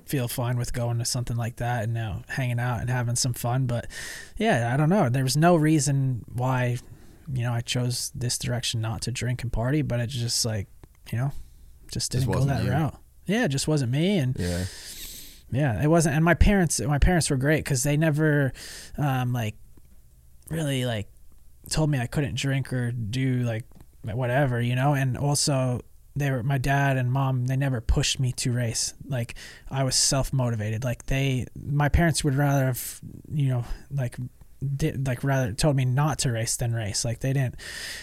feel 0.04 0.28
fine 0.28 0.58
with 0.58 0.72
going 0.72 0.98
to 0.98 1.04
something 1.04 1.36
like 1.36 1.56
that 1.56 1.84
and 1.84 1.94
now 1.94 2.22
hanging 2.28 2.58
out 2.60 2.80
and 2.80 2.90
having 2.90 3.16
some 3.16 3.32
fun. 3.32 3.66
But 3.66 3.86
yeah, 4.36 4.70
I 4.74 4.76
don't 4.76 4.88
know. 4.90 5.08
There 5.08 5.24
was 5.24 5.36
no 5.36 5.56
reason 5.56 6.24
why, 6.32 6.76
you 7.32 7.42
know, 7.44 7.52
I 7.52 7.60
chose 7.62 8.12
this 8.14 8.36
direction 8.36 8.80
not 8.82 9.02
to 9.02 9.10
drink 9.12 9.42
and 9.42 9.52
party, 9.52 9.82
but 9.82 10.00
it 10.00 10.08
just 10.08 10.44
like, 10.44 10.66
you 11.10 11.16
know, 11.18 11.32
just 11.90 12.12
didn't 12.12 12.26
Just 12.26 12.38
go 12.38 12.44
that 12.44 12.64
you. 12.64 12.70
route. 12.72 12.96
Yeah, 13.26 13.44
it 13.44 13.48
just 13.48 13.68
wasn't 13.68 13.92
me. 13.92 14.18
And 14.18 14.36
Yeah. 14.38 14.64
Yeah, 15.52 15.82
it 15.82 15.88
wasn't. 15.88 16.16
And 16.16 16.24
my 16.24 16.34
parents, 16.34 16.80
my 16.80 16.98
parents 16.98 17.30
were 17.30 17.36
great 17.36 17.64
because 17.64 17.82
they 17.82 17.96
never, 17.96 18.52
um, 18.96 19.32
like, 19.32 19.56
really 20.48 20.84
like 20.84 21.08
told 21.70 21.90
me 21.90 21.98
I 21.98 22.06
couldn't 22.06 22.36
drink 22.36 22.72
or 22.72 22.92
do 22.92 23.40
like 23.42 23.64
whatever, 24.02 24.60
you 24.60 24.74
know. 24.74 24.94
And 24.94 25.16
also, 25.16 25.80
they 26.16 26.30
were 26.30 26.42
my 26.42 26.58
dad 26.58 26.96
and 26.96 27.10
mom. 27.10 27.46
They 27.46 27.56
never 27.56 27.80
pushed 27.80 28.20
me 28.20 28.32
to 28.32 28.52
race. 28.52 28.94
Like 29.06 29.34
I 29.70 29.84
was 29.84 29.96
self 29.96 30.32
motivated. 30.32 30.84
Like 30.84 31.06
they, 31.06 31.46
my 31.54 31.88
parents 31.88 32.24
would 32.24 32.34
rather 32.34 32.66
have, 32.66 33.00
you 33.32 33.48
know, 33.48 33.64
like. 33.90 34.16
Did, 34.76 35.06
like 35.06 35.24
rather 35.24 35.54
told 35.54 35.74
me 35.74 35.86
not 35.86 36.18
to 36.18 36.32
race 36.32 36.56
than 36.56 36.74
race 36.74 37.02
like 37.02 37.20
they 37.20 37.32
didn't 37.32 37.54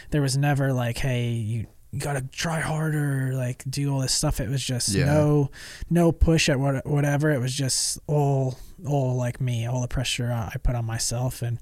there 0.09 0.23
was 0.23 0.35
never 0.35 0.73
like 0.73 0.97
hey 0.97 1.29
you 1.29 1.67
you 1.97 2.03
gotta 2.03 2.21
try 2.31 2.59
harder, 2.59 3.31
like 3.33 3.63
do 3.67 3.91
all 3.91 3.99
this 4.01 4.13
stuff. 4.13 4.39
It 4.39 4.49
was 4.49 4.63
just 4.63 4.89
Yeah. 4.89 5.05
no, 5.05 5.49
no 5.89 6.11
push 6.11 6.47
at 6.47 6.59
what 6.59 6.85
whatever. 6.85 7.31
It 7.31 7.39
was 7.39 7.55
just 7.55 7.99
all 8.05 8.59
all 8.85 9.15
like 9.15 9.41
me, 9.41 9.65
all 9.65 9.81
the 9.81 9.87
pressure 9.87 10.31
I 10.31 10.55
put 10.61 10.75
on 10.75 10.85
myself, 10.85 11.41
and 11.41 11.59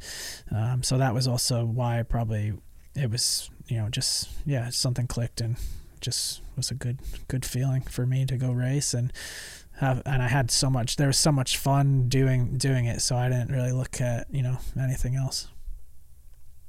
um, 0.51 0.83
so 0.83 0.97
that 0.97 1.13
was 1.13 1.25
also 1.27 1.63
why 1.63 2.03
probably 2.03 2.53
it 2.95 3.09
was 3.09 3.49
you 3.67 3.77
know 3.77 3.87
just 3.89 4.29
yeah 4.45 4.69
something 4.69 5.07
clicked 5.07 5.39
and 5.39 5.55
just 6.01 6.41
was 6.57 6.69
a 6.69 6.75
good 6.75 6.99
good 7.29 7.45
feeling 7.45 7.81
for 7.81 8.05
me 8.05 8.25
to 8.25 8.35
go 8.37 8.51
race 8.51 8.93
and 8.93 9.11
have 9.79 10.01
and 10.05 10.21
I 10.21 10.27
had 10.27 10.51
so 10.51 10.69
much 10.69 10.97
there 10.97 11.07
was 11.07 11.17
so 11.17 11.31
much 11.31 11.57
fun 11.57 12.09
doing 12.09 12.57
doing 12.57 12.85
it, 12.85 13.01
so 13.01 13.15
I 13.15 13.29
didn't 13.29 13.51
really 13.51 13.71
look 13.71 14.01
at 14.01 14.27
you 14.29 14.43
know 14.43 14.57
anything 14.77 15.15
else. 15.15 15.47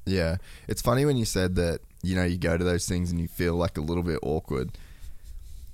Yeah. 0.09 0.37
It's 0.69 0.81
funny 0.81 1.05
when 1.05 1.17
you 1.17 1.25
said 1.25 1.57
that, 1.57 1.81
you 2.07 2.15
know, 2.17 2.25
you 2.25 2.39
go 2.39 2.57
to 2.57 2.65
those 2.65 2.87
things 2.87 3.11
and 3.11 3.21
you 3.21 3.29
feel 3.29 3.55
like 3.55 3.77
a 3.77 3.81
little 3.81 4.03
bit 4.03 4.19
awkward. 4.23 4.71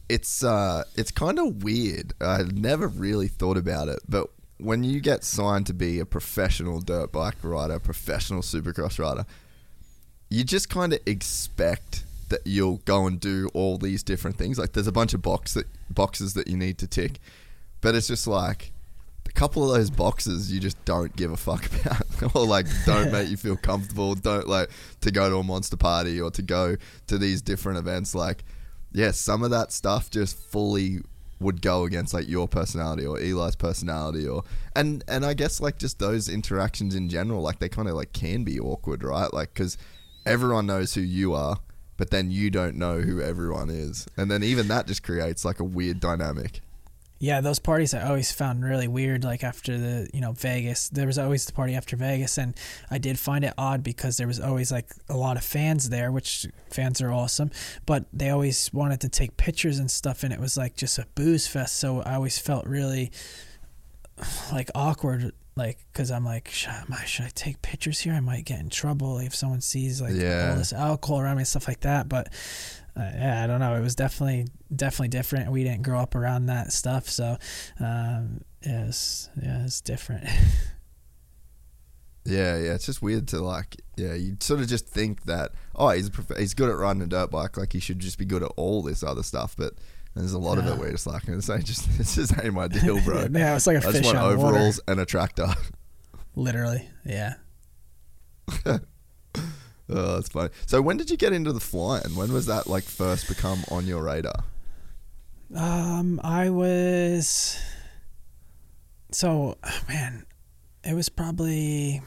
It's 0.09 0.43
uh 0.43 0.85
it's 0.97 1.11
kind 1.11 1.39
of 1.39 1.63
weird. 1.63 2.13
I 2.21 2.43
never 2.53 2.89
really 2.89 3.29
thought 3.29 3.57
about 3.57 3.89
it, 3.89 4.01
but 4.09 4.29
when 4.59 4.85
you 4.85 5.01
get 5.01 5.25
signed 5.25 5.67
to 5.67 5.75
be 5.75 5.99
a 5.99 6.07
professional 6.07 6.81
dirt 6.81 7.13
bike 7.13 7.37
rider, 7.43 7.79
professional 7.79 8.43
supercross 8.43 8.99
rider, 8.99 9.27
you 10.29 10.45
just 10.45 10.71
kind 10.71 10.93
of 10.93 11.01
expect 11.05 12.05
that 12.29 12.47
you'll 12.47 12.79
go 12.85 13.07
and 13.07 13.21
do 13.21 13.51
all 13.53 13.77
these 13.77 14.03
different 14.03 14.37
things. 14.37 14.59
Like 14.59 14.73
there's 14.73 14.87
a 14.87 14.93
bunch 14.93 15.15
of 15.15 15.21
box 15.21 15.55
that 15.55 15.67
boxes 15.91 16.35
that 16.35 16.49
you 16.49 16.57
need 16.57 16.79
to 16.79 16.87
tick, 16.87 17.19
but 17.81 17.95
it's 17.95 18.07
just 18.07 18.27
like 18.27 18.73
a 19.35 19.39
couple 19.39 19.65
of 19.65 19.77
those 19.77 19.91
boxes 19.91 20.53
you 20.53 20.61
just 20.61 20.83
don't 20.85 21.15
give 21.17 21.33
a 21.33 21.37
fuck 21.37 21.67
about, 21.67 22.35
or 22.37 22.47
like 22.47 22.67
don't 22.85 23.13
make 23.13 23.29
you 23.29 23.37
feel 23.37 23.57
comfortable. 23.57 24.15
Don't 24.15 24.49
like 24.49 24.71
to 25.01 25.11
go 25.11 25.31
to 25.31 25.37
a 25.37 25.43
monster 25.43 25.77
party 25.77 26.21
or 26.21 26.31
to 26.33 26.43
go 26.43 26.77
to 27.07 27.19
these 27.19 27.43
different 27.43 27.79
events. 27.79 28.15
Like, 28.15 28.45
yeah, 28.93 29.11
some 29.11 29.43
of 29.43 29.51
that 29.51 29.73
stuff 29.73 30.11
just 30.11 30.37
fully 30.37 31.01
would 31.41 31.61
go 31.61 31.85
against 31.85 32.15
like 32.15 32.29
your 32.29 32.47
personality 32.47 33.05
or 33.05 33.19
Eli's 33.19 33.57
personality 33.57 34.27
or 34.27 34.45
and 34.77 35.05
and 35.09 35.27
I 35.27 35.35
guess 35.35 35.61
like 35.61 35.77
just 35.77 35.99
those 35.99 36.29
interactions 36.29 36.95
in 36.95 37.09
general 37.09 37.43
like 37.43 37.59
they 37.59 37.69
kind 37.69 37.89
of 37.89 37.95
like 37.95 38.13
can 38.13 38.45
be 38.45 38.61
awkward 38.61 39.03
right 39.03 39.33
like 39.35 39.53
cuz 39.55 39.77
everyone 40.25 40.67
knows 40.67 40.95
who 40.95 41.01
you 41.01 41.35
are 41.35 41.59
but 41.97 42.11
then 42.11 42.31
you 42.31 42.49
don't 42.49 42.77
know 42.77 43.01
who 43.01 43.21
everyone 43.21 43.71
is 43.71 44.07
and 44.17 44.31
then 44.31 44.45
even 44.45 44.69
that 44.69 44.87
just 44.87 45.03
creates 45.03 45.45
like 45.45 45.59
a 45.59 45.65
weird 45.65 45.99
dynamic 45.99 46.61
Yeah, 47.23 47.41
those 47.41 47.61
parties 47.61 47.95
I 47.95 48.03
always 48.03 48.33
found 48.33 48.65
really 48.65 48.89
weird. 48.89 49.23
Like 49.23 49.45
after 49.45 49.79
the, 49.79 50.11
you 50.13 50.21
know, 50.21 50.33
Vegas, 50.33 50.89
there 50.89 51.07
was 51.07 51.19
always 51.19 51.45
the 51.47 51.53
party 51.53 51.77
after 51.77 51.95
Vegas, 51.95 52.37
and 52.37 52.53
I 52.91 52.99
did 52.99 53.17
find 53.17 53.45
it 53.45 53.55
odd 53.57 53.85
because 53.85 54.17
there 54.17 54.27
was 54.27 54.41
always 54.41 54.73
like 54.73 54.89
a 55.09 55.17
lot 55.17 55.37
of 55.37 55.45
fans 55.45 55.89
there, 55.89 56.11
which 56.11 56.49
fans 56.69 57.01
are 57.01 57.13
awesome, 57.13 57.53
but 57.87 58.07
they 58.13 58.31
always 58.31 58.73
wanted 58.73 59.01
to 59.03 59.09
take 59.09 59.37
pictures 59.37 59.79
and 59.79 59.89
stuff, 59.89 60.25
and 60.25 60.33
it 60.33 60.41
was 60.41 60.57
like 60.57 60.77
just 60.77 60.99
a 60.99 61.07
booze 61.15 61.47
fest. 61.47 61.77
So 61.77 62.01
I 62.03 62.15
always 62.17 62.41
felt 62.41 62.67
really 62.67 63.13
like 64.53 64.69
awkward, 64.75 65.31
like 65.55 65.79
because 65.93 66.11
I'm 66.11 66.25
like, 66.25 66.49
should 66.49 66.71
I, 66.91 67.05
should 67.05 67.27
I 67.27 67.31
take 67.37 67.63
pictures 67.63 68.01
here? 68.01 68.15
I 68.15 68.21
might 68.21 68.47
get 68.47 68.59
in 68.59 68.69
trouble 68.69 69.19
if 69.19 69.33
someone 69.33 69.61
sees 69.61 70.01
like 70.03 70.15
Yeah. 70.17 70.51
all 70.51 70.57
this 70.57 70.73
alcohol 70.73 71.21
around 71.21 71.37
me 71.37 71.43
and 71.43 71.49
stuff 71.49 71.69
like 71.69 71.81
that. 71.83 72.09
But 72.09 72.33
uh, 72.97 73.11
yeah, 73.15 73.43
I 73.43 73.47
don't 73.47 73.61
know. 73.61 73.75
It 73.75 73.81
was 73.81 73.95
definitely 73.95 74.47
definitely 74.75 75.09
different. 75.09 75.51
We 75.51 75.65
didn't 75.65 75.83
grow 75.83 76.01
up 76.01 76.15
around 76.15 76.47
that 76.47 76.73
stuff, 76.73 77.09
so 77.09 77.37
um, 77.81 78.43
yeah, 78.65 78.87
it's 78.87 79.31
yeah, 79.43 79.65
it's 79.65 79.81
different. 79.81 80.25
Yeah, 82.25 82.57
yeah, 82.57 82.75
it's 82.75 82.87
just 82.87 83.03
weird 83.03 83.27
to 83.29 83.41
like, 83.41 83.77
yeah, 83.97 84.15
you 84.15 84.37
sort 84.39 84.61
of 84.61 84.69
just 84.69 84.87
think 84.87 85.25
that 85.25 85.53
oh, 85.75 85.91
he's 85.91 86.07
a 86.07 86.11
prof- 86.11 86.39
he's 86.39 86.55
good 86.55 86.71
at 86.71 86.77
riding 86.77 87.03
a 87.03 87.07
dirt 87.07 87.31
bike, 87.31 87.57
like 87.57 87.73
he 87.73 87.81
should 87.81 87.99
just 87.99 88.17
be 88.17 88.25
good 88.25 88.45
at 88.45 88.53
all 88.57 88.81
this 88.83 89.03
other 89.03 89.25
stuff. 89.25 89.57
But 89.57 89.75
there's 90.15 90.33
a 90.33 90.39
lot 90.39 90.59
of 90.59 90.67
it 90.67 90.79
where 90.79 90.89
it's 90.93 91.07
like, 91.07 91.25
this 91.25 91.51
ain't 91.51 91.65
just 91.65 91.99
this 91.99 92.15
just 92.15 92.33
ain't 92.41 92.55
my 92.55 92.69
deal, 92.69 93.01
bro. 93.01 93.27
yeah, 93.33 93.57
it's 93.57 93.67
like 93.67 93.77
a 93.77 93.81
I 93.81 93.93
just 93.93 93.97
fish 93.97 94.07
want 94.07 94.19
on 94.19 94.39
water, 94.39 94.57
overalls 94.57 94.81
and 94.87 95.01
a 95.01 95.05
tractor. 95.05 95.49
literally. 96.37 96.89
Yeah. 97.05 97.35
Oh, 99.97 100.15
that's 100.15 100.29
funny. 100.29 100.51
So 100.67 100.81
when 100.83 100.97
did 100.97 101.11
you 101.11 101.17
get 101.17 101.33
into 101.33 101.53
the 101.53 101.61
flying? 101.61 102.15
When 102.15 102.33
was 102.33 102.47
that 102.47 102.67
like 102.67 102.85
first 102.85 103.29
become 103.29 103.65
on 103.71 103.87
your 103.87 104.03
radar? 104.03 104.45
Um, 105.55 106.21
I 106.25 106.51
was 106.51 107.59
so 109.11 109.59
man, 109.89 110.27
it 110.85 110.95
was 110.95 111.09
probably 111.09 112.03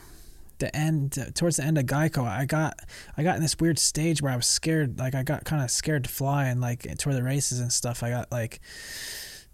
the 0.58 0.76
end 0.76 1.18
towards 1.36 1.58
the 1.58 1.64
end 1.64 1.78
of 1.78 1.86
Geico. 1.86 2.26
I 2.26 2.46
got 2.46 2.80
I 3.18 3.24
got 3.24 3.36
in 3.36 3.42
this 3.42 3.58
weird 3.60 3.80
stage 3.80 4.22
where 4.22 4.32
I 4.32 4.36
was 4.36 4.48
scared. 4.48 5.00
Like 5.00 5.16
I 5.16 5.24
got 5.24 5.44
kind 5.46 5.64
of 5.64 5.72
scared 5.72 6.06
to 6.06 6.10
fly 6.10 6.46
and 6.46 6.62
like 6.62 6.88
toward 6.98 7.16
the 7.16 7.24
races 7.24 7.60
and 7.60 7.72
stuff. 7.72 8.04
I 8.04 8.10
got 8.10 8.32
like 8.32 8.60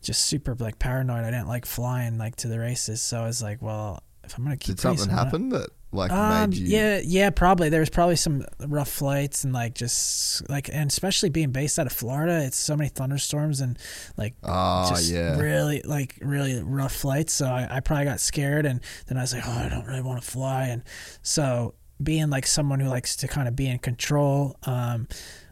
just 0.02 0.24
super 0.26 0.56
like 0.56 0.80
paranoid. 0.80 1.24
I 1.24 1.32
didn't 1.32 1.48
like 1.48 1.66
flying 1.66 2.18
like 2.18 2.36
to 2.38 2.48
the 2.48 2.60
races. 2.60 3.02
So 3.02 3.22
I 3.22 3.28
was 3.28 3.42
like, 3.42 3.62
well, 3.62 4.04
if 4.24 4.38
I'm 4.38 4.44
gonna 4.44 4.58
keep 4.58 4.76
Did 4.76 4.82
something 4.82 5.10
I'm 5.10 5.18
happen 5.18 5.50
that 5.50 5.70
like 5.92 6.12
um, 6.12 6.50
made 6.50 6.58
you? 6.58 6.68
yeah, 6.68 7.02
yeah, 7.04 7.30
probably. 7.30 7.70
There 7.70 7.80
was 7.80 7.90
probably 7.90 8.16
some 8.16 8.46
rough 8.60 8.90
flights 8.90 9.44
and 9.44 9.54
like 9.54 9.76
just 9.76 10.48
like, 10.50 10.70
and 10.72 10.90
especially 10.90 11.30
being 11.30 11.52
based 11.52 11.78
out 11.78 11.86
of 11.86 11.92
Florida, 11.94 12.44
it's 12.46 12.58
so 12.58 12.78
many 12.78 12.90
thunderstorms 12.90 13.60
and 13.60 13.78
like 14.18 14.36
Ah, 14.44 14.90
just 14.90 15.12
yeah. 15.12 15.38
really 15.38 15.82
like 15.84 16.18
really 16.22 16.62
rough 16.62 16.94
flights. 16.96 17.34
So 17.34 17.46
I, 17.46 17.68
I 17.70 17.80
probably 17.82 18.06
got 18.06 18.20
scared 18.20 18.66
and 18.66 18.80
then 19.08 19.18
I 19.18 19.22
was 19.22 19.34
like, 19.34 19.44
oh, 19.46 19.52
I 19.52 19.70
don't 19.70 19.86
really 19.86 20.02
want 20.02 20.22
to 20.22 20.28
fly. 20.30 20.68
And 20.68 20.84
so 21.22 21.74
being 22.02 22.30
like 22.30 22.46
someone 22.48 22.80
who 22.80 22.90
likes 22.90 23.16
to 23.18 23.28
kind 23.28 23.48
of 23.48 23.56
be 23.56 23.68
in 23.68 23.80
control, 23.80 24.56
um, 24.64 25.08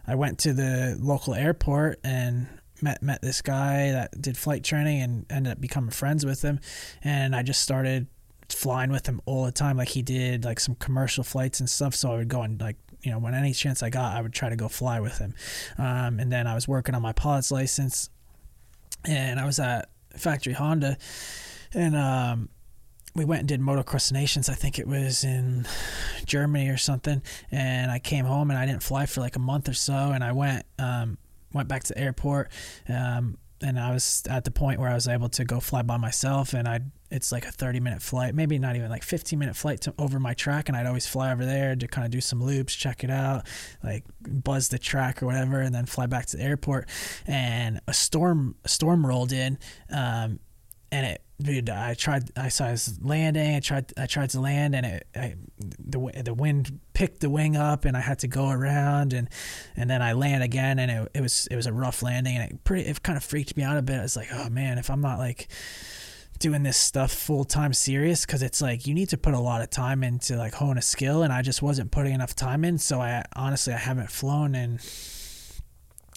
I 0.08 0.16
went 0.16 0.40
to 0.40 0.54
the 0.54 0.98
local 1.00 1.36
airport 1.36 2.00
and 2.04 2.48
met 2.82 3.04
met 3.04 3.22
this 3.22 3.42
guy 3.42 3.92
that 3.92 4.20
did 4.22 4.38
flight 4.38 4.64
training 4.64 5.02
and 5.02 5.26
ended 5.30 5.52
up 5.52 5.62
becoming 5.62 5.92
friends 5.92 6.26
with 6.26 6.42
him, 6.42 6.60
and 7.04 7.36
I 7.36 7.44
just 7.44 7.62
started 7.62 8.08
flying 8.54 8.92
with 8.92 9.08
him 9.08 9.22
all 9.26 9.46
the 9.46 9.52
time. 9.52 9.78
Like 9.78 9.90
he 9.90 10.02
did 10.02 10.46
like 10.46 10.60
some 10.60 10.76
commercial 10.76 11.24
flights 11.24 11.60
and 11.60 11.70
stuff. 11.70 11.96
So 11.96 12.12
I 12.12 12.18
would 12.18 12.30
go 12.30 12.42
and 12.42 12.60
like 12.60 12.78
you 13.02 13.12
know 13.12 13.20
when 13.20 13.34
any 13.34 13.54
chance 13.54 13.82
I 13.82 13.90
got, 13.90 14.16
I 14.16 14.22
would 14.22 14.34
try 14.34 14.50
to 14.50 14.56
go 14.56 14.68
fly 14.68 15.00
with 15.00 15.18
him. 15.18 15.34
Um, 15.78 16.20
and 16.20 16.32
then 16.32 16.48
I 16.48 16.56
was 16.56 16.68
working 16.68 16.96
on 16.96 17.02
my 17.02 17.14
pilot's 17.14 17.52
license, 17.52 18.10
and 19.06 19.40
I 19.40 19.46
was 19.46 19.60
at 19.60 19.90
Factory 20.16 20.54
Honda, 20.54 20.98
and 21.74 21.96
um, 21.96 22.50
we 23.16 23.26
went 23.26 23.40
and 23.40 23.48
did 23.48 23.62
motocross 23.62 24.12
nations. 24.12 24.50
I 24.50 24.54
think 24.54 24.80
it 24.80 24.88
was 24.88 25.24
in 25.24 25.68
Germany 26.26 26.70
or 26.70 26.78
something. 26.78 27.22
And 27.52 27.92
I 27.92 28.00
came 28.00 28.26
home 28.26 28.50
and 28.50 28.60
I 28.60 28.66
didn't 28.66 28.84
fly 28.84 29.06
for 29.06 29.22
like 29.22 29.36
a 29.36 29.40
month 29.40 29.68
or 29.68 29.74
so. 29.74 30.12
And 30.14 30.24
I 30.24 30.32
went 30.32 30.66
um, 30.78 31.18
went 31.54 31.68
back 31.68 31.84
to 31.86 31.94
the 31.94 32.00
airport. 32.00 32.50
Um, 32.88 33.38
and 33.62 33.80
I 33.80 33.92
was 33.94 34.24
at 34.30 34.46
the 34.46 34.52
point 34.52 34.80
where 34.80 34.90
I 34.90 34.94
was 34.94 35.08
able 35.08 35.30
to 35.30 35.44
go 35.44 35.60
fly 35.60 35.82
by 35.82 35.98
myself. 35.98 36.54
And 36.54 36.68
I 36.68 36.80
it's 37.12 37.32
like 37.32 37.46
a 37.46 37.52
30 37.52 37.80
minute 37.80 38.02
flight, 38.02 38.36
maybe 38.36 38.60
not 38.60 38.76
even 38.76 38.90
like 38.90 39.04
15 39.04 39.38
minute 39.38 39.56
flight 39.56 39.82
to 39.82 39.94
over 39.98 40.20
my 40.20 40.34
track. 40.34 40.70
And 40.70 40.78
I'd 40.78 40.86
always 40.86 41.08
fly 41.08 41.32
over 41.32 41.46
there 41.46 41.76
to 41.76 41.88
kind 41.88 42.06
of 42.06 42.12
do 42.12 42.22
some 42.22 42.44
loops, 42.44 42.76
check 42.76 43.04
it 43.04 43.10
out, 43.10 43.48
like 43.84 44.06
buzz 44.22 44.70
the 44.70 44.80
track 44.80 45.24
or 45.24 45.26
whatever, 45.26 45.60
and 45.62 45.74
then 45.74 45.86
fly 45.86 46.06
back 46.06 46.28
to 46.28 46.38
the 46.38 46.44
airport. 46.44 46.90
And 47.26 47.80
a 47.88 47.94
storm 47.94 48.56
a 48.64 48.70
storm 48.70 49.06
rolled 49.06 49.32
in. 49.32 49.58
Um, 49.92 50.40
and 50.92 51.06
it 51.06 51.22
dude 51.42 51.70
i 51.70 51.94
tried 51.94 52.30
i 52.36 52.50
saw 52.50 52.70
was 52.70 53.00
landing 53.02 53.56
i 53.56 53.60
tried 53.60 53.94
i 53.98 54.06
tried 54.06 54.30
to 54.30 54.42
land 54.42 54.76
and 54.76 54.86
it 54.86 55.08
I, 55.16 55.36
the 55.58 56.22
the 56.24 56.34
wind 56.34 56.80
picked 56.94 57.22
the 57.22 57.30
wing 57.30 57.56
up 57.56 57.86
and 57.86 57.96
i 57.96 58.02
had 58.02 58.20
to 58.20 58.28
go 58.28 58.50
around 58.50 59.14
and 59.14 59.30
and 59.76 59.90
then 59.90 60.02
i 60.02 60.14
land 60.14 60.44
again 60.44 60.80
and 60.80 60.92
it, 60.92 61.12
it 61.14 61.22
was 61.22 61.48
it 61.50 61.56
was 61.56 61.66
a 61.66 61.74
rough 61.74 62.04
landing 62.04 62.36
and 62.36 62.52
it 62.52 62.64
pretty 62.64 62.90
it 62.90 63.02
kind 63.04 63.18
of 63.18 63.24
freaked 63.24 63.56
me 63.56 63.64
out 63.64 63.78
a 63.78 63.82
bit 63.82 64.00
i 64.00 64.02
was 64.02 64.18
like 64.18 64.28
oh 64.34 64.50
man 64.50 64.78
if 64.78 64.90
i'm 64.90 65.02
not 65.02 65.18
like 65.18 65.48
doing 66.40 66.64
this 66.64 66.78
stuff 66.78 67.12
full 67.12 67.44
time 67.44 67.74
serious 67.74 68.26
because 68.26 68.42
it's 68.42 68.62
like 68.62 68.88
you 68.88 68.94
need 68.94 69.10
to 69.10 69.18
put 69.18 69.34
a 69.34 69.40
lot 69.40 69.62
of 69.62 69.70
time 69.70 70.04
into 70.04 70.36
like 70.36 70.54
hone 70.54 70.78
a 70.78 70.82
skill 70.82 71.22
and 71.24 71.32
I 71.32 71.42
just 71.42 71.62
wasn't 71.62 71.92
putting 71.92 72.14
enough 72.14 72.36
time 72.36 72.64
in 72.64 72.78
so 72.78 73.02
I 73.02 73.24
honestly 73.36 73.74
I 73.74 73.78
haven't 73.78 74.10
flown 74.10 74.56
in 74.56 74.80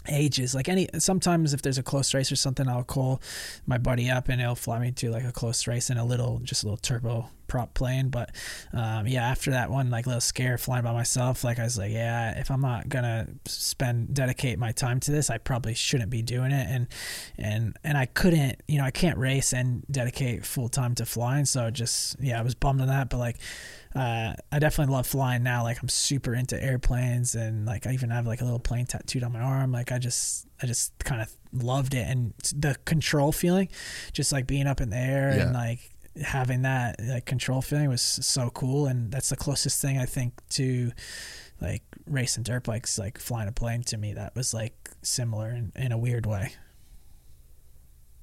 ages. 0.08 0.54
Like 0.54 0.68
any 0.68 0.88
sometimes 0.98 1.54
if 1.54 1.62
there's 1.62 1.78
a 1.78 1.82
close 1.82 2.14
race 2.14 2.30
or 2.32 2.36
something, 2.36 2.68
I'll 2.68 2.84
call 2.84 3.20
my 3.66 3.78
buddy 3.78 4.10
up 4.10 4.28
and 4.28 4.40
he'll 4.40 4.54
fly 4.54 4.78
me 4.78 4.92
to 4.92 5.10
like 5.10 5.24
a 5.24 5.32
close 5.32 5.66
race 5.66 5.90
in 5.90 5.98
a 5.98 6.04
little 6.04 6.40
just 6.42 6.62
a 6.62 6.66
little 6.66 6.78
turbo 6.78 7.28
prop 7.46 7.74
plane. 7.74 8.08
But 8.08 8.30
um, 8.72 9.06
yeah, 9.06 9.28
after 9.28 9.50
that 9.50 9.70
one 9.70 9.90
like 9.90 10.06
little 10.06 10.20
scare 10.20 10.56
flying 10.58 10.84
by 10.84 10.92
myself, 10.92 11.44
like 11.44 11.58
I 11.58 11.64
was 11.64 11.76
like, 11.76 11.92
yeah, 11.92 12.38
if 12.38 12.50
I'm 12.50 12.62
not 12.62 12.88
gonna 12.88 13.28
spend 13.46 14.14
dedicate 14.14 14.58
my 14.58 14.72
time 14.72 15.00
to 15.00 15.10
this, 15.10 15.30
I 15.30 15.38
probably 15.38 15.74
shouldn't 15.74 16.10
be 16.10 16.22
doing 16.22 16.50
it. 16.50 16.66
And 16.68 16.86
and 17.36 17.76
and 17.84 17.98
I 17.98 18.06
couldn't, 18.06 18.62
you 18.66 18.78
know, 18.78 18.84
I 18.84 18.90
can't 18.90 19.18
race 19.18 19.52
and 19.52 19.84
dedicate 19.90 20.46
full 20.46 20.68
time 20.68 20.94
to 20.96 21.06
flying. 21.06 21.44
So 21.44 21.70
just 21.70 22.16
yeah, 22.20 22.38
I 22.38 22.42
was 22.42 22.54
bummed 22.54 22.80
on 22.80 22.88
that. 22.88 23.10
But 23.10 23.18
like 23.18 23.36
uh, 23.94 24.34
I 24.50 24.58
definitely 24.58 24.92
love 24.94 25.06
flying 25.06 25.42
now. 25.42 25.62
Like 25.62 25.82
I'm 25.82 25.88
super 25.88 26.34
into 26.34 26.62
airplanes, 26.62 27.34
and 27.34 27.66
like 27.66 27.86
I 27.86 27.92
even 27.92 28.10
have 28.10 28.26
like 28.26 28.40
a 28.40 28.44
little 28.44 28.58
plane 28.58 28.86
tattooed 28.86 29.22
on 29.22 29.32
my 29.32 29.40
arm. 29.40 29.72
Like 29.72 29.92
I 29.92 29.98
just, 29.98 30.46
I 30.62 30.66
just 30.66 30.92
kind 31.00 31.20
of 31.22 31.30
loved 31.52 31.94
it, 31.94 32.06
and 32.08 32.32
the 32.54 32.76
control 32.84 33.32
feeling, 33.32 33.68
just 34.12 34.32
like 34.32 34.46
being 34.46 34.66
up 34.66 34.80
in 34.80 34.90
the 34.90 34.96
air 34.96 35.34
Yeah. 35.36 35.42
and 35.44 35.52
like 35.54 35.80
having 36.22 36.62
that 36.62 36.96
like 37.00 37.24
control 37.24 37.62
feeling 37.62 37.88
was 37.88 38.02
so 38.02 38.50
cool. 38.50 38.86
And 38.86 39.10
that's 39.10 39.28
the 39.30 39.36
closest 39.36 39.80
thing 39.80 39.98
I 39.98 40.04
think 40.06 40.34
to 40.50 40.92
like 41.60 41.82
racing 42.06 42.42
dirt 42.42 42.64
bikes, 42.64 42.98
like 42.98 43.18
flying 43.18 43.48
a 43.48 43.52
plane 43.52 43.82
to 43.84 43.96
me. 43.96 44.12
That 44.14 44.34
was 44.34 44.52
like 44.52 44.90
similar 45.02 45.48
in, 45.50 45.72
in 45.76 45.92
a 45.92 45.98
weird 45.98 46.26
way. 46.26 46.52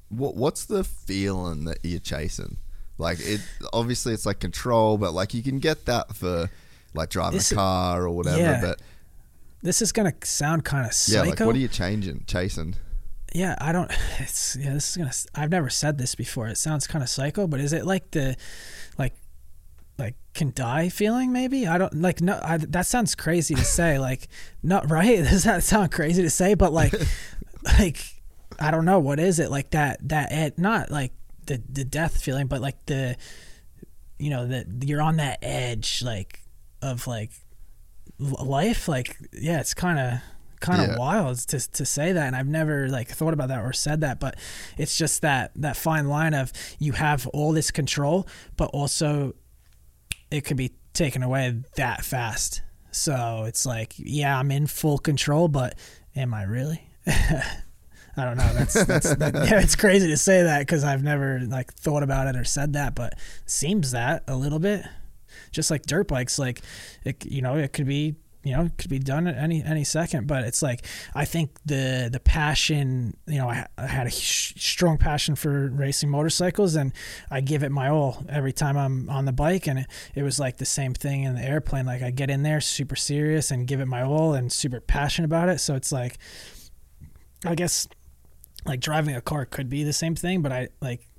What 0.10 0.36
what's 0.36 0.66
the 0.66 0.84
feeling 0.84 1.66
that 1.66 1.80
you're 1.84 2.00
chasing? 2.00 2.58
Like 3.00 3.20
it 3.22 3.42
obviously 3.74 4.14
it's 4.14 4.26
like 4.28 4.40
control, 4.40 4.98
but 5.00 5.14
like 5.14 5.34
you 5.34 5.42
can 5.42 5.58
get 5.60 5.86
that 5.86 6.16
for 6.16 6.50
like 6.94 7.10
driving 7.10 7.38
This 7.38 7.52
a 7.52 7.56
car 7.56 8.04
or 8.04 8.10
whatever. 8.12 8.38
yeah, 8.38 8.62
But 8.62 8.82
This 9.64 9.82
is 9.82 9.92
gonna 9.92 10.14
sound 10.24 10.66
kind 10.66 10.86
of 10.86 10.94
psycho. 10.94 11.24
yeah, 11.24 11.30
like 11.32 11.40
what 11.40 11.56
are 11.56 11.60
you 11.60 11.68
changing, 11.68 12.26
chasing? 12.28 12.76
yeah 13.36 13.56
i 13.62 13.72
don't 13.72 13.92
it's 14.20 14.56
yeah 14.60 14.74
this 14.74 14.90
is 14.90 14.98
gonna 14.98 15.12
i've 15.36 15.52
never 15.52 15.70
said 15.70 16.00
this 16.00 16.16
before 16.16 16.48
it 16.48 16.58
sounds 16.58 16.88
kind 16.88 17.04
of 17.04 17.10
psycho 17.10 17.46
but 17.46 17.60
is 17.60 17.74
it 17.74 17.86
like 17.86 18.10
the 18.10 18.36
like 18.98 19.14
like 20.00 20.16
can 20.34 20.52
die 20.56 20.90
feeling 20.90 21.32
maybe 21.32 21.68
i 21.68 21.78
don't 21.78 21.94
like 21.94 22.22
no 22.22 22.40
I, 22.44 22.58
that 22.58 22.88
sounds 22.88 23.14
crazy 23.14 23.54
to 23.54 23.64
say 23.64 24.00
like 24.10 24.28
not 24.64 24.90
right 24.90 25.18
does 25.30 25.44
that 25.44 25.62
sound 25.62 25.92
crazy 25.92 26.24
to 26.24 26.30
say 26.32 26.56
but 26.56 26.74
like 26.74 26.92
like 27.78 28.00
i 28.60 28.72
don't 28.72 28.86
know 28.86 28.98
what 28.98 29.20
is 29.20 29.38
it 29.38 29.52
like 29.52 29.70
that 29.72 30.00
that 30.10 30.32
it 30.32 30.58
not 30.58 30.90
like 30.90 31.12
the 31.50 31.62
the 31.70 31.84
death 31.84 32.22
feeling 32.22 32.48
but 32.48 32.62
like 32.62 32.78
the 32.86 33.16
you 34.18 34.30
know 34.30 34.48
that 34.48 34.66
you're 34.84 35.02
on 35.02 35.18
that 35.18 35.40
edge 35.42 36.02
like 36.04 36.42
of 36.82 37.06
like 37.08 37.32
life 38.20 38.88
like 38.88 39.18
yeah 39.34 39.60
it's 39.60 39.74
kind 39.74 40.00
of 40.00 40.20
kind 40.60 40.82
of 40.82 40.90
Yeah. 40.90 40.98
wild 40.98 41.38
to 41.50 41.60
to 41.72 41.86
say 41.86 42.12
that 42.12 42.28
and 42.28 42.36
I've 42.36 42.48
never 42.48 42.88
like 42.90 43.08
thought 43.10 43.34
about 43.34 43.48
that 43.50 43.62
or 43.62 43.72
said 43.74 44.02
that 44.02 44.20
but 44.20 44.36
it's 44.78 44.98
just 44.98 45.22
that 45.22 45.52
that 45.56 45.76
fine 45.78 46.08
line 46.08 46.34
of 46.34 46.52
you 46.80 46.92
have 46.94 47.26
all 47.28 47.52
this 47.54 47.72
control 47.72 48.28
but 48.58 48.70
also 48.74 49.34
it 50.32 50.42
could 50.42 50.58
be 50.58 50.72
taken 50.94 51.24
away 51.24 51.62
that 51.78 52.04
fast 52.04 52.62
so 52.92 53.46
it's 53.48 53.66
like 53.66 53.94
yeah 53.98 54.38
I'm 54.38 54.52
in 54.52 54.68
full 54.68 54.98
control 54.98 55.48
but 55.48 55.76
am 56.16 56.34
I 56.34 56.44
really 56.44 56.82
I 58.18 58.26
don't 58.26 58.38
know. 58.38 58.54
That's 58.54 58.86
that's 58.86 59.16
that, 59.16 59.34
yeah 59.34 59.60
it's 59.62 59.76
crazy 59.76 60.08
to 60.08 60.18
say 60.18 60.44
that 60.44 60.68
cuz 60.68 60.84
I've 60.84 61.04
never 61.04 61.40
like 61.42 61.74
thought 61.74 62.04
about 62.04 62.28
it 62.28 62.36
or 62.36 62.44
said 62.44 62.74
that 62.74 62.96
but 62.96 63.18
seems 63.46 63.92
that 63.92 64.24
a 64.28 64.36
little 64.36 64.60
bit. 64.60 64.86
Just 65.52 65.72
like 65.72 65.84
dirt 65.84 66.08
bikes 66.08 66.38
like 66.38 66.62
it 67.04 67.26
you 67.26 67.42
know 67.42 67.56
it 67.56 67.74
could 67.74 67.88
be 67.88 68.16
you 68.44 68.56
know 68.56 68.70
could 68.78 68.90
be 68.90 69.00
done 69.00 69.28
at 69.28 69.36
any 69.38 69.62
any 69.64 69.84
second 69.84 70.26
but 70.26 70.46
it's 70.46 70.62
like 70.62 70.86
i 71.14 71.26
think 71.26 71.52
the 71.66 72.10
the 72.12 72.22
passion 72.22 73.16
you 73.28 73.38
know 73.38 73.50
i, 73.50 73.66
I 73.78 73.86
had 73.86 74.08
a 74.08 74.10
sh- 74.10 74.54
strong 74.56 74.98
passion 74.98 75.36
for 75.36 75.68
racing 75.70 76.10
motorcycles 76.10 76.76
and 76.76 76.94
i 77.30 77.42
give 77.42 77.64
it 77.64 77.70
my 77.72 77.90
all 77.90 78.24
every 78.30 78.54
time 78.54 78.78
i'm 78.78 79.10
on 79.10 79.26
the 79.26 79.34
bike 79.34 79.68
and 79.68 79.80
it, 79.80 79.88
it 80.16 80.24
was 80.24 80.40
like 80.40 80.56
the 80.58 80.66
same 80.66 80.94
thing 80.94 81.24
in 81.24 81.36
the 81.36 81.42
airplane. 81.42 81.86
Like 81.86 82.02
i 82.02 82.12
get 82.12 82.30
in 82.30 82.44
there 82.44 82.62
super 82.62 82.96
serious 82.96 83.52
and 83.52 83.68
give 83.68 83.80
it 83.80 83.88
my 83.88 84.04
all 84.04 84.34
and 84.34 84.52
super 84.52 84.80
passionate 84.80 85.26
about 85.26 85.50
it. 85.50 85.60
So 85.60 85.76
it's 85.76 85.92
like 85.92 86.18
i 87.46 87.56
guess 87.56 87.88
like 88.66 88.80
driving 88.80 89.16
a 89.16 89.22
car 89.22 89.46
could 89.46 89.70
be 89.70 89.84
the 89.84 89.94
same 89.94 90.16
thing 90.16 90.42
but 90.42 90.52
i 90.52 90.68
like 90.82 91.10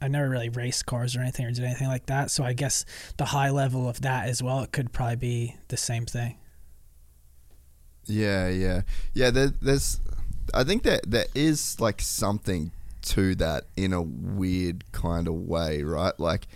I 0.00 0.08
never 0.08 0.28
really 0.28 0.48
raced 0.48 0.86
cars 0.86 1.16
or 1.16 1.20
anything 1.20 1.46
or 1.46 1.50
did 1.50 1.64
anything 1.64 1.88
like 1.88 2.06
that. 2.06 2.30
So 2.30 2.44
I 2.44 2.52
guess 2.52 2.84
the 3.16 3.26
high 3.26 3.50
level 3.50 3.88
of 3.88 4.02
that 4.02 4.28
as 4.28 4.42
well, 4.42 4.60
it 4.60 4.72
could 4.72 4.92
probably 4.92 5.16
be 5.16 5.56
the 5.68 5.76
same 5.76 6.04
thing. 6.04 6.36
Yeah, 8.04 8.48
yeah, 8.48 8.82
yeah. 9.14 9.30
There, 9.30 9.48
there's, 9.60 10.00
I 10.52 10.64
think 10.64 10.82
that 10.82 11.10
there 11.10 11.26
is 11.34 11.80
like 11.80 12.00
something 12.00 12.72
to 13.02 13.34
that 13.36 13.64
in 13.76 13.92
a 13.92 14.02
weird 14.02 14.84
kind 14.92 15.28
of 15.28 15.34
way, 15.34 15.82
right? 15.82 16.18
Like, 16.18 16.46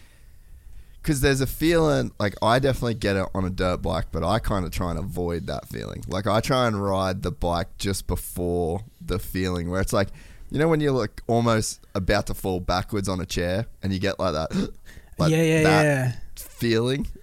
because 1.00 1.22
there's 1.22 1.40
a 1.40 1.46
feeling 1.46 2.12
like 2.20 2.34
I 2.42 2.58
definitely 2.58 2.94
get 2.94 3.16
it 3.16 3.26
on 3.34 3.46
a 3.46 3.50
dirt 3.50 3.78
bike, 3.78 4.06
but 4.12 4.22
I 4.22 4.38
kind 4.38 4.66
of 4.66 4.70
try 4.70 4.90
and 4.90 4.98
avoid 4.98 5.46
that 5.46 5.66
feeling. 5.66 6.04
Like 6.06 6.26
I 6.26 6.40
try 6.40 6.66
and 6.66 6.80
ride 6.80 7.22
the 7.22 7.32
bike 7.32 7.68
just 7.78 8.06
before 8.06 8.84
the 9.00 9.18
feeling, 9.18 9.70
where 9.70 9.80
it's 9.80 9.94
like, 9.94 10.08
you 10.50 10.58
know, 10.58 10.68
when 10.68 10.80
you're 10.80 10.92
like 10.92 11.22
almost 11.26 11.80
about 11.94 12.26
to 12.26 12.34
fall 12.34 12.60
backwards 12.60 13.08
on 13.08 13.20
a 13.20 13.26
chair, 13.26 13.66
and 13.82 13.92
you 13.92 13.98
get 13.98 14.18
like 14.18 14.32
that, 14.32 14.50
like 15.18 15.30
yeah, 15.30 15.42
yeah, 15.42 15.62
that 15.62 15.84
yeah. 15.84 16.12
feeling. 16.36 17.06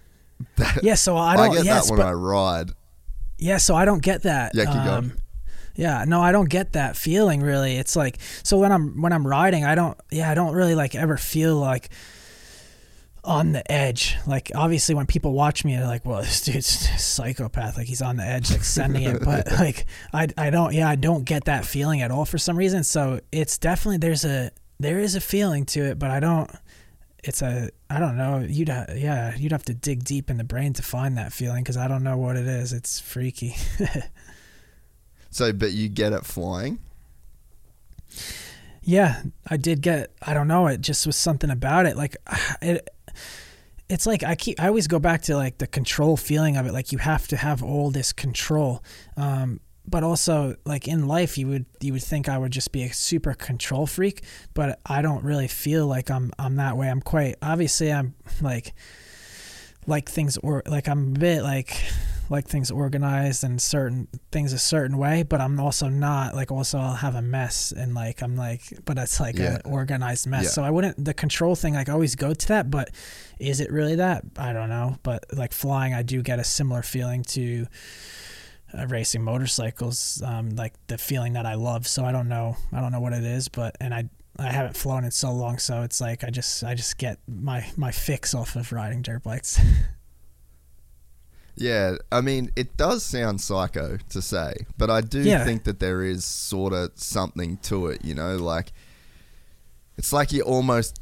That, 0.57 0.83
Yeah, 0.83 0.93
so 0.93 1.17
I 1.17 1.35
don't 1.35 1.49
I 1.51 1.55
get 1.55 1.65
yes, 1.65 1.87
that 1.87 1.91
when 1.91 1.99
but 1.99 2.07
I 2.07 2.11
ride. 2.13 2.69
yeah, 3.39 3.57
so 3.57 3.73
I 3.75 3.85
don't 3.85 4.03
get 4.03 4.21
that. 4.21 4.53
Yeah, 4.53 4.65
keep 4.65 4.73
going. 4.73 4.87
Um, 4.87 5.13
yeah, 5.75 6.05
no, 6.07 6.21
I 6.21 6.31
don't 6.31 6.47
get 6.49 6.73
that 6.73 6.95
feeling 6.95 7.41
really. 7.41 7.77
It's 7.77 7.95
like 7.95 8.19
so 8.43 8.59
when 8.59 8.71
I'm 8.71 9.01
when 9.01 9.13
I'm 9.13 9.25
riding, 9.25 9.65
I 9.65 9.73
don't 9.73 9.97
yeah, 10.11 10.29
I 10.29 10.35
don't 10.35 10.53
really 10.53 10.75
like 10.75 10.93
ever 10.93 11.17
feel 11.17 11.55
like 11.55 11.89
on 13.27 13.51
the 13.51 13.71
edge. 13.71 14.17
Like 14.25 14.51
obviously 14.55 14.95
when 14.95 15.05
people 15.05 15.33
watch 15.33 15.63
me 15.63 15.75
they're 15.75 15.85
like, 15.85 16.05
Well, 16.05 16.21
this 16.21 16.41
dude's 16.41 16.87
a 16.95 16.97
psychopath, 16.97 17.77
like 17.77 17.87
he's 17.87 18.01
on 18.01 18.17
the 18.17 18.23
edge, 18.23 18.51
like 18.51 18.63
sending 18.63 19.03
it. 19.15 19.23
But 19.23 19.51
like 19.51 19.85
I 20.13 20.27
I 20.37 20.49
don't 20.49 20.73
yeah, 20.73 20.89
I 20.89 20.95
don't 20.95 21.23
get 21.23 21.45
that 21.45 21.65
feeling 21.65 22.01
at 22.01 22.11
all 22.11 22.25
for 22.25 22.37
some 22.37 22.57
reason. 22.57 22.83
So 22.83 23.19
it's 23.31 23.57
definitely 23.57 23.97
there's 23.97 24.25
a 24.25 24.51
there 24.79 24.99
is 24.99 25.15
a 25.15 25.21
feeling 25.21 25.65
to 25.67 25.81
it, 25.81 25.99
but 25.99 26.09
I 26.09 26.19
don't 26.19 26.49
it's 27.23 27.41
a 27.41 27.69
I 27.89 27.99
don't 27.99 28.17
know. 28.17 28.39
You'd 28.39 28.69
ha- 28.69 28.85
yeah, 28.95 29.35
you'd 29.35 29.51
have 29.51 29.65
to 29.65 29.73
dig 29.73 30.03
deep 30.03 30.29
in 30.29 30.37
the 30.37 30.43
brain 30.43 30.73
to 30.73 30.81
find 30.81 31.17
that 31.17 31.33
feeling 31.33 31.63
because 31.63 31.77
I 31.77 31.87
don't 31.87 32.03
know 32.03 32.17
what 32.17 32.37
it 32.37 32.47
is. 32.47 32.73
It's 32.73 32.99
freaky. 32.99 33.55
So, 35.29 35.53
but 35.53 35.71
you 35.71 35.87
get 35.87 36.13
it 36.13 36.25
flying. 36.25 36.79
Yeah, 38.81 39.21
I 39.47 39.57
did 39.57 39.81
get. 39.81 40.11
I 40.19 40.33
don't 40.33 40.47
know. 40.47 40.65
It 40.65 40.81
just 40.81 41.05
was 41.05 41.15
something 41.15 41.51
about 41.51 41.85
it. 41.85 41.95
Like 41.95 42.17
it. 42.61 42.89
It's 43.89 44.05
like 44.05 44.23
I 44.23 44.36
keep. 44.36 44.60
I 44.60 44.68
always 44.68 44.87
go 44.87 44.99
back 44.99 45.21
to 45.23 45.36
like 45.36 45.60
the 45.60 45.68
control 45.68 46.18
feeling 46.18 46.57
of 46.57 46.65
it. 46.65 46.73
Like 46.73 46.91
you 46.91 46.97
have 46.97 47.28
to 47.29 47.37
have 47.37 47.63
all 47.63 47.89
this 47.89 48.12
control. 48.12 48.84
Um, 49.15 49.62
but 49.87 50.04
also 50.04 50.55
like 50.65 50.87
in 50.87 51.07
life, 51.07 51.37
you 51.37 51.47
would 51.47 51.65
you 51.79 51.94
would 51.94 52.04
think 52.04 52.28
I 52.28 52.37
would 52.37 52.52
just 52.52 52.71
be 52.71 52.84
a 52.84 52.94
super 52.94 53.34
control 53.34 53.87
freak, 53.87 54.23
but 54.54 54.79
I 54.86 55.02
don't 55.02 55.23
really 55.23 55.47
feel 55.47 55.87
like 55.87 56.12
I'm 56.12 56.31
I'm 56.37 56.57
that 56.57 56.76
way. 56.76 56.89
I'm 56.89 57.02
quite 57.02 57.36
obviously 57.41 57.91
I'm 57.91 58.15
like 58.41 58.73
like 59.86 60.10
things 60.10 60.37
or 60.37 60.63
like 60.68 60.89
I'm 60.89 61.15
a 61.15 61.20
bit 61.20 61.44
like 61.44 61.81
like 62.30 62.47
things 62.47 62.70
organized 62.72 63.44
and 63.44 63.62
certain 63.62 64.07
things 64.31 64.54
a 64.54 64.57
certain 64.60 64.97
way, 64.97 65.23
but 65.23 65.39
I'm 65.41 65.60
also 65.60 65.88
not 65.89 66.36
like 66.36 66.52
also 66.52 66.78
I'll 66.78 66.96
have 66.96 67.15
a 67.15 67.22
mess 67.22 67.72
and 67.72 67.94
like 67.94 68.22
I'm 68.22 68.36
like 68.36 68.62
but 68.86 68.97
it's 68.97 69.20
like 69.20 69.38
Yeah. 69.38 69.60
a 69.64 69.68
organized 69.68 70.28
mess. 70.28 70.44
Yeah. 70.44 70.49
So 70.49 70.64
I 70.64 70.70
wouldn't 70.70 71.04
the 71.04 71.14
control 71.14 71.56
thing 71.56 71.73
like 71.73 71.89
I 71.89 71.94
always 71.94 72.15
go 72.15 72.34
to 72.34 72.47
that, 72.49 72.70
but 72.70 72.89
is 73.39 73.60
it 73.60 73.72
really 73.72 73.96
that? 73.96 74.23
I 74.38 74.54
don't 74.54 74.70
know. 74.70 74.97
But 75.04 75.26
like 75.34 75.54
flying 75.54 75.94
I 75.94 76.04
do 76.04 76.22
get 76.22 76.39
a 76.39 76.44
similar 76.44 76.81
feeling 76.84 77.23
to 77.36 77.68
uh, 78.78 78.86
racing 78.88 79.23
motorcycles, 79.23 80.22
um, 80.26 80.49
like 80.52 80.73
the 80.88 80.97
feeling 80.97 81.34
that 81.34 81.46
I 81.46 81.54
love. 81.54 81.88
So 81.88 82.04
I 82.04 82.12
don't 82.12 82.28
know, 82.28 82.57
I 82.73 82.81
don't 82.81 82.91
know 82.91 82.99
what 82.99 83.14
it 83.14 83.23
is, 83.23 83.47
but 83.47 83.76
and 83.80 83.94
I 83.94 84.10
I 84.39 84.52
haven't 84.52 84.76
flown 84.78 85.04
in 85.04 85.10
so 85.12 85.31
long, 85.31 85.57
so 85.57 85.81
it's 85.81 85.99
like 86.02 86.23
I 86.23 86.30
just 86.30 86.64
I 86.64 86.76
just 86.76 86.97
get 86.97 87.18
my 87.28 87.65
my 87.78 87.91
fix 87.91 88.36
off 88.36 88.56
of 88.56 88.72
riding 88.72 89.02
dirt 89.02 89.23
bikes. 89.23 89.60
Yeah, 91.60 91.95
I 92.11 92.21
mean, 92.21 92.52
it 92.55 92.77
does 92.77 93.03
sound 93.03 93.41
psycho 93.41 93.97
to 94.10 94.21
say, 94.21 94.53
but 94.77 94.89
I 94.91 95.02
do 95.02 95.21
Yeah. 95.21 95.44
think 95.44 95.63
that 95.63 95.79
there 95.79 96.03
is 96.03 96.23
sort 96.23 96.71
of 96.71 96.91
something 96.95 97.57
to 97.63 97.87
it, 97.87 98.05
you 98.05 98.13
know, 98.13 98.37
like 98.37 98.71
it's 99.97 100.13
like 100.13 100.31
you 100.31 100.44
almost 100.44 100.99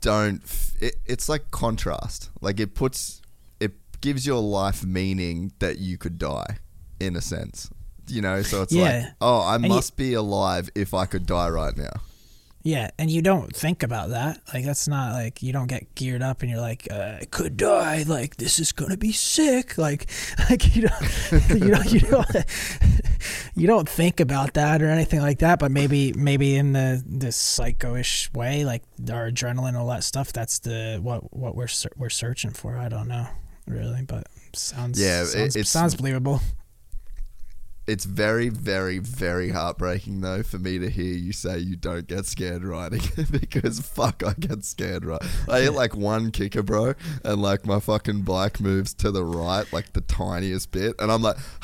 don't 0.00 0.42
f- 0.42 0.74
it, 0.80 0.96
it's 1.06 1.28
like 1.28 1.50
contrast. 1.52 2.30
Like 2.40 2.58
it 2.58 2.74
puts 2.74 3.22
it 3.60 3.72
gives 4.00 4.26
your 4.26 4.40
life 4.42 4.84
meaning 4.84 5.52
that 5.60 5.78
you 5.78 5.96
could 5.96 6.18
die 6.18 6.58
in 6.98 7.14
a 7.14 7.20
sense. 7.20 7.70
You 8.08 8.20
know, 8.22 8.42
so 8.42 8.62
it's 8.62 8.72
like, 8.72 9.04
oh, 9.20 9.38
I 9.42 9.54
you- 9.58 9.68
must 9.68 9.96
be 9.96 10.14
alive 10.14 10.68
if 10.74 10.92
I 10.94 11.06
could 11.06 11.26
die 11.26 11.48
right 11.48 11.76
now. 11.76 12.00
Yeah, 12.64 12.90
and 12.96 13.10
you 13.10 13.22
don't 13.22 13.54
think 13.54 13.82
about 13.82 14.10
that. 14.10 14.40
Like 14.54 14.64
that's 14.64 14.86
not 14.86 15.14
like 15.14 15.42
you 15.42 15.52
don't 15.52 15.66
get 15.66 15.94
geared 15.96 16.22
up 16.22 16.42
and 16.42 16.50
you're 16.50 16.60
like, 16.60 16.86
uh, 16.90 17.18
I 17.20 17.24
could 17.30 17.56
die. 17.56 18.04
Like 18.06 18.36
this 18.36 18.60
is 18.60 18.70
gonna 18.70 18.96
be 18.96 19.10
sick. 19.12 19.76
Like, 19.78 20.08
like 20.50 20.76
you 20.76 20.82
don't, 20.88 21.50
you 21.50 21.70
don't, 21.70 21.92
you 21.92 22.00
don't, 22.10 22.26
you 23.56 23.66
don't 23.66 23.88
think 23.88 24.20
about 24.20 24.54
that 24.54 24.80
or 24.80 24.88
anything 24.88 25.20
like 25.20 25.40
that. 25.40 25.58
But 25.58 25.72
maybe, 25.72 26.12
maybe 26.12 26.54
in 26.54 26.72
the 26.72 27.02
this 27.04 27.36
psycho-ish 27.36 28.32
way, 28.32 28.64
like 28.64 28.82
our 29.10 29.30
adrenaline, 29.30 29.74
all 29.74 29.88
that 29.88 30.04
stuff. 30.04 30.32
That's 30.32 30.60
the 30.60 31.00
what 31.02 31.34
what 31.36 31.56
we're 31.56 31.68
we're 31.96 32.10
searching 32.10 32.52
for. 32.52 32.76
I 32.76 32.88
don't 32.88 33.08
know 33.08 33.26
really, 33.66 34.02
but 34.02 34.26
sounds 34.54 35.00
Yeah, 35.00 35.24
sounds, 35.24 35.56
it- 35.56 35.66
sounds 35.66 35.96
believable. 35.96 36.40
It's 37.84 38.04
very, 38.04 38.48
very, 38.48 38.98
very 38.98 39.50
heartbreaking 39.50 40.20
though 40.20 40.44
for 40.44 40.58
me 40.58 40.78
to 40.78 40.88
hear 40.88 41.14
you 41.14 41.32
say 41.32 41.58
you 41.58 41.74
don't 41.74 42.06
get 42.06 42.26
scared 42.26 42.62
riding 42.62 43.02
because 43.30 43.80
fuck, 43.80 44.22
I 44.24 44.34
get 44.34 44.64
scared 44.64 45.04
right. 45.04 45.20
I 45.48 45.62
hit 45.62 45.72
like 45.72 45.96
one 45.96 46.30
kicker, 46.30 46.62
bro, 46.62 46.94
and 47.24 47.42
like 47.42 47.66
my 47.66 47.80
fucking 47.80 48.22
bike 48.22 48.60
moves 48.60 48.94
to 48.94 49.10
the 49.10 49.24
right, 49.24 49.70
like 49.72 49.94
the 49.94 50.00
tiniest 50.00 50.70
bit, 50.70 50.94
and 51.00 51.10
I'm 51.10 51.22
like, 51.22 51.38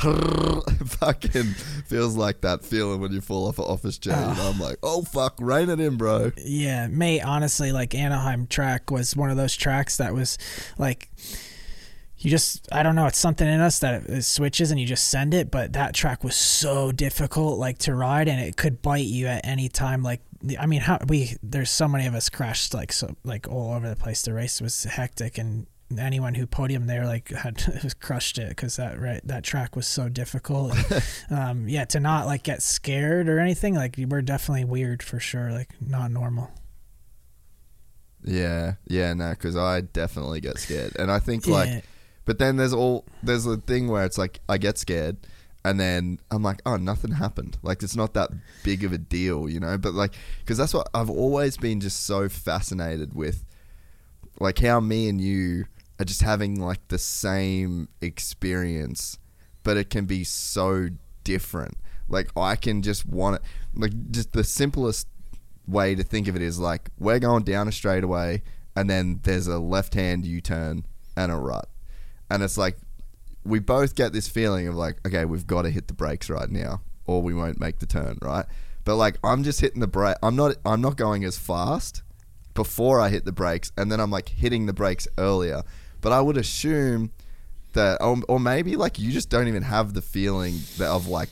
fucking 0.86 1.54
feels 1.86 2.16
like 2.16 2.40
that 2.40 2.64
feeling 2.64 3.00
when 3.00 3.12
you 3.12 3.20
fall 3.20 3.46
off 3.46 3.58
an 3.58 3.66
office 3.66 3.96
chair. 3.96 4.16
And 4.16 4.38
I'm 4.40 4.58
like, 4.58 4.78
oh 4.82 5.02
fuck, 5.02 5.34
rein 5.40 5.70
it 5.70 5.78
in, 5.78 5.96
bro. 5.96 6.32
Yeah, 6.36 6.88
mate, 6.88 7.20
honestly, 7.20 7.70
like 7.70 7.94
Anaheim 7.94 8.48
track 8.48 8.90
was 8.90 9.14
one 9.14 9.30
of 9.30 9.36
those 9.36 9.54
tracks 9.54 9.98
that 9.98 10.14
was 10.14 10.36
like 10.78 11.10
you 12.18 12.30
just 12.30 12.68
I 12.72 12.82
don't 12.82 12.94
know, 12.94 13.06
it's 13.06 13.18
something 13.18 13.46
in 13.46 13.60
us 13.60 13.78
that 13.80 14.04
it 14.08 14.22
switches 14.22 14.70
and 14.70 14.80
you 14.80 14.86
just 14.86 15.08
send 15.08 15.34
it, 15.34 15.50
but 15.50 15.72
that 15.74 15.94
track 15.94 16.24
was 16.24 16.34
so 16.34 16.90
difficult 16.92 17.58
like 17.58 17.78
to 17.78 17.94
ride 17.94 18.28
and 18.28 18.40
it 18.40 18.56
could 18.56 18.82
bite 18.82 19.06
you 19.06 19.26
at 19.26 19.46
any 19.46 19.68
time 19.68 20.02
like 20.02 20.20
I 20.58 20.66
mean, 20.66 20.80
how 20.80 20.98
we 21.08 21.36
there's 21.42 21.70
so 21.70 21.88
many 21.88 22.06
of 22.06 22.14
us 22.14 22.28
crashed 22.28 22.74
like 22.74 22.92
so 22.92 23.16
like 23.24 23.48
all 23.48 23.74
over 23.74 23.88
the 23.88 23.96
place. 23.96 24.22
The 24.22 24.34
race 24.34 24.60
was 24.60 24.84
hectic 24.84 25.38
and 25.38 25.66
anyone 25.96 26.34
who 26.34 26.46
podiumed 26.46 26.86
there 26.86 27.06
like 27.06 27.28
had 27.32 27.64
crushed 28.00 28.38
it 28.38 28.50
because 28.50 28.76
that 28.76 29.00
right 29.00 29.20
that 29.24 29.44
track 29.44 29.76
was 29.76 29.86
so 29.86 30.08
difficult. 30.08 30.74
And, 30.74 31.02
um, 31.30 31.68
yeah, 31.68 31.84
to 31.86 32.00
not 32.00 32.26
like 32.26 32.42
get 32.42 32.62
scared 32.62 33.28
or 33.28 33.38
anything 33.38 33.74
like 33.74 33.96
we're 33.96 34.22
definitely 34.22 34.64
weird 34.64 35.02
for 35.02 35.20
sure, 35.20 35.52
like 35.52 35.70
not 35.80 36.10
normal. 36.10 36.50
Yeah, 38.24 38.74
yeah, 38.88 39.14
no, 39.14 39.30
because 39.30 39.56
I 39.56 39.82
definitely 39.82 40.40
get 40.40 40.58
scared, 40.58 40.96
and 40.98 41.10
I 41.10 41.20
think 41.20 41.46
like, 41.46 41.68
Yeah. 41.68 41.80
But 42.28 42.38
then 42.38 42.58
there's 42.58 42.74
all 42.74 43.06
there's 43.22 43.46
a 43.46 43.56
thing 43.56 43.88
where 43.88 44.04
it's 44.04 44.18
like 44.18 44.40
I 44.50 44.58
get 44.58 44.76
scared, 44.76 45.16
and 45.64 45.80
then 45.80 46.18
I'm 46.30 46.42
like, 46.42 46.60
oh, 46.66 46.76
nothing 46.76 47.12
happened. 47.12 47.56
Like 47.62 47.82
it's 47.82 47.96
not 47.96 48.12
that 48.12 48.28
big 48.62 48.84
of 48.84 48.92
a 48.92 48.98
deal, 48.98 49.48
you 49.48 49.58
know. 49.58 49.78
But 49.78 49.94
like, 49.94 50.12
because 50.40 50.58
that's 50.58 50.74
what 50.74 50.90
I've 50.92 51.08
always 51.08 51.56
been 51.56 51.80
just 51.80 52.04
so 52.04 52.28
fascinated 52.28 53.14
with, 53.14 53.46
like 54.38 54.58
how 54.58 54.78
me 54.78 55.08
and 55.08 55.18
you 55.18 55.64
are 55.98 56.04
just 56.04 56.20
having 56.20 56.60
like 56.60 56.86
the 56.88 56.98
same 56.98 57.88
experience, 58.02 59.18
but 59.62 59.78
it 59.78 59.88
can 59.88 60.04
be 60.04 60.22
so 60.22 60.90
different. 61.24 61.78
Like 62.10 62.28
I 62.36 62.56
can 62.56 62.82
just 62.82 63.06
want 63.06 63.36
it, 63.36 63.42
like 63.74 64.10
just 64.10 64.34
the 64.34 64.44
simplest 64.44 65.08
way 65.66 65.94
to 65.94 66.02
think 66.02 66.28
of 66.28 66.36
it 66.36 66.42
is 66.42 66.58
like 66.58 66.90
we're 66.98 67.20
going 67.20 67.44
down 67.44 67.68
a 67.68 67.72
straightaway 67.72 68.42
and 68.76 68.90
then 68.90 69.20
there's 69.22 69.46
a 69.46 69.58
left 69.58 69.94
hand 69.94 70.26
U 70.26 70.42
turn 70.42 70.84
and 71.16 71.32
a 71.32 71.36
rut. 71.36 71.70
And 72.30 72.42
it's 72.42 72.58
like 72.58 72.76
we 73.44 73.58
both 73.58 73.94
get 73.94 74.12
this 74.12 74.28
feeling 74.28 74.68
of 74.68 74.74
like, 74.74 74.98
okay, 75.06 75.24
we've 75.24 75.46
got 75.46 75.62
to 75.62 75.70
hit 75.70 75.88
the 75.88 75.94
brakes 75.94 76.28
right 76.28 76.50
now 76.50 76.82
or 77.06 77.22
we 77.22 77.34
won't 77.34 77.58
make 77.58 77.78
the 77.78 77.86
turn, 77.86 78.18
right? 78.20 78.46
But 78.84 78.96
like 78.96 79.16
I'm 79.24 79.42
just 79.42 79.60
hitting 79.60 79.80
the 79.80 79.86
brake 79.86 80.16
I'm 80.22 80.36
not 80.36 80.56
I'm 80.64 80.80
not 80.80 80.96
going 80.96 81.24
as 81.24 81.36
fast 81.36 82.02
before 82.54 83.00
I 83.00 83.08
hit 83.08 83.24
the 83.24 83.32
brakes 83.32 83.70
and 83.76 83.90
then 83.92 84.00
I'm 84.00 84.10
like 84.10 84.28
hitting 84.28 84.66
the 84.66 84.72
brakes 84.72 85.06
earlier. 85.18 85.62
But 86.00 86.12
I 86.12 86.20
would 86.20 86.36
assume 86.36 87.12
that 87.74 88.02
or, 88.02 88.16
or 88.28 88.40
maybe 88.40 88.76
like 88.76 88.98
you 88.98 89.12
just 89.12 89.30
don't 89.30 89.48
even 89.48 89.62
have 89.62 89.94
the 89.94 90.02
feeling 90.02 90.54
that 90.78 90.88
of 90.88 91.06
like 91.06 91.28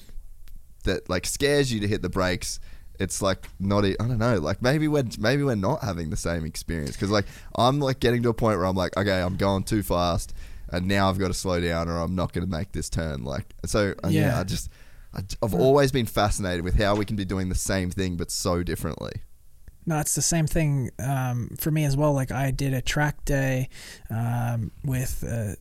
that 0.85 1.09
like 1.09 1.27
scares 1.27 1.73
you 1.73 1.81
to 1.81 1.89
hit 1.89 2.03
the 2.03 2.09
brakes 2.09 2.61
it's 2.99 3.21
like 3.21 3.49
not 3.59 3.85
I 3.85 3.95
don't 3.99 4.19
know 4.19 4.39
like 4.39 4.63
maybe 4.63 4.89
we're 4.89 5.05
maybe 5.19 5.43
we're 5.43 5.55
not 5.55 5.83
having 5.83 6.11
the 6.11 6.17
same 6.17 6.45
experience 6.45 6.93
because 6.93 7.11
like 7.11 7.27
I'm 7.55 7.81
like 7.81 8.01
getting 8.01 8.23
to 8.23 8.29
a 8.31 8.35
point 8.35 8.59
where 8.59 8.67
I'm 8.67 8.77
like 8.77 8.97
okay 8.97 9.21
I'm 9.21 9.37
going 9.37 9.65
too 9.65 9.83
fast 9.83 10.35
and 10.71 10.87
now 10.87 11.09
I've 11.09 11.19
got 11.19 11.29
to 11.29 11.35
slow 11.35 11.61
down 11.61 11.89
or 11.89 11.99
I'm 11.99 12.15
not 12.15 12.33
going 12.33 12.45
to 12.45 12.51
make 12.51 12.73
this 12.73 12.89
turn 12.91 13.25
like 13.25 13.55
so 13.65 13.95
uh, 14.05 14.09
yeah, 14.09 14.29
Yeah. 14.29 14.41
I 14.41 14.45
just 14.45 14.69
I, 15.15 15.21
I've 15.43 15.55
always 15.55 15.93
been 15.93 16.07
fascinated 16.07 16.65
with 16.65 16.77
how 16.79 16.95
we 16.97 17.05
can 17.05 17.17
be 17.17 17.25
doing 17.25 17.49
the 17.49 17.55
same 17.55 17.91
thing 17.91 18.17
but 18.17 18.31
so 18.31 18.63
differently 18.63 19.13
No, 19.87 20.01
it's 20.01 20.15
the 20.17 20.23
same 20.23 20.47
thing 20.49 20.91
um, 20.99 21.51
for 21.61 21.71
me 21.71 21.85
as 21.85 21.97
well. 21.97 22.13
Like 22.13 22.33
I 22.33 22.51
did 22.51 22.75
a 22.75 22.83
track 22.83 23.25
day 23.25 23.69
um, 24.11 24.73
with 24.85 25.23
uh, 25.25 25.55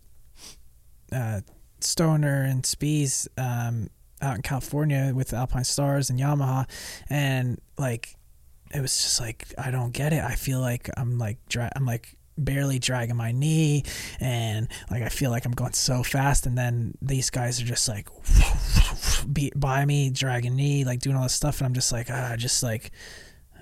uh, 1.16 1.42
Stoner 1.80 2.42
and 2.42 2.66
Spies 2.66 3.28
um, 3.38 3.90
out 4.22 4.36
in 4.36 4.42
California 4.42 5.12
with 5.14 5.30
Alpinestars 5.32 6.10
and 6.10 6.20
Yamaha, 6.20 6.66
and 7.10 7.62
like 7.78 8.16
it 8.74 8.82
was 8.82 8.98
just 8.98 9.22
like 9.22 9.54
I 9.60 9.70
don't 9.70 9.92
get 9.94 10.12
it. 10.12 10.24
I 10.24 10.34
feel 10.34 10.60
like 10.60 10.90
I'm 10.98 11.20
like 11.20 11.38
dra- 11.48 11.72
I'm 11.76 11.86
like 11.86 12.15
barely 12.38 12.80
dragging 12.80 13.16
my 13.16 13.32
knee 13.32 13.84
and 14.20 14.68
like 14.92 15.02
I 15.04 15.10
feel 15.10 15.32
like 15.32 15.46
I'm 15.46 15.54
going 15.54 15.74
so 15.74 16.04
fast 16.04 16.46
and 16.46 16.58
then 16.58 16.94
these 17.02 17.30
guys 17.30 17.62
are 17.62 17.66
just 17.66 17.88
like 17.88 18.10
beat 19.32 19.58
by 19.60 19.86
me 19.86 20.10
dragging 20.10 20.56
knee 20.56 20.84
like 20.84 21.00
doing 21.00 21.16
all 21.16 21.24
this 21.24 21.34
stuff 21.34 21.60
and 21.60 21.66
I'm 21.68 21.74
just 21.74 21.92
like 21.92 22.08
ah 22.12 22.36
just 22.38 22.62
like 22.64 22.92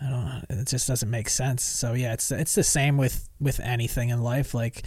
I 0.06 0.10
don't. 0.10 0.60
It 0.60 0.68
just 0.68 0.86
doesn't 0.86 1.10
make 1.10 1.30
sense. 1.30 1.64
So 1.64 1.94
yeah, 1.94 2.12
it's 2.12 2.30
it's 2.30 2.56
the 2.56 2.64
same 2.64 2.98
with 2.98 3.30
with 3.40 3.62
anything 3.62 4.10
in 4.10 4.22
life. 4.22 4.54
Like 4.54 4.84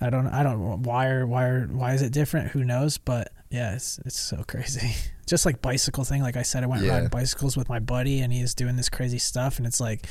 I 0.00 0.10
don't 0.10 0.26
I 0.26 0.42
don't 0.42 0.82
why 0.82 1.06
are 1.10 1.26
why 1.28 1.44
are 1.44 1.66
why 1.66 1.92
is 1.92 2.02
it 2.02 2.12
different? 2.12 2.48
Who 2.50 2.64
knows? 2.64 2.98
But 2.98 3.28
yeah, 3.50 3.74
it's 3.76 4.00
it's 4.04 4.18
so 4.18 4.42
crazy. 4.48 4.96
Just 5.26 5.46
like 5.46 5.62
bicycle 5.62 6.02
thing. 6.02 6.22
Like 6.22 6.36
I 6.36 6.42
said, 6.42 6.64
I 6.64 6.66
went 6.66 6.82
Yeah. 6.82 6.94
riding 6.94 7.08
bicycles 7.08 7.56
with 7.56 7.68
my 7.68 7.78
buddy, 7.78 8.18
and 8.20 8.32
he's 8.32 8.52
doing 8.54 8.74
this 8.74 8.88
crazy 8.88 9.18
stuff. 9.18 9.58
And 9.58 9.66
it's 9.66 9.80
like, 9.80 10.06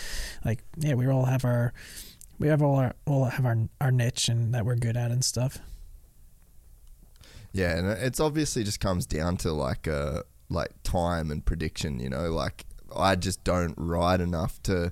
like 0.45 0.63
yeah, 0.77 0.93
we 0.93 1.07
all 1.07 1.25
have 1.25 1.43
our 1.43 1.73
we 2.39 2.47
have 2.47 2.61
all 2.61 2.75
our 2.75 2.93
all 3.05 3.25
have 3.25 3.45
our 3.45 3.57
our 3.81 3.91
niche 3.91 4.27
and 4.27 4.53
that 4.53 4.65
we're 4.65 4.75
good 4.75 4.97
at 4.97 5.11
and 5.11 5.23
stuff. 5.23 5.59
Yeah, 7.51 7.77
and 7.77 7.87
it's 7.87 8.19
obviously 8.19 8.63
just 8.63 8.79
comes 8.79 9.05
down 9.05 9.37
to 9.37 9.51
like 9.51 9.87
uh 9.87 10.23
like 10.49 10.71
time 10.83 11.31
and 11.31 11.45
prediction, 11.45 11.99
you 11.99 12.09
know, 12.09 12.31
like 12.31 12.65
I 12.95 13.15
just 13.15 13.43
don't 13.43 13.73
ride 13.77 14.21
enough 14.21 14.61
to 14.63 14.91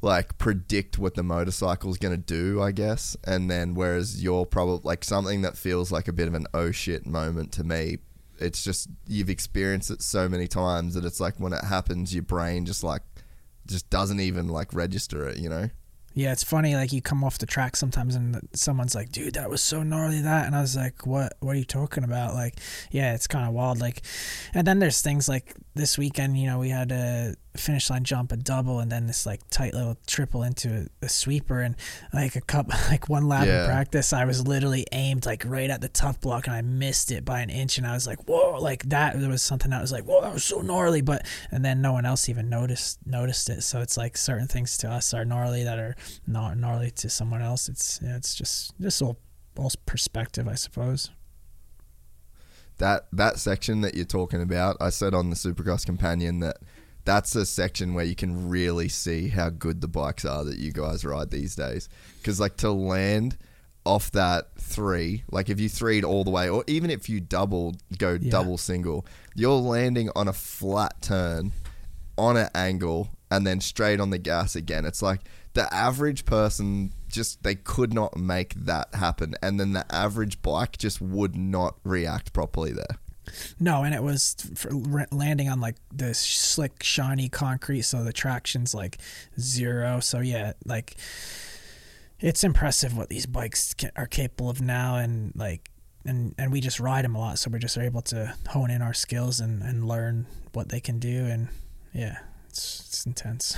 like 0.00 0.36
predict 0.36 0.98
what 0.98 1.14
the 1.14 1.22
motorcycle's 1.22 1.96
going 1.96 2.14
to 2.14 2.20
do, 2.20 2.60
I 2.60 2.72
guess. 2.72 3.16
And 3.24 3.48
then 3.50 3.74
whereas 3.74 4.22
you're 4.22 4.46
probably 4.46 4.80
like 4.82 5.04
something 5.04 5.42
that 5.42 5.56
feels 5.56 5.92
like 5.92 6.08
a 6.08 6.12
bit 6.12 6.26
of 6.26 6.34
an 6.34 6.46
oh 6.52 6.72
shit 6.72 7.06
moment 7.06 7.52
to 7.52 7.64
me, 7.64 7.98
it's 8.38 8.64
just 8.64 8.88
you've 9.06 9.30
experienced 9.30 9.90
it 9.90 10.02
so 10.02 10.28
many 10.28 10.48
times 10.48 10.94
that 10.94 11.04
it's 11.04 11.20
like 11.20 11.38
when 11.38 11.52
it 11.52 11.64
happens 11.64 12.12
your 12.12 12.24
brain 12.24 12.66
just 12.66 12.82
like 12.82 13.02
just 13.66 13.88
doesn't 13.90 14.18
even 14.18 14.48
like 14.48 14.74
register 14.74 15.28
it, 15.28 15.38
you 15.38 15.48
know? 15.48 15.70
Yeah, 16.14 16.32
it's 16.32 16.44
funny. 16.44 16.74
Like 16.74 16.92
you 16.92 17.00
come 17.00 17.24
off 17.24 17.38
the 17.38 17.46
track 17.46 17.76
sometimes, 17.76 18.14
and 18.14 18.48
someone's 18.52 18.94
like, 18.94 19.10
"Dude, 19.10 19.34
that 19.34 19.48
was 19.50 19.62
so 19.62 19.82
gnarly." 19.82 20.20
That, 20.20 20.46
and 20.46 20.54
I 20.54 20.60
was 20.60 20.76
like, 20.76 21.06
"What? 21.06 21.34
What 21.40 21.56
are 21.56 21.58
you 21.58 21.64
talking 21.64 22.04
about?" 22.04 22.34
Like, 22.34 22.58
yeah, 22.90 23.14
it's 23.14 23.26
kind 23.26 23.46
of 23.46 23.54
wild. 23.54 23.80
Like, 23.80 24.02
and 24.54 24.66
then 24.66 24.78
there's 24.78 25.00
things 25.00 25.28
like 25.28 25.54
this 25.74 25.96
weekend. 25.96 26.38
You 26.38 26.46
know, 26.46 26.58
we 26.58 26.68
had 26.68 26.92
a 26.92 27.34
finish 27.56 27.90
line 27.90 28.04
jump, 28.04 28.32
a 28.32 28.36
double, 28.36 28.78
and 28.80 28.90
then 28.90 29.06
this 29.06 29.26
like 29.26 29.40
tight 29.50 29.74
little 29.74 29.96
triple 30.06 30.42
into 30.42 30.86
a, 31.02 31.04
a 31.06 31.08
sweeper, 31.08 31.60
and 31.60 31.76
like 32.12 32.34
a 32.36 32.40
cup, 32.40 32.68
like 32.90 33.08
one 33.08 33.28
lap 33.28 33.46
Yeah. 33.46 33.60
in 33.64 33.66
practice, 33.66 34.12
I 34.12 34.24
was 34.24 34.46
literally 34.46 34.86
aimed 34.92 35.26
like 35.26 35.44
right 35.46 35.68
at 35.70 35.80
the 35.80 35.88
tough 35.88 36.20
block, 36.20 36.46
and 36.46 36.56
I 36.56 36.62
missed 36.62 37.10
it 37.10 37.24
by 37.24 37.40
an 37.40 37.50
inch, 37.50 37.78
and 37.78 37.86
I 37.86 37.94
was 37.94 38.06
like, 38.06 38.28
"Whoa!" 38.28 38.58
Like 38.60 38.88
that. 38.88 39.20
There 39.20 39.28
was 39.30 39.42
something 39.42 39.70
that 39.70 39.80
was 39.80 39.92
like, 39.92 40.04
"Whoa, 40.04 40.20
that 40.22 40.32
was 40.32 40.44
so 40.44 40.60
gnarly," 40.60 41.02
but 41.02 41.26
and 41.50 41.64
then 41.64 41.82
no 41.82 41.92
one 41.92 42.06
else 42.06 42.28
even 42.28 42.48
noticed 42.48 42.98
noticed 43.06 43.50
it. 43.50 43.62
So 43.62 43.80
it's 43.80 43.96
like 43.96 44.16
certain 44.16 44.48
things 44.48 44.76
to 44.78 44.90
us 44.90 45.12
are 45.14 45.24
gnarly 45.24 45.64
that 45.64 45.78
are 45.78 45.94
not 46.26 46.56
gnarly 46.56 46.90
to 46.92 47.10
someone 47.10 47.42
else. 47.42 47.68
It's 47.68 48.00
yeah, 48.02 48.16
it's 48.16 48.34
just 48.34 48.72
just 48.80 49.02
all 49.02 49.18
all 49.58 49.70
perspective, 49.86 50.48
I 50.48 50.54
suppose. 50.54 51.10
that 52.78 53.06
that 53.12 53.38
section 53.38 53.82
that 53.82 53.94
you're 53.94 54.04
talking 54.04 54.40
about, 54.42 54.76
I 54.80 54.90
said 54.90 55.14
on 55.14 55.30
the 55.30 55.36
Supercross 55.36 55.84
Companion 55.86 56.40
that 56.40 56.56
that's 57.04 57.34
a 57.34 57.44
section 57.44 57.94
where 57.94 58.04
you 58.04 58.14
can 58.14 58.48
really 58.48 58.88
see 58.88 59.28
how 59.28 59.50
good 59.50 59.80
the 59.80 59.88
bikes 59.88 60.24
are 60.24 60.44
that 60.44 60.58
you 60.58 60.72
guys 60.72 61.04
ride 61.04 61.30
these 61.30 61.56
days. 61.56 61.88
Because 62.18 62.38
like 62.40 62.56
to 62.58 62.70
land 62.70 63.36
off 63.84 64.12
that 64.12 64.48
three, 64.58 65.24
like 65.30 65.50
if 65.50 65.58
you 65.58 65.68
threed 65.68 66.04
all 66.04 66.22
the 66.24 66.30
way, 66.30 66.48
or 66.48 66.62
even 66.66 66.90
if 66.90 67.08
you 67.08 67.20
double 67.20 67.74
go 67.98 68.18
Yeah. 68.20 68.30
double 68.30 68.56
single, 68.58 69.04
you're 69.34 69.58
landing 69.58 70.10
on 70.14 70.28
a 70.28 70.32
flat 70.32 71.02
turn 71.02 71.52
on 72.16 72.36
an 72.36 72.48
angle 72.54 73.10
and 73.30 73.46
then 73.46 73.60
straight 73.60 73.98
on 73.98 74.10
the 74.10 74.18
gas 74.18 74.54
again. 74.54 74.84
It's 74.84 75.02
like 75.02 75.20
the 75.54 75.72
average 75.74 76.24
person 76.24 76.92
just 77.08 77.42
they 77.42 77.54
could 77.54 77.92
not 77.92 78.16
make 78.16 78.54
that 78.54 78.94
happen 78.94 79.34
and 79.42 79.58
then 79.58 79.72
the 79.72 79.84
average 79.94 80.40
bike 80.42 80.78
just 80.78 81.00
would 81.00 81.34
not 81.36 81.76
react 81.84 82.32
properly 82.32 82.72
there. 82.72 82.98
No, 83.60 83.84
and 83.84 83.94
it 83.94 84.02
was 84.02 84.36
landing 85.12 85.48
on 85.48 85.60
like 85.60 85.76
this 85.92 86.18
slick, 86.18 86.82
shiny 86.82 87.28
concrete, 87.28 87.82
so 87.82 88.02
the 88.02 88.12
traction's 88.12 88.74
like 88.74 88.98
zero. 89.38 90.00
So 90.00 90.20
yeah, 90.20 90.52
like 90.64 90.96
it's 92.20 92.44
impressive 92.44 92.96
what 92.96 93.08
these 93.08 93.26
bikes 93.26 93.74
are 93.96 94.06
capable 94.06 94.50
of 94.50 94.60
now, 94.60 94.96
and 94.96 95.32
like 95.36 95.70
and 96.04 96.34
and 96.38 96.52
we 96.52 96.60
just 96.60 96.80
ride 96.80 97.04
them 97.04 97.14
a 97.14 97.18
lot, 97.18 97.38
so 97.38 97.50
we're 97.50 97.58
just 97.58 97.78
able 97.78 98.02
to 98.02 98.34
hone 98.48 98.70
in 98.70 98.82
our 98.82 98.94
skills 98.94 99.40
and 99.40 99.62
and 99.62 99.86
learn 99.86 100.26
what 100.52 100.68
they 100.68 100.80
can 100.80 100.98
do, 100.98 101.24
and 101.26 101.48
yeah, 101.92 102.18
it's 102.48 102.80
it's 102.86 103.06
intense. 103.06 103.56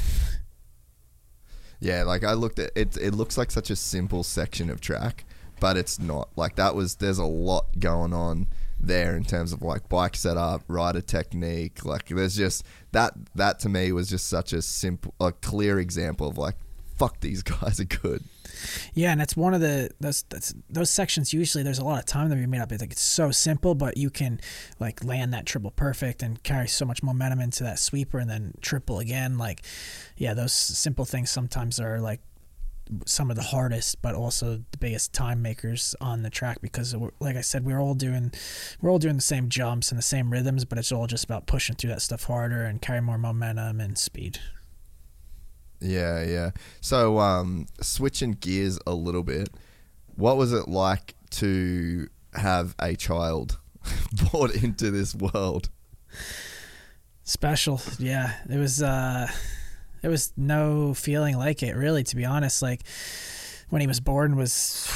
Yeah, 1.81 2.05
like 2.05 2.25
I 2.25 2.33
looked 2.33 2.59
at 2.59 2.71
it. 2.75 2.97
It 2.97 3.15
looks 3.15 3.37
like 3.37 3.51
such 3.51 3.69
a 3.69 3.77
simple 3.77 4.23
section 4.23 4.71
of 4.71 4.81
track, 4.81 5.25
but 5.61 5.77
it's 5.77 5.99
not. 5.99 6.31
Like 6.35 6.57
that 6.57 6.75
was 6.75 6.97
there's 6.97 7.19
a 7.19 7.25
lot 7.25 7.79
going 7.79 8.15
on 8.15 8.47
there 8.87 9.17
in 9.17 9.25
terms 9.25 9.53
of 9.53 9.63
like 9.63 9.89
bike 9.89 10.17
setup, 10.17 10.63
rider 10.69 11.01
technique. 11.01 11.85
Like 11.85 12.09
there's 12.09 12.37
just 12.37 12.65
that 12.93 13.15
that 13.35 13.59
to 13.61 13.69
me 13.69 13.93
was 13.93 14.09
just 14.09 14.27
such 14.27 14.53
a 14.53 14.63
simple, 14.63 15.15
a 15.21 15.33
clear 15.33 15.79
example 15.79 16.29
of 16.29 16.39
like, 16.39 16.57
fuck, 16.97 17.21
these 17.21 17.43
guys 17.43 17.81
are 17.81 17.85
good. 17.85 18.23
Yeah, 18.95 19.13
and 19.13 19.21
that's 19.21 19.37
one 19.37 19.53
of 19.53 19.61
the 19.61 19.91
those 20.01 20.25
that's, 20.29 20.55
those 20.71 20.91
sections. 20.91 21.33
Usually, 21.33 21.63
there's 21.65 21.79
a 21.79 21.85
lot 21.85 21.99
of 21.99 22.07
time 22.07 22.29
that 22.29 22.39
we 22.39 22.47
made 22.47 22.61
up. 22.61 22.73
It's 22.73 22.81
like 22.81 22.93
it's 22.93 23.03
so 23.03 23.31
simple, 23.31 23.75
but 23.75 23.97
you 23.97 24.11
can 24.11 24.41
like 24.79 25.05
land 25.05 25.35
that 25.35 25.45
triple 25.45 25.71
perfect 25.71 26.23
and 26.23 26.43
carry 26.43 26.69
so 26.69 26.85
much 26.85 27.03
momentum 27.03 27.41
into 27.41 27.65
that 27.65 27.79
sweeper, 27.79 28.19
and 28.19 28.31
then 28.31 28.55
triple 28.61 29.01
again. 29.01 29.39
Like, 29.39 29.63
yeah, 30.17 30.35
those 30.35 30.53
simple 30.53 31.05
things 31.05 31.31
sometimes 31.31 31.81
are 31.81 32.01
like 32.01 32.21
some 33.07 33.31
of 33.31 33.37
the 33.37 33.43
hardest, 33.43 34.01
but 34.03 34.15
also 34.15 34.63
the 34.71 34.79
biggest 34.79 35.13
time 35.13 35.43
makers 35.43 35.95
on 36.01 36.23
the 36.23 36.31
track 36.31 36.61
because, 36.61 36.95
like 37.21 37.37
I 37.37 37.41
said, 37.41 37.65
we're 37.65 37.81
all 37.81 37.95
doing 37.95 38.33
we're 38.81 38.91
all 38.91 38.99
doing 38.99 39.17
the 39.17 39.23
same 39.23 39.49
jumps 39.49 39.91
and 39.91 39.99
the 39.99 40.03
same 40.03 40.31
rhythms, 40.31 40.65
but 40.65 40.79
it's 40.79 40.93
all 40.93 41.07
just 41.07 41.25
about 41.25 41.47
pushing 41.47 41.77
through 41.77 41.91
that 41.91 42.03
stuff 42.03 42.25
harder 42.25 42.65
and 42.65 42.81
carry 42.81 43.01
more 43.01 43.19
momentum 43.19 43.81
and 43.81 43.97
speed. 43.99 44.39
Yeah, 45.81 46.25
yeah. 46.25 46.51
So, 46.81 47.19
um, 47.19 47.67
switching 47.81 48.33
gears 48.33 48.79
a 48.87 48.95
little 48.95 49.23
bit, 49.23 49.51
what 50.17 50.37
was 50.37 50.53
it 50.53 50.69
like 50.69 51.15
to 51.31 52.09
have 52.35 52.75
a 52.79 52.97
child 52.97 53.59
brought 54.31 54.55
into 54.55 54.91
this 54.91 55.15
world? 55.15 55.69
Special, 57.25 57.81
yeah. 57.99 58.35
It 58.49 58.59
was. 58.59 58.83
Uh, 58.83 59.29
there 60.05 60.11
was 60.11 60.35
no 60.37 60.93
feeling 60.93 61.39
like 61.39 61.63
it 61.63 61.75
really 61.75 62.05
to 62.05 62.15
be 62.15 62.27
honest. 62.27 62.61
Like 62.61 62.83
when 63.71 63.81
he 63.81 63.87
was 63.87 64.01
born 64.01 64.37
was 64.37 64.87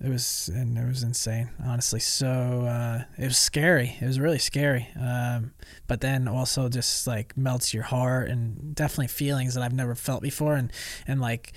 it 0.00 0.08
was 0.08 0.48
and 0.54 0.78
it 0.78 0.86
was 0.86 1.02
insane 1.02 1.50
honestly. 1.66 1.98
So 1.98 2.28
uh, 2.28 3.02
it 3.20 3.24
was 3.24 3.36
scary. 3.36 3.96
It 4.00 4.06
was 4.06 4.20
really 4.20 4.38
scary. 4.38 4.86
Um, 4.96 5.54
but 5.88 6.02
then 6.02 6.28
also 6.28 6.68
just 6.68 7.04
like 7.04 7.36
melts 7.36 7.74
your 7.74 7.82
heart 7.82 8.28
and 8.28 8.76
definitely 8.76 9.08
feelings 9.08 9.54
that 9.54 9.64
i've 9.64 9.72
never 9.72 9.96
felt 9.96 10.22
before. 10.22 10.54
And 10.54 10.72
and 11.08 11.20
like 11.20 11.52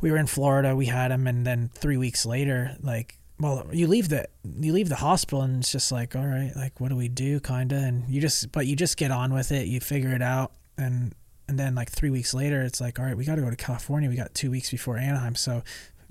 we 0.00 0.10
were 0.10 0.16
in 0.16 0.26
florida 0.26 0.74
we 0.74 0.86
had 0.86 1.12
him 1.12 1.28
and 1.28 1.46
then 1.46 1.70
three 1.74 1.96
weeks 1.96 2.26
later 2.26 2.76
like 2.82 3.18
well 3.38 3.68
you 3.70 3.86
leave 3.86 4.08
the 4.08 4.26
you 4.58 4.72
leave 4.72 4.88
the 4.88 4.96
hospital 4.96 5.42
and 5.42 5.58
it's 5.58 5.70
just 5.70 5.92
like 5.92 6.16
all 6.16 6.26
right 6.26 6.50
like 6.56 6.80
what 6.80 6.88
do 6.88 6.96
we 6.96 7.06
do? 7.06 7.38
Kind 7.38 7.70
of 7.70 7.78
and 7.78 8.08
you 8.08 8.20
just 8.20 8.50
but 8.50 8.66
you 8.66 8.74
just 8.74 8.96
get 8.96 9.12
on 9.12 9.32
with 9.32 9.52
it 9.52 9.68
you 9.68 9.78
figure 9.78 10.12
it 10.12 10.22
out. 10.22 10.50
And 10.76 11.14
and 11.48 11.58
then 11.58 11.74
like 11.74 11.90
three 11.90 12.10
weeks 12.10 12.34
later, 12.34 12.62
it's 12.62 12.80
like, 12.80 12.98
all 12.98 13.04
right, 13.04 13.16
we 13.16 13.24
got 13.24 13.36
to 13.36 13.42
go 13.42 13.50
to 13.50 13.56
California. 13.56 14.08
We 14.08 14.16
got 14.16 14.34
two 14.34 14.50
weeks 14.50 14.70
before 14.70 14.96
Anaheim, 14.96 15.34
so 15.34 15.62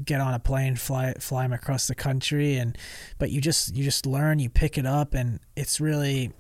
get 0.04 0.22
on 0.22 0.34
a 0.34 0.40
plane, 0.40 0.76
fly 0.76 1.14
fly 1.20 1.44
them 1.44 1.54
across 1.54 1.88
the 1.88 1.96
country, 1.96 2.56
and 2.56 2.78
but 3.18 3.32
you 3.32 3.42
just 3.42 3.76
you 3.76 3.84
just 3.84 4.06
learn, 4.06 4.40
you 4.40 4.50
pick 4.50 4.78
it 4.78 4.86
up, 4.86 5.14
and 5.14 5.40
it's 5.56 5.80
really, 5.80 6.32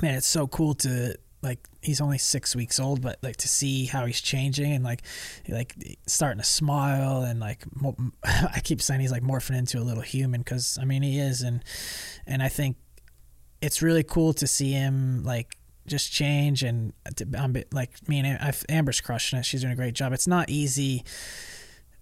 man, 0.00 0.14
it's 0.14 0.26
so 0.26 0.46
cool 0.46 0.74
to 0.74 1.16
like 1.42 1.58
he's 1.80 2.00
only 2.00 2.18
six 2.18 2.54
weeks 2.54 2.78
old, 2.78 3.02
but 3.02 3.18
like 3.22 3.36
to 3.36 3.48
see 3.48 3.86
how 3.86 4.06
he's 4.06 4.20
changing 4.20 4.72
and 4.72 4.84
like 4.84 5.02
like 5.48 5.74
starting 6.06 6.40
to 6.40 6.46
smile 6.46 7.22
and 7.22 7.40
like 7.40 7.64
I 8.24 8.60
keep 8.62 8.80
saying 8.80 9.00
he's 9.00 9.12
like 9.12 9.24
morphing 9.24 9.58
into 9.58 9.78
a 9.78 9.82
little 9.82 10.02
human 10.02 10.40
because 10.40 10.78
I 10.80 10.84
mean 10.84 11.02
he 11.02 11.18
is, 11.18 11.42
and 11.42 11.64
and 12.26 12.42
I 12.42 12.48
think 12.48 12.76
it's 13.60 13.82
really 13.82 14.02
cool 14.02 14.32
to 14.34 14.46
see 14.46 14.72
him 14.72 15.22
like 15.24 15.56
just 15.86 16.12
change 16.12 16.62
and 16.62 16.92
uh, 17.06 17.38
I'm 17.38 17.56
like 17.72 18.08
me 18.08 18.20
and 18.20 18.54
Amber's 18.68 19.00
crushing 19.00 19.38
it. 19.38 19.44
She's 19.44 19.62
doing 19.62 19.72
a 19.72 19.76
great 19.76 19.94
job. 19.94 20.12
It's 20.12 20.26
not 20.26 20.48
easy, 20.48 21.04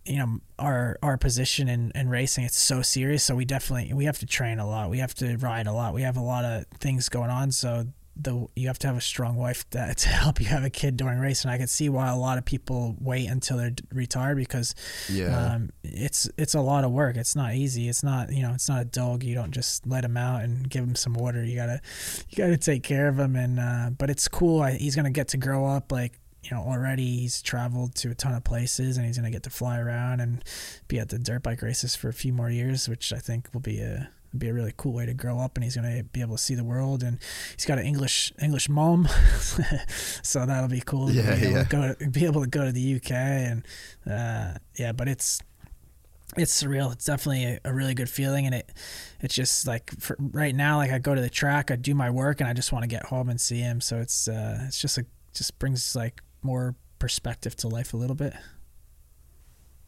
you 0.05 0.19
know, 0.19 0.41
our 0.59 0.99
our 1.03 1.17
position 1.17 1.69
in, 1.69 1.93
in 1.95 2.09
racing. 2.09 2.45
It's 2.45 2.59
so 2.59 2.83
serious, 2.83 3.25
so 3.25 3.35
we 3.35 3.45
definitely 3.45 3.93
we 3.95 4.05
have 4.05 4.19
to 4.19 4.27
train 4.27 4.59
a 4.59 4.69
lot. 4.69 4.91
We 4.91 4.99
have 4.99 5.15
to 5.17 5.37
ride 5.37 5.67
a 5.67 5.73
lot. 5.73 5.95
We 5.95 6.03
have 6.03 6.17
a 6.17 6.23
lot 6.23 6.45
of 6.45 6.67
things 6.81 7.09
going 7.09 7.31
on. 7.31 7.53
So 7.53 7.87
the 8.17 8.47
you 8.55 8.67
have 8.67 8.79
to 8.81 8.87
have 8.87 8.97
a 8.97 9.01
strong 9.01 9.37
wife 9.37 9.69
that, 9.71 9.97
to 9.99 10.09
help 10.09 10.41
you 10.41 10.47
have 10.47 10.65
a 10.65 10.71
kid 10.71 10.97
during 10.97 11.19
race. 11.19 11.43
And 11.43 11.51
I 11.51 11.59
could 11.59 11.71
see 11.71 11.89
why 11.89 12.09
a 12.09 12.17
lot 12.17 12.39
of 12.39 12.45
people 12.45 12.97
wait 13.01 13.27
until 13.27 13.57
they're 13.57 13.75
retired 13.93 14.37
because 14.37 14.75
yeah. 15.09 15.55
um, 15.55 15.71
it's 15.83 16.29
it's 16.37 16.55
a 16.55 16.61
lot 16.61 16.85
of 16.85 16.91
work. 16.91 17.17
It's 17.17 17.37
not 17.37 17.55
easy. 17.55 17.89
It's 17.89 18.03
not 18.03 18.33
you 18.33 18.43
know 18.43 18.53
it's 18.53 18.69
not 18.69 18.83
a 18.83 18.87
dog. 18.87 19.23
You 19.23 19.35
don't 19.35 19.53
just 19.53 19.87
let 19.87 20.05
him 20.05 20.17
out 20.17 20.43
and 20.43 20.69
give 20.69 20.85
him 20.85 20.95
some 20.95 21.15
water. 21.15 21.45
You 21.45 21.57
gotta 21.57 21.81
you 22.29 22.37
gotta 22.37 22.59
take 22.59 22.83
care 22.83 23.09
of 23.09 23.19
him. 23.19 23.37
And 23.37 23.59
uh, 23.59 23.91
but 23.97 24.11
it's 24.11 24.29
cool. 24.29 24.63
I, 24.63 24.73
he's 24.73 24.97
gonna 24.97 25.11
get 25.11 25.29
to 25.29 25.37
grow 25.37 25.67
up 25.67 25.93
like 25.93 26.19
you 26.43 26.57
know 26.57 26.63
already 26.63 27.19
he's 27.19 27.43
traveled 27.43 27.95
to 27.95 28.11
a 28.11 28.15
ton 28.15 28.35
of 28.35 28.45
places 28.45 28.97
and 28.97 29.07
he's 29.07 29.17
gonna 29.19 29.31
get 29.31 29.43
to 29.43 29.51
fly 29.51 29.79
around 29.79 30.21
and 30.21 30.43
be 30.89 30.99
at 30.99 31.11
the 31.11 31.19
dirt 31.19 31.43
bike 31.43 31.61
races 31.61 31.95
for 31.95 32.09
a 32.09 32.15
few 32.15 32.33
more 32.33 32.51
years 32.51 32.89
which 32.89 33.13
I 33.13 33.19
think 33.19 33.49
will 33.53 33.61
be 33.61 33.81
a 33.81 34.11
be 34.37 34.49
a 34.49 34.55
really 34.55 34.73
cool 34.77 34.93
way 34.93 35.07
to 35.07 35.15
grow 35.15 35.39
up 35.39 35.57
and 35.57 35.65
he's 35.65 35.77
going 35.77 35.97
to 35.97 36.05
be 36.05 36.21
able 36.21 36.37
to 36.37 36.43
see 36.43 36.55
the 36.55 36.65
world 36.65 37.03
and 37.03 37.19
he's 37.57 37.67
got 37.67 37.79
an 37.79 37.87
english 37.87 38.33
english 38.41 38.69
mom. 38.69 39.09
So 40.23 40.47
that'll 40.47 40.69
be 40.69 40.81
cool 40.81 41.11
yeah, 41.11 41.35
be, 41.35 41.47
able 41.47 41.53
yeah. 41.53 41.65
go 41.65 41.95
to, 41.95 42.11
be 42.11 42.25
able 42.25 42.43
to 42.43 42.47
go 42.47 42.65
to 42.65 42.73
the 42.73 42.97
uk 42.97 43.11
and 43.11 43.67
uh, 44.09 44.55
yeah 44.77 44.93
but 44.93 45.09
it's 45.09 45.41
it's 46.37 46.63
surreal. 46.63 46.93
It's 46.93 47.05
definitely 47.05 47.45
a, 47.45 47.61
a, 47.65 47.75
really 47.75 47.95
good 47.95 48.09
feeling 48.09 48.47
and 48.47 48.55
it 48.55 48.71
it's 49.21 49.35
just 49.35 49.67
like 49.67 49.91
for 49.99 50.17
right 50.21 50.55
now 50.55 50.77
like 50.77 50.93
i 50.93 50.99
go 50.99 51.13
to 51.15 51.21
the 51.21 51.31
track 51.31 51.73
i 51.73 51.77
do 51.77 51.93
my 51.93 52.09
work 52.09 52.41
and 52.41 52.49
i 52.49 52.53
just 52.53 52.71
want 52.71 52.85
to 52.85 52.89
get 52.89 53.07
home 53.07 53.29
and 53.29 53.41
see 53.41 53.59
him. 53.59 53.81
So 53.81 53.99
it's 53.99 54.29
uh 54.29 54.65
it's 54.67 54.81
just 54.81 54.99
a 54.99 55.07
just 55.35 55.59
brings 55.59 55.97
like 55.97 56.23
more 56.43 56.77
perspective 56.99 57.57
to 57.57 57.69
life 57.69 57.95
a 57.95 57.97
little 57.97 58.17
bit 58.17 58.35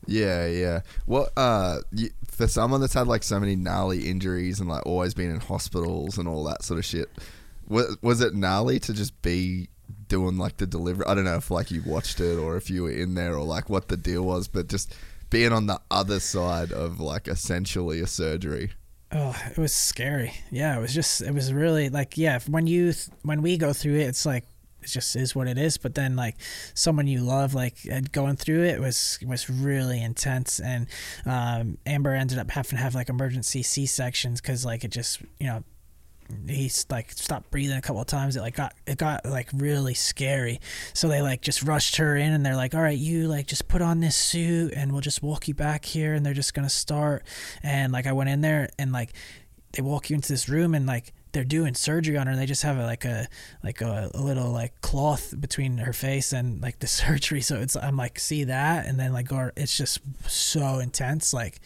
yeah, 0.07 0.47
yeah. 0.47 0.81
What 1.07 1.33
uh, 1.37 1.81
for 2.27 2.49
someone 2.49 2.81
that's 2.81 2.95
had 2.95 3.07
like 3.07 3.23
so 3.23 3.39
many 3.39 3.57
gnarly 3.57 4.09
injuries 4.09 4.61
and 4.61 4.69
like 4.69 4.85
always 4.87 5.15
been 5.15 5.31
in 5.31 5.41
hospitals 5.41 6.19
and 6.19 6.29
all 6.29 6.45
that 6.45 6.65
sort 6.65 6.79
of 6.79 6.85
shit, 6.85 7.09
was 7.69 7.97
was 8.03 8.21
it 8.21 8.35
gnarly 8.35 8.79
to 8.81 8.93
just 8.93 9.21
be 9.23 9.69
doing 10.09 10.39
like 10.39 10.57
the 10.57 10.67
delivery? 10.67 11.05
I 11.07 11.15
don't 11.15 11.25
know 11.25 11.37
if 11.37 11.51
like 11.51 11.71
you 11.71 11.83
watched 11.85 12.21
it 12.21 12.37
or 12.37 12.57
if 12.57 12.71
you 12.71 12.85
were 12.85 12.93
in 12.93 13.15
there 13.15 13.35
or 13.35 13.45
like 13.45 13.69
what 13.69 13.89
the 13.89 13.97
deal 13.97 14.23
was, 14.23 14.49
but 14.49 14.69
just 14.69 14.95
being 15.31 15.53
on 15.53 15.67
the 15.67 15.81
other 15.91 16.21
side 16.21 16.73
of 16.73 17.01
like 17.01 17.29
essentially 17.29 18.01
a 18.01 18.07
surgery. 18.07 18.73
Oh, 19.11 19.37
it 19.51 19.59
was 19.59 19.75
scary. 19.75 20.33
Yeah, 20.51 20.77
it 20.77 20.81
was 20.81 20.95
just 20.95 21.21
it 21.21 21.33
was 21.33 21.53
really 21.53 21.91
like 21.91 22.17
yeah, 22.17 22.41
when 22.49 22.67
you 22.67 22.93
when 23.23 23.43
we 23.43 23.57
go 23.57 23.73
through 23.73 23.97
it, 23.97 24.09
it's 24.09 24.27
like 24.27 24.45
it 24.83 24.89
just 24.89 25.17
is 25.17 25.35
what 25.35 25.49
it 25.49 25.59
is. 25.59 25.79
But 25.79 25.95
then 25.95 26.17
like 26.17 26.37
someone 26.75 27.07
you 27.07 27.21
love, 27.21 27.55
like 27.55 27.77
going 28.13 28.37
through 28.37 28.65
it 28.65 28.81
was 28.81 29.19
was 29.27 29.49
really 29.49 30.03
intense. 30.03 30.61
And 30.61 30.87
um, 31.27 31.79
Amber 31.87 32.15
ended 32.15 32.39
up 32.39 32.51
having 32.51 32.71
to 32.71 32.77
have 32.77 32.95
like 32.95 33.09
emergency 33.09 33.63
C 33.63 33.87
sections 33.87 34.41
because 34.41 34.65
like 34.65 34.85
it 34.85 34.91
just 34.91 35.21
you 35.39 35.47
know 35.47 35.65
he's 36.49 36.87
like 36.91 37.11
stopped 37.13 37.51
breathing 37.51 37.77
a 37.77 37.83
couple 37.83 38.01
of 38.01 38.07
times 38.07 38.37
it 38.37 38.41
like 38.41 38.55
got 38.55 38.75
it 38.87 38.97
got 38.97 39.25
like 39.27 39.49
really 39.53 39.93
scary 39.93 40.61
so 40.95 41.09
they 41.09 41.21
like 41.21 41.43
just 41.43 41.63
rushed 41.63 41.97
her 41.97 42.17
in 42.17 42.33
and 42.33 42.47
they're 42.47 42.57
like 42.57 42.75
all 42.75 42.81
right 42.81 42.97
you 42.97 43.29
like 43.29 43.47
just 43.47 43.69
put 43.69 43.83
on 43.83 44.01
this 44.01 44.17
suit 44.17 44.73
and 44.75 44.93
we'll 44.93 45.01
just 45.01 45.23
walk 45.23 45.47
you 45.47 45.53
back 45.53 45.85
here 45.85 46.15
and 46.15 46.25
they're 46.25 46.33
just 46.33 46.55
gonna 46.55 46.71
start 46.71 47.23
and 47.63 47.93
like 47.93 48.07
i 48.07 48.13
went 48.13 48.31
in 48.31 48.41
there 48.41 48.69
and 48.79 48.93
like 48.93 49.13
they 49.73 49.83
walk 49.83 50.11
you 50.11 50.15
into 50.15 50.29
this 50.29 50.49
room 50.49 50.75
and 50.75 50.87
like 50.87 51.13
they're 51.33 51.45
doing 51.45 51.75
surgery 51.75 52.17
on 52.17 52.27
her 52.27 52.33
and 52.33 52.41
they 52.41 52.47
just 52.47 52.63
have 52.63 52.77
a, 52.77 52.85
like 52.85 53.05
a 53.05 53.27
like 53.65 53.81
a, 53.81 54.11
a, 54.15 54.21
little 54.21 54.51
like 54.51 54.81
cloth 54.83 55.35
between 55.39 55.79
her 55.79 55.93
face 55.93 56.33
and 56.33 56.61
like 56.61 56.79
the 56.79 56.87
surgery. 57.03 57.41
So 57.41 57.61
it's 57.61 57.77
i'm 57.77 57.97
like 57.97 58.19
see 58.19 58.45
that? 58.45 58.87
And 58.87 58.99
then 59.01 59.13
like 59.13 59.33
or 59.33 59.53
it's 59.57 59.77
just 59.77 60.01
so 60.29 60.79
intense. 60.79 61.33
Like 61.33 61.61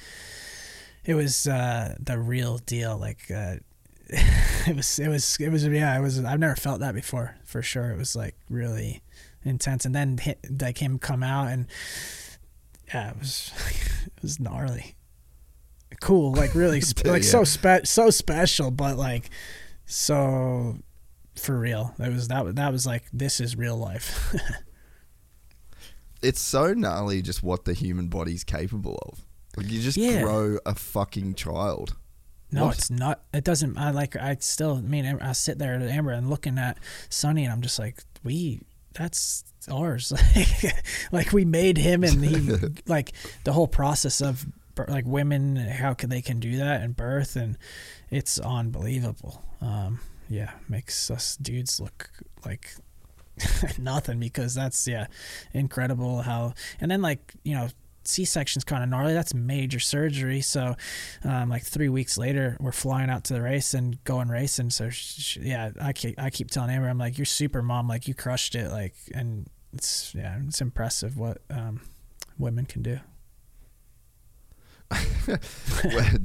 it 1.04 1.14
was 1.14 1.46
uh 1.46 1.96
the 2.00 2.18
real 2.18 2.58
deal. 2.58 2.96
Like 2.96 3.30
uh 3.30 3.56
it 4.08 4.76
was 4.76 4.98
it 4.98 5.08
was 5.08 5.36
it 5.40 5.50
was 5.50 5.66
yeah 5.66 5.98
it 5.98 6.00
was 6.00 6.24
i've 6.24 6.38
never 6.38 6.54
felt 6.54 6.80
that 6.80 6.94
before 6.94 7.36
for 7.44 7.62
sure. 7.62 7.90
It 7.90 7.98
was 7.98 8.14
like 8.14 8.36
really 8.48 9.02
intense. 9.44 9.84
And 9.84 9.94
then 9.94 10.18
hit, 10.18 10.38
like 10.60 10.78
him 10.78 10.98
come 10.98 11.22
out 11.22 11.48
and 11.48 11.66
yeah 12.94 13.10
it 13.10 13.18
was 13.18 13.52
it 14.06 14.22
was 14.22 14.38
gnarly 14.38 14.94
cool, 16.00 16.32
like 16.32 16.54
really, 16.54 16.80
sp- 16.80 17.02
like 17.06 17.22
yeah. 17.22 17.28
so 17.28 17.44
spe- 17.44 17.84
so 17.86 18.10
special, 18.10 18.70
but 18.70 18.96
like 18.96 19.30
so 19.84 20.78
for 21.34 21.58
real. 21.58 21.94
That 21.98 22.12
was 22.12 22.28
that 22.28 22.54
that 22.56 22.72
was 22.72 22.86
like 22.86 23.04
this 23.12 23.40
is 23.40 23.56
real 23.56 23.76
life. 23.76 24.34
it's 26.22 26.40
so 26.40 26.72
gnarly, 26.74 27.22
just 27.22 27.42
what 27.42 27.64
the 27.64 27.72
human 27.74 28.08
body's 28.08 28.44
capable 28.44 28.98
of. 29.06 29.24
Like 29.56 29.70
you 29.70 29.80
just 29.80 29.96
yeah. 29.96 30.22
grow 30.22 30.58
a 30.66 30.74
fucking 30.74 31.34
child. 31.34 31.96
No, 32.52 32.66
What? 32.66 32.78
it's 32.78 32.90
not. 32.90 33.22
It 33.32 33.44
doesn't. 33.44 33.76
I 33.76 33.90
like. 33.90 34.16
I 34.16 34.36
still. 34.40 34.76
I 34.76 34.80
mean, 34.80 35.04
I 35.20 35.32
sit 35.32 35.58
there 35.58 35.74
at 35.74 35.82
Amber 35.82 36.12
and 36.12 36.30
looking 36.30 36.58
at 36.58 36.78
Sonny, 37.08 37.44
and 37.44 37.52
I'm 37.52 37.62
just 37.62 37.78
like, 37.78 38.02
we. 38.22 38.60
That's 38.94 39.44
ours. 39.70 40.12
Like, 41.12 41.32
we 41.32 41.44
made 41.44 41.76
him, 41.76 42.02
and 42.02 42.24
he. 42.24 42.50
like 42.86 43.12
the 43.44 43.52
whole 43.52 43.68
process 43.68 44.20
of 44.20 44.46
like 44.88 45.06
women, 45.06 45.56
how 45.56 45.94
can 45.94 46.10
they 46.10 46.22
can 46.22 46.40
do 46.40 46.56
that 46.58 46.82
and 46.82 46.96
birth, 46.96 47.36
and 47.36 47.56
it's 48.10 48.38
unbelievable. 48.38 49.42
Um, 49.60 50.00
yeah, 50.28 50.52
makes 50.68 51.10
us 51.10 51.36
dudes 51.36 51.80
look 51.80 52.10
like 52.44 52.74
nothing 53.78 54.20
because 54.20 54.54
that's 54.54 54.86
yeah, 54.86 55.06
incredible 55.52 56.22
how. 56.22 56.54
And 56.80 56.90
then 56.90 57.02
like 57.02 57.34
you 57.42 57.54
know. 57.54 57.68
C-section's 58.08 58.62
kind 58.62 58.84
of 58.84 58.88
gnarly. 58.88 59.14
That's 59.14 59.34
major 59.34 59.80
surgery. 59.80 60.40
So, 60.40 60.76
um, 61.24 61.48
like 61.48 61.64
three 61.64 61.88
weeks 61.88 62.16
later, 62.16 62.56
we're 62.60 62.70
flying 62.70 63.10
out 63.10 63.24
to 63.24 63.34
the 63.34 63.42
race 63.42 63.74
and 63.74 63.98
going 64.04 64.28
racing. 64.28 64.70
So, 64.70 64.90
sh 64.90 65.20
sh- 65.20 65.36
yeah, 65.38 65.72
I 65.80 65.92
keep 65.92 66.16
I 66.16 66.30
keep 66.30 66.48
telling 66.48 66.70
Amber, 66.70 66.88
I'm 66.88 66.98
like, 66.98 67.18
you're 67.18 67.24
super 67.24 67.62
mom. 67.62 67.88
Like 67.88 68.06
you 68.06 68.14
crushed 68.14 68.54
it. 68.54 68.70
Like, 68.70 68.94
and 69.12 69.48
it's 69.72 70.14
yeah, 70.14 70.38
it's 70.46 70.60
impressive 70.60 71.16
what 71.18 71.38
um, 71.50 71.80
women 72.38 72.64
can 72.64 72.82
do. 72.82 73.00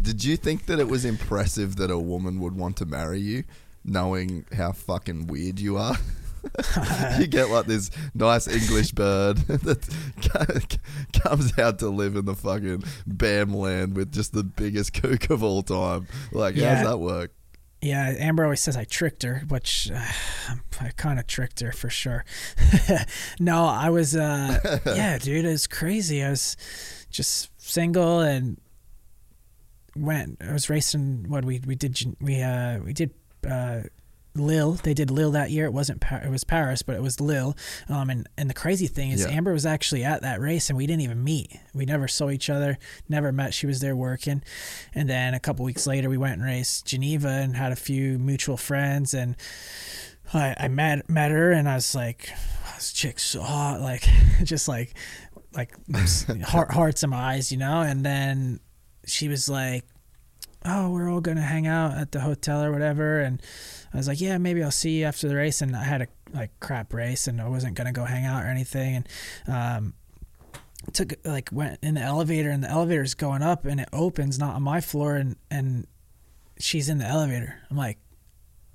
Did 0.02 0.24
you 0.24 0.38
think 0.38 0.66
that 0.68 0.80
it 0.80 0.88
was 0.88 1.06
impressive 1.06 1.76
that 1.78 1.90
a 1.92 1.98
woman 2.00 2.40
would 2.40 2.56
want 2.56 2.78
to 2.78 2.86
marry 2.86 3.20
you, 3.20 3.44
knowing 3.84 4.46
how 4.56 4.72
fucking 4.72 5.28
weird 5.28 5.60
you 5.60 5.78
are? 5.78 5.98
you 7.20 7.28
get 7.28 7.50
like 7.50 7.68
this 7.68 7.92
nice 8.16 8.48
English 8.48 8.92
bird 8.94 9.38
that 9.48 10.78
comes 11.14 11.58
out 11.60 11.78
to 11.80 11.90
live 11.90 12.16
in 12.16 12.26
the 12.26 12.34
fucking 12.36 12.84
Bam 13.06 13.54
land 13.54 13.96
with 13.96 14.12
just 14.12 14.34
the 14.34 14.44
biggest 14.44 14.94
kook 14.94 15.30
of 15.30 15.44
all 15.44 15.62
time. 15.62 16.08
Like, 16.32 16.56
Yeah. 16.56 16.76
does 16.82 16.88
that 16.90 16.98
work? 16.98 17.32
Yeah, 17.84 18.14
Amber 18.20 18.44
always 18.44 18.60
says 18.60 18.78
I 18.78 18.84
tricked 18.84 19.24
her, 19.24 19.42
which 19.48 19.90
uh, 19.92 20.06
I 20.80 20.90
kind 20.98 21.20
of 21.20 21.26
tricked 21.26 21.62
her 21.62 21.72
for 21.72 21.90
sure. 21.90 22.26
no, 23.40 23.66
I 23.66 23.90
was, 23.90 24.16
uh, 24.16 24.80
yeah, 24.86 25.18
dude, 25.18 25.46
it 25.46 25.50
was 25.50 25.66
crazy. 25.66 26.24
I 26.24 26.30
was 26.30 26.58
just 27.10 27.51
single 27.72 28.20
and 28.20 28.60
went. 29.96 30.38
I 30.42 30.54
was 30.54 30.70
racing. 30.70 31.26
What 31.28 31.46
we 31.46 31.60
we 31.66 31.76
did 31.76 31.98
we 32.22 32.42
uh 32.42 32.80
we 32.80 32.94
did 32.94 33.12
uh 33.50 33.82
Lille. 34.34 34.74
They 34.74 34.94
did 34.94 35.12
Lille 35.12 35.32
that 35.32 35.52
year. 35.52 35.66
It 35.66 35.74
wasn't 35.74 36.00
pa- 36.00 36.22
it 36.24 36.30
was 36.30 36.46
Paris, 36.46 36.82
but 36.84 36.96
it 36.96 37.02
was 37.02 37.20
Lille. 37.20 37.56
Um, 37.90 38.10
and 38.10 38.30
and 38.38 38.50
the 38.50 38.54
crazy 38.54 38.88
thing 38.88 39.12
is 39.12 39.22
Yeah. 39.26 39.32
Amber 39.32 39.52
was 39.52 39.66
actually 39.66 40.04
at 40.06 40.22
that 40.22 40.40
race, 40.40 40.70
and 40.70 40.78
we 40.78 40.88
didn't 40.88 41.02
even 41.02 41.24
meet. 41.24 41.52
We 41.74 41.86
never 41.86 42.08
saw 42.08 42.30
each 42.30 42.50
other. 42.50 42.78
Never 43.10 43.32
met. 43.34 43.54
She 43.54 43.68
was 43.68 43.82
there 43.82 43.96
working, 43.96 44.42
and 44.96 45.10
then 45.10 45.34
a 45.34 45.40
couple 45.40 45.66
weeks 45.66 45.86
later, 45.86 46.10
we 46.10 46.18
went 46.18 46.36
and 46.36 46.44
raced 46.46 46.86
Geneva 46.86 47.28
and 47.28 47.58
had 47.58 47.74
a 47.74 47.76
few 47.76 48.18
mutual 48.20 48.56
friends, 48.58 49.14
and 49.14 49.36
I, 50.34 50.56
I 50.58 50.68
met 50.70 51.10
met 51.10 51.32
her, 51.32 51.52
and 51.52 51.68
I 51.68 51.76
was 51.76 51.94
like, 51.94 52.30
this 52.76 52.94
chick's 52.94 53.24
so 53.24 53.42
hot, 53.42 53.82
like 53.92 54.08
just 54.46 54.70
like 54.70 54.96
like 55.54 55.74
heart, 56.44 56.72
hearts 56.72 57.04
in 57.04 57.10
my 57.10 57.34
eyes, 57.34 57.52
you 57.52 57.58
know. 57.58 57.82
And 57.82 58.06
then 58.06 58.60
she 59.06 59.28
was 59.28 59.50
like, 59.50 59.86
oh, 60.66 60.92
we're 60.92 61.12
all 61.12 61.22
gonna 61.22 61.42
hang 61.42 61.68
out 61.68 61.98
at 61.98 62.12
the 62.12 62.22
hotel 62.22 62.64
or 62.64 62.72
whatever, 62.72 63.20
and 63.20 63.42
I 63.94 63.98
was 63.98 64.08
like, 64.08 64.22
yeah, 64.22 64.38
maybe 64.38 64.64
I'll 64.64 64.72
see 64.72 65.00
you 65.00 65.06
after 65.06 65.28
the 65.28 65.36
race. 65.36 65.62
And 65.62 65.76
I 65.76 65.84
had 65.84 66.02
a 66.02 66.08
like 66.34 66.52
crap 66.60 66.94
race, 66.94 67.28
and 67.28 67.42
I 67.42 67.50
wasn't 67.50 67.76
gonna 67.76 67.92
go 67.92 68.06
hang 68.06 68.26
out 68.26 68.44
or 68.44 68.48
anything, 68.48 68.96
and 68.96 69.08
um, 69.48 69.94
took 70.94 71.14
like 71.26 71.50
went 71.52 71.80
in 71.82 71.96
the 71.96 72.02
elevator, 72.02 72.50
and 72.50 72.64
the 72.64 72.70
elevator's 72.70 73.14
going 73.14 73.42
up, 73.42 73.66
and 73.66 73.80
it 73.80 73.90
opens 73.92 74.38
not 74.38 74.56
on 74.56 74.64
my 74.64 74.82
floor, 74.82 75.16
and 75.16 75.36
and 75.50 75.88
she's 76.60 76.90
in 76.90 76.98
the 76.98 77.06
elevator. 77.06 77.60
I'm 77.70 77.78
like. 77.78 77.98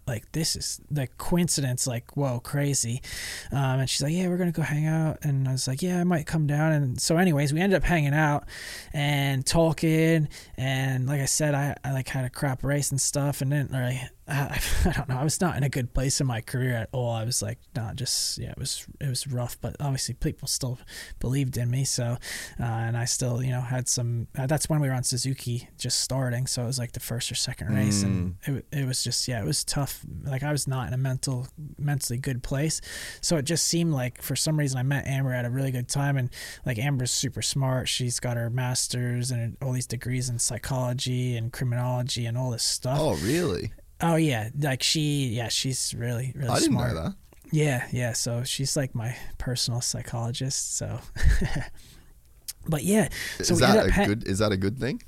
Like 0.07 0.31
this 0.33 0.55
is 0.55 0.81
the 0.91 1.09
coincidence, 1.19 1.87
like 1.87 2.17
whoa, 2.17 2.39
crazy, 2.39 3.03
um, 3.51 3.81
and 3.81 3.91
she's 3.91 4.03
like, 4.03 4.13
yeah, 4.13 4.29
we're 4.29 4.37
gonna 4.37 4.53
go 4.53 4.63
hang 4.63 4.87
out, 4.87 5.19
and 5.23 5.49
I 5.49 5.53
was 5.53 5.67
like, 5.67 5.83
yeah, 5.83 6.01
I 6.01 6.05
might 6.05 6.27
come 6.27 6.47
down, 6.47 6.73
and 6.73 7.01
so 7.01 7.17
anyways, 7.17 7.53
we 7.53 7.61
ended 7.61 7.77
up 7.77 7.83
hanging 7.85 8.15
out 8.15 8.45
and 8.93 9.45
talking, 9.45 10.29
and 10.57 11.07
like 11.07 11.21
I 11.21 11.25
said, 11.25 11.55
I, 11.55 11.75
I 11.83 11.93
like 11.93 12.09
had 12.09 12.25
a 12.25 12.31
crap 12.31 12.63
race 12.63 12.91
and 12.91 13.01
stuff, 13.01 13.41
and 13.41 13.51
didn't 13.51 13.73
really, 13.73 14.01
I, 14.29 14.61
I 14.85 14.91
don't 14.93 15.09
know, 15.09 15.19
I 15.19 15.25
was 15.25 15.41
not 15.41 15.57
in 15.57 15.63
a 15.63 15.69
good 15.69 15.95
place 15.95 16.21
in 16.21 16.27
my 16.27 16.41
career 16.41 16.75
at 16.75 16.89
all. 16.93 17.11
I 17.11 17.25
was 17.25 17.43
like, 17.43 17.59
not 17.75 17.97
just 17.97 18.39
yeah, 18.39 18.51
it 18.51 18.59
was 18.59 18.87
it 19.01 19.09
was 19.09 19.27
rough, 19.27 19.59
but 19.61 19.77
obviously 19.81 20.15
people 20.15 20.49
still 20.49 20.79
believed 21.21 21.57
in 21.57 21.71
me, 21.71 21.85
so 21.85 22.17
uh, 22.59 22.63
and 22.63 22.97
I 22.97 23.05
still 23.05 23.43
you 23.43 23.51
know 23.51 23.61
had 23.61 23.89
some. 23.89 24.29
Uh, 24.37 24.47
that's 24.47 24.69
when 24.69 24.81
we 24.81 24.89
were 24.89 24.95
on 24.95 25.05
Suzuki 25.05 25.69
just 25.79 26.01
starting, 26.01 26.47
so 26.47 26.63
it 26.63 26.67
was 26.67 26.79
like 26.79 26.93
the 26.93 27.01
first 27.01 27.31
or 27.31 27.35
second 27.35 27.75
race, 27.75 28.03
and 28.03 28.37
it 28.45 28.67
it 28.73 28.87
was 28.87 29.05
just 29.05 29.27
yeah, 29.29 29.41
it 29.41 29.47
was 29.47 29.65
tough. 29.65 30.05
Like 30.25 30.43
I 30.43 30.53
was 30.53 30.67
not 30.67 30.89
in 30.89 30.95
a 30.95 30.99
mental 30.99 31.47
mentally 31.79 32.19
good 32.19 32.43
place, 32.43 32.81
so 33.21 33.37
it 33.37 33.45
just 33.45 33.67
seemed 33.67 33.93
like 33.93 34.23
for 34.23 34.37
some 34.37 34.59
reason 34.59 34.79
I 34.79 34.83
met 34.83 35.07
Amber 35.07 35.33
at 35.33 35.45
a 35.45 35.51
really 35.51 35.71
good 35.71 35.89
time, 35.89 36.17
and 36.17 36.31
like 36.65 36.79
Amber's 36.79 37.11
super 37.11 37.43
smart. 37.43 37.89
She's 37.89 38.21
got 38.21 38.37
her 38.37 38.51
masters 38.51 39.31
and 39.31 39.57
all 39.63 39.73
these 39.73 39.87
degrees 39.87 40.29
in 40.29 40.39
psychology 40.39 41.37
and 41.37 41.53
criminology 41.53 42.27
and 42.27 42.37
all 42.37 42.51
this 42.51 42.63
stuff. 42.63 42.99
Oh, 43.01 43.15
really? 43.17 43.73
Oh 44.01 44.17
yeah, 44.17 44.51
like 44.59 44.83
she, 44.83 45.29
yeah, 45.29 45.49
she's 45.49 45.95
really, 45.95 46.33
really 46.35 46.49
I 46.51 46.57
didn't 46.59 46.73
smart. 46.73 46.95
know 46.95 47.03
that. 47.03 47.15
Yeah, 47.53 47.87
yeah. 47.93 48.13
So 48.13 48.43
she's 48.45 48.77
like 48.77 48.95
my 48.95 49.17
personal 49.39 49.81
psychologist. 49.81 50.77
So, 50.77 51.01
but 52.69 52.83
yeah, 52.85 53.09
so 53.41 53.55
is 53.55 53.61
that 53.61 53.87
a 53.87 53.91
ha- 53.93 54.07
good? 54.07 54.27
Is 54.27 54.39
that 54.41 54.53
a 54.53 54.57
good 54.57 54.79
thing? 54.79 55.03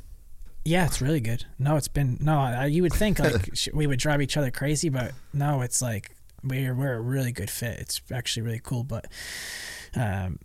Yeah, 0.64 0.86
it's 0.86 1.00
really 1.00 1.20
good. 1.20 1.44
No, 1.58 1.76
it's 1.76 1.88
been 1.88 2.18
no. 2.20 2.38
I, 2.38 2.66
you 2.66 2.82
would 2.82 2.92
think 2.94 3.18
like 3.18 3.50
we 3.74 3.86
would 3.86 3.98
drive 3.98 4.22
each 4.22 4.36
other 4.36 4.50
crazy, 4.50 4.88
but 4.88 5.12
no, 5.32 5.62
it's 5.62 5.82
like 5.82 6.14
we're 6.42 6.74
we're 6.74 6.94
a 6.94 7.00
really 7.00 7.32
good 7.32 7.50
fit. 7.50 7.78
It's 7.80 8.00
actually 8.12 8.42
really 8.42 8.60
cool. 8.62 8.84
But 8.84 9.06
um, 9.94 10.38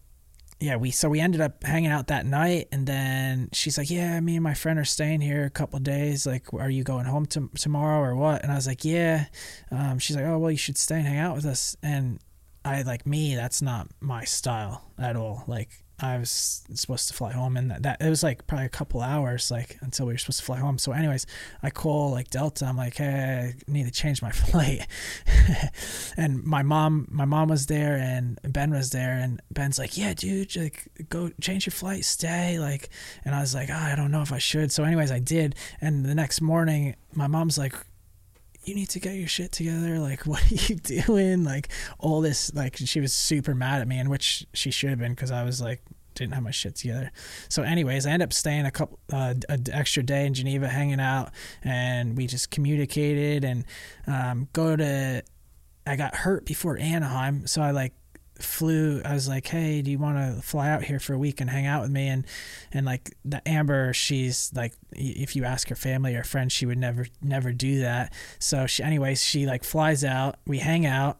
yeah, 0.64 0.78
we 0.78 0.92
so 0.92 1.10
we 1.10 1.20
ended 1.20 1.42
up 1.42 1.62
hanging 1.62 1.92
out 1.92 2.08
that 2.08 2.26
night, 2.26 2.70
and 2.72 2.88
then 2.88 3.50
she's 3.52 3.78
like, 3.78 3.90
"Yeah, 3.90 4.18
me 4.22 4.36
and 4.36 4.44
my 4.44 4.54
friend 4.54 4.80
are 4.80 4.86
staying 4.86 5.20
here 5.20 5.44
a 5.44 5.50
couple 5.50 5.78
days. 5.80 6.26
Like, 6.26 6.54
are 6.54 6.70
you 6.70 6.86
going 6.86 7.06
home 7.06 7.26
to, 7.28 7.50
tomorrow 7.56 8.00
or 8.00 8.16
what?" 8.16 8.44
And 8.44 8.52
I 8.52 8.56
was 8.56 8.66
like, 8.66 8.86
"Yeah." 8.86 9.26
Um, 9.72 10.00
she's 10.00 10.16
like, 10.16 10.26
"Oh, 10.26 10.38
well, 10.38 10.52
you 10.52 10.58
should 10.58 10.78
stay 10.78 10.96
and 11.00 11.06
hang 11.06 11.20
out 11.20 11.36
with 11.36 11.46
us." 11.46 11.76
And 11.84 12.20
I 12.64 12.84
like 12.84 13.06
me. 13.06 13.36
That's 13.36 13.62
not 13.62 13.90
my 14.00 14.24
style 14.24 14.90
at 14.98 15.18
all. 15.18 15.44
Like. 15.48 15.83
I 16.00 16.18
was 16.18 16.64
supposed 16.74 17.08
to 17.10 17.14
fly 17.14 17.32
home, 17.32 17.56
and 17.56 17.70
that, 17.72 17.84
that 17.84 18.02
it 18.02 18.10
was 18.10 18.24
like 18.24 18.48
probably 18.48 18.66
a 18.66 18.70
couple 18.70 19.02
hours, 19.02 19.52
like 19.52 19.78
until 19.82 20.08
we 20.08 20.14
were 20.14 20.18
supposed 20.18 20.40
to 20.40 20.46
fly 20.46 20.58
home. 20.58 20.78
So, 20.78 20.92
anyways, 20.92 21.26
I 21.62 21.70
call 21.70 22.12
like 22.12 22.30
Delta. 22.30 22.66
I'm 22.66 22.78
like, 22.78 22.98
hey, 22.98 23.54
I 23.68 23.72
need 23.72 23.86
to 23.86 23.92
change 23.92 24.22
my 24.22 24.32
flight. 24.32 24.88
and 26.18 26.44
my 26.44 26.64
mom, 26.64 27.08
my 27.12 27.26
mom 27.26 27.50
was 27.50 27.68
there, 27.68 27.96
and 27.96 28.40
Ben 28.44 28.72
was 28.72 28.90
there, 28.90 29.14
and 29.14 29.42
Ben's 29.52 29.78
like, 29.78 29.98
yeah, 29.98 30.14
dude, 30.14 30.56
like 30.56 30.88
go 31.10 31.32
change 31.40 31.66
your 31.66 31.72
flight, 31.72 32.06
stay, 32.06 32.60
like. 32.60 32.90
And 33.24 33.36
I 33.36 33.42
was 33.42 33.54
like, 33.54 33.70
oh, 33.70 33.74
I 33.74 33.96
don't 33.96 34.12
know 34.12 34.22
if 34.22 34.34
I 34.34 34.40
should. 34.40 34.72
So, 34.72 34.84
anyways, 34.84 35.12
I 35.12 35.20
did. 35.20 35.56
And 35.80 36.06
the 36.06 36.16
next 36.16 36.42
morning, 36.42 36.96
my 37.14 37.28
mom's 37.28 37.58
like, 37.58 37.76
you 38.64 38.76
need 38.76 38.90
to 38.90 39.00
get 39.00 39.16
your 39.16 39.28
shit 39.28 39.52
together. 39.52 40.00
Like, 40.00 40.22
what 40.26 40.42
are 40.52 40.56
you 40.56 40.76
doing? 40.76 41.44
Like, 41.44 41.70
all 42.00 42.22
this, 42.22 42.54
like, 42.54 42.78
she 42.78 43.00
was 43.00 43.14
super 43.14 43.54
mad 43.54 43.82
at 43.82 43.88
me, 43.88 44.00
and 44.00 44.10
which 44.10 44.46
she 44.54 44.72
should 44.72 44.90
have 44.90 45.00
been 45.00 45.14
because 45.14 45.32
I 45.32 45.44
was 45.44 45.62
like, 45.62 45.82
didn't 46.16 46.34
have 46.34 46.44
my 46.44 46.52
shit 46.52 46.76
together. 46.76 47.12
So, 47.50 47.64
anyways, 47.64 48.06
I 48.06 48.12
end 48.12 48.24
up 48.24 48.34
staying 48.34 48.66
a 48.66 48.72
couple, 48.72 49.00
uh, 49.12 49.34
an 49.50 49.66
extra 49.72 50.04
day 50.04 50.26
in 50.26 50.34
Geneva, 50.34 50.68
hanging 50.68 51.00
out, 51.00 51.32
and 51.64 52.16
we 52.16 52.28
just 52.28 52.52
communicated 52.52 53.44
and 53.44 53.66
um, 54.08 54.48
go 54.54 54.76
to. 54.76 55.24
I 55.86 55.98
got 55.98 56.16
hurt 56.16 56.46
before 56.46 56.78
Anaheim, 56.78 57.46
so 57.46 57.62
I 57.62 57.72
like 57.72 57.94
flew 58.40 59.02
i 59.06 59.14
was 59.14 59.28
like 59.28 59.48
hey 59.48 59.82
do 59.82 59.92
you 59.92 60.00
want 60.00 60.18
to 60.18 60.42
fly 60.42 60.70
out 60.70 60.84
here 60.84 61.00
for 61.00 61.14
a 61.14 61.18
week 61.18 61.40
and 61.40 61.50
hang 61.50 61.66
out 61.66 61.82
with 61.82 61.92
me? 61.92 62.08
And 62.08 62.26
and 62.72 62.86
like 62.86 63.16
the 63.24 63.48
amber 63.48 63.94
she's 63.94 64.52
like 64.56 64.74
if 64.92 65.36
you 65.36 65.44
ask 65.44 65.70
her 65.70 65.76
family 65.76 66.16
or 66.16 66.24
friends 66.24 66.54
she 66.54 66.66
would 66.66 66.78
never 66.78 67.08
never 67.22 67.52
do 67.52 67.80
that. 67.82 68.14
So 68.40 68.66
she 68.66 68.84
anyways 68.84 69.24
she 69.24 69.46
like 69.46 69.64
flies 69.64 70.04
out. 70.04 70.38
We 70.46 70.60
hang 70.60 70.86
out 70.86 71.20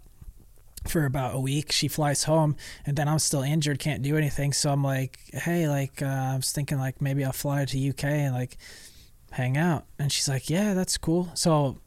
for 0.88 1.06
about 1.06 1.36
a 1.36 1.40
week. 1.40 1.72
She 1.72 1.88
flies 1.88 2.24
home 2.24 2.56
and 2.86 2.98
then 2.98 3.08
i'm 3.08 3.20
still 3.20 3.42
injured 3.42 3.80
can't 3.80 4.02
do 4.02 4.18
anything. 4.18 4.54
So 4.54 4.72
i'm 4.72 4.84
like 4.84 5.20
hey 5.34 5.68
like 5.68 6.02
uh, 6.02 6.06
i 6.34 6.36
was 6.36 6.52
thinking 6.52 6.78
like 6.80 7.02
maybe 7.02 7.24
i'll 7.24 7.32
fly 7.32 7.66
to 7.66 7.90
uk 7.90 8.04
and 8.04 8.34
like 8.34 8.58
hang 9.32 9.58
out. 9.58 9.86
And 10.00 10.12
she's 10.12 10.28
like 10.28 10.50
yeah 10.50 10.74
that's 10.74 10.98
cool. 10.98 11.30
So 11.36 11.78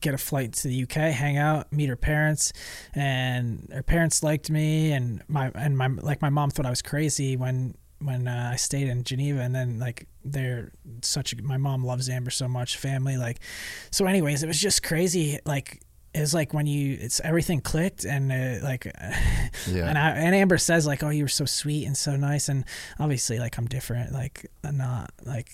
get 0.00 0.14
a 0.14 0.18
flight 0.18 0.52
to 0.54 0.68
the 0.68 0.82
UK, 0.82 1.12
hang 1.12 1.36
out, 1.36 1.72
meet 1.72 1.88
her 1.88 1.96
parents, 1.96 2.52
and 2.94 3.68
her 3.72 3.82
parents 3.82 4.22
liked 4.22 4.50
me, 4.50 4.92
and 4.92 5.22
my 5.28 5.50
and 5.54 5.76
my 5.76 5.88
like 5.88 6.22
my 6.22 6.30
mom 6.30 6.50
thought 6.50 6.66
I 6.66 6.70
was 6.70 6.82
crazy 6.82 7.36
when 7.36 7.74
when 8.00 8.28
uh, 8.28 8.50
I 8.52 8.56
stayed 8.56 8.88
in 8.88 9.02
Geneva, 9.04 9.40
and 9.40 9.54
then 9.54 9.78
like 9.78 10.06
they're 10.24 10.72
such 11.02 11.32
a, 11.32 11.42
my 11.42 11.56
mom 11.56 11.84
loves 11.84 12.08
Amber 12.08 12.30
so 12.30 12.48
much, 12.48 12.76
family 12.76 13.16
like, 13.16 13.40
so 13.90 14.06
anyways, 14.06 14.42
it 14.42 14.46
was 14.46 14.60
just 14.60 14.82
crazy 14.82 15.38
like. 15.44 15.82
It 16.14 16.20
was 16.20 16.32
like 16.32 16.54
when 16.54 16.66
you, 16.66 16.96
it's 16.98 17.20
everything 17.20 17.60
clicked 17.60 18.04
and 18.06 18.32
uh, 18.32 18.64
like, 18.66 18.86
Yeah. 19.70 19.88
and 19.88 19.98
I, 19.98 20.10
and 20.12 20.34
Amber 20.34 20.56
says 20.56 20.86
like, 20.86 21.02
oh, 21.02 21.10
you 21.10 21.22
were 21.22 21.28
so 21.28 21.44
sweet 21.44 21.84
and 21.86 21.94
so 21.94 22.16
nice, 22.16 22.48
and 22.48 22.64
obviously 22.98 23.38
like 23.38 23.58
I'm 23.58 23.66
different, 23.66 24.12
like 24.12 24.46
I'm 24.64 24.78
not 24.78 25.12
like 25.24 25.50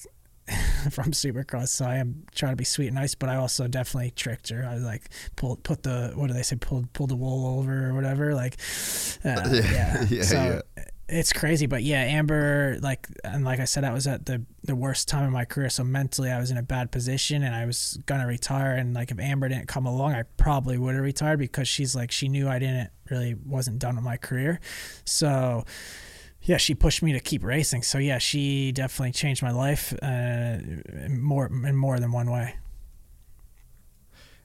from 0.91 1.13
Supercross, 1.13 1.69
so 1.69 1.87
I 1.87 1.97
am 1.97 2.25
trying 2.35 2.53
to 2.53 2.57
be 2.57 2.65
sweet 2.65 2.89
and 2.89 2.97
nice, 2.97 3.15
but 3.15 3.29
I 3.29 3.37
also 3.37 3.67
definitely 3.67 4.11
tricked 4.11 4.51
her. 4.51 4.67
I 4.69 4.75
was 4.75 4.85
like 4.85 5.09
pulled 5.37 5.63
put 5.63 5.83
the 5.83 6.13
what 6.15 6.27
do 6.27 6.35
they 6.35 6.43
say 6.43 6.57
pulled 6.57 6.93
pulled 6.93 7.11
the 7.11 7.17
wool 7.17 7.59
over 7.59 7.89
or 7.89 7.95
whatever. 7.95 8.35
Like, 8.35 8.59
uh, 9.25 9.49
yeah, 9.53 10.05
yeah, 10.11 10.23
so 10.23 10.63
yeah. 10.77 10.85
it's 11.09 11.33
crazy, 11.33 11.67
but 11.67 11.83
yeah, 11.83 12.03
Amber, 12.03 12.79
like 12.83 13.09
and 13.25 13.45
like 13.45 13.59
I 13.59 13.65
said, 13.65 13.85
I 13.85 13.95
was 13.95 14.07
at 14.07 14.27
the 14.27 14.45
the 14.65 14.77
worst 14.77 15.09
time 15.09 15.25
of 15.25 15.33
my 15.33 15.47
career, 15.47 15.71
so 15.71 15.83
mentally 15.83 16.31
I 16.31 16.39
was 16.39 16.51
in 16.51 16.59
a 16.59 16.63
bad 16.63 16.93
position, 16.93 17.43
and 17.43 17.55
I 17.55 17.65
was 17.65 17.99
gonna 18.05 18.27
retire. 18.27 18.73
And 18.73 18.93
like 18.93 19.11
if 19.11 19.19
Amber 19.19 19.49
didn't 19.49 19.69
come 19.69 19.87
along, 19.87 20.13
I 20.13 20.25
probably 20.37 20.77
would 20.77 20.95
have 20.95 21.05
retired 21.05 21.39
because 21.39 21.69
she's 21.69 21.95
like 21.95 22.11
she 22.11 22.29
knew 22.29 22.49
I 22.49 22.59
didn't 22.59 22.91
really 23.11 23.35
wasn't 23.47 23.79
done 23.79 23.97
with 23.97 24.05
my 24.05 24.19
career, 24.19 24.61
so 25.07 25.65
yeah, 26.45 26.59
she 26.59 26.75
pushed 26.75 27.03
me 27.03 27.13
to 27.13 27.21
keep 27.21 27.43
racing. 27.43 27.83
So 27.83 27.99
yeah, 27.99 28.19
she 28.19 28.71
definitely 28.73 29.13
changed 29.13 29.43
my 29.43 29.51
life 29.51 29.95
uh, 30.03 30.59
more 31.09 31.47
in 31.47 31.77
more 31.77 31.99
than 31.99 32.13
one 32.13 32.31
way. 32.31 32.57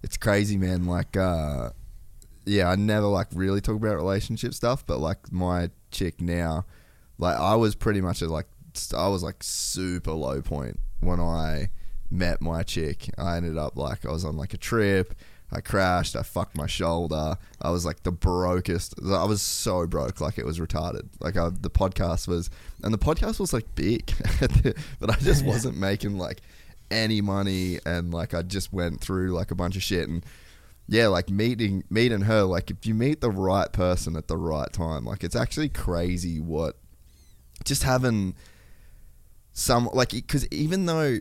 It's 0.02 0.16
crazy, 0.16 0.58
man. 0.58 0.86
Like, 0.86 1.18
uh, 1.18 1.72
yeah, 2.46 2.70
I 2.70 2.76
never 2.76 3.08
like 3.08 3.28
really 3.34 3.60
talk 3.60 3.76
about 3.76 3.96
relationship 3.96 4.54
stuff, 4.54 4.86
but 4.86 5.00
like 5.00 5.32
my 5.32 5.72
chick 5.92 6.22
now, 6.22 6.66
like 7.18 7.38
I 7.38 7.56
was 7.56 7.76
pretty 7.76 8.00
much 8.00 8.22
at 8.22 8.30
like 8.30 8.48
I 8.96 9.10
was 9.10 9.22
like 9.22 9.44
super 9.44 10.14
low 10.14 10.42
point 10.42 10.80
when 11.02 11.20
I 11.20 11.70
met 12.10 12.42
my 12.42 12.64
chick. 12.64 13.10
I 13.18 13.36
ended 13.36 13.58
up 13.58 13.76
like 13.76 14.06
I 14.06 14.12
was 14.12 14.24
on 14.24 14.38
like 14.38 14.54
a 14.54 14.58
trip. 14.58 15.14
I 15.52 15.62
crashed. 15.62 16.16
I 16.16 16.22
fucked 16.22 16.56
my 16.56 16.68
shoulder. 16.68 17.38
I 17.62 17.72
was 17.72 17.86
like 17.86 18.04
the 18.04 18.12
brokest. 18.12 18.96
I 19.04 19.24
was 19.24 19.42
so 19.42 19.88
broke, 19.88 20.22
like 20.22 20.38
it 20.38 20.46
was 20.46 20.60
retarded. 20.60 21.08
Like 21.20 21.38
I, 21.38 21.50
the 21.50 21.70
podcast 21.70 22.28
was, 22.28 22.50
and 22.84 22.94
the 22.94 23.00
podcast 23.00 23.40
was 23.40 23.52
like 23.52 23.74
big, 23.76 24.12
but 25.00 25.10
I 25.10 25.16
just 25.20 25.44
wasn't 25.44 25.78
making 25.78 26.18
like 26.18 26.42
any 26.92 27.22
money, 27.22 27.80
and 27.86 28.14
like 28.14 28.34
I 28.34 28.44
just 28.44 28.72
went 28.72 29.02
through 29.02 29.32
like 29.32 29.52
a 29.52 29.56
bunch 29.56 29.76
of 29.76 29.84
shit, 29.84 30.08
and 30.08 30.24
yeah, 30.88 31.08
like 31.08 31.30
meeting 31.30 31.84
meeting 31.90 32.22
her, 32.22 32.44
like 32.44 32.70
if 32.70 32.86
you 32.86 32.94
meet 32.94 33.22
the 33.22 33.32
right 33.32 33.72
person 33.72 34.16
at 34.16 34.28
the 34.28 34.38
right 34.38 34.72
time, 34.72 35.06
like 35.06 35.24
it's 35.24 35.36
actually 35.36 35.70
crazy 35.70 36.40
what 36.40 36.78
just 37.66 37.84
having 37.84 38.36
some 39.54 39.90
like 39.94 40.12
because 40.12 40.48
even 40.48 40.86
though 40.86 41.18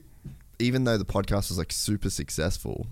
even 0.58 0.84
though 0.84 0.96
the 0.96 1.04
podcast 1.04 1.48
was 1.48 1.58
like 1.58 1.72
super 1.72 2.10
successful 2.10 2.86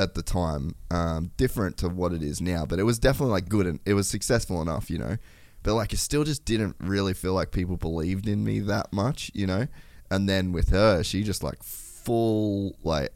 at 0.00 0.14
the 0.14 0.22
time, 0.22 0.74
um, 0.90 1.30
different 1.36 1.76
to 1.78 1.88
what 1.88 2.12
it 2.12 2.22
is 2.22 2.40
now, 2.40 2.64
but 2.64 2.78
it 2.78 2.84
was 2.84 2.98
definitely 2.98 3.32
like 3.32 3.48
good 3.48 3.66
and 3.66 3.80
it 3.84 3.94
was 3.94 4.08
successful 4.08 4.62
enough, 4.62 4.90
you 4.90 4.98
know. 4.98 5.18
But 5.62 5.74
like, 5.74 5.92
it 5.92 5.98
still 5.98 6.24
just 6.24 6.46
didn't 6.46 6.76
really 6.80 7.12
feel 7.12 7.34
like 7.34 7.50
people 7.50 7.76
believed 7.76 8.26
in 8.26 8.42
me 8.42 8.60
that 8.60 8.92
much, 8.92 9.30
you 9.34 9.46
know. 9.46 9.66
And 10.10 10.28
then 10.28 10.52
with 10.52 10.70
her, 10.70 11.02
she 11.02 11.22
just 11.22 11.42
like 11.42 11.62
full 11.62 12.76
like 12.82 13.10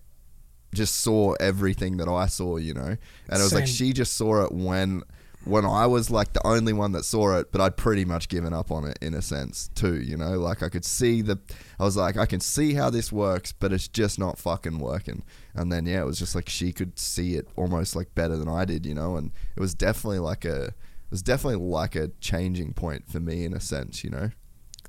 just 0.74 1.00
saw 1.00 1.32
everything 1.40 1.96
that 1.96 2.08
I 2.08 2.26
saw, 2.26 2.58
you 2.58 2.74
know. 2.74 2.96
And 3.28 3.40
it 3.40 3.42
was 3.42 3.54
like 3.54 3.66
she 3.66 3.92
just 3.94 4.14
saw 4.14 4.44
it 4.44 4.52
when 4.52 5.02
when 5.44 5.64
I 5.64 5.86
was 5.86 6.10
like 6.10 6.32
the 6.32 6.46
only 6.46 6.72
one 6.72 6.92
that 6.92 7.04
saw 7.04 7.38
it, 7.38 7.52
but 7.52 7.60
I'd 7.60 7.76
pretty 7.76 8.04
much 8.04 8.28
given 8.28 8.52
up 8.52 8.70
on 8.70 8.84
it 8.84 8.98
in 9.00 9.14
a 9.14 9.22
sense 9.22 9.70
too, 9.74 10.00
you 10.00 10.16
know. 10.16 10.38
Like 10.38 10.62
I 10.62 10.68
could 10.68 10.84
see 10.84 11.22
the, 11.22 11.38
I 11.78 11.84
was 11.84 11.96
like, 11.96 12.16
I 12.16 12.26
can 12.26 12.40
see 12.40 12.74
how 12.74 12.90
this 12.90 13.12
works, 13.12 13.52
but 13.52 13.72
it's 13.72 13.88
just 13.88 14.18
not 14.18 14.38
fucking 14.38 14.78
working. 14.78 15.22
And 15.55 15.70
then 15.70 15.86
yeah, 15.86 16.00
it 16.00 16.07
was 16.07 16.18
just 16.18 16.34
like 16.34 16.49
she 16.49 16.73
could 16.73 16.99
see 16.99 17.34
it 17.34 17.49
almost 17.57 17.94
like 17.94 18.15
better 18.15 18.36
than 18.36 18.49
I 18.49 18.65
did, 18.65 18.84
you 18.86 18.94
know. 18.94 19.16
And 19.16 19.31
it 19.57 19.60
was 19.60 19.74
definitely 19.74 20.18
like 20.18 20.44
a, 20.44 20.66
it 20.66 21.10
was 21.10 21.23
definitely 21.23 21.65
like 21.65 21.94
a 21.94 22.08
changing 22.20 22.73
point 22.74 23.08
for 23.08 23.20
me 23.20 23.44
in 23.44 23.55
a 23.55 23.60
sense, 23.60 24.02
you 24.02 24.10
know. 24.10 24.31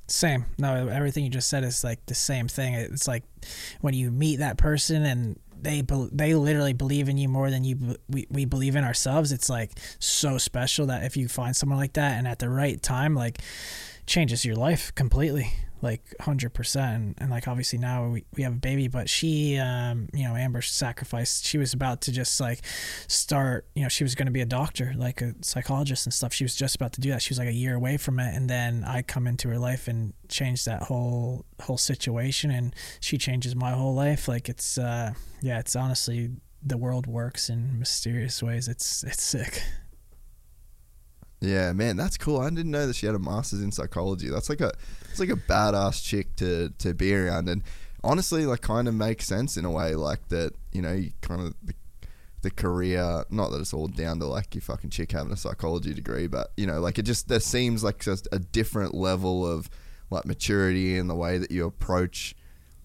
Same. 0.08 0.44
No, 0.58 0.88
everything 0.88 1.24
you 1.24 1.30
just 1.30 1.48
said 1.48 1.64
is 1.64 1.82
like 1.82 2.04
the 2.06 2.14
same 2.14 2.48
thing. 2.48 2.74
It's 2.74 3.08
like 3.08 3.24
when 3.80 3.94
you 3.94 4.10
meet 4.10 4.36
that 4.36 4.56
person 4.56 5.04
and 5.04 5.38
they 5.60 5.82
they 6.12 6.34
literally 6.34 6.74
believe 6.74 7.08
in 7.08 7.16
you 7.16 7.28
more 7.28 7.50
than 7.50 7.64
you 7.64 7.96
we, 8.08 8.26
we 8.30 8.44
believe 8.44 8.76
in 8.76 8.84
ourselves. 8.84 9.32
It's 9.32 9.48
like 9.48 9.72
so 9.98 10.38
special 10.38 10.86
that 10.86 11.04
if 11.04 11.16
you 11.16 11.28
find 11.28 11.56
someone 11.56 11.78
like 11.78 11.94
that 11.94 12.18
and 12.18 12.28
at 12.28 12.38
the 12.38 12.48
right 12.48 12.80
time, 12.82 13.14
like 13.14 13.38
changes 14.06 14.44
your 14.44 14.54
life 14.54 14.94
completely, 14.94 15.52
like 15.82 16.14
hundred 16.20 16.54
percent. 16.54 17.16
And 17.18 17.30
like 17.30 17.46
obviously 17.48 17.78
now 17.78 18.08
we, 18.08 18.24
we 18.36 18.42
have 18.42 18.54
a 18.54 18.58
baby, 18.58 18.88
but 18.88 19.08
she, 19.08 19.58
um, 19.58 20.08
you 20.12 20.24
know, 20.24 20.34
Amber 20.34 20.62
sacrificed. 20.62 21.44
She 21.44 21.58
was 21.58 21.72
about 21.72 22.00
to 22.02 22.12
just 22.12 22.40
like 22.40 22.60
start. 23.08 23.66
You 23.74 23.82
know, 23.82 23.88
she 23.88 24.04
was 24.04 24.14
going 24.14 24.26
to 24.26 24.32
be 24.32 24.40
a 24.40 24.46
doctor, 24.46 24.94
like 24.96 25.20
a 25.20 25.34
psychologist 25.42 26.06
and 26.06 26.14
stuff. 26.14 26.32
She 26.32 26.44
was 26.44 26.54
just 26.54 26.76
about 26.76 26.92
to 26.94 27.00
do 27.00 27.10
that. 27.10 27.22
She 27.22 27.30
was 27.30 27.38
like 27.38 27.48
a 27.48 27.52
year 27.52 27.74
away 27.74 27.96
from 27.96 28.18
it, 28.18 28.34
and 28.34 28.48
then 28.48 28.84
I 28.84 29.02
come 29.02 29.26
into 29.26 29.48
her 29.48 29.58
life 29.58 29.88
and 29.88 30.14
change 30.28 30.64
that 30.64 30.84
whole 30.84 31.44
whole 31.62 31.78
situation, 31.78 32.50
and 32.50 32.74
she 33.00 33.18
changes 33.18 33.54
my 33.54 33.72
whole 33.72 33.94
life. 33.94 34.28
Like 34.28 34.48
it's, 34.48 34.78
uh, 34.78 35.12
yeah, 35.42 35.58
it's 35.58 35.76
honestly 35.76 36.30
the 36.62 36.76
world 36.76 37.06
works 37.06 37.48
in 37.48 37.78
mysterious 37.78 38.42
ways. 38.42 38.68
It's 38.68 39.04
it's 39.04 39.22
sick. 39.22 39.62
Yeah, 41.40 41.72
man, 41.72 41.96
that's 41.96 42.16
cool. 42.16 42.40
I 42.40 42.48
didn't 42.48 42.70
know 42.70 42.86
that 42.86 42.96
she 42.96 43.06
had 43.06 43.14
a 43.14 43.18
master's 43.18 43.60
in 43.60 43.70
psychology. 43.70 44.28
That's 44.30 44.48
like 44.48 44.60
a, 44.60 44.72
it's 45.10 45.20
like 45.20 45.28
a 45.28 45.36
badass 45.36 46.02
chick 46.02 46.34
to 46.36 46.70
to 46.78 46.94
be 46.94 47.14
around, 47.14 47.48
and 47.48 47.62
honestly, 48.02 48.46
like, 48.46 48.62
kind 48.62 48.88
of 48.88 48.94
makes 48.94 49.26
sense 49.26 49.56
in 49.56 49.64
a 49.64 49.70
way, 49.70 49.94
like 49.94 50.28
that. 50.28 50.52
You 50.72 50.82
know, 50.82 50.92
you 50.92 51.12
kind 51.20 51.40
of 51.42 51.54
the, 51.62 51.74
the 52.42 52.50
career. 52.50 53.24
Not 53.28 53.50
that 53.50 53.60
it's 53.60 53.74
all 53.74 53.86
down 53.88 54.18
to 54.20 54.26
like 54.26 54.54
your 54.54 54.62
fucking 54.62 54.90
chick 54.90 55.12
having 55.12 55.32
a 55.32 55.36
psychology 55.36 55.92
degree, 55.92 56.26
but 56.26 56.52
you 56.56 56.66
know, 56.66 56.80
like 56.80 56.98
it 56.98 57.02
just 57.02 57.28
there 57.28 57.40
seems 57.40 57.84
like 57.84 58.00
just 58.00 58.28
a 58.32 58.38
different 58.38 58.94
level 58.94 59.46
of 59.46 59.68
like 60.10 60.24
maturity 60.24 60.96
in 60.96 61.08
the 61.08 61.14
way 61.14 61.36
that 61.36 61.50
you 61.50 61.66
approach 61.66 62.34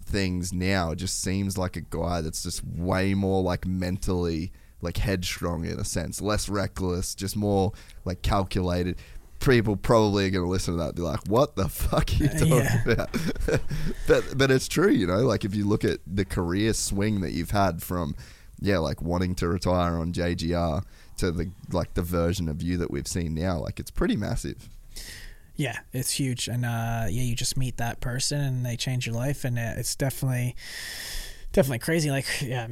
things 0.03 0.51
now. 0.51 0.91
It 0.91 0.97
just 0.97 1.21
seems 1.21 1.57
like 1.57 1.77
a 1.77 1.81
guy 1.81 2.21
that's 2.21 2.43
just 2.43 2.65
way 2.65 3.13
more 3.13 3.41
like 3.41 3.65
mentally 3.65 4.51
like 4.81 4.97
headstrong 4.97 5.65
in 5.65 5.79
a 5.79 5.85
sense, 5.85 6.21
less 6.21 6.49
reckless, 6.49 7.15
just 7.15 7.35
more 7.35 7.71
like 8.05 8.21
calculated. 8.21 8.97
People 9.39 9.75
probably 9.75 10.27
are 10.27 10.29
going 10.29 10.43
to 10.45 10.49
listen 10.49 10.75
to 10.75 10.77
that 10.79 10.87
and 10.89 10.95
be 10.95 11.01
like, 11.01 11.21
"What 11.27 11.55
the 11.55 11.67
fuck 11.67 12.11
are 12.11 12.23
you 12.23 12.29
talking 12.29 12.47
Yeah. 12.47 12.83
about?" 12.85 13.09
but 14.07 14.23
but 14.37 14.51
it's 14.51 14.67
true, 14.67 14.91
you 14.91 15.07
know. 15.07 15.19
Like 15.21 15.43
if 15.45 15.55
you 15.55 15.65
look 15.67 15.83
at 15.83 15.99
the 16.05 16.25
career 16.25 16.73
swing 16.73 17.21
that 17.21 17.31
you've 17.31 17.51
had 17.51 17.81
from, 17.81 18.15
yeah, 18.59 18.77
like 18.77 19.01
wanting 19.01 19.33
to 19.35 19.47
retire 19.47 19.97
on 19.97 20.13
JGR 20.13 20.83
to 21.17 21.31
the 21.31 21.51
like 21.71 21.95
the 21.95 22.03
version 22.03 22.47
of 22.49 22.61
you 22.61 22.77
that 22.77 22.91
we've 22.91 23.07
seen 23.07 23.33
now, 23.33 23.59
like 23.59 23.79
it's 23.79 23.89
pretty 23.91 24.15
massive. 24.15 24.69
Yeah, 25.55 25.79
it's 25.91 26.11
huge, 26.11 26.47
and 26.47 26.63
uh, 26.65 27.05
yeah, 27.09 27.23
you 27.23 27.35
just 27.35 27.57
meet 27.57 27.77
that 27.77 27.99
person 27.99 28.41
and 28.41 28.65
they 28.65 28.75
change 28.77 29.05
your 29.05 29.15
life, 29.15 29.43
and 29.43 29.57
uh, 29.59 29.73
it's 29.75 29.95
definitely, 29.95 30.55
definitely 31.51 31.79
crazy. 31.79 32.09
Like, 32.09 32.25
yeah, 32.41 32.67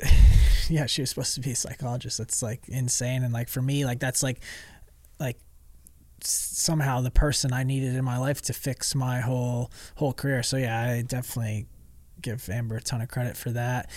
yeah, 0.68 0.86
she 0.86 1.02
was 1.02 1.10
supposed 1.10 1.34
to 1.34 1.40
be 1.40 1.52
a 1.52 1.56
psychologist. 1.56 2.18
That's 2.18 2.42
like 2.42 2.68
insane, 2.68 3.22
and 3.22 3.32
like 3.32 3.48
for 3.48 3.62
me, 3.62 3.84
like 3.84 4.00
that's 4.00 4.22
like, 4.22 4.40
like 5.18 5.38
somehow 6.22 7.00
the 7.00 7.10
person 7.10 7.52
I 7.52 7.62
needed 7.62 7.94
in 7.94 8.04
my 8.04 8.18
life 8.18 8.42
to 8.42 8.52
fix 8.52 8.94
my 8.94 9.20
whole 9.20 9.70
whole 9.96 10.12
career. 10.12 10.42
So 10.42 10.56
yeah, 10.56 10.80
I 10.80 11.02
definitely 11.02 11.66
give 12.20 12.48
Amber 12.48 12.76
a 12.76 12.80
ton 12.80 13.00
of 13.00 13.08
credit 13.08 13.36
for 13.36 13.50
that. 13.50 13.90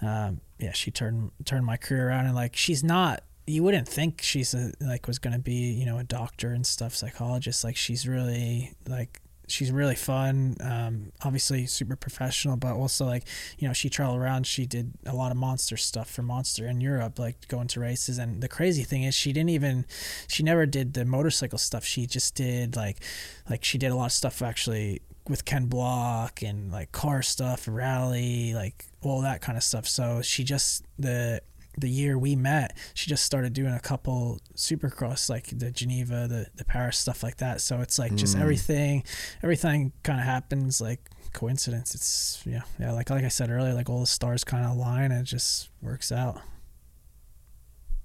Um, 0.00 0.40
yeah, 0.58 0.72
she 0.72 0.90
turned 0.90 1.30
turned 1.44 1.66
my 1.66 1.76
career 1.76 2.08
around, 2.08 2.26
and 2.26 2.34
like 2.34 2.56
she's 2.56 2.84
not. 2.84 3.22
You 3.46 3.62
wouldn't 3.62 3.86
think 3.86 4.22
she's 4.22 4.54
a, 4.54 4.72
like 4.80 5.06
was 5.06 5.18
gonna 5.18 5.38
be 5.38 5.72
you 5.72 5.84
know 5.84 5.98
a 5.98 6.04
doctor 6.04 6.50
and 6.50 6.66
stuff, 6.66 6.94
psychologist. 6.94 7.64
Like 7.64 7.76
she's 7.76 8.08
really 8.08 8.72
like 8.88 9.20
she's 9.48 9.70
really 9.70 9.94
fun. 9.94 10.56
Um, 10.60 11.12
obviously 11.22 11.66
super 11.66 11.96
professional, 11.96 12.56
but 12.56 12.74
also 12.74 13.04
like 13.04 13.24
you 13.58 13.66
know 13.68 13.74
she 13.74 13.88
traveled 13.88 14.18
around. 14.18 14.46
She 14.46 14.66
did 14.66 14.92
a 15.06 15.14
lot 15.14 15.30
of 15.30 15.36
monster 15.36 15.76
stuff 15.76 16.10
for 16.10 16.22
Monster 16.22 16.66
in 16.66 16.80
Europe, 16.80 17.18
like 17.18 17.48
going 17.48 17.68
to 17.68 17.80
races. 17.80 18.18
And 18.18 18.42
the 18.42 18.48
crazy 18.48 18.82
thing 18.82 19.04
is 19.04 19.14
she 19.14 19.32
didn't 19.32 19.50
even 19.50 19.86
she 20.28 20.42
never 20.42 20.66
did 20.66 20.94
the 20.94 21.04
motorcycle 21.04 21.58
stuff. 21.58 21.84
She 21.84 22.06
just 22.06 22.34
did 22.34 22.76
like 22.76 23.02
like 23.48 23.64
she 23.64 23.78
did 23.78 23.90
a 23.90 23.94
lot 23.94 24.06
of 24.06 24.12
stuff 24.12 24.42
actually 24.42 25.02
with 25.28 25.44
Ken 25.44 25.66
Block 25.66 26.42
and 26.42 26.70
like 26.70 26.92
car 26.92 27.22
stuff, 27.22 27.66
rally, 27.68 28.52
like 28.54 28.84
all 29.02 29.22
that 29.22 29.40
kind 29.40 29.56
of 29.56 29.64
stuff. 29.64 29.86
So 29.86 30.22
she 30.22 30.44
just 30.44 30.84
the 30.98 31.40
the 31.78 31.88
year 31.88 32.18
we 32.18 32.36
met, 32.36 32.76
she 32.94 33.08
just 33.08 33.24
started 33.24 33.52
doing 33.52 33.72
a 33.72 33.80
couple 33.80 34.40
supercross, 34.54 35.28
like 35.28 35.46
the 35.46 35.70
Geneva, 35.70 36.26
the 36.28 36.46
the 36.54 36.64
Paris 36.64 36.98
stuff 36.98 37.22
like 37.22 37.38
that. 37.38 37.60
So 37.60 37.80
it's 37.80 37.98
like 37.98 38.14
just 38.14 38.36
everything, 38.36 39.04
everything 39.42 39.92
kind 40.02 40.18
of 40.20 40.26
happens 40.26 40.80
like 40.80 41.10
coincidence. 41.32 41.94
It's 41.94 42.42
yeah, 42.46 42.62
yeah. 42.78 42.92
Like 42.92 43.10
like 43.10 43.24
I 43.24 43.28
said 43.28 43.50
earlier, 43.50 43.74
like 43.74 43.88
all 43.88 44.00
the 44.00 44.06
stars 44.06 44.44
kind 44.44 44.64
of 44.64 44.72
align 44.72 45.12
and 45.12 45.20
it 45.20 45.24
just 45.24 45.68
works 45.80 46.10
out. 46.10 46.40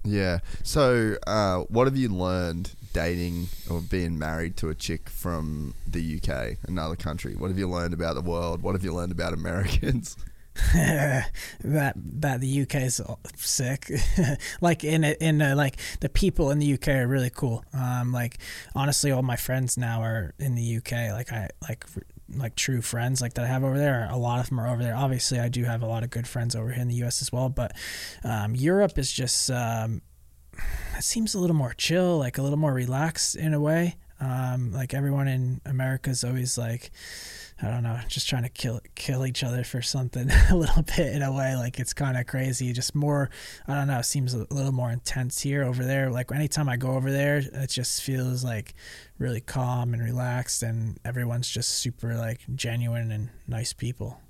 Yeah. 0.04 0.38
So, 0.62 1.16
uh, 1.26 1.58
what 1.68 1.86
have 1.86 1.96
you 1.96 2.08
learned 2.08 2.72
dating 2.92 3.48
or 3.70 3.80
being 3.80 4.18
married 4.18 4.56
to 4.58 4.68
a 4.70 4.74
chick 4.74 5.10
from 5.10 5.74
the 5.86 6.16
UK, 6.16 6.56
another 6.66 6.96
country? 6.96 7.34
What 7.34 7.48
have 7.48 7.58
you 7.58 7.68
learned 7.68 7.92
about 7.92 8.14
the 8.14 8.22
world? 8.22 8.62
What 8.62 8.74
have 8.74 8.82
you 8.82 8.94
learned 8.94 9.12
about 9.12 9.34
Americans? 9.34 10.16
that 10.74 11.94
that 11.96 12.40
the 12.40 12.62
UK 12.62 12.74
is 12.76 13.00
sick. 13.36 13.90
like 14.60 14.84
in 14.84 15.04
a, 15.04 15.16
in 15.20 15.40
a, 15.40 15.54
like 15.54 15.76
the 16.00 16.08
people 16.08 16.50
in 16.50 16.58
the 16.58 16.74
UK 16.74 16.88
are 16.88 17.06
really 17.06 17.30
cool. 17.30 17.64
Um, 17.72 18.12
like 18.12 18.38
honestly, 18.74 19.10
all 19.10 19.22
my 19.22 19.36
friends 19.36 19.78
now 19.78 20.02
are 20.02 20.34
in 20.38 20.54
the 20.54 20.76
UK. 20.78 21.12
Like 21.12 21.32
I 21.32 21.48
like 21.68 21.84
like 22.36 22.54
true 22.54 22.80
friends 22.80 23.20
like 23.20 23.34
that 23.34 23.44
I 23.44 23.48
have 23.48 23.64
over 23.64 23.78
there. 23.78 24.08
A 24.10 24.16
lot 24.16 24.40
of 24.40 24.48
them 24.48 24.60
are 24.60 24.68
over 24.68 24.82
there. 24.82 24.94
Obviously, 24.94 25.38
I 25.38 25.48
do 25.48 25.64
have 25.64 25.82
a 25.82 25.86
lot 25.86 26.02
of 26.02 26.10
good 26.10 26.26
friends 26.26 26.54
over 26.54 26.70
here 26.70 26.82
in 26.82 26.88
the 26.88 26.96
U.S. 26.96 27.22
as 27.22 27.32
well, 27.32 27.48
but 27.48 27.72
um, 28.24 28.54
Europe 28.54 28.98
is 28.98 29.12
just 29.12 29.50
um, 29.50 30.02
it 30.96 31.04
seems 31.04 31.34
a 31.34 31.40
little 31.40 31.56
more 31.56 31.74
chill, 31.74 32.18
like 32.18 32.38
a 32.38 32.42
little 32.42 32.58
more 32.58 32.72
relaxed 32.72 33.36
in 33.36 33.54
a 33.54 33.60
way. 33.60 33.96
Um, 34.20 34.72
like 34.72 34.92
everyone 34.92 35.28
in 35.28 35.60
America 35.64 36.10
is 36.10 36.24
always 36.24 36.58
like, 36.58 36.90
I 37.62 37.68
don't 37.68 37.82
know, 37.82 37.98
just 38.08 38.28
trying 38.28 38.44
to 38.44 38.48
kill 38.48 38.80
kill 38.94 39.26
each 39.26 39.44
other 39.44 39.64
for 39.64 39.82
something 39.82 40.30
a 40.50 40.56
little 40.56 40.82
bit 40.82 41.14
in 41.14 41.22
a 41.22 41.32
way. 41.32 41.56
Like 41.56 41.78
it's 41.78 41.92
kind 41.92 42.16
of 42.16 42.26
crazy. 42.26 42.72
Just 42.72 42.94
more, 42.94 43.28
I 43.68 43.74
don't 43.74 43.86
know. 43.86 44.00
Seems 44.02 44.32
a 44.32 44.46
little 44.50 44.72
more 44.72 44.90
intense 44.90 45.40
here. 45.40 45.62
Over 45.62 45.84
there, 45.84 46.10
like 46.10 46.32
anytime 46.32 46.68
I 46.68 46.76
go 46.76 46.92
over 46.92 47.12
there, 47.12 47.38
it 47.38 47.70
just 47.70 48.02
feels 48.02 48.42
like 48.42 48.74
really 49.18 49.40
calm 49.40 49.92
and 49.92 50.02
relaxed, 50.02 50.62
and 50.62 50.98
everyone's 51.04 51.48
just 51.48 51.70
super 51.70 52.14
like 52.14 52.40
genuine 52.54 53.12
and 53.12 53.28
nice 53.46 53.72
people. 53.72 54.20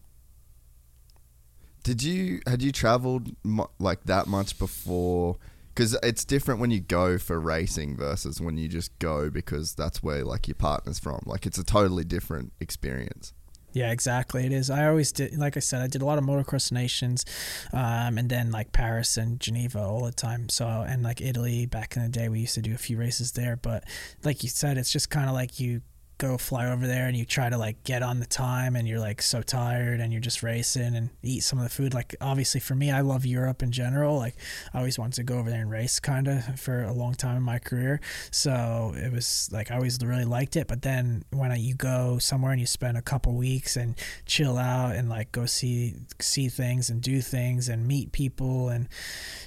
Did 1.85 2.03
you 2.03 2.41
had 2.47 2.63
you 2.63 2.73
traveled 2.73 3.35
like 3.79 4.05
that 4.05 4.27
much 4.27 4.59
before? 4.59 5.37
Because 5.75 5.97
it's 6.03 6.25
different 6.25 6.61
when 6.61 6.71
you 6.71 6.81
go 6.81 7.17
for 7.17 7.41
racing 7.41 7.97
versus 7.97 8.41
when 8.41 8.57
you 8.57 8.69
just 8.69 8.99
go 8.99 9.31
because 9.31 9.75
that's 9.75 10.03
where 10.03 10.25
like 10.25 10.49
your 10.49 10.57
partner's 10.57 10.99
from. 10.99 11.21
Like 11.25 11.47
it's 11.47 11.59
a 11.59 11.65
totally 11.65 12.05
different 12.05 12.53
experience. 12.61 13.33
Yeah, 13.73 13.93
exactly. 13.93 14.45
It 14.47 14.53
is. 14.53 14.69
I 14.69 14.87
always 14.89 15.13
did, 15.13 15.37
like 15.39 15.57
I 15.57 15.61
said, 15.61 15.81
I 15.81 15.87
did 15.87 16.03
a 16.03 16.05
lot 16.05 16.19
of 16.19 16.25
motocross 16.25 16.73
nations, 16.73 17.25
um, 17.73 18.19
and 18.19 18.29
then 18.29 18.51
like 18.51 18.73
Paris 18.73 19.17
and 19.17 19.39
Geneva 19.39 19.81
all 19.81 20.05
the 20.05 20.13
time. 20.13 20.49
So, 20.49 20.67
and 20.67 21.03
like 21.03 21.21
Italy 21.21 21.67
back 21.67 21.97
in 21.97 22.03
the 22.03 22.09
day, 22.09 22.29
we 22.29 22.41
used 22.41 22.55
to 22.55 22.63
do 22.63 22.75
a 22.75 22.79
few 22.79 22.97
races 22.97 23.33
there. 23.33 23.57
But 23.57 23.85
like 24.25 24.43
you 24.43 24.49
said, 24.49 24.77
it's 24.77 24.91
just 24.91 25.11
kind 25.11 25.29
of 25.29 25.35
like 25.35 25.61
you 25.61 25.83
go 26.21 26.37
fly 26.37 26.71
over 26.71 26.87
there 26.87 27.09
and 27.09 27.17
you 27.17 27.25
try 27.25 27.49
to 27.49 27.57
like 27.57 27.83
get 27.83 28.03
on 28.03 28.21
the 28.21 28.27
time 28.27 28.77
and 28.77 28.87
you're 28.87 29.01
like 29.01 29.23
so 29.23 29.41
tired 29.41 30.01
and 30.01 30.13
you're 30.13 30.21
just 30.21 30.43
racing 30.43 30.95
and 30.95 31.09
eat 31.23 31.41
some 31.41 31.59
of 31.59 31.65
the 31.65 31.71
food. 31.71 31.95
Like 31.95 32.15
obviously 32.21 32.61
for 32.61 32.75
me 32.75 32.91
I 32.91 33.01
love 33.01 33.25
Europe 33.25 33.63
in 33.63 33.73
general. 33.73 34.17
Like 34.17 34.37
I 34.75 34.79
always 34.79 34.99
wanted 34.99 35.15
to 35.15 35.23
go 35.23 35.39
over 35.39 35.49
there 35.49 35.63
and 35.63 35.71
race 35.71 35.99
kind 35.99 36.29
of 36.29 36.61
for 36.61 36.83
a 36.83 36.93
long 36.93 37.15
time 37.15 37.39
in 37.39 37.43
my 37.43 37.59
career. 37.59 38.01
So 38.31 38.93
it 38.95 39.11
was 39.11 39.49
like 39.51 39.71
I 39.71 39.77
always 39.77 39.99
really 40.05 40.27
liked 40.27 40.57
it. 40.57 40.69
But 40.69 40.83
then 40.83 41.25
when 41.31 41.59
you 41.59 41.75
go 41.75 42.19
somewhere 42.19 42.53
and 42.53 42.61
you 42.61 42.67
spend 42.67 42.99
a 42.99 43.03
couple 43.03 43.35
weeks 43.35 43.77
and 43.77 43.97
chill 44.27 44.59
out 44.59 44.95
and 44.95 45.09
like 45.09 45.33
go 45.33 45.47
see 45.47 45.95
see 46.21 46.51
things 46.51 46.91
and 46.91 47.01
do 47.01 47.23
things 47.23 47.71
and 47.71 47.89
meet 47.89 48.13
people 48.13 48.69
and 48.69 48.89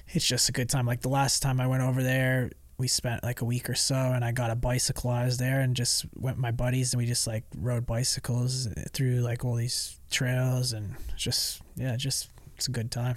it's 0.07 0.25
just 0.25 0.49
a 0.49 0.51
good 0.51 0.69
time. 0.69 0.87
Like 0.87 1.01
the 1.01 1.09
last 1.09 1.41
time 1.41 1.61
I 1.61 1.67
went 1.67 1.83
over 1.83 2.01
there 2.01 2.49
we 2.77 2.87
spent 2.87 3.23
like 3.23 3.41
a 3.41 3.45
week 3.45 3.69
or 3.69 3.75
so 3.75 3.95
and 3.95 4.25
I 4.25 4.31
got 4.31 4.49
a 4.49 4.55
bicycle 4.55 5.09
I 5.11 5.25
was 5.25 5.37
there 5.37 5.59
and 5.61 5.75
just 5.75 6.05
went 6.15 6.37
my 6.37 6.51
buddies 6.51 6.93
and 6.93 6.99
we 7.01 7.05
just 7.05 7.27
like 7.27 7.43
rode 7.55 7.85
bicycles 7.85 8.67
through 8.91 9.19
like 9.19 9.45
all 9.45 9.55
these 9.55 9.99
trails 10.11 10.73
and 10.73 10.95
just 11.15 11.61
yeah 11.75 11.95
just 11.95 12.29
it's 12.57 12.67
a 12.67 12.71
good 12.71 12.91
time 12.91 13.15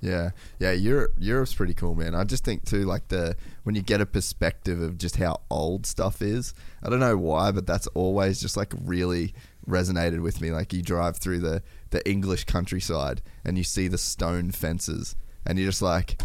Yeah, 0.00 0.30
yeah. 0.58 0.72
Europe, 0.72 1.12
Europe's 1.18 1.54
pretty 1.54 1.74
cool, 1.74 1.94
man. 1.94 2.12
I 2.16 2.24
just 2.24 2.44
think 2.44 2.64
too, 2.64 2.82
like 2.84 3.06
the 3.06 3.36
when 3.62 3.76
you 3.76 3.82
get 3.82 4.00
a 4.00 4.06
perspective 4.06 4.80
of 4.82 4.98
just 4.98 5.14
how 5.16 5.42
old 5.48 5.86
stuff 5.86 6.20
is. 6.20 6.54
I 6.82 6.90
don't 6.90 6.98
know 6.98 7.16
why, 7.16 7.52
but 7.52 7.68
that's 7.68 7.86
always 7.94 8.40
just 8.40 8.56
like 8.56 8.72
really 8.82 9.32
resonated 9.68 10.20
with 10.20 10.40
me. 10.40 10.50
Like 10.50 10.72
you 10.72 10.82
drive 10.82 11.18
through 11.18 11.38
the 11.38 11.62
the 11.90 12.02
English 12.08 12.44
countryside 12.46 13.22
and 13.44 13.56
you 13.56 13.62
see 13.62 13.86
the 13.86 13.96
stone 13.96 14.50
fences, 14.50 15.14
and 15.46 15.56
you're 15.56 15.68
just 15.68 15.82
like, 15.82 16.20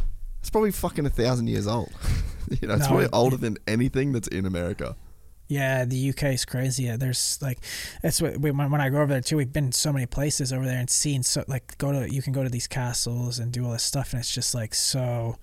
it's 0.48 0.52
probably 0.54 0.72
fucking 0.72 1.06
a 1.06 1.10
thousand 1.10 1.48
years 1.48 1.68
old. 1.68 1.92
you 2.62 2.70
know, 2.70 2.76
it's 2.76 2.84
No, 2.84 2.88
probably 2.88 3.10
older 3.12 3.36
than 3.36 3.58
anything 3.68 4.14
that's 4.14 4.30
in 4.30 4.46
America. 4.46 4.96
Yeah, 5.50 5.84
the 5.84 6.12
UK 6.12 6.24
is 6.24 6.46
crazy. 6.46 6.84
Yeah, 6.84 6.96
there's 6.96 7.38
like 7.42 7.60
that's 8.02 8.22
what 8.22 8.38
we, 8.38 8.52
when 8.52 8.72
when 8.72 8.80
I 8.80 8.88
go 8.88 9.00
over 9.02 9.12
there 9.12 9.20
too. 9.20 9.36
We've 9.36 9.52
been 9.52 9.74
so 9.74 9.92
many 9.92 10.06
places 10.06 10.54
over 10.54 10.64
there 10.64 10.78
and 10.78 10.90
seen 10.90 11.24
so 11.24 11.44
like 11.50 11.78
go 11.78 11.92
to 11.92 12.10
you 12.10 12.22
can 12.22 12.32
go 12.32 12.44
to 12.44 12.50
these 12.50 12.66
castles 12.66 13.40
and 13.40 13.52
do 13.52 13.66
all 13.66 13.74
this 13.74 13.84
stuff 13.84 14.14
and 14.14 14.22
it's 14.22 14.34
just 14.34 14.56
like 14.56 14.74
so 14.74 15.36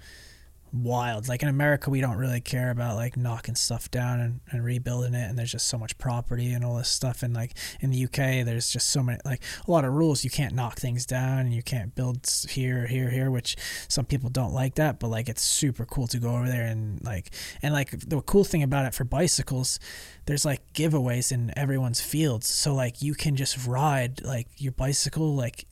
wild. 0.74 1.28
Like 1.28 1.42
in 1.42 1.48
America, 1.48 1.88
we 1.88 2.00
don't 2.00 2.16
really 2.16 2.40
care 2.40 2.70
about 2.70 2.96
like 2.96 3.16
knocking 3.16 3.54
stuff 3.54 3.90
down 3.90 4.20
and, 4.20 4.40
and 4.50 4.64
rebuilding 4.64 5.14
it, 5.14 5.28
and 5.28 5.38
there's 5.38 5.52
just 5.52 5.68
so 5.68 5.78
much 5.78 5.96
property 5.98 6.52
and 6.52 6.64
all 6.64 6.76
this 6.76 6.88
stuff. 6.88 7.22
And 7.22 7.32
like 7.32 7.56
in 7.80 7.90
the 7.90 8.04
UK, 8.04 8.44
there's 8.44 8.70
just 8.70 8.88
so 8.90 9.02
many 9.02 9.18
like 9.24 9.42
a 9.66 9.70
lot 9.70 9.84
of 9.84 9.92
rules. 9.92 10.24
You 10.24 10.30
can't 10.30 10.54
knock 10.54 10.78
things 10.78 11.06
down, 11.06 11.40
and 11.40 11.54
you 11.54 11.62
can't 11.62 11.94
build 11.94 12.28
here, 12.50 12.86
here, 12.86 13.10
here. 13.10 13.30
Which 13.30 13.56
some 13.88 14.04
people 14.04 14.30
don't 14.30 14.52
like 14.52 14.74
that, 14.74 14.98
but 14.98 15.08
like 15.08 15.28
it's 15.28 15.42
super 15.42 15.86
cool 15.86 16.06
to 16.08 16.18
go 16.18 16.34
over 16.34 16.48
there 16.48 16.66
and 16.66 17.02
like 17.04 17.30
and 17.62 17.72
like 17.72 17.90
the 17.90 18.20
cool 18.22 18.44
thing 18.44 18.62
about 18.62 18.86
it 18.86 18.94
for 18.94 19.04
bicycles, 19.04 19.78
there's 20.26 20.44
like 20.44 20.72
giveaways 20.72 21.30
in 21.30 21.52
everyone's 21.56 22.00
fields, 22.00 22.48
so 22.48 22.74
like 22.74 23.00
you 23.00 23.14
can 23.14 23.36
just 23.36 23.66
ride 23.66 24.22
like 24.22 24.48
your 24.56 24.72
bicycle 24.72 25.34
like 25.34 25.66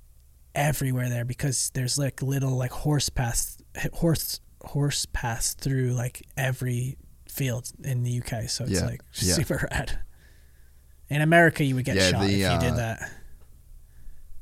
everywhere 0.54 1.08
there 1.08 1.24
because 1.24 1.70
there's 1.74 1.96
like 1.98 2.22
little 2.22 2.56
like 2.56 2.70
horse 2.70 3.08
paths 3.08 3.56
horse 3.94 4.40
horse 4.64 5.06
paths 5.12 5.54
through 5.54 5.92
like 5.92 6.22
every 6.36 6.96
field 7.28 7.70
in 7.82 8.02
the 8.02 8.20
UK 8.20 8.48
so 8.48 8.64
it's 8.64 8.72
Yeah, 8.74 8.86
like 8.86 9.00
yeah. 9.14 9.34
super 9.34 9.68
rad. 9.70 9.98
In 11.08 11.20
America 11.22 11.64
you 11.64 11.74
would 11.74 11.84
get 11.84 11.96
Yeah, 11.96 12.10
shot 12.10 12.20
the, 12.22 12.32
if 12.32 12.38
you 12.38 12.46
uh, 12.46 12.60
did 12.60 12.76
that. 12.76 13.10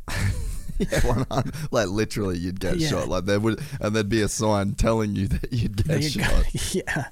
Yeah, 0.78 1.00
100 1.06 1.54
like 1.72 1.88
literally, 1.88 2.38
you'd 2.38 2.58
get 2.58 2.78
Yeah. 2.78 2.88
shot. 2.88 3.08
Like 3.08 3.26
there 3.26 3.38
would, 3.38 3.60
and 3.82 3.94
there'd 3.94 4.08
be 4.08 4.22
a 4.22 4.28
sign 4.28 4.72
telling 4.76 5.14
you 5.14 5.28
that 5.28 5.52
you'd 5.52 5.84
get 5.86 6.00
you 6.02 6.08
shot. 6.08 6.54
yeah. 6.74 7.04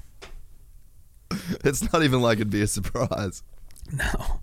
It's 1.63 1.93
not 1.93 2.01
even 2.01 2.21
like 2.21 2.37
it'd 2.39 2.49
be 2.49 2.63
a 2.63 2.67
surprise. 2.67 3.43
No. 3.91 4.41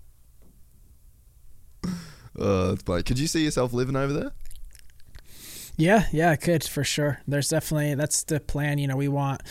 Uh, 2.39 2.71
it's 2.73 2.83
funny. 2.83 3.03
Could 3.03 3.19
you 3.19 3.27
see 3.27 3.43
yourself 3.43 3.73
living 3.73 3.95
over 3.97 4.13
there? 4.13 4.31
Yeah, 5.77 6.05
yeah, 6.11 6.31
I 6.31 6.35
could 6.37 6.63
for 6.63 6.83
sure. 6.83 7.21
There's 7.27 7.49
definitely 7.49 7.93
that's 7.93 8.23
the 8.23 8.39
plan. 8.39 8.79
You 8.79 8.87
know, 8.87 8.95
we 8.95 9.07
want 9.07 9.43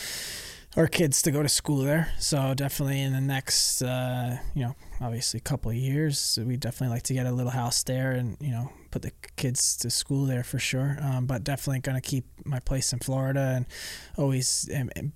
our 0.77 0.89
kids 0.89 1.23
to 1.23 1.31
go 1.31 1.41
to 1.43 1.49
school 1.49 1.79
there, 1.79 2.13
so 2.19 2.53
definitely 2.53 3.01
in 3.01 3.13
the 3.13 3.21
next, 3.21 3.81
uh, 3.81 4.37
you 4.53 4.65
know, 4.65 4.75
obviously 5.01 5.39
a 5.39 5.41
couple 5.41 5.73
years, 5.73 6.37
we 6.45 6.57
definitely 6.57 6.95
like 6.95 7.05
to 7.05 7.15
get 7.15 7.27
a 7.27 7.33
little 7.33 7.53
house 7.53 7.83
there 7.85 8.11
and 8.11 8.37
you 8.41 8.51
know 8.51 8.73
put 8.91 9.03
the 9.03 9.13
kids 9.37 9.77
to 9.77 9.89
school 9.89 10.27
there 10.27 10.43
for 10.43 10.59
sure. 10.59 10.99
Um, 11.01 11.27
but 11.27 11.45
definitely 11.45 11.79
gonna 11.79 12.01
keep 12.01 12.25
my 12.45 12.59
place 12.59 12.93
in 12.93 12.99
Florida 12.99 13.53
and 13.55 13.67
always 14.19 14.69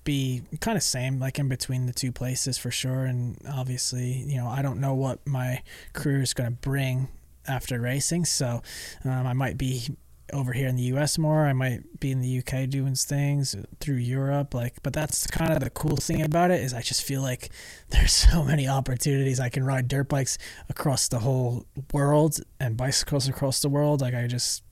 be 0.04 0.42
kind 0.60 0.76
of 0.76 0.82
same 0.84 1.18
like 1.18 1.40
in 1.40 1.48
between 1.48 1.86
the 1.86 1.92
two 1.92 2.12
places 2.12 2.56
for 2.56 2.70
sure. 2.70 3.04
And 3.04 3.36
obviously, 3.52 4.22
you 4.28 4.36
know, 4.36 4.46
I 4.46 4.62
don't 4.62 4.78
know 4.80 4.94
what 4.94 5.26
my 5.26 5.62
career 5.92 6.22
is 6.22 6.34
gonna 6.34 6.52
bring 6.52 7.08
after 7.48 7.80
racing, 7.80 8.26
so 8.26 8.62
um, 9.04 9.26
I 9.26 9.32
might 9.32 9.58
be 9.58 9.88
over 10.32 10.52
here 10.52 10.68
in 10.68 10.76
the 10.76 10.82
US 10.94 11.18
more. 11.18 11.46
I 11.46 11.52
might 11.52 12.00
be 12.00 12.10
in 12.10 12.20
the 12.20 12.38
UK 12.38 12.68
doing 12.68 12.94
things 12.94 13.56
through 13.80 13.96
Europe 13.96 14.54
like 14.54 14.82
but 14.82 14.92
that's 14.92 15.26
kind 15.26 15.52
of 15.52 15.60
the 15.60 15.70
cool 15.70 15.96
thing 15.96 16.22
about 16.22 16.50
it 16.50 16.60
is 16.60 16.72
I 16.72 16.82
just 16.82 17.02
feel 17.02 17.22
like 17.22 17.50
there's 17.90 18.12
so 18.12 18.42
many 18.42 18.68
opportunities 18.68 19.40
I 19.40 19.48
can 19.48 19.64
ride 19.64 19.88
dirt 19.88 20.08
bikes 20.08 20.38
across 20.68 21.08
the 21.08 21.20
whole 21.20 21.66
world 21.92 22.40
and 22.58 22.76
bicycles 22.76 23.28
across 23.28 23.60
the 23.60 23.68
world 23.68 24.00
like 24.00 24.14
I 24.14 24.26
just 24.26 24.62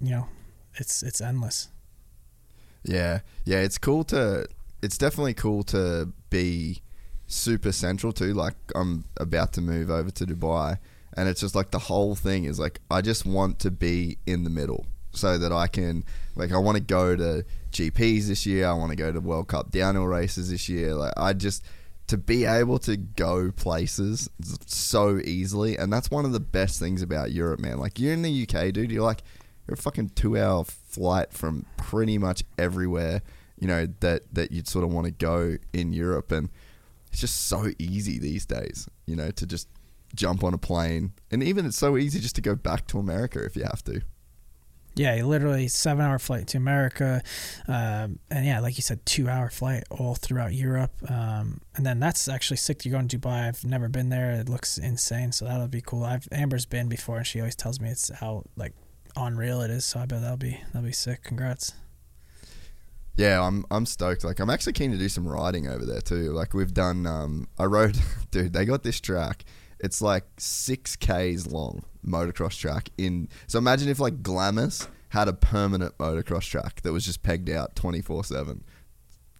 you 0.00 0.10
know 0.10 0.28
it's 0.78 1.02
it's 1.02 1.20
endless. 1.20 1.68
Yeah, 2.84 3.20
yeah. 3.44 3.58
It's 3.58 3.78
cool 3.78 4.04
to. 4.04 4.46
It's 4.82 4.98
definitely 4.98 5.34
cool 5.34 5.62
to 5.64 6.12
be 6.30 6.82
super 7.26 7.72
central 7.72 8.12
too. 8.12 8.34
Like 8.34 8.54
I'm 8.74 9.04
about 9.16 9.52
to 9.54 9.60
move 9.60 9.90
over 9.90 10.10
to 10.10 10.26
Dubai, 10.26 10.78
and 11.16 11.28
it's 11.28 11.40
just 11.40 11.54
like 11.54 11.70
the 11.70 11.78
whole 11.78 12.14
thing 12.14 12.44
is 12.44 12.58
like 12.58 12.80
I 12.90 13.00
just 13.00 13.26
want 13.26 13.58
to 13.60 13.70
be 13.70 14.18
in 14.26 14.44
the 14.44 14.50
middle 14.50 14.86
so 15.16 15.38
that 15.38 15.52
I 15.52 15.66
can 15.66 16.04
like 16.34 16.52
I 16.52 16.58
want 16.58 16.76
to 16.76 16.82
go 16.82 17.16
to 17.16 17.44
GPs 17.72 18.26
this 18.26 18.46
year. 18.46 18.66
I 18.66 18.72
want 18.72 18.90
to 18.90 18.96
go 18.96 19.12
to 19.12 19.20
World 19.20 19.48
Cup 19.48 19.70
downhill 19.70 20.06
races 20.06 20.50
this 20.50 20.68
year. 20.68 20.94
Like 20.94 21.12
I 21.16 21.32
just 21.32 21.64
to 22.08 22.16
be 22.16 22.44
able 22.44 22.78
to 22.80 22.96
go 22.96 23.50
places 23.50 24.30
so 24.66 25.18
easily, 25.24 25.76
and 25.76 25.92
that's 25.92 26.10
one 26.10 26.24
of 26.24 26.32
the 26.32 26.40
best 26.40 26.78
things 26.78 27.02
about 27.02 27.32
Europe, 27.32 27.60
man. 27.60 27.78
Like 27.78 27.98
you're 27.98 28.12
in 28.12 28.22
the 28.22 28.42
UK, 28.48 28.72
dude. 28.72 28.92
You're 28.92 29.02
like 29.02 29.22
you're 29.66 29.74
a 29.74 29.78
fucking 29.78 30.10
two 30.10 30.38
hour 30.38 30.64
flight 30.64 31.32
from 31.32 31.66
pretty 31.76 32.18
much 32.18 32.44
everywhere 32.58 33.22
you 33.58 33.66
know 33.66 33.86
that 34.00 34.22
that 34.34 34.52
you'd 34.52 34.68
sort 34.68 34.84
of 34.84 34.92
want 34.92 35.06
to 35.06 35.10
go 35.10 35.56
in 35.72 35.92
Europe, 35.92 36.32
and 36.32 36.48
it's 37.10 37.20
just 37.20 37.46
so 37.46 37.70
easy 37.78 38.18
these 38.18 38.46
days. 38.46 38.88
You 39.06 39.16
know 39.16 39.30
to 39.30 39.46
just 39.46 39.68
jump 40.14 40.44
on 40.44 40.54
a 40.54 40.58
plane, 40.58 41.12
and 41.30 41.42
even 41.42 41.66
it's 41.66 41.76
so 41.76 41.96
easy 41.96 42.20
just 42.20 42.36
to 42.36 42.42
go 42.42 42.54
back 42.54 42.86
to 42.88 42.98
America 42.98 43.44
if 43.44 43.56
you 43.56 43.62
have 43.64 43.82
to. 43.84 44.02
Yeah, 44.96 45.22
literally 45.24 45.68
seven 45.68 46.04
hour 46.04 46.18
flight 46.18 46.46
to 46.48 46.56
America, 46.56 47.22
um, 47.68 48.18
and 48.30 48.46
yeah, 48.46 48.60
like 48.60 48.78
you 48.78 48.82
said, 48.82 49.04
two 49.04 49.28
hour 49.28 49.50
flight 49.50 49.84
all 49.90 50.14
throughout 50.14 50.54
Europe, 50.54 50.92
um, 51.08 51.60
and 51.76 51.84
then 51.84 52.00
that's 52.00 52.28
actually 52.28 52.56
sick. 52.56 52.78
to 52.78 52.88
go 52.88 53.00
to 53.00 53.18
Dubai. 53.18 53.46
I've 53.46 53.62
never 53.62 53.88
been 53.88 54.08
there. 54.08 54.32
It 54.32 54.48
looks 54.48 54.78
insane, 54.78 55.32
so 55.32 55.44
that'll 55.44 55.68
be 55.68 55.82
cool. 55.82 56.02
I've 56.02 56.26
Amber's 56.32 56.64
been 56.64 56.88
before, 56.88 57.18
and 57.18 57.26
she 57.26 57.40
always 57.40 57.56
tells 57.56 57.78
me 57.78 57.90
it's 57.90 58.10
how 58.10 58.44
like 58.56 58.72
unreal 59.16 59.60
it 59.60 59.70
is. 59.70 59.84
So 59.84 60.00
I 60.00 60.06
bet 60.06 60.22
that'll 60.22 60.38
be 60.38 60.60
that'll 60.72 60.86
be 60.86 60.92
sick. 60.92 61.22
Congrats. 61.22 61.74
Yeah, 63.16 63.42
I'm 63.42 63.64
I'm 63.70 63.86
stoked. 63.86 64.24
Like 64.24 64.40
I'm 64.40 64.50
actually 64.50 64.74
keen 64.74 64.92
to 64.92 64.98
do 64.98 65.08
some 65.08 65.26
riding 65.26 65.66
over 65.66 65.84
there 65.84 66.00
too. 66.00 66.32
Like 66.32 66.54
we've 66.54 66.72
done 66.72 67.06
um 67.06 67.48
I 67.58 67.64
rode 67.64 67.98
dude, 68.30 68.52
they 68.52 68.64
got 68.64 68.82
this 68.82 69.00
track 69.00 69.44
It's 69.80 70.00
like 70.00 70.24
six 70.38 70.96
k's 70.96 71.46
long 71.46 71.82
motocross 72.06 72.58
track. 72.58 72.90
In 72.98 73.28
so 73.46 73.58
imagine 73.58 73.88
if 73.88 74.00
like 74.00 74.22
Glamis 74.22 74.88
had 75.10 75.28
a 75.28 75.32
permanent 75.32 75.96
motocross 75.98 76.48
track 76.48 76.82
that 76.82 76.92
was 76.92 77.04
just 77.04 77.22
pegged 77.22 77.50
out 77.50 77.76
twenty 77.76 78.00
four 78.00 78.24
seven 78.24 78.64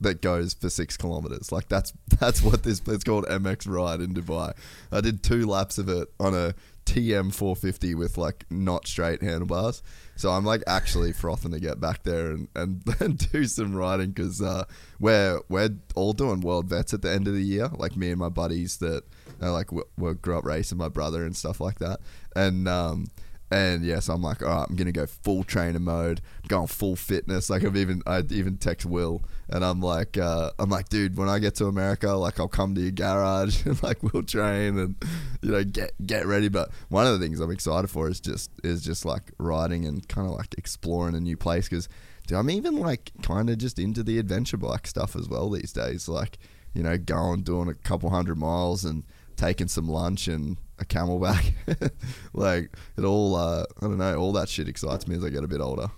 that 0.01 0.21
goes 0.21 0.55
for 0.55 0.69
six 0.69 0.97
kilometers. 0.97 1.51
Like 1.51 1.69
that's 1.69 1.93
that's 2.21 2.43
what 2.43 2.63
this 2.63 2.83
it's 2.87 3.05
called 3.05 3.27
MX 3.27 3.69
Ride 3.69 4.01
in 4.01 4.15
Dubai. 4.15 4.53
I 4.93 5.01
did 5.01 5.23
two 5.23 5.47
laps 5.47 5.79
of 5.79 5.89
it 5.89 6.09
on 6.21 6.35
a 6.35 6.55
TM 6.85 7.35
450 7.35 7.95
with 7.97 8.17
like 8.17 8.47
not 8.49 8.87
straight 8.87 9.23
handlebars. 9.23 9.83
So 10.15 10.31
I'm 10.31 10.45
like 10.45 10.63
actually 10.67 11.13
frothing 11.13 11.51
to 11.51 11.61
get 11.61 11.81
back 11.81 12.05
there 12.05 12.31
and, 12.31 12.49
and, 12.55 12.83
and 13.01 13.33
do 13.33 13.45
some 13.45 13.75
riding 13.75 14.11
because 14.11 14.41
uh, 14.41 14.65
we're 15.01 15.41
we're 15.49 15.71
all 15.95 16.13
doing 16.13 16.41
world 16.41 16.69
vets 16.69 16.95
at 16.95 17.03
the 17.03 17.11
end 17.11 17.27
of 17.27 17.35
the 17.35 17.43
year. 17.43 17.69
Like 17.77 17.97
me 17.97 18.11
and 18.11 18.19
my 18.19 18.29
buddies 18.29 18.79
that 18.79 19.05
uh, 19.43 19.53
like 19.53 19.71
we, 19.73 19.83
grew 20.15 20.39
up 20.39 20.45
racing, 20.45 20.79
my 20.79 20.89
brother 20.89 21.25
and 21.25 21.37
stuff 21.37 21.61
like 21.61 21.79
that. 21.79 22.01
And 22.35 22.69
um, 22.69 23.07
and 23.51 23.85
yes, 23.85 24.09
I'm 24.09 24.23
like, 24.23 24.43
all 24.43 24.49
right, 24.49 24.67
I'm 24.69 24.75
gonna 24.75 24.91
go 24.91 25.07
full 25.07 25.45
trainer 25.45 25.79
mode, 25.79 26.21
going 26.49 26.67
full 26.67 26.97
fitness. 26.97 27.49
Like 27.49 27.65
I've 27.65 27.77
even 27.77 28.03
I 28.05 28.23
even 28.31 28.57
text 28.57 28.87
Will, 28.87 29.23
and 29.49 29.65
I'm 29.65 29.81
like, 29.81 30.19
uh, 30.19 30.51
I'm 30.59 30.69
like, 30.69 30.89
dude, 30.89 31.17
when 31.17 31.29
I 31.29 31.39
get 31.39 31.55
to 31.57 31.67
America, 31.67 32.11
like 32.13 32.41
I'll 32.41 32.49
come 32.49 32.75
to 32.75 32.81
your 32.81 32.91
garage 32.91 33.65
and 33.65 33.81
like 33.85 34.03
we'll 34.03 34.25
train 34.25 34.79
and 34.79 34.97
you 35.43 35.53
know 35.53 35.63
get 35.63 35.93
get 36.05 36.27
ready. 36.27 36.49
But 36.49 36.71
one 36.89 37.07
of 37.07 37.19
the 37.19 37.25
things 37.25 37.39
I'm 37.39 37.53
excited 37.53 37.89
for 37.89 38.09
is 38.09 38.19
just 38.19 38.51
is 38.65 38.83
just 38.83 39.05
like 39.05 39.31
riding 39.39 39.85
and 39.85 40.07
kind 40.09 40.27
of 40.27 40.35
like 40.35 40.55
exploring 40.59 41.15
a 41.15 41.21
new 41.21 41.37
place 41.37 41.69
because. 41.69 41.89
I'm 42.33 42.51
even 42.51 42.81
like 42.81 43.13
kind 43.23 43.49
of 43.49 43.59
just 43.59 43.79
into 43.79 44.03
the 44.03 44.19
adventure 44.19 44.57
bike 44.57 44.89
stuff 44.89 45.15
as 45.15 45.29
well 45.29 45.49
these 45.49 45.73
days. 45.73 46.09
Like, 46.09 46.39
you 46.75 46.83
know, 46.83 46.99
going 46.99 47.43
doing 47.43 47.69
a 47.69 47.75
couple 47.75 48.11
hundred 48.11 48.37
miles 48.37 48.85
and 48.85 49.05
taking 49.37 49.69
some 49.69 49.89
lunch 49.89 50.29
and 50.29 50.57
a 50.79 50.85
CamelBak. 50.85 51.91
like 52.33 52.71
it 52.97 53.05
all, 53.05 53.37
uh, 53.37 53.65
I 53.81 53.87
don't 53.87 53.99
know, 53.99 54.17
all 54.17 54.33
that 54.33 54.49
shit 54.49 54.69
excites 54.69 55.07
me 55.07 55.17
as 55.17 55.25
I 55.25 55.31
get 55.31 55.45
a 55.45 55.49
bit 55.49 55.61
older. 55.61 55.89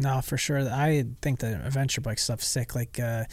No, 0.00 0.22
for 0.22 0.38
sure. 0.38 0.60
I 0.60 1.04
think 1.20 1.40
the 1.40 1.62
adventure 1.64 2.00
bike 2.00 2.18
stuff's 2.18 2.46
sick. 2.46 2.74
Like 2.74 2.98
uh, 2.98 3.24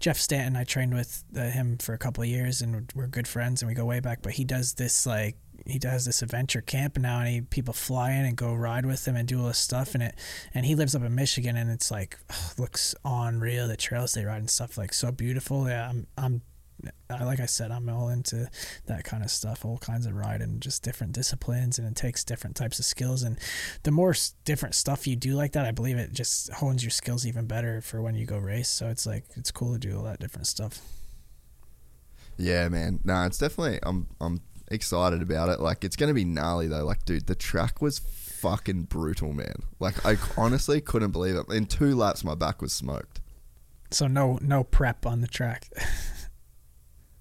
Jeff 0.00 0.18
Stanton, 0.18 0.56
I 0.56 0.64
trained 0.64 0.92
with 0.92 1.22
uh, 1.36 1.42
him 1.50 1.78
for 1.78 1.94
a 1.94 1.98
couple 1.98 2.22
of 2.22 2.28
years, 2.28 2.60
and 2.60 2.90
we're 2.96 3.06
good 3.06 3.28
friends, 3.28 3.62
and 3.62 3.68
we 3.68 3.74
go 3.74 3.84
way 3.84 4.00
back. 4.00 4.22
But 4.22 4.32
he 4.32 4.44
does 4.44 4.74
this 4.74 5.06
like 5.06 5.36
he 5.66 5.78
does 5.78 6.04
this 6.04 6.22
adventure 6.22 6.60
camp 6.60 6.98
now, 6.98 7.20
and 7.20 7.28
he 7.28 7.40
people 7.42 7.72
fly 7.72 8.10
in 8.10 8.24
and 8.24 8.36
go 8.36 8.52
ride 8.52 8.86
with 8.86 9.06
him 9.06 9.14
and 9.14 9.28
do 9.28 9.40
all 9.40 9.46
this 9.46 9.58
stuff, 9.58 9.94
and 9.94 10.02
it 10.02 10.16
and 10.52 10.66
he 10.66 10.74
lives 10.74 10.96
up 10.96 11.02
in 11.02 11.14
Michigan, 11.14 11.56
and 11.56 11.70
it's 11.70 11.92
like 11.92 12.18
ugh, 12.28 12.58
looks 12.58 12.92
unreal. 13.04 13.68
The 13.68 13.76
trails 13.76 14.14
they 14.14 14.24
ride 14.24 14.38
and 14.38 14.50
stuff 14.50 14.76
like 14.76 14.92
so 14.92 15.12
beautiful. 15.12 15.68
Yeah, 15.68 15.88
I'm 15.88 16.08
I'm 16.18 16.42
like 17.08 17.40
I 17.40 17.46
said, 17.46 17.70
I'm 17.70 17.88
all 17.88 18.08
into 18.08 18.48
that 18.86 19.04
kind 19.04 19.22
of 19.22 19.30
stuff, 19.30 19.64
all 19.64 19.78
kinds 19.78 20.06
of 20.06 20.14
riding, 20.14 20.60
just 20.60 20.82
different 20.82 21.12
disciplines, 21.12 21.78
and 21.78 21.86
it 21.86 21.96
takes 21.96 22.24
different 22.24 22.56
types 22.56 22.78
of 22.78 22.84
skills. 22.84 23.22
And 23.22 23.38
the 23.84 23.90
more 23.90 24.14
different 24.44 24.74
stuff 24.74 25.06
you 25.06 25.16
do 25.16 25.34
like 25.34 25.52
that, 25.52 25.66
I 25.66 25.70
believe 25.70 25.96
it 25.98 26.12
just 26.12 26.52
hones 26.52 26.82
your 26.82 26.90
skills 26.90 27.26
even 27.26 27.46
better 27.46 27.80
for 27.80 28.02
when 28.02 28.14
you 28.14 28.26
go 28.26 28.38
race. 28.38 28.68
So 28.68 28.88
it's 28.88 29.06
like 29.06 29.24
it's 29.36 29.50
cool 29.50 29.72
to 29.72 29.78
do 29.78 29.96
all 29.96 30.04
that 30.04 30.18
different 30.18 30.46
stuff. 30.46 30.80
Yeah, 32.36 32.68
man. 32.68 33.00
No, 33.04 33.24
it's 33.24 33.38
definitely. 33.38 33.78
I'm 33.82 34.08
I'm 34.20 34.40
excited 34.68 35.22
about 35.22 35.48
it. 35.48 35.60
Like 35.60 35.84
it's 35.84 35.96
gonna 35.96 36.14
be 36.14 36.24
gnarly 36.24 36.66
though. 36.66 36.84
Like, 36.84 37.04
dude, 37.04 37.26
the 37.26 37.34
track 37.34 37.80
was 37.80 37.98
fucking 37.98 38.84
brutal, 38.84 39.32
man. 39.32 39.56
Like 39.80 40.04
I 40.04 40.16
honestly 40.36 40.80
couldn't 40.80 41.12
believe 41.12 41.36
it. 41.36 41.48
In 41.48 41.66
two 41.66 41.94
laps, 41.94 42.24
my 42.24 42.34
back 42.34 42.60
was 42.60 42.72
smoked. 42.72 43.20
So 43.90 44.06
no 44.06 44.38
no 44.42 44.64
prep 44.64 45.06
on 45.06 45.20
the 45.20 45.28
track. 45.28 45.68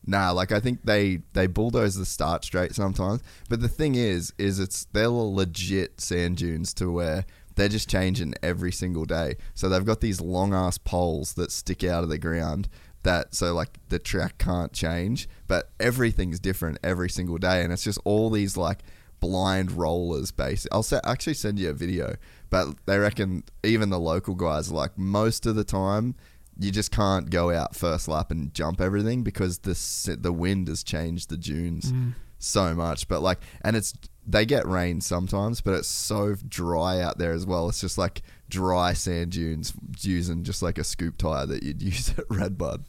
Nah, 0.08 0.32
like 0.32 0.52
I 0.52 0.60
think 0.60 0.84
they 0.84 1.22
they 1.34 1.48
bulldoze 1.48 1.96
the 1.96 2.06
start 2.06 2.44
straight 2.44 2.76
sometimes. 2.76 3.22
But 3.50 3.62
the 3.62 3.68
thing 3.68 3.96
is, 3.96 4.34
is 4.38 4.60
it's 4.60 4.86
they're 4.94 5.10
legit 5.10 6.00
sand 6.00 6.38
dunes 6.38 6.74
to 6.76 6.92
where 6.92 7.26
they're 7.56 7.70
just 7.70 7.90
changing 7.90 8.36
every 8.44 8.72
single 8.72 9.06
day. 9.06 9.36
So 9.54 9.70
they've 9.70 9.86
got 9.86 10.02
these 10.02 10.22
long 10.22 10.54
ass 10.54 10.78
poles 10.78 11.34
that 11.34 11.52
stick 11.52 11.84
out 11.84 12.04
of 12.04 12.10
the 12.10 12.18
ground 12.18 12.68
that 13.04 13.34
so 13.34 13.54
like 13.54 13.80
the 13.90 14.00
track 14.00 14.38
can't 14.38 14.74
change, 14.74 15.30
but 15.48 15.70
everything's 15.80 16.40
different 16.40 16.78
every 16.84 17.10
single 17.10 17.38
day, 17.38 17.64
and 17.64 17.72
it's 17.72 17.84
just 17.84 18.00
all 18.04 18.30
these 18.30 18.58
like 18.58 18.80
blind 19.20 19.72
rollers. 19.72 20.32
Basically, 20.32 20.76
I'll 20.76 20.86
actually 21.06 21.36
send 21.36 21.58
you 21.58 21.70
a 21.70 21.74
video, 21.74 22.16
but 22.50 22.68
they 22.86 22.98
reckon 22.98 23.44
even 23.64 23.90
the 23.90 24.00
local 24.00 24.36
guys 24.36 24.72
like 24.72 24.98
most 24.98 25.46
of 25.46 25.56
the 25.56 25.64
time 25.64 26.16
you 26.58 26.72
just 26.72 26.92
can't 26.92 27.30
go 27.30 27.52
out 27.52 27.76
first 27.76 28.08
lap 28.08 28.32
and 28.32 28.54
jump 28.54 28.80
everything 28.80 29.24
because 29.24 29.60
the 29.60 30.18
the 30.20 30.34
wind 30.34 30.68
has 30.68 30.84
changed 30.84 31.30
the 31.30 31.38
dunes 31.38 31.92
mm. 31.92 32.14
so 32.40 32.74
much. 32.74 33.08
But 33.08 33.22
like, 33.22 33.40
and 33.62 33.76
it's 33.76 33.94
they 34.26 34.46
get 34.46 34.66
rain 34.68 35.02
sometimes, 35.02 35.62
but 35.62 35.74
it's 35.74 35.88
so 35.88 36.36
dry 36.48 37.02
out 37.02 37.18
there 37.18 37.34
as 37.34 37.46
well. 37.46 37.70
It's 37.70 37.82
just 37.82 37.98
like 37.98 38.22
dry 38.50 38.94
sand 38.94 39.32
dunes 39.32 39.74
using 40.00 40.44
just 40.44 40.62
like 40.62 40.78
a 40.78 40.84
scoop 40.84 41.18
tire 41.18 41.46
that 41.46 41.64
you'd 41.64 41.82
use 41.82 42.14
at 42.18 42.26
Redbud. 42.30 42.86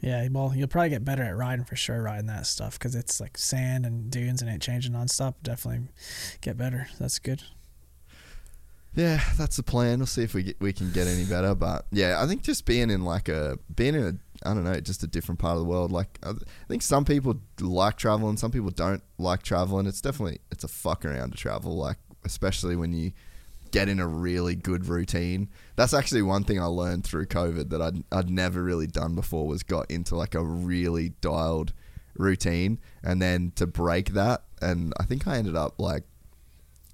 Yeah, 0.00 0.26
well, 0.30 0.54
you'll 0.56 0.68
probably 0.68 0.88
get 0.88 1.04
better 1.04 1.22
at 1.22 1.36
riding 1.36 1.66
for 1.66 1.76
sure, 1.76 2.02
riding 2.02 2.26
that 2.26 2.46
stuff 2.46 2.78
because 2.78 2.94
it's 2.94 3.20
like 3.20 3.36
sand 3.36 3.84
and 3.84 4.10
dunes 4.10 4.40
and 4.40 4.50
it 4.50 4.62
changing 4.62 4.92
nonstop. 4.92 5.34
Definitely 5.42 5.88
get 6.40 6.56
better. 6.56 6.88
That's 6.98 7.18
good 7.18 7.42
yeah, 8.94 9.22
that's 9.36 9.56
the 9.56 9.62
plan. 9.62 9.98
We'll 9.98 10.06
see 10.06 10.22
if 10.22 10.34
we 10.34 10.42
get, 10.42 10.60
we 10.60 10.72
can 10.72 10.90
get 10.90 11.06
any 11.06 11.24
better. 11.24 11.54
But 11.54 11.86
yeah, 11.92 12.22
I 12.22 12.26
think 12.26 12.42
just 12.42 12.66
being 12.66 12.90
in 12.90 13.04
like 13.04 13.28
a 13.28 13.58
being 13.74 13.94
in 13.94 14.02
a 14.02 14.48
I 14.48 14.54
don't 14.54 14.64
know, 14.64 14.78
just 14.80 15.02
a 15.02 15.06
different 15.06 15.38
part 15.38 15.56
of 15.56 15.62
the 15.62 15.68
world. 15.68 15.92
Like 15.92 16.18
I 16.22 16.32
think 16.68 16.82
some 16.82 17.04
people 17.04 17.40
like 17.60 17.96
traveling, 17.96 18.36
some 18.36 18.50
people 18.50 18.70
don't 18.70 19.02
like 19.18 19.42
traveling. 19.42 19.86
It's 19.86 20.00
definitely 20.00 20.40
it's 20.50 20.64
a 20.64 20.68
fuck 20.68 21.04
around 21.04 21.32
to 21.32 21.38
travel. 21.38 21.76
Like 21.76 21.98
especially 22.24 22.76
when 22.76 22.92
you 22.92 23.12
get 23.70 23.88
in 23.88 24.00
a 24.00 24.06
really 24.06 24.54
good 24.54 24.86
routine. 24.86 25.48
That's 25.76 25.94
actually 25.94 26.22
one 26.22 26.44
thing 26.44 26.60
I 26.60 26.64
learned 26.64 27.04
through 27.04 27.26
COVID 27.26 27.70
that 27.70 27.80
I'd 27.80 28.02
I'd 28.10 28.30
never 28.30 28.62
really 28.62 28.86
done 28.86 29.14
before 29.14 29.46
was 29.46 29.62
got 29.62 29.90
into 29.90 30.16
like 30.16 30.34
a 30.34 30.42
really 30.42 31.10
dialed 31.20 31.72
routine 32.16 32.78
and 33.02 33.22
then 33.22 33.52
to 33.54 33.66
break 33.66 34.10
that 34.10 34.42
and 34.60 34.92
I 34.98 35.04
think 35.04 35.26
I 35.26 35.36
ended 35.36 35.56
up 35.56 35.78
like 35.78 36.04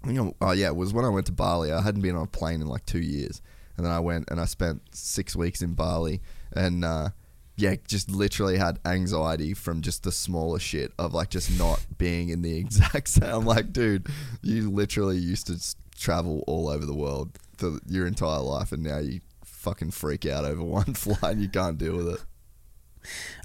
Think 0.06 0.18
I'm, 0.18 0.32
oh 0.40 0.52
yeah, 0.52 0.68
it 0.68 0.76
was 0.76 0.92
when 0.92 1.04
I 1.04 1.08
went 1.08 1.26
to 1.26 1.32
Bali. 1.32 1.72
I 1.72 1.82
hadn't 1.82 2.02
been 2.02 2.16
on 2.16 2.24
a 2.24 2.28
plane 2.28 2.60
in 2.60 2.66
like 2.66 2.86
two 2.86 3.00
years, 3.00 3.42
and 3.76 3.84
then 3.84 3.92
I 3.92 4.00
went 4.00 4.30
and 4.30 4.40
I 4.40 4.44
spent 4.44 4.82
six 4.92 5.34
weeks 5.34 5.62
in 5.62 5.74
Bali, 5.74 6.20
and 6.52 6.84
uh, 6.84 7.10
yeah, 7.56 7.74
just 7.86 8.10
literally 8.10 8.58
had 8.58 8.78
anxiety 8.84 9.54
from 9.54 9.80
just 9.80 10.02
the 10.02 10.12
smallest 10.12 10.64
shit 10.64 10.92
of 10.98 11.14
like 11.14 11.30
just 11.30 11.58
not 11.58 11.84
being 11.98 12.28
in 12.28 12.42
the 12.42 12.56
exact 12.58 13.08
same. 13.08 13.30
I'm 13.30 13.46
like, 13.46 13.72
dude, 13.72 14.06
you 14.42 14.70
literally 14.70 15.18
used 15.18 15.46
to 15.48 15.76
travel 15.98 16.44
all 16.46 16.68
over 16.68 16.84
the 16.84 16.94
world 16.94 17.38
for 17.56 17.78
your 17.86 18.06
entire 18.06 18.40
life, 18.40 18.72
and 18.72 18.82
now 18.82 18.98
you 18.98 19.20
fucking 19.44 19.90
freak 19.90 20.24
out 20.26 20.44
over 20.44 20.62
one 20.62 20.94
flight 20.94 21.22
and 21.22 21.42
you 21.42 21.48
can't 21.48 21.78
deal 21.78 21.96
with 21.96 22.08
it. 22.08 22.20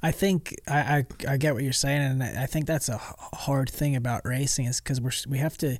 I 0.02 0.12
think 0.12 0.56
I, 0.68 0.80
I, 0.80 1.06
I 1.34 1.38
get 1.38 1.54
what 1.54 1.64
you're 1.64 1.74
saying, 1.74 2.02
and 2.02 2.24
I 2.24 2.46
think 2.46 2.66
that's 2.66 2.90
a 2.90 2.98
hard 2.98 3.70
thing 3.70 3.96
about 3.96 4.26
racing 4.26 4.66
is 4.66 4.82
because 4.82 5.02
we're 5.02 5.12
we 5.28 5.38
have 5.38 5.58
to, 5.60 5.78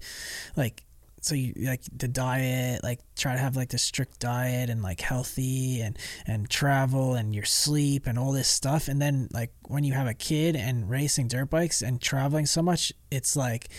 like, 0.56 0.84
so 1.22 1.36
you 1.36 1.54
like 1.58 1.82
the 1.96 2.08
diet, 2.08 2.84
like 2.84 3.00
try 3.16 3.34
to 3.34 3.40
have 3.40 3.56
like 3.56 3.70
the 3.70 3.78
strict 3.78 4.20
diet 4.20 4.70
and 4.70 4.82
like 4.82 5.02
healthy 5.02 5.82
and 5.82 5.98
and 6.26 6.50
travel 6.50 7.14
and 7.14 7.36
your 7.36 7.46
sleep 7.46 8.08
and 8.08 8.18
all 8.18 8.32
this 8.32 8.48
stuff, 8.48 8.88
and 8.88 9.02
then 9.02 9.30
like 9.32 9.52
when 9.68 9.84
you 9.84 9.94
have 9.94 10.08
a 10.08 10.14
kid 10.14 10.56
and 10.56 10.90
racing 10.90 11.28
dirt 11.28 11.50
bikes 11.50 11.82
and 11.82 12.02
traveling 12.02 12.46
so 12.46 12.62
much, 12.62 12.92
it's 13.10 13.36
like. 13.36 13.70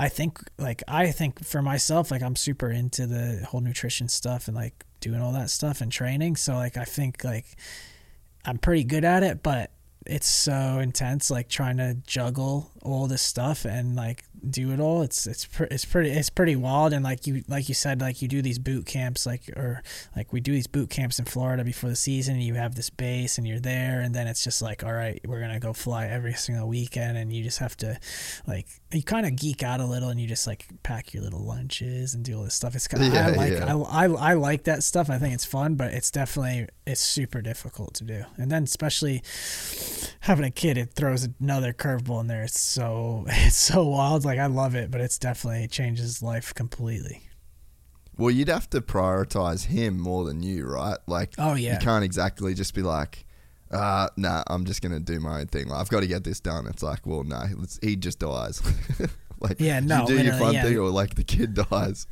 I 0.00 0.08
think 0.08 0.38
like 0.58 0.84
I 0.86 1.10
think 1.10 1.44
for 1.44 1.60
myself 1.60 2.12
like 2.12 2.22
I'm 2.22 2.36
super 2.36 2.70
into 2.70 3.04
the 3.04 3.44
whole 3.48 3.60
nutrition 3.60 4.06
stuff 4.08 4.46
and 4.46 4.56
like 4.56 4.84
doing 5.00 5.20
all 5.20 5.32
that 5.32 5.50
stuff 5.50 5.80
and 5.80 5.90
training 5.90 6.36
so 6.36 6.54
like 6.54 6.76
I 6.76 6.84
think 6.84 7.24
like 7.24 7.56
I'm 8.44 8.58
pretty 8.58 8.84
good 8.84 9.04
at 9.04 9.22
it, 9.22 9.42
but 9.42 9.70
it's 10.06 10.26
so 10.26 10.78
intense 10.78 11.30
like 11.30 11.48
trying 11.48 11.76
to 11.76 11.96
juggle 12.06 12.70
all 12.82 13.06
this 13.06 13.22
stuff 13.22 13.64
and 13.64 13.94
like 13.94 14.24
do 14.48 14.72
it 14.72 14.80
all 14.80 15.02
it's 15.02 15.26
it's 15.26 15.44
pre- 15.44 15.68
it's 15.70 15.84
pretty 15.84 16.10
it's 16.10 16.30
pretty 16.30 16.56
wild. 16.56 16.92
And 16.92 17.04
like 17.04 17.26
you 17.26 17.42
like 17.48 17.68
you 17.68 17.74
said 17.74 18.00
like 18.00 18.22
you 18.22 18.28
do 18.28 18.42
these 18.42 18.58
boot 18.58 18.86
camps 18.86 19.26
like 19.26 19.48
or 19.56 19.82
like 20.16 20.32
we 20.32 20.40
do 20.40 20.52
these 20.52 20.66
boot 20.66 20.90
camps 20.90 21.18
in 21.18 21.24
Florida 21.24 21.64
before 21.64 21.90
the 21.90 21.96
season 21.96 22.34
and 22.34 22.42
you 22.42 22.54
have 22.54 22.74
this 22.74 22.90
base 22.90 23.38
and 23.38 23.46
you're 23.46 23.60
there 23.60 24.00
and 24.00 24.14
then 24.14 24.26
it's 24.26 24.44
just 24.44 24.62
like 24.62 24.84
all 24.84 24.92
right 24.92 25.20
we're 25.26 25.40
going 25.40 25.52
to 25.52 25.58
go 25.58 25.72
fly 25.72 26.06
every 26.06 26.34
single 26.34 26.68
weekend 26.68 27.16
and 27.16 27.32
you 27.32 27.42
just 27.42 27.58
have 27.58 27.76
to 27.78 27.98
like 28.46 28.66
you 28.92 29.02
kind 29.02 29.26
of 29.26 29.36
geek 29.36 29.62
out 29.62 29.80
a 29.80 29.84
little 29.84 30.08
and 30.08 30.20
you 30.20 30.26
just 30.26 30.46
like 30.46 30.66
pack 30.82 31.12
your 31.12 31.22
little 31.22 31.44
lunches 31.44 32.14
and 32.14 32.24
do 32.24 32.36
all 32.36 32.44
this 32.44 32.54
stuff. 32.54 32.74
It's 32.74 32.88
kind 32.88 33.04
of 33.04 33.12
yeah, 33.12 33.26
I 33.26 33.30
like 33.30 33.52
yeah. 33.52 33.76
I, 33.76 34.04
I 34.04 34.30
I 34.30 34.34
like 34.34 34.64
that 34.64 34.82
stuff. 34.82 35.10
I 35.10 35.18
think 35.18 35.34
it's 35.34 35.44
fun 35.44 35.74
but 35.74 35.92
it's 35.92 36.10
definitely 36.10 36.68
it's 36.86 37.00
super 37.00 37.42
difficult 37.42 37.94
to 37.94 38.04
do. 38.04 38.24
And 38.36 38.50
then 38.50 38.62
especially 38.64 39.22
having 40.20 40.44
a 40.44 40.50
kid 40.50 40.78
it 40.78 40.94
throws 40.94 41.28
another 41.40 41.72
curveball 41.72 42.20
in 42.20 42.26
there. 42.26 42.44
It's 42.44 42.60
so 42.60 43.24
it's 43.28 43.56
so 43.56 43.84
wild 43.86 44.24
like 44.28 44.38
I 44.38 44.46
love 44.46 44.74
it, 44.74 44.90
but 44.90 45.00
it's 45.00 45.18
definitely 45.18 45.66
changes 45.68 46.22
life 46.22 46.54
completely. 46.54 47.22
Well, 48.16 48.30
you'd 48.30 48.48
have 48.48 48.68
to 48.70 48.80
prioritize 48.80 49.66
him 49.66 49.98
more 49.98 50.24
than 50.24 50.42
you, 50.42 50.66
right? 50.66 50.98
Like, 51.06 51.34
oh 51.38 51.54
yeah, 51.54 51.74
you 51.74 51.78
can't 51.78 52.04
exactly 52.04 52.54
just 52.54 52.74
be 52.74 52.82
like, 52.82 53.24
uh, 53.70 54.08
nah, 54.16 54.42
I'm 54.48 54.64
just 54.64 54.82
gonna 54.82 55.00
do 55.00 55.20
my 55.20 55.40
own 55.40 55.46
thing. 55.46 55.68
Like, 55.68 55.80
I've 55.80 55.88
got 55.88 56.00
to 56.00 56.06
get 56.06 56.24
this 56.24 56.40
done. 56.40 56.66
It's 56.66 56.82
like, 56.82 57.06
well, 57.06 57.24
no, 57.24 57.38
nah, 57.38 57.66
he 57.82 57.96
just 57.96 58.18
dies. 58.18 58.62
like, 59.40 59.60
Yeah, 59.60 59.80
no, 59.80 60.00
you 60.00 60.06
do 60.18 60.24
your 60.24 60.34
fun 60.34 60.54
yeah. 60.54 60.62
thing, 60.64 60.78
or 60.78 60.90
like 60.90 61.14
the 61.14 61.24
kid 61.24 61.54
dies. 61.70 62.06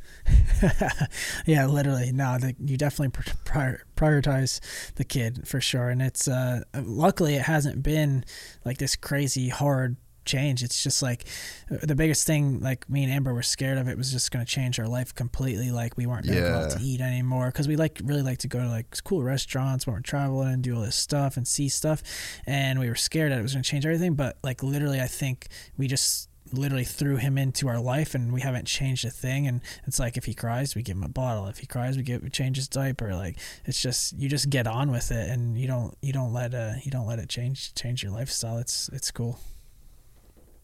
yeah, 1.45 1.65
literally. 1.65 2.11
No, 2.11 2.37
the, 2.37 2.55
you 2.63 2.77
definitely 2.77 3.09
pr- 3.09 3.35
prior, 3.43 3.83
prioritize 3.95 4.59
the 4.95 5.03
kid 5.03 5.47
for 5.47 5.59
sure. 5.61 5.89
And 5.89 6.01
it's 6.01 6.27
uh, 6.27 6.61
luckily 6.73 7.35
it 7.35 7.43
hasn't 7.43 7.83
been 7.83 8.23
like 8.65 8.77
this 8.77 8.95
crazy 8.95 9.49
hard 9.49 9.97
change. 10.27 10.63
It's 10.63 10.83
just 10.83 11.01
like 11.01 11.25
the 11.69 11.95
biggest 11.95 12.27
thing. 12.27 12.59
Like 12.59 12.89
me 12.89 13.03
and 13.03 13.11
Amber 13.11 13.33
were 13.33 13.43
scared 13.43 13.77
of 13.77 13.87
it 13.87 13.97
was 13.97 14.11
just 14.11 14.31
going 14.31 14.45
to 14.45 14.51
change 14.51 14.79
our 14.79 14.87
life 14.87 15.15
completely. 15.15 15.71
Like 15.71 15.97
we 15.97 16.05
weren't 16.05 16.25
going 16.25 16.37
to 16.37 16.49
go 16.49 16.55
out 16.55 16.71
to 16.71 16.79
eat 16.81 17.01
anymore 17.01 17.47
because 17.47 17.67
we 17.67 17.75
like 17.75 17.99
really 18.03 18.21
like 18.21 18.39
to 18.39 18.47
go 18.47 18.59
to 18.59 18.67
like 18.67 18.95
cool 19.03 19.23
restaurants 19.23 19.87
when 19.87 19.95
we're 19.95 20.01
traveling 20.01 20.53
and 20.53 20.63
do 20.63 20.75
all 20.75 20.81
this 20.81 20.95
stuff 20.95 21.37
and 21.37 21.47
see 21.47 21.69
stuff. 21.69 22.03
And 22.45 22.79
we 22.79 22.89
were 22.89 22.95
scared 22.95 23.31
that 23.31 23.39
it 23.39 23.43
was 23.43 23.53
going 23.53 23.63
to 23.63 23.69
change 23.69 23.85
everything. 23.85 24.13
But 24.13 24.37
like 24.43 24.61
literally, 24.61 25.01
I 25.01 25.07
think 25.07 25.47
we 25.77 25.87
just 25.87 26.29
literally 26.53 26.83
threw 26.83 27.17
him 27.17 27.37
into 27.37 27.67
our 27.67 27.79
life 27.79 28.15
and 28.15 28.31
we 28.31 28.41
haven't 28.41 28.65
changed 28.65 29.05
a 29.05 29.09
thing 29.09 29.47
and 29.47 29.61
it's 29.85 29.99
like 29.99 30.17
if 30.17 30.25
he 30.25 30.33
cries 30.33 30.75
we 30.75 30.81
give 30.81 30.95
him 30.95 31.03
a 31.03 31.09
bottle 31.09 31.47
if 31.47 31.59
he 31.59 31.65
cries 31.65 31.97
we 31.97 32.03
give 32.03 32.21
we 32.21 32.29
change 32.29 32.57
his 32.57 32.67
diaper 32.67 33.15
like 33.15 33.37
it's 33.65 33.81
just 33.81 34.17
you 34.17 34.29
just 34.29 34.49
get 34.49 34.67
on 34.67 34.91
with 34.91 35.11
it 35.11 35.29
and 35.29 35.57
you 35.57 35.67
don't 35.67 35.97
you 36.01 36.13
don't 36.13 36.33
let 36.33 36.53
uh 36.53 36.73
you 36.83 36.91
don't 36.91 37.07
let 37.07 37.19
it 37.19 37.29
change 37.29 37.73
change 37.73 38.03
your 38.03 38.11
lifestyle 38.11 38.57
it's 38.57 38.89
it's 38.93 39.11
cool 39.11 39.39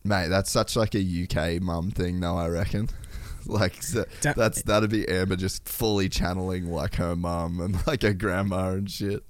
Mate, 0.04 0.28
that's 0.28 0.52
such 0.52 0.76
like 0.76 0.96
a 0.96 1.00
UK 1.28 1.62
mum 1.62 1.92
thing, 1.92 2.20
though. 2.20 2.38
I 2.38 2.48
reckon. 2.50 2.90
like 3.46 3.82
so- 3.84 4.06
that's 4.22 4.62
that'd 4.64 4.90
be 4.90 5.08
Amber 5.08 5.36
just 5.36 5.68
fully 5.68 6.08
channeling 6.10 6.68
like 6.72 6.96
her 6.96 7.16
mum 7.16 7.60
and 7.60 7.76
like 7.88 8.02
her 8.04 8.14
grandma 8.14 8.70
and 8.70 8.90
shit. 8.90 9.22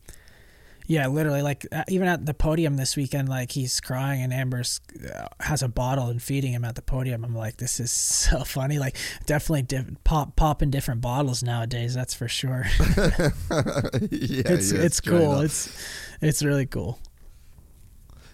yeah 0.86 1.08
literally 1.08 1.42
like 1.42 1.66
uh, 1.72 1.84
even 1.88 2.08
at 2.08 2.24
the 2.26 2.34
podium 2.34 2.76
this 2.78 2.96
weekend 2.96 3.28
like 3.28 3.52
he's 3.54 3.80
crying 3.82 4.22
and 4.22 4.32
amber's 4.32 4.82
uh, 5.16 5.28
has 5.40 5.64
a 5.64 5.68
bottle 5.68 6.10
and 6.10 6.22
feeding 6.22 6.52
him 6.54 6.64
at 6.66 6.76
the 6.76 6.82
podium 6.84 7.24
i'm 7.24 7.34
like 7.36 7.58
this 7.58 7.80
is 7.80 7.90
so 7.92 8.44
funny 8.44 8.78
like 8.78 8.96
definitely 9.26 9.64
diff- 9.64 10.04
pop 10.04 10.36
popping 10.36 10.70
different 10.70 11.02
bottles 11.02 11.42
nowadays 11.42 11.96
that's 11.96 12.14
for 12.14 12.28
sure 12.28 12.66
yeah, 12.78 13.32
it's 14.12 14.72
yeah, 14.72 14.82
it's 14.82 15.00
cool 15.00 15.40
it's 15.40 15.76
it's 16.22 16.44
really 16.44 16.66
cool 16.68 17.00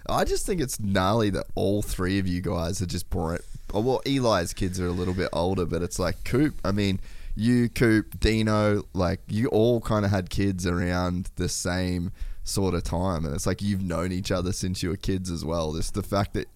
I 0.10 0.24
just 0.24 0.46
think 0.46 0.62
it's 0.62 0.80
gnarly 0.80 1.30
that 1.32 1.46
all 1.56 1.82
three 1.82 2.20
of 2.20 2.28
you 2.28 2.42
guys 2.42 2.82
are 2.82 2.86
just 2.86 3.10
brought. 3.10 3.42
Oh, 3.74 3.82
well, 3.82 4.02
Eli's 4.06 4.54
kids 4.54 4.80
are 4.80 4.88
a 4.88 4.92
little 4.92 5.14
bit 5.14 5.30
older, 5.32 5.66
but 5.66 5.82
it's 5.82 6.00
like 6.00 6.24
Coop. 6.24 6.60
I 6.66 6.72
mean, 6.72 7.00
you, 7.36 7.70
Coop, 7.70 8.20
Dino, 8.20 8.84
like 8.94 9.22
you 9.28 9.48
all 9.48 9.80
kind 9.82 10.06
of 10.06 10.12
had 10.12 10.30
kids 10.30 10.66
around 10.66 11.30
the 11.36 11.48
same 11.48 12.12
sort 12.44 12.74
of 12.74 12.84
time, 12.84 13.26
and 13.26 13.36
it's 13.36 13.46
like 13.46 13.62
you've 13.62 13.84
known 13.84 14.12
each 14.12 14.32
other 14.32 14.52
since 14.52 14.82
you 14.82 14.90
were 14.90 14.98
kids 14.98 15.30
as 15.30 15.46
well. 15.46 15.74
Just 15.74 15.94
the 15.94 16.04
fact 16.04 16.34
that 16.34 16.48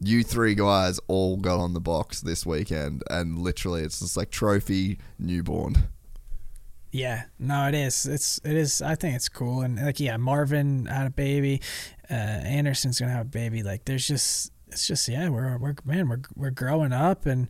you 0.00 0.22
three 0.22 0.54
guys 0.54 1.00
all 1.08 1.36
got 1.36 1.58
on 1.58 1.74
the 1.74 1.80
box 1.80 2.20
this 2.20 2.46
weekend, 2.46 3.02
and 3.10 3.38
literally, 3.38 3.82
it's 3.82 4.00
just 4.00 4.16
like 4.16 4.30
trophy 4.30 4.98
newborn. 5.18 5.88
Yeah, 6.90 7.24
no, 7.38 7.68
it 7.68 7.74
is. 7.74 8.06
It's 8.06 8.40
it 8.44 8.56
is. 8.56 8.80
I 8.80 8.94
think 8.94 9.14
it's 9.14 9.28
cool, 9.28 9.60
and 9.60 9.76
like 9.76 10.00
yeah, 10.00 10.16
Marvin 10.16 10.86
had 10.86 11.06
a 11.06 11.10
baby, 11.10 11.60
uh, 12.10 12.14
Anderson's 12.14 12.98
gonna 12.98 13.12
have 13.12 13.26
a 13.26 13.28
baby. 13.30 13.62
Like 13.62 13.84
there's 13.84 14.06
just 14.06 14.52
it's 14.68 14.86
just 14.86 15.08
yeah, 15.08 15.28
we're 15.28 15.58
we're 15.58 15.74
man, 15.84 16.08
we're 16.08 16.22
we're 16.34 16.50
growing 16.50 16.92
up, 16.92 17.26
and 17.26 17.48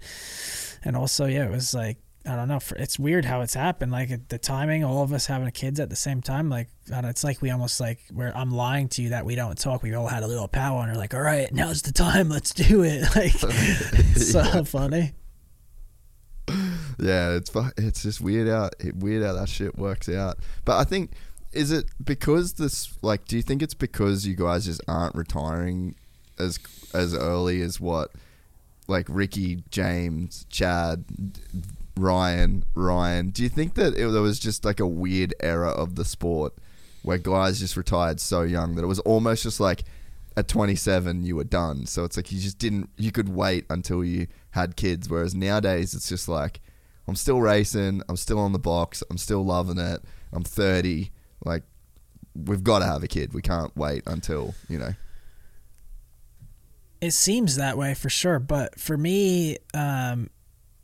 and 0.84 0.96
also 0.96 1.26
yeah, 1.26 1.44
it 1.44 1.50
was 1.50 1.72
like 1.72 1.98
I 2.26 2.36
don't 2.36 2.48
know. 2.48 2.60
For, 2.60 2.76
it's 2.76 2.98
weird 2.98 3.24
how 3.24 3.40
it's 3.40 3.54
happened. 3.54 3.92
Like 3.92 4.28
the 4.28 4.38
timing, 4.38 4.84
all 4.84 5.02
of 5.02 5.12
us 5.12 5.26
having 5.26 5.50
kids 5.50 5.80
at 5.80 5.88
the 5.88 5.96
same 5.96 6.20
time. 6.20 6.50
Like 6.50 6.68
it's 6.88 7.24
like 7.24 7.40
we 7.40 7.50
almost 7.50 7.80
like 7.80 8.00
where 8.12 8.36
I'm 8.36 8.50
lying 8.50 8.88
to 8.90 9.02
you 9.02 9.10
that 9.10 9.24
we 9.24 9.34
don't 9.34 9.56
talk. 9.56 9.82
We 9.82 9.94
all 9.94 10.08
had 10.08 10.22
a 10.22 10.26
little 10.26 10.48
powwow, 10.48 10.82
and 10.82 10.92
we're 10.92 10.98
like, 10.98 11.14
all 11.14 11.22
right, 11.22 11.52
now's 11.52 11.82
the 11.82 11.92
time. 11.92 12.28
Let's 12.28 12.52
do 12.52 12.82
it. 12.82 13.04
Like 13.14 13.32
it's 13.34 14.30
so 14.32 14.64
funny. 14.64 15.14
yeah, 16.98 17.32
it's 17.32 17.50
it's 17.76 18.02
just 18.02 18.20
weird 18.20 18.48
it- 18.80 18.96
weird 18.96 19.24
how 19.24 19.32
that 19.34 19.48
shit 19.48 19.78
works 19.78 20.08
out. 20.08 20.38
But 20.64 20.78
I 20.78 20.84
think 20.84 21.12
is 21.52 21.70
it 21.72 21.86
because 22.04 22.54
this 22.54 22.96
like 23.02 23.24
do 23.24 23.36
you 23.36 23.42
think 23.42 23.62
it's 23.62 23.74
because 23.74 24.26
you 24.26 24.34
guys 24.34 24.66
just 24.66 24.82
aren't 24.86 25.14
retiring 25.14 25.94
as 26.38 26.58
as 26.92 27.14
early 27.14 27.62
as 27.62 27.80
what 27.80 28.10
like 28.86 29.06
Ricky, 29.08 29.62
James, 29.70 30.46
Chad, 30.48 31.04
Ryan, 31.96 32.64
Ryan. 32.74 33.30
Do 33.30 33.42
you 33.42 33.50
think 33.50 33.74
that 33.74 33.94
it, 33.94 34.10
there 34.10 34.22
was 34.22 34.38
just 34.38 34.64
like 34.64 34.80
a 34.80 34.86
weird 34.86 35.34
era 35.40 35.68
of 35.68 35.94
the 35.94 36.04
sport 36.04 36.54
where 37.02 37.18
guys 37.18 37.60
just 37.60 37.76
retired 37.76 38.18
so 38.20 38.42
young 38.42 38.74
that 38.74 38.82
it 38.82 38.86
was 38.86 38.98
almost 39.00 39.42
just 39.42 39.60
like 39.60 39.84
at 40.38 40.48
27 40.48 41.24
you 41.24 41.36
were 41.36 41.44
done. 41.44 41.84
So 41.86 42.04
it's 42.04 42.16
like 42.16 42.30
you 42.32 42.40
just 42.40 42.58
didn't 42.58 42.90
you 42.96 43.10
could 43.10 43.28
wait 43.28 43.66
until 43.68 44.04
you 44.04 44.28
had 44.50 44.76
kids 44.76 45.08
whereas 45.10 45.34
nowadays 45.34 45.94
it's 45.94 46.08
just 46.08 46.28
like 46.28 46.60
I'm 47.06 47.16
still 47.16 47.40
racing, 47.40 48.02
I'm 48.08 48.16
still 48.16 48.38
on 48.38 48.52
the 48.52 48.58
box, 48.58 49.02
I'm 49.10 49.18
still 49.18 49.44
loving 49.44 49.78
it. 49.78 50.00
I'm 50.32 50.44
30, 50.44 51.10
like 51.44 51.62
we've 52.34 52.62
got 52.62 52.80
to 52.80 52.84
have 52.84 53.02
a 53.02 53.08
kid. 53.08 53.32
We 53.32 53.42
can't 53.42 53.74
wait 53.76 54.02
until, 54.06 54.54
you 54.68 54.78
know. 54.78 54.92
it 57.00 57.12
seems 57.12 57.56
that 57.56 57.78
way 57.78 57.94
for 57.94 58.10
sure 58.10 58.38
but 58.40 58.78
for 58.78 58.96
me 58.96 59.56
um 59.72 60.28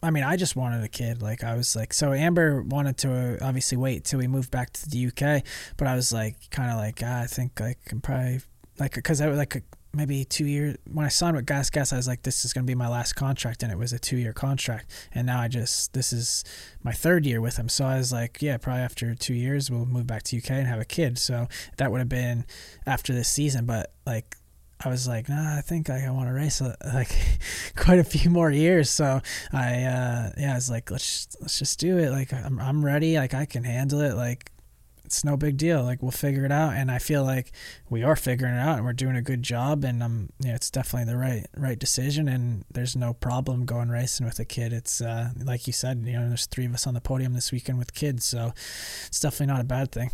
i 0.00 0.10
mean 0.10 0.22
i 0.22 0.36
just 0.36 0.54
wanted 0.54 0.82
a 0.84 0.88
kid 0.88 1.20
like 1.20 1.42
i 1.42 1.56
was 1.56 1.74
like 1.74 1.92
so 1.92 2.12
amber 2.12 2.62
wanted 2.62 2.96
to 2.96 3.10
uh, 3.10 3.36
obviously 3.48 3.76
wait 3.76 4.04
till 4.04 4.20
we 4.20 4.28
moved 4.28 4.48
back 4.50 4.72
to 4.72 4.88
the 4.88 5.06
uk 5.08 5.42
but 5.76 5.88
i 5.88 5.94
was 5.96 6.12
like 6.12 6.36
kind 6.50 6.70
of 6.70 6.76
like 6.76 7.00
ah, 7.04 7.22
i 7.22 7.26
think 7.26 7.60
i 7.60 7.74
can 7.84 8.00
probably 8.00 8.38
like 8.78 8.94
because 8.94 9.20
i 9.20 9.28
was 9.28 9.38
like 9.38 9.62
maybe 9.92 10.24
two 10.24 10.46
years 10.46 10.76
when 10.90 11.06
i 11.06 11.08
signed 11.08 11.36
with 11.36 11.46
gas 11.46 11.70
gas 11.70 11.92
i 11.92 11.96
was 11.96 12.08
like 12.08 12.22
this 12.22 12.44
is 12.44 12.52
going 12.52 12.64
to 12.64 12.70
be 12.70 12.74
my 12.74 12.88
last 12.88 13.14
contract 13.14 13.62
and 13.62 13.70
it 13.70 13.78
was 13.78 13.92
a 13.92 13.98
two 13.98 14.16
year 14.16 14.32
contract 14.32 14.90
and 15.14 15.26
now 15.26 15.40
i 15.40 15.46
just 15.46 15.92
this 15.92 16.12
is 16.12 16.44
my 16.82 16.92
third 16.92 17.24
year 17.24 17.40
with 17.40 17.56
him 17.56 17.68
so 17.68 17.84
i 17.84 17.96
was 17.96 18.12
like 18.12 18.42
yeah 18.42 18.56
probably 18.56 18.82
after 18.82 19.14
two 19.14 19.34
years 19.34 19.70
we'll 19.70 19.86
move 19.86 20.06
back 20.06 20.22
to 20.22 20.36
uk 20.36 20.50
and 20.50 20.66
have 20.66 20.80
a 20.80 20.84
kid 20.84 21.16
so 21.16 21.46
that 21.76 21.92
would 21.92 21.98
have 21.98 22.08
been 22.08 22.44
after 22.86 23.12
this 23.12 23.28
season 23.28 23.66
but 23.66 23.92
like 24.06 24.36
I 24.84 24.88
was 24.88 25.08
like, 25.08 25.28
nah, 25.28 25.56
I 25.56 25.60
think 25.62 25.88
I 25.88 26.10
want 26.10 26.28
to 26.28 26.34
race 26.34 26.60
like 26.94 27.16
quite 27.76 27.98
a 27.98 28.04
few 28.04 28.30
more 28.30 28.50
years. 28.50 28.90
So 28.90 29.20
I, 29.52 29.84
uh, 29.84 30.30
yeah, 30.36 30.52
I 30.52 30.54
was 30.54 30.68
like, 30.68 30.90
let's 30.90 31.28
let's 31.40 31.58
just 31.58 31.78
do 31.78 31.98
it. 31.98 32.10
Like 32.10 32.32
I'm 32.32 32.58
I'm 32.58 32.84
ready. 32.84 33.16
Like 33.16 33.34
I 33.34 33.46
can 33.46 33.64
handle 33.64 34.00
it. 34.00 34.14
Like 34.14 34.50
it's 35.14 35.24
no 35.24 35.36
big 35.36 35.56
deal. 35.56 35.84
Like 35.84 36.02
we'll 36.02 36.10
figure 36.10 36.44
it 36.44 36.50
out. 36.50 36.72
And 36.72 36.90
I 36.90 36.98
feel 36.98 37.22
like 37.22 37.52
we 37.88 38.02
are 38.02 38.16
figuring 38.16 38.54
it 38.54 38.58
out, 38.58 38.76
and 38.76 38.84
we're 38.84 38.92
doing 38.92 39.14
a 39.14 39.22
good 39.22 39.44
job. 39.44 39.84
And 39.84 40.02
um, 40.02 40.30
yeah, 40.40 40.56
it's 40.56 40.70
definitely 40.70 41.12
the 41.12 41.18
right 41.18 41.46
right 41.56 41.78
decision. 41.78 42.26
And 42.26 42.64
there's 42.70 42.96
no 42.96 43.14
problem 43.14 43.64
going 43.64 43.90
racing 43.90 44.26
with 44.26 44.40
a 44.40 44.44
kid. 44.44 44.72
It's 44.72 45.00
uh, 45.00 45.30
like 45.42 45.68
you 45.68 45.72
said, 45.72 46.02
you 46.04 46.14
know, 46.14 46.28
there's 46.28 46.46
three 46.46 46.66
of 46.66 46.74
us 46.74 46.86
on 46.86 46.94
the 46.94 47.00
podium 47.00 47.32
this 47.32 47.52
weekend 47.52 47.78
with 47.78 47.94
kids, 47.94 48.24
so 48.24 48.52
it's 49.06 49.20
definitely 49.20 49.46
not 49.46 49.60
a 49.60 49.64
bad 49.64 49.92
thing. 49.92 50.10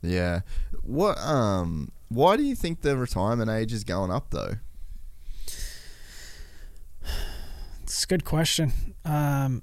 Yeah. 0.00 0.40
What 0.82 1.18
um 1.18 1.92
why 2.08 2.38
do 2.38 2.42
you 2.42 2.54
think 2.54 2.80
the 2.80 2.96
retirement 2.96 3.50
age 3.50 3.72
is 3.72 3.84
going 3.84 4.10
up 4.10 4.30
though? 4.30 4.54
It's 7.82 8.04
a 8.04 8.06
good 8.06 8.24
question. 8.24 8.72
Um, 9.04 9.62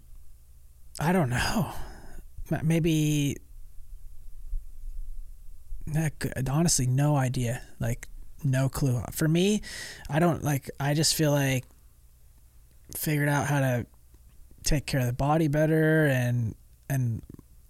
I 1.00 1.12
don't 1.12 1.30
know. 1.30 1.72
Maybe. 2.64 3.38
Honestly, 6.50 6.88
no 6.88 7.16
idea. 7.16 7.62
Like, 7.80 8.08
no 8.44 8.70
clue. 8.70 9.02
For 9.12 9.28
me, 9.28 9.62
I 10.10 10.20
don't 10.20 10.44
like. 10.44 10.70
I 10.80 10.94
just 10.94 11.16
feel 11.16 11.32
like 11.32 11.66
figured 12.96 13.30
out 13.30 13.48
how 13.48 13.60
to 13.60 13.86
take 14.64 14.86
care 14.86 15.00
of 15.00 15.08
the 15.08 15.14
body 15.14 15.48
better 15.48 16.06
and 16.06 16.56
and 16.90 17.22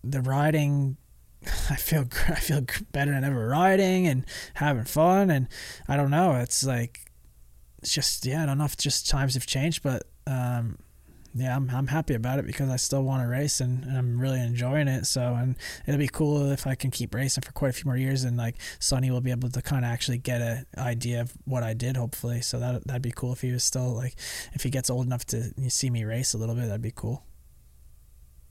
the 0.03 0.21
riding. 0.21 0.97
I 1.69 1.75
feel 1.75 2.05
I 2.27 2.35
feel 2.35 2.65
better 2.91 3.11
than 3.11 3.23
ever 3.23 3.47
riding 3.47 4.07
and 4.07 4.25
having 4.55 4.85
fun 4.85 5.29
and 5.29 5.47
I 5.87 5.97
don't 5.97 6.11
know. 6.11 6.35
It's 6.35 6.63
like 6.63 7.11
it's 7.79 7.93
just 7.93 8.25
yeah. 8.25 8.43
I 8.43 8.45
don't 8.45 8.57
know 8.57 8.65
if 8.65 8.77
just 8.77 9.09
times 9.09 9.35
have 9.35 9.45
changed, 9.45 9.83
but 9.83 10.03
um, 10.27 10.77
yeah, 11.37 11.53
I'm 11.53 11.69
I'm 11.69 11.87
happy 11.87 12.13
about 12.13 12.39
it 12.39 12.45
because 12.45 12.69
I 12.69 12.77
still 12.77 13.03
want 13.03 13.21
to 13.21 13.27
race 13.27 13.59
and, 13.59 13.83
and 13.83 13.97
I'm 13.97 14.17
really 14.19 14.39
enjoying 14.39 14.87
it. 14.87 15.05
So 15.05 15.35
and 15.35 15.57
it'll 15.85 15.99
be 15.99 16.07
cool 16.07 16.49
if 16.51 16.65
I 16.65 16.75
can 16.75 16.91
keep 16.91 17.13
racing 17.13 17.43
for 17.43 17.51
quite 17.51 17.69
a 17.69 17.73
few 17.73 17.85
more 17.85 17.97
years 17.97 18.23
and 18.23 18.37
like 18.37 18.55
Sonny 18.79 19.11
will 19.11 19.19
be 19.19 19.31
able 19.31 19.49
to 19.49 19.61
kind 19.61 19.83
of 19.83 19.91
actually 19.91 20.17
get 20.17 20.39
a 20.41 20.65
idea 20.77 21.19
of 21.19 21.33
what 21.43 21.61
I 21.61 21.73
did 21.73 21.97
hopefully. 21.97 22.39
So 22.39 22.57
that 22.59 22.87
that'd 22.87 23.01
be 23.01 23.11
cool 23.11 23.33
if 23.33 23.41
he 23.41 23.51
was 23.51 23.65
still 23.65 23.93
like 23.93 24.15
if 24.53 24.63
he 24.63 24.69
gets 24.69 24.89
old 24.89 25.05
enough 25.05 25.25
to 25.27 25.51
see 25.69 25.89
me 25.89 26.05
race 26.05 26.33
a 26.33 26.37
little 26.37 26.55
bit. 26.55 26.67
That'd 26.67 26.81
be 26.81 26.93
cool. 26.95 27.23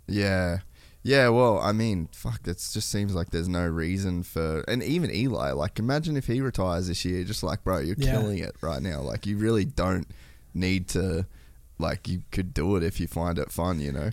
Yeah. 0.06 0.58
Yeah, 1.06 1.28
well, 1.28 1.58
I 1.58 1.72
mean, 1.72 2.08
fuck, 2.12 2.40
it 2.48 2.56
just 2.72 2.88
seems 2.90 3.14
like 3.14 3.28
there's 3.30 3.48
no 3.48 3.66
reason 3.66 4.22
for 4.22 4.60
and 4.68 4.82
even 4.82 5.10
Eli, 5.10 5.52
like 5.52 5.78
imagine 5.78 6.16
if 6.16 6.26
he 6.26 6.40
retires 6.40 6.88
this 6.88 7.04
year, 7.04 7.24
just 7.24 7.42
like, 7.42 7.62
bro, 7.62 7.78
you're 7.78 7.96
Yeah. 7.98 8.12
killing 8.12 8.38
it 8.38 8.54
right 8.62 8.80
now. 8.82 9.00
Like 9.00 9.26
you 9.26 9.36
really 9.36 9.64
don't 9.66 10.06
need 10.54 10.88
to 10.88 11.26
like 11.78 12.08
you 12.08 12.22
could 12.30 12.54
do 12.54 12.76
it 12.76 12.82
if 12.82 13.00
you 13.00 13.06
find 13.06 13.38
it 13.38 13.50
fun, 13.50 13.80
you 13.80 13.92
know. 13.92 14.10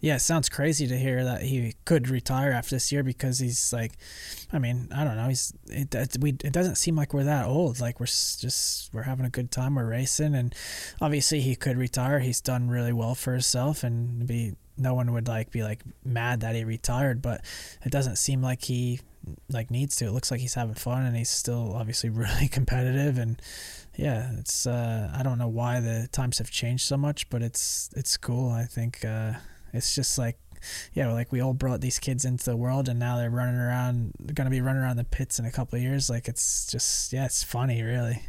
yeah, 0.00 0.16
it 0.16 0.20
sounds 0.20 0.48
crazy 0.48 0.88
to 0.88 0.98
hear 0.98 1.24
that 1.24 1.42
he 1.42 1.74
could 1.84 2.08
retire 2.08 2.50
after 2.50 2.74
this 2.74 2.90
year 2.90 3.04
because 3.04 3.38
he's 3.38 3.72
like, 3.72 3.92
I 4.52 4.58
mean, 4.58 4.88
I 4.92 5.04
don't 5.04 5.16
know. 5.16 5.28
He's 5.28 5.52
it, 5.68 6.16
we 6.20 6.30
it 6.30 6.52
doesn't 6.52 6.74
seem 6.74 6.96
like 6.96 7.14
we're 7.14 7.22
that 7.22 7.46
old. 7.46 7.78
Like 7.80 8.00
we're 8.00 8.06
just 8.06 8.92
we're 8.92 9.02
having 9.04 9.24
a 9.24 9.30
good 9.30 9.52
time. 9.52 9.76
We're 9.76 9.86
racing, 9.86 10.34
and 10.34 10.52
obviously 11.00 11.40
he 11.40 11.54
could 11.54 11.76
retire. 11.76 12.18
He's 12.18 12.40
done 12.40 12.68
really 12.68 12.92
well 12.92 13.14
for 13.14 13.32
himself, 13.32 13.84
and 13.84 14.26
be 14.26 14.54
no 14.76 14.94
one 14.94 15.12
would 15.12 15.28
like 15.28 15.52
be 15.52 15.62
like 15.62 15.84
mad 16.04 16.40
that 16.40 16.56
he 16.56 16.64
retired. 16.64 17.22
But 17.22 17.42
it 17.84 17.92
doesn't 17.92 18.16
seem 18.16 18.42
like 18.42 18.64
he 18.64 18.98
like 19.48 19.70
needs 19.70 19.94
to. 19.96 20.06
It 20.06 20.12
looks 20.12 20.32
like 20.32 20.40
he's 20.40 20.54
having 20.54 20.74
fun, 20.74 21.06
and 21.06 21.16
he's 21.16 21.30
still 21.30 21.74
obviously 21.76 22.10
really 22.24 22.48
competitive 22.48 23.18
and 23.18 23.40
yeah, 23.96 24.32
it's 24.38 24.66
uh, 24.66 25.10
I 25.14 25.22
don't 25.22 25.38
know 25.38 25.48
why 25.48 25.80
the 25.80 26.08
times 26.12 26.38
have 26.38 26.50
changed 26.50 26.84
so 26.84 26.96
much, 26.96 27.28
but 27.28 27.42
it's 27.42 27.90
it's 27.94 28.16
cool. 28.16 28.50
I 28.50 28.64
think 28.64 29.04
uh, 29.04 29.34
it's 29.72 29.94
just 29.94 30.18
like 30.18 30.38
yeah, 30.92 31.12
like 31.12 31.32
we 31.32 31.40
all 31.40 31.54
brought 31.54 31.80
these 31.80 31.98
kids 31.98 32.24
into 32.24 32.44
the 32.44 32.56
world 32.56 32.88
and 32.88 32.98
now 32.98 33.16
they're 33.16 33.30
running 33.30 33.56
around 33.56 34.12
to 34.34 34.50
be 34.50 34.60
running 34.60 34.82
around 34.82 34.96
the 34.96 35.04
pits 35.04 35.38
in 35.38 35.44
a 35.44 35.50
couple 35.50 35.76
of 35.76 35.82
years 35.82 36.08
like 36.08 36.28
it's 36.28 36.66
just 36.66 37.12
yeah, 37.12 37.24
it's 37.24 37.42
funny 37.42 37.82
really. 37.82 38.22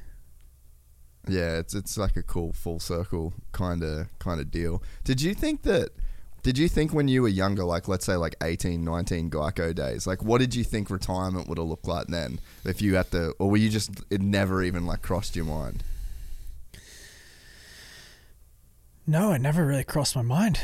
Yeah, 1.28 1.58
it's 1.58 1.74
it's 1.74 1.98
like 1.98 2.18
a 2.18 2.24
cool 2.24 2.52
full 2.52 2.80
circle 2.80 3.34
kind 3.54 3.84
of 3.84 4.08
kind 4.20 4.42
of 4.42 4.52
deal. 4.52 4.84
Did 5.04 5.22
you 5.22 5.34
think 5.34 5.62
that 5.64 5.92
did 6.44 6.58
you 6.58 6.68
think 6.68 6.94
when 6.94 7.08
you 7.08 7.22
were 7.22 7.30
younger 7.30 7.64
like 7.64 7.88
let's 7.88 8.06
say 8.06 8.16
like 8.16 8.36
18, 8.44 8.84
19 8.84 9.30
Geico 9.30 9.74
days, 9.74 10.06
like 10.06 10.22
what 10.24 10.40
did 10.40 10.54
you 10.54 10.64
think 10.64 10.90
retirement 10.90 11.48
would 11.48 11.58
have 11.58 11.68
looked 11.68 11.88
like 11.88 12.08
then 12.08 12.40
if 12.66 12.82
you 12.82 12.96
had 12.96 13.10
to 13.12 13.34
or 13.40 13.50
were 13.50 13.58
you 13.58 13.70
just 13.70 13.90
it 14.10 14.22
never 14.22 14.62
even 14.62 14.86
like 14.86 15.02
crossed 15.02 15.36
your 15.36 15.46
mind? 15.46 15.84
No, 19.08 19.32
it 19.32 19.40
never 19.40 19.66
really 19.66 19.84
crossed 19.84 20.16
my 20.16 20.22
mind. 20.22 20.60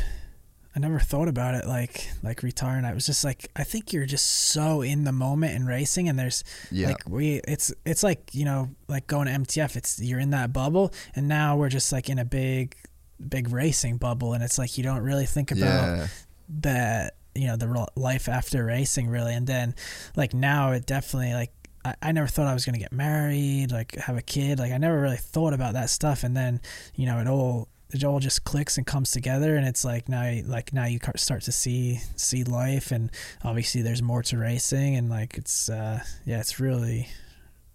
I 0.76 0.80
never 0.80 1.00
thought 1.00 1.28
about 1.28 1.56
it 1.56 1.66
like 1.66 2.10
like 2.24 2.44
retiring. 2.44 2.86
I 2.86 2.94
was 2.94 3.06
just 3.06 3.24
like 3.24 3.50
I 3.56 3.64
think 3.64 3.92
you're 3.92 4.06
just 4.06 4.26
so 4.26 4.82
in 4.82 5.04
the 5.04 5.12
moment 5.12 5.56
in 5.56 5.66
racing 5.66 6.08
and 6.10 6.20
there's 6.20 6.44
yeah. 6.72 6.90
like 6.90 7.10
we 7.10 7.42
it's 7.48 7.74
it's 7.86 8.04
like, 8.04 8.34
you 8.34 8.46
know, 8.46 8.70
like 8.88 9.08
going 9.08 9.28
to 9.28 9.34
MTF, 9.34 9.76
it's 9.76 10.00
you're 10.00 10.20
in 10.20 10.30
that 10.30 10.54
bubble 10.54 10.94
and 11.16 11.28
now 11.28 11.58
we're 11.58 11.70
just 11.70 11.92
like 11.92 12.10
in 12.10 12.20
a 12.20 12.26
big 12.26 12.76
big 13.28 13.52
racing 13.52 13.98
bubble 13.98 14.34
and 14.34 14.44
it's 14.44 14.58
like 14.58 14.78
you 14.78 14.84
don't 14.84 15.02
really 15.02 15.26
think 15.26 15.52
about 15.52 15.98
yeah. 15.98 16.08
that 16.48 17.16
you 17.36 17.48
know 17.48 17.56
the 17.56 17.88
life 17.96 18.28
after 18.28 18.66
racing 18.66 19.08
really 19.08 19.34
and 19.34 19.46
then 19.46 19.76
like 20.16 20.34
now 20.34 20.72
it 20.72 20.86
definitely 20.86 21.34
like 21.34 21.52
I, 21.86 21.96
I 22.02 22.12
never 22.12 22.28
thought 22.28 22.48
I 22.48 22.54
was 22.54 22.66
gonna 22.66 22.80
get 22.80 22.92
married 22.92 23.72
like 23.72 23.96
have 23.96 24.18
a 24.18 24.22
kid 24.22 24.60
like 24.60 24.72
I 24.72 24.78
never 24.78 25.00
really 25.00 25.18
thought 25.18 25.54
about 25.54 25.74
that 25.74 25.90
stuff 25.90 26.24
and 26.24 26.36
then 26.36 26.62
you 26.96 27.06
know 27.06 27.20
it 27.20 27.28
all 27.28 27.68
it 27.92 28.04
all 28.04 28.20
just 28.20 28.44
clicks 28.44 28.78
and 28.78 28.86
comes 28.86 29.12
together 29.12 29.56
and 29.56 29.68
it's 29.68 29.84
like 29.84 30.08
now 30.08 30.40
like 30.46 30.74
now 30.74 30.86
you 30.86 31.00
start 31.16 31.42
to 31.44 31.52
see 31.52 32.00
see 32.16 32.44
life 32.44 32.92
and 32.92 33.12
obviously 33.44 33.82
there's 33.82 34.02
more 34.02 34.22
to 34.24 34.38
racing 34.38 34.96
and 34.96 35.10
like 35.10 35.38
it's 35.38 35.70
uh 35.70 36.00
yeah 36.26 36.40
it's 36.40 36.60
really 36.60 37.10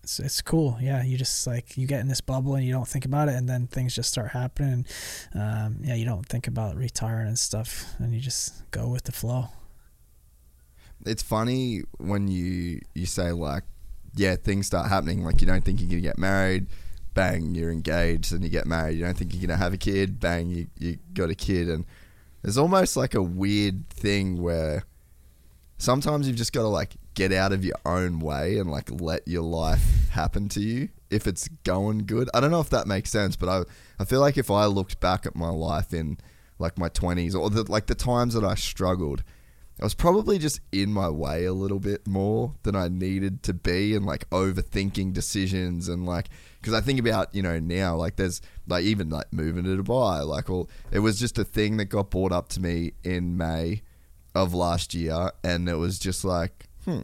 it's, 0.04 0.20
it's 0.20 0.40
cool 0.40 0.78
yeah 0.80 1.02
you 1.02 1.16
just 1.16 1.46
like 1.46 1.76
you 1.76 1.86
get 1.86 2.00
in 2.00 2.08
this 2.08 2.20
bubble 2.20 2.54
and 2.54 2.64
you 2.64 2.72
don't 2.72 2.86
think 2.86 3.04
about 3.04 3.28
it 3.28 3.34
and 3.34 3.48
then 3.48 3.66
things 3.66 3.94
just 3.94 4.10
start 4.10 4.30
happening 4.30 4.86
um 5.34 5.78
yeah 5.80 5.94
you 5.94 6.04
don't 6.04 6.26
think 6.26 6.46
about 6.46 6.76
retiring 6.76 7.26
and 7.26 7.38
stuff 7.38 7.84
and 7.98 8.14
you 8.14 8.20
just 8.20 8.70
go 8.70 8.88
with 8.88 9.04
the 9.04 9.12
flow 9.12 9.48
it's 11.04 11.22
funny 11.22 11.82
when 11.98 12.28
you 12.28 12.80
you 12.94 13.06
say 13.06 13.32
like 13.32 13.64
yeah 14.14 14.36
things 14.36 14.66
start 14.66 14.88
happening 14.88 15.24
like 15.24 15.40
you 15.40 15.46
don't 15.46 15.64
think 15.64 15.80
you're 15.80 15.90
gonna 15.90 16.00
get 16.00 16.18
married 16.18 16.66
bang, 17.14 17.54
you're 17.54 17.70
engaged 17.70 18.32
and 18.32 18.42
you 18.42 18.50
get 18.50 18.66
married. 18.66 18.98
You 18.98 19.04
don't 19.04 19.16
think 19.16 19.32
you're 19.32 19.46
going 19.46 19.56
to 19.56 19.62
have 19.62 19.72
a 19.72 19.78
kid, 19.78 20.20
bang, 20.20 20.48
you, 20.48 20.66
you 20.78 20.98
got 21.14 21.30
a 21.30 21.34
kid. 21.34 21.68
And 21.68 21.86
there's 22.42 22.58
almost 22.58 22.96
like 22.96 23.14
a 23.14 23.22
weird 23.22 23.88
thing 23.88 24.42
where 24.42 24.84
sometimes 25.78 26.26
you've 26.26 26.36
just 26.36 26.52
got 26.52 26.62
to 26.62 26.68
like 26.68 26.96
get 27.14 27.32
out 27.32 27.52
of 27.52 27.64
your 27.64 27.76
own 27.86 28.18
way 28.18 28.58
and 28.58 28.70
like 28.70 28.90
let 28.90 29.26
your 29.26 29.42
life 29.42 30.08
happen 30.10 30.48
to 30.50 30.60
you 30.60 30.88
if 31.10 31.26
it's 31.26 31.48
going 31.64 31.98
good. 32.06 32.28
I 32.34 32.40
don't 32.40 32.50
know 32.50 32.60
if 32.60 32.70
that 32.70 32.86
makes 32.86 33.10
sense, 33.10 33.36
but 33.36 33.48
I, 33.48 33.62
I 33.98 34.04
feel 34.04 34.20
like 34.20 34.36
if 34.36 34.50
I 34.50 34.66
looked 34.66 35.00
back 35.00 35.26
at 35.26 35.36
my 35.36 35.50
life 35.50 35.94
in 35.94 36.18
like 36.58 36.78
my 36.78 36.88
20s 36.88 37.34
or 37.34 37.50
the, 37.50 37.70
like 37.70 37.86
the 37.86 37.94
times 37.94 38.34
that 38.34 38.44
I 38.44 38.54
struggled, 38.54 39.22
I 39.80 39.84
was 39.84 39.94
probably 39.94 40.38
just 40.38 40.60
in 40.70 40.92
my 40.92 41.08
way 41.08 41.44
a 41.44 41.52
little 41.52 41.80
bit 41.80 42.06
more 42.06 42.54
than 42.62 42.76
I 42.76 42.88
needed 42.88 43.42
to 43.44 43.54
be 43.54 43.94
and 43.94 44.06
like 44.06 44.28
overthinking 44.30 45.12
decisions 45.12 45.88
and 45.88 46.06
like 46.06 46.28
because 46.60 46.74
I 46.74 46.80
think 46.80 47.00
about 47.00 47.34
you 47.34 47.42
know 47.42 47.58
now 47.58 47.96
like 47.96 48.14
there's 48.14 48.40
like 48.68 48.84
even 48.84 49.10
like 49.10 49.32
moving 49.32 49.64
to 49.64 49.82
Dubai 49.82 50.24
like 50.24 50.48
well 50.48 50.68
it 50.92 51.00
was 51.00 51.18
just 51.18 51.38
a 51.38 51.44
thing 51.44 51.76
that 51.78 51.86
got 51.86 52.10
brought 52.10 52.30
up 52.30 52.48
to 52.50 52.60
me 52.60 52.92
in 53.02 53.36
May 53.36 53.82
of 54.32 54.54
last 54.54 54.94
year 54.94 55.32
and 55.42 55.68
it 55.68 55.76
was 55.76 55.98
just 55.98 56.24
like 56.24 56.63
hmm 56.84 57.00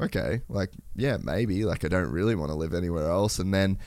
okay 0.00 0.40
like 0.48 0.70
yeah 0.94 1.16
maybe 1.22 1.64
like 1.64 1.84
I 1.84 1.88
don't 1.88 2.10
really 2.10 2.34
want 2.34 2.50
to 2.50 2.56
live 2.56 2.72
anywhere 2.74 3.10
else 3.10 3.38
and 3.38 3.52
then 3.52 3.78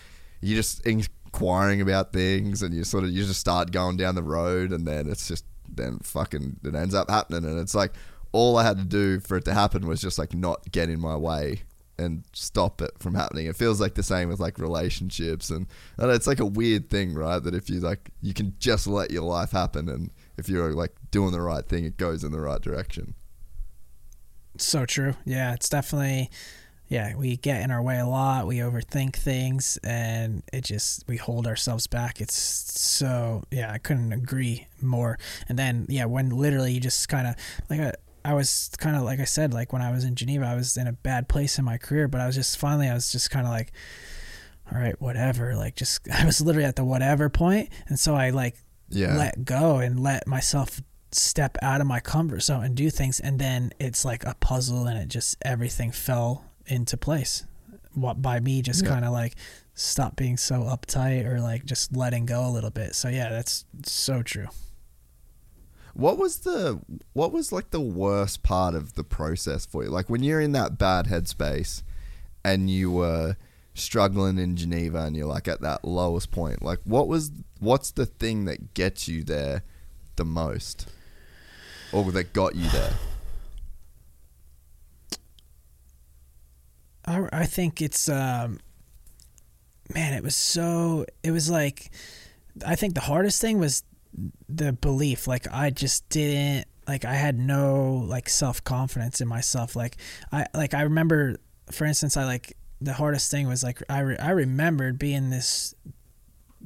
you're 0.42 0.58
just 0.58 0.86
inquiring 0.86 1.80
about 1.82 2.12
things 2.12 2.62
and 2.62 2.74
you 2.74 2.84
sort 2.84 3.04
of 3.04 3.12
you 3.12 3.24
just 3.24 3.40
start 3.40 3.72
going 3.72 3.98
down 3.98 4.16
the 4.16 4.24
road 4.24 4.72
and 4.72 4.86
then 4.86 5.08
it's 5.10 5.28
just 5.28 5.46
then 5.70 6.00
fucking 6.00 6.60
it 6.64 6.76
ends 6.76 6.94
up 6.94 7.10
happening 7.10 7.46
and 7.50 7.60
it's 7.60 7.76
like 7.76 7.94
all 8.34 8.58
I 8.58 8.64
had 8.64 8.78
to 8.78 8.84
do 8.84 9.20
for 9.20 9.38
it 9.38 9.46
to 9.46 9.54
happen 9.54 9.88
was 9.88 10.02
just 10.02 10.18
like 10.18 10.34
not 10.34 10.72
get 10.72 10.90
in 10.90 11.00
my 11.00 11.16
way 11.16 11.64
and 11.98 12.24
stop 12.34 12.82
it 12.82 12.92
from 12.98 13.14
happening. 13.14 13.46
It 13.46 13.56
feels 13.56 13.80
like 13.80 13.94
the 13.94 14.04
same 14.04 14.30
with 14.30 14.40
like 14.40 14.58
relationships 14.58 15.50
and, 15.50 15.68
and 15.98 16.10
it's 16.12 16.28
like 16.28 16.40
a 16.40 16.46
weird 16.46 16.90
thing, 16.90 17.14
right? 17.14 17.44
That 17.44 17.54
if 17.54 17.70
you 17.70 17.80
like 17.80 18.10
you 18.22 18.34
can 18.34 18.56
just 18.58 18.88
let 18.88 19.12
your 19.12 19.24
life 19.24 19.52
happen 19.52 19.90
and 19.90 20.12
if 20.38 20.50
you're 20.50 20.74
like 20.74 20.94
doing 21.12 21.32
the 21.32 21.42
right 21.42 21.68
thing, 21.68 21.86
it 21.86 21.98
goes 21.98 22.24
in 22.24 22.32
the 22.32 22.40
right 22.40 22.62
direction. 22.62 23.14
So 24.58 24.86
true. 24.86 25.16
Yeah, 25.26 25.54
it's 25.54 25.70
definitely 25.70 26.30
yeah, 26.92 27.16
we 27.16 27.38
get 27.38 27.62
in 27.62 27.72
our 27.72 27.82
way 27.82 28.00
a 28.00 28.06
lot. 28.06 28.48
We 28.48 28.58
overthink 28.58 29.16
things, 29.16 29.80
and 29.82 30.44
it 30.52 30.66
just 30.66 31.08
we 31.08 31.16
hold 31.16 31.48
ourselves 31.48 31.88
back. 31.88 32.20
It's 32.20 32.36
so 32.36 33.44
yeah, 33.50 33.72
I 33.72 33.78
couldn't 33.78 34.12
agree 34.12 34.68
more. 34.82 35.18
And 35.48 35.58
then 35.58 35.86
yeah, 35.88 36.04
when 36.04 36.32
literally 36.32 36.74
you 36.74 36.82
just 36.82 37.08
kind 37.08 37.28
of 37.28 37.36
like 37.70 37.80
a 37.80 37.94
I 38.26 38.34
was 38.34 38.70
kind 38.78 38.98
of 38.98 39.04
like 39.04 39.22
I 39.22 39.24
said, 39.24 39.54
like 39.54 39.72
when 39.72 39.82
I 39.82 39.90
was 39.90 40.04
in 40.04 40.16
Geneva, 40.16 40.46
I 40.46 40.56
was 40.56 40.76
in 40.76 40.86
a 40.86 40.92
bad 40.92 41.30
place 41.30 41.58
in 41.58 41.64
my 41.64 41.78
career, 41.78 42.10
but 42.10 42.20
I 42.20 42.28
was 42.28 42.36
just 42.36 42.58
finally, 42.58 42.90
I 42.90 42.94
was 42.94 43.10
just 43.10 43.32
kind 43.32 43.48
of 43.48 43.54
like, 43.54 43.72
all 44.70 44.78
right, 44.78 45.00
whatever. 45.02 45.56
Like 45.56 45.78
just 45.78 46.08
I 46.14 46.26
was 46.26 46.42
literally 46.42 46.68
at 46.68 46.76
the 46.76 46.84
whatever 46.84 47.30
point, 47.30 47.70
and 47.88 47.98
so 47.98 48.16
I 48.16 48.32
like 48.32 48.58
yeah. 48.90 49.16
let 49.16 49.46
go 49.46 49.78
and 49.78 49.98
let 49.98 50.28
myself 50.28 50.82
step 51.12 51.58
out 51.62 51.82
of 51.82 51.88
my 51.88 52.00
comfort 52.00 52.42
zone 52.42 52.64
and 52.64 52.76
do 52.76 52.90
things, 52.90 53.20
and 53.20 53.40
then 53.40 53.72
it's 53.80 54.06
like 54.06 54.26
a 54.26 54.36
puzzle, 54.40 54.88
and 54.88 54.98
it 54.98 55.08
just 55.08 55.38
everything 55.44 55.92
fell 55.92 56.46
into 56.66 56.98
place. 56.98 57.46
What 57.94 58.22
by 58.22 58.40
me 58.40 58.62
just 58.62 58.84
yeah. 58.84 58.90
kind 58.90 59.06
of 59.06 59.12
like 59.12 59.36
stop 59.74 60.16
being 60.16 60.38
so 60.38 60.62
uptight 60.62 61.26
or 61.26 61.40
like 61.40 61.66
just 61.66 61.96
letting 61.96 62.26
go 62.26 62.46
a 62.46 62.50
little 62.50 62.70
bit. 62.70 62.96
So 62.96 63.10
yeah, 63.10 63.30
that's 63.30 63.66
so 63.84 64.22
true. 64.22 64.48
What 65.94 66.18
was 66.18 66.40
the 66.40 66.80
what 67.14 67.32
was 67.32 67.52
like 67.52 67.72
the 67.72 67.82
worst 67.82 68.44
part 68.44 68.76
of 68.76 68.94
the 68.94 69.04
process 69.04 69.66
for 69.66 69.84
you? 69.84 69.90
Like 69.90 70.10
when 70.10 70.24
you're 70.24 70.40
in 70.40 70.54
that 70.54 70.78
bad 70.78 71.08
headspace 71.08 71.84
and 72.44 72.70
you 72.70 72.92
were 72.92 73.36
struggling 73.74 74.38
in 74.38 74.56
Geneva 74.56 75.04
and 75.04 75.16
you're 75.16 75.28
like 75.28 75.48
at 75.48 75.62
that 75.62 75.84
lowest 75.84 76.32
point. 76.32 76.62
Like 76.62 76.80
what 76.86 77.08
was 77.08 77.32
what's 77.60 77.92
the 77.92 78.06
thing 78.06 78.46
that 78.46 78.74
gets 78.74 79.08
you 79.08 79.24
there 79.24 79.64
the 80.16 80.26
most? 80.26 80.88
Or 81.92 82.10
that 82.12 82.34
got 82.34 82.56
you 82.56 82.70
there? 82.70 82.94
I, 87.06 87.28
I 87.34 87.46
think 87.46 87.82
it's 87.82 88.08
um 88.08 88.60
man, 89.94 90.14
it 90.14 90.24
was 90.24 90.36
so 90.36 91.06
it 91.24 91.32
was 91.32 91.50
like 91.50 91.92
I 92.66 92.76
think 92.76 92.94
the 92.94 93.02
hardest 93.02 93.42
thing 93.42 93.60
was 93.60 93.84
the 94.50 94.74
belief 94.74 95.28
like 95.28 95.48
i 95.52 95.70
just 95.70 96.08
didn't 96.10 96.68
like 96.88 97.06
i 97.06 97.14
had 97.14 97.40
no 97.40 98.04
like 98.08 98.28
self-confidence 98.28 99.22
in 99.22 99.28
myself 99.28 99.76
like 99.76 99.98
i 100.32 100.46
like 100.54 100.74
i 100.74 100.82
remember 100.82 101.38
for 101.72 101.86
instance 101.86 102.18
i 102.18 102.26
like 102.26 102.58
the 102.82 102.94
hardest 102.94 103.32
thing 103.32 103.48
was 103.48 103.64
like 103.64 103.82
i, 103.90 104.00
re- 104.00 104.18
I 104.18 104.32
remembered 104.32 105.00
being 105.00 105.30
this 105.30 105.74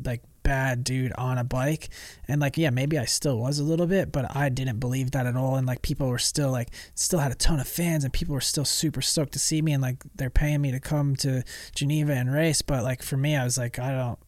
like 0.04 0.24
bad 0.46 0.84
dude 0.84 1.12
on 1.18 1.38
a 1.38 1.44
bike 1.44 1.90
and 2.28 2.40
like 2.40 2.58
yeah 2.58 2.70
maybe 2.70 3.00
i 3.00 3.06
still 3.06 3.38
was 3.40 3.58
a 3.58 3.64
little 3.64 3.88
bit 3.88 4.12
but 4.12 4.34
i 4.36 4.48
didn't 4.48 4.80
believe 4.80 5.12
that 5.12 5.26
at 5.26 5.36
all 5.36 5.56
and 5.56 5.66
like 5.66 5.82
people 5.82 6.08
were 6.08 6.20
still 6.20 6.52
like 6.52 6.70
still 6.94 7.20
had 7.20 7.32
a 7.32 7.36
ton 7.36 7.60
of 7.60 7.68
fans 7.68 8.04
and 8.04 8.14
people 8.14 8.34
were 8.34 8.40
still 8.42 8.64
super 8.64 9.02
stoked 9.02 9.34
to 9.34 9.40
see 9.40 9.62
me 9.62 9.74
and 9.74 9.82
like 9.82 10.04
they're 10.16 10.30
paying 10.30 10.62
me 10.62 10.72
to 10.72 10.80
come 10.80 11.16
to 11.16 11.44
geneva 11.74 12.14
and 12.14 12.32
race 12.32 12.62
but 12.62 12.84
like 12.84 13.02
for 13.02 13.18
me 13.18 13.36
i 13.36 13.44
was 13.44 13.58
like 13.58 13.80
i 13.80 13.92
don't 13.92 14.20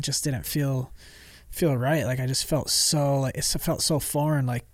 just 0.00 0.24
didn't 0.24 0.46
feel 0.46 0.90
feel 1.56 1.76
right. 1.76 2.04
Like 2.04 2.20
I 2.20 2.26
just 2.26 2.44
felt 2.44 2.70
so 2.70 3.20
like 3.20 3.36
it 3.36 3.44
felt 3.44 3.82
so 3.82 3.98
foreign. 3.98 4.46
Like 4.46 4.66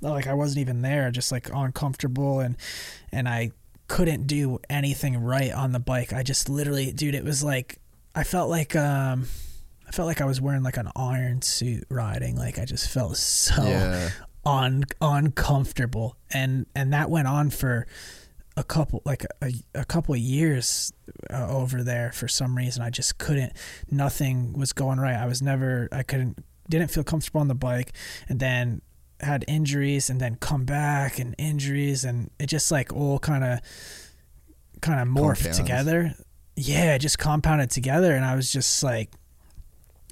like 0.00 0.26
I 0.26 0.34
wasn't 0.34 0.60
even 0.60 0.82
there. 0.82 1.10
Just 1.10 1.30
like 1.30 1.50
uncomfortable 1.54 2.40
and 2.40 2.56
and 3.12 3.28
I 3.28 3.52
couldn't 3.86 4.26
do 4.26 4.58
anything 4.68 5.16
right 5.18 5.52
on 5.52 5.72
the 5.72 5.80
bike. 5.80 6.12
I 6.12 6.22
just 6.22 6.48
literally, 6.48 6.92
dude, 6.92 7.14
it 7.14 7.24
was 7.24 7.44
like 7.44 7.78
I 8.14 8.24
felt 8.24 8.50
like 8.50 8.74
um 8.74 9.26
I 9.90 9.92
felt 9.92 10.06
like 10.06 10.20
I 10.20 10.24
was 10.24 10.40
wearing 10.40 10.62
like 10.62 10.76
an 10.76 10.88
iron 10.94 11.42
suit 11.42 11.84
riding. 11.90 12.36
Like 12.36 12.60
I 12.60 12.64
just 12.64 12.88
felt 12.88 13.16
so 13.16 13.64
yeah. 13.64 14.10
un 14.46 14.84
uncomfortable, 15.00 16.16
and 16.32 16.66
and 16.76 16.92
that 16.92 17.10
went 17.10 17.26
on 17.26 17.50
for 17.50 17.88
a 18.56 18.62
couple 18.62 19.02
like 19.04 19.26
a, 19.42 19.52
a 19.74 19.84
couple 19.84 20.14
of 20.14 20.20
years 20.20 20.92
uh, 21.32 21.48
over 21.48 21.82
there 21.82 22.10
for 22.12 22.26
some 22.26 22.56
reason 22.56 22.82
i 22.82 22.90
just 22.90 23.16
couldn't 23.16 23.52
nothing 23.90 24.52
was 24.54 24.72
going 24.72 24.98
right 24.98 25.14
i 25.14 25.24
was 25.24 25.40
never 25.40 25.88
i 25.92 26.02
couldn't 26.02 26.44
didn't 26.68 26.90
feel 26.90 27.04
comfortable 27.04 27.40
on 27.40 27.46
the 27.46 27.54
bike 27.54 27.92
and 28.28 28.40
then 28.40 28.82
had 29.20 29.44
injuries 29.46 30.10
and 30.10 30.20
then 30.20 30.34
come 30.34 30.64
back 30.64 31.18
and 31.18 31.34
injuries 31.38 32.04
and 32.04 32.28
it 32.40 32.46
just 32.46 32.72
like 32.72 32.92
all 32.92 33.20
kind 33.20 33.44
of 33.44 33.60
kind 34.82 35.00
of 35.00 35.06
morphed 35.06 35.36
Compounds. 35.44 35.58
together 35.58 36.14
yeah 36.56 36.94
it 36.96 36.98
just 36.98 37.20
compounded 37.20 37.70
together 37.70 38.14
and 38.14 38.24
i 38.24 38.34
was 38.34 38.50
just 38.52 38.82
like 38.82 39.10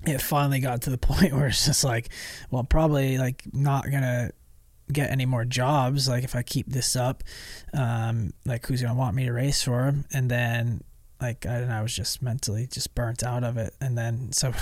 it 0.06 0.20
finally 0.20 0.60
got 0.60 0.82
to 0.82 0.90
the 0.90 0.98
point 0.98 1.32
where 1.32 1.48
it's 1.48 1.66
just 1.66 1.84
like 1.84 2.08
well 2.50 2.64
probably 2.64 3.18
like 3.18 3.42
not 3.52 3.90
gonna 3.90 4.30
get 4.90 5.10
any 5.10 5.26
more 5.26 5.44
jobs. 5.44 6.08
Like 6.08 6.24
if 6.24 6.34
i 6.34 6.42
keep 6.42 6.68
this 6.68 6.96
up 6.96 7.22
um 7.74 8.32
like 8.46 8.66
who's 8.66 8.82
gonna 8.82 8.94
want 8.94 9.14
me 9.14 9.24
to 9.26 9.32
race 9.32 9.62
for 9.62 9.84
him 9.84 10.04
and 10.12 10.30
then 10.30 10.82
like 11.20 11.46
I, 11.46 11.58
don't 11.58 11.68
know, 11.68 11.74
I 11.78 11.82
was 11.82 11.94
just 11.94 12.22
mentally 12.22 12.66
just 12.66 12.94
burnt 12.94 13.22
out 13.22 13.42
of 13.44 13.56
it. 13.56 13.74
And 13.80 13.98
then 13.98 14.32
so 14.32 14.52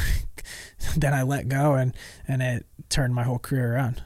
then 0.97 1.15
i 1.15 1.23
let 1.23 1.49
go 1.49 1.75
and 1.75 1.95
and 2.27 2.43
it 2.43 2.67
turned 2.89 3.15
my 3.15 3.23
whole 3.23 3.39
career 3.39 3.75
around. 3.75 4.03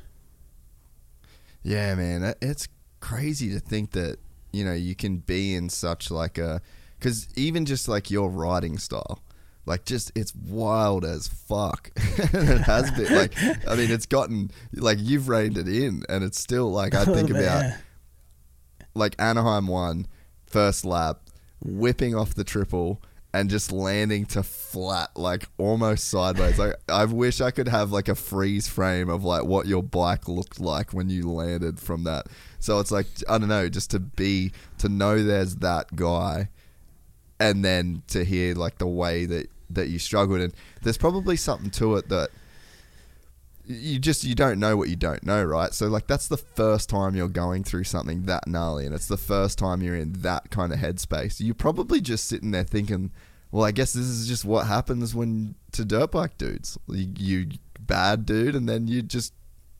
Yeah, 1.62 1.94
man, 1.94 2.34
it's 2.40 2.68
crazy 3.00 3.50
to 3.52 3.60
think 3.60 3.92
that 3.92 4.18
you 4.52 4.64
know 4.64 4.72
you 4.72 4.94
can 4.94 5.18
be 5.18 5.54
in 5.54 5.68
such 5.68 6.10
like 6.10 6.38
a 6.38 6.60
because 6.98 7.28
even 7.36 7.64
just 7.64 7.88
like 7.88 8.10
your 8.10 8.30
writing 8.30 8.78
style, 8.78 9.20
like 9.70 9.84
just 9.84 10.10
it's 10.16 10.34
wild 10.34 11.04
as 11.04 11.28
fuck. 11.28 11.92
it 11.96 12.60
has 12.62 12.90
been 12.90 13.14
like 13.14 13.32
I 13.68 13.76
mean 13.76 13.90
it's 13.90 14.04
gotten 14.04 14.50
like 14.74 14.98
you've 15.00 15.28
reined 15.28 15.56
it 15.56 15.68
in, 15.68 16.02
and 16.08 16.24
it's 16.24 16.40
still 16.40 16.70
like 16.72 16.92
i 16.92 17.02
oh, 17.02 17.04
think 17.04 17.28
little 17.28 17.36
bit, 17.36 17.44
about 17.44 17.72
like 18.94 19.14
Anaheim 19.20 19.68
one 19.68 20.08
first 20.46 20.84
lap, 20.84 21.20
whipping 21.64 22.16
off 22.16 22.34
the 22.34 22.42
triple 22.42 23.00
and 23.32 23.48
just 23.48 23.70
landing 23.70 24.26
to 24.26 24.42
flat, 24.42 25.10
like 25.14 25.48
almost 25.56 26.08
sideways. 26.08 26.58
Like 26.58 26.74
I 26.88 27.04
wish 27.04 27.40
I 27.40 27.52
could 27.52 27.68
have 27.68 27.92
like 27.92 28.08
a 28.08 28.16
freeze 28.16 28.66
frame 28.66 29.08
of 29.08 29.22
like 29.22 29.44
what 29.44 29.68
your 29.68 29.84
bike 29.84 30.26
looked 30.26 30.58
like 30.58 30.92
when 30.92 31.10
you 31.10 31.30
landed 31.30 31.78
from 31.78 32.02
that. 32.04 32.26
So 32.58 32.80
it's 32.80 32.90
like 32.90 33.06
I 33.28 33.38
don't 33.38 33.48
know, 33.48 33.68
just 33.68 33.92
to 33.92 34.00
be 34.00 34.50
to 34.78 34.88
know 34.88 35.22
there's 35.22 35.54
that 35.56 35.94
guy, 35.94 36.48
and 37.38 37.64
then 37.64 38.02
to 38.08 38.24
hear 38.24 38.56
like 38.56 38.78
the 38.78 38.88
way 38.88 39.26
that 39.26 39.48
that 39.74 39.88
you 39.88 39.98
struggled, 39.98 40.40
and 40.40 40.54
there's 40.82 40.98
probably 40.98 41.36
something 41.36 41.70
to 41.72 41.96
it 41.96 42.08
that 42.08 42.30
you 43.66 43.98
just 43.98 44.24
you 44.24 44.34
don't 44.34 44.58
know 44.58 44.76
what 44.76 44.88
you 44.88 44.96
don't 44.96 45.24
know, 45.24 45.42
right? 45.44 45.72
So 45.72 45.86
like 45.86 46.06
that's 46.06 46.28
the 46.28 46.36
first 46.36 46.88
time 46.88 47.14
you're 47.14 47.28
going 47.28 47.64
through 47.64 47.84
something 47.84 48.22
that 48.22 48.46
gnarly, 48.46 48.86
and 48.86 48.94
it's 48.94 49.08
the 49.08 49.16
first 49.16 49.58
time 49.58 49.82
you're 49.82 49.96
in 49.96 50.12
that 50.22 50.50
kind 50.50 50.72
of 50.72 50.78
headspace. 50.78 51.40
You're 51.40 51.54
probably 51.54 52.00
just 52.00 52.26
sitting 52.26 52.50
there 52.50 52.64
thinking, 52.64 53.12
"Well, 53.50 53.64
I 53.64 53.70
guess 53.70 53.92
this 53.92 54.06
is 54.06 54.26
just 54.26 54.44
what 54.44 54.66
happens 54.66 55.14
when 55.14 55.54
to 55.72 55.84
dirt 55.84 56.12
bike 56.12 56.36
dudes. 56.38 56.78
You, 56.88 57.12
you 57.16 57.46
bad 57.78 58.26
dude, 58.26 58.56
and 58.56 58.68
then 58.68 58.88
you 58.88 59.02
just 59.02 59.32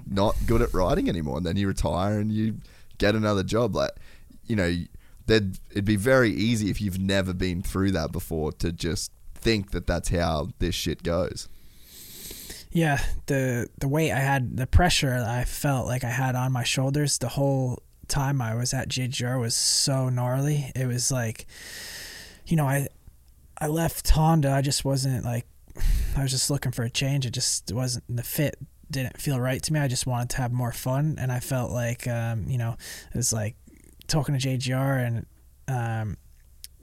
not 0.07 0.37
good 0.47 0.63
at 0.63 0.73
riding 0.73 1.09
anymore, 1.09 1.39
and 1.39 1.47
then 1.47 1.57
you 1.57 1.67
retire 1.67 2.19
and 2.19 2.31
you 2.31 2.59
get 2.99 3.15
another 3.15 3.43
job. 3.43 3.75
Like, 3.75 3.93
you 4.47 4.57
know, 4.57 4.77
it'd 5.29 5.85
be 5.85 5.97
very 5.97 6.31
easy 6.31 6.71
if 6.71 6.81
you've 6.81 6.99
never 6.99 7.33
been 7.33 7.63
through 7.63 7.93
that 7.93 8.13
before 8.13 8.53
to 8.53 8.73
just 8.73 9.13
think 9.41 9.71
that 9.73 9.87
that's 9.87 10.09
how 10.09 10.49
this 10.59 10.75
shit 10.75 11.03
goes. 11.03 11.49
Yeah, 12.73 13.01
the 13.27 13.69
the 13.79 13.89
weight 13.89 14.13
I 14.13 14.21
had, 14.21 14.57
the 14.57 14.67
pressure 14.67 15.25
I 15.27 15.45
felt 15.45 15.87
like 15.87 16.05
I 16.05 16.11
had 16.11 16.37
on 16.37 16.53
my 16.53 16.63
shoulders 16.63 17.19
the 17.19 17.29
whole 17.29 17.83
time 18.07 18.41
I 18.41 18.55
was 18.55 18.73
at 18.73 18.89
JGR 18.89 19.41
was 19.41 19.57
so 19.57 20.09
gnarly. 20.09 20.71
It 20.77 20.87
was 20.87 21.11
like, 21.11 21.47
you 22.47 22.57
know, 22.57 22.67
I 22.67 22.89
I 23.59 23.67
left 23.67 24.09
Honda. 24.11 24.53
I 24.53 24.63
just 24.63 24.85
wasn't 24.85 25.25
like, 25.25 25.47
I 26.17 26.23
was 26.23 26.31
just 26.31 26.51
looking 26.51 26.73
for 26.73 26.85
a 26.85 26.91
change. 26.91 27.27
It 27.27 27.33
just 27.33 27.73
wasn't 27.73 28.05
the 28.09 28.23
fit 28.23 28.57
didn't 28.91 29.21
feel 29.21 29.39
right 29.39 29.63
to 29.63 29.73
me. 29.73 29.81
I 29.81 29.89
just 29.89 30.07
wanted 30.07 30.31
to 30.31 30.37
have 30.39 30.53
more 30.53 30.73
fun, 30.73 31.17
and 31.19 31.31
I 31.31 31.41
felt 31.41 31.71
like, 31.71 32.07
um, 32.09 32.47
you 32.49 32.59
know, 32.59 32.77
it 33.15 33.17
was 33.17 33.33
like 33.33 33.55
talking 34.09 34.37
to 34.37 34.49
JGR 34.49 35.07
and, 35.07 35.27
um, 35.69 36.17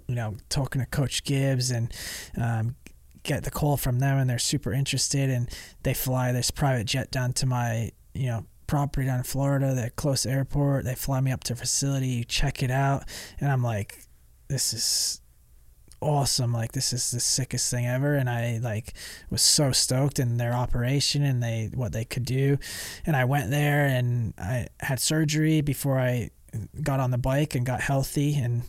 you 0.07 0.15
know, 0.15 0.35
talking 0.49 0.81
to 0.81 0.87
Coach 0.87 1.23
Gibbs 1.23 1.71
and 1.71 1.93
um, 2.39 2.75
get 3.23 3.43
the 3.43 3.51
call 3.51 3.77
from 3.77 3.99
them 3.99 4.17
and 4.17 4.29
they're 4.29 4.39
super 4.39 4.71
interested 4.73 5.29
and 5.29 5.49
they 5.83 5.93
fly 5.93 6.31
this 6.31 6.49
private 6.51 6.85
jet 6.85 7.11
down 7.11 7.33
to 7.33 7.45
my 7.45 7.91
you 8.13 8.27
know 8.27 8.45
property 8.67 9.07
down 9.07 9.19
in 9.19 9.23
Florida, 9.23 9.73
the 9.73 9.89
close 9.91 10.25
airport. 10.25 10.85
They 10.85 10.95
fly 10.95 11.21
me 11.21 11.31
up 11.31 11.43
to 11.45 11.55
facility, 11.55 12.23
check 12.23 12.61
it 12.61 12.71
out, 12.71 13.03
and 13.39 13.51
I'm 13.51 13.63
like, 13.63 13.97
this 14.49 14.73
is 14.73 15.21
awesome. 16.01 16.53
Like 16.53 16.73
this 16.73 16.93
is 16.93 17.11
the 17.11 17.19
sickest 17.19 17.71
thing 17.71 17.87
ever. 17.87 18.15
And 18.15 18.29
I 18.29 18.59
like 18.61 18.93
was 19.29 19.41
so 19.41 19.71
stoked 19.71 20.19
in 20.19 20.37
their 20.37 20.53
operation 20.53 21.23
and 21.23 21.41
they 21.41 21.69
what 21.73 21.91
they 21.91 22.05
could 22.05 22.25
do. 22.25 22.57
And 23.05 23.15
I 23.15 23.25
went 23.25 23.49
there 23.49 23.85
and 23.85 24.33
I 24.37 24.67
had 24.79 24.99
surgery 24.99 25.61
before 25.61 25.99
I 25.99 26.29
got 26.81 26.99
on 26.99 27.11
the 27.11 27.17
bike 27.17 27.55
and 27.55 27.65
got 27.65 27.81
healthy 27.81 28.35
and 28.35 28.63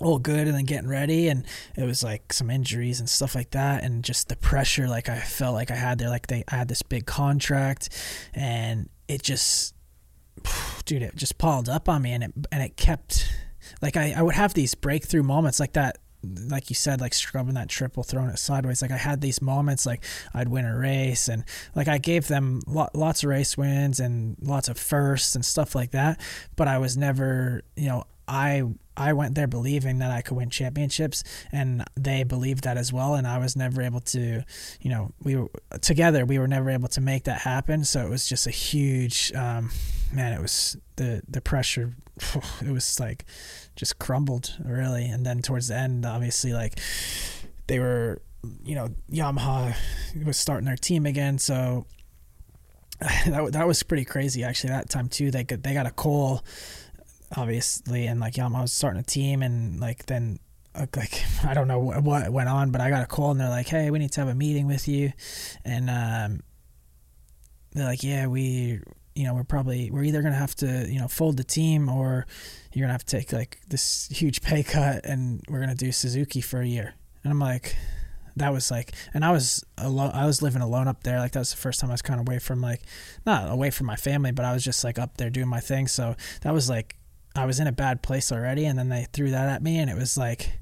all 0.00 0.18
good 0.18 0.46
and 0.46 0.56
then 0.56 0.64
getting 0.64 0.88
ready 0.88 1.28
and 1.28 1.44
it 1.76 1.84
was 1.84 2.02
like 2.02 2.32
some 2.32 2.50
injuries 2.50 2.98
and 3.00 3.08
stuff 3.08 3.34
like 3.34 3.50
that 3.50 3.84
and 3.84 4.02
just 4.02 4.28
the 4.28 4.36
pressure 4.36 4.88
like 4.88 5.08
I 5.08 5.18
felt 5.18 5.54
like 5.54 5.70
I 5.70 5.76
had 5.76 5.98
there 5.98 6.08
like 6.08 6.26
they 6.26 6.44
I 6.48 6.56
had 6.56 6.68
this 6.68 6.82
big 6.82 7.06
contract 7.06 7.88
and 8.34 8.88
it 9.08 9.22
just 9.22 9.74
dude 10.84 11.02
it 11.02 11.14
just 11.16 11.38
piled 11.38 11.68
up 11.68 11.88
on 11.88 12.02
me 12.02 12.12
and 12.12 12.24
it 12.24 12.32
and 12.50 12.62
it 12.62 12.76
kept 12.76 13.32
like 13.80 13.96
I, 13.96 14.14
I 14.16 14.22
would 14.22 14.34
have 14.34 14.54
these 14.54 14.74
breakthrough 14.74 15.22
moments 15.22 15.60
like 15.60 15.74
that 15.74 15.98
like 16.48 16.70
you 16.70 16.74
said 16.74 17.00
like 17.00 17.14
scrubbing 17.14 17.54
that 17.54 17.68
triple 17.68 18.02
throwing 18.02 18.30
it 18.30 18.38
sideways 18.38 18.82
like 18.82 18.90
I 18.90 18.96
had 18.96 19.20
these 19.20 19.42
moments 19.42 19.86
like 19.86 20.02
I'd 20.32 20.48
win 20.48 20.64
a 20.64 20.76
race 20.76 21.28
and 21.28 21.44
like 21.74 21.86
I 21.86 21.98
gave 21.98 22.28
them 22.28 22.62
lo- 22.66 22.88
lots 22.94 23.22
of 23.22 23.28
race 23.28 23.56
wins 23.56 24.00
and 24.00 24.36
lots 24.40 24.68
of 24.68 24.78
firsts 24.78 25.34
and 25.34 25.44
stuff 25.44 25.74
like 25.74 25.90
that 25.92 26.20
but 26.56 26.66
I 26.66 26.78
was 26.78 26.96
never 26.96 27.62
you 27.76 27.88
know 27.88 28.04
I 28.26 28.62
I 28.96 29.12
went 29.12 29.34
there 29.34 29.46
believing 29.46 29.98
that 29.98 30.10
I 30.10 30.22
could 30.22 30.36
win 30.36 30.50
championships, 30.50 31.24
and 31.50 31.84
they 31.96 32.22
believed 32.22 32.64
that 32.64 32.76
as 32.76 32.92
well. 32.92 33.14
And 33.14 33.26
I 33.26 33.38
was 33.38 33.56
never 33.56 33.82
able 33.82 34.00
to, 34.00 34.44
you 34.80 34.90
know, 34.90 35.12
we 35.22 35.36
were 35.36 35.50
together. 35.80 36.24
We 36.24 36.38
were 36.38 36.46
never 36.46 36.70
able 36.70 36.88
to 36.88 37.00
make 37.00 37.24
that 37.24 37.40
happen. 37.40 37.84
So 37.84 38.06
it 38.06 38.10
was 38.10 38.28
just 38.28 38.46
a 38.46 38.50
huge, 38.50 39.32
um, 39.34 39.70
man. 40.12 40.32
It 40.32 40.40
was 40.40 40.76
the 40.96 41.22
the 41.28 41.40
pressure. 41.40 41.94
It 42.64 42.70
was 42.70 43.00
like 43.00 43.24
just 43.76 43.98
crumbled 43.98 44.56
really. 44.64 45.06
And 45.06 45.26
then 45.26 45.42
towards 45.42 45.68
the 45.68 45.76
end, 45.76 46.06
obviously, 46.06 46.52
like 46.52 46.78
they 47.66 47.80
were, 47.80 48.22
you 48.64 48.74
know, 48.76 48.88
Yamaha 49.10 49.74
was 50.24 50.36
starting 50.36 50.66
their 50.66 50.76
team 50.76 51.04
again. 51.04 51.38
So 51.38 51.86
that 53.00 53.52
that 53.52 53.66
was 53.66 53.82
pretty 53.82 54.04
crazy 54.04 54.44
actually. 54.44 54.70
That 54.70 54.88
time 54.88 55.08
too, 55.08 55.30
they 55.32 55.42
got 55.42 55.62
they 55.64 55.74
got 55.74 55.86
a 55.86 55.90
call 55.90 56.44
obviously, 57.36 58.06
and 58.06 58.20
like 58.20 58.34
Yamaha 58.34 58.62
was 58.62 58.72
starting 58.72 59.00
a 59.00 59.04
team, 59.04 59.42
and 59.42 59.80
like 59.80 60.06
then 60.06 60.38
like 60.96 61.22
I 61.44 61.54
don't 61.54 61.68
know 61.68 61.78
what, 61.78 62.02
what 62.02 62.30
went 62.30 62.48
on, 62.48 62.70
but 62.70 62.80
I 62.80 62.90
got 62.90 63.02
a 63.02 63.06
call 63.06 63.30
and 63.30 63.40
they're 63.40 63.48
like, 63.48 63.68
"Hey, 63.68 63.90
we 63.90 63.98
need 63.98 64.12
to 64.12 64.20
have 64.20 64.28
a 64.28 64.34
meeting 64.34 64.66
with 64.66 64.88
you," 64.88 65.12
and 65.64 65.90
um, 65.90 66.40
they're 67.72 67.86
like, 67.86 68.02
"Yeah, 68.02 68.26
we." 68.26 68.80
You 69.16 69.22
know, 69.22 69.34
we're 69.34 69.44
probably 69.44 69.92
we're 69.92 70.02
either 70.02 70.22
gonna 70.22 70.34
have 70.34 70.56
to 70.56 70.88
you 70.90 70.98
know 70.98 71.06
fold 71.06 71.36
the 71.36 71.44
team 71.44 71.88
or 71.88 72.26
you're 72.72 72.82
gonna 72.82 72.94
have 72.94 73.04
to 73.04 73.16
take 73.16 73.32
like 73.32 73.60
this 73.68 74.08
huge 74.08 74.42
pay 74.42 74.64
cut 74.64 75.06
and 75.06 75.40
we're 75.48 75.60
gonna 75.60 75.76
do 75.76 75.92
Suzuki 75.92 76.40
for 76.40 76.60
a 76.60 76.66
year. 76.66 76.94
And 77.22 77.32
I'm 77.32 77.38
like, 77.38 77.76
that 78.36 78.52
was 78.52 78.70
like, 78.70 78.92
and 79.12 79.24
I 79.24 79.30
was 79.30 79.64
alone. 79.78 80.10
I 80.12 80.26
was 80.26 80.42
living 80.42 80.62
alone 80.62 80.88
up 80.88 81.04
there. 81.04 81.18
Like 81.18 81.32
that 81.32 81.38
was 81.38 81.50
the 81.50 81.56
first 81.56 81.78
time 81.78 81.90
I 81.90 81.94
was 81.94 82.02
kind 82.02 82.20
of 82.20 82.26
away 82.26 82.40
from 82.40 82.60
like, 82.60 82.82
not 83.24 83.50
away 83.50 83.70
from 83.70 83.86
my 83.86 83.96
family, 83.96 84.32
but 84.32 84.44
I 84.44 84.52
was 84.52 84.64
just 84.64 84.82
like 84.82 84.98
up 84.98 85.16
there 85.16 85.30
doing 85.30 85.48
my 85.48 85.60
thing. 85.60 85.86
So 85.86 86.16
that 86.42 86.52
was 86.52 86.68
like, 86.68 86.96
I 87.34 87.46
was 87.46 87.60
in 87.60 87.66
a 87.66 87.72
bad 87.72 88.02
place 88.02 88.30
already, 88.30 88.64
and 88.66 88.78
then 88.78 88.88
they 88.88 89.06
threw 89.12 89.30
that 89.30 89.48
at 89.48 89.62
me, 89.62 89.78
and 89.78 89.90
it 89.90 89.96
was 89.96 90.16
like, 90.16 90.52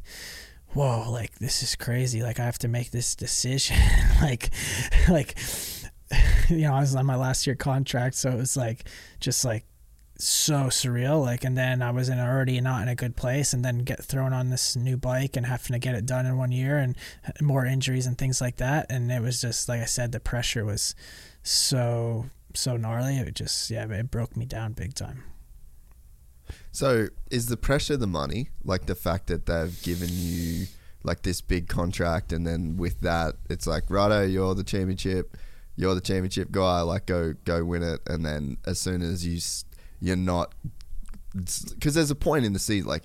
whoa, 0.74 1.10
like 1.10 1.38
this 1.38 1.62
is 1.62 1.76
crazy. 1.76 2.22
Like 2.22 2.40
I 2.40 2.44
have 2.44 2.58
to 2.60 2.68
make 2.68 2.90
this 2.90 3.14
decision. 3.14 3.76
like, 4.22 4.50
like, 5.08 5.38
you 6.48 6.62
know, 6.62 6.74
I 6.74 6.80
was 6.80 6.94
on 6.94 7.06
my 7.06 7.16
last 7.16 7.46
year 7.46 7.56
contract, 7.56 8.14
so 8.16 8.30
it 8.30 8.36
was 8.36 8.56
like, 8.56 8.88
just 9.20 9.44
like 9.44 9.64
so 10.18 10.66
surreal 10.66 11.20
like 11.20 11.42
and 11.42 11.58
then 11.58 11.82
i 11.82 11.90
was 11.90 12.08
in 12.08 12.20
already 12.20 12.60
not 12.60 12.80
in 12.82 12.88
a 12.88 12.94
good 12.94 13.16
place 13.16 13.52
and 13.52 13.64
then 13.64 13.78
get 13.78 14.04
thrown 14.04 14.32
on 14.32 14.50
this 14.50 14.76
new 14.76 14.96
bike 14.96 15.36
and 15.36 15.46
having 15.46 15.72
to 15.72 15.80
get 15.80 15.96
it 15.96 16.06
done 16.06 16.26
in 16.26 16.36
one 16.36 16.52
year 16.52 16.78
and 16.78 16.96
more 17.40 17.66
injuries 17.66 18.06
and 18.06 18.18
things 18.18 18.40
like 18.40 18.56
that 18.56 18.86
and 18.88 19.10
it 19.10 19.20
was 19.20 19.40
just 19.40 19.68
like 19.68 19.80
i 19.80 19.84
said 19.84 20.12
the 20.12 20.20
pressure 20.20 20.64
was 20.64 20.94
so 21.42 22.26
so 22.54 22.76
gnarly 22.76 23.16
it 23.16 23.34
just 23.34 23.68
yeah 23.68 23.84
it 23.84 24.10
broke 24.12 24.36
me 24.36 24.46
down 24.46 24.72
big 24.72 24.94
time 24.94 25.24
So 26.70 27.08
is 27.30 27.46
the 27.46 27.56
pressure 27.56 27.96
the 27.96 28.06
money? 28.06 28.50
Like 28.64 28.86
the 28.86 28.94
fact 28.94 29.26
that 29.28 29.46
they've 29.46 29.82
given 29.82 30.08
you 30.10 30.66
like 31.04 31.22
this 31.22 31.40
big 31.40 31.68
contract 31.68 32.32
and 32.32 32.46
then 32.46 32.76
with 32.76 33.00
that 33.00 33.34
it's 33.50 33.66
like, 33.66 33.84
righto, 33.88 34.22
you're 34.24 34.54
the 34.54 34.64
championship, 34.64 35.36
you're 35.76 35.94
the 35.94 36.00
championship 36.00 36.50
guy, 36.50 36.80
like 36.82 37.06
go 37.06 37.34
go 37.44 37.64
win 37.64 37.82
it, 37.82 38.00
and 38.06 38.24
then 38.24 38.56
as 38.66 38.78
soon 38.78 39.02
as 39.02 39.26
you 39.26 39.40
you're 40.00 40.16
not, 40.16 40.54
because 41.34 41.94
there's 41.94 42.10
a 42.10 42.16
point 42.16 42.44
in 42.44 42.52
the 42.52 42.58
season 42.58 42.88
like. 42.88 43.04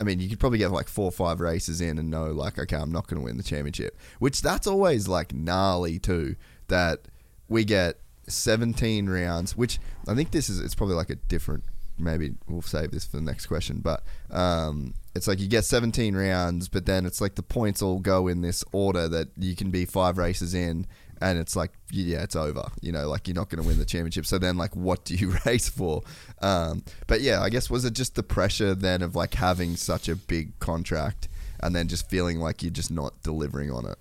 I 0.00 0.02
mean, 0.02 0.18
you 0.18 0.28
could 0.28 0.40
probably 0.40 0.58
get 0.58 0.72
like 0.72 0.88
four 0.88 1.04
or 1.04 1.12
five 1.12 1.40
races 1.40 1.80
in 1.80 1.98
and 1.98 2.10
know, 2.10 2.32
like, 2.32 2.58
okay, 2.58 2.74
I'm 2.74 2.90
not 2.90 3.06
going 3.06 3.20
to 3.20 3.24
win 3.24 3.36
the 3.36 3.44
championship. 3.44 3.96
Which 4.18 4.42
that's 4.42 4.66
always 4.66 5.06
like 5.06 5.32
gnarly 5.32 6.00
too. 6.00 6.34
That 6.66 7.02
we 7.48 7.64
get 7.64 8.00
17 8.28 9.08
rounds, 9.08 9.56
which 9.56 9.78
I 10.08 10.14
think 10.14 10.30
this 10.30 10.48
is, 10.48 10.60
it's 10.60 10.74
probably 10.74 10.96
like 10.96 11.10
a 11.10 11.16
different, 11.16 11.64
maybe 11.98 12.34
we'll 12.48 12.62
save 12.62 12.90
this 12.90 13.04
for 13.04 13.16
the 13.16 13.22
next 13.22 13.46
question, 13.46 13.80
but 13.80 14.02
um, 14.30 14.94
it's 15.14 15.28
like 15.28 15.38
you 15.40 15.48
get 15.48 15.64
17 15.64 16.16
rounds, 16.16 16.68
but 16.68 16.86
then 16.86 17.06
it's 17.06 17.20
like 17.20 17.36
the 17.36 17.42
points 17.42 17.82
all 17.82 18.00
go 18.00 18.26
in 18.26 18.40
this 18.40 18.64
order 18.72 19.08
that 19.08 19.28
you 19.38 19.54
can 19.54 19.70
be 19.70 19.84
five 19.84 20.18
races 20.18 20.54
in. 20.54 20.86
And 21.20 21.38
it's 21.38 21.54
like, 21.54 21.70
yeah, 21.90 22.22
it's 22.22 22.34
over. 22.34 22.68
You 22.82 22.90
know, 22.90 23.08
like 23.08 23.28
you're 23.28 23.36
not 23.36 23.48
going 23.48 23.62
to 23.62 23.66
win 23.66 23.78
the 23.78 23.84
championship. 23.84 24.26
So 24.26 24.36
then, 24.36 24.56
like, 24.56 24.74
what 24.74 25.04
do 25.04 25.14
you 25.14 25.36
race 25.46 25.68
for? 25.68 26.02
Um, 26.42 26.82
but 27.06 27.20
yeah, 27.20 27.40
I 27.40 27.48
guess 27.48 27.70
was 27.70 27.84
it 27.84 27.94
just 27.94 28.16
the 28.16 28.24
pressure 28.24 28.74
then 28.74 29.00
of 29.00 29.14
like 29.14 29.34
having 29.34 29.76
such 29.76 30.08
a 30.08 30.16
big 30.16 30.58
contract 30.58 31.28
and 31.60 31.74
then 31.74 31.86
just 31.86 32.10
feeling 32.10 32.40
like 32.40 32.62
you're 32.62 32.72
just 32.72 32.90
not 32.90 33.22
delivering 33.22 33.70
on 33.70 33.86
it? 33.86 33.96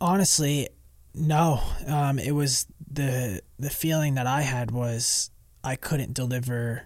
Honestly, 0.00 0.68
no. 1.14 1.60
Um, 1.86 2.18
it 2.18 2.32
was 2.32 2.66
the 2.96 3.42
the 3.58 3.70
feeling 3.70 4.14
that 4.14 4.26
I 4.26 4.42
had 4.42 4.70
was 4.72 5.30
I 5.62 5.76
couldn't 5.76 6.14
deliver 6.14 6.82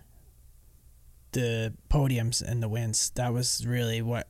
the 1.32 1.72
podiums 1.88 2.42
and 2.42 2.62
the 2.62 2.68
wins. 2.68 3.10
That 3.14 3.32
was 3.32 3.66
really 3.66 4.02
what 4.02 4.28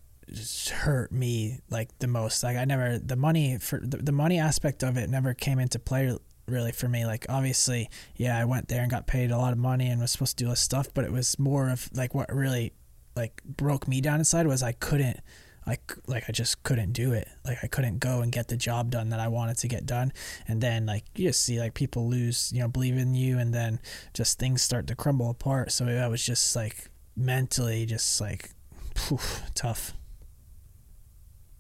hurt 0.70 1.10
me 1.10 1.58
like 1.70 1.98
the 1.98 2.06
most. 2.06 2.42
Like 2.42 2.56
I 2.56 2.64
never 2.64 2.98
the 2.98 3.16
money 3.16 3.58
for 3.58 3.80
the, 3.80 3.96
the 3.96 4.12
money 4.12 4.38
aspect 4.38 4.82
of 4.82 4.96
it 4.96 5.10
never 5.10 5.34
came 5.34 5.58
into 5.58 5.78
play 5.78 6.16
really 6.46 6.72
for 6.72 6.88
me. 6.88 7.06
Like 7.06 7.26
obviously, 7.28 7.88
yeah, 8.16 8.38
I 8.38 8.44
went 8.44 8.68
there 8.68 8.82
and 8.82 8.90
got 8.90 9.06
paid 9.06 9.30
a 9.30 9.38
lot 9.38 9.52
of 9.52 9.58
money 9.58 9.88
and 9.88 10.00
was 10.00 10.12
supposed 10.12 10.38
to 10.38 10.44
do 10.44 10.50
this 10.50 10.60
stuff, 10.60 10.88
but 10.94 11.04
it 11.04 11.12
was 11.12 11.38
more 11.38 11.68
of 11.68 11.90
like 11.94 12.14
what 12.14 12.32
really 12.32 12.72
like 13.16 13.42
broke 13.44 13.88
me 13.88 14.00
down 14.00 14.20
inside 14.20 14.46
was 14.46 14.62
I 14.62 14.72
couldn't 14.72 15.20
C- 15.74 16.00
like 16.06 16.24
I 16.28 16.32
just 16.32 16.62
couldn't 16.62 16.92
do 16.92 17.12
it. 17.12 17.28
Like 17.44 17.58
I 17.62 17.66
couldn't 17.66 17.98
go 17.98 18.20
and 18.20 18.32
get 18.32 18.48
the 18.48 18.56
job 18.56 18.90
done 18.90 19.10
that 19.10 19.20
I 19.20 19.28
wanted 19.28 19.58
to 19.58 19.68
get 19.68 19.86
done. 19.86 20.12
And 20.48 20.60
then 20.60 20.86
like 20.86 21.04
you 21.14 21.28
just 21.28 21.42
see 21.42 21.58
like 21.58 21.74
people 21.74 22.08
lose, 22.08 22.52
you 22.52 22.60
know, 22.60 22.68
believe 22.68 22.96
in 22.96 23.14
you 23.14 23.38
and 23.38 23.52
then 23.52 23.80
just 24.14 24.38
things 24.38 24.62
start 24.62 24.86
to 24.88 24.94
crumble 24.94 25.30
apart. 25.30 25.72
So 25.72 25.86
I 25.86 26.08
was 26.08 26.24
just 26.24 26.54
like 26.56 26.90
mentally 27.16 27.86
just 27.86 28.20
like 28.20 28.50
poof, 28.94 29.42
tough. 29.54 29.94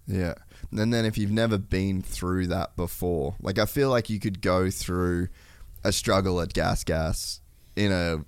Yeah. 0.06 0.34
And 0.72 0.92
then 0.92 1.04
if 1.04 1.18
you've 1.18 1.30
never 1.30 1.58
been 1.58 2.02
through 2.02 2.48
that 2.48 2.76
before, 2.76 3.36
like 3.40 3.58
I 3.58 3.66
feel 3.66 3.90
like 3.90 4.10
you 4.10 4.20
could 4.20 4.40
go 4.40 4.70
through 4.70 5.28
a 5.84 5.92
struggle 5.92 6.40
at 6.40 6.52
Gas 6.52 6.84
Gas 6.84 7.40
in 7.76 7.92
a 7.92 8.24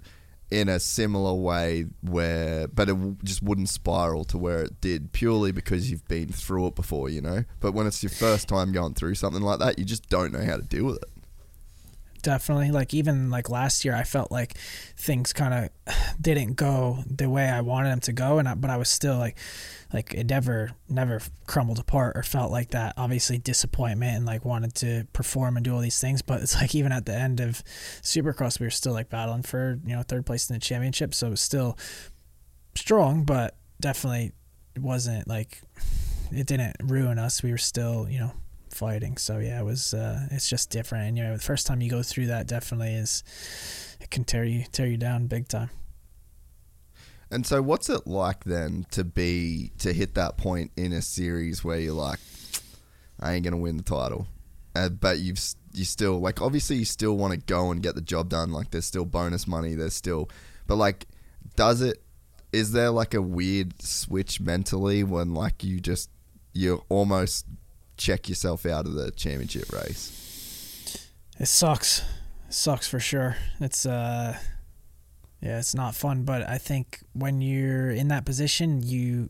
in 0.53 0.69
a 0.69 0.79
similar 0.79 1.33
way 1.33 1.87
where 2.03 2.69
but 2.69 2.91
it 2.91 2.97
just 3.25 3.43
wouldn't 3.43 3.71
spiral 3.71 4.23
to 4.27 4.37
where 4.37 4.63
it 4.63 4.81
did 4.83 5.11
purely 5.13 5.51
because 5.51 5.91
you've 5.91 6.07
been 6.09 6.29
through 6.29 6.67
it 6.67 6.75
before, 6.75 7.09
you 7.09 7.23
know. 7.23 7.45
But 7.59 7.73
when 7.73 7.87
it's 7.87 8.03
your 8.03 8.11
first 8.11 8.49
time 8.49 8.71
going 8.71 8.93
through 8.93 9.15
something 9.15 9.41
like 9.43 9.61
that, 9.61 9.79
you 9.79 9.87
just 9.87 10.09
don't 10.11 10.31
know 10.31 10.45
how 10.45 10.57
to 10.57 10.63
deal 10.63 10.85
with 10.85 10.97
it. 10.99 11.09
definitely 12.23 12.71
like 12.71 12.93
even 12.95 13.31
like 13.31 13.51
last 13.51 13.85
year 13.85 13.95
i 13.97 14.05
felt 14.05 14.31
like 14.31 14.55
things 14.97 15.33
kind 15.33 15.55
of 15.89 15.95
didn't 16.21 16.55
go 16.55 17.03
the 17.07 17.29
way 17.29 17.49
i 17.49 17.61
wanted 17.61 17.91
them 17.91 18.01
to 18.01 18.13
go 18.13 18.39
and 18.39 18.49
I, 18.49 18.55
but 18.55 18.71
i 18.71 18.77
was 18.77 18.89
still 18.89 19.17
like 19.19 19.37
like 19.93 20.15
it 20.15 20.29
never 20.29 20.73
never 20.89 21.21
crumbled 21.47 21.79
apart 21.79 22.17
or 22.17 22.23
felt 22.23 22.51
like 22.51 22.71
that 22.71 22.95
obviously 22.97 23.39
disappointment 23.39 24.17
and 24.17 24.27
like 24.27 24.45
wanted 24.45 24.75
to 24.75 25.07
perform 25.13 25.57
and 25.57 25.65
do 25.65 25.75
all 25.75 25.81
these 25.81 26.01
things 26.01 26.23
but 26.23 26.41
it's 26.41 26.55
like 26.61 26.75
even 26.75 26.93
at 26.93 27.07
the 27.07 27.15
end 27.15 27.41
of 27.41 27.63
supercross 28.03 28.59
we 28.59 28.67
were 28.67 28.71
still 28.71 28.93
like 28.93 29.09
battling 29.09 29.43
for 29.43 29.79
you 29.85 29.95
know 29.95 30.03
third 30.03 30.25
place 30.25 30.49
in 30.49 30.55
the 30.55 30.61
championship 30.61 31.15
so 31.15 31.29
it 31.29 31.31
was 31.31 31.41
still 31.41 31.77
strong 32.75 33.25
but 33.25 33.57
definitely 33.81 34.33
wasn't 34.79 35.27
like 35.29 35.61
it 36.31 36.47
didn't 36.47 36.75
ruin 36.83 37.19
us 37.19 37.43
we 37.43 37.51
were 37.51 37.59
still 37.59 38.09
you 38.09 38.19
know 38.19 38.33
fighting. 38.73 39.17
So 39.17 39.39
yeah, 39.39 39.61
it 39.61 39.65
was. 39.65 39.95
Uh, 39.95 40.27
it's 40.31 40.49
just 40.49 40.71
different. 40.71 41.09
And 41.09 41.19
you 41.19 41.25
know, 41.25 41.35
the 41.35 41.43
first 41.43 41.67
time 41.67 41.81
you 41.81 41.91
go 41.91 42.03
through 42.03 42.27
that, 42.27 42.47
definitely 42.47 42.95
is. 42.95 43.23
It 44.01 44.11
can 44.11 44.25
tear 44.25 44.45
you 44.45 44.65
tear 44.73 44.87
you 44.87 44.97
down 44.97 45.27
big 45.27 45.49
time. 45.49 45.71
And 47.33 47.47
so, 47.47 47.63
what's 47.63 47.89
it 47.89 48.07
like 48.07 48.45
then 48.45 48.85
to 48.91 49.05
be 49.05 49.73
to 49.79 49.95
hit 49.95 50.15
that 50.17 50.37
point 50.37 50.71
in 50.77 50.93
a 50.93 51.01
series 51.01 51.65
where 51.65 51.79
you're 51.79 51.95
like, 51.95 52.19
I 53.19 53.33
ain't 53.33 53.43
gonna 53.43 53.57
win 53.57 53.79
the 53.79 53.83
title, 53.83 54.27
uh, 54.75 54.91
but 54.91 55.19
you've 55.19 55.41
you 55.73 55.87
still 55.87 56.21
like 56.21 56.43
obviously 56.43 56.77
you 56.77 56.85
still 56.85 57.17
want 57.17 57.33
to 57.33 57.39
go 57.39 57.71
and 57.71 57.83
get 57.83 57.95
the 57.95 58.03
job 58.03 58.29
done. 58.29 58.53
Like 58.53 58.71
there's 58.71 58.85
still 58.85 59.07
bonus 59.07 59.47
money. 59.47 59.75
There's 59.75 59.95
still, 59.95 60.29
but 60.67 60.77
like, 60.77 61.07
does 61.57 61.81
it? 61.81 62.03
Is 62.53 62.73
there 62.73 62.91
like 62.91 63.15
a 63.15 63.23
weird 63.23 63.81
switch 63.81 64.39
mentally 64.39 65.03
when 65.03 65.33
like 65.33 65.65
you 65.65 65.81
just 65.81 66.11
you 66.53 66.85
almost 66.91 67.47
check 67.97 68.29
yourself 68.29 68.67
out 68.67 68.85
of 68.85 68.93
the 68.93 69.11
championship 69.11 69.73
race? 69.73 71.09
It 71.39 71.47
sucks. 71.47 72.01
It 72.49 72.53
sucks 72.53 72.87
for 72.87 73.01
sure. 73.01 73.37
It's 73.59 73.87
uh 73.87 74.37
yeah, 75.43 75.59
it's 75.59 75.75
not 75.75 75.95
fun, 75.95 76.23
but 76.23 76.49
I 76.49 76.59
think 76.59 77.01
when 77.15 77.41
you're 77.41 77.91
in 77.91 78.09
that 78.09 78.25
position, 78.25 78.81
you 78.83 79.29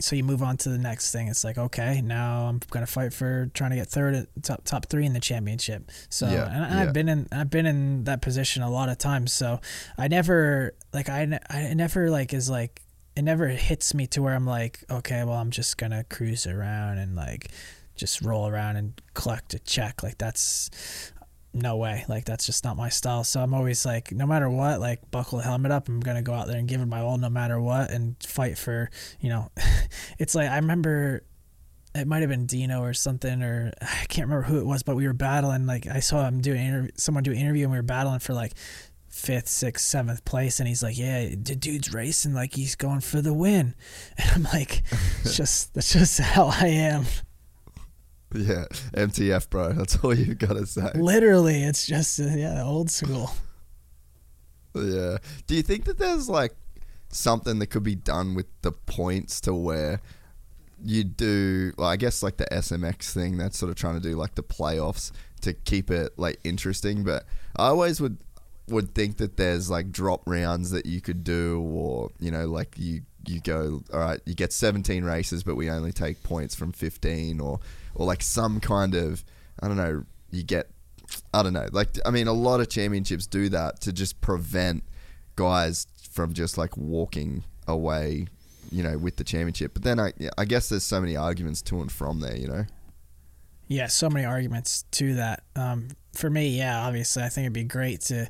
so 0.00 0.16
you 0.16 0.24
move 0.24 0.42
on 0.42 0.56
to 0.56 0.70
the 0.70 0.78
next 0.78 1.12
thing. 1.12 1.28
It's 1.28 1.44
like, 1.44 1.56
okay, 1.56 2.00
now 2.00 2.46
I'm 2.46 2.60
gonna 2.70 2.86
fight 2.86 3.12
for 3.12 3.50
trying 3.54 3.70
to 3.70 3.76
get 3.76 3.86
third, 3.86 4.26
top 4.42 4.64
top 4.64 4.86
three 4.86 5.04
in 5.06 5.12
the 5.12 5.20
championship. 5.20 5.90
So, 6.08 6.26
Yeah, 6.26 6.46
and, 6.46 6.64
and 6.64 6.74
yeah. 6.74 6.82
I've 6.82 6.92
been 6.92 7.08
in, 7.08 7.28
I've 7.30 7.50
been 7.50 7.66
in 7.66 8.04
that 8.04 8.22
position 8.22 8.62
a 8.62 8.70
lot 8.70 8.88
of 8.88 8.98
times. 8.98 9.32
So, 9.32 9.60
I 9.98 10.08
never 10.08 10.74
like, 10.92 11.08
I, 11.08 11.38
I 11.50 11.74
never 11.74 12.10
like 12.10 12.32
is 12.32 12.50
like, 12.50 12.80
it 13.14 13.22
never 13.22 13.46
hits 13.48 13.94
me 13.94 14.06
to 14.08 14.22
where 14.22 14.34
I'm 14.34 14.46
like, 14.46 14.82
okay, 14.90 15.22
well, 15.24 15.36
I'm 15.36 15.50
just 15.50 15.76
gonna 15.76 16.04
cruise 16.04 16.46
around 16.46 16.98
and 16.98 17.14
like, 17.14 17.50
just 17.96 18.22
roll 18.22 18.48
around 18.48 18.76
and 18.76 19.00
collect 19.14 19.54
a 19.54 19.58
check. 19.60 20.02
Like 20.02 20.18
that's 20.18 21.12
no 21.54 21.76
way. 21.76 22.04
Like 22.08 22.24
that's 22.24 22.46
just 22.46 22.64
not 22.64 22.76
my 22.76 22.88
style. 22.88 23.24
So 23.24 23.40
I'm 23.40 23.54
always 23.54 23.86
like, 23.86 24.12
no 24.12 24.26
matter 24.26 24.50
what, 24.50 24.80
like 24.80 25.10
buckle 25.10 25.38
the 25.38 25.44
helmet 25.44 25.70
up. 25.70 25.88
I'm 25.88 26.00
gonna 26.00 26.22
go 26.22 26.34
out 26.34 26.48
there 26.48 26.58
and 26.58 26.68
give 26.68 26.80
it 26.80 26.86
my 26.86 27.00
all, 27.00 27.16
no 27.16 27.30
matter 27.30 27.60
what, 27.60 27.90
and 27.90 28.16
fight 28.22 28.58
for. 28.58 28.90
You 29.20 29.30
know, 29.30 29.50
it's 30.18 30.34
like 30.34 30.50
I 30.50 30.56
remember. 30.56 31.24
It 31.96 32.08
might 32.08 32.22
have 32.22 32.28
been 32.28 32.46
Dino 32.46 32.82
or 32.82 32.92
something, 32.92 33.40
or 33.40 33.72
I 33.80 34.04
can't 34.08 34.28
remember 34.28 34.42
who 34.42 34.58
it 34.58 34.66
was, 34.66 34.82
but 34.82 34.96
we 34.96 35.06
were 35.06 35.12
battling. 35.12 35.66
Like 35.66 35.86
I 35.86 36.00
saw 36.00 36.26
him 36.26 36.40
doing 36.40 36.60
interview, 36.60 36.90
someone 36.96 37.22
do 37.22 37.30
an 37.30 37.38
interview, 37.38 37.64
and 37.64 37.72
we 37.72 37.78
were 37.78 37.82
battling 37.82 38.18
for 38.18 38.34
like 38.34 38.52
fifth, 39.08 39.46
sixth, 39.46 39.84
seventh 39.86 40.24
place, 40.24 40.58
and 40.58 40.68
he's 40.68 40.82
like, 40.82 40.98
"Yeah, 40.98 41.28
the 41.28 41.54
dude's 41.54 41.94
racing 41.94 42.34
like 42.34 42.54
he's 42.54 42.74
going 42.74 43.00
for 43.00 43.20
the 43.22 43.32
win," 43.32 43.74
and 44.18 44.30
I'm 44.34 44.42
like, 44.52 44.82
"It's 45.24 45.36
just 45.36 45.72
that's 45.74 45.92
just 45.92 46.18
how 46.18 46.46
I 46.46 46.66
am." 46.66 47.04
Yeah, 48.44 48.64
MTF, 48.94 49.48
bro. 49.48 49.72
That's 49.74 49.96
all 49.98 50.12
you 50.12 50.34
gotta 50.34 50.66
say. 50.66 50.90
Literally, 50.96 51.62
it's 51.62 51.86
just 51.86 52.18
uh, 52.18 52.24
yeah, 52.24 52.64
old 52.64 52.90
school. 52.90 53.30
Yeah. 54.74 55.18
Do 55.46 55.54
you 55.54 55.62
think 55.62 55.84
that 55.84 55.98
there's 55.98 56.28
like 56.28 56.54
something 57.10 57.60
that 57.60 57.68
could 57.68 57.84
be 57.84 57.94
done 57.94 58.34
with 58.34 58.46
the 58.62 58.72
points 58.72 59.40
to 59.42 59.54
where 59.54 60.00
you 60.84 61.04
do, 61.04 61.72
well, 61.78 61.88
I 61.88 61.96
guess 61.96 62.24
like 62.24 62.36
the 62.36 62.46
SMX 62.46 63.12
thing 63.12 63.38
that's 63.38 63.56
sort 63.56 63.70
of 63.70 63.76
trying 63.76 63.94
to 63.94 64.00
do 64.00 64.16
like 64.16 64.34
the 64.34 64.42
playoffs 64.42 65.12
to 65.42 65.52
keep 65.52 65.90
it 65.90 66.18
like 66.18 66.40
interesting, 66.42 67.04
but 67.04 67.24
I 67.56 67.68
always 67.68 68.00
would 68.00 68.18
would 68.66 68.94
think 68.94 69.18
that 69.18 69.36
there's 69.36 69.70
like 69.70 69.92
drop 69.92 70.22
rounds 70.26 70.70
that 70.70 70.86
you 70.86 71.00
could 71.00 71.22
do 71.22 71.60
or 71.60 72.10
you 72.18 72.30
know 72.30 72.46
like 72.46 72.74
you 72.78 73.02
you 73.26 73.38
go 73.40 73.82
all 73.92 74.00
right 74.00 74.20
you 74.24 74.34
get 74.34 74.54
17 74.54 75.04
races 75.04 75.42
but 75.42 75.54
we 75.54 75.68
only 75.68 75.92
take 75.92 76.22
points 76.22 76.54
from 76.54 76.72
15 76.72 77.40
or 77.40 77.60
or 77.94 78.06
like 78.06 78.22
some 78.22 78.60
kind 78.60 78.94
of 78.94 79.24
I 79.60 79.68
don't 79.68 79.76
know 79.76 80.04
you 80.30 80.42
get 80.42 80.70
I 81.32 81.42
don't 81.42 81.52
know. 81.52 81.68
Like, 81.72 81.98
I 82.04 82.10
mean, 82.10 82.26
a 82.26 82.32
lot 82.32 82.60
of 82.60 82.68
championships 82.68 83.26
do 83.26 83.48
that 83.50 83.80
to 83.82 83.92
just 83.92 84.20
prevent 84.20 84.84
guys 85.36 85.86
from 86.10 86.32
just 86.32 86.56
like 86.56 86.76
walking 86.76 87.44
away, 87.66 88.26
you 88.70 88.82
know, 88.82 88.98
with 88.98 89.16
the 89.16 89.24
championship. 89.24 89.74
But 89.74 89.82
then 89.82 89.98
I, 90.00 90.12
I 90.38 90.44
guess 90.44 90.68
there's 90.68 90.84
so 90.84 91.00
many 91.00 91.16
arguments 91.16 91.62
to 91.62 91.80
and 91.80 91.90
from 91.90 92.20
there, 92.20 92.36
you 92.36 92.48
know. 92.48 92.64
Yeah, 93.66 93.86
so 93.86 94.10
many 94.10 94.24
arguments 94.26 94.84
to 94.92 95.14
that. 95.14 95.42
Um, 95.56 95.88
for 96.12 96.30
me, 96.30 96.48
yeah, 96.56 96.86
obviously, 96.86 97.22
I 97.22 97.28
think 97.28 97.46
it'd 97.46 97.52
be 97.52 97.64
great 97.64 98.02
to, 98.02 98.28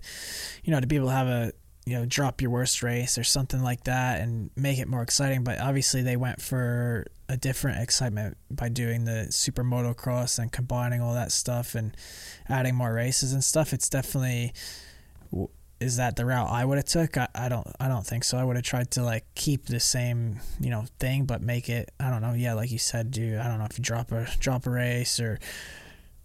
you 0.63 0.71
know, 0.73 0.81
to 0.81 0.87
be 0.87 0.97
able 0.97 1.09
to 1.09 1.13
have 1.13 1.27
a, 1.27 1.53
you 1.87 1.95
know, 1.95 2.07
drop 2.07 2.41
your 2.41 2.51
worst 2.51 2.83
race 2.83 3.19
or 3.19 3.25
something 3.25 3.63
like 3.63 3.85
that 3.85 4.21
and 4.21 4.51
make 4.57 4.79
it 4.79 4.89
more 4.89 5.03
exciting. 5.03 5.45
But 5.45 5.61
obviously, 5.61 6.03
they 6.03 6.17
went 6.17 6.41
for 6.41 7.07
a 7.29 7.37
different 7.37 7.83
excitement 7.83 8.37
by 8.51 8.69
doing 8.69 9.05
the 9.05 9.31
super 9.31 9.63
motocross 9.63 10.39
and 10.39 10.51
combining 10.51 11.01
all 11.01 11.15
that 11.15 11.33
stuff 11.33 11.75
and 11.75 11.95
adding 12.49 12.75
more 12.75 12.93
races 12.93 13.33
and 13.33 13.45
stuff. 13.45 13.73
It's 13.73 13.89
definitely, 13.91 14.55
is 15.79 15.97
that 15.97 16.17
the 16.17 16.25
route 16.25 16.49
I 16.51 16.65
would 16.65 16.79
have 16.79 16.87
took? 16.87 17.19
I, 17.19 17.29
I 17.35 17.51
don't 17.51 17.67
I 17.79 17.89
don't 17.89 18.07
think 18.07 18.25
so. 18.25 18.39
I 18.39 18.45
would 18.45 18.57
have 18.57 18.65
tried 18.65 18.91
to 18.93 19.03
like 19.03 19.27
keep 19.35 19.67
the 19.67 19.81
same 19.81 20.41
you 20.61 20.71
know 20.71 20.85
thing, 20.99 21.27
but 21.27 21.43
make 21.43 21.69
it 21.69 21.91
I 22.01 22.09
don't 22.09 22.23
know. 22.23 22.33
Yeah, 22.33 22.55
like 22.55 22.71
you 22.71 22.79
said, 22.79 23.11
do 23.11 23.39
I 23.39 23.47
don't 23.49 23.59
know 23.59 23.67
if 23.67 23.79
you 23.79 23.85
drop 23.85 24.11
a 24.11 24.27
drop 24.39 24.67
a 24.67 24.71
race 24.71 25.21
or 25.21 25.39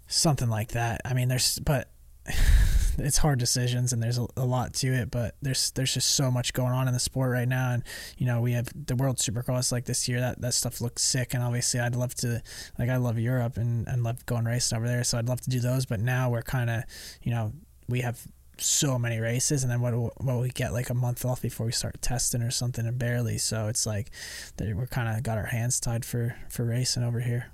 something 0.08 0.50
like 0.50 0.70
that. 0.70 1.02
I 1.04 1.14
mean, 1.14 1.28
there's 1.28 1.60
but 1.60 1.90
it's 3.02 3.18
hard 3.18 3.40
decisions 3.40 3.94
and 3.94 4.02
there's 4.02 4.18
a, 4.18 4.28
a, 4.36 4.46
lot 4.46 4.74
to 4.74 4.88
it 4.88 5.10
but 5.10 5.36
there's 5.42 5.72
there's 5.72 5.94
just 5.94 6.12
so 6.12 6.30
much 6.30 6.54
going 6.54 6.74
on 6.74 6.88
in 6.88 6.94
the 6.94 7.00
sport 7.00 7.32
right 7.32 7.48
now. 7.48 7.72
And 7.72 7.84
you 8.18 8.26
know 8.26 8.42
we 8.42 8.54
have 8.54 8.70
the 8.88 8.96
world 8.96 9.18
supercross 9.18 9.72
like 9.72 9.86
this 9.86 10.08
year 10.08 10.20
that 10.20 10.42
that 10.42 10.54
stuff 10.54 10.82
looks 10.82 11.04
sick. 11.04 11.34
And 11.34 11.44
obviously 11.44 11.80
I'd 11.80 11.96
love 11.96 12.14
to 12.16 12.42
like 12.78 12.90
I 12.90 12.98
love 12.98 13.18
Europe 13.18 13.58
and 13.58 13.88
and 13.88 14.04
love 14.04 14.26
going 14.26 14.46
racing 14.46 14.78
over 14.78 14.88
there. 14.88 15.04
So 15.04 15.18
I'd 15.18 15.30
love 15.30 15.42
to 15.42 15.50
do 15.50 15.60
those. 15.60 15.86
But 15.86 16.00
now 16.00 16.30
we're 16.30 16.42
kind 16.42 16.70
of 16.70 16.84
you 17.24 17.32
know 17.32 17.54
we 17.88 18.02
have 18.02 18.22
so 18.58 19.00
many 19.00 19.20
races. 19.20 19.64
And 19.64 19.72
then 19.72 19.82
what 19.82 19.94
what 20.24 20.40
we 20.40 20.50
get 20.50 20.74
like 20.74 20.90
a 20.90 20.94
month 20.94 21.26
off 21.26 21.42
before 21.42 21.66
we 21.66 21.72
start 21.72 22.02
testing 22.02 22.42
or 22.42 22.52
something 22.52 22.86
and 22.86 22.98
barely. 22.98 23.38
So 23.38 23.68
it's 23.68 23.86
like 23.86 24.12
that 24.58 24.76
we're 24.76 24.88
kind 24.88 25.16
of 25.16 25.24
got 25.24 25.38
our 25.38 25.48
hands 25.48 25.80
tied 25.80 26.06
for 26.06 26.36
for 26.50 26.66
racing 26.66 27.04
over 27.04 27.20
here 27.22 27.52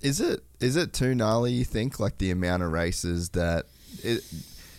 is 0.00 0.20
it 0.20 0.40
is 0.60 0.76
it 0.76 0.92
too 0.92 1.14
gnarly 1.14 1.52
you 1.52 1.64
think 1.64 2.00
like 2.00 2.18
the 2.18 2.30
amount 2.30 2.62
of 2.62 2.72
races 2.72 3.30
that 3.30 3.66
it 4.02 4.22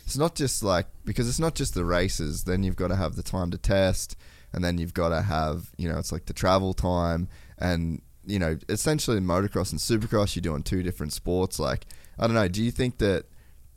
it's 0.06 0.18
not 0.18 0.36
just 0.36 0.64
like 0.64 0.88
because 1.06 1.30
it's 1.30 1.40
not 1.40 1.56
just 1.56 1.74
the 1.74 1.86
races 1.86 2.44
then 2.44 2.64
you've 2.64 2.76
got 2.76 2.88
to 2.88 2.96
have 2.96 3.16
the 3.16 3.24
time 3.24 3.52
to 3.52 3.58
test 3.58 4.16
and 4.54 4.64
then 4.64 4.78
you've 4.78 4.94
got 4.94 5.10
to 5.10 5.22
have 5.22 5.70
you 5.78 5.88
know 5.88 5.98
it's 5.98 6.12
like 6.12 6.26
the 6.26 6.34
travel 6.34 6.74
time 6.74 7.28
and 7.58 8.02
you 8.26 8.40
know 8.40 8.58
essentially 8.70 9.18
in 9.18 9.26
motocross 9.26 9.72
and 9.72 9.80
supercross 9.80 10.36
you're 10.36 10.42
doing 10.42 10.64
two 10.64 10.84
different 10.84 11.14
sports 11.14 11.60
like 11.60 11.86
i 12.20 12.28
don't 12.28 12.36
know 12.36 12.48
do 12.48 12.64
you 12.64 12.72
think 12.72 12.98
that 12.98 13.26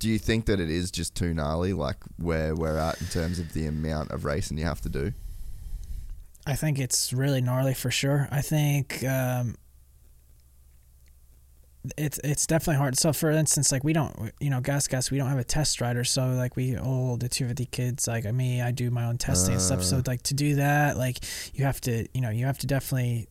do 0.05 0.11
you 0.11 0.19
think 0.19 0.45
that 0.47 0.61
it 0.61 0.69
is 0.69 0.91
just 0.91 1.15
too 1.15 1.33
gnarly, 1.33 1.73
like 1.73 1.97
where 2.19 2.55
we're 2.55 2.77
at 2.77 3.01
in 3.01 3.07
terms 3.07 3.39
of 3.39 3.55
the 3.55 3.67
amount 3.67 4.11
of 4.11 4.27
racing 4.27 4.59
you 4.59 4.65
have 4.65 4.83
to 4.83 4.91
do? 4.91 5.13
I 6.47 6.57
think 6.57 6.79
it's 6.79 7.13
really 7.13 7.41
gnarly 7.41 7.73
for 7.73 7.91
sure. 7.91 8.29
I 8.31 8.43
think 8.43 9.03
um, 9.05 9.57
it's 11.97 12.19
it's 12.25 12.47
definitely 12.47 12.79
hard. 12.79 12.99
So 12.99 13.13
for 13.13 13.31
instance, 13.31 13.71
like 13.73 13.85
we 13.85 13.93
don't, 13.93 14.33
you 14.41 14.51
know, 14.51 14.61
gas 14.61 14.89
gas, 14.89 15.11
we 15.11 15.19
don't 15.19 15.29
have 15.29 15.39
a 15.39 15.45
test 15.45 15.81
rider. 15.81 16.05
So 16.05 16.29
like 16.29 16.57
we 16.57 16.77
all 16.77 17.17
the 17.17 17.29
250 17.29 17.67
kids, 17.67 18.07
like 18.07 18.25
me, 18.33 18.63
I 18.63 18.71
do 18.71 18.91
my 18.91 19.05
own 19.05 19.19
testing 19.19 19.55
uh. 19.55 19.57
and 19.57 19.63
stuff. 19.63 19.85
So 19.85 19.99
uh. 19.99 20.03
like 20.07 20.23
to 20.25 20.35
do 20.35 20.57
that, 20.57 20.97
like 20.97 21.19
you 21.55 21.65
have 21.65 21.81
to, 21.83 22.07
you 22.15 22.21
know, 22.21 22.31
you 22.31 22.47
have 22.47 22.59
to 22.59 22.67
definitely 22.67 23.29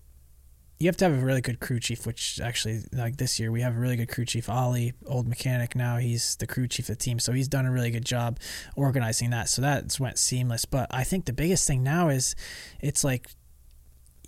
you 0.80 0.88
have 0.88 0.98
to 0.98 1.06
have 1.06 1.14
a 1.14 1.25
really 1.25 1.40
good 1.40 1.61
crew 1.61 1.80
chief, 1.80 2.06
which 2.06 2.41
actually, 2.41 2.82
like 2.91 3.15
this 3.15 3.40
year, 3.40 3.51
we 3.51 3.61
have 3.61 3.75
a 3.75 3.80
really 3.80 3.95
good 3.95 4.09
crew 4.09 4.25
chief. 4.25 4.49
Ollie, 4.49 4.93
old 5.06 5.27
mechanic 5.27 5.75
now, 5.75 5.98
he's 5.98 6.35
the 6.35 6.48
crew 6.48 6.67
chief 6.67 6.90
of 6.90 6.98
the 6.98 7.03
team. 7.03 7.19
So 7.19 7.32
he's 7.32 7.48
done 7.48 7.65
a 7.65 7.72
really 7.72 7.90
good 7.90 8.06
job 8.06 8.38
organizing 8.75 9.30
that. 9.30 9.48
So 9.48 9.61
that's 9.61 9.99
went 9.99 10.17
seamless. 10.17 10.65
But 10.65 10.88
I 10.91 11.06
think 11.06 11.25
the 11.25 11.33
biggest 11.33 11.65
thing 11.67 11.83
now 11.83 12.09
is 12.09 12.35
it's 12.82 13.03
like 13.03 13.30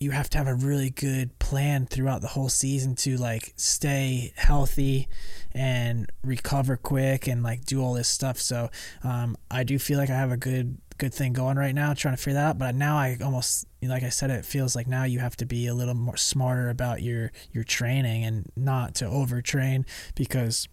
you 0.06 0.12
have 0.12 0.30
to 0.30 0.38
have 0.38 0.48
a 0.48 0.54
really 0.54 0.92
good 0.92 1.38
plan 1.40 1.88
throughout 1.88 2.22
the 2.22 2.28
whole 2.28 2.48
season 2.48 2.94
to 2.94 3.18
like 3.18 3.54
stay 3.56 4.32
healthy 4.36 5.08
and 5.52 6.12
recover 6.24 6.78
quick 6.78 7.26
and 7.26 7.42
like 7.42 7.66
do 7.66 7.82
all 7.82 7.94
this 7.94 8.08
stuff. 8.08 8.38
So 8.38 8.70
um, 9.04 9.36
I 9.50 9.64
do 9.64 9.80
feel 9.80 9.98
like 9.98 10.12
I 10.12 10.16
have 10.16 10.32
a 10.32 10.38
good 10.38 10.78
good 11.00 11.12
thing 11.12 11.34
going 11.34 11.58
right 11.58 11.74
now, 11.74 11.96
trying 11.96 12.16
to 12.16 12.22
figure 12.22 12.36
that 12.36 12.50
out. 12.50 12.58
But 12.60 12.76
now 12.76 12.98
I 12.98 13.18
almost 13.20 13.66
like 13.82 14.04
I 14.04 14.10
said, 14.10 14.30
it 14.30 14.46
feels 14.46 14.76
like 14.76 14.86
now 14.86 15.06
you 15.06 15.18
have 15.18 15.36
to 15.38 15.46
be 15.48 15.66
a 15.66 15.74
little 15.74 15.96
more 15.96 16.18
smarter 16.18 16.70
about 16.70 17.02
your 17.02 17.32
your 17.52 17.64
training 17.64 18.26
and 18.26 18.46
not 18.56 18.94
to 18.96 19.06
overtrain 19.06 19.86
because 20.14 20.68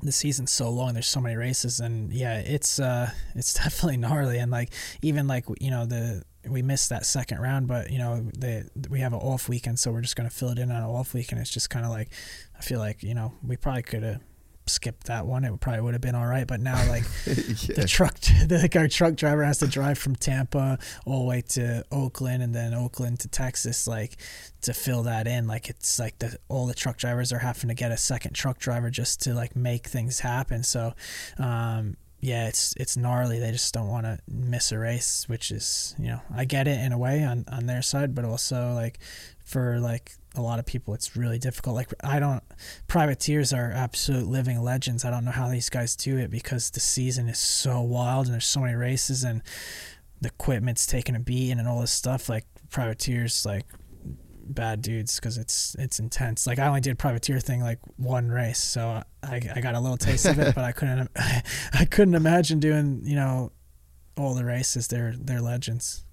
the 0.00 0.12
season's 0.12 0.52
so 0.52 0.70
long 0.70 0.94
there's 0.94 1.08
so 1.08 1.20
many 1.20 1.34
races 1.34 1.80
and 1.80 2.12
yeah 2.12 2.38
it's 2.38 2.78
uh 2.78 3.10
it's 3.34 3.52
definitely 3.64 3.96
gnarly 3.96 4.38
and 4.38 4.48
like 4.48 4.72
even 5.02 5.26
like 5.26 5.44
you 5.60 5.72
know 5.72 5.86
the 5.86 6.22
we 6.48 6.62
missed 6.62 6.88
that 6.88 7.06
second 7.06 7.40
round 7.40 7.66
but 7.66 7.90
you 7.90 7.98
know 7.98 8.28
the 8.36 8.68
we 8.90 9.00
have 9.00 9.12
an 9.12 9.20
off 9.20 9.48
weekend 9.48 9.78
so 9.78 9.90
we're 9.90 10.00
just 10.00 10.16
going 10.16 10.28
to 10.28 10.34
fill 10.34 10.50
it 10.50 10.58
in 10.58 10.70
on 10.70 10.82
an 10.82 10.88
off 10.88 11.14
weekend 11.14 11.40
it's 11.40 11.50
just 11.50 11.70
kind 11.70 11.84
of 11.84 11.90
like 11.90 12.08
i 12.58 12.62
feel 12.62 12.78
like 12.78 13.02
you 13.02 13.14
know 13.14 13.32
we 13.42 13.56
probably 13.56 13.82
could 13.82 14.02
have 14.02 14.20
skipped 14.68 15.06
that 15.06 15.26
one, 15.26 15.44
it 15.44 15.60
probably 15.60 15.80
would 15.80 15.94
have 15.94 16.00
been 16.00 16.14
all 16.14 16.26
right. 16.26 16.46
But 16.46 16.60
now, 16.60 16.76
like 16.88 17.04
yeah. 17.26 17.74
the 17.74 17.86
truck, 17.88 18.14
the, 18.46 18.58
like 18.62 18.76
our 18.76 18.88
truck 18.88 19.16
driver 19.16 19.44
has 19.44 19.58
to 19.58 19.66
drive 19.66 19.98
from 19.98 20.14
Tampa 20.14 20.78
all 21.04 21.20
the 21.20 21.26
way 21.26 21.40
to 21.48 21.84
Oakland 21.90 22.42
and 22.42 22.54
then 22.54 22.74
Oakland 22.74 23.20
to 23.20 23.28
Texas, 23.28 23.86
like 23.86 24.16
to 24.62 24.72
fill 24.72 25.02
that 25.04 25.26
in. 25.26 25.46
Like 25.46 25.68
it's 25.68 25.98
like 25.98 26.18
the 26.18 26.38
all 26.48 26.66
the 26.66 26.74
truck 26.74 26.98
drivers 26.98 27.32
are 27.32 27.38
having 27.38 27.68
to 27.68 27.74
get 27.74 27.90
a 27.90 27.96
second 27.96 28.34
truck 28.34 28.58
driver 28.58 28.90
just 28.90 29.22
to 29.22 29.34
like 29.34 29.56
make 29.56 29.86
things 29.86 30.20
happen. 30.20 30.62
So, 30.62 30.94
um, 31.38 31.96
yeah, 32.20 32.48
it's 32.48 32.74
it's 32.76 32.96
gnarly. 32.96 33.38
They 33.38 33.52
just 33.52 33.72
don't 33.72 33.88
want 33.88 34.04
to 34.04 34.18
miss 34.26 34.72
a 34.72 34.78
race, 34.78 35.28
which 35.28 35.52
is 35.52 35.94
you 35.98 36.08
know 36.08 36.20
I 36.34 36.44
get 36.44 36.66
it 36.66 36.80
in 36.80 36.92
a 36.92 36.98
way 36.98 37.22
on 37.22 37.44
on 37.50 37.66
their 37.66 37.82
side, 37.82 38.14
but 38.14 38.24
also 38.24 38.72
like 38.72 38.98
for 39.44 39.78
like 39.78 40.12
a 40.34 40.42
lot 40.42 40.58
of 40.58 40.66
people 40.66 40.94
it's 40.94 41.16
really 41.16 41.38
difficult. 41.38 41.76
Like 41.76 41.92
i 42.02 42.18
don't 42.18 42.42
privateers 42.88 43.52
are 43.52 43.70
absolute 43.72 44.26
living 44.26 44.60
legends. 44.60 45.04
I 45.04 45.10
don't 45.10 45.24
know 45.24 45.30
how 45.30 45.48
these 45.48 45.70
guys 45.70 45.94
do 45.94 46.16
it 46.18 46.30
because 46.30 46.70
the 46.70 46.80
season 46.80 47.28
is 47.28 47.38
so 47.38 47.80
wild 47.80 48.26
and 48.26 48.34
there's 48.34 48.46
so 48.46 48.60
many 48.60 48.74
races 48.74 49.22
and 49.22 49.42
the 50.20 50.28
equipment's 50.28 50.86
taking 50.86 51.14
a 51.14 51.20
beat 51.20 51.52
and 51.52 51.68
all 51.68 51.80
this 51.80 51.92
stuff. 51.92 52.28
Like 52.28 52.46
privateers 52.70 53.46
like 53.46 53.66
bad 54.54 54.82
dudes 54.82 55.16
because 55.16 55.38
it's 55.38 55.76
it's 55.78 55.98
intense. 55.98 56.46
Like 56.46 56.58
i 56.58 56.66
only 56.66 56.80
did 56.80 56.98
privateer 56.98 57.40
thing 57.40 57.60
like 57.60 57.78
one 57.96 58.28
race 58.28 58.62
so 58.62 59.02
i, 59.22 59.40
I 59.54 59.60
got 59.60 59.74
a 59.74 59.80
little 59.80 59.96
taste 59.96 60.26
of 60.26 60.38
it 60.38 60.54
but 60.54 60.64
i 60.64 60.72
couldn't 60.72 61.10
i 61.72 61.84
couldn't 61.84 62.14
imagine 62.14 62.60
doing 62.60 63.02
you 63.04 63.16
know 63.16 63.52
all 64.16 64.34
the 64.34 64.44
races. 64.44 64.88
They're 64.88 65.14
they're 65.16 65.40
legends. 65.40 66.04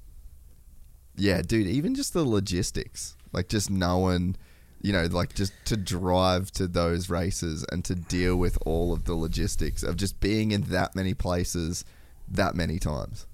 Yeah 1.17 1.41
dude 1.41 1.67
even 1.67 1.95
just 1.95 2.13
the 2.13 2.23
logistics 2.25 3.15
like 3.35 3.49
just 3.49 3.69
knowing, 3.69 4.37
you 4.81 4.93
know, 4.93 5.03
like 5.03 5.35
just 5.35 5.51
to 5.65 5.75
drive 5.75 6.51
to 6.51 6.67
those 6.67 7.09
races 7.09 7.65
and 7.69 7.83
to 7.83 7.93
deal 7.93 8.37
with 8.37 8.57
all 8.65 8.93
of 8.93 9.03
the 9.03 9.13
logistics 9.13 9.83
of 9.83 9.97
just 9.97 10.21
being 10.21 10.51
in 10.51 10.61
that 10.61 10.95
many 10.95 11.13
places 11.13 11.83
that 12.29 12.55
many 12.55 12.79
times. 12.79 13.27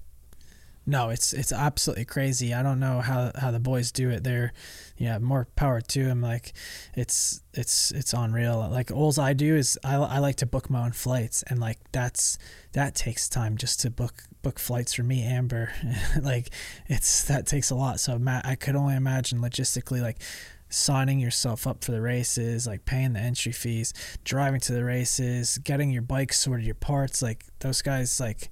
No, 0.84 1.10
it's 1.10 1.32
it's 1.32 1.52
absolutely 1.52 2.04
crazy. 2.04 2.52
I 2.52 2.62
don't 2.62 2.80
know 2.80 3.00
how, 3.00 3.30
how 3.36 3.52
the 3.52 3.60
boys 3.60 3.92
do 3.92 4.10
it. 4.10 4.24
They're, 4.24 4.52
yeah, 4.96 5.18
more 5.18 5.46
power 5.54 5.80
to 5.80 6.04
them. 6.04 6.20
Like, 6.20 6.54
it's 6.96 7.40
it's 7.54 7.92
it's 7.92 8.12
unreal. 8.12 8.68
Like, 8.68 8.90
alls 8.90 9.16
I 9.16 9.32
do 9.32 9.54
is 9.54 9.78
I, 9.84 9.94
I 9.94 10.18
like 10.18 10.36
to 10.36 10.46
book 10.46 10.68
my 10.70 10.84
own 10.84 10.92
flights, 10.92 11.44
and 11.44 11.60
like 11.60 11.78
that's 11.92 12.36
that 12.72 12.96
takes 12.96 13.28
time 13.28 13.56
just 13.56 13.80
to 13.80 13.90
book 13.90 14.24
book 14.42 14.58
flights 14.58 14.94
for 14.94 15.04
me, 15.04 15.22
Amber. 15.22 15.72
like, 16.20 16.50
it's 16.88 17.24
that 17.24 17.46
takes 17.46 17.70
a 17.70 17.76
lot. 17.76 18.00
So 18.00 18.18
Matt, 18.18 18.44
I 18.44 18.56
could 18.56 18.74
only 18.74 18.96
imagine 18.96 19.38
logistically 19.38 20.02
like 20.02 20.20
signing 20.68 21.20
yourself 21.20 21.64
up 21.66 21.84
for 21.84 21.92
the 21.92 22.00
races, 22.00 22.66
like 22.66 22.84
paying 22.84 23.12
the 23.12 23.20
entry 23.20 23.52
fees, 23.52 23.94
driving 24.24 24.58
to 24.60 24.72
the 24.72 24.82
races, 24.84 25.58
getting 25.58 25.90
your 25.90 26.02
bike 26.02 26.32
sorted, 26.32 26.66
your 26.66 26.74
parts. 26.74 27.22
Like 27.22 27.44
those 27.60 27.82
guys, 27.82 28.18
like 28.18 28.50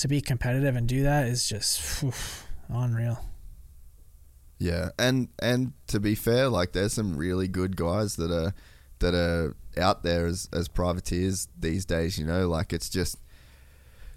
to 0.00 0.08
be 0.08 0.20
competitive 0.20 0.76
and 0.76 0.88
do 0.88 1.02
that 1.02 1.26
is 1.26 1.48
just 1.48 2.02
whew, 2.02 2.12
unreal. 2.68 3.24
Yeah, 4.58 4.90
and 4.98 5.28
and 5.40 5.72
to 5.86 6.00
be 6.00 6.14
fair, 6.14 6.48
like 6.48 6.72
there's 6.72 6.92
some 6.92 7.16
really 7.16 7.48
good 7.48 7.76
guys 7.76 8.16
that 8.16 8.30
are 8.30 8.54
that 8.98 9.14
are 9.14 9.56
out 9.80 10.02
there 10.02 10.26
as 10.26 10.48
as 10.52 10.68
privateers 10.68 11.48
these 11.58 11.84
days. 11.84 12.18
You 12.18 12.26
know, 12.26 12.48
like 12.48 12.72
it's 12.72 12.88
just. 12.88 13.16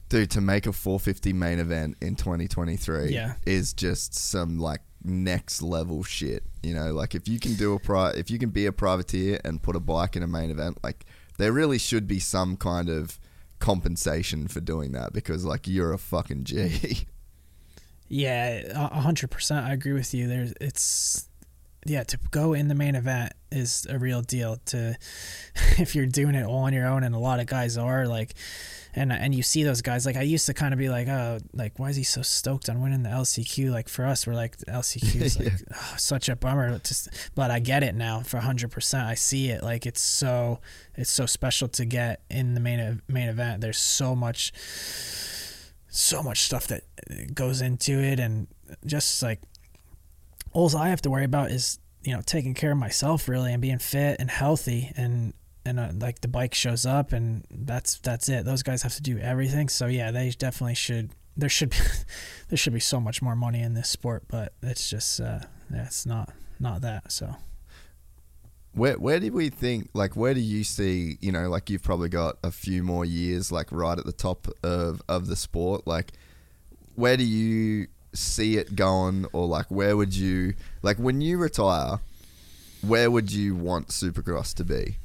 Dude, 0.10 0.30
to 0.32 0.42
make 0.42 0.68
a 0.68 0.74
450 0.74 1.34
main 1.34 1.58
event 1.58 1.96
in 2.00 2.16
2023 2.16 3.08
yeah. 3.08 3.34
is 3.48 3.74
just 3.74 4.14
some 4.14 4.60
like 4.60 4.82
next 5.04 5.64
level 5.64 6.04
shit. 6.04 6.44
You 6.62 6.76
know, 6.76 6.94
like 6.94 7.16
if 7.16 7.28
you 7.28 7.40
can 7.40 7.56
do 7.56 7.74
a 7.74 7.80
pri- 7.80 8.12
if 8.12 8.30
you 8.30 8.38
can 8.38 8.52
be 8.52 8.68
a 8.68 8.72
privateer 8.72 9.40
and 9.44 9.60
put 9.60 9.76
a 9.76 9.80
bike 9.80 10.16
in 10.16 10.22
a 10.22 10.28
main 10.28 10.52
event, 10.52 10.78
like 10.84 11.06
there 11.40 11.52
really 11.52 11.80
should 11.80 12.06
be 12.06 12.20
some 12.20 12.58
kind 12.58 12.90
of 12.90 13.18
compensation 13.64 14.50
for 14.50 14.60
doing 14.60 14.92
that 14.92 15.14
because 15.14 15.46
like 15.46 15.70
you're 15.70 15.94
a 15.94 15.98
fucking 15.98 16.44
G. 16.44 17.08
Yeah, 18.10 18.78
hundred 19.00 19.32
percent. 19.32 19.66
I 19.66 19.72
agree 19.72 19.94
with 19.94 20.14
you. 20.14 20.28
There's 20.28 20.54
it's 20.60 21.30
yeah 21.86 22.04
to 22.04 22.18
go 22.30 22.54
in 22.54 22.68
the 22.68 22.76
main 22.76 22.96
event 22.96 23.32
is 23.52 23.88
a 23.90 23.98
real 23.98 24.22
deal. 24.22 24.58
To 24.66 24.98
if 25.80 25.96
you're 25.96 26.06
doing 26.06 26.36
it 26.36 26.46
all 26.46 26.66
on 26.66 26.74
your 26.74 26.86
own, 26.86 27.04
and 27.04 27.16
a 27.16 27.20
lot 27.20 27.40
of 27.40 27.48
guys 27.48 27.78
are 27.78 28.06
like, 28.06 28.34
and 28.96 29.12
and 29.12 29.34
you 29.34 29.42
see 29.42 29.64
those 29.64 29.82
guys 29.82 30.06
like 30.06 30.16
I 30.16 30.22
used 30.22 30.46
to 30.46 30.54
kind 30.54 30.74
of 30.74 30.80
be 30.80 30.90
like, 30.90 31.08
oh, 31.08 31.40
like 31.54 31.80
why 31.80 31.90
is 31.90 31.96
he 31.96 32.04
so 32.04 32.22
stoked 32.22 32.70
on 32.70 32.82
winning 32.82 33.04
the 33.04 33.10
LCQ? 33.10 33.72
Like 33.72 33.90
for 33.90 34.06
us, 34.06 34.28
we're 34.28 34.36
like 34.36 34.58
LCQ 34.58 35.16
is 35.22 35.40
like 35.40 35.48
yeah. 35.48 35.58
oh, 35.76 35.96
such 35.98 36.30
a 36.30 36.36
bummer. 36.36 36.80
Just, 36.80 37.10
but 37.36 37.50
I 37.50 37.60
get 37.60 37.84
it 37.84 37.96
now 37.96 38.22
for 38.22 38.38
hundred 38.38 38.72
percent. 38.72 39.06
I 39.06 39.16
see 39.16 39.50
it 39.50 39.64
like 39.64 39.86
it's 39.86 40.02
so 40.02 40.60
it's 40.96 41.10
so 41.10 41.26
special 41.26 41.68
to 41.70 41.86
get 41.86 42.22
in 42.30 42.54
the 42.54 42.60
main 42.60 43.02
main 43.08 43.30
event. 43.30 43.62
There's 43.62 43.80
so 43.80 44.16
much 44.16 44.54
so 45.90 46.24
much 46.24 46.42
stuff 46.42 46.68
that 46.68 46.84
goes 47.36 47.62
into 47.62 48.00
it 48.00 48.20
and 48.20 48.48
just 48.84 49.22
like 49.22 49.40
all 50.52 50.76
I 50.76 50.90
have 50.90 51.02
to 51.04 51.12
worry 51.12 51.26
about 51.26 51.52
is 51.52 51.80
you 52.04 52.14
know 52.14 52.22
taking 52.26 52.54
care 52.54 52.72
of 52.72 52.78
myself 52.78 53.28
really 53.28 53.54
and 53.54 53.62
being 53.62 53.80
fit 53.80 54.18
and 54.20 54.30
healthy 54.30 54.92
and 54.96 55.34
and 55.66 55.80
uh, 55.80 55.90
like 55.96 56.22
the 56.22 56.28
bike 56.28 56.54
shows 56.54 56.86
up 56.86 57.14
and 57.14 57.46
that's 57.50 58.00
that's 58.00 58.30
it. 58.30 58.46
Those 58.46 58.64
guys 58.64 58.84
have 58.84 58.96
to 58.96 59.02
do 59.02 59.18
everything. 59.20 59.70
So 59.70 59.88
yeah, 59.88 60.12
they 60.12 60.30
definitely 60.32 60.76
should. 60.76 61.12
There 61.36 61.50
should 61.50 61.70
be 61.72 61.78
there 62.50 62.58
should 62.58 62.74
be 62.74 62.80
so 62.80 63.00
much 63.00 63.22
more 63.22 63.36
money 63.36 63.62
in 63.62 63.74
this 63.74 63.90
sport, 63.90 64.24
but 64.28 64.54
it's 64.62 64.90
just 64.90 65.20
uh, 65.20 65.40
yeah, 65.72 65.86
it's 65.86 66.06
not 66.06 66.34
not 66.60 66.82
that. 66.82 67.12
So 67.12 67.36
where 68.74 68.98
where 68.98 69.20
do 69.20 69.32
we 69.32 69.50
think 69.50 69.90
like 69.94 70.16
where 70.16 70.34
do 70.34 70.40
you 70.40 70.64
see 70.64 71.18
you 71.22 71.32
know 71.32 71.48
like 71.48 71.70
you've 71.70 71.84
probably 71.84 72.10
got 72.10 72.38
a 72.44 72.52
few 72.52 72.84
more 72.84 73.06
years 73.06 73.52
like 73.52 73.72
right 73.72 74.00
at 74.00 74.06
the 74.06 74.12
top 74.12 74.48
of 74.64 75.02
of 75.08 75.28
the 75.28 75.36
sport 75.36 75.86
like 75.86 76.12
where 76.96 77.16
do 77.16 77.24
you 77.24 77.88
see 78.14 78.58
it 78.58 78.76
going 78.76 79.26
or 79.32 79.48
like 79.48 79.68
where 79.68 79.96
would 79.96 80.16
you 80.16 80.54
like 80.82 80.98
when 80.98 81.22
you 81.22 81.38
retire 81.38 82.00
where 82.82 83.10
would 83.12 83.32
you 83.32 83.56
want 83.56 83.90
supercross 83.90 84.54
to 84.56 84.64
be 84.64 84.98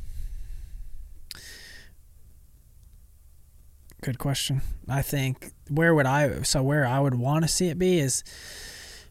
good 4.03 4.19
question. 4.19 4.63
I 4.89 5.03
think 5.03 5.53
where 5.69 5.95
would 5.95 6.07
i 6.07 6.43
so 6.43 6.63
where 6.63 6.87
i 6.87 6.99
would 6.99 7.15
want 7.15 7.45
to 7.45 7.49
see 7.49 7.69
it 7.69 7.79
be 7.79 7.99
is 7.99 8.25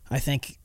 i 0.10 0.18
think 0.18 0.58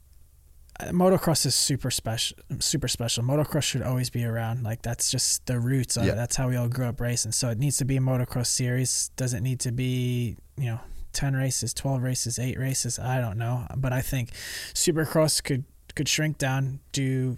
uh, 0.80 0.86
motocross 0.86 1.44
is 1.44 1.54
super 1.54 1.90
special 1.90 2.36
super 2.60 2.88
special. 2.88 3.22
Motocross 3.22 3.62
should 3.64 3.82
always 3.82 4.08
be 4.08 4.24
around. 4.24 4.62
Like 4.62 4.80
that's 4.80 5.10
just 5.10 5.44
the 5.46 5.60
roots 5.60 5.96
of 5.98 6.04
Yeah. 6.06 6.12
it 6.12 6.16
that's 6.16 6.36
how 6.36 6.48
we 6.48 6.56
all 6.56 6.68
grew 6.68 6.86
up 6.86 6.98
racing. 7.00 7.32
So 7.32 7.50
it 7.50 7.58
needs 7.58 7.76
to 7.76 7.84
be 7.84 7.98
a 7.98 8.00
motocross 8.00 8.46
series. 8.46 9.10
Doesn't 9.16 9.42
need 9.42 9.60
to 9.60 9.72
be 9.72 10.36
you 10.56 10.66
know 10.70 10.80
10 11.12 11.34
races 11.36 11.74
12 11.74 12.02
races 12.02 12.38
8 12.38 12.58
races? 12.58 12.98
I 12.98 13.20
don't 13.20 13.36
know. 13.36 13.66
But 13.76 13.92
i 13.92 14.00
think 14.00 14.30
supercross 14.72 15.42
could 15.44 15.64
could 15.94 16.08
shrink 16.08 16.38
down 16.38 16.80
do 16.92 17.36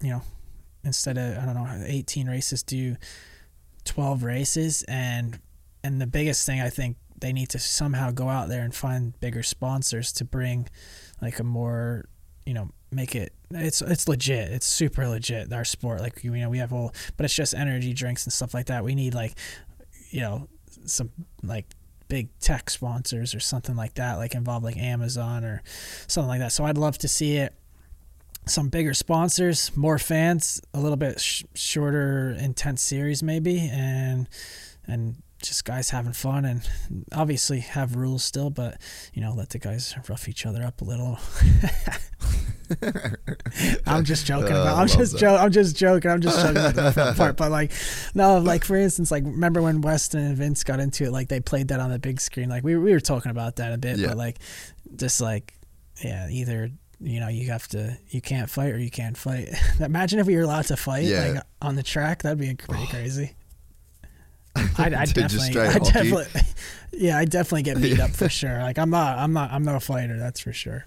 you 0.00 0.10
know 0.10 0.22
instead 0.84 1.18
of 1.18 1.36
i 1.36 1.44
don't 1.44 1.54
know 1.54 1.84
18 1.84 2.28
races 2.28 2.62
do 2.62 2.96
12 3.84 4.22
races 4.22 4.84
and 4.88 5.38
and 5.88 6.00
the 6.00 6.06
biggest 6.06 6.46
thing 6.46 6.60
i 6.60 6.70
think 6.70 6.96
they 7.20 7.32
need 7.32 7.48
to 7.48 7.58
somehow 7.58 8.10
go 8.10 8.28
out 8.28 8.48
there 8.48 8.62
and 8.62 8.74
find 8.74 9.18
bigger 9.20 9.42
sponsors 9.42 10.12
to 10.12 10.24
bring 10.24 10.68
like 11.20 11.38
a 11.38 11.44
more 11.44 12.04
you 12.46 12.54
know 12.54 12.70
make 12.90 13.14
it 13.14 13.32
it's 13.50 13.80
it's 13.80 14.08
legit. 14.08 14.50
It's 14.52 14.66
super 14.66 15.06
legit 15.08 15.52
our 15.52 15.64
sport. 15.64 16.00
Like 16.00 16.22
you 16.22 16.32
know 16.32 16.50
we 16.50 16.58
have 16.58 16.72
all 16.72 16.92
but 17.16 17.24
it's 17.24 17.34
just 17.34 17.54
energy 17.54 17.92
drinks 17.92 18.24
and 18.24 18.32
stuff 18.32 18.54
like 18.54 18.66
that. 18.66 18.84
We 18.84 18.94
need 18.94 19.14
like 19.14 19.34
you 20.10 20.20
know 20.20 20.48
some 20.84 21.10
like 21.42 21.66
big 22.08 22.28
tech 22.40 22.70
sponsors 22.70 23.34
or 23.34 23.40
something 23.40 23.76
like 23.76 23.94
that 23.94 24.14
like 24.14 24.34
involve 24.34 24.64
like 24.64 24.78
amazon 24.78 25.44
or 25.44 25.62
something 26.06 26.28
like 26.28 26.40
that. 26.40 26.52
So 26.52 26.64
i'd 26.64 26.78
love 26.78 26.98
to 26.98 27.08
see 27.08 27.36
it. 27.36 27.54
Some 28.46 28.68
bigger 28.68 28.94
sponsors 28.94 29.76
more 29.76 29.98
fans 29.98 30.60
a 30.72 30.80
little 30.80 30.96
bit 30.96 31.20
sh- 31.20 31.44
shorter 31.54 32.34
intense 32.38 32.82
series 32.82 33.22
maybe 33.22 33.68
and 33.70 34.28
and 34.86 35.22
just 35.42 35.64
guys 35.64 35.90
having 35.90 36.12
fun 36.12 36.44
and 36.44 36.68
obviously 37.12 37.60
have 37.60 37.94
rules 37.94 38.24
still 38.24 38.50
but 38.50 38.80
you 39.14 39.22
know 39.22 39.32
let 39.32 39.50
the 39.50 39.58
guys 39.58 39.94
rough 40.08 40.28
each 40.28 40.44
other 40.44 40.62
up 40.64 40.80
a 40.80 40.84
little 40.84 41.18
I'm 43.86 44.04
just 44.04 44.26
joking 44.26 44.52
Uh, 44.52 44.62
about. 44.62 44.78
I'm 44.78 44.88
just 44.88 45.16
joking. 45.16 45.38
I'm 45.40 45.50
just 45.50 45.76
joking. 45.76 46.10
I'm 46.10 46.20
just 46.20 46.38
joking 46.38 46.56
about 46.58 46.94
front 46.94 47.16
part. 47.16 47.36
But 47.38 47.50
like, 47.50 47.72
no, 48.14 48.38
like 48.40 48.64
for 48.64 48.76
instance, 48.76 49.10
like 49.10 49.24
remember 49.24 49.62
when 49.62 49.80
Weston 49.80 50.20
and 50.20 50.36
Vince 50.36 50.64
got 50.64 50.78
into 50.80 51.04
it? 51.04 51.10
Like 51.12 51.28
they 51.28 51.40
played 51.40 51.68
that 51.68 51.80
on 51.80 51.90
the 51.90 51.98
big 51.98 52.20
screen. 52.20 52.48
Like 52.50 52.64
we 52.64 52.76
we 52.76 52.92
were 52.92 53.00
talking 53.00 53.30
about 53.30 53.56
that 53.56 53.72
a 53.72 53.78
bit. 53.78 53.98
Yeah. 53.98 54.08
But 54.08 54.16
like, 54.18 54.38
just 54.96 55.20
like, 55.20 55.54
yeah, 56.04 56.28
either 56.28 56.70
you 57.00 57.20
know 57.20 57.28
you 57.28 57.50
have 57.50 57.66
to 57.68 57.96
you 58.10 58.20
can't 58.20 58.50
fight 58.50 58.72
or 58.74 58.78
you 58.78 58.90
can't 58.90 59.16
fight. 59.16 59.48
Imagine 59.80 60.18
if 60.18 60.26
we 60.26 60.36
were 60.36 60.42
allowed 60.42 60.66
to 60.66 60.76
fight 60.76 61.04
Yeah. 61.04 61.28
like 61.36 61.42
on 61.62 61.74
the 61.74 61.82
track. 61.82 62.22
That'd 62.22 62.38
be 62.38 62.54
pretty 62.54 62.86
crazy. 62.88 63.32
Dude, 64.56 64.74
just 64.76 65.14
definitely, 65.14 65.52
hockey. 65.54 65.92
definitely, 65.92 66.42
yeah, 66.92 67.18
I 67.18 67.24
definitely 67.24 67.62
get 67.62 67.80
beat 67.80 68.00
up 68.00 68.10
for 68.14 68.28
sure. 68.28 68.58
Like 68.58 68.78
I'm 68.78 68.90
not, 68.90 69.18
I'm 69.18 69.32
not, 69.32 69.52
I'm 69.52 69.64
not 69.64 69.76
a 69.76 69.80
fighter. 69.80 70.18
That's 70.18 70.40
for 70.40 70.52
sure. 70.52 70.86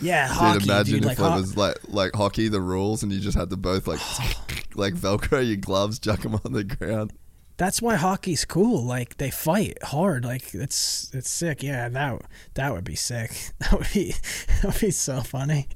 Yeah, 0.00 0.26
hockey, 0.26 0.60
dude 0.60 0.68
imagine 0.68 0.94
dude. 0.94 1.02
if 1.04 1.18
Like, 1.18 1.32
it 1.32 1.36
was 1.36 1.56
like 1.56 1.76
like 1.88 2.14
hockey 2.14 2.48
the 2.48 2.60
rules 2.60 3.02
and 3.02 3.12
you 3.12 3.20
just 3.20 3.36
had 3.36 3.50
to 3.50 3.56
both 3.56 3.86
like 3.86 4.00
like 4.74 4.94
velcro 4.94 5.46
your 5.46 5.56
gloves 5.56 6.00
chuck 6.00 6.22
them 6.22 6.34
on 6.44 6.52
the 6.52 6.64
ground 6.64 7.12
that's 7.56 7.80
why 7.80 7.96
hockey's 7.96 8.44
cool. 8.44 8.82
Like 8.84 9.16
they 9.18 9.30
fight 9.30 9.82
hard. 9.82 10.24
Like 10.24 10.54
it's 10.54 11.10
it's 11.14 11.30
sick. 11.30 11.62
Yeah, 11.62 11.88
that 11.88 12.22
that 12.54 12.72
would 12.72 12.84
be 12.84 12.96
sick. 12.96 13.30
That 13.60 13.78
would 13.78 13.88
be 13.92 14.14
that 14.62 14.64
would 14.64 14.80
be 14.80 14.90
so 14.90 15.20
funny. 15.20 15.68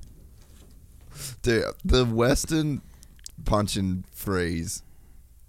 Dude, 1.43 1.65
the 1.85 2.05
Weston 2.05 2.83
punch 3.45 3.77
and 3.77 4.05
Friese, 4.13 4.83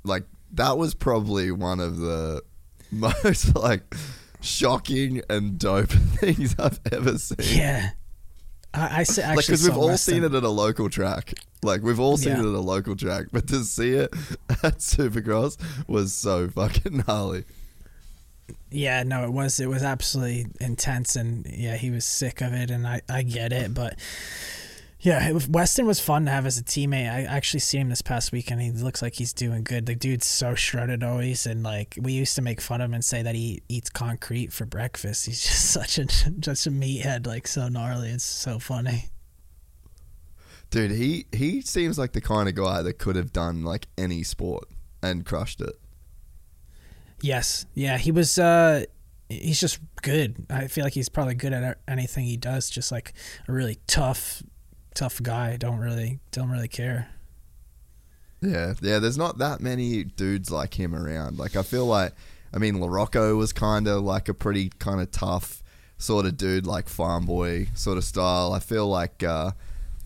like 0.03 0.23
that 0.53 0.77
was 0.77 0.93
probably 0.93 1.51
one 1.51 1.79
of 1.79 1.97
the 1.97 2.41
most 2.91 3.55
like 3.55 3.95
shocking 4.41 5.21
and 5.29 5.59
dope 5.59 5.89
things 6.19 6.55
I've 6.59 6.79
ever 6.91 7.17
seen. 7.17 7.37
Yeah, 7.57 7.89
I, 8.73 8.99
I 8.99 9.03
say 9.03 9.21
like 9.23 9.37
actually 9.39 9.53
because 9.53 9.63
we've 9.67 9.77
all 9.77 9.97
seen 9.97 10.23
it 10.23 10.33
at 10.33 10.43
a 10.43 10.49
local 10.49 10.89
track. 10.89 11.33
Like 11.61 11.81
we've 11.81 11.99
all 11.99 12.15
seen 12.17 12.33
Yeah. 12.33 12.39
it 12.43 12.47
at 12.49 12.55
a 12.55 12.59
local 12.61 12.95
track, 12.95 13.25
but 13.31 13.47
to 13.49 13.63
see 13.63 13.91
it 13.91 14.09
at 14.63 14.77
Supercross 14.79 15.57
was 15.87 16.13
so 16.13 16.47
fucking 16.47 17.03
gnarly. 17.07 17.43
Yeah, 18.71 19.03
no, 19.03 19.23
it 19.25 19.31
was 19.31 19.59
it 19.59 19.67
was 19.67 19.83
absolutely 19.83 20.47
intense, 20.59 21.15
and 21.15 21.45
yeah, 21.47 21.75
he 21.75 21.91
was 21.91 22.05
sick 22.05 22.41
of 22.41 22.53
it, 22.53 22.71
and 22.71 22.87
I 22.87 23.01
I 23.09 23.23
get 23.23 23.51
it, 23.51 23.73
but 23.73 23.97
yeah, 25.01 25.31
was, 25.31 25.47
Weston 25.47 25.85
was 25.85 25.99
fun 25.99 26.25
to 26.25 26.31
have 26.31 26.45
as 26.45 26.57
a 26.57 26.63
teammate. 26.63 27.09
I 27.09 27.23
actually 27.23 27.61
see 27.61 27.77
him 27.77 27.87
this 27.87 28.01
past 28.01 28.31
weekend. 28.31 28.61
He 28.61 28.71
looks 28.71 29.01
like 29.01 29.15
he's 29.15 29.31
doing 29.31 29.63
good. 29.63 29.85
The 29.85 29.95
dude's 29.95 30.25
so 30.25 30.55
shredded 30.55 31.03
always, 31.03 31.45
and 31.45 31.63
like 31.63 31.97
we 32.01 32.11
used 32.11 32.35
to 32.35 32.41
make 32.41 32.59
fun 32.59 32.81
of 32.81 32.85
him 32.89 32.93
and 32.93 33.05
say 33.05 33.21
that 33.21 33.33
he 33.33 33.61
eats 33.69 33.89
concrete 33.89 34.51
for 34.51 34.65
breakfast. 34.65 35.25
He's 35.25 35.41
just 35.45 35.71
such 35.71 35.97
a 35.97 36.05
just 36.05 36.67
a 36.67 36.71
meathead, 36.71 37.25
like 37.25 37.47
so 37.47 37.69
gnarly. 37.69 38.09
It's 38.09 38.25
so 38.25 38.59
funny. 38.59 39.05
Dude, 40.69 40.91
he 40.91 41.25
he 41.31 41.61
seems 41.61 41.97
like 41.97 42.11
the 42.11 42.21
kind 42.21 42.49
of 42.49 42.55
guy 42.55 42.81
that 42.81 42.99
could 42.99 43.15
have 43.15 43.31
done 43.31 43.63
like 43.63 43.87
any 43.97 44.23
sport 44.23 44.65
and 45.01 45.25
crushed 45.25 45.61
it. 45.61 45.79
Yes, 47.21 47.65
yeah, 47.73 47.97
he 47.97 48.11
was. 48.11 48.37
uh 48.37 48.85
He's 49.31 49.59
just 49.59 49.79
good. 50.01 50.47
I 50.49 50.65
feel 50.65 50.83
like 50.83 50.93
he's 50.93 51.07
probably 51.07 51.35
good 51.35 51.53
at 51.53 51.77
anything 51.87 52.25
he 52.25 52.35
does. 52.35 52.67
Just 52.67 52.91
like 52.91 53.13
a 53.47 53.51
really 53.51 53.77
tough, 53.85 54.41
tough 54.99 55.23
guy. 55.23 55.55
Don't 55.57 55.79
really, 55.79 56.19
don't 56.31 56.49
really 56.49 56.67
care. 56.67 57.07
Yeah, 58.41 58.73
yeah. 58.81 58.99
There's 58.99 59.17
not 59.17 59.37
that 59.37 59.61
many 59.61 60.03
dudes 60.03 60.51
like 60.51 60.73
him 60.79 60.93
around. 60.95 61.37
Like 61.39 61.55
I 61.55 61.63
feel 61.63 61.85
like, 61.85 62.13
I 62.53 62.57
mean, 62.57 62.75
LaRocco 62.75 63.37
was 63.37 63.53
kind 63.53 63.87
of 63.87 64.03
like 64.03 64.27
a 64.29 64.33
pretty 64.33 64.69
kind 64.79 65.01
of 65.01 65.11
tough 65.11 65.63
sort 65.97 66.25
of 66.25 66.37
dude, 66.37 66.65
like 66.65 66.89
farm 66.89 67.25
boy 67.25 67.67
sort 67.75 67.97
of 67.97 68.03
style. 68.03 68.53
I 68.53 68.59
feel 68.59 68.87
like 68.87 69.23
uh, 69.23 69.51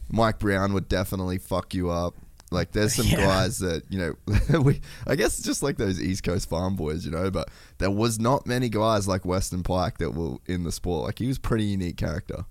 Mike 0.10 0.40
Brown 0.40 0.74
would 0.74 0.88
definitely 0.90 1.38
fuck 1.38 1.74
you 1.74 1.90
up. 1.90 2.16
Like 2.52 2.72
there's 2.72 2.94
some 2.96 3.06
Yeah. 3.10 3.18
guys 3.18 3.60
that 3.60 3.84
you 3.90 4.00
know, 4.00 4.60
we 4.62 4.82
I 5.08 5.16
guess 5.16 5.42
just 5.42 5.64
like 5.64 5.78
those 5.78 6.02
East 6.02 6.24
Coast 6.24 6.50
farm 6.50 6.76
boys, 6.76 7.06
you 7.06 7.12
know. 7.12 7.32
But 7.32 7.50
there 7.80 7.92
was 7.92 8.20
not 8.20 8.46
many 8.48 8.70
guys 8.70 9.08
like 9.08 9.26
Weston 9.26 9.64
Peick 9.64 9.98
that 9.98 10.12
were 10.12 10.38
in 10.46 10.64
the 10.64 10.72
sport. 10.72 11.06
Like 11.06 11.20
he 11.20 11.28
was 11.28 11.38
a 11.38 11.42
pretty 11.42 11.66
unique 11.66 11.98
character. 11.98 12.46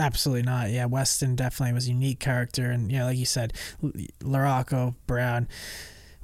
Absolutely 0.00 0.42
not. 0.42 0.70
Yeah, 0.70 0.86
Weston 0.86 1.36
definitely 1.36 1.74
was 1.74 1.86
a 1.86 1.90
unique 1.90 2.20
character, 2.20 2.70
and 2.70 2.90
yeah, 2.90 3.04
like 3.04 3.18
you 3.18 3.26
said, 3.26 3.52
L- 3.84 3.92
LaRocco, 4.20 4.94
Brown, 5.06 5.46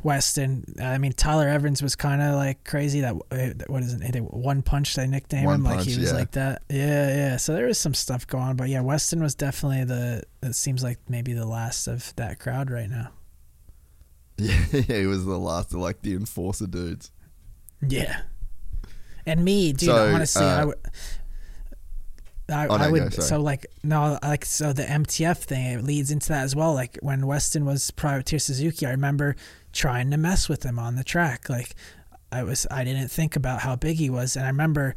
Weston. 0.02 0.64
I 0.80 0.96
mean, 0.96 1.12
Tyler 1.12 1.46
Evans 1.46 1.82
was 1.82 1.94
kind 1.94 2.22
of 2.22 2.36
like 2.36 2.64
crazy. 2.64 3.02
That 3.02 3.16
uh, 3.30 3.64
what 3.66 3.82
is 3.82 3.92
it? 3.92 4.18
One 4.22 4.62
punch 4.62 4.94
they 4.94 5.06
nicknamed 5.06 5.44
One 5.44 5.56
him. 5.56 5.64
like 5.64 5.80
he 5.80 5.98
was 5.98 6.10
yeah. 6.10 6.16
like 6.16 6.30
that. 6.30 6.62
Yeah, 6.70 7.08
yeah. 7.08 7.36
So 7.36 7.52
there 7.52 7.66
was 7.66 7.78
some 7.78 7.92
stuff 7.92 8.26
going 8.26 8.44
on, 8.44 8.56
but 8.56 8.70
yeah, 8.70 8.80
Weston 8.80 9.22
was 9.22 9.34
definitely 9.34 9.84
the. 9.84 10.22
It 10.42 10.54
seems 10.54 10.82
like 10.82 10.98
maybe 11.06 11.34
the 11.34 11.46
last 11.46 11.86
of 11.86 12.16
that 12.16 12.38
crowd 12.38 12.70
right 12.70 12.88
now. 12.88 13.10
Yeah, 14.38 14.98
he 14.98 15.06
was 15.06 15.24
the 15.24 15.38
last 15.38 15.72
of 15.72 15.80
like 15.80 16.02
the 16.02 16.14
enforcer 16.14 16.66
dudes. 16.66 17.10
Yeah. 17.86 18.20
And 19.24 19.44
me, 19.44 19.72
dude, 19.72 19.88
So, 19.88 20.14
honestly, 20.14 20.44
I 20.44 20.62
uh, 20.62 20.66
would. 20.66 20.76
I, 22.48 22.66
Oh, 22.68 22.74
I 22.76 22.86
no, 22.86 22.92
would 22.92 23.14
sorry. 23.14 23.26
so 23.28 23.40
like 23.40 23.66
no 23.82 24.18
like 24.22 24.44
so 24.44 24.72
the 24.72 24.84
MTF 24.84 25.38
thing 25.38 25.66
it 25.66 25.82
leads 25.84 26.10
into 26.10 26.28
that 26.28 26.44
as 26.44 26.54
well. 26.54 26.74
Like 26.74 26.96
when 27.02 27.26
Weston 27.26 27.64
was 27.64 27.90
privateer 27.90 28.38
Suzuki 28.38 28.86
I 28.86 28.90
remember 28.90 29.34
trying 29.72 30.10
to 30.12 30.16
mess 30.16 30.48
with 30.48 30.62
him 30.62 30.78
on 30.78 30.94
the 30.96 31.04
track. 31.04 31.48
Like 31.48 31.74
I 32.30 32.42
was 32.44 32.66
I 32.70 32.84
didn't 32.84 33.08
think 33.08 33.34
about 33.36 33.60
how 33.60 33.76
big 33.76 33.96
he 33.96 34.10
was. 34.10 34.36
And 34.36 34.44
I 34.44 34.48
remember 34.48 34.94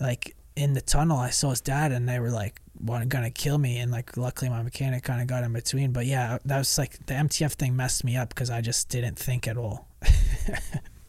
like 0.00 0.36
in 0.56 0.74
the 0.74 0.80
tunnel 0.80 1.18
I 1.18 1.30
saw 1.30 1.50
his 1.50 1.60
dad 1.60 1.90
and 1.90 2.08
they 2.08 2.20
were 2.20 2.30
like 2.30 2.60
want 2.80 3.08
gonna 3.08 3.30
kill 3.30 3.58
me. 3.58 3.78
And 3.78 3.90
like 3.90 4.16
luckily 4.16 4.48
my 4.50 4.62
mechanic 4.62 5.02
kind 5.02 5.20
of 5.20 5.26
got 5.26 5.42
in 5.42 5.52
between. 5.52 5.92
But 5.92 6.06
yeah 6.06 6.38
that 6.44 6.58
was 6.58 6.78
like 6.78 7.04
the 7.06 7.14
MTF 7.14 7.52
thing 7.54 7.74
messed 7.74 8.04
me 8.04 8.16
up 8.16 8.28
because 8.28 8.50
I 8.50 8.60
just 8.60 8.88
didn't 8.88 9.18
think 9.18 9.48
at 9.48 9.56
all 9.56 9.88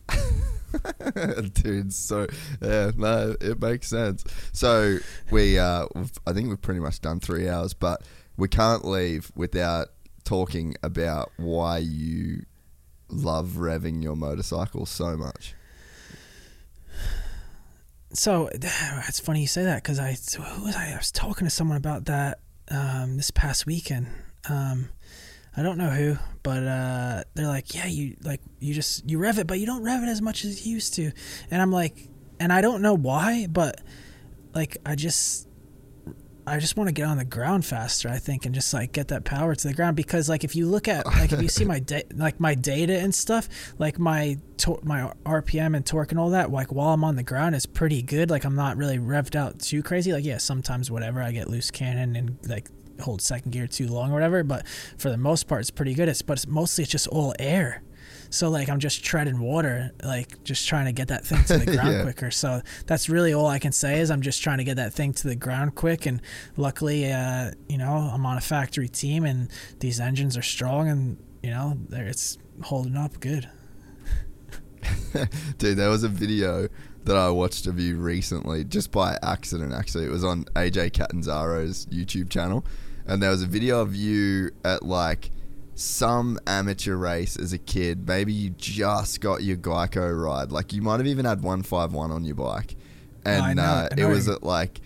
Dude, 1.53 1.93
so 1.93 2.27
yeah, 2.61 2.91
no, 2.95 3.35
it 3.41 3.61
makes 3.61 3.87
sense. 3.87 4.23
So 4.51 4.97
we, 5.31 5.59
uh, 5.59 5.85
I 6.25 6.33
think 6.33 6.49
we've 6.49 6.61
pretty 6.61 6.79
much 6.79 7.01
done 7.01 7.19
three 7.19 7.49
hours, 7.49 7.73
but 7.73 8.01
we 8.37 8.47
can't 8.47 8.85
leave 8.85 9.31
without 9.35 9.89
talking 10.23 10.75
about 10.83 11.31
why 11.37 11.77
you 11.77 12.45
love 13.09 13.53
revving 13.57 14.03
your 14.03 14.15
motorcycle 14.15 14.85
so 14.85 15.15
much? 15.15 15.53
So 18.13 18.49
it's 18.53 19.19
funny 19.19 19.41
you 19.41 19.47
say 19.47 19.63
that 19.63 19.83
because 19.83 19.99
I, 19.99 20.13
who 20.41 20.65
was 20.65 20.75
I? 20.75 20.91
I 20.91 20.97
was 20.97 21.11
talking 21.11 21.45
to 21.45 21.51
someone 21.51 21.77
about 21.77 22.05
that 22.05 22.39
um, 22.69 23.17
this 23.17 23.31
past 23.31 23.65
weekend. 23.65 24.07
Um, 24.49 24.89
I 25.57 25.63
don't 25.63 25.77
know 25.77 25.89
who, 25.89 26.17
but 26.43 26.63
uh, 26.63 27.23
they're 27.33 27.47
like, 27.47 27.73
yeah, 27.73 27.85
you 27.85 28.17
like 28.23 28.41
you 28.59 28.73
just 28.73 29.09
you 29.09 29.17
rev 29.17 29.39
it, 29.39 29.47
but 29.47 29.59
you 29.59 29.65
don't 29.65 29.83
rev 29.83 30.03
it 30.03 30.07
as 30.07 30.21
much 30.21 30.43
as 30.43 30.65
you 30.65 30.73
used 30.73 30.95
to. 30.95 31.11
And 31.49 31.61
I'm 31.61 31.71
like, 31.71 32.09
and 32.39 32.51
I 32.51 32.61
don't 32.61 32.81
know 32.81 32.93
why, 32.93 33.47
but 33.49 33.79
like 34.53 34.77
I 34.85 34.95
just 34.95 35.47
I 36.47 36.59
just 36.59 36.77
want 36.77 36.89
to 36.89 36.93
get 36.93 37.07
on 37.07 37.17
the 37.17 37.25
ground 37.25 37.65
faster, 37.65 38.07
I 38.07 38.19
think, 38.19 38.45
and 38.45 38.53
just 38.53 38.71
like 38.73 38.91
get 38.91 39.07
that 39.07 39.23
power 39.23 39.55
to 39.55 39.67
the 39.67 39.73
ground 39.73 39.95
because 39.95 40.29
like 40.29 40.43
if 40.43 40.55
you 40.55 40.67
look 40.67 40.87
at 40.87 41.05
like 41.05 41.31
if 41.31 41.41
you 41.41 41.47
see 41.47 41.65
my 41.65 41.79
da- 41.79 42.03
like 42.15 42.39
my 42.39 42.53
data 42.53 42.97
and 42.99 43.13
stuff, 43.13 43.49
like 43.79 43.97
my 43.97 44.37
my 44.83 45.11
RPM 45.25 45.75
and 45.75 45.85
torque 45.85 46.11
and 46.11 46.19
all 46.19 46.29
that, 46.31 46.51
like 46.51 46.71
while 46.71 46.89
I'm 46.93 47.03
on 47.03 47.15
the 47.15 47.23
ground 47.23 47.55
is 47.55 47.65
pretty 47.65 48.03
good. 48.03 48.29
Like 48.29 48.43
I'm 48.43 48.55
not 48.55 48.77
really 48.77 48.99
revved 48.99 49.35
out 49.35 49.59
too 49.59 49.81
crazy. 49.81 50.13
Like 50.13 50.25
yeah, 50.25 50.37
sometimes 50.37 50.91
whatever 50.91 51.21
I 51.21 51.31
get 51.31 51.49
loose 51.49 51.71
cannon 51.71 52.15
and 52.15 52.37
like 52.47 52.69
hold 53.01 53.21
second 53.21 53.51
gear 53.51 53.67
too 53.67 53.87
long 53.87 54.11
or 54.11 54.13
whatever, 54.13 54.43
but 54.43 54.67
for 54.97 55.09
the 55.09 55.17
most 55.17 55.47
part 55.47 55.61
it's 55.61 55.71
pretty 55.71 55.93
good. 55.93 56.09
It's 56.09 56.21
but 56.21 56.33
it's 56.33 56.47
mostly 56.47 56.83
it's 56.83 56.91
just 56.91 57.07
all 57.07 57.33
air. 57.39 57.81
So 58.29 58.49
like 58.49 58.69
I'm 58.69 58.79
just 58.79 59.03
treading 59.03 59.39
water, 59.39 59.91
like 60.03 60.43
just 60.43 60.67
trying 60.67 60.85
to 60.85 60.91
get 60.91 61.07
that 61.09 61.25
thing 61.25 61.43
to 61.45 61.57
the 61.57 61.65
ground 61.77 61.93
yeah. 61.93 62.01
quicker. 62.01 62.31
So 62.31 62.61
that's 62.85 63.07
really 63.07 63.33
all 63.33 63.47
I 63.47 63.59
can 63.59 63.71
say 63.71 63.99
is 63.99 64.11
I'm 64.11 64.21
just 64.21 64.41
trying 64.41 64.57
to 64.57 64.63
get 64.63 64.77
that 64.77 64.93
thing 64.93 65.13
to 65.13 65.27
the 65.27 65.35
ground 65.35 65.75
quick. 65.75 66.05
And 66.05 66.21
luckily, 66.57 67.11
uh, 67.11 67.51
you 67.69 67.77
know, 67.77 68.09
I'm 68.13 68.25
on 68.25 68.37
a 68.37 68.41
factory 68.41 68.89
team 68.89 69.25
and 69.25 69.49
these 69.79 69.99
engines 69.99 70.35
are 70.37 70.41
strong 70.41 70.89
and 70.89 71.17
you 71.45 71.51
know, 71.51 71.77
it's 71.91 72.39
holding 72.63 72.97
up 72.97 73.19
good. 73.19 73.47
Dude, 75.57 75.77
there 75.77 75.89
was 75.89 76.03
a 76.03 76.09
video 76.09 76.67
that 77.03 77.15
I 77.15 77.29
watched 77.29 77.67
of 77.67 77.79
you 77.79 77.97
recently, 77.97 78.63
just 78.63 78.91
by 78.91 79.17
accident. 79.21 79.71
Actually, 79.71 80.05
it 80.05 80.11
was 80.11 80.23
on 80.23 80.45
AJ 80.55 80.93
Catanzaro's 80.93 81.85
YouTube 81.85 82.29
channel, 82.29 82.65
and 83.07 83.21
there 83.21 83.29
was 83.29 83.41
a 83.41 83.47
video 83.47 83.81
of 83.81 83.95
you 83.95 84.51
at 84.63 84.83
like 84.83 85.31
some 85.75 86.39
amateur 86.47 86.95
race 86.95 87.37
as 87.37 87.53
a 87.53 87.57
kid. 87.57 88.07
Maybe 88.07 88.33
you 88.33 88.51
just 88.51 89.21
got 89.21 89.43
your 89.43 89.57
Geico 89.57 90.23
ride. 90.23 90.51
Like 90.51 90.73
you 90.73 90.81
might 90.81 90.97
have 90.97 91.07
even 91.07 91.25
had 91.25 91.41
151 91.41 92.11
on 92.11 92.23
your 92.23 92.35
bike. 92.35 92.75
And 93.25 93.59
uh, 93.59 93.89
it 93.97 94.05
was 94.05 94.27
at 94.27 94.43
like, 94.43 94.79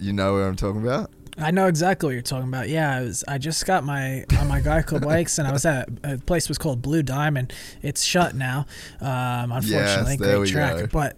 you 0.00 0.12
know 0.12 0.34
what 0.34 0.40
I'm 0.40 0.56
talking 0.56 0.82
about? 0.82 1.10
I 1.36 1.50
know 1.52 1.66
exactly 1.66 2.06
what 2.08 2.12
you're 2.12 2.22
talking 2.22 2.48
about. 2.48 2.68
Yeah, 2.68 2.96
I 2.96 3.02
was. 3.02 3.24
I 3.28 3.38
just 3.38 3.64
got 3.64 3.84
my 3.84 4.24
on 4.40 4.48
my 4.48 4.60
Geico 4.60 5.00
bikes, 5.04 5.38
and 5.38 5.46
I 5.46 5.52
was 5.52 5.64
at 5.64 5.88
a 6.02 6.18
place 6.18 6.48
was 6.48 6.58
called 6.58 6.82
Blue 6.82 7.02
Diamond. 7.02 7.52
It's 7.80 8.02
shut 8.02 8.34
now, 8.34 8.66
um, 9.00 9.52
unfortunately. 9.52 10.16
Yes, 10.20 10.36
great 10.36 10.48
track, 10.48 10.76
go. 10.76 10.86
but 10.88 11.16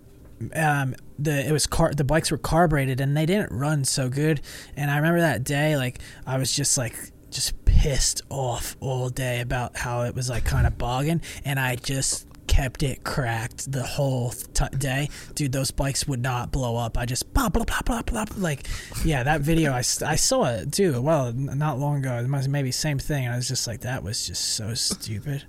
um, 0.54 0.94
the 1.18 1.46
it 1.46 1.52
was 1.52 1.66
car 1.66 1.92
the 1.92 2.04
bikes 2.04 2.30
were 2.30 2.38
carbureted 2.38 3.00
and 3.00 3.16
they 3.16 3.26
didn't 3.26 3.52
run 3.52 3.84
so 3.84 4.08
good. 4.08 4.40
And 4.76 4.90
I 4.90 4.96
remember 4.96 5.20
that 5.20 5.44
day, 5.44 5.76
like 5.76 6.00
I 6.26 6.38
was 6.38 6.52
just 6.52 6.78
like 6.78 6.96
just 7.30 7.64
pissed 7.64 8.22
off 8.28 8.76
all 8.80 9.08
day 9.08 9.40
about 9.40 9.76
how 9.76 10.02
it 10.02 10.14
was 10.14 10.28
like 10.28 10.44
kind 10.44 10.66
of 10.66 10.78
bogging, 10.78 11.22
and 11.44 11.58
I 11.60 11.76
just 11.76 12.26
kept 12.46 12.82
it 12.82 13.04
cracked 13.04 13.70
the 13.70 13.84
whole 13.84 14.30
t- 14.30 14.64
day. 14.76 15.08
Dude, 15.36 15.52
those 15.52 15.70
bikes 15.70 16.08
would 16.08 16.20
not 16.20 16.50
blow 16.50 16.76
up. 16.76 16.98
I 16.98 17.06
just 17.06 17.32
blah 17.32 17.48
blah 17.48 17.64
blah 17.64 17.82
blah 17.82 18.02
blah. 18.02 18.24
Like, 18.36 18.66
yeah, 19.04 19.22
that 19.22 19.42
video 19.42 19.72
I, 19.72 19.78
I 19.78 20.16
saw 20.16 20.46
it 20.46 20.72
too. 20.72 21.00
Well, 21.00 21.32
not 21.32 21.78
long 21.78 21.98
ago. 21.98 22.16
It 22.16 22.28
must 22.28 22.48
maybe 22.48 22.72
same 22.72 22.98
thing. 22.98 23.28
I 23.28 23.36
was 23.36 23.46
just 23.46 23.66
like, 23.66 23.82
that 23.82 24.02
was 24.02 24.26
just 24.26 24.56
so 24.56 24.74
stupid. 24.74 25.44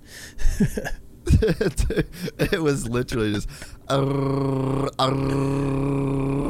it 1.26 2.60
was 2.60 2.88
literally 2.88 3.34
just, 3.34 3.48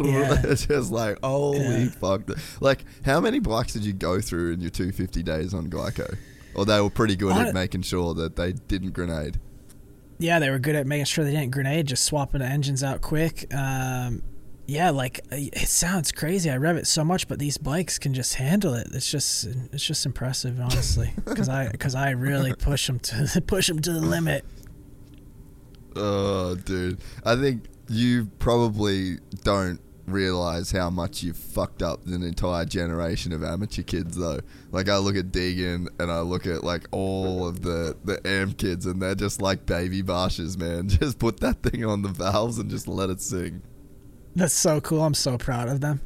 yeah. 0.05 0.41
it's 0.45 0.67
just 0.67 0.91
like 0.91 1.19
holy 1.23 1.85
yeah. 1.85 1.91
fuck. 1.91 2.23
Like, 2.61 2.85
how 3.05 3.21
many 3.21 3.39
bikes 3.39 3.73
did 3.73 3.85
you 3.85 3.93
go 3.93 4.21
through 4.21 4.53
in 4.53 4.61
your 4.61 4.71
250 4.71 5.23
days 5.23 5.55
on 5.55 5.69
Geico? 5.69 6.17
Or 6.55 6.67
they 6.67 6.81
were 6.81 6.91
pretty 6.91 7.17
good 7.17 7.33
on 7.33 7.47
at 7.47 7.55
making 7.55 7.83
sure 7.83 8.15
that 8.15 8.37
they 8.37 8.53
didn't 8.53 8.91
grenade. 8.91 9.41
Yeah, 10.19 10.39
they 10.39 10.51
were 10.51 10.59
good 10.59 10.77
at 10.77 10.87
making 10.87 11.07
sure 11.07 11.25
they 11.25 11.33
didn't 11.33 11.51
grenade, 11.51 11.87
just 11.87 12.05
swapping 12.05 12.41
the 12.41 12.47
engines 12.47 12.85
out 12.85 13.01
quick. 13.01 13.53
Um, 13.55 14.23
yeah, 14.67 14.91
like 14.91 15.21
uh, 15.33 15.37
it 15.37 15.69
sounds 15.69 16.12
crazy. 16.12 16.51
I 16.51 16.57
rev 16.57 16.77
it 16.77 16.87
so 16.87 17.05
much, 17.05 17.27
but 17.27 17.39
these 17.39 17.59
bikes 17.59 17.99
can 17.99 18.15
just 18.15 18.35
handle 18.35 18.75
it. 18.75 18.89
It's 18.93 19.11
just 19.11 19.47
it's 19.73 19.85
just 19.85 20.07
impressive, 20.07 20.61
honestly, 20.61 21.12
because 21.25 21.49
I 21.49 21.71
because 21.71 21.95
I 21.95 22.11
really 22.11 22.55
push 22.55 22.87
them 22.87 22.99
to 23.01 23.43
push 23.47 23.67
them 23.69 23.81
to 23.81 23.93
the 23.93 24.01
limit. 24.01 24.45
Oh, 25.97 26.55
dude. 26.55 26.99
I 27.25 27.37
think 27.37 27.65
you 27.89 28.27
probably 28.39 29.19
don't 29.43 29.81
realize 30.07 30.71
how 30.71 30.91
much 30.91 31.23
you've 31.23 31.37
fucked 31.37 31.83
up 31.83 32.07
an 32.07 32.23
entire 32.23 32.65
generation 32.65 33.33
of 33.33 33.43
amateur 33.43 33.83
kids 33.83 34.17
though. 34.17 34.41
Like 34.71 34.89
I 34.89 34.99
look 34.99 35.17
at 35.17 35.27
Deegan 35.27 35.89
and 35.99 36.11
I 36.11 36.21
look 36.21 36.47
at 36.47 36.65
like 36.65 36.87
all 36.91 37.47
of 37.47 37.62
the 37.62 37.97
the 38.05 38.21
AM 38.27 38.53
kids 38.53 38.87
and 38.87 39.01
they're 39.01 39.15
just 39.15 39.41
like 39.41 39.67
baby 39.67 40.03
Barcias, 40.03 40.59
man. 40.59 40.89
Just 40.89 41.19
put 41.19 41.41
that 41.41 41.62
thing 41.62 41.85
on 41.85 42.03
the 42.03 42.09
valves 42.09 42.59
and 42.59 42.69
just 42.69 42.89
let 42.89 43.11
it 43.11 43.21
sing. 43.21 43.62
That's 44.35 44.55
so 44.55 44.81
cool. 44.81 45.03
I'm 45.03 45.15
so 45.15 45.39
proud 45.39 45.69
of 45.69 45.81
them. 45.81 46.01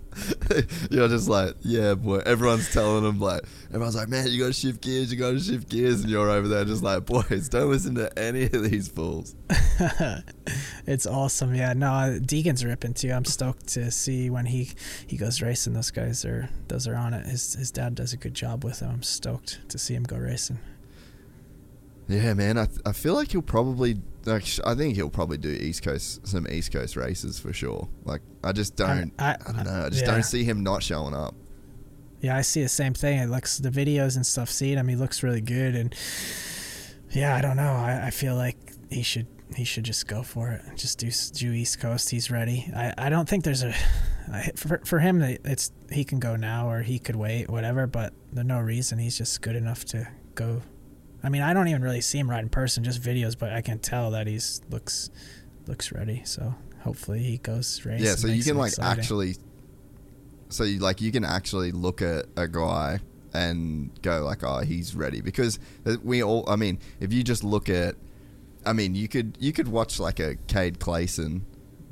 You're 0.92 1.08
just 1.08 1.30
like, 1.30 1.56
yeah, 1.62 1.94
boy. 1.96 2.20
Everyone's 2.20 2.72
telling 2.72 3.04
them 3.04 3.20
like, 3.20 3.42
everyone's 3.70 3.96
like, 3.96 4.10
man, 4.10 4.28
you 4.28 4.40
got 4.40 4.48
to 4.48 4.54
shift 4.54 4.82
gears, 4.82 5.12
you 5.12 5.18
got 5.18 5.32
to 5.32 5.40
shift 5.40 5.70
gears, 5.70 6.02
and 6.02 6.10
you're 6.10 6.30
over 6.30 6.48
there 6.48 6.66
just 6.66 6.84
like, 6.84 7.06
boys, 7.06 7.50
don't 7.50 7.70
listen 7.70 7.96
to 7.96 8.20
any 8.20 8.44
of 8.46 8.64
these 8.64 8.88
fools. 8.88 9.36
it's 10.86 11.06
awesome, 11.06 11.56
yeah. 11.56 11.74
No, 11.74 11.92
uh, 11.92 12.20
Deegan's 12.20 12.66
ripping 12.66 12.94
too. 12.94 13.12
I'm 13.12 13.26
stoked 13.26 13.68
to 13.70 13.92
see 13.92 14.30
when 14.30 14.46
he 14.46 14.72
he 15.08 15.18
goes 15.18 15.42
racing. 15.42 15.74
Those 15.74 15.92
guys 15.92 16.26
are 16.26 16.50
those 16.68 16.88
are 16.88 16.96
on 16.96 17.14
it. 17.14 17.26
His 17.26 17.54
his 17.54 17.72
dad 17.72 17.96
does 17.96 18.14
a 18.14 18.18
good 18.18 18.34
job 18.34 18.64
with 18.64 18.80
him. 18.80 18.90
I'm 18.90 19.04
stoked 19.04 19.68
to 19.70 19.78
see 19.78 19.96
him 19.96 20.04
go 20.04 20.18
racing. 20.18 20.60
Yeah, 22.10 22.34
man. 22.34 22.58
I, 22.58 22.68
I 22.86 22.92
feel 22.92 23.14
like 23.14 23.32
he'll 23.32 23.42
probably. 23.42 24.02
Like, 24.30 24.46
I 24.66 24.76
think 24.76 24.96
he'll 24.96 25.10
probably 25.10 25.38
do 25.38 25.50
East 25.50 25.84
Coast 25.84 26.28
some 26.28 26.48
East 26.48 26.72
Coast 26.72 26.96
races 26.96 27.40
for 27.40 27.52
sure. 27.52 27.90
Like 28.04 28.22
I 28.44 28.52
just 28.52 28.76
don't. 28.76 29.12
I, 29.18 29.32
I, 29.32 29.38
I 29.48 29.52
don't 29.52 29.66
know. 29.66 29.86
I 29.86 29.90
just 29.90 30.06
yeah. 30.06 30.12
don't 30.12 30.24
see 30.24 30.44
him 30.44 30.64
not 30.64 30.84
showing 30.84 31.14
up. 31.14 31.36
Yeah, 32.22 32.36
I 32.36 32.42
see 32.42 32.62
the 32.62 32.70
same 32.70 32.94
thing. 32.94 33.20
It 33.20 33.30
looks 33.30 33.58
the 33.58 33.70
videos 33.70 34.16
and 34.16 34.26
stuff. 34.26 34.50
See 34.50 34.74
him, 34.74 34.88
he 34.88 34.96
looks 34.96 35.24
really 35.24 35.42
good, 35.42 35.76
and 35.76 35.96
yeah, 37.12 37.36
I 37.36 37.42
don't 37.42 37.58
know. 37.58 37.74
I, 37.74 38.08
I 38.08 38.10
feel 38.12 38.36
like 38.36 38.58
he 38.90 39.04
should 39.04 39.28
he 39.56 39.64
should 39.64 39.84
just 39.84 40.08
go 40.08 40.22
for 40.22 40.52
it. 40.52 40.62
Just 40.76 41.00
do 41.00 41.10
do 41.34 41.54
East 41.54 41.80
Coast. 41.80 42.10
He's 42.10 42.30
ready. 42.30 42.70
I, 42.76 42.94
I 42.98 43.10
don't 43.10 43.28
think 43.28 43.44
there's 43.44 43.64
a 43.64 43.74
for 44.56 44.82
for 44.86 45.00
him. 45.00 45.22
It's 45.22 45.72
he 45.92 46.04
can 46.04 46.20
go 46.20 46.36
now 46.36 46.70
or 46.70 46.82
he 46.82 47.00
could 47.00 47.16
wait, 47.16 47.50
whatever. 47.50 47.88
But 47.88 48.14
there's 48.32 48.46
no 48.46 48.60
reason. 48.60 49.00
He's 49.00 49.18
just 49.18 49.42
good 49.42 49.56
enough 49.56 49.86
to 49.86 50.08
go 50.36 50.62
I 51.24 51.30
mean, 51.30 51.42
I 51.42 51.54
don't 51.54 51.68
even 51.68 51.82
really 51.82 52.02
see 52.02 52.18
him 52.18 52.30
ride 52.30 52.44
in 52.44 52.50
person, 52.50 52.84
just 52.84 53.02
videos, 53.02 53.38
but 53.38 53.52
I 53.52 53.62
can 53.62 53.80
tell 53.80 54.12
that 54.12 54.28
he's 54.28 54.62
looks 54.70 55.10
looks 55.68 55.92
ready. 55.92 56.22
So 56.26 56.56
hopefully 56.82 57.20
he 57.20 57.38
goes 57.38 57.86
race. 57.86 58.02
Yeah, 58.02 58.16
so 58.16 58.28
you 58.28 58.44
can 58.44 58.58
like 58.58 58.70
exciting. 58.70 59.00
actually, 59.00 59.36
so 60.50 60.64
you 60.64 60.80
like 60.80 61.02
you 61.02 61.12
can 61.12 61.26
actually 61.26 61.72
look 61.72 62.02
at 62.02 62.26
a 62.38 62.48
guy 62.48 63.00
and 63.34 63.92
go 64.02 64.24
like, 64.24 64.44
oh, 64.44 64.60
he's 64.60 64.96
ready 64.96 65.22
because 65.22 65.60
we 66.04 66.24
all. 66.24 66.50
I 66.50 66.56
mean, 66.56 66.80
if 67.00 67.14
you 67.14 67.24
just 67.24 67.44
look 67.44 67.70
at, 67.70 67.96
I 68.66 68.74
mean, 68.74 68.96
you 68.96 69.08
could 69.08 69.38
you 69.40 69.52
could 69.52 69.68
watch 69.68 70.00
like 70.00 70.20
a 70.20 70.36
Cade 70.48 70.80
Clason 70.80 71.42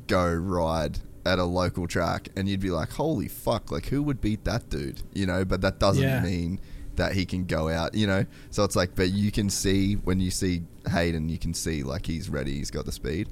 go 0.08 0.34
ride 0.34 1.00
at 1.26 1.40
a 1.40 1.44
local 1.44 1.88
track 1.88 2.30
and 2.38 2.48
you'd 2.48 2.62
be 2.62 2.70
like, 2.70 2.92
holy 2.92 3.28
fuck, 3.28 3.72
like 3.72 3.88
who 3.88 4.02
would 4.02 4.22
beat 4.22 4.46
that 4.46 4.70
dude? 4.70 5.02
You 5.14 5.26
know, 5.26 5.44
but 5.44 5.62
that 5.62 5.80
doesn't 5.80 6.02
yeah. 6.02 6.22
mean 6.22 6.60
that 6.98 7.14
he 7.14 7.26
can 7.26 7.46
go 7.46 7.70
out, 7.70 7.96
you 7.96 8.06
know. 8.06 8.26
So 8.52 8.64
it's 8.64 8.76
like, 8.76 8.96
but 8.96 9.10
you 9.10 9.32
can 9.32 9.50
see 9.50 9.94
when 9.96 10.20
you 10.20 10.30
see 10.30 10.64
Haiden, 10.84 11.30
you 11.30 11.38
can 11.38 11.54
see 11.54 11.84
like 11.84 12.06
he's 12.06 12.30
ready, 12.30 12.56
he's 12.56 12.72
got 12.72 12.86
the 12.86 12.92
speed. 12.92 13.30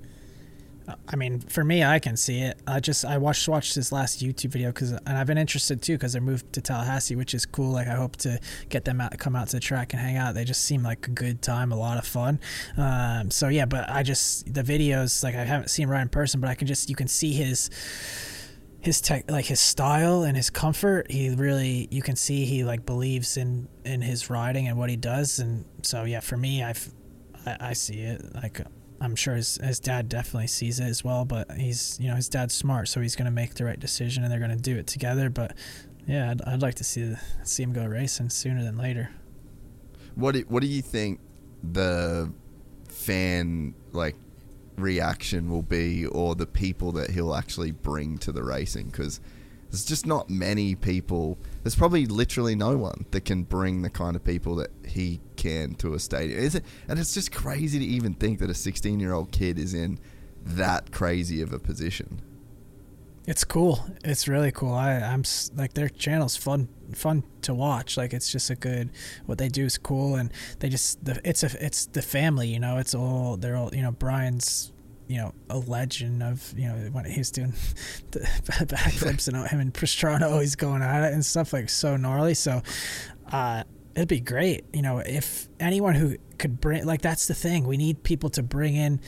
I 1.08 1.16
mean, 1.16 1.40
for 1.40 1.64
me, 1.64 1.84
I 1.84 1.98
can 1.98 2.16
see 2.16 2.42
it. 2.42 2.60
I 2.68 2.80
just 2.80 3.06
I 3.06 3.18
watched 3.18 3.48
watched 3.48 3.74
his 3.74 3.92
last 3.92 4.24
YouTube 4.24 4.52
video 4.52 4.70
because, 4.70 4.92
and 4.92 5.18
I've 5.18 5.26
been 5.26 5.38
interested 5.38 5.82
too 5.82 5.94
because 5.94 6.14
they 6.14 6.20
moved 6.20 6.54
to 6.54 6.62
Tallahassee, 6.62 7.16
which 7.16 7.34
is 7.34 7.46
cool. 7.46 7.72
Like 7.72 7.88
I 7.88 7.96
hope 7.96 8.18
to 8.18 8.40
get 8.70 8.86
them 8.86 9.02
out, 9.02 9.18
come 9.18 9.36
out 9.36 9.48
to 9.48 9.58
the 9.58 9.60
track 9.60 9.94
and 9.94 10.02
hang 10.02 10.18
out. 10.18 10.36
They 10.36 10.44
just 10.44 10.64
seem 10.64 10.84
like 10.84 11.08
a 11.08 11.12
good 11.12 11.42
time, 11.42 11.72
a 11.72 11.76
lot 11.76 11.98
of 11.98 12.06
fun. 12.06 12.40
Um, 12.78 13.32
so 13.32 13.48
yeah, 13.48 13.66
but 13.66 13.90
I 13.90 14.04
just 14.04 14.54
the 14.54 14.62
videos 14.62 15.24
like 15.24 15.36
I 15.36 15.44
haven't 15.44 15.70
seen 15.70 15.88
right 15.88 16.02
in 16.02 16.10
person, 16.10 16.40
but 16.40 16.50
I 16.50 16.56
can 16.56 16.68
just 16.68 16.90
you 16.90 16.96
can 16.96 17.08
see 17.08 17.34
his 17.34 17.70
his 18.86 19.02
tech 19.02 19.30
like 19.30 19.46
his 19.46 19.60
style 19.60 20.24
and 20.24 20.38
his 20.38 20.50
comfort 20.50 21.10
he 21.10 21.30
really 21.30 21.88
you 21.92 22.02
can 22.02 22.16
see 22.16 22.46
he 22.46 22.64
like 22.64 22.86
believes 22.86 23.38
in 23.38 23.68
in 23.84 24.02
his 24.02 24.30
riding 24.30 24.68
and 24.68 24.78
what 24.78 24.90
he 24.90 24.96
does 24.96 25.40
and 25.40 25.66
so 25.82 26.04
yeah 26.04 26.20
for 26.20 26.38
me 26.38 26.64
i've 26.64 26.94
i, 27.46 27.58
I 27.60 27.74
see 27.74 28.02
it 28.02 28.22
like 28.36 28.62
i'm 29.02 29.16
sure 29.16 29.36
his, 29.36 29.58
his 29.64 29.80
dad 29.80 30.08
definitely 30.08 30.48
sees 30.48 30.80
it 30.80 30.86
as 30.86 31.04
well 31.04 31.26
but 31.26 31.52
he's 31.52 31.98
you 32.00 32.08
know 32.10 32.16
his 32.16 32.30
dad's 32.30 32.54
smart 32.54 32.88
so 32.88 33.02
he's 33.02 33.16
going 33.16 33.26
to 33.26 33.32
make 33.32 33.56
the 33.56 33.66
right 33.66 33.80
decision 33.80 34.24
and 34.24 34.32
they're 34.32 34.40
going 34.40 34.52
to 34.52 34.58
do 34.58 34.78
it 34.78 34.88
together 34.88 35.30
but 35.30 35.56
yeah, 36.08 36.32
I'd, 36.32 36.42
I'd 36.44 36.62
like 36.62 36.76
to 36.76 36.84
see 36.84 37.16
see 37.44 37.64
him 37.64 37.74
go 37.74 37.86
racing 37.86 38.30
sooner 38.30 38.64
than 38.64 38.78
later. 38.78 39.10
What 40.16 40.34
do, 40.36 40.42
what 40.48 40.62
do 40.62 40.68
you 40.68 40.82
think 40.82 41.20
the 41.64 42.32
fan 42.90 43.74
like 43.92 44.16
reaction 44.78 45.50
will 45.50 45.62
be, 45.62 46.06
or 46.06 46.36
the 46.36 46.46
people 46.46 46.92
that 46.94 47.12
he'll 47.12 47.36
actually 47.36 47.72
bring 47.72 48.18
to 48.20 48.32
the 48.32 48.44
racing? 48.44 48.88
Because 48.88 49.20
there's 49.70 49.86
just 49.86 50.06
not 50.06 50.30
many 50.30 50.76
people. 50.76 51.38
There's 51.64 51.76
probably 51.76 52.06
literally 52.06 52.56
no 52.56 52.78
one 52.78 53.06
that 53.12 53.26
can 53.26 53.44
bring 53.44 53.82
the 53.82 53.90
kind 53.90 54.16
of 54.16 54.24
people 54.24 54.56
that 54.56 54.72
he 54.86 55.20
can 55.36 55.76
to 55.76 55.94
a 55.94 56.00
stadium. 56.00 56.40
Is 56.40 56.56
it? 56.56 56.64
And 56.88 57.00
it's 57.00 57.14
just 57.14 57.32
crazy 57.32 57.80
to 57.80 57.86
even 57.86 58.14
think 58.14 58.40
that 58.40 58.50
a 58.50 58.54
16 58.54 59.00
year 59.00 59.14
old 59.14 59.32
kid 59.32 59.60
is 59.60 59.74
in 59.74 60.00
that 60.46 60.92
crazy 60.92 61.42
of 61.42 61.52
a 61.52 61.60
position. 61.60 62.22
It's 63.28 63.44
cool. 63.44 63.84
It's 64.04 64.28
really 64.28 64.52
cool. 64.52 64.74
I, 64.74 64.96
I'm 64.98 65.24
like 65.56 65.74
their 65.74 65.90
channel's 65.90 66.36
fun, 66.38 66.70
fun 66.94 67.24
to 67.42 67.54
watch. 67.54 67.98
Like 67.98 68.14
it's 68.14 68.32
just 68.32 68.50
a 68.50 68.56
good. 68.56 68.92
What 69.26 69.40
they 69.40 69.50
do 69.50 69.66
is 69.66 69.78
cool, 69.78 70.16
and 70.16 70.32
they 70.60 70.70
just 70.70 71.04
the 71.04 71.20
it's 71.24 71.44
a 71.44 71.50
it's 71.66 71.88
the 71.88 72.04
family. 72.04 72.50
You 72.50 72.60
know, 72.60 72.78
it's 72.78 72.94
all 72.94 73.38
they're 73.38 73.56
all 73.56 73.74
you 73.74 73.82
know. 73.82 73.92
Brian's 73.92 74.72
you 75.08 75.18
know 75.18 75.34
a 75.50 75.58
legend 75.58 76.22
of 76.22 76.54
you 76.56 76.68
know 76.68 76.76
when 76.92 77.06
he's 77.06 77.32
doing 77.32 77.54
the 78.12 78.20
backflips 78.20 79.28
and 79.28 79.48
him 79.48 79.60
and 79.60 79.74
Pastrana 79.74 80.32
always 80.32 80.56
going 80.56 80.84
at 80.84 81.04
it 81.04 81.14
and 81.14 81.26
stuff 81.26 81.52
like 81.52 81.70
so 81.70 81.98
gnarly. 81.98 82.36
So 82.36 82.62
uh, 83.32 83.64
it'd 83.96 84.08
be 84.08 84.20
great. 84.20 84.66
You 84.72 84.84
know, 84.84 85.00
if 85.00 85.48
anyone 85.60 85.96
who 85.96 86.18
could 86.38 86.62
bring 86.62 86.86
like 86.86 87.02
that's 87.02 87.28
the 87.28 87.34
thing. 87.34 87.66
We 87.66 87.78
need 87.78 88.04
people 88.04 88.30
to 88.32 88.44
bring 88.44 88.76
in 88.76 89.00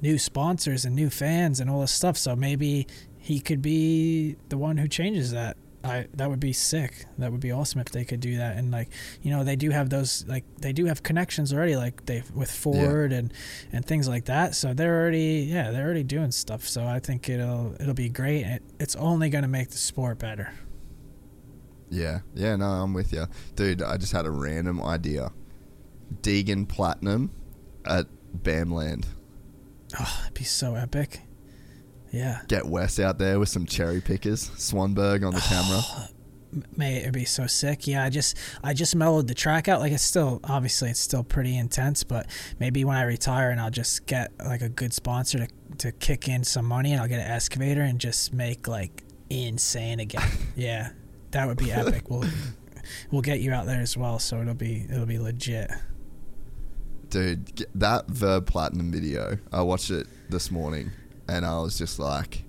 new 0.00 0.18
sponsors 0.18 0.84
and 0.84 0.94
new 0.94 1.10
fans 1.10 1.60
and 1.60 1.70
all 1.70 1.80
this 1.80 1.92
stuff. 1.92 2.16
So 2.16 2.36
maybe 2.36 2.86
he 3.24 3.40
could 3.40 3.62
be 3.62 4.36
the 4.50 4.58
one 4.58 4.76
who 4.76 4.86
changes 4.86 5.30
that. 5.30 5.56
I 5.82 6.08
that 6.12 6.28
would 6.28 6.40
be 6.40 6.52
sick. 6.52 7.06
That 7.16 7.32
would 7.32 7.40
be 7.40 7.52
awesome 7.52 7.80
if 7.80 7.86
they 7.86 8.04
could 8.04 8.20
do 8.20 8.36
that. 8.36 8.58
And 8.58 8.70
like 8.70 8.90
you 9.22 9.30
know, 9.30 9.44
they 9.44 9.56
do 9.56 9.70
have 9.70 9.88
those 9.88 10.26
like 10.28 10.44
they 10.58 10.74
do 10.74 10.84
have 10.84 11.02
connections 11.02 11.50
already, 11.50 11.74
like 11.74 12.04
they 12.04 12.22
with 12.34 12.50
Ford 12.50 13.12
yeah. 13.12 13.18
and 13.18 13.32
and 13.72 13.82
things 13.82 14.06
like 14.06 14.26
that. 14.26 14.54
So 14.54 14.74
they're 14.74 15.00
already 15.00 15.48
yeah 15.48 15.70
they're 15.70 15.86
already 15.86 16.02
doing 16.02 16.32
stuff. 16.32 16.68
So 16.68 16.86
I 16.86 17.00
think 17.00 17.30
it'll 17.30 17.74
it'll 17.80 17.94
be 17.94 18.10
great. 18.10 18.44
It, 18.44 18.62
it's 18.78 18.94
only 18.96 19.30
going 19.30 19.42
to 19.42 19.48
make 19.48 19.70
the 19.70 19.78
sport 19.78 20.18
better. 20.18 20.52
Yeah, 21.88 22.20
yeah, 22.34 22.56
no, 22.56 22.66
I'm 22.66 22.92
with 22.92 23.10
you, 23.12 23.26
dude. 23.56 23.82
I 23.82 23.96
just 23.96 24.12
had 24.12 24.26
a 24.26 24.30
random 24.30 24.82
idea. 24.82 25.32
Deegan 26.20 26.68
Platinum 26.68 27.30
at 27.86 28.06
Bamland. 28.36 29.06
Oh, 29.98 30.20
it'd 30.24 30.34
be 30.34 30.44
so 30.44 30.74
epic. 30.74 31.22
Yeah. 32.14 32.42
Get 32.46 32.64
Wes 32.66 33.00
out 33.00 33.18
there 33.18 33.40
with 33.40 33.48
some 33.48 33.66
cherry 33.66 34.00
pickers. 34.00 34.48
Swanberg 34.50 35.26
on 35.26 35.34
the 35.34 35.42
oh, 35.44 35.48
camera. 35.48 36.64
May 36.76 36.98
it'd 36.98 37.12
be 37.12 37.24
so 37.24 37.48
sick. 37.48 37.88
Yeah, 37.88 38.04
I 38.04 38.10
just 38.10 38.36
I 38.62 38.72
just 38.72 38.94
mellowed 38.94 39.26
the 39.26 39.34
track 39.34 39.66
out. 39.66 39.80
Like 39.80 39.90
it's 39.90 40.04
still 40.04 40.40
obviously 40.44 40.90
it's 40.90 41.00
still 41.00 41.24
pretty 41.24 41.58
intense, 41.58 42.04
but 42.04 42.28
maybe 42.60 42.84
when 42.84 42.96
I 42.96 43.02
retire 43.02 43.50
and 43.50 43.60
I'll 43.60 43.72
just 43.72 44.06
get 44.06 44.30
like 44.38 44.62
a 44.62 44.68
good 44.68 44.94
sponsor 44.94 45.38
to 45.38 45.48
to 45.78 45.90
kick 45.90 46.28
in 46.28 46.44
some 46.44 46.66
money 46.66 46.92
and 46.92 47.00
I'll 47.00 47.08
get 47.08 47.18
an 47.18 47.28
excavator 47.32 47.82
and 47.82 47.98
just 47.98 48.32
make 48.32 48.68
like 48.68 49.02
insane 49.28 49.98
again. 49.98 50.30
yeah. 50.56 50.90
That 51.32 51.48
would 51.48 51.58
be 51.58 51.72
epic. 51.72 52.08
we'll 52.08 52.24
we'll 53.10 53.22
get 53.22 53.40
you 53.40 53.52
out 53.52 53.66
there 53.66 53.80
as 53.80 53.96
well, 53.96 54.20
so 54.20 54.40
it'll 54.40 54.54
be 54.54 54.86
it'll 54.88 55.04
be 55.04 55.18
legit. 55.18 55.68
Dude, 57.08 57.66
that 57.74 58.06
Vurb 58.06 58.46
Platinum 58.46 58.92
video, 58.92 59.38
I 59.52 59.62
watched 59.62 59.90
it 59.90 60.06
this 60.30 60.52
morning 60.52 60.92
and 61.28 61.44
I 61.44 61.58
was 61.60 61.78
just 61.78 61.98
like, 61.98 62.44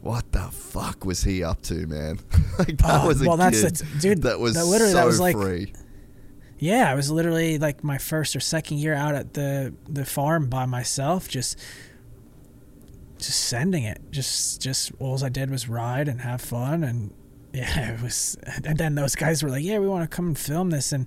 "What 0.00 0.30
the 0.32 0.48
fuck 0.50 1.04
was 1.04 1.22
he 1.24 1.42
up 1.42 1.62
to, 1.62 1.86
man?" 1.86 2.18
like 2.58 2.78
that 2.78 3.04
oh, 3.04 3.08
was 3.08 3.22
a 3.22 3.26
well, 3.26 3.36
that's 3.36 3.62
the, 3.62 4.00
dude. 4.00 4.22
That 4.22 4.40
was 4.40 4.54
that 4.54 4.66
literally 4.66 4.92
so 4.92 4.98
that 4.98 5.06
was 5.06 5.20
like, 5.20 5.36
free. 5.36 5.72
Yeah, 6.58 6.90
I 6.90 6.94
was 6.94 7.10
literally 7.10 7.58
like 7.58 7.84
my 7.84 7.98
first 7.98 8.34
or 8.34 8.40
second 8.40 8.78
year 8.78 8.94
out 8.94 9.14
at 9.14 9.34
the 9.34 9.74
the 9.88 10.04
farm 10.04 10.48
by 10.48 10.66
myself, 10.66 11.28
just 11.28 11.58
just 13.18 13.40
sending 13.40 13.84
it. 13.84 14.00
Just 14.10 14.60
just 14.60 14.92
all 14.98 15.22
I 15.24 15.28
did 15.28 15.50
was 15.50 15.68
ride 15.68 16.08
and 16.08 16.20
have 16.20 16.40
fun 16.40 16.84
and 16.84 17.12
yeah, 17.52 17.94
it 17.94 18.02
was. 18.02 18.36
And 18.64 18.76
then 18.76 18.94
those 18.94 19.14
guys 19.14 19.42
were 19.42 19.48
like, 19.48 19.64
"Yeah, 19.64 19.78
we 19.78 19.88
want 19.88 20.08
to 20.08 20.14
come 20.14 20.26
and 20.26 20.38
film 20.38 20.68
this," 20.70 20.92
and 20.92 21.06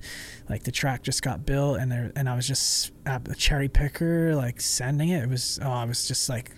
like 0.49 0.63
the 0.63 0.71
track 0.71 1.03
just 1.03 1.21
got 1.21 1.45
built, 1.45 1.79
and 1.79 1.91
there, 1.91 2.11
and 2.15 2.27
I 2.27 2.35
was 2.35 2.47
just 2.47 2.91
uh, 3.05 3.19
a 3.29 3.35
cherry 3.35 3.69
picker, 3.69 4.35
like 4.35 4.59
sending 4.59 5.09
it. 5.09 5.23
It 5.23 5.29
was, 5.29 5.59
oh, 5.61 5.69
I 5.69 5.85
was 5.85 6.07
just 6.07 6.29
like 6.29 6.51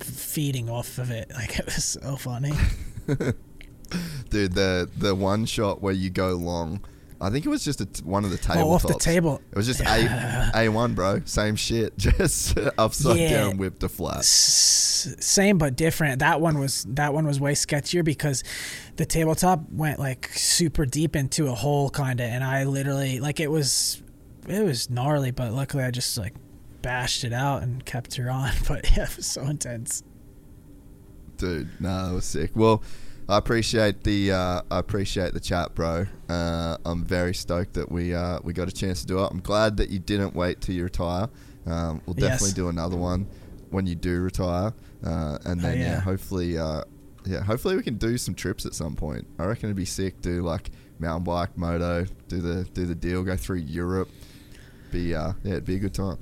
feeding 0.00 0.68
off 0.68 0.98
of 0.98 1.10
it. 1.10 1.30
Like 1.34 1.58
it 1.58 1.66
was 1.66 1.84
so 1.84 2.16
funny. 2.16 2.52
Dude, 4.30 4.52
the 4.52 4.88
the 4.96 5.14
one 5.14 5.46
shot 5.46 5.82
where 5.82 5.92
you 5.92 6.10
go 6.10 6.34
long, 6.34 6.80
I 7.20 7.30
think 7.30 7.46
it 7.46 7.48
was 7.48 7.64
just 7.64 7.80
a 7.80 7.86
t- 7.86 8.04
one 8.04 8.24
of 8.24 8.30
the 8.30 8.38
tabletops. 8.38 8.64
Oh, 8.64 8.70
off 8.72 8.82
the 8.82 8.94
table. 8.94 9.40
It 9.50 9.56
was 9.56 9.66
just 9.66 9.80
a 9.86 10.50
a 10.54 10.68
one, 10.68 10.94
bro. 10.94 11.22
Same 11.24 11.56
shit, 11.56 11.96
just 11.96 12.56
upside 12.78 13.18
yeah. 13.18 13.30
down, 13.30 13.56
whipped 13.56 13.80
to 13.80 13.88
flat. 13.88 14.18
S- 14.18 15.16
same 15.20 15.58
but 15.58 15.76
different. 15.76 16.18
That 16.20 16.40
one 16.40 16.58
was 16.58 16.86
that 16.90 17.14
one 17.14 17.26
was 17.26 17.40
way 17.40 17.52
sketchier 17.52 18.04
because 18.04 18.44
the 18.96 19.06
tabletop 19.06 19.70
went 19.70 19.98
like 19.98 20.28
super 20.34 20.86
deep 20.86 21.16
into 21.16 21.48
a 21.48 21.54
hole, 21.54 21.90
kind 21.90 22.20
of, 22.20 22.26
and 22.26 22.42
I 22.44 22.64
literally 22.64 23.20
like 23.20 23.40
it 23.40 23.50
was 23.50 24.02
it 24.48 24.62
was 24.62 24.90
gnarly, 24.90 25.30
but 25.30 25.52
luckily 25.52 25.84
I 25.84 25.90
just 25.90 26.18
like 26.18 26.34
bashed 26.84 27.24
it 27.24 27.32
out 27.32 27.62
and 27.62 27.84
kept 27.84 28.14
her 28.16 28.30
on. 28.30 28.52
But 28.68 28.96
yeah, 28.96 29.04
it 29.04 29.16
was 29.16 29.26
so 29.26 29.42
intense. 29.42 30.02
Dude, 31.38 31.68
no, 31.80 31.88
nah, 31.88 32.08
that 32.08 32.14
was 32.14 32.24
sick. 32.24 32.52
Well, 32.54 32.82
I 33.28 33.38
appreciate 33.38 34.04
the 34.04 34.32
uh, 34.32 34.62
I 34.70 34.78
appreciate 34.78 35.34
the 35.34 35.40
chat, 35.40 35.74
bro. 35.74 36.06
Uh, 36.28 36.76
I'm 36.84 37.04
very 37.04 37.34
stoked 37.34 37.74
that 37.74 37.90
we 37.90 38.14
uh, 38.14 38.38
we 38.44 38.52
got 38.52 38.68
a 38.68 38.72
chance 38.72 39.00
to 39.00 39.06
do 39.06 39.18
it. 39.18 39.28
I'm 39.30 39.40
glad 39.40 39.78
that 39.78 39.88
you 39.88 39.98
didn't 39.98 40.34
wait 40.34 40.60
till 40.60 40.74
you 40.74 40.84
retire. 40.84 41.28
Um, 41.66 42.02
we'll 42.06 42.14
definitely 42.14 42.48
yes. 42.48 42.54
do 42.54 42.68
another 42.68 42.96
one 42.96 43.26
when 43.70 43.86
you 43.86 43.94
do 43.94 44.20
retire, 44.20 44.72
uh, 45.04 45.38
and 45.44 45.60
then 45.60 45.78
yeah. 45.78 45.84
yeah. 45.84 46.00
hopefully 46.00 46.58
uh, 46.58 46.84
yeah, 47.24 47.42
hopefully 47.42 47.76
we 47.76 47.82
can 47.82 47.96
do 47.96 48.18
some 48.18 48.34
trips 48.34 48.66
at 48.66 48.74
some 48.74 48.94
point. 48.94 49.26
I 49.38 49.46
reckon 49.46 49.70
it'd 49.70 49.76
be 49.76 49.86
sick. 49.86 50.20
Do 50.20 50.42
like 50.42 50.70
mountain 50.98 51.24
bike, 51.24 51.56
moto, 51.56 52.06
do 52.28 52.40
the 52.40 52.64
do 52.74 52.84
the 52.84 52.94
deal, 52.94 53.22
go 53.22 53.36
through 53.36 53.58
Europe. 53.58 54.10
Be 54.92 55.14
uh, 55.14 55.32
yeah, 55.42 55.52
it'd 55.52 55.64
be 55.64 55.76
a 55.76 55.80
good 55.80 55.94
time 55.94 56.18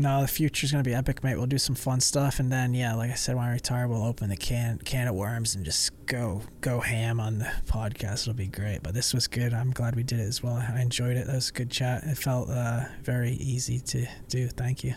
no, 0.00 0.22
the 0.22 0.28
future's 0.28 0.72
gonna 0.72 0.82
be 0.82 0.94
epic, 0.94 1.22
mate. 1.22 1.36
We'll 1.36 1.46
do 1.46 1.58
some 1.58 1.74
fun 1.74 2.00
stuff, 2.00 2.40
and 2.40 2.50
then 2.50 2.72
yeah, 2.72 2.94
like 2.94 3.10
I 3.10 3.14
said, 3.14 3.36
when 3.36 3.44
I 3.44 3.52
retire, 3.52 3.86
we'll 3.86 4.04
open 4.04 4.30
the 4.30 4.36
can 4.36 4.78
can 4.78 5.06
of 5.06 5.14
worms 5.14 5.54
and 5.54 5.64
just 5.64 6.06
go 6.06 6.42
go 6.62 6.80
ham 6.80 7.20
on 7.20 7.38
the 7.38 7.52
podcast. 7.66 8.22
It'll 8.22 8.32
be 8.32 8.46
great. 8.46 8.82
But 8.82 8.94
this 8.94 9.12
was 9.12 9.26
good. 9.26 9.52
I'm 9.52 9.70
glad 9.70 9.96
we 9.96 10.02
did 10.02 10.18
it 10.18 10.24
as 10.24 10.42
well. 10.42 10.56
I 10.56 10.80
enjoyed 10.80 11.16
it. 11.16 11.26
That 11.26 11.34
was 11.34 11.50
a 11.50 11.52
good 11.52 11.70
chat. 11.70 12.02
It 12.04 12.16
felt 12.16 12.48
uh, 12.48 12.84
very 13.02 13.32
easy 13.32 13.78
to 13.80 14.06
do. 14.28 14.48
Thank 14.48 14.84
you. 14.84 14.94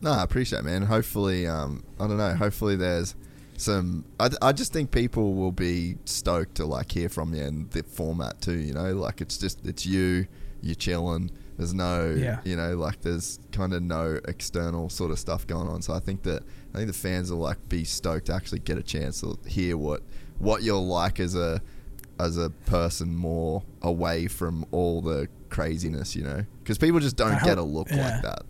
No, 0.00 0.10
I 0.12 0.24
appreciate 0.24 0.60
it, 0.60 0.64
man. 0.64 0.82
Hopefully, 0.82 1.46
um, 1.46 1.84
I 2.00 2.08
don't 2.08 2.18
know. 2.18 2.34
Hopefully, 2.34 2.74
there's 2.74 3.14
some. 3.56 4.04
I, 4.18 4.30
I 4.42 4.52
just 4.52 4.72
think 4.72 4.90
people 4.90 5.34
will 5.34 5.52
be 5.52 5.96
stoked 6.06 6.56
to 6.56 6.66
like 6.66 6.90
hear 6.90 7.08
from 7.08 7.34
you 7.34 7.44
and 7.44 7.70
the 7.70 7.84
format 7.84 8.40
too. 8.40 8.58
You 8.58 8.74
know, 8.74 8.94
like 8.94 9.20
it's 9.20 9.38
just 9.38 9.64
it's 9.64 9.86
you, 9.86 10.26
you're 10.60 10.74
chilling 10.74 11.30
there's 11.60 11.74
no, 11.74 12.14
yeah. 12.16 12.40
you 12.42 12.56
know, 12.56 12.74
like 12.74 13.02
there's 13.02 13.38
kind 13.52 13.74
of 13.74 13.82
no 13.82 14.18
external 14.26 14.88
sort 14.88 15.10
of 15.10 15.18
stuff 15.18 15.46
going 15.46 15.68
on. 15.68 15.82
So 15.82 15.92
I 15.92 16.00
think 16.00 16.22
that 16.22 16.42
I 16.72 16.78
think 16.78 16.86
the 16.86 16.96
fans 16.96 17.30
will 17.30 17.40
like 17.40 17.68
be 17.68 17.84
stoked 17.84 18.26
to 18.26 18.34
actually 18.34 18.60
get 18.60 18.78
a 18.78 18.82
chance 18.82 19.20
to 19.20 19.38
hear 19.46 19.76
what 19.76 20.00
what 20.38 20.62
you're 20.62 20.80
like 20.80 21.20
as 21.20 21.36
a 21.36 21.60
as 22.18 22.38
a 22.38 22.48
person 22.48 23.14
more 23.14 23.62
away 23.82 24.26
from 24.26 24.64
all 24.70 25.02
the 25.02 25.28
craziness, 25.50 26.16
you 26.16 26.24
know, 26.24 26.46
because 26.60 26.78
people 26.78 26.98
just 26.98 27.16
don't 27.16 27.42
get 27.44 27.58
a 27.58 27.62
look 27.62 27.90
yeah. 27.90 28.10
like 28.10 28.22
that. 28.22 28.42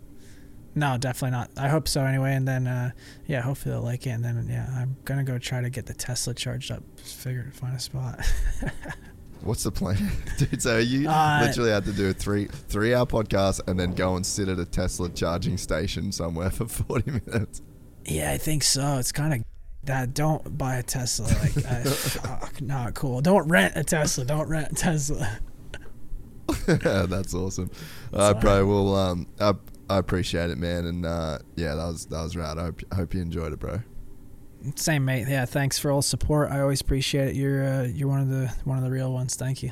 No, 0.73 0.97
definitely 0.97 1.31
not. 1.31 1.51
I 1.57 1.67
hope 1.67 1.89
so 1.89 2.05
anyway. 2.05 2.33
And 2.33 2.47
then, 2.47 2.65
uh, 2.65 2.91
yeah, 3.27 3.41
hopefully 3.41 3.75
they'll 3.75 3.83
like 3.83 4.07
it. 4.07 4.11
And 4.11 4.23
then, 4.23 4.47
yeah, 4.49 4.69
I'm 4.73 4.95
gonna 5.03 5.25
go 5.25 5.37
try 5.37 5.59
to 5.59 5.69
get 5.69 5.85
the 5.85 5.93
Tesla 5.93 6.33
charged 6.33 6.71
up. 6.71 6.81
Figure 6.97 7.43
to 7.43 7.51
find 7.51 7.75
a 7.75 7.79
spot. 7.79 8.25
What's 9.43 9.63
the 9.63 9.71
plan, 9.71 10.11
dude? 10.37 10.61
So 10.61 10.77
you 10.77 11.09
uh, 11.09 11.39
literally 11.41 11.71
had 11.71 11.85
to 11.85 11.91
do 11.91 12.09
a 12.09 12.13
three 12.13 12.45
three 12.45 12.93
hour 12.93 13.05
podcast 13.05 13.67
and 13.67 13.79
then 13.79 13.93
go 13.93 14.15
and 14.15 14.25
sit 14.25 14.47
at 14.47 14.59
a 14.59 14.65
Tesla 14.65 15.09
charging 15.09 15.57
station 15.57 16.11
somewhere 16.11 16.49
for 16.51 16.67
forty 16.67 17.11
minutes. 17.11 17.61
Yeah, 18.05 18.31
I 18.31 18.37
think 18.37 18.63
so. 18.63 18.97
It's 18.97 19.11
kind 19.11 19.33
of 19.33 19.43
that. 19.83 20.13
Don't 20.13 20.57
buy 20.57 20.75
a 20.75 20.83
Tesla. 20.83 21.25
Like, 21.25 21.57
uh, 21.57 21.83
fuck, 21.89 22.61
not 22.61 22.93
cool. 22.93 23.21
Don't 23.21 23.47
rent 23.47 23.73
a 23.75 23.83
Tesla. 23.83 24.25
Don't 24.25 24.47
rent 24.47 24.71
a 24.71 24.75
Tesla. 24.75 25.39
That's 26.67 27.33
awesome. 27.33 27.71
Right, 28.11 28.33
bro. 28.33 28.65
Well, 28.65 28.95
um, 28.95 29.27
I, 29.39 29.53
I 29.89 29.97
appreciate 29.97 30.49
it, 30.49 30.57
man, 30.57 30.85
and 30.85 31.05
uh, 31.05 31.39
yeah, 31.55 31.75
that 31.75 31.85
was 31.85 32.05
that 32.07 32.21
was 32.21 32.35
rad. 32.35 32.57
I 32.57 32.63
hope, 32.63 32.81
I 32.91 32.95
hope 32.95 33.13
you 33.13 33.21
enjoyed 33.21 33.53
it, 33.53 33.59
bro. 33.59 33.81
Same, 34.75 35.05
mate. 35.05 35.27
Yeah, 35.27 35.45
thanks 35.45 35.79
for 35.79 35.91
all 35.91 35.99
the 35.99 36.03
support. 36.03 36.51
I 36.51 36.61
always 36.61 36.81
appreciate 36.81 37.29
it. 37.29 37.35
You're 37.35 37.63
uh, 37.63 37.83
you're 37.83 38.07
one 38.07 38.21
of 38.21 38.29
the 38.29 38.53
one 38.63 38.77
of 38.77 38.83
the 38.83 38.91
real 38.91 39.11
ones. 39.11 39.35
Thank 39.35 39.63
you. 39.63 39.71